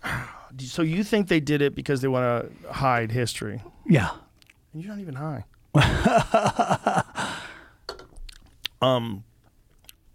So 0.60 0.81
you 0.82 1.05
think 1.05 1.28
they 1.28 1.40
did 1.40 1.60
it 1.60 1.74
because 1.74 2.00
they 2.00 2.08
want 2.08 2.50
to 2.62 2.73
hide 2.73 3.12
history? 3.12 3.60
Yeah. 3.86 4.10
And 4.73 4.82
you're 4.82 4.90
not 4.94 5.00
even 5.00 5.15
high. 5.15 5.44
um, 8.81 9.24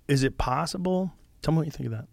is 0.07 0.23
it 0.23 0.37
possible? 0.37 1.11
Tell 1.41 1.53
me 1.53 1.57
what 1.57 1.65
you 1.65 1.71
think 1.71 1.85
of 1.87 1.91
that. 1.91 2.07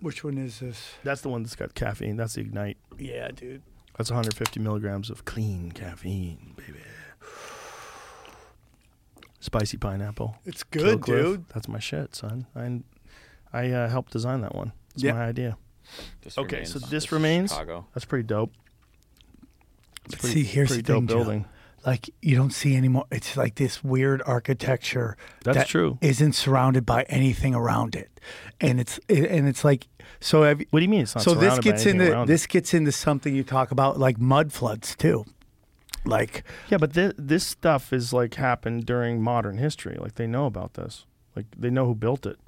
Which 0.00 0.22
one 0.24 0.36
is 0.36 0.60
this? 0.60 0.92
That's 1.04 1.22
the 1.22 1.28
one 1.30 1.42
that's 1.42 1.56
got 1.56 1.74
caffeine. 1.74 2.16
That's 2.16 2.34
the 2.34 2.42
Ignite. 2.42 2.76
Yeah, 2.98 3.28
dude. 3.30 3.62
That's 3.96 4.10
150 4.10 4.60
milligrams 4.60 5.08
of 5.08 5.24
clean 5.24 5.72
caffeine, 5.72 6.52
baby. 6.56 6.80
Spicy 9.44 9.76
pineapple. 9.76 10.36
It's 10.46 10.62
good, 10.62 10.82
Kill 10.82 10.98
Cliff. 10.98 11.22
dude. 11.26 11.48
That's 11.50 11.68
my 11.68 11.78
shit, 11.78 12.14
son. 12.14 12.46
I 12.56 12.80
I 13.52 13.70
uh, 13.70 13.88
helped 13.90 14.10
design 14.12 14.40
that 14.40 14.54
one. 14.54 14.72
It's 14.94 15.02
Yeah. 15.02 15.12
my 15.12 15.24
idea. 15.26 15.58
This 16.22 16.38
Okay, 16.38 16.56
remains. 16.56 16.72
so 16.72 16.78
this 16.78 17.04
is 17.04 17.12
remains? 17.12 17.50
Chicago. 17.50 17.86
That's 17.92 18.06
pretty 18.06 18.22
dope. 18.26 18.52
It's 20.06 20.14
pretty, 20.16 20.34
See, 20.34 20.44
here's 20.44 20.68
pretty 20.68 20.82
the 20.82 20.92
thing, 20.94 21.06
dope 21.06 21.10
Joe. 21.10 21.16
building. 21.24 21.44
Like 21.84 22.08
you 22.22 22.36
don't 22.36 22.52
see 22.52 22.74
anymore. 22.74 23.04
It's 23.10 23.36
like 23.36 23.56
this 23.56 23.84
weird 23.84 24.22
architecture. 24.24 25.18
That's 25.44 25.58
that 25.58 25.66
true. 25.66 25.98
Isn't 26.00 26.32
surrounded 26.32 26.86
by 26.86 27.02
anything 27.10 27.54
around 27.54 27.94
it, 27.94 28.18
and 28.62 28.80
it's 28.80 28.98
it, 29.08 29.30
and 29.30 29.46
it's 29.46 29.62
like 29.62 29.88
so. 30.20 30.44
Have, 30.44 30.62
What 30.70 30.80
do 30.80 30.84
you 30.84 30.88
mean 30.88 31.02
it's 31.02 31.14
not 31.14 31.22
so 31.22 31.34
this 31.34 31.40
surrounded 31.56 31.64
by 31.64 31.70
gets 31.70 31.82
anything 31.82 32.00
into 32.00 32.12
around 32.14 32.28
this 32.28 32.46
gets 32.46 32.72
into 32.72 32.92
something 32.92 33.34
you 33.34 33.44
talk 33.44 33.70
about 33.70 33.98
like 33.98 34.18
mud 34.18 34.50
floods 34.54 34.96
too. 34.96 35.26
Like? 36.04 36.44
Yeah, 36.70 36.78
but 36.78 36.92
this 36.92 37.12
this 37.16 37.46
stuff 37.46 37.92
is 37.92 38.12
like 38.12 38.34
happened 38.34 38.86
during 38.86 39.22
modern 39.22 39.58
history. 39.58 39.96
Like 39.98 40.14
they 40.16 40.26
know 40.26 40.46
about 40.46 40.74
this. 40.74 41.06
Like 41.34 41.46
they 41.56 41.70
know 41.70 41.86
who 41.86 41.94
built 41.94 42.26
it. 42.26 42.38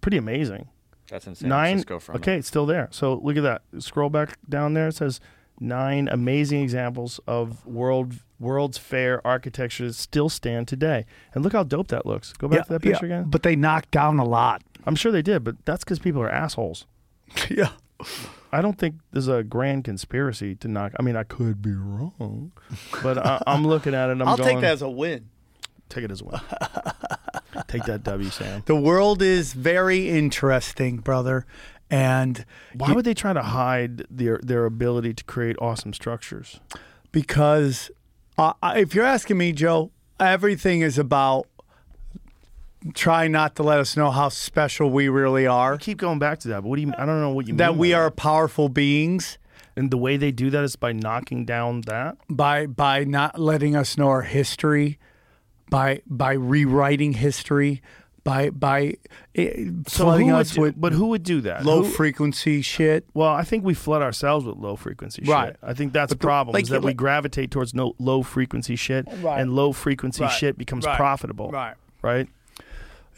Pretty 0.00 0.16
amazing. 0.16 0.68
That's 1.08 1.26
in 1.26 1.34
San 1.34 1.48
nine. 1.48 1.74
Francisco 1.76 1.98
from. 2.00 2.16
Okay, 2.16 2.36
it's 2.36 2.48
still 2.48 2.66
there. 2.66 2.88
So 2.90 3.14
look 3.22 3.36
at 3.36 3.42
that. 3.42 3.62
Scroll 3.78 4.10
back 4.10 4.38
down 4.48 4.74
there. 4.74 4.88
It 4.88 4.94
says 4.96 5.20
nine 5.60 6.08
amazing 6.08 6.62
examples 6.62 7.20
of 7.26 7.64
world 7.66 8.14
World's 8.38 8.78
Fair 8.78 9.26
architecture 9.26 9.86
that 9.86 9.94
still 9.94 10.28
stand 10.28 10.68
today. 10.68 11.06
And 11.34 11.42
look 11.42 11.52
how 11.52 11.62
dope 11.62 11.88
that 11.88 12.06
looks. 12.06 12.32
Go 12.32 12.48
back 12.48 12.66
to 12.66 12.72
that 12.74 12.82
picture 12.82 13.06
again. 13.06 13.24
but 13.28 13.42
they 13.42 13.56
knocked 13.56 13.90
down 13.90 14.18
a 14.18 14.24
lot. 14.24 14.62
I'm 14.84 14.94
sure 14.94 15.10
they 15.10 15.22
did, 15.22 15.42
but 15.42 15.64
that's 15.64 15.84
because 15.84 15.98
people 15.98 16.20
are 16.22 16.30
assholes. 16.30 16.86
yeah. 17.50 17.70
I 18.52 18.60
don't 18.62 18.78
think 18.78 18.96
there's 19.12 19.28
a 19.28 19.42
grand 19.42 19.84
conspiracy 19.84 20.54
to 20.56 20.68
knock. 20.68 20.92
I 20.98 21.02
mean, 21.02 21.16
I 21.16 21.24
could 21.24 21.60
be 21.62 21.72
wrong, 21.72 22.52
but 23.02 23.18
I, 23.18 23.42
I'm 23.46 23.66
looking 23.66 23.94
at 23.94 24.08
it. 24.08 24.12
and 24.12 24.22
I'm 24.22 24.28
I'll 24.28 24.36
going, 24.36 24.54
take 24.56 24.60
that 24.62 24.72
as 24.72 24.82
a 24.82 24.88
win. 24.88 25.28
Take 25.88 26.04
it 26.04 26.10
as 26.10 26.20
a 26.20 26.24
win. 26.24 26.40
take 27.68 27.84
that 27.84 28.02
W, 28.04 28.30
Sam. 28.30 28.62
The 28.66 28.76
world 28.76 29.22
is 29.22 29.52
very 29.52 30.08
interesting, 30.10 30.98
brother, 30.98 31.46
and 31.90 32.44
Why 32.74 32.92
would 32.92 33.04
they 33.04 33.14
try 33.14 33.32
to 33.32 33.42
hide 33.42 34.04
their 34.10 34.40
their 34.42 34.64
ability 34.66 35.14
to 35.14 35.24
create 35.24 35.56
awesome 35.60 35.92
structures? 35.92 36.60
because 37.12 37.90
uh, 38.36 38.52
if 38.76 38.94
you're 38.94 39.04
asking 39.04 39.38
me, 39.38 39.52
Joe, 39.52 39.90
everything 40.20 40.80
is 40.82 40.98
about 40.98 41.46
trying 42.94 43.32
not 43.32 43.56
to 43.56 43.62
let 43.62 43.78
us 43.78 43.96
know 43.96 44.10
how 44.10 44.28
special 44.28 44.90
we 44.90 45.08
really 45.08 45.46
are. 45.46 45.74
I 45.74 45.76
keep 45.78 45.98
going 45.98 46.18
back 46.18 46.38
to 46.40 46.48
that, 46.48 46.62
but 46.62 46.68
what 46.68 46.76
do 46.76 46.82
you? 46.82 46.92
I 46.96 47.06
don't 47.06 47.20
know 47.20 47.30
what 47.30 47.46
you 47.46 47.54
mean. 47.54 47.58
That 47.58 47.76
we 47.76 47.92
are 47.92 48.10
powerful 48.10 48.68
beings 48.68 49.38
and 49.76 49.90
the 49.90 49.98
way 49.98 50.16
they 50.16 50.32
do 50.32 50.50
that 50.50 50.64
is 50.64 50.76
by 50.76 50.92
knocking 50.92 51.44
down 51.44 51.82
that. 51.82 52.16
by 52.30 52.66
by 52.66 53.04
not 53.04 53.38
letting 53.38 53.76
us 53.76 53.96
know 53.98 54.08
our 54.08 54.22
history, 54.22 54.98
by 55.70 56.00
by 56.06 56.32
rewriting 56.32 57.12
history, 57.14 57.82
by 58.24 58.50
by 58.50 58.94
eh, 59.34 59.66
flooding 59.86 60.28
who 60.30 60.36
us 60.36 60.52
do- 60.52 60.60
with 60.62 60.80
but 60.80 60.92
who 60.92 61.06
would 61.08 61.22
do 61.22 61.40
that? 61.42 61.64
low 61.64 61.82
Who- 61.82 61.90
frequency 61.90 62.62
shit. 62.62 63.04
Well, 63.14 63.28
I 63.28 63.42
think 63.42 63.64
we 63.64 63.74
flood 63.74 64.02
ourselves 64.02 64.44
with 64.46 64.56
low 64.56 64.76
frequency 64.76 65.22
Right. 65.26 65.48
shit. 65.48 65.56
I 65.62 65.74
think 65.74 65.92
that's 65.92 66.10
But 66.12 66.20
the 66.20 66.26
problem 66.26 66.54
like- 66.54 66.62
is 66.64 66.68
that 66.70 66.82
we 66.82 66.94
gravitate 66.94 67.50
towards 67.50 67.74
no 67.74 67.94
low 67.98 68.22
frequency 68.22 68.76
shit, 68.76 69.06
Right. 69.22 69.40
and 69.40 69.54
low 69.54 69.72
frequency 69.72 70.22
Right. 70.24 70.32
shit 70.32 70.56
becomes 70.58 70.86
Right. 70.86 70.96
profitable. 70.96 71.50
Right. 71.50 71.74
Right. 72.02 72.28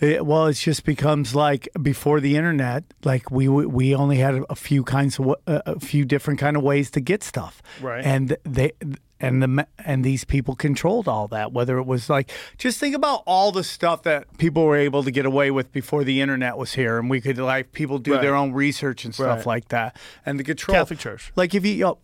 It, 0.00 0.24
well, 0.24 0.46
it 0.46 0.52
just 0.54 0.84
becomes 0.84 1.34
like 1.34 1.68
before 1.82 2.20
the 2.20 2.36
internet. 2.36 2.84
Like 3.04 3.30
we 3.30 3.48
we 3.48 3.94
only 3.94 4.18
had 4.18 4.42
a 4.48 4.54
few 4.54 4.84
kinds 4.84 5.18
of 5.18 5.34
a 5.46 5.80
few 5.80 6.04
different 6.04 6.38
kind 6.38 6.56
of 6.56 6.62
ways 6.62 6.90
to 6.92 7.00
get 7.00 7.22
stuff, 7.24 7.60
Right. 7.80 8.04
And 8.04 8.36
they 8.44 8.72
and 9.20 9.42
the 9.42 9.66
and 9.84 10.04
these 10.04 10.24
people 10.24 10.54
controlled 10.54 11.08
all 11.08 11.26
that. 11.28 11.52
Whether 11.52 11.78
it 11.78 11.86
was 11.86 12.08
like 12.08 12.30
just 12.58 12.78
think 12.78 12.94
about 12.94 13.24
all 13.26 13.50
the 13.50 13.64
stuff 13.64 14.04
that 14.04 14.38
people 14.38 14.64
were 14.64 14.76
able 14.76 15.02
to 15.02 15.10
get 15.10 15.26
away 15.26 15.50
with 15.50 15.72
before 15.72 16.04
the 16.04 16.20
internet 16.20 16.56
was 16.56 16.74
here, 16.74 16.98
and 16.98 17.10
we 17.10 17.20
could 17.20 17.36
like 17.38 17.72
people 17.72 17.98
do 17.98 18.12
Right. 18.12 18.22
their 18.22 18.36
own 18.36 18.52
research 18.52 19.04
and 19.04 19.12
stuff 19.12 19.38
Right. 19.38 19.46
like 19.46 19.68
that, 19.68 19.96
and 20.24 20.38
the 20.38 20.44
control. 20.44 20.76
Catholic 20.76 21.00
Church. 21.00 21.32
Like 21.34 21.54
if 21.56 21.64
you. 21.66 21.72
you 21.72 21.84
know, 21.84 21.98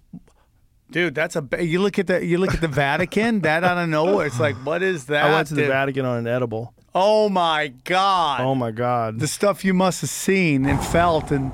Dude, 0.90 1.14
that's 1.14 1.34
a 1.34 1.42
you 1.64 1.80
look 1.80 1.98
at 1.98 2.06
the 2.08 2.24
you 2.24 2.38
look 2.38 2.52
at 2.54 2.60
the 2.60 2.68
Vatican. 2.68 3.40
That 3.40 3.64
out 3.64 3.78
of 3.78 3.88
nowhere, 3.88 4.26
it's 4.26 4.38
like, 4.38 4.54
what 4.66 4.82
is 4.82 5.06
that? 5.06 5.24
I 5.24 5.32
went 5.32 5.48
to 5.48 5.54
the? 5.54 5.66
Vatican 5.66 6.04
on 6.04 6.18
an 6.18 6.26
edible. 6.26 6.73
Oh 6.94 7.28
my 7.28 7.68
god! 7.84 8.40
Oh 8.42 8.54
my 8.54 8.70
god. 8.70 9.18
the 9.18 9.26
stuff 9.26 9.64
you 9.64 9.74
must 9.74 10.00
have 10.02 10.10
seen 10.10 10.64
and 10.66 10.82
felt 10.84 11.30
and 11.30 11.52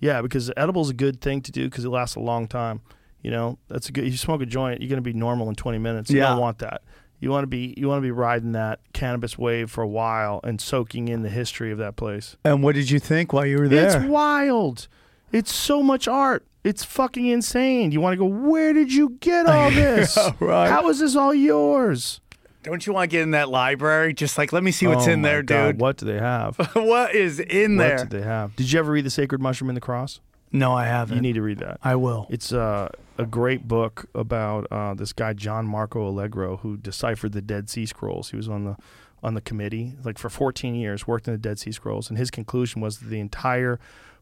Yeah, 0.00 0.20
because 0.22 0.50
edible's 0.56 0.90
a 0.90 0.94
good 0.94 1.20
thing 1.20 1.40
to 1.42 1.52
do 1.52 1.64
because 1.64 1.84
it 1.84 1.88
lasts 1.88 2.16
a 2.16 2.20
long 2.20 2.46
time. 2.46 2.80
You 3.22 3.30
know, 3.30 3.58
that's 3.68 3.88
a 3.88 3.92
good. 3.92 4.04
You 4.04 4.16
smoke 4.18 4.42
a 4.42 4.46
joint, 4.46 4.82
you're 4.82 4.88
going 4.90 4.98
to 5.02 5.02
be 5.02 5.14
normal 5.14 5.48
in 5.48 5.54
20 5.54 5.78
minutes. 5.78 6.10
You 6.10 6.18
Yeah. 6.18 6.30
don't 6.30 6.40
want 6.40 6.58
that. 6.58 6.82
You 7.20 7.30
want 7.30 7.44
to 7.44 7.46
be 7.46 7.72
you 7.78 7.88
want 7.88 7.98
to 7.98 8.02
be 8.02 8.10
riding 8.10 8.52
that 8.52 8.80
cannabis 8.92 9.38
wave 9.38 9.70
for 9.70 9.82
a 9.82 9.88
while 9.88 10.40
and 10.44 10.60
soaking 10.60 11.08
in 11.08 11.22
the 11.22 11.30
history 11.30 11.72
of 11.72 11.78
that 11.78 11.96
place. 11.96 12.36
and 12.44 12.62
what 12.62 12.74
did 12.74 12.90
you 12.90 12.98
think 12.98 13.32
while 13.32 13.46
you 13.46 13.56
were 13.58 13.68
there? 13.68 13.96
It's 13.96 14.06
wild. 14.06 14.88
It's 15.32 15.52
so 15.54 15.82
much 15.82 16.06
art. 16.06 16.44
It's 16.64 16.84
fucking 16.84 17.26
insane. 17.26 17.92
You 17.92 18.00
want 18.00 18.12
to 18.12 18.16
go? 18.18 18.26
Where 18.26 18.72
did 18.74 18.92
you 18.92 19.16
get 19.20 19.46
all 19.46 19.70
this? 19.82 20.18
right. 20.38 20.68
How 20.68 20.88
is 20.90 20.98
this 20.98 21.16
all 21.16 21.32
yours? 21.34 22.20
Don't 22.64 22.86
you 22.86 22.92
want 22.92 23.10
to 23.10 23.14
get 23.14 23.22
in 23.22 23.30
that 23.32 23.48
library? 23.48 24.14
Just 24.14 24.36
like 24.36 24.52
let 24.52 24.62
me 24.62 24.72
see 24.72 24.86
what's 24.86 25.06
Oh 25.06 25.10
in 25.12 25.22
there, 25.22 25.42
God, 25.42 25.72
dude. 25.72 25.80
What 25.80 25.96
do 25.98 26.06
they 26.06 26.18
have? 26.18 26.56
what 26.74 27.14
is 27.14 27.38
in 27.38 27.76
what 27.76 27.82
there? 27.82 27.96
did 27.98 28.10
they 28.10 28.22
have? 28.22 28.56
Did 28.56 28.72
you 28.72 28.78
ever 28.78 28.90
read 28.92 29.04
the 29.04 29.10
Sacred 29.10 29.40
Mushroom 29.40 29.70
and 29.70 29.76
the 29.76 29.80
Cross? 29.80 30.20
No, 30.50 30.72
I 30.72 30.86
haven't. 30.86 31.16
You 31.16 31.22
need 31.22 31.34
to 31.34 31.42
read 31.42 31.58
that. 31.58 31.78
I 31.82 31.96
will. 31.96 32.26
It's 32.30 32.52
uh, 32.52 32.88
a 33.18 33.26
great 33.26 33.66
book 33.66 34.06
about 34.14 34.66
uh, 34.70 34.94
this 34.94 35.12
guy 35.12 35.32
John 35.32 35.66
Marco 35.66 36.06
Allegro 36.08 36.58
who 36.58 36.76
deciphered 36.76 37.32
the 37.32 37.42
Dead 37.42 37.68
Sea 37.68 37.86
Scrolls. 37.86 38.30
He 38.30 38.36
was 38.36 38.48
on 38.48 38.64
the 38.64 38.76
on 39.22 39.34
the 39.34 39.40
committee 39.40 39.94
like 40.04 40.18
for 40.18 40.28
14 40.28 40.74
years, 40.74 41.06
worked 41.06 41.26
in 41.26 41.32
the 41.34 41.38
Dead 41.38 41.58
Sea 41.58 41.72
Scrolls, 41.72 42.08
and 42.08 42.18
his 42.18 42.30
conclusion 42.30 42.80
was 42.80 42.98
that 42.98 43.08
the 43.08 43.20
entire 43.20 43.80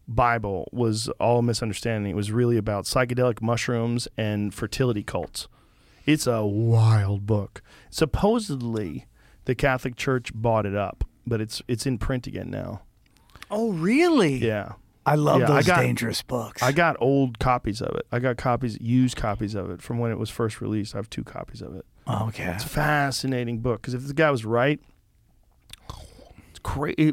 Bible 0.08 0.68
was 0.72 1.08
all 1.20 1.42
misunderstanding. 1.42 2.10
It 2.10 2.16
was 2.16 2.32
really 2.32 2.56
about 2.56 2.84
psychedelic 2.84 3.40
mushrooms 3.40 4.08
and 4.16 4.52
fertility 4.54 5.02
cults. 5.02 5.48
It's 6.06 6.26
a 6.26 6.44
wild 6.44 7.26
book. 7.26 7.62
Supposedly, 7.90 9.06
the 9.44 9.54
Catholic 9.54 9.96
Church 9.96 10.30
bought 10.34 10.66
it 10.66 10.74
up, 10.74 11.04
but 11.26 11.40
it's 11.40 11.62
it's 11.68 11.86
in 11.86 11.98
print 11.98 12.26
again 12.26 12.50
now. 12.50 12.82
oh, 13.50 13.72
really? 13.72 14.36
Yeah. 14.36 14.72
I 15.04 15.16
love 15.16 15.40
Yeah, 15.40 15.50
I 15.50 15.54
those 15.56 15.66
got- 15.66 15.80
dangerous 15.80 16.22
books. 16.22 16.62
I 16.62 16.70
got 16.72 16.96
old 17.00 17.38
copies 17.40 17.82
of 17.82 17.94
it. 17.96 18.06
I 18.12 18.18
got 18.20 18.36
copies, 18.36 18.80
used 18.80 19.16
copies 19.16 19.54
of 19.56 19.68
it 19.70 19.82
from 19.82 19.98
when 19.98 20.12
it 20.12 20.18
was 20.18 20.30
first 20.30 20.60
released. 20.60 20.94
I 20.94 20.98
have 20.98 21.10
two 21.10 21.24
copies 21.24 21.60
of 21.60 21.74
it. 21.74 21.84
Oh, 22.06 22.28
okay. 22.28 22.44
It's 22.44 22.64
a 22.64 22.68
fascinating 22.68 23.58
book 23.58 23.82
because 23.82 23.94
if 23.94 24.06
the 24.06 24.14
guy 24.14 24.30
was 24.30 24.44
right, 24.44 24.80
it's 26.50 26.58
crazy. 26.62 27.10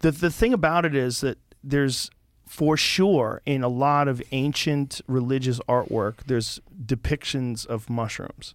The 0.00 0.10
the 0.12 0.30
thing 0.30 0.52
about 0.52 0.84
it 0.84 0.94
is 0.94 1.20
that 1.22 1.38
there's 1.62 2.10
for 2.46 2.76
sure 2.76 3.42
in 3.44 3.62
a 3.62 3.68
lot 3.68 4.08
of 4.08 4.22
ancient 4.32 5.00
religious 5.06 5.58
artwork, 5.68 6.24
there's 6.26 6.60
depictions 6.84 7.66
of 7.66 7.88
mushrooms, 7.90 8.54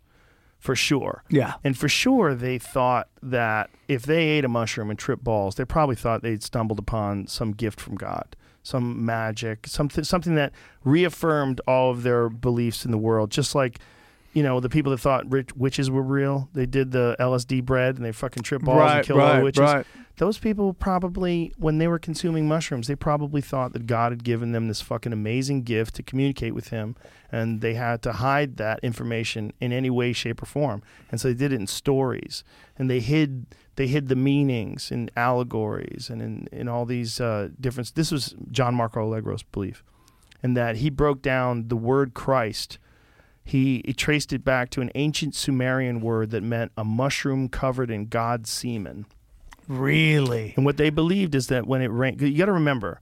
for 0.59 0.75
sure. 0.75 1.23
Yeah. 1.29 1.55
And 1.63 1.77
for 1.77 1.89
sure, 1.89 2.33
they 2.35 2.57
thought 2.57 3.09
that 3.21 3.69
if 3.87 4.03
they 4.03 4.23
ate 4.29 4.45
a 4.45 4.47
mushroom 4.49 4.89
and 4.89 4.97
tripped 4.97 5.23
balls, 5.23 5.55
they 5.55 5.65
probably 5.65 5.95
thought 5.95 6.21
they'd 6.21 6.43
stumbled 6.43 6.79
upon 6.79 7.27
some 7.27 7.51
gift 7.51 7.79
from 7.81 7.95
God, 7.95 8.35
some 8.63 9.05
magic, 9.05 9.67
something 9.67 10.03
something 10.03 10.35
that 10.35 10.53
reaffirmed 10.83 11.59
all 11.67 11.91
of 11.91 12.03
their 12.03 12.29
beliefs 12.29 12.85
in 12.85 12.91
the 12.91 12.97
world. 12.97 13.29
Just 13.31 13.55
like, 13.55 13.79
you 14.33 14.41
know, 14.41 14.59
the 14.59 14.69
people 14.69 14.91
that 14.91 14.99
thought 14.99 15.29
rich, 15.31 15.53
witches 15.55 15.91
were 15.91 16.01
real, 16.01 16.49
they 16.53 16.65
did 16.65 16.91
the 16.91 17.15
LSD 17.19 17.63
bread 17.63 17.97
and 17.97 18.05
they 18.05 18.11
fucking 18.11 18.43
tripped 18.43 18.65
balls 18.65 18.79
and 18.81 18.89
Right, 18.89 19.05
killed 19.05 19.19
all 19.19 19.35
the 19.37 19.43
witches. 19.43 19.61
right. 19.61 19.85
Those 20.17 20.37
people 20.37 20.73
probably, 20.73 21.53
when 21.57 21.79
they 21.79 21.87
were 21.87 21.97
consuming 21.97 22.47
mushrooms, 22.47 22.87
they 22.87 22.95
probably 22.95 23.41
thought 23.41 23.73
that 23.73 23.87
God 23.87 24.11
had 24.11 24.23
given 24.23 24.51
them 24.51 24.67
this 24.67 24.79
fucking 24.79 25.11
amazing 25.11 25.63
gift 25.63 25.95
to 25.95 26.03
communicate 26.03 26.53
with 26.53 26.67
Him, 26.67 26.95
and 27.31 27.61
they 27.61 27.73
had 27.73 28.03
to 28.03 28.13
hide 28.13 28.57
that 28.57 28.79
information 28.83 29.53
in 29.59 29.71
any 29.71 29.89
way, 29.89 30.13
shape, 30.13 30.43
or 30.43 30.45
form. 30.45 30.83
And 31.09 31.19
so 31.19 31.29
they 31.29 31.33
did 31.33 31.51
it 31.51 31.59
in 31.59 31.65
stories, 31.65 32.43
and 32.77 32.89
they 32.89 32.99
hid 32.99 33.47
they 33.75 33.87
hid 33.87 34.07
the 34.07 34.15
meanings 34.15 34.91
in 34.91 35.09
allegories 35.17 36.07
and 36.11 36.21
in, 36.21 36.47
in 36.51 36.67
all 36.67 36.85
these 36.85 37.19
uh, 37.19 37.49
different. 37.59 37.95
This 37.95 38.11
was 38.11 38.35
John 38.51 38.75
Marco 38.75 39.01
Allegro's 39.01 39.41
belief, 39.41 39.83
and 40.43 40.55
that 40.55 40.77
he 40.77 40.91
broke 40.91 41.23
down 41.23 41.69
the 41.69 41.75
word 41.75 42.13
Christ. 42.13 42.77
He, 43.43 43.81
he 43.83 43.93
traced 43.93 44.31
it 44.31 44.45
back 44.45 44.69
to 44.69 44.81
an 44.81 44.91
ancient 44.95 45.35
Sumerian 45.35 46.01
word 46.01 46.29
that 46.29 46.43
meant 46.43 46.71
a 46.77 46.85
mushroom 46.85 47.49
covered 47.49 47.91
in 47.91 48.05
God's 48.05 48.49
semen. 48.49 49.05
Really? 49.67 50.53
And 50.55 50.65
what 50.65 50.77
they 50.77 50.89
believed 50.89 51.35
is 51.35 51.47
that 51.47 51.65
when 51.67 51.81
it 51.81 51.87
rained, 51.87 52.21
you 52.21 52.37
got 52.37 52.45
to 52.45 52.51
remember, 52.53 52.99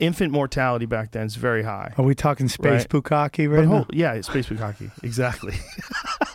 infant 0.00 0.32
mortality 0.32 0.86
back 0.86 1.10
then 1.12 1.26
is 1.26 1.36
very 1.36 1.62
high. 1.62 1.92
Are 1.98 2.04
we 2.04 2.14
talking 2.14 2.48
space 2.48 2.82
Right. 2.82 2.88
bukkake 2.88 3.54
right 3.54 3.66
whole- 3.66 3.78
now? 3.80 3.86
yeah, 3.92 4.20
space 4.22 4.46
bukkake, 4.48 4.90
exactly. 5.02 5.54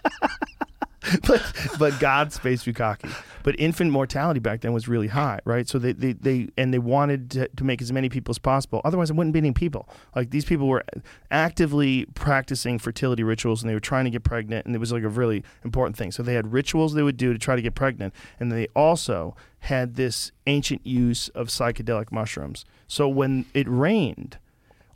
but 1.27 1.53
but 1.80 2.00
God's 2.00 2.36
space 2.36 2.64
bukkake. 2.64 3.10
But 3.44 3.60
infant 3.60 3.92
mortality 3.92 4.40
back 4.40 4.61
then 4.61 4.74
was 4.74 4.88
really 4.88 5.08
high, 5.08 5.40
right? 5.45 5.68
So 5.68 5.80
they 5.80 5.94
they, 5.94 6.14
they 6.14 6.50
and 6.58 6.74
they 6.74 6.80
wanted 6.80 7.32
to, 7.32 7.48
to 7.48 7.64
make 7.64 7.82
as 7.82 7.92
many 7.92 8.10
people 8.10 8.32
as 8.32 8.40
possible. 8.40 8.82
Otherwise, 8.84 9.10
it 9.10 9.16
wouldn't 9.16 9.34
be 9.34 9.40
any 9.40 9.52
people. 9.52 9.88
Like 10.16 10.32
these 10.32 10.45
people 10.45 10.68
were 10.68 10.84
actively 11.32 12.06
practicing 12.14 12.80
fertility 12.80 13.24
rituals, 13.24 13.61
and 13.61 13.69
they 13.69 13.74
were 13.74 13.80
trying 13.80 14.06
to 14.06 14.11
get 14.11 14.24
pregnant, 14.24 14.66
and 14.66 14.76
it 14.76 14.80
was 14.80 14.92
like 14.92 15.03
a 15.03 15.10
really 15.10 15.44
important 15.64 15.95
thing. 15.95 16.11
So 16.11 16.24
they 16.24 16.34
had 16.34 16.52
rituals 16.52 16.94
they 16.94 17.03
would 17.03 17.18
do 17.18 17.34
to 17.34 17.40
try 17.40 17.56
to 17.56 17.61
get 17.61 17.76
pregnant, 17.76 18.14
and 18.40 18.52
they 18.52 18.68
also 18.76 19.36
had 19.61 19.95
this 19.95 20.32
ancient 20.45 20.86
use 20.86 21.30
of 21.30 21.48
psychedelic 21.48 22.11
mushrooms. 22.11 22.66
So 22.88 23.08
when 23.08 23.45
it 23.53 23.68
rained 23.69 24.38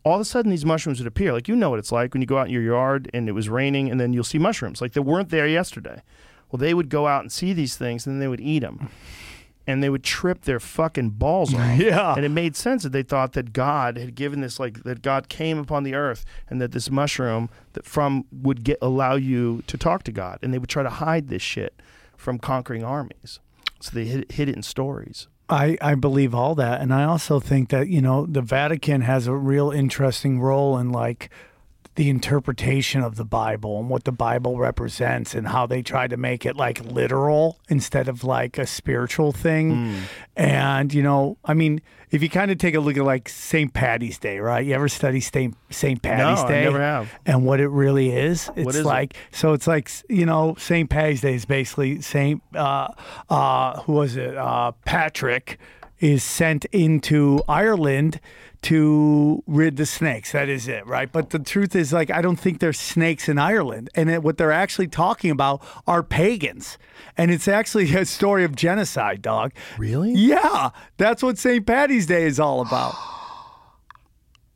all 0.03 0.15
of 0.15 0.21
a 0.21 0.25
sudden 0.25 0.51
these 0.51 0.65
mushrooms 0.65 0.99
would 0.99 1.07
appear. 1.07 1.33
Like 1.33 1.47
you 1.47 1.55
know 1.55 1.69
what 1.69 1.80
it's 1.80 1.91
like 1.91 2.13
when 2.13 2.21
you 2.21 2.27
go 2.27 2.38
out 2.38 2.47
in 2.47 2.53
your 2.53 2.63
yard 2.63 3.09
and 3.13 3.30
it 3.30 3.33
was 3.33 3.49
raining 3.49 3.89
and 3.89 3.99
then 3.99 4.13
you'll 4.13 4.23
see 4.23 4.39
mushrooms. 4.39 4.81
Like 4.81 4.93
they 4.93 5.01
weren't 5.01 5.30
there 5.30 5.47
yesterday. 5.47 6.01
Well, 6.51 6.59
they 6.59 6.73
would 6.73 6.89
go 6.89 7.07
out 7.07 7.21
and 7.21 7.31
see 7.31 7.53
these 7.53 7.77
things 7.77 8.05
and 8.05 8.15
then 8.15 8.19
they 8.19 8.27
would 8.27 8.41
eat 8.41 8.59
them. 8.59 8.89
And 9.67 9.81
they 9.81 9.89
would 9.89 10.03
trip 10.03 10.41
their 10.41 10.59
fucking 10.59 11.11
balls 11.11 11.53
off. 11.55 11.80
Yeah. 11.80 12.15
And 12.15 12.25
it 12.25 12.30
made 12.30 12.55
sense 12.55 12.83
that 12.83 12.91
they 12.91 13.03
thought 13.03 13.33
that 13.33 13.53
God 13.53 13.97
had 13.97 14.15
given 14.15 14.41
this, 14.41 14.59
like 14.59 14.83
that 14.83 15.01
God 15.01 15.30
came 15.30 15.59
upon 15.59 15.83
the 15.83 15.93
earth, 15.93 16.25
and 16.49 16.59
that 16.59 16.71
this 16.71 16.89
mushroom 16.89 17.47
that 17.73 17.85
from 17.85 18.25
would 18.31 18.63
get 18.63 18.80
allow 18.81 19.15
you 19.15 19.63
to 19.67 19.77
talk 19.77 20.03
to 20.03 20.11
God, 20.11 20.39
and 20.41 20.51
they 20.51 20.57
would 20.57 20.67
try 20.67 20.81
to 20.81 20.89
hide 20.89 21.30
this 21.30 21.43
shit 21.43 21.80
from 22.17 22.39
conquering 22.39 22.83
armies. 22.83 23.39
So 23.80 23.91
they 23.93 24.05
hid, 24.05 24.31
hid 24.31 24.49
it 24.49 24.55
in 24.55 24.63
stories. 24.63 25.27
I, 25.51 25.77
I 25.81 25.95
believe 25.95 26.33
all 26.33 26.55
that. 26.55 26.81
And 26.81 26.93
I 26.93 27.03
also 27.03 27.39
think 27.39 27.69
that, 27.69 27.89
you 27.89 28.01
know, 28.01 28.25
the 28.25 28.41
Vatican 28.41 29.01
has 29.01 29.27
a 29.27 29.35
real 29.35 29.69
interesting 29.71 30.39
role 30.39 30.77
in 30.77 30.91
like 30.91 31.30
the 31.95 32.09
interpretation 32.09 33.01
of 33.03 33.17
the 33.17 33.25
Bible 33.25 33.79
and 33.79 33.89
what 33.89 34.05
the 34.05 34.11
Bible 34.13 34.57
represents 34.57 35.35
and 35.35 35.49
how 35.49 35.65
they 35.65 35.81
try 35.81 36.07
to 36.07 36.15
make 36.15 36.45
it 36.45 36.55
like 36.55 36.79
literal 36.85 37.59
instead 37.67 38.07
of 38.07 38.23
like 38.23 38.57
a 38.57 38.65
spiritual 38.65 39.31
thing. 39.33 39.71
Hmm. 39.71 39.99
And, 40.37 40.93
you 40.93 41.03
know, 41.03 41.37
I 41.43 41.53
mean, 41.53 41.81
if 42.09 42.23
you 42.23 42.29
kind 42.29 42.49
of 42.49 42.57
take 42.57 42.75
a 42.75 42.79
look 42.79 42.95
at 42.97 43.03
like 43.03 43.27
St. 43.27 43.73
Patty's 43.73 44.17
Day, 44.17 44.39
right? 44.39 44.65
You 44.65 44.73
ever 44.73 44.87
study 44.87 45.19
St. 45.19 45.55
St. 45.69 46.01
Patty's 46.01 46.43
I 46.43 46.47
Day? 46.47 46.63
never 46.63 46.79
have. 46.79 47.11
And 47.25 47.45
what 47.45 47.59
it 47.59 47.67
really 47.69 48.11
is? 48.11 48.49
It's 48.55 48.65
What 48.65 48.75
is 48.75 48.81
it? 48.81 48.85
like 48.85 49.15
so 49.31 49.53
it's 49.53 49.67
like 49.67 49.89
you 50.09 50.25
know 50.25 50.55
St. 50.57 50.89
Patty's 50.89 51.21
Day 51.21 51.35
is 51.35 51.45
basically 51.45 52.01
St. 52.01 52.41
Uh, 52.55 52.87
uh, 53.29 53.81
who 53.81 53.93
was 53.93 54.15
it? 54.15 54.35
Uh, 54.37 54.71
Patrick 54.85 55.59
is 56.01 56.23
sent 56.23 56.65
into 56.65 57.41
Ireland 57.47 58.19
to 58.63 59.43
rid 59.47 59.77
the 59.77 59.85
snakes. 59.85 60.33
That 60.33 60.49
is 60.49 60.67
it, 60.67 60.85
right? 60.85 61.11
But 61.11 61.30
the 61.30 61.39
truth 61.39 61.75
is, 61.75 61.93
like, 61.93 62.11
I 62.11 62.21
don't 62.21 62.35
think 62.35 62.59
there's 62.59 62.80
snakes 62.80 63.30
in 63.30 63.39
Ireland, 63.39 63.89
and 63.95 64.09
it, 64.09 64.21
what 64.21 64.38
they're 64.38 64.51
actually 64.51 64.88
talking 64.88 65.31
about 65.31 65.63
are 65.88 66.03
pagans, 66.03 66.77
and 67.17 67.31
it's 67.31 67.47
actually 67.47 67.95
a 67.95 68.05
story 68.05 68.43
of 68.43 68.55
genocide, 68.55 69.21
dog. 69.21 69.53
Really? 69.77 70.13
Yeah, 70.13 70.71
that's 70.97 71.23
what 71.23 71.38
St. 71.38 71.65
Patty's 71.65 72.05
Day 72.05 72.23
is 72.23 72.39
all 72.39 72.61
about. 72.61 72.93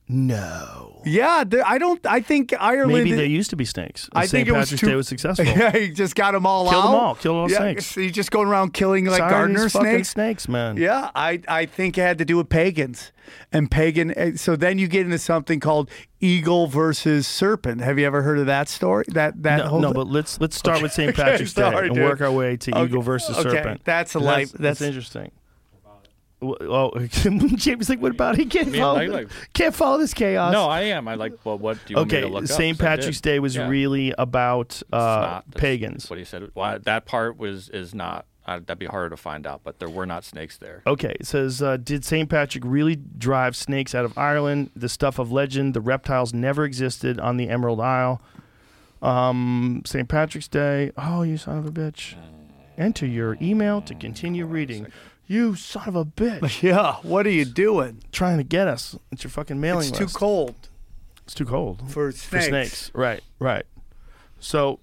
No. 0.07 1.01
Yeah, 1.03 1.43
I 1.65 1.77
don't. 1.77 2.03
I 2.05 2.19
think 2.19 2.53
Ireland. 2.59 2.93
Maybe 2.93 3.13
there 3.13 3.25
used 3.25 3.49
to 3.51 3.55
be 3.55 3.65
snakes. 3.65 4.09
I 4.13 4.21
think 4.21 4.29
St. 4.45 4.47
it 4.47 4.51
was 4.51 4.59
Patrick's 4.69 4.81
too, 4.81 4.87
Day 4.87 4.95
was 4.95 5.07
successful. 5.07 5.45
Yeah, 5.55 5.71
he 5.71 5.89
just 5.91 6.15
got 6.15 6.31
them 6.33 6.45
all 6.45 6.69
Killed 6.69 6.85
out. 6.85 6.91
them 6.91 6.99
all. 6.99 7.15
Killed 7.15 7.35
all 7.37 7.51
yeah, 7.51 7.57
snakes. 7.57 7.95
he's 7.95 8.11
just 8.11 8.29
going 8.31 8.47
around 8.47 8.73
killing 8.73 9.05
like 9.05 9.21
of 9.21 9.29
gardener 9.29 9.67
snakes. 9.69 10.09
snakes, 10.09 10.47
man. 10.47 10.77
Yeah, 10.77 11.09
I 11.15 11.41
I 11.47 11.65
think 11.65 11.97
it 11.97 12.01
had 12.01 12.17
to 12.19 12.25
do 12.25 12.37
with 12.37 12.49
pagans 12.49 13.11
and 13.51 13.69
pagan. 13.69 14.11
eh, 14.17 14.31
So 14.35 14.55
then 14.55 14.77
you 14.79 14.87
get 14.87 15.05
into 15.05 15.17
something 15.19 15.59
called 15.59 15.89
eagle 16.21 16.67
versus 16.67 17.25
serpent. 17.27 17.81
Have 17.81 17.97
you 17.99 18.05
ever 18.05 18.21
heard 18.21 18.37
of 18.39 18.45
that 18.47 18.67
story? 18.69 19.05
That 19.09 19.41
that 19.43 19.57
No, 19.57 19.67
whole 19.67 19.79
no, 19.79 19.93
but 19.93 20.07
let's 20.07 20.39
let's 20.39 20.55
start 20.55 20.81
with 20.83 20.91
St. 20.93 21.09
Okay, 21.17 21.21
Patrick's 21.23 21.53
Day 21.53 21.63
and 21.63 21.93
dude. 21.95 22.03
work 22.03 22.21
our 22.21 22.31
way 22.31 22.57
to 22.57 22.71
Okay, 22.71 22.83
eagle 22.83 23.01
versus 23.01 23.37
okay, 23.37 23.49
serpent. 23.49 23.81
that's 23.85 24.13
a 24.15 24.19
life- 24.19 24.51
That's, 24.51 24.79
that's- 24.79 24.81
interesting. 24.81 25.31
Well, 26.41 26.57
Oh, 26.61 26.99
James 27.07 27.89
like, 27.89 27.99
what 28.01 28.11
about 28.11 28.35
he 28.35 28.45
can't 28.45 28.75
follow? 28.75 28.99
like- 28.99 29.09
like- 29.09 29.29
can't 29.53 29.73
follow 29.73 29.97
this 29.97 30.13
chaos. 30.13 30.51
No, 30.53 30.65
I 30.67 30.81
am. 30.81 31.07
I 31.07 31.15
like. 31.15 31.33
Well, 31.45 31.57
what 31.57 31.77
do 31.85 31.93
you 31.93 31.97
want 31.97 32.11
me 32.11 32.17
okay, 32.17 32.21
to 32.27 32.33
look? 32.33 32.47
St. 32.47 32.77
So 32.77 32.85
I 32.85 32.89
did. 32.89 32.97
Patrick's 32.99 33.21
Day 33.21 33.39
was 33.39 33.55
Yeah. 33.55 33.67
really 33.69 34.13
about 34.17 34.81
uh, 34.93 34.97
not. 34.97 35.51
Pagans. 35.55 36.03
That's 36.03 36.09
what 36.09 36.19
he 36.19 36.25
said. 36.25 36.49
Well, 36.53 36.79
that 36.79 37.05
part 37.05 37.37
was 37.37 37.69
is 37.69 37.95
not. 37.95 38.25
Uh, 38.47 38.59
that'd 38.59 38.77
be 38.77 38.85
harder 38.85 39.09
to 39.09 39.17
find 39.17 39.47
out, 39.47 39.61
but 39.63 39.79
there 39.79 39.89
were 39.89 40.05
not 40.05 40.23
snakes 40.23 40.59
there. 40.59 40.83
Okay, 40.85 41.15
it 41.19 41.25
says, 41.25 41.63
uh, 41.63 41.77
did 41.77 42.05
St. 42.05 42.29
Patrick 42.29 42.63
really 42.63 42.95
drive 42.95 43.55
snakes 43.55 43.95
out 43.95 44.05
of 44.05 44.15
Ireland? 44.19 44.69
The 44.75 44.87
stuff 44.87 45.17
of 45.17 45.31
legend, 45.31 45.73
the 45.73 45.81
reptiles 45.81 46.31
never 46.31 46.63
existed 46.63 47.19
on 47.19 47.37
the 47.37 47.49
Emerald 47.49 47.79
Isle. 47.79 48.21
Um, 49.01 49.81
St. 49.85 50.07
Patrick's 50.07 50.47
Day. 50.47 50.91
Oh, 50.95 51.23
you 51.23 51.37
son 51.37 51.57
of 51.57 51.65
a 51.65 51.71
bitch. 51.71 52.13
Enter 52.77 53.05
your 53.07 53.35
email 53.41 53.81
to 53.81 53.95
continue 53.95 54.45
reading. 54.45 54.87
You 55.27 55.55
son 55.55 55.87
of 55.87 55.95
a 55.95 56.05
bitch. 56.05 56.61
yeah. 56.63 56.95
What 57.01 57.25
are 57.25 57.31
you 57.31 57.45
doing? 57.45 58.03
Trying 58.11 58.37
to 58.37 58.43
get 58.43 58.67
us. 58.67 58.97
It's 59.11 59.23
your 59.23 59.31
fucking 59.31 59.59
mailing 59.59 59.89
It's 59.89 59.97
too 59.97 60.03
list. 60.05 60.15
cold 60.15 60.69
It's 61.23 61.33
too 61.33 61.45
cold. 61.45 61.79
for 61.89 62.11
For 62.11 62.41
snakes. 62.41 62.47
snakes. 62.47 62.91
Right, 62.93 63.21
right. 63.39 63.65
So 64.39 64.79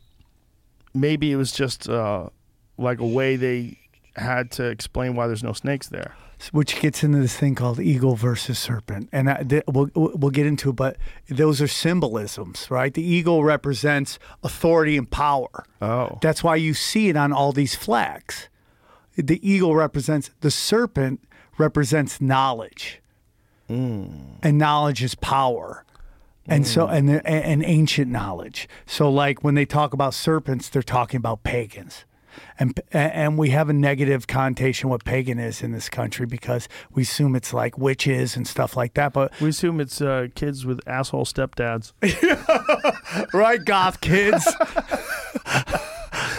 maybe 0.94 1.30
it 1.32 1.36
was 1.36 1.52
just 1.52 1.88
uh, 1.88 2.28
like 2.76 2.98
a 2.98 3.06
way 3.06 3.36
they 3.36 3.78
had 4.16 4.50
to 4.52 4.64
explain 4.68 5.14
why 5.14 5.26
there's 5.26 5.44
no 5.44 5.52
snakes 5.52 5.88
there. 5.88 6.14
which 6.50 6.80
gets 6.80 7.04
into 7.04 7.18
this 7.18 7.36
thing 7.36 7.54
called 7.54 7.78
eagle 7.78 8.16
versus 8.16 8.58
serpent, 8.58 9.08
and 9.12 9.30
I, 9.30 9.44
th- 9.44 9.62
we'll 9.68 9.90
we'll 9.94 10.30
get 10.32 10.44
into 10.44 10.70
it. 10.70 10.76
But 10.76 10.96
those 11.28 11.62
are 11.62 11.68
symbolisms, 11.68 12.68
right? 12.68 12.92
The 12.92 13.02
eagle 13.02 13.44
represents 13.44 14.18
authority 14.42 14.96
and 14.98 15.08
power. 15.08 15.64
Oh. 15.80 16.18
That's 16.20 16.42
why 16.42 16.56
you 16.56 16.74
see 16.74 17.08
it 17.08 17.16
on 17.16 17.32
all 17.32 17.52
these 17.52 17.76
flags. 17.76 18.48
The 19.16 19.40
eagle 19.48 19.74
represents 19.74 20.30
the 20.40 20.50
serpent 20.50 21.20
represents 21.58 22.20
knowledge, 22.20 23.00
and 23.68 24.58
knowledge 24.58 25.02
is 25.02 25.14
power. 25.14 25.84
And 26.48 26.66
so, 26.66 26.88
and, 26.88 27.08
the- 27.08 27.26
and 27.26 27.62
ancient 27.64 28.10
knowledge. 28.10 28.68
So, 28.84 29.08
like 29.10 29.44
when 29.44 29.54
they 29.54 29.64
talk 29.64 29.92
about 29.94 30.12
serpents, 30.12 30.68
they're 30.68 30.82
talking 30.82 31.18
about 31.18 31.44
pagans, 31.44 32.04
and 32.58 32.78
and 32.92 33.38
we 33.38 33.50
have 33.50 33.68
a 33.68 33.72
negative 33.72 34.26
connotation 34.26 34.88
what 34.88 35.04
pagan 35.04 35.38
is 35.38 35.62
in 35.62 35.70
this 35.70 35.88
country 35.88 36.26
because 36.26 36.68
we 36.92 37.02
assume 37.02 37.36
it's 37.36 37.52
like 37.54 37.78
witches 37.78 38.34
and 38.36 38.48
stuff 38.48 38.76
like 38.76 38.94
that. 38.94 39.12
But 39.12 39.32
We 39.40 39.50
assume 39.50 39.80
it's 39.80 40.00
uh, 40.00 40.28
kids 40.34 40.66
with 40.66 40.80
asshole 40.86 41.26
stepdads. 41.26 41.92
right, 43.32 43.64
goth 43.64 44.00
kids, 44.00 44.44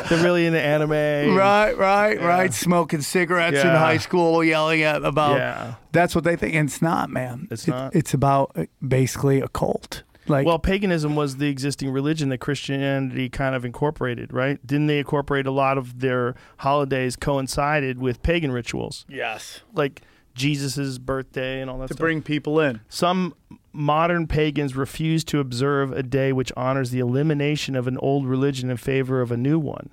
They're 0.09 0.23
really 0.23 0.45
into 0.45 0.59
anime. 0.61 0.91
right, 1.35 1.73
right, 1.77 2.19
right, 2.21 2.53
smoking 2.53 3.01
cigarettes 3.01 3.59
in 3.59 3.67
high 3.67 3.97
school, 3.97 4.43
yelling 4.43 4.81
at 4.83 5.03
about. 5.03 5.37
Yeah. 5.37 5.75
That's 5.91 6.15
what 6.15 6.23
they 6.23 6.35
think, 6.35 6.55
and 6.55 6.67
it's 6.69 6.81
not, 6.81 7.09
man. 7.09 7.47
It's 7.51 7.67
It- 7.67 7.71
not? 7.71 7.95
It's 7.95 8.13
about 8.13 8.51
uh, 8.55 8.65
basically 8.85 9.39
a 9.41 9.47
cult. 9.47 10.03
Like, 10.27 10.45
Well, 10.47 10.57
paganism 10.57 11.15
was 11.17 11.35
the 11.35 11.49
existing 11.49 11.89
religion 11.91 12.29
that 12.29 12.37
Christianity 12.37 13.27
kind 13.27 13.55
of 13.55 13.65
incorporated, 13.65 14.31
right? 14.31 14.57
Didn't 14.65 14.87
they 14.87 14.99
incorporate 14.99 15.45
a 15.45 15.51
lot 15.51 15.77
of 15.77 15.99
their 15.99 16.33
holidays 16.59 17.17
coincided 17.17 17.99
with 17.99 18.23
pagan 18.23 18.51
rituals, 18.53 19.05
yes, 19.09 19.59
like 19.73 20.01
Jesus's 20.33 20.97
birthday 20.97 21.59
and 21.61 21.69
all 21.69 21.77
that 21.79 21.87
to 21.89 21.93
stuff? 21.95 21.99
bring 22.01 22.21
people 22.21 22.59
in. 22.61 22.79
Some 22.87 23.33
modern 23.73 24.27
pagans 24.27 24.75
refuse 24.75 25.23
to 25.25 25.39
observe 25.39 25.91
a 25.91 26.03
day 26.03 26.31
which 26.31 26.51
honors 26.55 26.91
the 26.91 26.99
elimination 26.99 27.75
of 27.75 27.87
an 27.87 27.97
old 27.97 28.27
religion 28.27 28.69
in 28.69 28.77
favor 28.77 29.19
of 29.19 29.31
a 29.31 29.37
new 29.37 29.59
one 29.59 29.89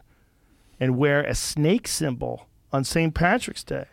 and 0.79 0.99
wear 0.99 1.23
a 1.23 1.35
snake 1.35 1.89
symbol 1.89 2.47
on 2.73 2.85
St. 2.85 3.15
Patrick's 3.15 3.65
Day. 3.65 3.87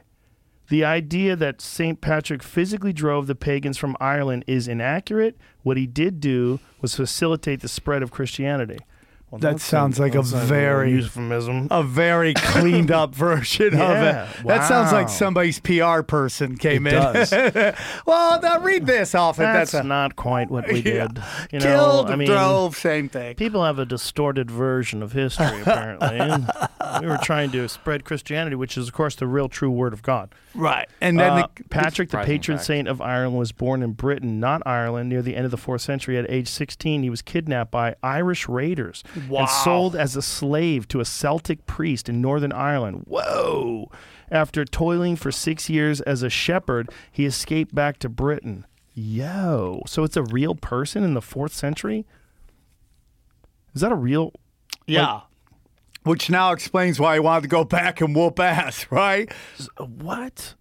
The 0.70 0.84
idea 0.84 1.36
that 1.38 1.62
St. 1.62 2.02
Patrick 2.02 2.44
physically 2.44 2.92
drove 2.92 3.28
the 3.28 3.36
pagans 3.36 3.78
from 3.78 3.96
Ireland 4.02 4.44
is 4.48 4.68
inaccurate. 4.68 5.38
What 5.64 5.78
he 5.78 5.88
did 5.88 6.20
do 6.20 6.60
was 6.82 6.96
facilitate 6.96 7.62
the 7.62 7.70
spread 7.70 8.04
of 8.04 8.12
Christianity. 8.12 8.80
Well, 9.30 9.40
That 9.40 9.52
that's 9.54 9.66
sounds 9.66 10.00
like 10.00 10.16
a 10.16 10.22
very- 10.22 10.92
euphemism. 10.92 11.68
a 11.70 11.84
very 11.84 12.34
cleaned 12.34 12.92
up 12.92 13.14
version 13.16 13.74
of 13.74 13.80
Yeah, 13.80 14.30
it. 14.40 14.48
That 14.48 14.66
sounds 14.70 14.94
like 14.94 15.10
somebody's 15.10 15.60
PR 15.60 16.02
person 16.02 16.56
came 16.56 16.88
It 16.88 16.94
in. 16.94 17.02
does. 17.02 17.32
well, 18.06 18.40
now 18.42 18.60
read 18.62 18.86
this 18.86 19.14
off 19.14 19.38
it. 19.38 19.42
That's, 19.42 19.72
That's, 19.74 19.84
a 19.84 19.88
not 19.88 20.16
quite 20.16 20.50
what 20.50 20.68
we 20.72 20.80
Yeah. 20.86 21.08
did. 21.08 21.22
You 21.52 21.60
know, 21.60 21.66
killed, 21.66 22.10
I 22.10 22.16
mean, 22.16 22.30
drove, 22.30 22.78
same 22.78 23.10
thing. 23.10 23.36
People 23.36 23.66
have 23.66 23.80
a 23.80 23.86
distorted 23.86 24.50
version 24.50 25.04
of 25.04 25.12
history, 25.12 25.60
apparently. 25.62 26.18
And 26.20 26.50
we 27.02 27.08
were 27.08 27.20
trying 27.22 27.52
to 27.52 27.68
spread 27.68 28.06
Christianity, 28.06 28.56
which 28.56 28.78
is, 28.78 28.88
of 28.88 28.94
course, 28.94 29.16
the 29.16 29.28
real 29.28 29.50
true 29.50 29.72
word 29.72 29.92
of 29.92 30.02
God. 30.04 30.34
Right, 30.56 30.88
and 31.02 31.20
then 31.20 31.32
Uh, 31.34 31.48
the, 31.56 31.64
Patrick, 31.66 32.10
the 32.10 32.18
patron 32.20 32.58
fact. 32.58 32.66
saint 32.66 32.88
of 32.88 33.00
Ireland, 33.02 33.38
was 33.38 33.52
born 33.52 33.84
in 33.84 33.92
Britain, 33.92 34.40
not 34.40 34.64
Ireland, 34.66 35.10
near 35.10 35.22
the 35.22 35.36
end 35.36 35.46
of 35.46 35.52
the 35.52 35.58
fourth 35.58 35.82
century. 35.82 36.18
At 36.18 36.26
age 36.32 36.48
16, 36.48 37.04
he 37.04 37.10
was 37.12 37.22
kidnapped 37.22 37.70
by 37.70 37.94
Irish 38.02 38.48
raiders 38.48 39.04
Wow. 39.30 39.42
and 39.42 39.50
sold 39.50 39.96
as 39.96 40.16
a 40.16 40.22
slave 40.22 40.88
to 40.90 41.00
a 41.00 41.06
Celtic 41.06 41.66
priest 41.66 42.08
in 42.10 42.22
Northern 42.22 42.52
Ireland. 42.52 43.04
Whoa! 43.08 43.90
After 44.30 44.66
toiling 44.66 45.16
for 45.16 45.32
six 45.32 45.70
years 45.70 46.02
as 46.02 46.24
a 46.24 46.30
shepherd, 46.30 46.90
he 47.12 47.26
escaped 47.26 47.74
back 47.74 48.00
to 48.00 48.10
Britain. 48.10 48.66
Yo! 48.94 49.84
So 49.88 50.04
it's 50.04 50.18
a 50.18 50.24
real 50.24 50.56
person 50.56 51.04
in 51.04 51.14
the 51.14 51.22
fourth 51.22 51.54
century? 51.54 52.06
Is 53.74 53.82
that 53.82 53.92
a 53.92 53.96
real? 53.96 54.34
yeah, 54.88 55.22
which 56.04 56.30
now 56.30 56.52
explains 56.52 57.00
why 57.00 57.16
he 57.16 57.20
wanted 57.20 57.42
to 57.42 57.48
go 57.48 57.64
back 57.64 58.02
and 58.02 58.16
whoop 58.16 58.40
ass. 58.40 58.88
Right? 58.92 59.32
Uh, 59.78 59.86
what? 59.86 60.56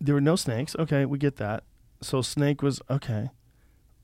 There 0.00 0.14
were 0.14 0.20
no 0.20 0.34
snakes. 0.36 0.74
Okay, 0.78 1.04
we 1.04 1.18
get 1.18 1.36
that. 1.36 1.62
So 2.00 2.22
snake 2.22 2.62
was 2.62 2.80
okay. 2.90 3.30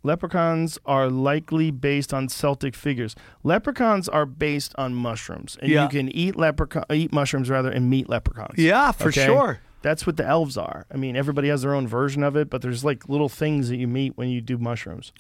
Leprechauns 0.04 0.78
are 0.86 1.08
likely 1.10 1.70
based 1.70 2.14
on 2.14 2.28
Celtic 2.28 2.74
figures. 2.76 3.16
Leprechauns 3.42 4.08
are 4.08 4.24
based 4.26 4.72
on 4.78 4.94
mushrooms, 4.94 5.56
and 5.60 5.70
Yeah. 5.70 5.82
you 5.84 5.88
can 5.88 6.08
eat 6.10 6.36
leprechaun, 6.36 6.84
eat 6.90 7.12
mushrooms 7.12 7.50
rather, 7.50 7.70
and 7.70 7.90
meet 7.90 8.08
leprechauns. 8.08 8.56
Yeah, 8.58 8.92
for 8.92 9.08
Okay? 9.08 9.26
sure. 9.26 9.60
That's 9.82 10.06
what 10.06 10.16
the 10.16 10.24
elves 10.26 10.56
are. 10.56 10.86
I 10.92 10.96
mean, 10.96 11.16
everybody 11.16 11.48
has 11.48 11.62
their 11.62 11.74
own 11.74 11.86
version 11.86 12.22
of 12.22 12.36
it, 12.36 12.48
but 12.50 12.62
there's 12.62 12.84
like 12.84 13.08
little 13.08 13.28
things 13.28 13.68
that 13.68 13.76
you 13.76 13.86
meet 13.88 14.16
when 14.16 14.28
you 14.28 14.40
do 14.40 14.56
mushrooms. 14.58 15.12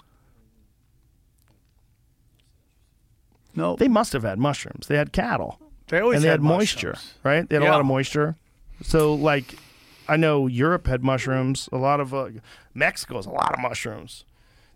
No, 3.54 3.76
They 3.76 3.88
must 3.88 4.12
have 4.12 4.22
had 4.22 4.38
mushrooms. 4.38 4.86
They 4.86 4.96
had 4.96 5.12
cattle. 5.12 5.58
they 5.88 6.00
always 6.00 6.16
and 6.16 6.24
they 6.24 6.28
had, 6.28 6.34
had 6.40 6.42
moisture, 6.42 6.96
right? 7.24 7.48
They 7.48 7.56
had 7.56 7.62
a 7.64 7.70
lot 7.70 7.80
of 7.80 7.86
moisture. 7.86 8.36
So, 8.82 9.14
like, 9.14 9.56
I 10.08 10.16
know 10.16 10.46
Europe 10.46 10.86
had 10.86 11.02
mushrooms. 11.02 11.68
A 11.72 11.76
lot 11.78 11.98
of 11.98 12.14
uh, 12.14 12.28
Mexico 12.74 13.16
has 13.16 13.26
a 13.26 13.30
lot 13.30 13.52
of 13.52 13.58
mushrooms. 13.60 14.24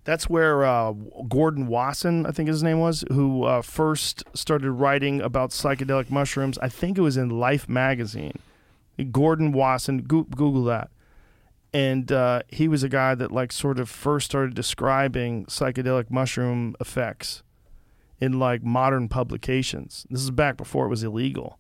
That's 0.05 0.29
where 0.29 0.65
uh, 0.65 0.93
Gordon 1.29 1.69
Wasson, 1.69 2.27
I 2.27 2.33
think 2.33 2.49
his 2.49 2.63
name 2.63 2.81
was, 2.81 3.05
who 3.13 3.45
uh, 3.45 3.63
first 3.63 4.25
started 4.35 4.73
writing 4.73 5.21
about 5.21 5.51
psychedelic 5.51 6.11
mushrooms. 6.11 6.59
I 6.59 6.69
think 6.69 6.99
it 6.99 7.03
was 7.03 7.17
in 7.17 7.31
Life 7.31 7.69
magazine. 7.69 8.39
Gordon 9.13 9.53
Wasson, 9.53 10.03
Goo- 10.03 10.27
Google 10.35 10.65
that. 10.65 10.91
And 11.73 12.11
uh, 12.13 12.43
he 12.49 12.69
was 12.69 12.83
a 12.83 12.89
guy 12.89 13.15
that 13.15 13.33
like 13.33 13.53
sort 13.53 13.79
of 13.79 13.89
first 13.89 14.27
started 14.27 14.55
describing 14.55 15.47
psychedelic 15.47 16.11
mushroom 16.11 16.75
effects 16.81 17.43
in 18.21 18.39
like 18.39 18.63
modern 18.63 19.09
publications. 19.09 20.07
This 20.11 20.21
is 20.21 20.31
back 20.31 20.57
before 20.57 20.87
it 20.87 20.91
was 20.91 21.03
illegal. 21.03 21.59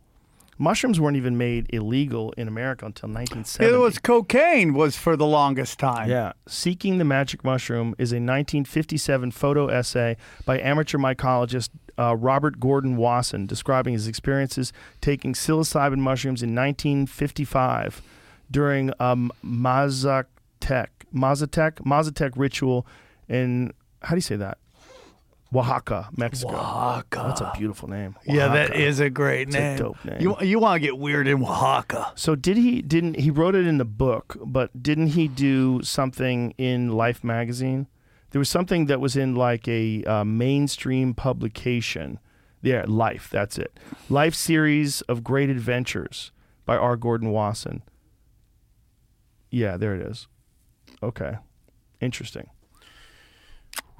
Mushrooms 0.58 1.00
weren't 1.00 1.16
even 1.16 1.36
made 1.36 1.66
illegal 1.70 2.32
in 2.36 2.46
America 2.46 2.84
until 2.86 3.08
1970. 3.08 3.72
It 3.72 3.78
was 3.78 3.98
cocaine 3.98 4.74
was 4.74 4.96
for 4.96 5.16
the 5.16 5.26
longest 5.26 5.78
time. 5.78 6.08
Yeah. 6.08 6.32
Seeking 6.46 6.98
the 6.98 7.04
Magic 7.04 7.42
Mushroom 7.42 7.94
is 7.98 8.12
a 8.12 8.16
1957 8.16 9.30
photo 9.30 9.66
essay 9.68 10.16
by 10.44 10.60
amateur 10.60 10.98
mycologist 10.98 11.70
uh, 11.98 12.16
Robert 12.16 12.60
Gordon 12.60 12.96
Wasson 12.96 13.46
describing 13.46 13.92
his 13.92 14.06
experiences 14.06 14.72
taking 15.00 15.34
psilocybin 15.34 15.98
mushrooms 15.98 16.42
in 16.42 16.54
1955 16.54 18.02
during 18.50 18.90
a 19.00 19.16
Mazatec, 19.44 20.26
Mazatec, 21.14 21.72
Mazatec 21.84 22.32
ritual 22.36 22.86
in, 23.28 23.72
how 24.02 24.10
do 24.10 24.16
you 24.16 24.20
say 24.20 24.36
that? 24.36 24.58
Oaxaca, 25.54 26.08
Mexico. 26.16 26.52
Oaxaca. 26.54 27.24
That's 27.28 27.40
a 27.40 27.52
beautiful 27.56 27.88
name. 27.88 28.16
Yeah, 28.24 28.48
that 28.48 28.74
is 28.74 29.00
a 29.00 29.10
great 29.10 29.48
It's 29.48 29.56
a 29.56 29.60
name. 29.60 29.78
dope 29.78 30.04
name. 30.04 30.20
You 30.20 30.36
you 30.40 30.58
want 30.58 30.76
to 30.76 30.86
get 30.86 30.98
weird 30.98 31.26
in 31.28 31.42
Oaxaca? 31.42 32.12
So 32.14 32.34
did 32.34 32.56
he? 32.56 32.82
Didn't 32.82 33.16
he 33.20 33.30
wrote 33.30 33.54
it 33.54 33.66
in 33.66 33.78
the 33.78 33.84
book? 33.84 34.36
But 34.44 34.82
didn't 34.82 35.08
he 35.08 35.28
do 35.28 35.82
something 35.82 36.52
in 36.58 36.88
Life 36.92 37.22
magazine? 37.22 37.86
There 38.30 38.38
was 38.38 38.48
something 38.48 38.86
that 38.86 39.00
was 39.00 39.14
in 39.16 39.34
like 39.34 39.68
a 39.68 40.02
uh, 40.04 40.24
mainstream 40.24 41.12
publication. 41.14 42.18
Yeah, 42.62 42.84
Life. 42.86 43.28
That's 43.30 43.58
it. 43.58 43.78
Life 44.08 44.34
series 44.34 45.00
of 45.02 45.22
great 45.24 45.50
adventures 45.50 46.30
by 46.64 46.76
R. 46.76 46.96
Gordon 46.96 47.30
Wasson. 47.32 47.82
Yeah, 49.50 49.76
there 49.76 49.94
it 49.94 50.00
is. 50.06 50.28
Okay, 51.02 51.34
interesting. 52.00 52.48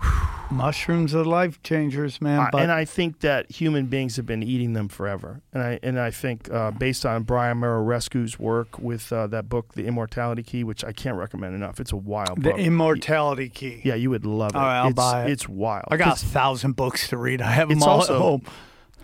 Mushrooms 0.50 1.14
are 1.14 1.24
life 1.24 1.62
changers, 1.62 2.20
man. 2.20 2.48
But 2.52 2.62
and 2.62 2.70
I 2.70 2.84
think 2.84 3.20
that 3.20 3.50
human 3.50 3.86
beings 3.86 4.16
have 4.16 4.26
been 4.26 4.42
eating 4.42 4.74
them 4.74 4.88
forever. 4.88 5.40
And 5.52 5.62
I 5.62 5.80
and 5.82 5.98
I 5.98 6.10
think 6.10 6.50
uh, 6.52 6.70
based 6.72 7.06
on 7.06 7.22
Brian 7.22 7.58
Muraresku's 7.58 8.38
work 8.38 8.78
with 8.78 9.12
uh, 9.12 9.26
that 9.28 9.48
book, 9.48 9.74
The 9.74 9.86
Immortality 9.86 10.42
Key, 10.42 10.62
which 10.64 10.84
I 10.84 10.92
can't 10.92 11.16
recommend 11.16 11.54
enough. 11.54 11.80
It's 11.80 11.92
a 11.92 11.96
wild 11.96 12.38
the 12.42 12.50
book. 12.50 12.58
immortality 12.58 13.48
key. 13.48 13.80
yeah, 13.82 13.94
you 13.94 14.10
would 14.10 14.26
love 14.26 14.50
it. 14.50 14.56
All 14.56 14.62
right, 14.62 14.80
I'll 14.80 14.88
it's, 14.88 14.94
buy 14.96 15.24
it. 15.24 15.30
It's 15.30 15.48
wild. 15.48 15.86
I 15.90 15.96
got 15.96 16.22
a 16.22 16.26
thousand 16.26 16.72
books 16.72 17.08
to 17.08 17.16
read. 17.16 17.40
I 17.40 17.50
have 17.52 17.68
them 17.68 17.78
It's 17.78 17.86
all 17.86 18.00
also- 18.00 18.14
at 18.14 18.20
home. 18.20 18.42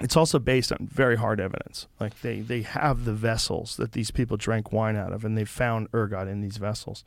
It's 0.01 0.17
also 0.17 0.39
based 0.39 0.71
on 0.71 0.79
very 0.93 1.17
hard 1.17 1.41
evidence. 1.41 1.89
Like 1.99 2.21
they 2.21 2.41
they 2.41 2.63
have 2.63 3.05
the 3.05 3.15
vessels 3.15 3.77
that 3.79 3.93
these 3.93 4.13
people 4.13 4.37
drank 4.37 4.71
wine 4.71 4.95
out 4.97 5.13
of, 5.13 5.25
and 5.25 5.37
they 5.37 5.45
found 5.45 5.89
ergot 5.93 6.29
in 6.29 6.41
these 6.41 6.57
vessels. 6.57 7.03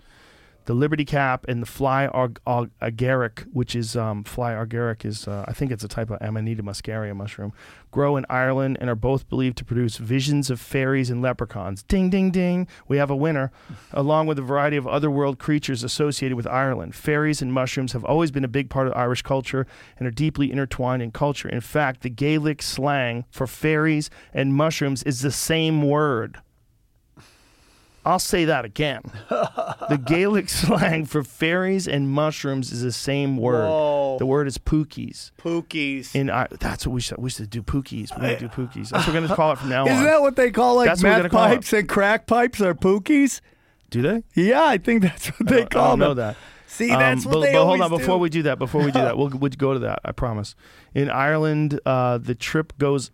The 0.66 0.74
Liberty 0.76 1.06
Cap 1.06 1.46
and 1.48 1.62
the 1.62 1.66
Fly 1.66 2.06
ag- 2.14 2.40
ag- 2.46 2.70
agaric, 2.82 3.48
which 3.52 3.76
is 3.76 3.96
um, 3.96 4.24
Fly 4.24 4.52
agaric, 4.54 5.06
is 5.06 5.28
uh, 5.28 5.44
I 5.48 5.54
think 5.54 5.72
it's 5.72 5.84
a 5.84 5.88
type 5.88 6.12
of 6.12 6.22
Amanita 6.22 6.62
muscaria 6.62 7.16
mushroom, 7.16 7.52
grow 7.90 8.16
in 8.16 8.26
Ireland 8.30 8.78
and 8.80 8.90
are 8.90 8.96
both 8.96 9.28
believed 9.28 9.58
to 9.58 9.66
produce 9.66 9.98
visions 9.98 10.52
of 10.52 10.62
fairies 10.62 11.10
and 11.10 11.22
leprechauns. 11.22 11.82
Ding, 11.84 12.12
ding, 12.12 12.30
ding! 12.30 12.68
We 12.88 12.98
have 12.98 13.10
a 13.10 13.16
winner, 13.16 13.52
along 13.92 14.28
with 14.28 14.38
a 14.38 14.44
variety 14.44 14.78
of 14.78 14.88
otherworld 14.88 15.40
creatures 15.40 15.84
associated 15.84 16.36
with 16.36 16.46
Ireland. 16.46 16.94
Fairies 16.94 17.42
and 17.42 17.52
mushrooms 17.52 17.94
have 17.94 18.06
always 18.06 18.30
been 18.30 18.46
a 18.46 18.48
big 18.48 18.70
part 18.70 18.88
of 18.88 18.94
Irish 18.94 19.24
culture 19.24 19.66
and 19.98 20.08
are 20.08 20.12
deeply 20.12 20.52
intertwined 20.52 21.02
in 21.02 21.12
culture. 21.12 21.50
In 21.50 21.62
fact, 21.62 22.02
the 22.02 22.10
Gaelic 22.10 22.62
slang 22.62 23.26
for 23.32 23.48
fairies 23.48 24.10
and 24.32 24.54
mushrooms 24.54 25.02
is 25.04 25.22
the 25.22 25.32
same 25.32 25.82
word. 25.82 26.40
I'll 28.06 28.20
say 28.20 28.46
that 28.46 28.66
again. 28.66 29.02
the 29.30 30.02
Gaelic 30.06 30.50
slang 30.50 31.06
for 31.06 31.24
fairies 31.24 31.88
and 31.88 32.10
mushrooms 32.10 32.72
is 32.72 32.82
the 32.82 32.92
same 32.92 33.38
word. 33.38 33.68
Whoa. 33.68 34.18
The 34.18 34.26
word 34.26 34.48
is 34.48 34.58
pookies. 34.58 35.32
Pookies. 35.38 36.16
In 36.16 36.30
I 36.30 36.48
that's 36.60 36.88
what 36.88 36.94
we 36.94 37.02
should 37.02 37.18
we 37.20 37.30
should 37.30 37.50
do 37.50 37.62
pookies. 37.62 38.10
We're 38.12 38.22
gonna 38.24 38.40
do 38.40 38.48
pookies. 38.48 38.90
That's 38.90 39.06
what 39.06 39.14
we're 39.16 39.22
gonna 39.22 39.36
call 39.36 39.52
it 39.54 39.60
from 39.60 39.70
now 39.70 39.84
on. 39.84 39.90
Isn't 39.90 40.04
that 40.06 40.22
what 40.22 40.36
they 40.36 40.50
call 40.52 40.76
like 40.76 40.88
That's 40.88 41.04
meth 41.04 41.18
gonna 41.18 41.30
call 41.30 41.46
it. 41.46 41.50
pipes 41.56 41.74
and 41.74 41.88
crack 41.88 42.26
pipes 42.28 42.60
are 42.62 42.74
pookies? 42.74 43.42
do 43.92 44.02
they? 44.02 44.24
Yeah, 44.36 44.64
I 44.66 44.78
think 44.78 45.02
that's 45.04 45.28
what 45.38 45.50
they 45.50 45.64
I 45.64 45.66
call 45.66 45.98
know 45.98 46.14
them. 46.14 46.28
that. 46.30 46.38
See, 46.68 46.90
Um, 46.90 47.00
that's 47.00 47.26
what 47.26 47.34
but, 47.34 47.42
they 47.42 47.52
but 47.54 47.66
hold 47.66 47.82
on, 47.82 47.90
before 47.90 48.16
do. 48.16 48.20
we 48.20 48.30
do 48.30 48.44
that, 48.44 48.58
before 48.58 48.80
we 48.82 48.88
do 48.94 49.00
that, 49.02 49.18
we'll, 49.18 49.28
we'll 49.28 49.52
go 49.58 49.74
to 49.74 49.80
that. 49.80 50.00
I 50.06 50.14
promise. 50.14 50.56
In 50.96 51.10
Ireland, 51.10 51.80
uh, 51.86 52.18
the 52.18 52.34
trip 52.34 52.72
goes. 52.78 53.12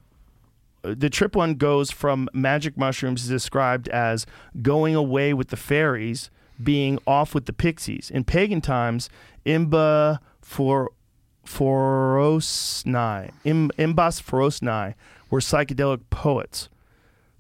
The 0.82 1.10
trip 1.10 1.36
one 1.36 1.56
goes 1.56 1.92
from 1.92 2.30
magic 2.34 2.78
mushrooms 2.78 3.28
described 3.28 3.90
as 3.90 4.26
going 4.62 4.96
away 4.96 5.34
with 5.34 5.50
the 5.50 5.58
fairies, 5.58 6.30
being 6.62 7.00
off 7.06 7.36
with 7.36 7.46
the 7.46 7.54
pixies. 7.54 8.10
In 8.10 8.24
pagan 8.24 8.62
times, 8.62 9.10
Imba 9.46 10.20
for 10.42 10.92
Forosnai, 11.46 13.32
Im, 13.44 13.70
Imbas 13.78 14.22
Forosnai 14.22 14.94
were 15.30 15.40
psychedelic 15.40 16.02
poets. 16.10 16.70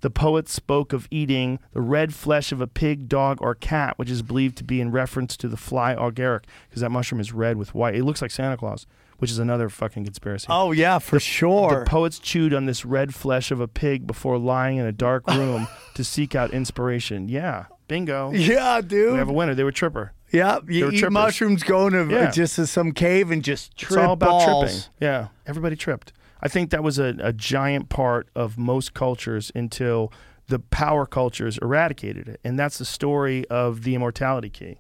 The 0.02 0.10
poets 0.10 0.54
spoke 0.54 0.94
of 0.94 1.08
eating 1.10 1.60
the 1.74 1.82
red 1.82 2.14
flesh 2.14 2.52
of 2.52 2.62
a 2.62 2.68
pig, 2.68 3.10
dog, 3.10 3.40
or 3.42 3.56
cat, 3.56 3.98
which 3.98 4.12
is 4.12 4.22
believed 4.22 4.58
to 4.58 4.64
be 4.64 4.80
in 4.80 4.92
reference 4.92 5.36
to 5.38 5.48
the 5.48 5.58
fly 5.58 5.96
agaric, 5.96 6.44
because 6.70 6.82
that 6.82 6.92
mushroom 6.92 7.20
is 7.20 7.34
red 7.34 7.58
with 7.58 7.74
white. 7.74 7.96
It 7.96 8.04
looks 8.04 8.22
like 8.22 8.32
Santa 8.32 8.58
Claus, 8.58 8.86
which 9.20 9.32
is 9.32 9.40
another 9.40 9.70
fucking 9.70 10.04
conspiracy. 10.06 10.48
Oh 10.50 10.72
yeah, 10.72 11.00
for 11.00 11.20
sure. 11.20 11.80
The 11.84 11.90
poets 11.90 12.20
chewed 12.20 12.54
on 12.54 12.66
this 12.66 12.86
red 12.86 13.14
flesh 13.16 13.52
of 13.52 13.60
a 13.60 13.68
pig 13.68 14.06
before 14.08 14.38
lying 14.38 14.78
in 14.78 14.86
a 14.86 14.92
dark 14.92 15.28
room 15.32 15.68
to 15.96 16.04
seek 16.04 16.36
out 16.36 16.52
inspiration. 16.52 17.28
Yeah, 17.30 17.66
bingo. 17.88 18.32
yeah, 18.32 18.82
dude. 18.82 19.14
We 19.14 19.18
have 19.20 19.30
a 19.30 19.34
winner. 19.34 19.56
They 19.56 19.64
were 19.64 19.72
tripper. 19.72 20.14
yeah, 20.32 20.60
you 20.68 20.90
eat 20.92 21.00
trippers. 21.00 21.12
mushrooms, 21.14 21.64
go 21.64 21.88
into 21.88 22.02
uh, 22.02 22.06
Yeah. 22.08 22.32
just 22.32 22.56
to 22.58 22.68
some 22.68 22.92
cave 22.92 23.32
and 23.32 23.44
just 23.44 23.76
trip 23.78 23.92
It's 23.92 24.06
all 24.08 24.14
about 24.14 24.28
balls. 24.30 24.64
tripping. 24.72 24.82
Yeah, 25.02 25.28
everybody 25.46 25.76
tripped. 25.76 26.14
I 26.42 26.48
think 26.48 26.70
that 26.70 26.84
was 26.84 27.00
a, 27.00 27.16
a 27.20 27.34
giant 27.34 27.90
part 27.90 28.28
of 28.36 28.58
most 28.58 28.94
cultures 28.94 29.52
until 29.56 30.12
the 30.50 30.60
power 30.60 31.06
cultures 31.08 31.58
eradicated 31.62 32.30
it, 32.30 32.40
and 32.44 32.60
that's 32.60 32.78
the 32.78 32.86
story 32.86 33.46
of 33.50 33.84
the 33.84 33.96
immortality 33.96 34.50
key. 34.50 34.80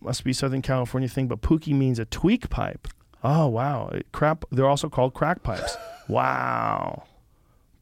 Must 0.00 0.24
be 0.24 0.32
Southern 0.32 0.62
California 0.62 1.08
thing, 1.08 1.26
but 1.28 1.40
pookie 1.40 1.72
means 1.74 1.98
a 1.98 2.04
tweak 2.04 2.48
pipe. 2.50 2.88
Oh 3.28 3.48
wow, 3.48 3.90
crap! 4.12 4.44
They're 4.52 4.68
also 4.68 4.88
called 4.88 5.12
crack 5.12 5.42
pipes. 5.42 5.76
wow, 6.08 7.02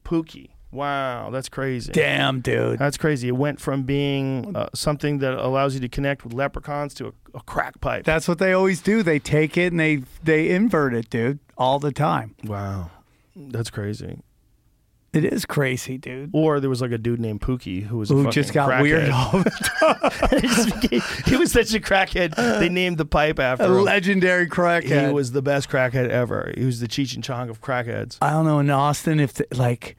pookie. 0.03 0.49
Wow, 0.71 1.29
that's 1.29 1.49
crazy. 1.49 1.91
Damn, 1.91 2.41
dude. 2.41 2.79
That's 2.79 2.97
crazy. 2.97 3.27
It 3.27 3.37
went 3.37 3.61
from 3.61 3.83
being 3.83 4.55
uh, 4.55 4.69
something 4.73 5.19
that 5.19 5.35
allows 5.35 5.75
you 5.75 5.79
to 5.81 5.87
connect 5.87 6.23
with 6.23 6.33
leprechauns 6.33 6.95
to 6.95 7.09
a, 7.09 7.11
a 7.35 7.41
crack 7.41 7.79
pipe. 7.79 8.05
That's 8.05 8.27
what 8.27 8.39
they 8.39 8.53
always 8.53 8.81
do. 8.81 9.03
They 9.03 9.19
take 9.19 9.55
it 9.55 9.71
and 9.71 9.79
they 9.79 10.01
they 10.23 10.49
invert 10.49 10.95
it, 10.95 11.11
dude, 11.11 11.37
all 11.59 11.77
the 11.77 11.91
time. 11.91 12.33
wow, 12.43 12.89
that's 13.35 13.69
crazy. 13.69 14.17
It 15.15 15.23
is 15.25 15.45
crazy, 15.45 15.97
dude. 15.97 16.29
Or 16.33 16.59
there 16.59 16.69
was 16.69 16.81
like 16.81 16.91
a 16.91 16.97
dude 16.97 17.19
named 17.21 17.39
Pookie 17.41 17.83
who 17.83 17.97
was 17.97 18.11
a 18.11 18.13
Who 18.13 18.23
fucking 18.25 18.31
just 18.33 18.53
got 18.53 18.69
crackhead. 18.69 18.81
weird 18.81 19.09
all 19.09 19.31
the 19.31 20.87
He 21.25 21.31
he 21.31 21.37
was 21.37 21.51
such 21.51 21.73
a 21.73 21.79
crackhead. 21.79 22.35
They 22.59 22.67
named 22.69 22.97
the 22.97 23.05
pipe 23.05 23.39
after 23.39 23.63
A 23.63 23.67
him. 23.67 23.83
legendary 23.85 24.47
crackhead. 24.47 25.07
He 25.07 25.13
was 25.13 25.31
the 25.31 25.41
best 25.41 25.69
crackhead 25.69 26.09
ever. 26.09 26.53
He 26.57 26.65
was 26.65 26.79
the 26.81 26.87
Cheech 26.87 27.15
and 27.15 27.23
Chong 27.23 27.49
of 27.49 27.61
crackheads. 27.61 28.17
I 28.21 28.31
don't 28.31 28.45
know 28.45 28.59
in 28.59 28.69
Austin 28.69 29.19
if 29.21 29.33
the, 29.33 29.47
like, 29.53 29.95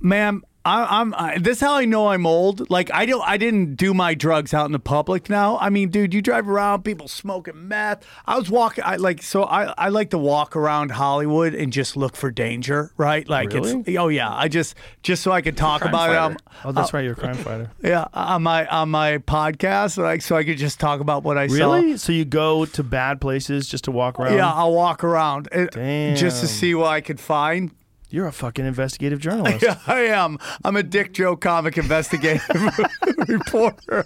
ma'am, 0.00 0.42
I, 0.62 1.00
I'm. 1.00 1.14
I, 1.14 1.38
this 1.38 1.56
is 1.56 1.60
how 1.62 1.74
I 1.74 1.86
know 1.86 2.08
I'm 2.08 2.26
old. 2.26 2.68
Like 2.70 2.92
I 2.92 3.06
don't. 3.06 3.26
I 3.26 3.38
didn't 3.38 3.76
do 3.76 3.94
my 3.94 4.12
drugs 4.14 4.52
out 4.52 4.66
in 4.66 4.72
the 4.72 4.78
public. 4.78 5.30
Now, 5.30 5.56
I 5.58 5.70
mean, 5.70 5.88
dude, 5.88 6.12
you 6.12 6.20
drive 6.20 6.48
around, 6.48 6.82
people 6.82 7.08
smoking 7.08 7.66
meth. 7.68 8.04
I 8.26 8.38
was 8.38 8.50
walking. 8.50 8.84
I 8.84 8.96
like 8.96 9.22
so. 9.22 9.44
I 9.44 9.72
I 9.78 9.88
like 9.88 10.10
to 10.10 10.18
walk 10.18 10.56
around 10.56 10.90
Hollywood 10.90 11.54
and 11.54 11.72
just 11.72 11.96
look 11.96 12.14
for 12.14 12.30
danger. 12.30 12.92
Right? 12.98 13.26
Like 13.26 13.54
it's. 13.54 13.74
Oh 13.96 14.08
yeah. 14.08 14.30
I 14.30 14.48
just 14.48 14.74
just 15.02 15.22
so 15.22 15.32
I 15.32 15.40
could 15.40 15.56
talk 15.56 15.82
about 15.82 16.10
it. 16.10 16.14
fighter. 16.14 16.18
On, 16.18 16.36
Oh, 16.66 16.72
that's 16.72 16.92
right. 16.92 17.04
You're 17.04 17.14
a 17.14 17.16
crime 17.16 17.36
fighter. 17.36 17.70
yeah, 17.82 18.08
on 18.12 18.42
my 18.42 18.66
on 18.66 18.90
my 18.90 19.16
podcast, 19.18 19.96
like 19.96 20.20
so 20.20 20.36
I 20.36 20.44
could 20.44 20.58
just 20.58 20.78
talk 20.78 21.00
about 21.00 21.22
what 21.22 21.38
I 21.38 21.46
saw. 21.46 21.54
Really? 21.54 21.96
So 21.96 22.12
you 22.12 22.26
go 22.26 22.66
to 22.66 22.82
bad 22.82 23.20
places 23.20 23.66
just 23.66 23.84
to 23.84 23.90
walk 23.90 24.20
around? 24.20 24.34
Yeah, 24.36 24.52
I'll 24.52 24.74
walk 24.74 25.02
around 25.04 25.48
uh, 25.52 25.66
just 26.14 26.42
to 26.42 26.46
see 26.46 26.74
what 26.74 26.88
I 26.88 27.00
could 27.00 27.18
find. 27.18 27.70
You're 28.10 28.26
a 28.26 28.32
fucking 28.32 28.66
investigative 28.66 29.20
journalist. 29.20 29.62
Yeah, 29.62 29.78
I 29.86 30.00
am. 30.00 30.38
I'm 30.64 30.76
a 30.76 30.82
Dick 30.82 31.12
Joe 31.12 31.36
comic 31.36 31.78
investigative 31.78 32.42
reporter. 33.28 34.04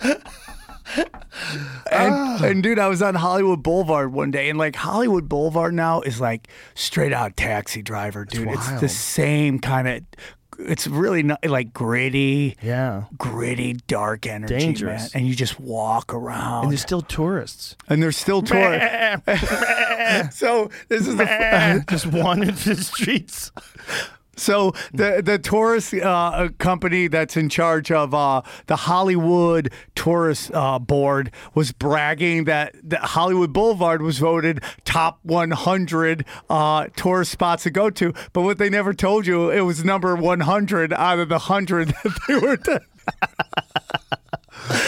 and, 0.00 0.22
ah. 1.92 2.42
and 2.42 2.62
dude, 2.62 2.78
I 2.78 2.88
was 2.88 3.02
on 3.02 3.14
Hollywood 3.14 3.62
Boulevard 3.62 4.12
one 4.12 4.30
day, 4.30 4.48
and 4.48 4.58
like 4.58 4.76
Hollywood 4.76 5.28
Boulevard 5.28 5.74
now 5.74 6.00
is 6.00 6.20
like 6.20 6.48
straight 6.74 7.12
out 7.12 7.36
taxi 7.36 7.82
driver, 7.82 8.24
dude. 8.24 8.48
It's 8.48 8.80
the 8.80 8.88
same 8.88 9.58
kind 9.58 9.86
of. 9.86 10.02
It's 10.66 10.86
really 10.86 11.22
not 11.22 11.44
like 11.44 11.72
gritty, 11.72 12.56
Yeah. 12.62 13.04
gritty, 13.18 13.74
dark 13.86 14.26
energy, 14.26 14.58
Dangerous. 14.58 15.14
man. 15.14 15.20
And 15.22 15.28
you 15.28 15.34
just 15.34 15.58
walk 15.60 16.12
around, 16.14 16.64
And 16.64 16.72
there's 16.72 16.82
still 16.82 17.02
tourists. 17.02 17.76
and 17.88 18.02
there's 18.02 18.16
still 18.16 18.42
tourists. 18.42 19.26
so 20.38 20.70
this 20.88 21.06
is 21.06 21.16
the 21.16 21.84
just 21.88 22.06
wandering 22.06 22.54
the 22.54 22.76
streets. 22.76 23.50
So 24.40 24.72
the 24.92 25.22
the 25.24 25.38
tourist 25.38 25.94
uh, 25.94 26.48
company 26.58 27.08
that's 27.08 27.36
in 27.36 27.48
charge 27.48 27.90
of 27.92 28.14
uh, 28.14 28.42
the 28.66 28.76
Hollywood 28.76 29.72
Tourist 29.94 30.50
uh, 30.54 30.78
Board 30.78 31.30
was 31.54 31.72
bragging 31.72 32.44
that, 32.44 32.74
that 32.82 33.00
Hollywood 33.00 33.52
Boulevard 33.52 34.02
was 34.02 34.18
voted 34.18 34.62
top 34.84 35.18
100 35.24 36.24
uh, 36.48 36.86
tourist 36.96 37.32
spots 37.32 37.64
to 37.64 37.70
go 37.70 37.90
to. 37.90 38.12
But 38.32 38.42
what 38.42 38.58
they 38.58 38.70
never 38.70 38.94
told 38.94 39.26
you, 39.26 39.50
it 39.50 39.60
was 39.60 39.84
number 39.84 40.16
100 40.16 40.92
out 40.92 41.18
of 41.18 41.28
the 41.28 41.34
100 41.34 41.88
that 42.02 42.18
they 42.28 42.34
were. 42.36 42.56
To- 42.56 42.80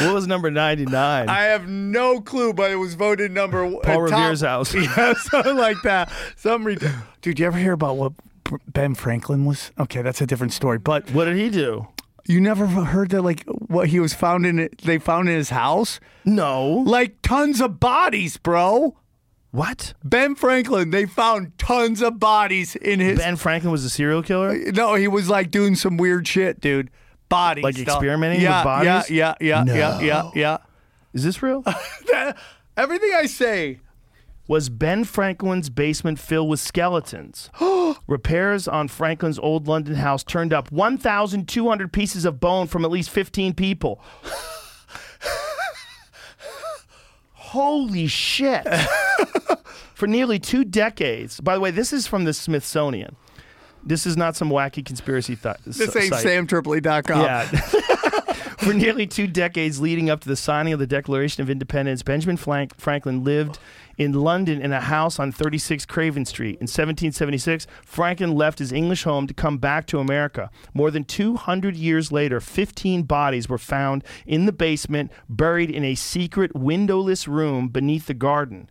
What 0.01 0.15
was 0.15 0.27
number 0.27 0.51
99? 0.51 1.29
I 1.29 1.43
have 1.45 1.69
no 1.69 2.21
clue, 2.21 2.53
but 2.53 2.71
it 2.71 2.77
was 2.77 2.95
voted 2.95 3.33
number 3.33 3.65
uh, 3.65 3.71
Paul 3.71 3.81
top- 3.83 4.01
Revere's 4.03 4.41
house. 4.43 4.75
Yeah, 4.75 5.15
something 5.15 5.57
like 5.57 5.77
that. 5.85 6.11
Some 6.37 6.65
re- 6.65 6.79
dude, 7.21 7.39
you 7.39 7.47
ever 7.47 7.59
hear 7.59 7.73
about 7.73 7.97
what 7.97 8.13
Ben 8.69 8.95
Franklin 8.95 9.45
was? 9.45 9.71
Okay, 9.79 10.03
that's 10.03 10.21
a 10.21 10.27
different 10.27 10.53
story. 10.53 10.79
But 10.79 11.11
what 11.13 11.27
did 11.27 11.37
he 11.37 11.51
do? 11.51 11.89
You 12.27 12.41
never 12.41 12.67
heard 12.67 13.11
that, 13.11 13.23
like 13.23 13.45
what 13.47 13.89
he 13.89 13.99
was 13.99 14.15
found 14.15 14.47
in? 14.47 14.69
They 14.85 14.99
found 14.99 15.29
in 15.29 15.35
his 15.35 15.51
house, 15.51 15.99
No. 16.25 16.67
like 16.87 17.21
tons 17.23 17.61
of 17.61 17.81
bodies, 17.81 18.37
bro. 18.37 18.97
What? 19.51 19.93
Ben 20.03 20.35
Franklin, 20.35 20.91
they 20.91 21.05
found 21.05 21.59
tons 21.59 22.01
of 22.01 22.19
bodies 22.19 22.75
in 22.77 23.01
his. 23.01 23.19
Ben 23.19 23.37
Franklin 23.37 23.71
was 23.71 23.85
a 23.85 23.91
serial 23.91 24.23
killer? 24.23 24.51
Uh, 24.51 24.71
no, 24.73 24.95
he 24.95 25.09
was 25.09 25.29
like 25.29 25.51
doing 25.51 25.75
some 25.75 25.97
weird 25.99 26.27
shit, 26.27 26.61
dude. 26.61 26.91
Bodies. 27.29 27.65
Like 27.65 27.75
dog. 27.75 27.89
experimenting 27.89 28.39
with 28.39 28.45
yeah, 28.45 28.65
bodies? 28.65 29.11
Yeah, 29.11 29.35
yeah, 29.41 29.65
yeah, 29.67 29.75
yeah, 29.75 30.01
yeah, 30.01 30.31
yeah. 30.35 30.59
Is 31.13 31.25
this 31.25 31.43
real? 31.43 31.65
Everything 32.77 33.11
I 33.15 33.27
say. 33.27 33.81
Was 34.49 34.69
Ben 34.69 35.05
Franklin's 35.05 35.71
basement 35.71 36.19
filled 36.19 36.49
with 36.49 36.61
skeletons. 36.61 37.51
Repairs 38.07 38.67
on 38.67 38.89
Franklin's 38.89 39.39
old 39.39 39.69
London 39.69 39.95
house 39.95 40.25
turned 40.25 40.53
up 40.53 40.71
1,200 40.73 41.93
pieces 41.93 42.25
of 42.25 42.41
bone 42.41 42.67
from 42.67 42.85
at 42.85 42.91
least 42.91 43.11
15 43.11 43.55
people. 43.55 44.01
Holy 47.33 48.07
shit. 48.07 48.67
For 49.95 50.07
nearly 50.07 50.39
two 50.39 50.65
decades. 50.65 51.39
By 51.41 51.55
the 51.55 51.61
way, 51.61 51.71
this 51.71 51.93
is 51.93 52.07
from 52.07 52.25
the 52.25 52.33
Smithsonian. 52.33 53.15
This 53.85 54.07
is 54.07 54.17
not 54.17 54.37
some 54.37 54.49
wacky 54.49 54.85
conspiracy 54.85 55.35
thought. 55.35 55.61
This 55.67 55.81
ain't 55.95 56.15
site. 56.15 56.25
samtripoli.com. 56.25 57.21
Yeah. 57.21 57.45
For 58.63 58.73
nearly 58.73 59.07
two 59.07 59.27
decades 59.27 59.81
leading 59.81 60.09
up 60.09 60.21
to 60.21 60.29
the 60.29 60.37
signing 60.37 60.73
of 60.73 60.79
the 60.79 60.87
Declaration 60.87 61.43
of 61.43 61.51
Independence, 61.51 62.03
Benjamin 62.03 62.37
Frank- 62.37 62.79
Franklin 62.79 63.23
lived 63.25 63.59
in 63.97 64.13
London 64.13 64.61
in 64.61 64.73
a 64.73 64.81
house 64.81 65.19
on 65.19 65.33
36 65.33 65.87
Craven 65.87 66.25
Street. 66.25 66.57
In 66.57 66.65
1776, 66.65 67.67
Franklin 67.85 68.35
left 68.35 68.59
his 68.59 68.73
English 68.73 69.05
home 69.05 69.27
to 69.27 69.35
come 69.35 69.59
back 69.59 69.87
to 69.87 69.99
America. 69.99 70.51
More 70.75 70.91
than 70.91 71.05
200 71.05 71.77
years 71.77 72.13
later, 72.13 72.41
15 72.41 73.03
bodies 73.05 73.49
were 73.49 73.59
found 73.59 74.05
in 74.27 74.47
the 74.47 74.53
basement, 74.53 75.13
buried 75.29 75.71
in 75.71 75.85
a 75.85 75.95
secret 75.95 76.55
windowless 76.55 77.29
room 77.29 77.69
beneath 77.69 78.07
the 78.07 78.15
garden. 78.15 78.69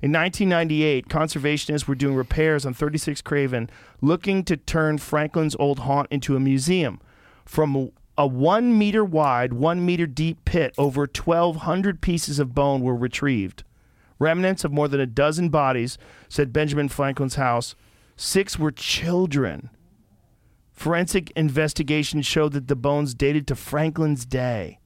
In 0.00 0.10
1998, 0.10 1.08
conservationists 1.08 1.86
were 1.86 1.94
doing 1.94 2.16
repairs 2.16 2.66
on 2.66 2.74
36 2.74 3.20
Craven, 3.20 3.70
looking 4.00 4.42
to 4.44 4.56
turn 4.56 4.98
Franklin's 4.98 5.54
old 5.60 5.80
haunt 5.80 6.08
into 6.10 6.34
a 6.34 6.40
museum. 6.40 7.00
From 7.44 7.90
a 8.18 8.26
one 8.26 8.76
meter 8.76 9.04
wide, 9.04 9.52
one 9.52 9.86
meter 9.86 10.06
deep 10.06 10.44
pit, 10.44 10.74
over 10.76 11.02
1,200 11.02 12.00
pieces 12.00 12.40
of 12.40 12.52
bone 12.52 12.82
were 12.82 12.96
retrieved. 12.96 13.62
Remnants 14.18 14.64
of 14.64 14.72
more 14.72 14.88
than 14.88 15.00
a 15.00 15.06
dozen 15.06 15.48
bodies, 15.48 15.98
said 16.28 16.52
Benjamin 16.52 16.88
Franklin's 16.88 17.36
house. 17.36 17.74
Six 18.16 18.58
were 18.58 18.70
children. 18.70 19.70
Forensic 20.72 21.30
investigation 21.32 22.22
showed 22.22 22.52
that 22.52 22.68
the 22.68 22.76
bones 22.76 23.14
dated 23.14 23.46
to 23.48 23.54
Franklin's 23.54 24.24
day. 24.24 24.78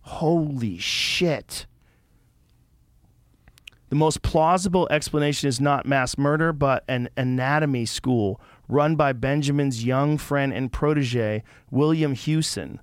Holy 0.00 0.78
shit. 0.78 1.66
The 3.88 3.96
most 3.96 4.22
plausible 4.22 4.88
explanation 4.90 5.48
is 5.48 5.60
not 5.60 5.86
mass 5.86 6.18
murder, 6.18 6.52
but 6.52 6.84
an 6.88 7.08
anatomy 7.16 7.86
school 7.86 8.40
run 8.68 8.96
by 8.96 9.12
Benjamin's 9.12 9.84
young 9.84 10.18
friend 10.18 10.52
and 10.52 10.72
protege, 10.72 11.44
William 11.70 12.14
Hewson. 12.14 12.80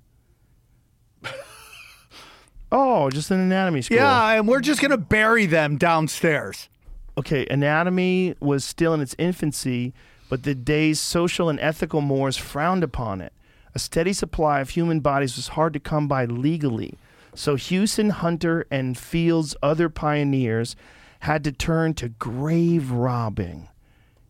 Oh, 2.72 3.10
just 3.10 3.30
an 3.30 3.38
anatomy 3.38 3.82
school. 3.82 3.98
Yeah, 3.98 4.32
and 4.32 4.48
we're 4.48 4.60
just 4.60 4.80
gonna 4.80 4.96
bury 4.96 5.46
them 5.46 5.76
downstairs. 5.76 6.68
Okay, 7.16 7.46
anatomy 7.50 8.34
was 8.40 8.64
still 8.64 8.94
in 8.94 9.00
its 9.00 9.14
infancy, 9.18 9.92
but 10.28 10.42
the 10.42 10.54
day's 10.54 10.98
social 10.98 11.48
and 11.48 11.60
ethical 11.60 12.00
mores 12.00 12.36
frowned 12.36 12.82
upon 12.82 13.20
it. 13.20 13.32
A 13.74 13.78
steady 13.78 14.12
supply 14.12 14.60
of 14.60 14.70
human 14.70 15.00
bodies 15.00 15.36
was 15.36 15.48
hard 15.48 15.74
to 15.74 15.80
come 15.80 16.08
by 16.08 16.24
legally. 16.24 16.98
So 17.34 17.54
Hewson, 17.54 18.10
Hunter, 18.10 18.66
and 18.70 18.96
Field's 18.96 19.54
other 19.62 19.88
pioneers 19.88 20.74
had 21.20 21.44
to 21.44 21.52
turn 21.52 21.94
to 21.94 22.08
grave 22.08 22.90
robbing, 22.90 23.68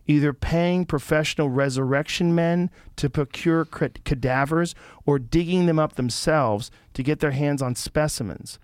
either 0.06 0.32
paying 0.32 0.84
professional 0.84 1.48
resurrection 1.48 2.34
men 2.34 2.70
to 2.97 3.08
procure 3.08 3.64
cadavers 3.64 4.74
or 5.06 5.18
digging 5.18 5.66
them 5.66 5.78
up 5.78 5.94
themselves 5.94 6.70
to 6.94 7.02
get 7.02 7.20
their 7.20 7.31
hands 7.31 7.62
on 7.62 7.74
specimens. 7.74 8.58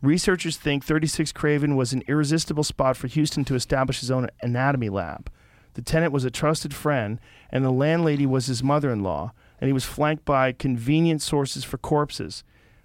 Researchers 0.00 0.56
think 0.56 0.84
36 0.84 1.32
Craven 1.32 1.74
was 1.74 1.92
an 1.92 2.04
irresistible 2.06 2.62
spot 2.62 2.96
for 2.96 3.08
Hewson 3.08 3.44
to 3.46 3.56
establish 3.56 3.98
his 3.98 4.10
own 4.10 4.28
anatomy 4.40 4.88
lab. 4.88 5.30
The 5.74 5.82
tenant 5.82 6.12
was 6.12 6.24
a 6.24 6.30
trusted 6.30 6.72
friend, 6.72 7.18
and 7.50 7.64
the 7.64 7.70
landlady 7.70 8.26
was 8.26 8.46
his 8.46 8.62
mother 8.62 8.90
in 8.90 9.02
law, 9.02 9.32
and 9.60 9.68
he 9.68 9.72
was 9.72 9.84
flanked 9.84 10.24
by 10.24 10.52
convenient 10.52 11.20
sources 11.20 11.64
for 11.64 11.78
corpses. 11.78 12.44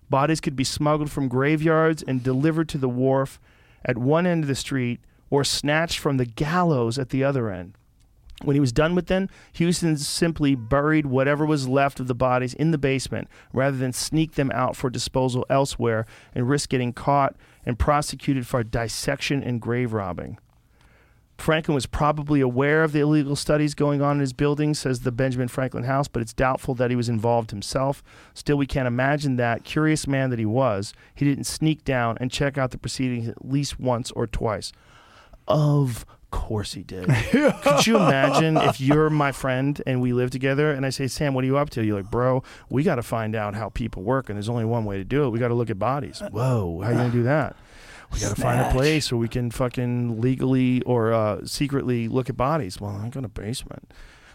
Bodies 0.10 0.42
could 0.42 0.56
be 0.56 0.64
smuggled 0.64 1.12
from 1.12 1.28
graveyards 1.28 2.04
and 2.04 2.24
delivered 2.24 2.70
to 2.70 2.78
the 2.80 2.90
wharf 2.90 3.40
at 3.86 3.98
one 3.98 4.26
end 4.26 4.44
of 4.44 4.48
the 4.48 4.56
street 4.56 5.00
or 5.30 5.44
snatched 5.44 6.00
from 6.00 6.18
the 6.18 6.26
gallows 6.26 6.98
at 6.98 7.10
the 7.10 7.24
other 7.24 7.50
end. 7.50 7.78
When 8.44 8.56
he 8.56 8.60
was 8.60 8.72
done 8.72 8.94
with 8.94 9.08
them, 9.08 9.30
Hewson 9.54 9.98
simply 9.98 10.54
buried 10.54 11.06
whatever 11.06 11.46
was 11.46 11.68
left 11.68 12.00
of 12.00 12.08
the 12.08 12.16
bodies 12.16 12.54
in 12.54 12.72
the 12.72 12.78
basement 12.78 13.28
rather 13.54 13.78
than 13.78 13.94
sneak 13.94 14.34
them 14.34 14.52
out 14.54 14.76
for 14.76 14.90
disposal 14.90 15.46
elsewhere 15.50 16.06
and 16.36 16.50
risk 16.50 16.70
getting 16.70 16.94
caught 16.94 17.36
and 17.66 17.80
prosecuted 17.80 18.46
for 18.46 18.64
dissection 18.64 19.42
and 19.42 19.62
grave 19.62 19.94
robbing. 19.94 20.38
Franklin 21.38 21.76
was 21.76 21.88
probably 21.88 22.42
aware 22.42 22.84
of 22.84 22.92
the 22.92 23.00
illegal 23.00 23.36
studies 23.36 23.74
going 23.74 24.02
on 24.02 24.18
in 24.18 24.22
his 24.22 24.34
building, 24.34 24.74
says 24.74 25.02
the 25.02 25.12
Benjamin 25.12 25.48
Franklin 25.48 25.84
House, 25.84 26.08
but 26.08 26.22
it's 26.22 26.32
doubtful 26.32 26.76
that 26.76 26.90
he 26.90 26.96
was 26.96 27.10
involved 27.10 27.52
himself. 27.52 28.04
Still, 28.34 28.58
we 28.58 28.68
can't 28.68 28.88
imagine 28.88 29.36
that, 29.38 29.64
curious 29.64 30.06
man 30.06 30.30
that 30.30 30.40
he 30.40 30.46
was, 30.46 30.94
he 31.16 31.26
didn't 31.26 31.46
sneak 31.46 31.84
down 31.84 32.18
and 32.22 32.32
check 32.32 32.58
out 32.58 32.72
the 32.72 32.78
proceedings 32.78 33.28
at 33.28 33.44
least 33.44 33.80
once 33.80 34.12
or 34.12 34.28
twice. 34.28 34.72
Of 35.48 36.06
course 36.34 36.74
he 36.74 36.84
did. 36.84 37.08
Could 37.32 37.88
you 37.88 37.96
imagine 37.96 38.58
if 38.58 38.82
you're 38.82 39.10
my 39.10 39.32
friend 39.32 39.82
and 39.86 40.02
we 40.02 40.12
live 40.12 40.32
together 40.32 40.72
and 40.72 40.86
I 40.86 40.90
say, 40.90 41.08
Sam, 41.08 41.34
what 41.34 41.44
are 41.44 41.48
you 41.48 41.58
up 41.58 41.70
to? 41.72 41.86
You're 41.86 41.98
like, 41.98 42.12
bro, 42.12 42.44
we 42.70 42.84
got 42.84 42.96
to 42.96 43.04
find 43.04 43.36
out 43.36 43.56
how 43.56 43.70
people 43.70 44.04
work, 44.04 44.30
and 44.30 44.36
there's 44.36 44.50
only 44.50 44.66
one 44.66 44.84
way 44.84 44.98
to 44.98 45.04
do 45.06 45.24
it. 45.24 45.30
We 45.30 45.40
got 45.40 45.50
to 45.50 45.54
look 45.54 45.70
at 45.70 45.80
bodies. 45.80 46.22
Whoa, 46.32 46.82
how 46.82 46.90
you 46.90 46.96
going 46.98 47.12
to 47.12 47.18
do 47.18 47.24
that? 47.24 47.56
We 48.12 48.20
got 48.20 48.36
to 48.36 48.42
find 48.42 48.60
a 48.60 48.72
place 48.72 49.12
where 49.12 49.20
we 49.20 49.28
can 49.28 49.50
fucking 49.52 50.20
legally 50.20 50.82
or 50.84 51.14
uh, 51.14 51.46
secretly 51.46 52.08
look 52.08 52.30
at 52.30 52.36
bodies. 52.36 52.82
Well, 52.82 52.92
I'm 52.92 53.10
going 53.10 53.24
to 53.24 53.30
basement. 53.30 53.92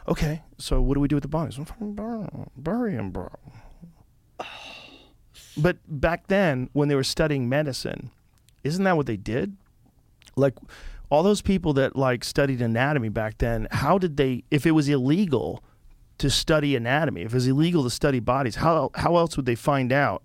Okay, 0.08 0.42
so 0.56 0.80
what 0.80 0.94
do 0.94 1.00
we 1.00 1.08
do 1.08 1.16
with 1.16 1.22
the 1.22 1.28
bodies? 1.28 1.58
Well, 1.58 1.66
fucking 1.66 1.94
bury 1.94 2.22
'em. 2.22 2.50
Bury 2.56 2.96
'em, 2.96 3.10
bro. 3.10 3.30
But 5.60 5.78
back 5.88 6.28
then, 6.28 6.70
when 6.72 6.86
they 6.88 6.94
were 6.94 7.02
studying 7.02 7.48
medicine, 7.48 8.12
isn't 8.62 8.84
that 8.84 8.96
what 8.96 9.06
they 9.06 9.16
did? 9.16 9.56
Like 10.36 10.54
all 11.10 11.22
those 11.22 11.42
people 11.42 11.72
that 11.74 11.96
like 11.96 12.24
studied 12.24 12.60
anatomy 12.60 13.08
back 13.08 13.38
then, 13.38 13.68
how 13.70 13.98
did 13.98 14.16
they 14.16 14.44
if 14.50 14.66
it 14.66 14.72
was 14.72 14.88
illegal 14.88 15.62
to 16.18 16.30
study 16.30 16.74
anatomy, 16.74 17.22
if 17.22 17.32
it 17.32 17.34
was 17.34 17.46
illegal 17.46 17.84
to 17.84 17.90
study 17.90 18.20
bodies, 18.20 18.56
how 18.56 18.90
how 18.94 19.16
else 19.16 19.36
would 19.36 19.46
they 19.46 19.54
find 19.54 19.92
out 19.92 20.22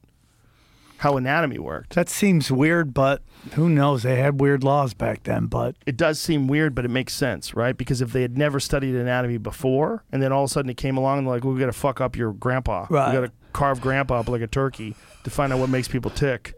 how 0.97 1.17
anatomy 1.17 1.59
worked? 1.59 1.95
That 1.95 2.09
seems 2.09 2.51
weird, 2.51 2.93
but 2.93 3.21
who 3.53 3.69
knows? 3.69 4.03
They 4.03 4.15
had 4.15 4.39
weird 4.39 4.63
laws 4.63 4.93
back 4.93 5.23
then, 5.23 5.47
but 5.47 5.75
It 5.85 5.97
does 5.97 6.19
seem 6.19 6.47
weird, 6.47 6.73
but 6.73 6.85
it 6.85 6.89
makes 6.89 7.13
sense, 7.13 7.53
right? 7.53 7.75
Because 7.75 8.01
if 8.01 8.13
they 8.13 8.21
had 8.21 8.37
never 8.37 8.59
studied 8.59 8.95
anatomy 8.95 9.37
before, 9.37 10.03
and 10.11 10.21
then 10.21 10.31
all 10.31 10.45
of 10.45 10.49
a 10.49 10.53
sudden 10.53 10.69
it 10.69 10.77
came 10.77 10.97
along 10.97 11.19
and 11.19 11.27
they're 11.27 11.35
like, 11.35 11.43
well, 11.43 11.53
we 11.53 11.59
got 11.59 11.65
to 11.65 11.73
fuck 11.73 11.99
up 11.99 12.15
your 12.15 12.31
grandpa. 12.33 12.87
Right. 12.89 13.09
We 13.09 13.19
got 13.19 13.25
to 13.25 13.31
carve 13.51 13.81
grandpa 13.81 14.21
up 14.21 14.29
like 14.29 14.41
a 14.41 14.47
turkey 14.47 14.95
to 15.25 15.29
find 15.29 15.51
out 15.51 15.59
what 15.59 15.69
makes 15.69 15.87
people 15.87 16.09
tick. 16.09 16.53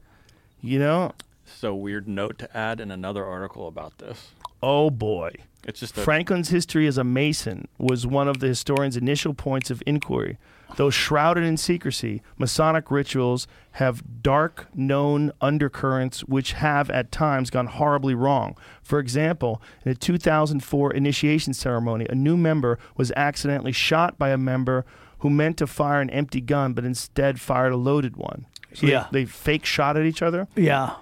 You 0.61 0.79
know? 0.79 1.13
So 1.45 1.75
weird 1.75 2.07
note 2.07 2.37
to 2.39 2.57
add 2.57 2.79
in 2.79 2.91
another 2.91 3.25
article 3.25 3.67
about 3.67 3.97
this. 3.99 4.29
Oh 4.63 4.89
boy. 4.89 5.31
It's 5.63 5.79
just 5.79 5.97
a 5.97 6.01
Franklin's 6.01 6.49
history 6.49 6.85
as 6.87 6.97
a 6.97 7.03
Mason 7.03 7.67
was 7.77 8.05
one 8.05 8.27
of 8.27 8.39
the 8.39 8.47
historian's 8.47 8.97
initial 8.97 9.33
points 9.33 9.69
of 9.71 9.81
inquiry. 9.85 10.37
Though 10.77 10.89
shrouded 10.89 11.43
in 11.43 11.57
secrecy, 11.57 12.21
Masonic 12.37 12.89
rituals 12.91 13.47
have 13.73 14.03
dark 14.23 14.67
known 14.75 15.31
undercurrents 15.41 16.21
which 16.21 16.53
have 16.53 16.89
at 16.89 17.11
times 17.11 17.49
gone 17.49 17.67
horribly 17.67 18.13
wrong. 18.15 18.57
For 18.83 18.99
example, 18.99 19.61
in 19.85 19.91
a 19.91 19.95
2004 19.95 20.93
initiation 20.93 21.53
ceremony, 21.53 22.05
a 22.09 22.15
new 22.15 22.35
member 22.37 22.77
was 22.97 23.11
accidentally 23.15 23.71
shot 23.71 24.17
by 24.17 24.29
a 24.29 24.37
member 24.37 24.85
who 25.19 25.29
meant 25.29 25.57
to 25.57 25.67
fire 25.67 26.01
an 26.01 26.09
empty 26.09 26.41
gun 26.41 26.73
but 26.73 26.83
instead 26.85 27.39
fired 27.39 27.71
a 27.71 27.77
loaded 27.77 28.17
one. 28.17 28.45
So 28.73 28.85
they- 28.85 28.91
Yeah. 28.91 29.07
they, 29.11 29.25
fake 29.25 29.65
shot 29.65 29.95
at 29.97 30.05
each 30.05 30.21
other. 30.21 30.47
yeah. 30.55 30.95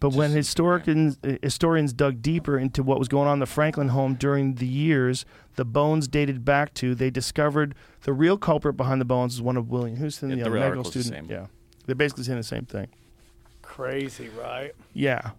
But 0.00 0.14
when 0.14 0.30
historians, 0.30 1.18
historians 1.42 1.92
dug 1.92 2.22
deeper 2.22 2.58
into 2.58 2.82
what 2.82 2.98
was 2.98 3.06
going 3.06 3.28
on 3.28 3.34
in 3.34 3.38
the 3.40 3.46
Franklin 3.46 3.88
home 3.88 4.14
during 4.14 4.54
the 4.54 4.66
years 4.66 5.24
the 5.56 5.64
bones 5.64 6.08
dated 6.08 6.42
back 6.44 6.72
to, 6.74 6.94
they 6.94 7.10
discovered 7.10 7.74
the 8.02 8.12
real 8.14 8.38
culprit 8.38 8.76
behind 8.78 9.00
the 9.00 9.04
bones 9.04 9.34
is 9.34 9.42
one 9.42 9.58
of 9.58 9.68
William 9.68 9.96
Hewson, 9.98 10.30
Yeah, 10.30 10.36
the, 10.36 10.42
the 10.44 10.46
uh, 10.46 10.50
medical 10.54 10.68
article's 10.78 10.94
the 10.94 11.02
student. 11.02 11.28
same. 11.28 11.36
Yeah, 11.36 11.46
they're 11.84 11.94
basically 11.94 12.24
saying 12.24 12.38
the 12.38 12.42
same 12.44 12.64
thing. 12.64 12.88
Crazy, 13.60 14.30
right? 14.30 14.72
Yeah, 14.94 15.32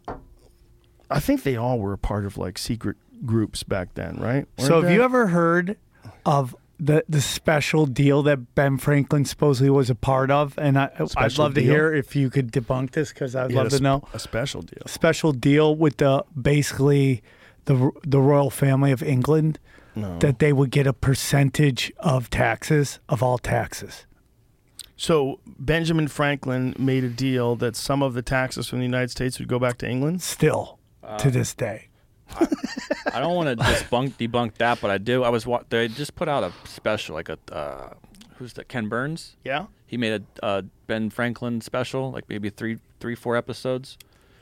I 1.09 1.19
think 1.19 1.43
they 1.43 1.55
all 1.55 1.79
were 1.79 1.93
a 1.93 1.97
part 1.97 2.25
of 2.25 2.37
like 2.37 2.57
secret 2.57 2.97
groups 3.25 3.63
back 3.63 3.95
then, 3.95 4.17
right? 4.17 4.45
So 4.59 4.73
Weren't 4.73 4.83
have 4.85 4.93
you 4.93 5.03
ever 5.03 5.27
heard 5.27 5.77
of 6.25 6.55
the 6.83 7.03
the 7.07 7.21
special 7.21 7.85
deal 7.85 8.23
that 8.23 8.55
Ben 8.55 8.77
Franklin 8.77 9.23
supposedly 9.25 9.69
was 9.69 9.89
a 9.89 9.95
part 9.95 10.31
of? 10.31 10.57
And 10.57 10.77
I, 10.79 10.89
I'd 10.97 11.09
Special 11.09 11.43
love 11.45 11.53
to 11.53 11.61
hear 11.61 11.93
if 11.93 12.15
you 12.15 12.29
could 12.31 12.51
debunk 12.51 12.91
this 12.91 13.13
because 13.13 13.35
I'd 13.35 13.51
He 13.51 13.55
love 13.55 13.67
a 13.67 13.69
to 13.69 13.79
know. 13.79 14.03
a 14.13 14.19
special 14.19 14.61
deal. 14.63 14.81
Special 14.87 15.31
deal 15.31 15.75
with 15.75 15.97
the 15.97 16.25
basically 16.39 17.21
the 17.65 17.91
the 18.03 18.19
royal 18.19 18.49
family 18.49 18.91
of 18.91 19.03
England 19.03 19.59
that 20.19 20.39
they 20.39 20.53
would 20.53 20.71
get 20.71 20.87
a 20.87 20.93
percentage 20.93 21.91
of 21.99 22.29
taxes 22.29 22.99
of 23.09 23.21
all 23.21 23.37
taxes. 23.37 24.05
So 24.95 25.39
Benjamin 25.59 26.07
Franklin 26.07 26.73
made 26.79 27.03
a 27.03 27.09
deal 27.09 27.55
that 27.57 27.75
some 27.75 28.01
of 28.01 28.13
the 28.13 28.21
taxes 28.21 28.67
from 28.69 28.79
the 28.79 28.85
United 28.85 29.11
States 29.11 29.37
would 29.39 29.47
go 29.49 29.59
back 29.59 29.77
to 29.79 29.89
England. 29.89 30.21
Still 30.21 30.79
to 31.03 31.27
uh, 31.27 31.29
this 31.29 31.53
day. 31.53 31.89
I 33.13 33.19
don't 33.19 33.35
want 33.35 33.49
to 33.59 33.63
debunk 33.63 34.13
debunk 34.13 34.55
that, 34.55 34.79
but 34.81 34.91
I 34.91 34.97
do. 34.97 35.23
I 35.23 35.29
was 35.29 35.45
wa- 35.45 35.63
they 35.69 35.87
just 35.87 36.15
put 36.15 36.27
out 36.29 36.43
a 36.43 36.53
special, 36.67 37.15
like 37.15 37.29
a 37.29 37.37
uh, 37.51 37.93
who's 38.37 38.53
that? 38.53 38.67
Ken 38.67 38.87
Burns. 38.87 39.35
Yeah. 39.43 39.65
He 39.85 39.97
made 39.97 40.23
a 40.41 40.45
uh, 40.45 40.61
Ben 40.87 41.09
Franklin 41.09 41.59
special, 41.61 42.11
like 42.11 42.29
maybe 42.29 42.49
three, 42.49 42.77
three, 42.99 43.15
four 43.15 43.35
episodes. 43.35 43.97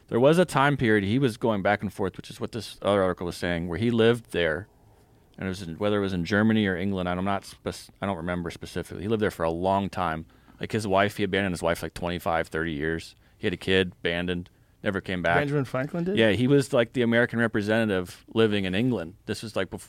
There 0.09 0.19
was 0.19 0.37
a 0.37 0.45
time 0.45 0.77
period 0.77 1.03
he 1.03 1.19
was 1.19 1.37
going 1.37 1.61
back 1.61 1.81
and 1.81 1.91
forth, 1.91 2.17
which 2.17 2.29
is 2.29 2.39
what 2.39 2.51
this 2.51 2.77
other 2.81 3.01
article 3.03 3.25
was 3.25 3.37
saying, 3.37 3.67
where 3.67 3.77
he 3.79 3.89
lived 3.91 4.31
there, 4.31 4.67
and 5.37 5.47
it 5.47 5.49
was 5.49 5.61
in, 5.61 5.75
whether 5.75 5.97
it 5.97 6.01
was 6.01 6.13
in 6.13 6.25
Germany 6.25 6.65
or 6.67 6.75
England. 6.75 7.07
I'm 7.09 7.23
not, 7.25 7.45
spec- 7.45 7.93
I 8.01 8.05
don't 8.05 8.17
remember 8.17 8.49
specifically. 8.51 9.03
He 9.03 9.07
lived 9.07 9.21
there 9.21 9.31
for 9.31 9.43
a 9.43 9.51
long 9.51 9.89
time. 9.89 10.25
Like 10.59 10.71
his 10.71 10.85
wife, 10.87 11.17
he 11.17 11.23
abandoned 11.23 11.53
his 11.53 11.61
wife 11.63 11.81
like 11.81 11.93
25, 11.93 12.47
30 12.47 12.71
years. 12.71 13.15
He 13.37 13.47
had 13.47 13.53
a 13.53 13.57
kid, 13.57 13.93
abandoned, 14.01 14.49
never 14.83 15.01
came 15.01 15.21
back. 15.21 15.37
Benjamin 15.37 15.65
Franklin 15.65 16.03
did. 16.03 16.17
Yeah, 16.17 16.31
he 16.31 16.47
was 16.47 16.73
like 16.73 16.93
the 16.93 17.01
American 17.01 17.39
representative 17.39 18.23
living 18.33 18.65
in 18.65 18.73
England. 18.75 19.15
This 19.25 19.43
was 19.43 19.55
like, 19.55 19.69
bef- 19.69 19.87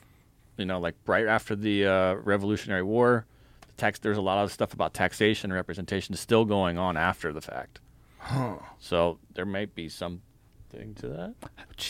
you 0.56 0.64
know, 0.66 0.78
like 0.80 0.94
right 1.06 1.26
after 1.26 1.54
the 1.56 1.86
uh, 1.86 2.14
Revolutionary 2.14 2.82
War. 2.82 3.26
The 3.66 3.72
tax, 3.74 3.98
there's 3.98 4.18
a 4.18 4.22
lot 4.22 4.42
of 4.42 4.52
stuff 4.52 4.72
about 4.72 4.94
taxation 4.94 5.50
and 5.50 5.54
representation 5.56 6.14
still 6.16 6.44
going 6.44 6.76
on 6.78 6.96
after 6.96 7.32
the 7.32 7.40
fact. 7.40 7.80
So 8.78 9.18
there 9.34 9.46
might 9.46 9.74
be 9.74 9.88
something 10.70 10.94
to 10.96 11.08
that. 11.08 11.34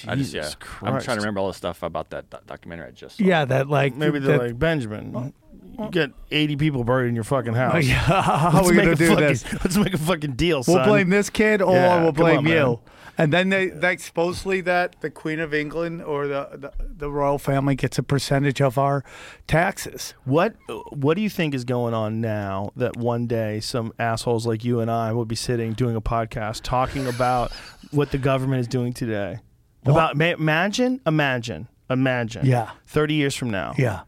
I 0.09 0.15
just, 0.17 0.33
yeah, 0.33 0.43
Jesus 0.43 0.57
I'm 0.83 1.01
trying 1.01 1.17
to 1.17 1.21
remember 1.23 1.41
all 1.41 1.49
the 1.49 1.55
stuff 1.55 1.83
about 1.83 2.11
that 2.11 2.31
doc- 2.31 2.47
documentary 2.47 2.89
I 2.89 2.91
just 2.93 3.17
saw. 3.19 3.25
Yeah, 3.25 3.45
that 3.47 3.69
like 3.69 3.95
Maybe 3.95 4.19
they're 4.19 4.39
that, 4.39 4.45
like 4.47 4.59
Benjamin. 4.59 5.33
You 5.79 5.89
get 5.91 6.11
80 6.31 6.57
people 6.57 6.85
buried 6.85 7.09
in 7.09 7.15
your 7.15 7.25
fucking 7.25 7.55
house. 7.55 7.85
Yeah, 7.87 7.95
how 7.95 8.51
Let's 8.55 8.69
are 8.69 8.71
we 8.71 8.77
make 8.77 8.85
gonna 8.85 8.93
a 8.93 8.97
do 8.97 9.09
fucking, 9.09 9.27
this? 9.27 9.53
Let's 9.65 9.77
make 9.77 9.95
a 9.95 9.99
fucking 9.99 10.33
deal, 10.33 10.59
We'll 10.67 10.77
son. 10.77 10.89
blame 10.89 11.09
this 11.11 11.31
kid, 11.31 11.63
or 11.63 11.75
Yeah, 11.75 12.03
we'll 12.03 12.13
come 12.13 12.25
blame 12.25 12.39
on, 12.39 12.47
you. 12.47 12.81
And 13.21 13.33
then 13.33 13.51
they, 13.51 13.71
like, 13.71 14.01
supposedly 14.01 14.61
that 14.63 15.01
the 15.01 15.11
Queen 15.11 15.41
of 15.41 15.53
England 15.53 16.03
or 16.03 16.27
the, 16.27 16.49
the 16.53 16.73
the 16.81 17.11
royal 17.11 17.39
family 17.39 17.75
gets 17.75 17.99
a 17.99 18.03
percentage 18.03 18.61
of 18.61 18.79
our 18.79 19.05
taxes. 19.47 20.15
What 20.25 20.55
What 20.91 21.15
do 21.15 21.21
you 21.23 21.31
think 21.31 21.55
is 21.55 21.65
going 21.65 21.95
on 21.95 22.21
now 22.21 22.71
that 22.77 22.97
one 22.97 23.27
day 23.27 23.61
some 23.61 23.93
assholes 23.99 24.47
like 24.47 24.65
you 24.65 24.81
and 24.81 24.91
I 24.91 25.13
will 25.13 25.25
be 25.27 25.37
sitting 25.37 25.73
doing 25.75 25.97
a 25.97 26.01
podcast 26.01 26.63
talking 26.63 27.07
about 27.07 27.53
what 27.91 28.11
the 28.11 28.19
government 28.19 28.61
is 28.61 28.69
doing 28.69 28.93
today? 28.93 29.41
About 29.85 30.17
ma- 30.17 30.25
imagine, 30.27 31.01
imagine, 31.07 31.69
imagine. 31.89 32.45
Yeah. 32.47 32.71
Thirty 32.87 33.15
years 33.15 33.35
from 33.35 33.51
now, 33.51 33.75
Yeah, 33.79 34.01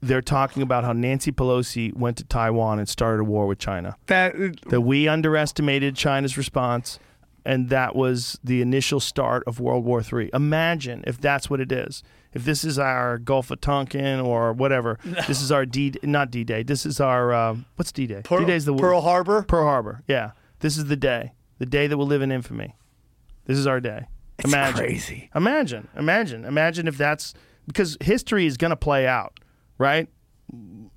they're 0.00 0.22
talking 0.22 0.62
about 0.62 0.84
how 0.84 0.92
Nancy 0.92 1.30
Pelosi 1.32 1.94
went 1.94 2.16
to 2.18 2.24
Taiwan 2.24 2.78
and 2.78 2.88
started 2.88 3.20
a 3.20 3.24
war 3.24 3.46
with 3.46 3.58
China. 3.58 3.96
that 4.06 4.34
That 4.70 4.80
we 4.80 5.06
underestimated 5.08 5.94
China's 5.94 6.36
response, 6.38 6.98
and 7.44 7.68
that 7.68 7.94
was 7.94 8.38
the 8.42 8.62
initial 8.62 9.00
start 9.00 9.42
of 9.46 9.60
World 9.60 9.84
War 9.84 10.02
III. 10.02 10.30
Imagine 10.32 11.04
if 11.06 11.20
that's 11.20 11.50
what 11.50 11.60
it 11.60 11.70
is. 11.70 12.02
If 12.32 12.44
this 12.44 12.64
is 12.64 12.78
our 12.78 13.18
Gulf 13.18 13.50
of 13.50 13.60
Tonkin 13.60 14.20
or 14.20 14.52
whatever, 14.52 14.98
this 15.26 15.40
is 15.40 15.52
our 15.52 15.66
D, 15.66 15.94
not 16.02 16.30
D 16.30 16.42
Day. 16.42 16.62
This 16.62 16.86
is 16.86 17.00
our 17.00 17.32
uh, 17.32 17.56
what's 17.76 17.92
D 17.92 18.06
Day? 18.06 18.22
Pearl, 18.24 18.40
D 18.40 18.46
Day 18.46 18.56
is 18.56 18.64
the 18.64 18.74
Pearl 18.74 19.02
Harbor. 19.02 19.42
Pearl 19.42 19.64
Harbor. 19.64 20.02
Yeah, 20.08 20.32
this 20.60 20.76
is 20.76 20.86
the 20.86 20.96
day, 20.96 21.32
the 21.58 21.66
day 21.66 21.86
that 21.86 21.96
will 21.96 22.06
live 22.06 22.22
in 22.22 22.32
infamy. 22.32 22.74
This 23.44 23.58
is 23.58 23.66
our 23.66 23.80
day. 23.80 24.06
It's 24.38 24.52
imagine, 24.52 24.76
crazy. 24.76 25.30
imagine, 25.34 25.88
imagine, 25.96 26.44
imagine 26.44 26.88
if 26.88 26.96
that's 26.96 27.34
because 27.66 27.96
history 28.00 28.46
is 28.46 28.56
going 28.56 28.70
to 28.70 28.76
play 28.76 29.06
out, 29.06 29.38
right? 29.78 30.08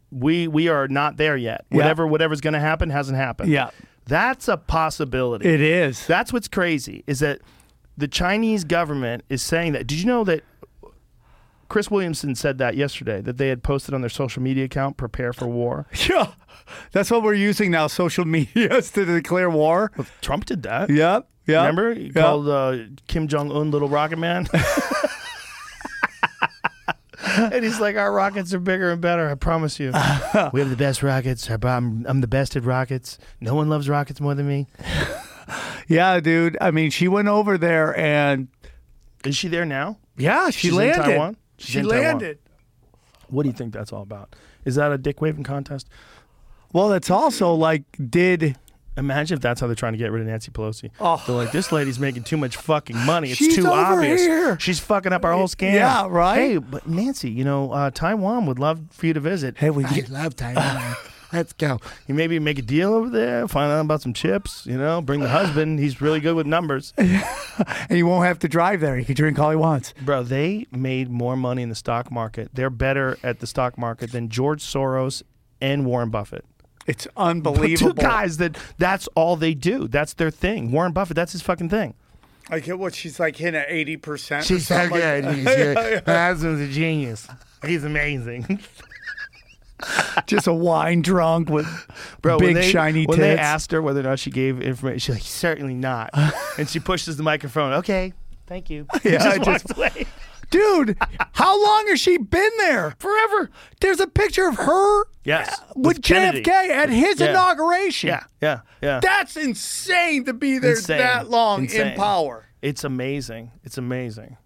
We 0.09 0.47
we 0.47 0.69
are 0.69 0.87
not 0.87 1.17
there 1.17 1.37
yet. 1.37 1.65
Yeah. 1.69 1.77
Whatever 1.77 2.07
whatever's 2.07 2.41
going 2.41 2.53
to 2.53 2.59
happen 2.59 2.89
hasn't 2.89 3.17
happened. 3.17 3.51
Yeah, 3.51 3.69
That's 4.07 4.47
a 4.47 4.57
possibility. 4.57 5.47
it 5.47 5.61
is. 5.61 6.05
That's 6.07 6.31
what's 6.33 6.47
crazy 6.47 7.03
is 7.07 7.19
that 7.19 7.39
the 7.97 8.07
Chinese 8.07 8.63
government 8.63 9.23
is 9.29 9.41
saying 9.41 9.73
that. 9.73 9.87
Did 9.87 9.99
you 9.99 10.05
know 10.05 10.23
that 10.23 10.43
Chris 11.69 11.91
Williamson 11.91 12.33
said 12.35 12.57
that 12.59 12.75
yesterday 12.77 13.19
that 13.21 13.37
they 13.37 13.49
had 13.49 13.61
posted 13.63 13.93
on 13.93 14.01
their 14.01 14.09
social 14.09 14.41
media 14.41 14.65
account 14.65 14.95
"Prepare 14.97 15.33
for 15.33 15.47
War." 15.47 15.87
Yeah, 16.09 16.31
that's 16.91 17.11
what 17.11 17.23
we're 17.23 17.33
using 17.33 17.71
now. 17.71 17.87
Social 17.87 18.23
media 18.37 18.81
to 18.81 19.05
declare 19.05 19.49
war. 19.49 19.91
Trump 20.21 20.45
did 20.45 20.63
that. 20.63 20.89
Yep. 20.89 21.27
Yep. 21.47 21.57
Remember, 21.59 21.93
he 21.93 22.05
Yep. 22.05 22.13
called 22.13 22.47
uh, 22.49 22.77
Kim 23.07 23.27
Jong 23.27 23.51
Un 23.51 23.71
"Little 23.71 23.89
Rocket 23.89 24.17
Man." 24.19 24.47
and 27.53 27.63
he's 27.63 27.79
like, 27.79 27.95
"Our 27.95 28.11
rockets 28.11 28.53
are 28.53 28.59
bigger 28.59 28.89
and 28.91 29.01
better. 29.01 29.29
I 29.29 29.35
promise 29.35 29.79
you. 29.79 29.87
we 30.53 30.59
have 30.59 30.69
the 30.69 30.75
best 30.77 31.03
rockets. 31.03 31.49
I'm, 31.49 32.05
I'm 32.07 32.21
the 32.21 32.27
best 32.27 32.55
at 32.55 32.63
rockets. 32.63 33.17
No 33.41 33.55
one 33.55 33.69
loves 33.69 33.87
rockets 33.89 34.19
more 34.21 34.35
than 34.35 34.47
me." 34.47 34.67
Yeah, 35.89 36.19
dude. 36.19 36.57
I 36.59 36.71
mean, 36.71 36.91
she 36.91 37.07
went 37.07 37.29
over 37.29 37.57
there 37.57 37.97
and 37.97 38.49
Is 39.23 39.37
she 39.37 39.47
there 39.47 39.63
now? 39.63 39.97
yeah, 40.17 40.49
she 40.49 40.59
She's 40.67 40.71
in 40.71 40.77
landed. 40.77 41.03
Taiwan? 41.03 41.37
She's 41.57 41.69
She 41.71 41.79
in 41.79 41.85
Taiwan. 41.87 42.03
landed. 42.03 42.39
What 43.29 43.43
do 43.43 43.49
you 43.49 43.55
think 43.55 43.71
that's 43.73 43.93
all 43.93 44.01
about? 44.01 44.35
Is 44.65 44.75
that 44.75 44.91
a 44.91 44.97
dick 44.97 45.21
waving 45.21 45.45
contest? 45.45 45.87
Well, 46.73 46.89
that's 46.89 47.09
also 47.09 47.53
like, 47.53 47.83
did 48.09 48.57
Imagine 48.97 49.35
if 49.35 49.41
that's 49.41 49.61
how 49.61 49.67
they're 49.67 49.75
trying 49.75 49.93
to 49.93 49.97
get 49.97 50.11
rid 50.11 50.21
of 50.21 50.27
Nancy 50.27 50.51
Pelosi. 50.51 50.89
Oh. 50.99 51.23
They're 51.25 51.35
like, 51.35 51.51
this 51.51 51.71
lady's 51.71 51.99
making 51.99 52.23
too 52.23 52.37
much 52.37 52.57
fucking 52.57 52.97
money. 52.97 53.29
It's 53.29 53.37
She's 53.37 53.55
too 53.55 53.67
over 53.67 53.93
obvious. 53.93 54.21
here." 54.21 54.59
She's 54.59 54.79
fucking 54.79 55.13
up 55.13 55.23
our 55.23 55.33
whole 55.33 55.47
scam. 55.47 55.73
Yeah, 55.73 56.07
right? 56.09 56.37
Hey, 56.37 56.57
but 56.57 56.87
Nancy, 56.87 57.29
you 57.29 57.43
know, 57.43 57.71
uh, 57.71 57.91
Taiwan 57.91 58.45
would 58.47 58.59
love 58.59 58.81
for 58.91 59.05
you 59.05 59.13
to 59.13 59.19
visit. 59.19 59.57
hey, 59.57 59.69
we 59.69 59.83
get, 59.83 60.09
love 60.09 60.35
Taiwan. 60.35 60.95
Let's 61.33 61.51
go. 61.51 61.79
You 62.07 62.15
maybe 62.15 62.39
make 62.39 62.57
a 62.57 62.61
deal 62.61 62.93
over 62.93 63.09
there, 63.09 63.47
find 63.49 63.69
out 63.69 63.81
about 63.81 64.01
some 64.01 64.13
chips, 64.13 64.65
you 64.65 64.77
know, 64.77 65.01
bring 65.01 65.19
the 65.19 65.27
husband. 65.27 65.77
He's 65.77 65.99
really 65.99 66.21
good 66.21 66.35
with 66.35 66.47
numbers. 66.47 66.93
and 66.97 67.21
you 67.89 68.07
won't 68.07 68.25
have 68.25 68.39
to 68.39 68.47
drive 68.47 68.79
there. 68.79 68.95
He 68.95 69.03
can 69.03 69.15
drink 69.15 69.37
all 69.37 69.49
he 69.49 69.57
wants. 69.57 69.93
Bro, 70.01 70.23
they 70.23 70.67
made 70.71 71.09
more 71.09 71.35
money 71.35 71.63
in 71.63 71.69
the 71.69 71.75
stock 71.75 72.09
market. 72.11 72.51
They're 72.53 72.69
better 72.69 73.17
at 73.23 73.39
the 73.39 73.47
stock 73.47 73.77
market 73.77 74.13
than 74.13 74.29
George 74.29 74.63
Soros 74.63 75.21
and 75.59 75.85
Warren 75.85 76.09
Buffett. 76.09 76.45
It's 76.87 77.07
unbelievable. 77.17 77.93
Two 77.93 78.01
guys 78.01 78.37
that 78.37 78.57
that's 78.77 79.07
all 79.15 79.35
they 79.35 79.53
do. 79.53 79.87
That's 79.87 80.13
their 80.13 80.31
thing. 80.31 80.71
Warren 80.71 80.93
Buffett, 80.93 81.15
that's 81.15 81.33
his 81.33 81.41
fucking 81.41 81.69
thing. 81.69 81.93
I 82.49 82.59
get 82.61 82.79
what 82.79 82.95
she's 82.95 83.19
like 83.19 83.35
hitting 83.35 83.59
at 83.59 83.67
eighty 83.69 83.97
percent. 83.97 84.45
She's 84.45 84.67
so 84.67 84.87
good. 84.89 85.25
Her 85.25 86.01
husband's 86.07 86.61
a 86.69 86.73
genius. 86.73 87.27
He's 87.65 87.83
amazing. 87.83 88.59
Just 90.25 90.47
a 90.47 90.53
wine 90.53 91.03
drunk 91.03 91.49
with 91.49 91.67
Bro, 92.21 92.39
big 92.39 92.47
when 92.47 92.53
they, 92.55 92.71
shiny 92.71 93.05
when 93.05 93.17
tits. 93.19 93.37
they 93.37 93.37
asked 93.37 93.71
her 93.71 93.81
whether 93.81 93.99
or 93.99 94.03
not 94.03 94.17
she 94.19 94.31
gave 94.31 94.59
information, 94.59 94.99
she's 94.99 95.15
like, 95.15 95.21
certainly 95.23 95.75
not. 95.75 96.09
and 96.57 96.67
she 96.67 96.79
pushes 96.79 97.15
the 97.17 97.21
microphone. 97.23 97.73
Okay, 97.73 98.13
thank 98.47 98.71
you. 98.71 98.87
Yeah, 99.03 99.11
just 99.19 99.27
I 99.27 99.37
just- 99.43 99.77
away. 99.77 100.07
Dude, 100.49 100.97
how 101.33 101.61
long 101.63 101.87
has 101.87 101.99
she 101.99 102.17
been 102.17 102.51
there? 102.57 102.95
Forever. 102.99 103.49
There's 103.81 103.99
a 103.99 104.07
picture 104.07 104.47
of 104.47 104.55
her 104.55 105.03
Yes. 105.23 105.59
with, 105.75 106.01
Kennedy. 106.01 106.41
JFK 106.41 106.69
at 106.69 106.89
his 106.89 107.19
Yeah. 107.19 107.31
inauguration. 107.31 108.07
Yeah, 108.09 108.23
yeah, 108.41 108.59
yeah. 108.81 108.99
That's 109.01 109.35
insane 109.35 110.23
to 110.25 110.33
be 110.33 110.57
there 110.57 110.71
Insane. 110.71 110.99
that 110.99 111.29
long 111.29 111.63
Insane. 111.63 111.87
in 111.87 111.97
power. 111.97 112.45
it's 112.61 112.83
amazing. 112.83 113.51
It's 113.63 113.77
amazing. 113.77 114.37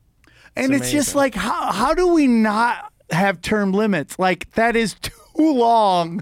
And 0.56 0.74
It's 0.74 0.84
it's, 0.86 0.92
just 0.92 1.16
like 1.16 1.34
how 1.36 1.72
how 1.72 1.94
do 1.94 2.08
we 2.08 2.28
not 2.28 2.92
have 3.12 3.42
term 3.42 3.72
limits? 3.72 4.18
Like 4.20 4.52
that 4.56 4.76
is 4.76 4.96
too 5.02 5.12
long 5.38 6.22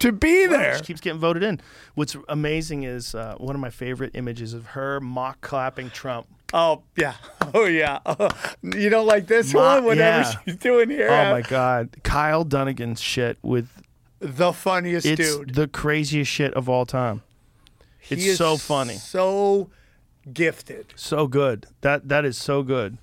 to 0.00 0.12
be 0.12 0.46
there. 0.46 0.76
She 0.78 0.82
keeps 0.84 1.00
getting 1.00 1.20
voted 1.20 1.42
in. 1.42 1.60
What's 1.94 2.16
amazing 2.28 2.82
is 2.82 3.14
uh, 3.14 3.36
one 3.38 3.54
of 3.54 3.60
my 3.60 3.70
favorite 3.70 4.10
images 4.14 4.52
of 4.54 4.66
her 4.66 5.00
mock 5.00 5.40
clapping 5.40 5.88
Trump. 5.90 6.26
Oh 6.52 6.82
yeah. 6.96 7.14
Oh 7.52 7.64
yeah. 7.64 7.98
you 8.62 8.90
don't 8.90 9.08
like 9.08 9.26
this 9.26 9.52
Ma- 9.52 9.74
one? 9.74 9.84
Whatever 9.84 10.20
yeah. 10.20 10.34
she's 10.44 10.56
doing 10.56 10.88
here. 10.88 11.08
Oh 11.10 11.32
my 11.32 11.42
God, 11.42 11.96
Kyle 12.04 12.44
Dunnigan's 12.44 13.00
shit 13.00 13.38
with 13.42 13.68
The 14.20 14.52
funniest 14.52 15.04
it's 15.04 15.36
dude. 15.36 15.54
the 15.54 15.66
craziest 15.66 16.30
shit 16.30 16.54
of 16.54 16.68
all 16.68 16.86
time. 16.86 17.22
He 17.98 18.14
It's 18.14 18.38
so 18.38 18.56
funny. 18.56 18.94
So 18.94 19.70
gifted. 20.32 20.92
So 20.94 21.26
good. 21.26 21.66
That 21.80 22.08
that 22.08 22.24
is 22.24 22.36
so 22.38 22.62
good. 22.62 22.98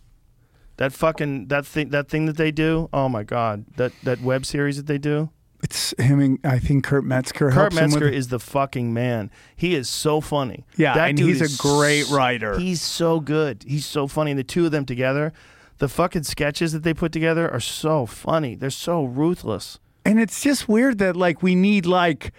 That 0.77 0.93
fucking 0.93 1.47
that 1.47 1.65
thing 1.65 1.89
that 1.89 2.07
thing 2.07 2.25
that 2.27 2.37
they 2.37 2.51
do. 2.51 2.87
Oh 2.93 3.09
my 3.09 3.23
god. 3.23 3.65
That 3.75 3.91
that 4.03 4.21
web 4.21 4.45
series 4.45 4.77
that 4.77 4.87
they 4.87 4.97
do. 4.97 5.29
It's 5.63 5.93
him 5.97 6.19
and 6.19 6.39
I 6.43 6.59
think 6.59 6.83
Kurt 6.83 7.03
Metzger 7.03 7.49
Kurt 7.49 7.73
Metzger 7.73 8.05
with 8.05 8.13
is 8.13 8.27
the 8.27 8.39
fucking 8.39 8.93
man. 8.93 9.31
He 9.55 9.73
is 9.73 9.89
so 9.89 10.21
funny. 10.21 10.65
Yeah, 10.77 10.93
that 10.93 11.09
and 11.09 11.17
he's 11.19 11.41
a 11.41 11.61
great 11.61 12.07
writer. 12.09 12.59
He's 12.59 12.81
so 12.81 13.19
good. 13.19 13.63
He's 13.67 13.85
so 13.85 14.07
funny. 14.07 14.31
And 14.31 14.39
the 14.39 14.43
two 14.43 14.65
of 14.67 14.71
them 14.71 14.85
together, 14.85 15.33
the 15.79 15.87
fucking 15.89 16.23
sketches 16.23 16.73
that 16.73 16.83
they 16.83 16.93
put 16.93 17.11
together 17.11 17.49
are 17.51 17.59
so 17.59 18.05
funny. 18.05 18.53
They're 18.55 18.69
so 18.69 19.03
ruthless. 19.03 19.79
And 20.05 20.19
it's 20.19 20.41
just 20.43 20.69
weird 20.69 20.99
that 20.99 21.15
like 21.15 21.41
we 21.41 21.55
need 21.55 21.85
like 21.87 22.33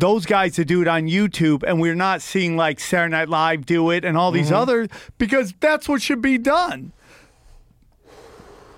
those 0.00 0.24
guys 0.26 0.54
to 0.54 0.64
do 0.64 0.80
it 0.82 0.88
on 0.88 1.02
YouTube 1.02 1.62
and 1.64 1.80
we're 1.80 1.94
not 1.94 2.22
seeing 2.22 2.56
like 2.56 2.80
Saturday 2.80 3.12
Night 3.12 3.28
Live 3.28 3.66
do 3.66 3.90
it 3.90 4.04
and 4.06 4.16
all 4.16 4.32
these 4.32 4.46
Mm-hmm. 4.46 4.54
other 4.56 4.88
because 5.18 5.52
that's 5.60 5.86
what 5.88 6.00
should 6.02 6.22
be 6.22 6.38
done. 6.38 6.92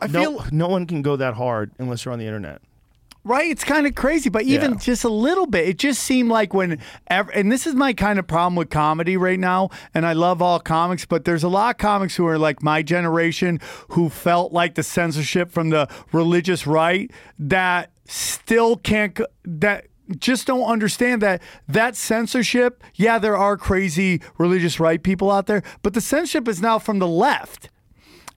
I 0.03 0.09
no, 0.09 0.21
feel 0.41 0.47
no 0.51 0.69
one 0.69 0.87
can 0.87 1.03
go 1.03 1.17
that 1.17 1.35
hard 1.35 1.71
unless 1.79 2.05
you're 2.05 2.13
on 2.13 2.19
the 2.19 2.27
internet. 2.27 2.61
Right, 3.29 3.51
it's 3.51 3.65
kind 3.65 3.89
of 3.89 3.97
crazy, 3.97 4.31
but 4.31 4.45
even 4.45 4.73
Yeah. 4.75 4.79
just 4.79 5.03
a 5.03 5.09
little 5.09 5.47
bit, 5.47 5.69
it 5.69 5.79
just 5.79 6.01
seemed 6.01 6.31
like 6.31 6.55
when, 6.55 6.79
ev- 7.09 7.29
and 7.35 7.51
this 7.51 7.67
is 7.67 7.75
my 7.75 7.93
kind 7.93 8.21
of 8.21 8.27
problem 8.29 8.55
with 8.55 8.71
comedy 8.71 9.17
right 9.17 9.41
now. 9.41 9.71
And 9.93 10.07
I 10.07 10.13
love 10.13 10.41
all 10.41 10.61
comics, 10.61 11.05
but 11.07 11.25
there's 11.25 11.43
a 11.43 11.49
lot 11.49 11.75
of 11.75 11.79
comics 11.79 12.15
who 12.15 12.25
are 12.29 12.39
like 12.39 12.63
my 12.63 12.83
generation 12.83 13.59
who 13.89 14.11
felt 14.11 14.53
like 14.53 14.77
the 14.77 14.85
censorship 14.85 15.51
from 15.51 15.71
the 15.71 15.89
religious 16.13 16.69
right 16.69 17.11
that 17.37 17.91
still 18.05 18.77
can't, 18.77 19.19
that 19.45 19.87
just 20.21 20.47
don't 20.47 20.63
understand 20.63 21.21
that 21.23 21.43
that 21.67 21.97
censorship. 21.97 22.85
Yeah, 22.95 23.19
there 23.19 23.37
are 23.37 23.57
crazy 23.57 24.21
religious 24.39 24.79
right 24.79 25.03
people 25.03 25.33
out 25.33 25.47
there, 25.49 25.65
but 25.83 25.95
the 25.95 26.01
censorship 26.01 26.47
is 26.47 26.63
now 26.63 26.79
from 26.79 27.01
the 27.01 27.09
left. 27.09 27.71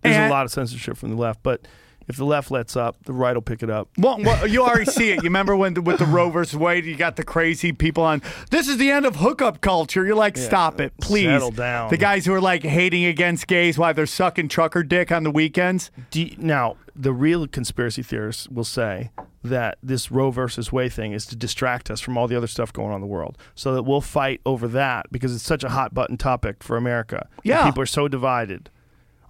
There's 0.02 0.16
And- 0.16 0.26
a 0.26 0.34
lot 0.34 0.46
of 0.46 0.52
censorship 0.52 0.98
from 0.98 1.12
the 1.12 1.16
left, 1.16 1.44
but 1.44 1.68
if 2.10 2.18
the 2.18 2.26
left 2.26 2.50
lets 2.52 2.76
up, 2.76 2.98
the 3.06 3.14
right 3.14 3.36
will 3.36 3.42
pick 3.42 3.62
it 3.64 3.70
up. 3.70 3.88
Well, 3.98 4.18
well, 4.22 4.48
you 4.48 4.64
already 4.64 4.90
see 4.92 5.12
it. 5.12 5.18
You 5.18 5.24
remember 5.30 5.56
when 5.56 5.76
with 5.84 6.00
the 6.00 6.06
Roe 6.06 6.30
versus 6.30 6.58
Wade, 6.58 6.84
you 6.86 6.96
got 6.96 7.16
the 7.16 7.24
crazy 7.24 7.72
people 7.72 8.04
on. 8.04 8.22
This 8.50 8.68
is 8.68 8.78
the 8.78 8.90
end 8.92 9.06
of 9.06 9.18
hookup 9.18 9.62
culture. 9.62 10.06
You're 10.06 10.16
like, 10.16 10.36
stop 10.36 10.82
it, 10.82 10.92
please. 11.00 11.26
Settle 11.28 11.52
down. 11.52 11.90
The 11.92 11.98
guys 11.98 12.26
who 12.26 12.34
are 12.34 12.42
like 12.42 12.64
hating 12.64 13.06
against 13.06 13.48
gays 13.48 13.78
while 13.78 13.94
they're 13.94 14.06
sucking 14.08 14.50
trucker 14.50 14.84
dick 14.84 15.12
on 15.12 15.24
the 15.24 15.32
weekends. 15.32 15.92
You- 16.12 16.36
now, 16.38 16.78
the 16.96 17.14
real 17.14 17.48
conspiracy 17.48 18.02
theorists 18.04 18.50
will 18.50 18.64
say 18.66 19.12
that 19.44 19.78
this 19.82 20.12
Roe 20.12 20.32
versus 20.32 20.72
Wade 20.72 20.92
thing 20.92 21.14
is 21.14 21.26
to 21.28 21.36
distract 21.36 21.90
us 21.90 22.02
from 22.02 22.18
all 22.18 22.28
the 22.28 22.36
other 22.36 22.48
stuff 22.48 22.74
going 22.74 22.90
on 22.90 22.96
in 22.96 23.02
the 23.02 23.08
world, 23.08 23.38
so 23.56 23.74
that 23.74 23.84
we'll 23.84 24.02
fight 24.02 24.42
over 24.46 24.68
that 24.68 25.06
because 25.12 25.34
it's 25.34 25.46
such 25.46 25.64
a 25.64 25.70
hot 25.70 25.94
button 25.94 26.18
topic 26.18 26.62
for 26.64 26.76
America. 26.76 27.30
Yeah. 27.44 27.66
people 27.66 27.82
are 27.84 27.86
so 27.86 28.08
divided 28.10 28.70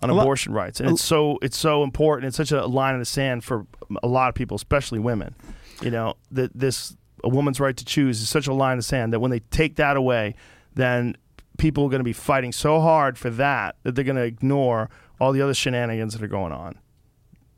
on 0.01 0.09
abortion 0.09 0.53
rights, 0.53 0.79
and 0.79 0.91
it's 0.91 1.03
so 1.03 1.37
it's 1.41 1.57
so 1.57 1.83
important. 1.83 2.27
It's 2.27 2.37
such 2.37 2.51
a 2.51 2.65
line 2.65 2.93
in 2.93 2.99
the 2.99 3.05
sand 3.05 3.43
for 3.43 3.65
a 4.01 4.07
lot 4.07 4.29
of 4.29 4.35
people, 4.35 4.55
especially 4.55 4.99
women. 4.99 5.35
You 5.81 5.91
know 5.91 6.15
that 6.31 6.51
this 6.53 6.95
a 7.23 7.29
woman's 7.29 7.59
right 7.59 7.75
to 7.75 7.85
choose 7.85 8.21
is 8.21 8.29
such 8.29 8.47
a 8.47 8.53
line 8.53 8.73
in 8.73 8.79
the 8.79 8.83
sand 8.83 9.13
that 9.13 9.19
when 9.19 9.31
they 9.31 9.39
take 9.39 9.75
that 9.75 9.97
away, 9.97 10.35
then 10.75 11.17
people 11.57 11.85
are 11.85 11.89
going 11.89 11.99
to 11.99 12.05
be 12.05 12.13
fighting 12.13 12.51
so 12.51 12.79
hard 12.79 13.17
for 13.17 13.29
that 13.29 13.75
that 13.83 13.95
they're 13.95 14.05
going 14.05 14.15
to 14.15 14.23
ignore 14.23 14.89
all 15.19 15.33
the 15.33 15.41
other 15.41 15.53
shenanigans 15.53 16.13
that 16.13 16.23
are 16.23 16.27
going 16.27 16.53
on. 16.53 16.79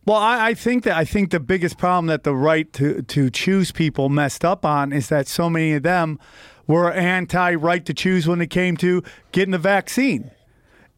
Well, 0.05 0.17
I, 0.17 0.49
I 0.49 0.53
think 0.55 0.83
that 0.85 0.97
I 0.97 1.05
think 1.05 1.29
the 1.29 1.39
biggest 1.39 1.77
problem 1.77 2.07
that 2.07 2.23
the 2.23 2.35
right 2.35 2.71
to 2.73 3.03
to 3.03 3.29
choose 3.29 3.71
people 3.71 4.09
messed 4.09 4.43
up 4.43 4.65
on 4.65 4.91
is 4.91 5.09
that 5.09 5.27
so 5.27 5.49
many 5.49 5.73
of 5.73 5.83
them 5.83 6.19
were 6.67 6.91
anti 6.91 7.53
right 7.55 7.85
to 7.85 7.93
choose 7.93 8.27
when 8.27 8.41
it 8.41 8.49
came 8.49 8.77
to 8.77 9.03
getting 9.31 9.51
the 9.51 9.59
vaccine. 9.59 10.31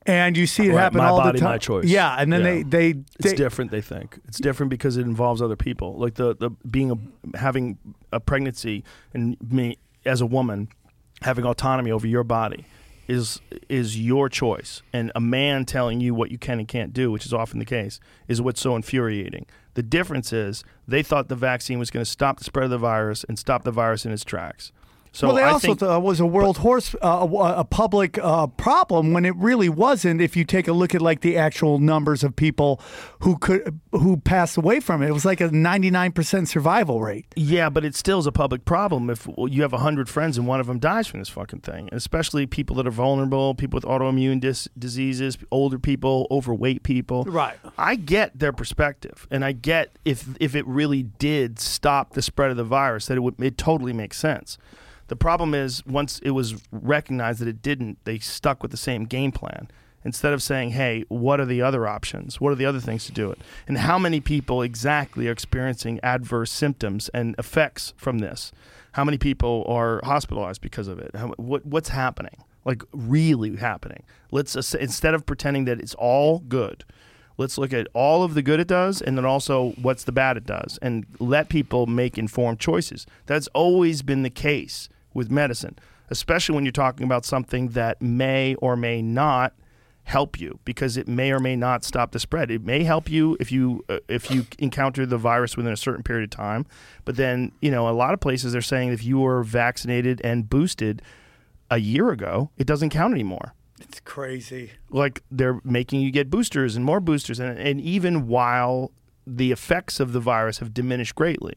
And 0.06 0.36
you 0.36 0.48
see 0.48 0.68
it 0.68 0.74
Right, 0.74 0.82
happen 0.82 0.98
my 0.98 1.08
all 1.08 1.18
body, 1.18 1.38
the 1.40 1.44
time. 1.44 1.52
my 1.54 1.58
choice. 1.58 1.86
Yeah, 1.86 2.16
and 2.20 2.32
then 2.32 2.42
Yeah. 2.42 2.64
they 2.68 2.92
they, 2.94 3.00
It's 3.20 3.34
different. 3.34 3.72
They 3.72 3.82
think 3.82 4.20
it's 4.28 4.40
different 4.40 4.70
because 4.70 4.98
it 4.98 5.06
involves 5.06 5.42
other 5.42 5.56
people. 5.56 5.98
Like 5.98 6.16
the 6.16 6.36
the 6.36 6.50
being 6.70 6.92
a 6.92 7.38
having 7.38 7.78
a 8.12 8.20
pregnancy 8.20 8.84
and 9.14 9.38
me 9.50 9.78
as 10.06 10.20
a 10.22 10.26
woman 10.26 10.68
having 11.22 11.46
autonomy 11.46 11.90
over 11.92 12.06
your 12.06 12.24
body 12.26 12.66
is 13.08 13.40
is 13.70 14.00
your 14.00 14.28
choice. 14.30 14.82
And 14.92 15.12
a 15.16 15.22
man 15.22 15.64
telling 15.66 16.02
you 16.02 16.14
what 16.14 16.32
you 16.32 16.38
can 16.38 16.60
and 16.60 16.68
can't 16.68 16.92
do, 16.94 17.10
which 17.12 17.26
is 17.26 17.34
often 17.34 17.60
the 17.60 17.66
case, 17.66 18.00
is 18.28 18.42
what's 18.42 18.60
so 18.62 18.76
infuriating. 18.76 19.46
The 19.76 19.84
difference 19.84 20.32
is 20.34 20.64
they 20.88 21.02
thought 21.02 21.30
the 21.30 21.36
vaccine 21.36 21.80
was 21.80 21.90
going 21.90 22.04
to 22.06 22.10
stop 22.12 22.38
the 22.38 22.44
spread 22.44 22.66
of 22.66 22.70
the 22.72 22.78
virus 22.78 23.24
and 23.24 23.40
stop 23.40 23.64
the 23.64 23.72
virus 23.72 24.06
in 24.06 24.12
its 24.12 24.24
tracks. 24.24 24.72
So 25.16 25.28
well, 25.28 25.36
they 25.36 25.44
I 25.44 25.52
also 25.52 25.68
think, 25.68 25.80
thought 25.80 25.96
it 25.96 26.02
was 26.02 26.20
a 26.20 26.26
world 26.26 26.58
horse, 26.58 26.96
uh, 26.96 27.28
a, 27.32 27.60
a 27.60 27.64
public 27.64 28.18
uh, 28.18 28.48
problem 28.48 29.14
when 29.14 29.26
it 29.26 29.36
really 29.36 29.70
wasn't. 29.70 30.22
If 30.22 30.36
you 30.36 30.44
take 30.44 30.68
a 30.68 30.74
look 30.74 30.96
at 30.96 31.04
like 31.04 31.22
the 31.22 31.38
actual 31.38 31.78
numbers 31.78 32.24
of 32.24 32.36
people 32.36 32.82
who 33.20 33.38
could 33.38 33.80
who 33.92 34.18
passed 34.18 34.58
away 34.58 34.80
from 34.80 35.04
it, 35.04 35.10
it 35.10 35.12
was 35.12 35.24
like 35.24 35.40
a 35.40 35.52
ninety 35.52 35.92
nine 35.92 36.14
percent 36.14 36.50
survival 36.50 37.00
rate. 37.00 37.28
Yeah, 37.36 37.70
but 37.70 37.86
it 37.86 37.94
still 37.96 38.18
is 38.18 38.26
a 38.26 38.32
public 38.32 38.66
problem 38.66 39.12
if 39.12 39.28
you 39.38 39.62
have 39.62 39.72
100 39.72 40.10
friends 40.10 40.36
and 40.40 40.48
one 40.48 40.60
of 40.60 40.66
them 40.66 40.80
dies 40.80 41.06
from 41.06 41.20
this 41.20 41.30
fucking 41.30 41.60
thing. 41.60 41.90
Especially 41.92 42.48
people 42.48 42.76
that 42.78 42.88
are 42.88 42.92
vulnerable, 42.92 43.54
people 43.54 43.78
with 43.78 43.86
autoimmune 43.86 44.40
dis- 44.40 44.68
diseases, 44.80 45.38
older 45.52 45.78
people, 45.78 46.26
overweight 46.32 46.82
people. 46.82 47.24
Right. 47.26 47.58
I 47.78 47.98
get 47.98 48.40
their 48.40 48.52
perspective, 48.52 49.28
and 49.30 49.46
I 49.46 49.52
get 49.52 50.00
if 50.06 50.28
if 50.40 50.56
it 50.56 50.66
really 50.66 51.04
did 51.04 51.60
stop 51.60 52.14
the 52.14 52.24
spread 52.24 52.50
of 52.50 52.58
the 52.58 52.64
virus, 52.64 53.06
that 53.06 53.18
it 53.18 53.22
would 53.22 53.40
it 53.40 53.60
totally 53.60 53.94
makes 53.94 54.18
sense. 54.18 54.58
The 55.14 55.18
problem 55.18 55.54
is 55.54 55.86
once 55.86 56.18
it 56.24 56.32
was 56.32 56.56
recognized 56.72 57.40
that 57.40 57.48
it 57.48 57.62
didn't, 57.62 58.00
they 58.04 58.18
stuck 58.18 58.64
with 58.64 58.72
the 58.72 58.78
same 58.78 59.06
game 59.06 59.32
plan 59.32 59.70
instead 60.04 60.34
of 60.34 60.42
saying, 60.42 60.72
"Hey, 60.72 61.06
what 61.08 61.40
are 61.40 61.46
the 61.46 61.62
other 61.62 61.88
options? 61.88 62.42
What 62.42 62.52
are 62.52 62.56
the 62.56 62.66
other 62.66 62.80
things 62.80 63.06
to 63.06 63.12
do 63.12 63.30
it?" 63.30 63.40
And 63.68 63.78
how 63.78 64.00
many 64.00 64.20
people 64.20 64.64
exactly 64.64 65.28
are 65.28 65.32
experiencing 65.32 66.00
adverse 66.02 66.52
symptoms 66.52 67.10
and 67.10 67.36
effects 67.38 67.94
from 67.96 68.20
this? 68.20 68.52
How 68.94 69.04
many 69.04 69.20
people 69.20 69.64
are 69.70 70.02
hospitalized 70.04 70.62
because 70.62 70.88
of 70.88 70.98
it? 70.98 71.16
How, 71.16 71.28
what 71.38 71.64
what's 71.64 71.90
happening? 71.90 72.38
Like 72.66 72.82
really 72.92 73.56
happening? 73.58 74.02
Let's 74.32 74.56
instead 74.74 75.14
of 75.14 75.28
pretending 75.28 75.66
that 75.66 75.80
it's 75.80 75.94
all 75.94 76.40
good, 76.40 76.86
let's 77.38 77.60
look 77.60 77.72
at 77.72 77.88
all 77.94 78.24
of 78.24 78.34
the 78.34 78.42
good 78.42 78.60
it 78.60 78.68
does 78.68 79.00
and 79.00 79.16
then 79.16 79.26
also 79.26 79.76
what's 79.80 80.06
the 80.06 80.12
bad 80.12 80.38
it 80.38 80.46
does 80.48 80.80
and 80.82 81.06
let 81.20 81.50
people 81.50 81.86
make 81.86 82.18
informed 82.18 82.60
choices. 82.60 83.06
That's 83.28 83.48
always 83.50 84.02
been 84.02 84.24
the 84.24 84.32
case 84.32 84.90
with 85.14 85.30
medicine, 85.32 85.78
especially 86.10 86.56
when 86.56 86.66
you're 86.66 86.72
talking 86.72 87.06
about 87.06 87.26
something 87.26 87.70
that 87.70 88.02
may 88.02 88.56
or 88.56 88.76
may 88.76 89.02
not 89.02 89.54
help 90.06 90.38
you 90.40 90.60
because 90.66 90.98
it 90.98 91.08
may 91.08 91.32
or 91.32 91.40
may 91.40 91.56
not 91.56 91.84
stop 91.86 92.12
the 92.12 92.20
spread. 92.20 92.52
It 92.52 92.66
may 92.66 92.84
help 92.84 93.10
you 93.10 93.38
if 93.40 93.52
you 93.54 93.86
uh, 93.88 94.00
if 94.10 94.30
you 94.30 94.46
encounter 94.60 95.06
the 95.06 95.18
virus 95.18 95.56
within 95.56 95.72
a 95.72 95.78
certain 95.78 96.04
period 96.04 96.26
of 96.26 96.30
time, 96.30 96.66
but 97.06 97.16
then, 97.16 97.54
you 97.62 97.72
know, 97.72 97.88
a 97.88 97.92
lot 97.96 98.14
of 98.14 98.20
places 98.20 98.52
they're 98.52 98.62
saying 98.62 98.92
if 98.92 99.04
you 99.04 99.20
were 99.20 99.44
vaccinated 99.44 100.20
and 100.24 100.50
boosted 100.50 101.02
a 101.72 101.78
year 101.78 102.10
ago, 102.12 102.50
it 102.58 102.68
doesn't 102.68 102.90
count 102.90 103.14
anymore 103.14 103.54
It's 103.80 104.02
crazy. 104.02 104.72
like 104.90 105.24
they're 105.32 105.62
making 105.64 106.02
you 106.02 106.12
get 106.12 106.30
boosters 106.30 106.76
and 106.76 106.84
more 106.86 107.00
boosters 107.00 107.40
and, 107.40 107.58
and 107.58 107.80
even 107.80 108.28
while 108.28 108.92
the 109.26 109.54
effects 109.54 110.02
of 110.02 110.12
the 110.12 110.20
virus 110.20 110.60
have 110.60 110.74
diminished 110.74 111.16
greatly 111.16 111.54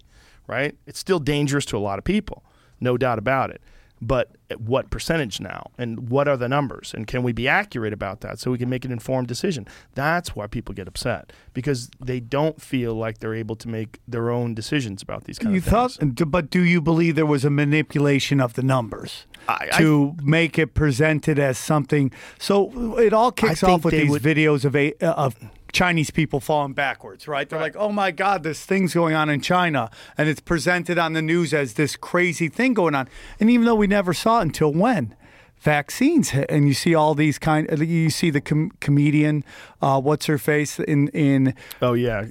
right 0.47 0.77
it's 0.87 1.01
still 1.01 1.19
dangerous 1.19 1.65
to 1.67 1.77
a 1.77 1.81
lot 1.81 1.99
of 1.99 2.05
people 2.05 2.45
no 2.81 2.97
doubt 2.97 3.19
about 3.19 3.51
it. 3.51 3.61
But 4.03 4.33
at 4.51 4.61
what 4.61 4.91
percentage 4.91 5.41
now? 5.41 5.71
And 5.79 6.11
what 6.11 6.29
are 6.29 6.37
the 6.37 6.51
numbers? 6.51 6.93
And 6.95 7.07
can 7.07 7.23
we 7.23 7.33
be 7.33 7.49
accurate 7.49 7.95
about 7.95 8.21
that 8.21 8.39
so 8.39 8.51
we 8.51 8.59
can 8.59 8.69
make 8.69 8.85
an 8.85 8.93
informed 8.93 9.27
decision? 9.27 9.67
That's 9.95 10.37
why 10.37 10.47
people 10.49 10.75
get 10.75 10.87
upset 10.87 11.33
because 11.55 11.89
they 11.99 12.21
don't 12.21 12.61
feel 12.61 12.95
like 12.95 13.19
they're 13.21 13.33
able 13.35 13.57
to 13.57 13.69
make 13.69 13.99
their 14.07 14.29
own 14.31 14.55
decisions 14.55 15.01
about 15.01 15.25
these 15.25 15.39
kind 15.39 15.53
You 15.55 15.59
of 15.61 15.65
things. 15.65 15.97
thought, 15.97 16.31
but 16.31 16.51
do 16.51 16.61
you 16.63 16.83
believe 16.83 17.15
there 17.17 17.25
was 17.25 17.43
a 17.47 17.51
manipulation 17.51 18.39
of 18.39 18.53
the 18.53 18.63
numbers 18.63 19.25
I- 19.49 19.69
I- 19.73 19.79
to 19.79 20.15
make 20.23 20.59
it 20.59 20.75
presented 20.75 21.39
as 21.39 21.57
something? 21.57 22.13
So 22.39 22.99
it 22.99 23.15
all 23.15 23.33
kicks 23.33 23.63
off 23.63 23.83
with 23.83 23.93
these 23.95 24.11
would- 24.11 24.23
videos 24.23 24.67
of 24.67 24.77
a 24.77 24.93
uh, 25.01 25.13
of 25.13 25.37
Chinese 25.77 26.11
people 26.11 26.41
falling 26.41 26.73
backwards, 26.73 27.29
right? 27.29 27.47
They're 27.47 27.61
like, 27.61 27.77
"Oh 27.77 27.93
my 27.93 28.11
God, 28.11 28.43
this 28.43 28.65
thing's 28.65 28.95
going 28.95 29.15
on 29.15 29.29
in 29.29 29.43
China," 29.43 29.91
and 30.17 30.27
it's 30.27 30.41
presented 30.41 30.97
on 30.97 31.13
the 31.13 31.21
news 31.21 31.53
as 31.53 31.75
this 31.75 31.97
crazy 31.97 32.49
thing 32.49 32.73
going 32.73 32.95
on. 32.95 33.11
And 33.39 33.51
even 33.51 33.67
though 33.67 33.75
we 33.75 33.87
never 33.87 34.15
saw 34.15 34.39
it 34.39 34.43
until 34.43 34.73
when 34.73 35.15
vaccines 35.59 36.31
hit, 36.31 36.51
and 36.51 36.67
you 36.67 36.73
see 36.73 36.95
all 36.95 37.15
these 37.15 37.39
kind, 37.39 37.69
you 37.79 38.09
see 38.09 38.31
the 38.31 38.41
com- 38.41 38.73
comedian, 38.81 39.45
uh, 39.83 40.01
what's 40.01 40.25
her 40.25 40.39
face 40.39 40.81
in 40.81 41.09
in. 41.09 41.53
oh 41.83 41.93
yeah 41.93 42.25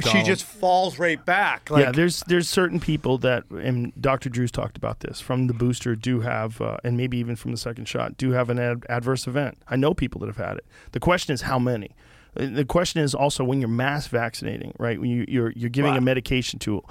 she 0.00 0.22
just 0.22 0.44
falls 0.44 0.98
right 0.98 1.24
back. 1.24 1.70
Like, 1.70 1.84
yeah, 1.84 1.92
there's 1.92 2.22
there's 2.26 2.50
certain 2.50 2.80
people 2.80 3.16
that, 3.18 3.44
and 3.48 3.94
Dr. 3.98 4.28
Drew's 4.28 4.50
talked 4.50 4.76
about 4.76 5.00
this 5.00 5.22
from 5.22 5.46
the 5.46 5.54
booster 5.54 5.96
do 5.96 6.20
have, 6.20 6.60
uh, 6.60 6.76
and 6.84 6.98
maybe 6.98 7.16
even 7.16 7.34
from 7.34 7.50
the 7.50 7.56
second 7.56 7.88
shot, 7.88 8.18
do 8.18 8.32
have 8.32 8.50
an 8.50 8.58
ad- 8.58 8.84
adverse 8.90 9.26
event. 9.26 9.56
I 9.68 9.76
know 9.76 9.94
people 9.94 10.20
that 10.20 10.26
have 10.26 10.36
had 10.36 10.58
it. 10.58 10.66
The 10.92 11.00
question 11.00 11.32
is 11.32 11.42
how 11.42 11.58
many. 11.58 11.92
Uh, 12.36 12.46
The 12.46 12.64
question 12.64 13.02
is 13.02 13.14
also 13.14 13.44
when 13.44 13.60
you're 13.60 13.68
mass 13.68 14.06
vaccinating, 14.06 14.74
right? 14.78 15.00
When 15.00 15.10
you, 15.10 15.24
you're 15.28 15.52
you're 15.56 15.70
giving 15.70 15.92
a 15.96 16.00
medication 16.00 16.58
to 16.60 16.82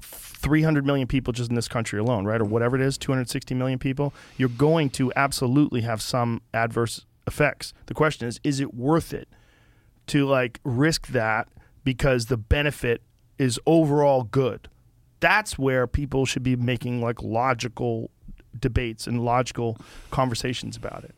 300 0.00 0.86
million 0.86 1.08
people 1.08 1.32
just 1.32 1.50
in 1.50 1.56
this 1.56 1.66
country 1.68 1.98
alone, 1.98 2.24
right? 2.24 2.40
Or 2.40 2.44
whatever 2.44 2.76
it 2.76 2.82
is, 2.82 2.96
260 2.98 3.54
million 3.54 3.78
people, 3.78 4.14
you're 4.36 4.48
going 4.48 4.90
to 4.90 5.12
absolutely 5.16 5.80
have 5.80 6.00
some 6.00 6.40
adverse 6.54 7.04
effects. 7.26 7.72
The 7.86 7.94
question 7.94 8.28
is, 8.28 8.38
is 8.44 8.60
it 8.60 8.72
worth 8.72 9.12
it 9.12 9.28
to 10.08 10.24
like 10.26 10.60
risk 10.62 11.08
that 11.08 11.48
because 11.82 12.26
the 12.26 12.36
benefit 12.36 13.02
is 13.38 13.58
overall 13.66 14.22
good? 14.22 14.68
That's 15.18 15.58
where 15.58 15.86
people 15.88 16.26
should 16.26 16.44
be 16.44 16.54
making 16.54 17.00
like 17.00 17.22
logical 17.22 18.10
debates 18.58 19.06
and 19.08 19.24
logical 19.24 19.78
conversations 20.10 20.76
about 20.76 21.02
it. 21.02 21.14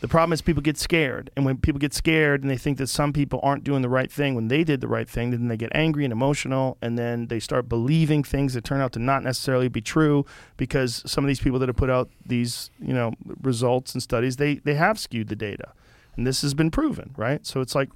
The 0.00 0.08
problem 0.08 0.32
is 0.32 0.40
people 0.40 0.62
get 0.62 0.78
scared, 0.78 1.30
and 1.36 1.44
when 1.44 1.58
people 1.58 1.78
get 1.78 1.92
scared 1.92 2.40
and 2.40 2.50
they 2.50 2.56
think 2.56 2.78
that 2.78 2.86
some 2.86 3.12
people 3.12 3.38
aren't 3.42 3.64
doing 3.64 3.82
the 3.82 3.88
right 3.88 4.10
thing 4.10 4.34
when 4.34 4.48
they 4.48 4.64
did 4.64 4.80
the 4.80 4.88
right 4.88 5.08
thing, 5.08 5.30
then 5.30 5.48
they 5.48 5.58
get 5.58 5.70
angry 5.74 6.04
and 6.04 6.12
emotional, 6.12 6.78
and 6.80 6.98
then 6.98 7.26
they 7.26 7.38
start 7.38 7.68
believing 7.68 8.24
things 8.24 8.54
that 8.54 8.64
turn 8.64 8.80
out 8.80 8.92
to 8.92 8.98
not 8.98 9.22
necessarily 9.22 9.68
be 9.68 9.82
true 9.82 10.24
because 10.56 11.02
some 11.04 11.22
of 11.22 11.28
these 11.28 11.40
people 11.40 11.58
that 11.58 11.68
have 11.68 11.76
put 11.76 11.90
out 11.90 12.08
these, 12.24 12.70
you 12.80 12.94
know, 12.94 13.12
results 13.42 13.92
and 13.92 14.02
studies, 14.02 14.36
they 14.36 14.54
they 14.54 14.74
have 14.74 14.98
skewed 14.98 15.28
the 15.28 15.36
data, 15.36 15.72
and 16.16 16.26
this 16.26 16.40
has 16.40 16.54
been 16.54 16.70
proven, 16.70 17.14
right? 17.18 17.46
So 17.46 17.60
it's 17.60 17.74
like 17.74 17.90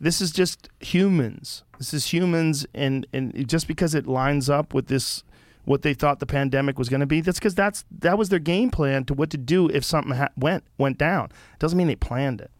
this 0.00 0.20
is 0.20 0.30
just 0.30 0.68
humans. 0.78 1.64
This 1.78 1.92
is 1.92 2.12
humans, 2.12 2.64
and 2.74 3.06
and 3.12 3.48
just 3.48 3.66
because 3.66 3.94
it 3.94 4.06
lines 4.06 4.48
up 4.48 4.72
with 4.72 4.86
this, 4.86 5.24
what 5.70 5.82
they 5.82 5.94
thought 5.94 6.18
the 6.18 6.26
pandemic 6.26 6.80
was 6.80 6.88
going 6.88 6.98
to 6.98 7.06
be, 7.06 7.20
that's 7.20 7.38
because 7.38 7.54
that's 7.54 7.84
that 7.96 8.18
was 8.18 8.28
their 8.28 8.40
game 8.40 8.70
plan 8.70 9.04
to 9.04 9.14
what 9.14 9.30
to 9.30 9.36
do 9.36 9.68
if 9.68 9.84
something 9.84 10.16
ha- 10.16 10.30
went 10.36 10.64
went 10.78 10.98
down. 10.98 11.30
Doesn't 11.60 11.78
mean 11.78 11.86
they 11.86 11.94
planned 11.94 12.40
it. 12.40 12.50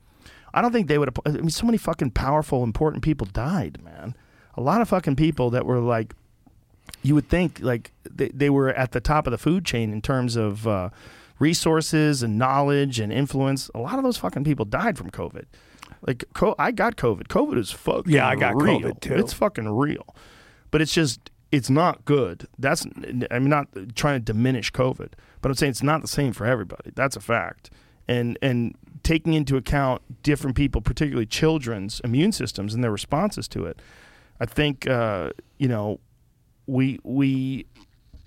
I 0.54 0.62
don't 0.62 0.70
think 0.70 0.86
they 0.86 0.96
would 0.96 1.08
have. 1.08 1.18
I 1.26 1.40
mean, 1.40 1.50
so 1.50 1.66
many 1.66 1.76
fucking 1.76 2.12
powerful, 2.12 2.62
important 2.62 3.02
people 3.02 3.26
died, 3.26 3.82
man. 3.82 4.14
A 4.54 4.60
lot 4.60 4.80
of 4.80 4.88
fucking 4.88 5.16
people 5.16 5.50
that 5.50 5.66
were 5.66 5.80
like, 5.80 6.14
you 7.02 7.16
would 7.16 7.28
think 7.28 7.58
like 7.60 7.90
they, 8.08 8.28
they 8.28 8.48
were 8.48 8.68
at 8.74 8.92
the 8.92 9.00
top 9.00 9.26
of 9.26 9.32
the 9.32 9.38
food 9.38 9.64
chain 9.64 9.92
in 9.92 10.00
terms 10.02 10.36
of 10.36 10.68
uh, 10.68 10.90
resources 11.40 12.22
and 12.22 12.38
knowledge 12.38 13.00
and 13.00 13.12
influence. 13.12 13.70
A 13.74 13.78
lot 13.78 13.98
of 13.98 14.04
those 14.04 14.18
fucking 14.18 14.44
people 14.44 14.64
died 14.64 14.96
from 14.96 15.10
COVID. 15.10 15.46
Like, 16.06 16.24
co- 16.32 16.54
I 16.60 16.70
got 16.70 16.94
COVID. 16.96 17.24
COVID 17.26 17.58
is 17.58 17.72
fucking 17.72 18.12
Yeah, 18.12 18.28
I 18.28 18.36
got 18.36 18.54
real. 18.54 18.78
COVID, 18.80 19.00
too. 19.00 19.14
It's 19.14 19.32
fucking 19.32 19.68
real, 19.68 20.14
but 20.70 20.80
it's 20.80 20.94
just 20.94 21.30
it's 21.52 21.70
not 21.70 22.04
good. 22.04 22.46
That's 22.58 22.86
I'm 23.30 23.48
not 23.48 23.68
trying 23.94 24.20
to 24.20 24.24
diminish 24.24 24.72
COVID, 24.72 25.12
but 25.40 25.48
I'm 25.48 25.54
saying 25.54 25.70
it's 25.70 25.82
not 25.82 26.02
the 26.02 26.08
same 26.08 26.32
for 26.32 26.46
everybody. 26.46 26.92
That's 26.94 27.16
a 27.16 27.20
fact. 27.20 27.70
And 28.08 28.38
and 28.42 28.76
taking 29.02 29.34
into 29.34 29.56
account 29.56 30.02
different 30.22 30.56
people, 30.56 30.80
particularly 30.80 31.26
children's 31.26 32.00
immune 32.00 32.32
systems 32.32 32.74
and 32.74 32.84
their 32.84 32.92
responses 32.92 33.48
to 33.48 33.64
it, 33.66 33.80
I 34.40 34.46
think 34.46 34.88
uh, 34.88 35.30
you 35.58 35.68
know 35.68 36.00
we 36.66 36.98
we 37.02 37.66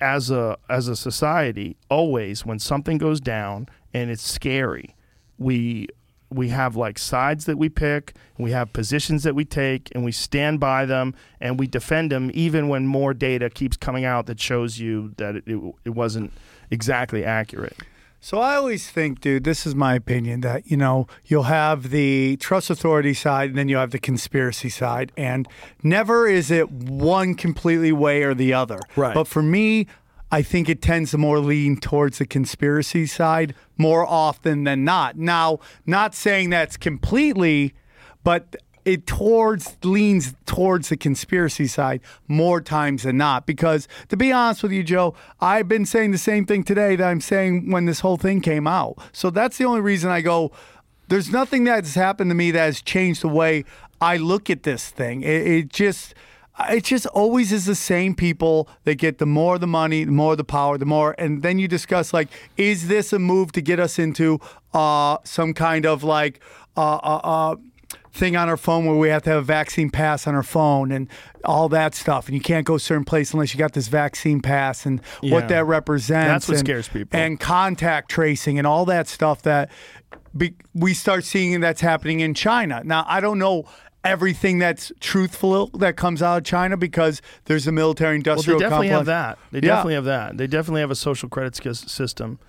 as 0.02 0.30
a 0.30 0.58
as 0.70 0.88
a 0.88 0.96
society 0.96 1.78
always 1.90 2.46
when 2.46 2.60
something 2.60 2.98
goes 2.98 3.22
down 3.22 3.68
and 3.94 4.10
it's 4.10 4.28
scary 4.28 4.96
we 5.38 5.88
we 6.36 6.50
have 6.50 6.76
like 6.76 6.98
sides 7.00 7.46
that 7.46 7.58
we 7.58 7.70
pick 7.70 8.14
we 8.38 8.52
have 8.52 8.72
positions 8.74 9.24
that 9.24 9.36
we 9.36 9.46
take 9.46 9.90
and 9.94 10.04
we 10.04 10.12
stand 10.12 10.60
by 10.60 10.86
them 10.86 11.14
and 11.40 11.60
we 11.60 11.68
defend 11.68 12.12
them 12.12 12.32
even 12.34 12.68
when 12.68 12.86
more 12.88 13.14
data 13.14 13.50
keeps 13.50 13.78
coming 13.78 14.06
out 14.06 14.26
that 14.26 14.40
shows 14.40 14.80
you 14.80 15.14
that 15.18 15.36
it, 15.36 15.44
it, 15.48 15.76
it 15.86 15.90
wasn't 15.92 16.32
exactly 16.72 17.24
accurate 17.24 17.78
So 18.26 18.40
I 18.40 18.56
always 18.56 18.90
think, 18.90 19.20
dude, 19.20 19.44
this 19.44 19.66
is 19.68 19.76
my 19.76 19.96
opinion 19.96 20.40
that, 20.42 20.72
you 20.72 20.78
know, 20.78 21.08
you'll 21.26 21.44
have 21.44 21.90
the 21.90 22.38
trust 22.38 22.70
authority 22.70 23.14
side 23.14 23.50
and 23.50 23.58
then 23.58 23.68
you 23.68 23.76
have 23.76 23.92
the 23.92 24.00
conspiracy 24.00 24.70
side. 24.70 25.12
And 25.18 25.46
never 25.84 26.26
is 26.26 26.50
it 26.50 26.72
one 26.72 27.36
completely 27.36 27.92
way 27.92 28.24
or 28.24 28.34
the 28.34 28.54
other. 28.54 28.80
Right. 28.96 29.14
But 29.14 29.28
for 29.28 29.44
me, 29.44 29.88
I 30.34 30.42
think 30.42 30.68
it 30.68 30.82
tends 30.82 31.12
to 31.12 31.20
more 31.20 31.38
lean 31.38 31.78
towards 31.78 32.18
the 32.18 32.26
conspiracy 32.26 33.06
side 33.06 33.54
more 33.78 34.04
often 34.04 34.64
than 34.64 34.84
not. 34.84 35.16
Now, 35.16 35.60
not 35.86 36.16
saying 36.16 36.50
that's 36.50 36.76
completely, 36.76 37.76
but 38.24 38.56
it 38.84 39.06
towards 39.06 39.78
leans 39.84 40.34
towards 40.48 40.90
the 40.90 40.98
conspiracy 40.98 41.68
side 41.68 42.02
more 42.28 42.62
times 42.62 43.04
than 43.04 43.16
not. 43.16 43.46
Because 43.46 43.88
to 44.10 44.18
be 44.18 44.32
honest 44.32 44.64
with 44.64 44.72
you 44.72 44.84
joe 44.84 45.14
i've 45.40 45.68
been 45.68 45.86
saying 45.86 46.10
the 46.10 46.18
same 46.18 46.48
thing 46.48 46.64
today 46.64 46.96
that 46.96 47.08
i'm 47.08 47.22
saying 47.22 47.70
when 47.70 47.86
this 47.86 48.00
whole 48.00 48.18
thing 48.18 48.42
came 48.42 48.66
out. 48.66 48.98
So 49.12 49.30
that's 49.30 49.60
the 49.60 49.66
only 49.66 49.82
reason 49.82 50.10
i 50.10 50.22
go 50.22 50.52
there's 51.10 51.30
nothing 51.30 51.64
that's 51.66 51.94
happened 51.94 52.32
to 52.32 52.36
me 52.36 52.50
that 52.50 52.66
has 52.66 52.82
changed 52.82 53.22
the 53.22 53.28
way 53.28 53.66
i 54.02 54.18
look 54.18 54.50
at 54.50 54.64
this 54.64 54.90
thing. 54.90 55.22
It, 55.22 55.48
it 55.48 55.70
just 55.70 56.16
it 56.70 56.84
just 56.84 57.06
always 57.08 57.52
is 57.52 57.66
the 57.66 57.76
same 57.76 58.14
people 58.16 58.68
that 58.84 58.96
get 58.96 59.18
the 59.18 59.26
more 59.26 59.58
the 59.58 59.68
money, 59.68 60.04
the 60.04 60.12
more 60.12 60.36
the 60.36 60.44
power, 60.44 60.78
the 60.78 60.86
more. 60.86 61.16
And 61.18 61.42
then 61.42 61.58
you 61.60 61.68
discuss 61.68 62.14
like, 62.14 62.30
is 62.58 62.88
this 62.88 63.12
a 63.14 63.20
move 63.20 63.52
to 63.54 63.62
get 63.62 63.80
us 63.80 63.98
into 63.98 64.40
uh, 64.74 65.18
some 65.24 65.54
kind 65.54 65.86
of 65.86 66.04
like 66.04 66.40
uh, 66.78 66.96
uh, 66.96 67.20
uh, 67.24 67.56
thing 68.12 68.36
on 68.36 68.50
our 68.50 68.58
phone 68.58 68.86
where 68.86 68.96
we 68.96 69.10
have 69.10 69.24
to 69.24 69.32
have 69.32 69.40
a 69.40 69.46
vaccine 69.46 69.90
pass 69.90 70.28
on 70.28 70.36
our 70.36 70.44
phone 70.44 70.92
and 70.92 71.08
all 71.44 71.68
that 71.70 71.96
stuff, 71.96 72.28
and 72.28 72.36
you 72.36 72.42
can't 72.42 72.66
go 72.66 72.76
a 72.76 72.80
certain 72.80 73.04
place 73.04 73.34
unless 73.34 73.54
you 73.54 73.58
got 73.58 73.74
this 73.74 73.88
vaccine 73.88 74.40
pass 74.40 74.86
and 74.86 75.02
Yeah. 75.22 75.34
what 75.34 75.48
that 75.50 75.66
represents. 75.66 76.46
That's 76.46 76.48
what 76.48 76.58
and- 76.60 76.68
scares 76.68 76.88
people. 76.88 77.20
And 77.20 77.40
contact 77.40 78.10
tracing 78.10 78.58
and 78.60 78.68
all 78.68 78.86
that 78.86 79.08
stuff 79.08 79.42
that 79.42 79.72
be, 80.38 80.54
we 80.74 80.94
start 80.94 81.24
seeing 81.24 81.60
that's 81.60 81.82
happening 81.82 82.20
in 82.20 82.34
China. 82.34 82.82
Now, 82.84 83.06
I 83.08 83.20
don't 83.20 83.40
know 83.40 83.66
everything 84.04 84.60
that's 84.60 84.92
truthful 85.00 85.68
that 85.76 85.96
comes 85.96 86.22
out 86.22 86.38
of 86.38 86.44
China 86.44 86.76
because 86.78 87.22
there's 87.46 87.66
a 87.68 87.72
military 87.72 88.12
Well, 88.12 88.18
industrial 88.18 88.60
they 88.60 88.64
definitely 88.66 88.90
complex. 88.90 88.98
have 89.00 89.06
that. 89.06 89.38
They 89.52 89.66
Yeah. 89.66 89.76
definitely 89.76 89.94
have 89.96 90.06
that. 90.06 90.38
They 90.38 90.48
definitely 90.48 90.82
have 90.82 90.92
a 90.92 90.96
social 90.96 91.30
credit 91.30 91.56
system, 91.56 92.40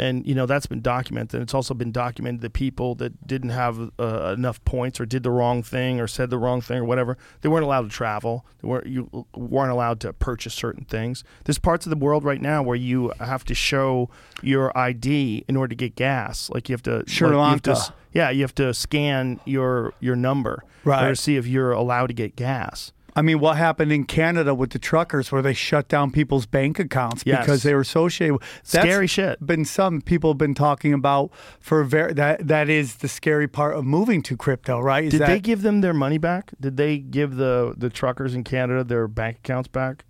and 0.00 0.26
you 0.26 0.34
know 0.34 0.46
that's 0.46 0.66
been 0.66 0.80
documented. 0.80 1.34
And 1.34 1.42
It's 1.42 1.54
also 1.54 1.74
been 1.74 1.92
documented 1.92 2.40
that 2.40 2.52
people 2.54 2.94
that 2.96 3.26
didn't 3.26 3.50
have 3.50 3.90
uh, 3.98 4.34
enough 4.36 4.58
points 4.64 4.98
or 5.00 5.06
did 5.06 5.22
the 5.22 5.30
wrong 5.30 5.62
thing 5.62 6.00
or 6.00 6.06
said 6.08 6.30
the 6.30 6.38
wrong 6.38 6.60
thing 6.60 6.78
or 6.78 6.84
whatever, 6.84 7.18
they 7.42 7.48
weren't 7.48 7.64
allowed 7.64 7.82
to 7.82 7.88
travel. 7.90 8.44
They 8.62 8.68
weren't 8.68 8.86
you 8.86 9.26
weren't 9.34 9.70
allowed 9.72 10.00
to 10.00 10.12
purchase 10.12 10.54
certain 10.54 10.84
things. 10.84 11.22
There's 11.44 11.58
parts 11.58 11.86
of 11.86 11.90
the 11.90 11.96
world 12.06 12.24
right 12.24 12.40
now 12.40 12.62
where 12.62 12.76
you 12.76 13.12
have 13.20 13.44
to 13.44 13.54
show 13.54 14.08
your 14.42 14.76
ID 14.76 15.44
in 15.48 15.56
order 15.56 15.68
to 15.68 15.76
get 15.76 15.94
gas. 15.96 16.50
Like 16.50 16.68
you 16.68 16.72
have 16.72 16.82
to 16.84 17.04
Sri 17.06 17.28
like, 17.28 17.36
Lanka. 17.66 17.76
yeah, 18.12 18.30
you 18.30 18.42
have 18.42 18.54
to 18.56 18.72
scan 18.74 19.40
your 19.44 19.92
your 20.00 20.16
number 20.16 20.64
Right. 20.82 21.08
to 21.08 21.16
see 21.16 21.36
if 21.36 21.46
you're 21.46 21.72
allowed 21.72 22.06
to 22.06 22.14
get 22.14 22.36
gas. 22.36 22.92
I 23.16 23.22
mean, 23.22 23.40
what 23.40 23.56
happened 23.56 23.92
in 23.92 24.04
Canada 24.04 24.54
with 24.54 24.70
the 24.70 24.78
truckers 24.78 25.32
where 25.32 25.42
they 25.42 25.52
shut 25.52 25.88
down 25.88 26.10
people's 26.10 26.46
bank 26.46 26.78
accounts 26.78 27.22
Yes. 27.26 27.40
because 27.40 27.62
they 27.62 27.74
were 27.74 27.80
associated 27.80 28.34
with 28.34 28.42
that's 28.42 28.84
Scary 28.86 29.06
shit. 29.06 29.44
Been 29.44 29.64
some 29.64 30.00
people 30.00 30.30
have 30.30 30.38
been 30.38 30.54
talking 30.54 30.92
about 30.92 31.30
for 31.58 31.82
very 31.84 32.12
that 32.14 32.46
that 32.46 32.68
is 32.68 32.96
the 32.96 33.08
scary 33.08 33.48
part 33.48 33.74
of 33.76 33.84
moving 33.84 34.22
to 34.22 34.36
crypto, 34.36 34.80
right? 34.80 35.04
Is 35.04 35.10
Did 35.12 35.22
that, 35.22 35.26
they 35.28 35.40
give 35.40 35.62
them 35.62 35.80
their 35.80 35.94
money 35.94 36.18
back? 36.18 36.52
Did 36.60 36.76
they 36.76 36.98
give 36.98 37.36
the 37.36 37.74
the 37.76 37.90
truckers 37.90 38.34
in 38.34 38.44
Canada 38.44 38.84
their 38.84 39.08
bank 39.08 39.38
accounts 39.38 39.68
back? 39.68 40.04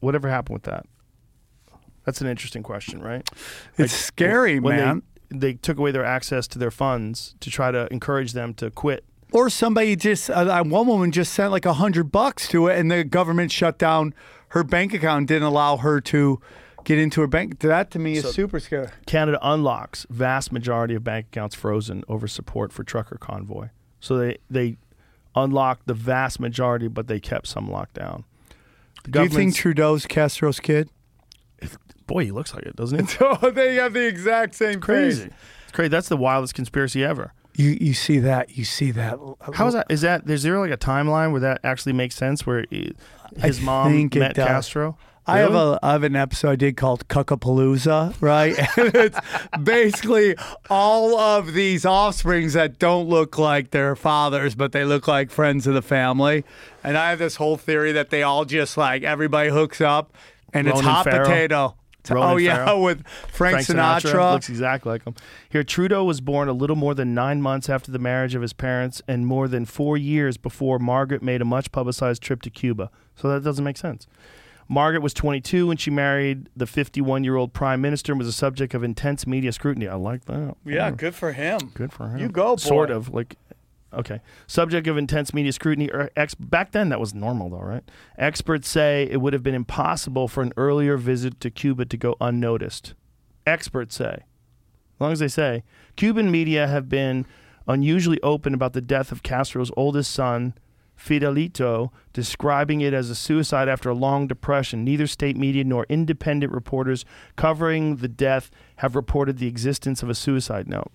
Whatever 0.00 0.28
happened 0.28 0.54
with 0.54 0.64
that? 0.64 0.86
That's 2.04 2.20
an 2.20 2.26
interesting 2.26 2.62
question, 2.62 3.00
right? 3.00 3.28
It's 3.78 3.92
scary, 3.92 4.58
when 4.58 4.76
man. 4.76 5.02
They, 5.30 5.38
they 5.38 5.52
took 5.54 5.78
away 5.78 5.92
their 5.92 6.04
access 6.04 6.46
to 6.48 6.58
their 6.58 6.70
funds 6.70 7.34
to 7.40 7.50
try 7.50 7.70
to 7.70 7.86
encourage 7.92 8.32
them 8.32 8.54
to 8.54 8.70
quit. 8.70 9.04
Or 9.32 9.48
somebody 9.50 9.96
just 9.96 10.30
uh, 10.30 10.62
one 10.64 10.86
woman 10.86 11.10
just 11.10 11.32
sent 11.32 11.52
like 11.52 11.64
a 11.66 11.74
hundred 11.74 12.12
bucks 12.12 12.48
to 12.48 12.68
it, 12.68 12.78
and 12.78 12.90
the 12.90 13.04
government 13.04 13.50
shut 13.50 13.78
down 13.78 14.14
her 14.48 14.62
bank 14.62 14.92
account, 14.92 15.28
didn't 15.28 15.44
allow 15.44 15.78
her 15.78 16.00
to 16.02 16.40
get 16.84 16.98
into 16.98 17.20
her 17.22 17.26
bank. 17.26 17.60
That 17.60 17.90
to 17.92 17.98
me 17.98 18.16
is 18.16 18.30
super 18.32 18.60
scary. 18.60 18.88
Canada 19.06 19.38
unlocks 19.42 20.06
vast 20.10 20.52
majority 20.52 20.94
of 20.94 21.04
bank 21.04 21.26
accounts 21.32 21.54
frozen 21.54 22.04
over 22.08 22.26
support 22.26 22.72
for 22.72 22.84
trucker 22.84 23.16
convoy. 23.16 23.68
So 24.00 24.18
they 24.18 24.38
they 24.50 24.76
unlocked 25.34 25.86
the 25.86 25.94
vast 25.94 26.38
majority, 26.38 26.88
but 26.88 27.06
they 27.06 27.20
kept 27.20 27.46
some 27.46 27.70
locked 27.70 27.94
down. 27.94 28.24
The 29.04 29.10
Do 29.10 29.22
you 29.22 29.28
think 29.28 29.54
Trudeau's 29.54 30.06
Castro's 30.06 30.60
kid? 30.60 30.90
boy, 32.06 32.24
he 32.24 32.30
looks 32.30 32.52
like 32.54 32.64
it, 32.64 32.76
doesn't 32.76 33.10
he? 33.10 33.16
Oh, 33.20 33.50
they 33.50 33.76
have 33.76 33.94
the 33.94 34.06
exact 34.06 34.54
same 34.54 34.80
Crazy. 34.80 35.30
It's 35.62 35.72
crazy. 35.72 35.88
That's 35.88 36.08
the 36.08 36.16
wildest 36.16 36.54
conspiracy 36.54 37.04
ever. 37.04 37.32
You 37.54 37.76
you 37.80 37.94
see 37.94 38.18
that? 38.20 38.56
You 38.56 38.64
see 38.64 38.90
that? 38.92 39.14
Uh, 39.14 39.52
How 39.52 39.66
is 39.66 39.74
that? 39.74 39.86
Is 39.90 40.00
that 40.02 40.28
is 40.28 40.42
there 40.42 40.58
like 40.58 40.70
a 40.70 40.76
timeline 40.76 41.32
where 41.32 41.40
that 41.40 41.60
actually 41.64 41.92
makes 41.92 42.14
sense? 42.14 42.46
Where 42.46 42.64
his 43.36 43.60
I 43.60 43.62
mom 43.62 44.10
met 44.14 44.34
does. 44.34 44.46
Castro? 44.46 44.96
I 45.24 45.38
have 45.38 45.54
a 45.54 45.78
I 45.82 45.92
have 45.92 46.02
an 46.02 46.16
episode 46.16 46.50
I 46.50 46.56
did 46.56 46.76
called 46.76 47.06
Cuckapalooza, 47.06 48.20
right? 48.20 48.58
and 48.76 48.94
it's 48.94 49.18
basically 49.62 50.34
all 50.68 51.16
of 51.16 51.52
these 51.52 51.86
offsprings 51.86 52.54
that 52.54 52.78
don't 52.80 53.08
look 53.08 53.38
like 53.38 53.70
their 53.70 53.94
fathers, 53.94 54.56
but 54.56 54.72
they 54.72 54.84
look 54.84 55.06
like 55.06 55.30
friends 55.30 55.66
of 55.66 55.74
the 55.74 55.82
family. 55.82 56.44
And 56.82 56.98
I 56.98 57.10
have 57.10 57.20
this 57.20 57.36
whole 57.36 57.56
theory 57.56 57.92
that 57.92 58.10
they 58.10 58.24
all 58.24 58.44
just 58.44 58.76
like 58.76 59.04
everybody 59.04 59.50
hooks 59.50 59.80
up, 59.80 60.12
and 60.52 60.66
it's 60.66 60.80
hot 60.80 61.04
potato. 61.06 61.76
Ronan 62.10 62.30
oh 62.30 62.36
yeah, 62.36 62.64
Farrow. 62.64 62.80
with 62.82 63.06
Frank, 63.32 63.58
Sinatra. 63.58 64.32
looks 64.32 64.48
exactly 64.48 64.90
like 64.92 65.04
him. 65.04 65.14
Here, 65.48 65.62
Trudeau 65.62 66.04
was 66.04 66.20
born 66.20 66.48
a 66.48 66.52
little 66.52 66.76
more 66.76 66.94
than 66.94 67.14
nine 67.14 67.40
months 67.42 67.68
after 67.68 67.90
the 67.92 67.98
marriage 67.98 68.34
of 68.34 68.42
his 68.42 68.52
parents, 68.52 69.00
and 69.06 69.26
more 69.26 69.46
than 69.48 69.64
four 69.64 69.96
years 69.96 70.36
before 70.36 70.78
Margaret 70.78 71.22
made 71.22 71.40
a 71.40 71.44
much 71.44 71.70
publicized 71.72 72.22
trip 72.22 72.42
to 72.42 72.50
Cuba. 72.50 72.90
So 73.14 73.28
that 73.28 73.44
doesn't 73.44 73.64
make 73.64 73.76
sense. 73.76 74.06
Margaret 74.68 75.02
was 75.02 75.12
22 75.12 75.66
when 75.66 75.76
she 75.76 75.90
married 75.90 76.48
the 76.56 76.66
51 76.66 77.24
year 77.24 77.36
old 77.36 77.52
prime 77.52 77.80
minister 77.82 78.12
and 78.12 78.18
was 78.18 78.28
a 78.28 78.32
subject 78.32 78.72
of 78.72 78.82
intense 78.82 79.26
media 79.26 79.52
scrutiny. 79.52 79.86
I 79.86 79.96
like 79.96 80.24
that. 80.26 80.56
yeah, 80.64 80.90
Mm. 80.90 80.96
good 80.96 81.14
for 81.14 81.32
him. 81.32 81.58
Good 81.74 81.92
for 81.92 82.08
him. 82.08 82.18
You 82.20 82.28
go, 82.28 82.52
boy. 82.52 82.56
Sort 82.56 82.90
of 82.90 83.12
like. 83.12 83.36
Okay. 83.94 84.20
Subject 84.46 84.86
of 84.86 84.96
intense 84.96 85.34
media 85.34 85.52
scrutiny. 85.52 85.90
Or 85.90 86.10
ex- 86.16 86.34
back 86.34 86.72
then, 86.72 86.88
that 86.88 87.00
was 87.00 87.14
normal, 87.14 87.50
though, 87.50 87.60
right? 87.60 87.84
Experts 88.16 88.68
say 88.68 89.08
it 89.10 89.20
would 89.20 89.32
have 89.32 89.42
been 89.42 89.54
impossible 89.54 90.28
for 90.28 90.42
an 90.42 90.52
earlier 90.56 90.96
visit 90.96 91.40
to 91.40 91.50
Cuba 91.50 91.84
to 91.84 91.96
go 91.96 92.16
unnoticed. 92.20 92.94
Experts 93.46 93.96
say. 93.96 94.24
As 94.94 95.00
long 95.00 95.12
as 95.12 95.18
they 95.18 95.28
say. 95.28 95.62
Cuban 95.96 96.30
media 96.30 96.66
have 96.66 96.88
been 96.88 97.26
unusually 97.68 98.20
open 98.22 98.54
about 98.54 98.72
the 98.72 98.80
death 98.80 99.12
of 99.12 99.22
Castro's 99.22 99.70
oldest 99.76 100.10
son, 100.10 100.54
Fidelito, 100.96 101.90
describing 102.12 102.80
it 102.80 102.94
as 102.94 103.10
a 103.10 103.14
suicide 103.14 103.68
after 103.68 103.90
a 103.90 103.94
long 103.94 104.26
depression. 104.26 104.84
Neither 104.84 105.06
state 105.06 105.36
media 105.36 105.64
nor 105.64 105.84
independent 105.88 106.52
reporters 106.52 107.04
covering 107.36 107.96
the 107.96 108.08
death 108.08 108.50
have 108.76 108.94
reported 108.94 109.38
the 109.38 109.48
existence 109.48 110.02
of 110.02 110.08
a 110.08 110.14
suicide 110.14 110.68
note. 110.68 110.92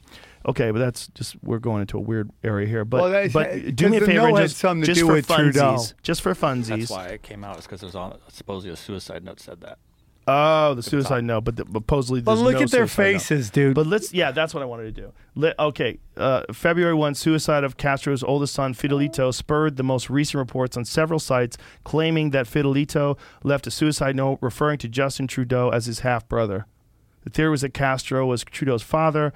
Okay, 0.48 0.72
but 0.72 0.80
that's 0.80 1.08
just 1.10 1.36
we're 1.44 1.60
going 1.60 1.82
into 1.82 1.98
a 1.98 2.02
weird 2.02 2.32
area 2.44 2.68
here. 2.68 2.86
But 2.86 3.02
Well, 3.12 3.30
but 3.34 3.76
do 3.76 3.90
me 3.90 3.98
a 3.98 4.00
favor, 4.02 4.14
no 4.14 4.36
and 4.36 4.38
just 4.38 4.62
to 4.62 4.82
just 4.82 5.00
do 5.00 5.08
for 5.08 5.14
with 5.14 5.28
Trudeau. 5.28 5.76
funsies, 5.76 5.94
just 6.04 6.22
for 6.22 6.34
funsies. 6.34 6.68
That's 6.68 6.92
why 6.92 7.08
it 7.08 7.22
came 7.24 7.44
out. 7.44 7.58
Is 7.60 7.66
because 7.66 7.82
there's 7.82 7.96
on 7.96 8.18
supposedly 8.30 8.72
a 8.72 8.78
suicide 8.78 9.24
note 9.24 9.40
said 9.42 9.62
that. 9.62 9.80
Oh, 10.30 10.74
the 10.74 10.84
suicide 10.84 11.24
note, 11.24 11.46
but 11.46 11.56
the, 11.56 11.64
but 11.64 11.84
supposedly 11.84 12.20
But 12.20 12.38
look 12.38 12.56
no 12.56 12.62
at 12.64 12.72
their 12.72 12.86
suicide 12.86 13.04
note. 13.14 13.14
faces, 13.20 13.50
dude. 13.50 13.76
But 13.76 13.88
let's 13.88 14.14
yeah, 14.14 14.32
that's 14.32 14.54
what 14.54 14.62
I 14.62 14.66
wanted 14.66 14.94
to 14.94 15.02
do. 15.02 15.14
Let, 15.36 15.58
okay, 15.58 16.00
uh, 16.18 16.44
February 16.52 16.94
one, 16.96 17.16
suicide 17.16 17.64
of 17.64 17.78
Castro's 17.78 18.24
oldest 18.24 18.54
son 18.54 18.74
Fidelito 18.74 19.34
spurred 19.34 19.78
the 19.78 19.84
most 19.84 20.10
recent 20.10 20.40
reports 20.40 20.76
on 20.76 20.84
several 20.84 21.20
sites 21.20 21.58
claiming 21.86 22.32
that 22.32 22.46
Fidelito 22.46 23.18
left 23.44 23.68
a 23.68 23.72
suicide 23.72 24.18
note 24.18 24.40
referring 24.42 24.80
to 24.80 24.90
Justin 24.90 25.28
Trudeau 25.28 25.70
as 25.70 25.86
his 25.86 26.00
half 26.00 26.28
brother. 26.28 26.66
The 27.24 27.30
theory 27.30 27.52
was 27.52 27.62
that 27.62 27.74
Castro 27.74 28.26
was 28.26 28.44
Trudeau's 28.44 28.84
father. 28.84 29.32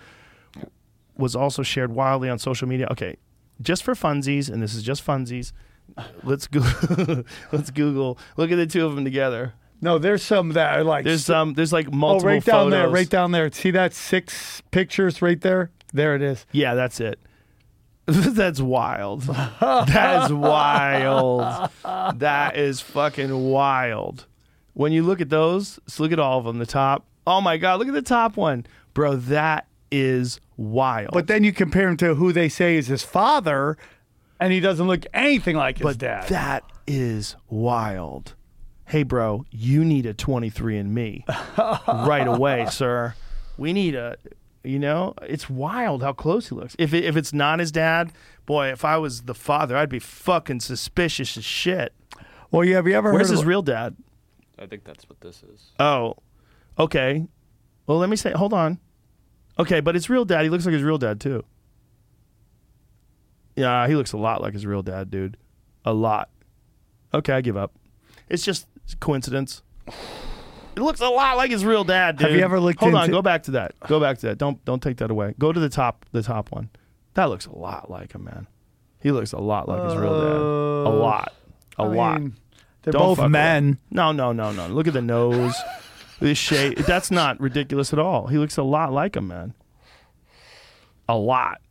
Was 1.21 1.35
also 1.35 1.63
shared 1.63 1.91
wildly 1.93 2.29
on 2.29 2.39
social 2.39 2.67
media. 2.67 2.87
Okay, 2.91 3.15
just 3.61 3.83
for 3.83 3.93
funsies, 3.93 4.49
and 4.51 4.61
this 4.61 4.73
is 4.73 4.83
just 4.83 5.05
funsies. 5.05 5.53
Let's 6.23 6.47
go. 6.47 6.61
let's 7.51 7.69
Google. 7.69 8.17
Look 8.37 8.51
at 8.51 8.55
the 8.55 8.65
two 8.67 8.85
of 8.85 8.95
them 8.95 9.03
together. 9.03 9.53
no, 9.81 9.97
there's 9.97 10.23
some 10.23 10.49
that 10.49 10.77
are 10.77 10.83
like 10.83 11.05
There's 11.05 11.29
um. 11.29 11.53
There's 11.53 11.73
like 11.73 11.91
multiple. 11.91 12.29
oh, 12.29 12.33
right 12.33 12.43
down 12.45 12.69
there, 12.69 12.89
right 12.89 13.09
down 13.09 13.31
there. 13.31 13.51
See 13.51 13.71
that 13.71 13.93
six 13.93 14.61
pictures 14.71 15.21
right 15.21 15.39
there? 15.39 15.71
There 15.93 16.15
it 16.15 16.21
is. 16.21 16.45
Yeah, 16.51 16.73
that's 16.75 16.99
it. 16.99 17.19
that's 18.07 18.59
wild. 18.59 19.23
That 19.59 20.25
is 20.25 20.33
wild. 20.33 21.69
That 21.83 22.57
is 22.57 22.81
fucking 22.81 23.49
wild. 23.51 24.25
When 24.73 24.91
you 24.91 25.03
look 25.03 25.21
at 25.21 25.29
those, 25.29 25.79
so 25.87 26.03
look 26.03 26.11
at 26.11 26.19
all 26.19 26.39
of 26.39 26.45
them. 26.45 26.57
The 26.57 26.65
top. 26.65 27.05
Oh 27.27 27.41
my 27.41 27.57
god, 27.57 27.79
look 27.79 27.87
at 27.87 27.93
the 27.93 28.01
top 28.01 28.37
one, 28.37 28.65
bro. 28.93 29.15
That 29.15 29.67
is 29.91 30.39
wild. 30.57 31.11
But 31.13 31.27
then 31.27 31.43
you 31.43 31.51
compare 31.53 31.87
him 31.89 31.97
to 31.97 32.15
who 32.15 32.31
they 32.31 32.49
say 32.49 32.77
is 32.77 32.87
his 32.87 33.03
father, 33.03 33.77
and 34.39 34.51
he 34.53 34.59
doesn't 34.59 34.87
look 34.87 35.05
anything 35.13 35.55
like 35.55 35.77
his 35.77 35.83
but 35.83 35.97
dad. 35.97 36.27
that 36.29 36.63
is 36.87 37.35
wild. 37.49 38.35
Hey, 38.85 39.03
bro, 39.03 39.45
you 39.51 39.85
need 39.85 40.05
a 40.05 40.13
23andMe 40.13 41.23
right 41.87 42.27
away, 42.27 42.65
sir. 42.69 43.15
We 43.57 43.71
need 43.73 43.95
a, 43.95 44.17
you 44.63 44.79
know, 44.79 45.13
it's 45.21 45.49
wild 45.49 46.03
how 46.03 46.13
close 46.13 46.49
he 46.49 46.55
looks. 46.55 46.75
If 46.77 46.93
it, 46.93 47.05
if 47.05 47.15
it's 47.15 47.31
not 47.31 47.59
his 47.59 47.71
dad, 47.71 48.11
boy, 48.45 48.67
if 48.71 48.83
I 48.83 48.97
was 48.97 49.23
the 49.23 49.33
father, 49.35 49.77
I'd 49.77 49.89
be 49.89 49.99
fucking 49.99 50.59
suspicious 50.61 51.37
as 51.37 51.45
shit. 51.45 51.93
well, 52.49 52.65
yeah, 52.65 52.75
have 52.77 52.87
you 52.87 52.93
ever 52.95 53.09
heard 53.09 53.15
Where's 53.15 53.27
heard 53.29 53.33
his 53.33 53.41
of, 53.41 53.47
real 53.47 53.61
dad? 53.61 53.95
I 54.59 54.65
think 54.65 54.83
that's 54.83 55.07
what 55.07 55.21
this 55.21 55.41
is. 55.43 55.71
Oh, 55.79 56.15
okay. 56.77 57.25
Well, 57.87 57.97
let 57.97 58.09
me 58.09 58.15
say, 58.15 58.31
hold 58.31 58.53
on. 58.53 58.79
Okay, 59.61 59.79
but 59.79 59.95
his 59.95 60.09
real 60.09 60.25
dad, 60.25 60.43
he 60.43 60.49
looks 60.49 60.65
like 60.65 60.73
his 60.73 60.83
real 60.83 60.97
dad 60.97 61.19
too. 61.19 61.43
Yeah, 63.55 63.87
he 63.87 63.95
looks 63.95 64.13
a 64.13 64.17
lot 64.17 64.41
like 64.41 64.53
his 64.53 64.65
real 64.65 64.81
dad, 64.81 65.11
dude. 65.11 65.37
A 65.85 65.93
lot. 65.93 66.29
Okay, 67.13 67.33
I 67.33 67.41
give 67.41 67.57
up. 67.57 67.73
It's 68.29 68.43
just 68.43 68.67
coincidence. 68.99 69.61
It 70.75 70.81
looks 70.81 71.01
a 71.01 71.09
lot 71.09 71.37
like 71.37 71.51
his 71.51 71.65
real 71.65 71.83
dad, 71.83 72.17
dude. 72.17 72.29
Have 72.29 72.37
you 72.37 72.43
ever 72.43 72.59
looked 72.59 72.79
Hold 72.79 72.95
on, 72.95 73.11
go 73.11 73.21
back 73.21 73.43
to 73.43 73.51
that. 73.51 73.75
Go 73.87 73.99
back 73.99 74.17
to 74.19 74.27
that. 74.27 74.37
Don't 74.37 74.63
don't 74.65 74.81
take 74.81 74.97
that 74.97 75.11
away. 75.11 75.35
Go 75.37 75.51
to 75.51 75.59
the 75.59 75.69
top, 75.69 76.05
the 76.11 76.23
top 76.23 76.51
one. 76.51 76.69
That 77.13 77.25
looks 77.25 77.45
a 77.45 77.55
lot 77.55 77.91
like 77.91 78.13
him, 78.13 78.23
man. 78.23 78.47
He 79.01 79.11
looks 79.11 79.33
a 79.33 79.39
lot 79.39 79.67
like 79.67 79.83
his 79.83 79.95
real 79.95 80.19
dad. 80.21 80.37
A 80.37 80.87
uh, 80.87 80.89
lot. 80.89 81.33
A 81.77 81.83
I 81.83 81.87
lot. 81.87 82.21
mean, 82.21 82.35
they're 82.83 82.93
Don't 82.93 83.01
both 83.01 83.17
fuck 83.17 83.31
men. 83.31 83.79
No, 83.89 84.11
no, 84.11 84.31
no, 84.31 84.51
no. 84.51 84.67
Look 84.67 84.87
at 84.87 84.93
the 84.93 85.01
nose. 85.01 85.55
This 86.21 86.37
shape. 86.37 86.77
That's 86.79 87.11
not 87.11 87.39
ridiculous 87.39 87.91
at 87.91 87.99
all. 87.99 88.27
He 88.27 88.37
looks 88.37 88.57
a 88.57 88.63
lot 88.63 88.93
like 88.93 89.15
him, 89.15 89.27
man. 89.27 89.53
A 91.09 91.17
lot. 91.17 91.61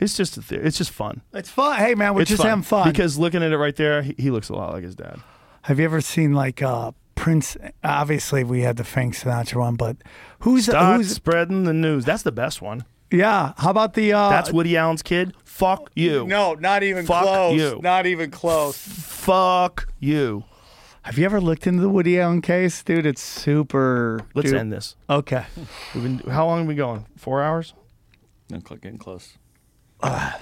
It's 0.00 0.16
just 0.16 0.36
a 0.36 0.42
theory. 0.42 0.64
It's 0.66 0.76
just 0.76 0.90
fun. 0.90 1.22
It's 1.32 1.48
fun. 1.48 1.78
Hey, 1.78 1.94
man, 1.94 2.14
we're 2.14 2.22
it's 2.22 2.30
just 2.30 2.42
having 2.42 2.64
fun. 2.64 2.90
because 2.90 3.18
looking 3.18 3.42
at 3.42 3.52
it 3.52 3.58
right 3.58 3.76
there, 3.76 4.02
he, 4.02 4.14
he 4.18 4.30
looks 4.30 4.48
a 4.48 4.54
lot 4.54 4.72
like 4.72 4.82
his 4.82 4.96
dad. 4.96 5.20
have 5.62 5.78
you 5.78 5.84
ever 5.84 6.00
seen 6.00 6.32
like 6.32 6.60
uh, 6.60 6.90
Prince? 7.14 7.56
Obviously, 7.84 8.42
we 8.42 8.62
had 8.62 8.76
the 8.76 8.84
Frank 8.84 9.14
Sinatra 9.14 9.60
one, 9.60 9.76
but 9.76 9.98
who's 10.40 10.66
who's? 10.66 11.10
spreading 11.10 11.64
the 11.64 11.72
news. 11.72 12.04
That's 12.04 12.24
the 12.24 12.32
best 12.32 12.60
one. 12.60 12.84
Yeah. 13.12 13.52
How 13.58 13.70
about 13.70 13.94
the? 13.94 14.12
Uh, 14.12 14.30
That's 14.30 14.52
Woody 14.52 14.76
Allen's 14.76 15.02
kid. 15.02 15.34
Fuck 15.44 15.90
you. 15.94 16.26
No, 16.26 16.54
not 16.54 16.82
even 16.82 17.06
Fuck 17.06 17.22
close. 17.22 17.60
you. 17.60 17.78
Not 17.82 18.06
even 18.06 18.30
close. 18.32 18.76
Fuck 18.76 19.88
you. 20.00 20.44
Have 21.02 21.18
you 21.18 21.24
ever 21.24 21.40
looked 21.40 21.66
into 21.66 21.82
the 21.82 21.88
Woody 21.88 22.20
Allen 22.20 22.42
case, 22.42 22.82
dude? 22.82 23.06
It's 23.06 23.20
super. 23.22 24.20
Let's 24.34 24.50
dude. 24.50 24.58
end 24.58 24.72
this. 24.72 24.94
Okay. 25.10 25.44
We've 25.94 26.02
been. 26.02 26.18
How 26.30 26.46
long 26.46 26.58
have 26.60 26.68
we 26.68 26.74
going? 26.76 27.06
Four 27.16 27.42
hours? 27.42 27.74
I'm 28.52 28.64
cl- 28.64 28.78
getting 28.78 28.98
close. 28.98 29.36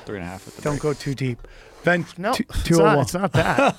Three 0.05 0.17
and 0.17 0.25
a 0.25 0.29
half 0.29 0.47
at 0.49 0.55
the 0.55 0.63
Don't 0.63 0.75
break. 0.75 0.83
go 0.83 0.93
too 0.95 1.15
deep. 1.15 1.47
Then 1.85 2.05
No, 2.19 2.33
two, 2.35 2.45
it's, 2.49 2.73
oh 2.79 2.85
not, 2.85 2.99
it's 3.01 3.15
not 3.15 3.33
that. 3.33 3.77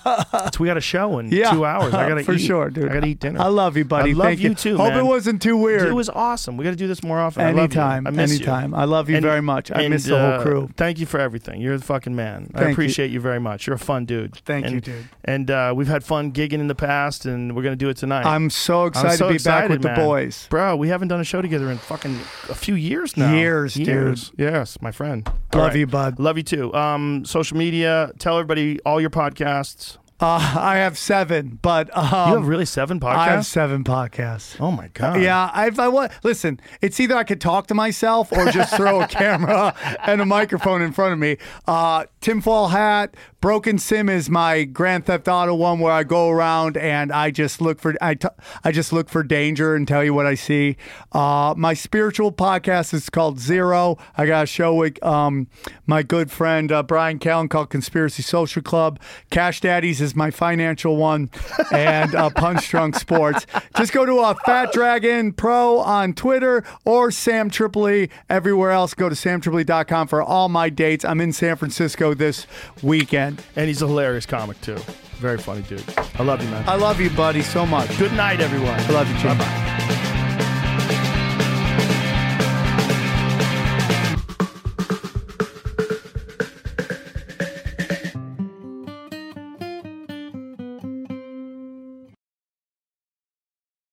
it's, 0.48 0.60
we 0.60 0.68
got 0.68 0.78
a 0.78 0.82
show 0.82 1.20
in 1.20 1.32
Yeah, 1.32 1.52
two 1.52 1.66
hours. 1.66 1.94
I 1.94 2.10
gotta 2.10 2.24
for 2.24 2.34
eat. 2.34 2.40
sure, 2.40 2.70
dude. 2.70 2.90
I 2.90 2.94
gotta 2.96 3.08
eat 3.08 3.20
dinner. 3.20 3.40
I 3.40 3.48
love 3.48 3.78
you, 3.78 3.86
buddy. 3.86 4.12
I 4.12 4.14
love 4.14 4.28
Thank 4.28 4.40
you 4.40 4.56
too, 4.56 4.78
Hope 4.78 4.90
man. 4.90 5.00
it 5.00 5.04
wasn't 5.08 5.42
too 5.42 5.56
weird. 5.58 5.84
It 5.88 5.94
was 5.94 6.10
awesome. 6.10 6.58
We 6.58 6.64
got 6.64 6.72
to 6.72 6.76
do 6.76 6.88
this 6.88 7.04
more 7.04 7.20
often. 7.20 7.44
I 7.44 7.48
love 7.48 7.56
you. 7.56 7.62
anytime, 7.64 8.08
I 8.08 8.10
miss 8.10 8.32
you. 8.32 8.38
anytime. 8.38 8.74
I 8.74 8.86
love 8.86 9.10
you 9.10 9.18
And- 9.18 9.24
very 9.26 9.42
much. 9.42 9.72
I 9.72 9.82
and, 9.84 9.94
miss 9.94 10.06
the 10.06 10.18
whole 10.20 10.34
uh, 10.40 10.42
crew. 10.44 10.70
Thank 10.78 11.00
you 11.00 11.06
for 11.06 11.20
everything. 11.20 11.62
You're 11.62 11.78
the 11.78 11.84
fucking 11.86 12.16
man. 12.16 12.50
I 12.56 12.58
Thank 12.58 12.68
you. 12.70 12.72
appreciate 12.74 13.12
you. 13.12 13.20
very 13.20 13.40
much. 13.40 13.68
You're 13.68 13.76
a 13.76 13.80
fun 13.80 14.06
dude. 14.06 14.36
Thank 14.46 14.66
and, 14.66 14.76
you, 14.76 14.82
dude. 14.82 15.06
And 15.24 15.52
uh, 15.52 15.74
we've 15.76 15.88
had 15.88 16.04
fun 16.04 16.32
gigging 16.32 16.54
in 16.54 16.68
the 16.68 16.76
past, 16.76 17.26
and 17.26 17.56
we're 17.56 17.62
gonna 17.64 17.76
do 17.76 17.90
it 17.90 17.98
tonight. 17.98 18.26
I'm 18.26 18.50
so 18.50 18.86
excited 18.88 19.18
so 19.18 19.26
to 19.28 19.30
be 19.30 19.36
excited, 19.36 19.68
back 19.68 19.70
with 19.70 19.84
man. 19.84 20.00
the 20.00 20.04
boys. 20.06 20.48
Bro, 20.50 20.78
we 20.78 20.88
haven't 20.88 21.10
done 21.10 21.20
a 21.20 21.24
show 21.24 21.42
together 21.42 21.70
in 21.70 21.78
fucking 21.78 22.16
a 22.50 22.56
few 22.56 22.74
years 22.76 23.16
now. 23.16 23.34
Years, 23.34 23.76
dude. 23.76 23.88
Years. 23.88 24.32
Yes, 24.38 24.82
my 24.82 24.92
friend. 24.92 25.30
Love 25.54 25.76
you, 25.76 25.86
bud. 25.86 26.20
Love 26.20 26.38
you 26.38 26.44
too. 26.44 26.74
Um, 26.74 27.26
social 27.26 27.58
media. 27.58 27.91
Tell 28.20 28.38
everybody 28.38 28.80
all 28.82 29.00
your 29.02 29.10
podcasts. 29.10 29.98
Uh, 30.20 30.38
I 30.60 30.76
have 30.78 31.00
seven, 31.00 31.58
but 31.64 31.90
um, 31.98 32.30
you 32.30 32.38
have 32.38 32.48
really 32.48 32.66
seven 32.66 33.00
podcasts. 33.00 33.16
I 33.16 33.30
have 33.30 33.46
seven 33.46 33.84
podcasts. 33.84 34.56
oh 34.60 34.70
my 34.70 34.88
god. 34.90 35.20
Yeah, 35.20 35.66
if 35.66 35.80
I 35.80 35.88
want, 35.88 36.12
listen, 36.24 36.60
it's 36.80 37.00
either 37.00 37.16
I 37.16 37.24
could 37.24 37.42
talk 37.42 37.66
to 37.68 37.74
myself 37.74 38.32
or 38.32 38.46
just 38.52 38.76
throw 38.76 39.02
a 39.02 39.08
camera 39.22 39.74
and 40.06 40.22
a 40.22 40.26
microphone 40.26 40.84
in 40.84 40.92
front 40.92 41.14
of 41.14 41.18
me. 41.18 41.38
Uh, 41.66 42.06
tinfoil 42.22 42.68
hat, 42.68 43.16
broken 43.42 43.80
sim 43.80 44.08
is 44.08 44.30
my 44.30 44.64
Grand 44.64 45.08
Theft 45.08 45.28
Auto 45.28 45.56
one 45.56 45.80
where 45.80 45.92
I 45.92 46.04
go 46.04 46.30
around 46.30 46.78
and 46.78 47.12
I 47.12 47.32
just 47.32 47.60
look 47.60 47.80
for 47.80 47.96
I, 48.00 48.14
t- 48.14 48.28
I 48.64 48.72
just 48.72 48.94
look 48.94 49.10
for 49.10 49.24
danger 49.24 49.76
and 49.76 49.88
tell 49.88 50.04
you 50.04 50.14
what 50.14 50.28
I 50.28 50.36
see. 50.36 50.78
Uh, 51.12 51.56
my 51.58 51.74
spiritual 51.74 52.32
podcast 52.32 52.94
is 52.94 53.10
called 53.10 53.40
Zero. 53.40 53.98
I 54.16 54.28
got 54.28 54.44
a 54.44 54.48
show 54.48 54.76
with 54.76 55.04
um, 55.04 55.48
my 55.88 56.04
good 56.04 56.32
friend 56.32 56.72
uh, 56.72 56.84
Brian 56.84 57.18
Callen 57.18 57.50
called 57.50 57.72
Conspiracy 57.72 58.22
Social 58.22 58.62
Club. 58.62 59.00
Cash 59.32 59.62
Daddies 59.62 60.02
is 60.02 60.16
my 60.16 60.30
financial 60.30 60.98
one, 60.98 61.32
and 61.72 62.14
uh, 62.14 62.30
Punch 62.30 62.70
Drunk 62.70 62.96
Sports. 62.96 63.48
Just 63.76 63.92
go 63.92 64.06
to 64.06 64.20
uh, 64.20 64.36
Fat 64.46 64.72
Dragon 64.72 65.34
Pro 65.34 65.80
on 65.80 66.14
Twitter 66.14 66.64
or 66.86 67.10
Sam 67.10 67.50
Tripoli 67.50 68.10
everywhere 68.30 68.70
else. 68.72 68.94
Go 68.94 69.10
to 69.10 69.16
samtripoli.com 69.16 70.08
for 70.08 70.22
all 70.22 70.48
my 70.48 70.70
dates. 70.70 71.04
I'm 71.04 71.20
in 71.20 71.34
San 71.34 71.56
Francisco 71.56 72.14
this 72.14 72.46
weekend. 72.84 73.31
And 73.56 73.68
he's 73.68 73.82
a 73.82 73.88
hilarious 73.88 74.26
comic 74.26 74.60
too. 74.62 74.78
Very 75.18 75.38
funny 75.38 75.62
dude. 75.62 75.84
I 76.16 76.24
love 76.24 76.42
you, 76.44 76.50
man. 76.50 76.68
I 76.68 76.76
love 76.76 77.00
you, 77.00 77.10
buddy, 77.12 77.42
so 77.42 77.66
much. 77.66 77.96
Good 77.98 78.14
night, 78.14 78.40
everyone. 78.40 78.80
I 78.80 78.90
love 78.90 79.10
you, 79.10 79.18
Jim. 79.20 79.38
Bye-bye. 79.38 79.98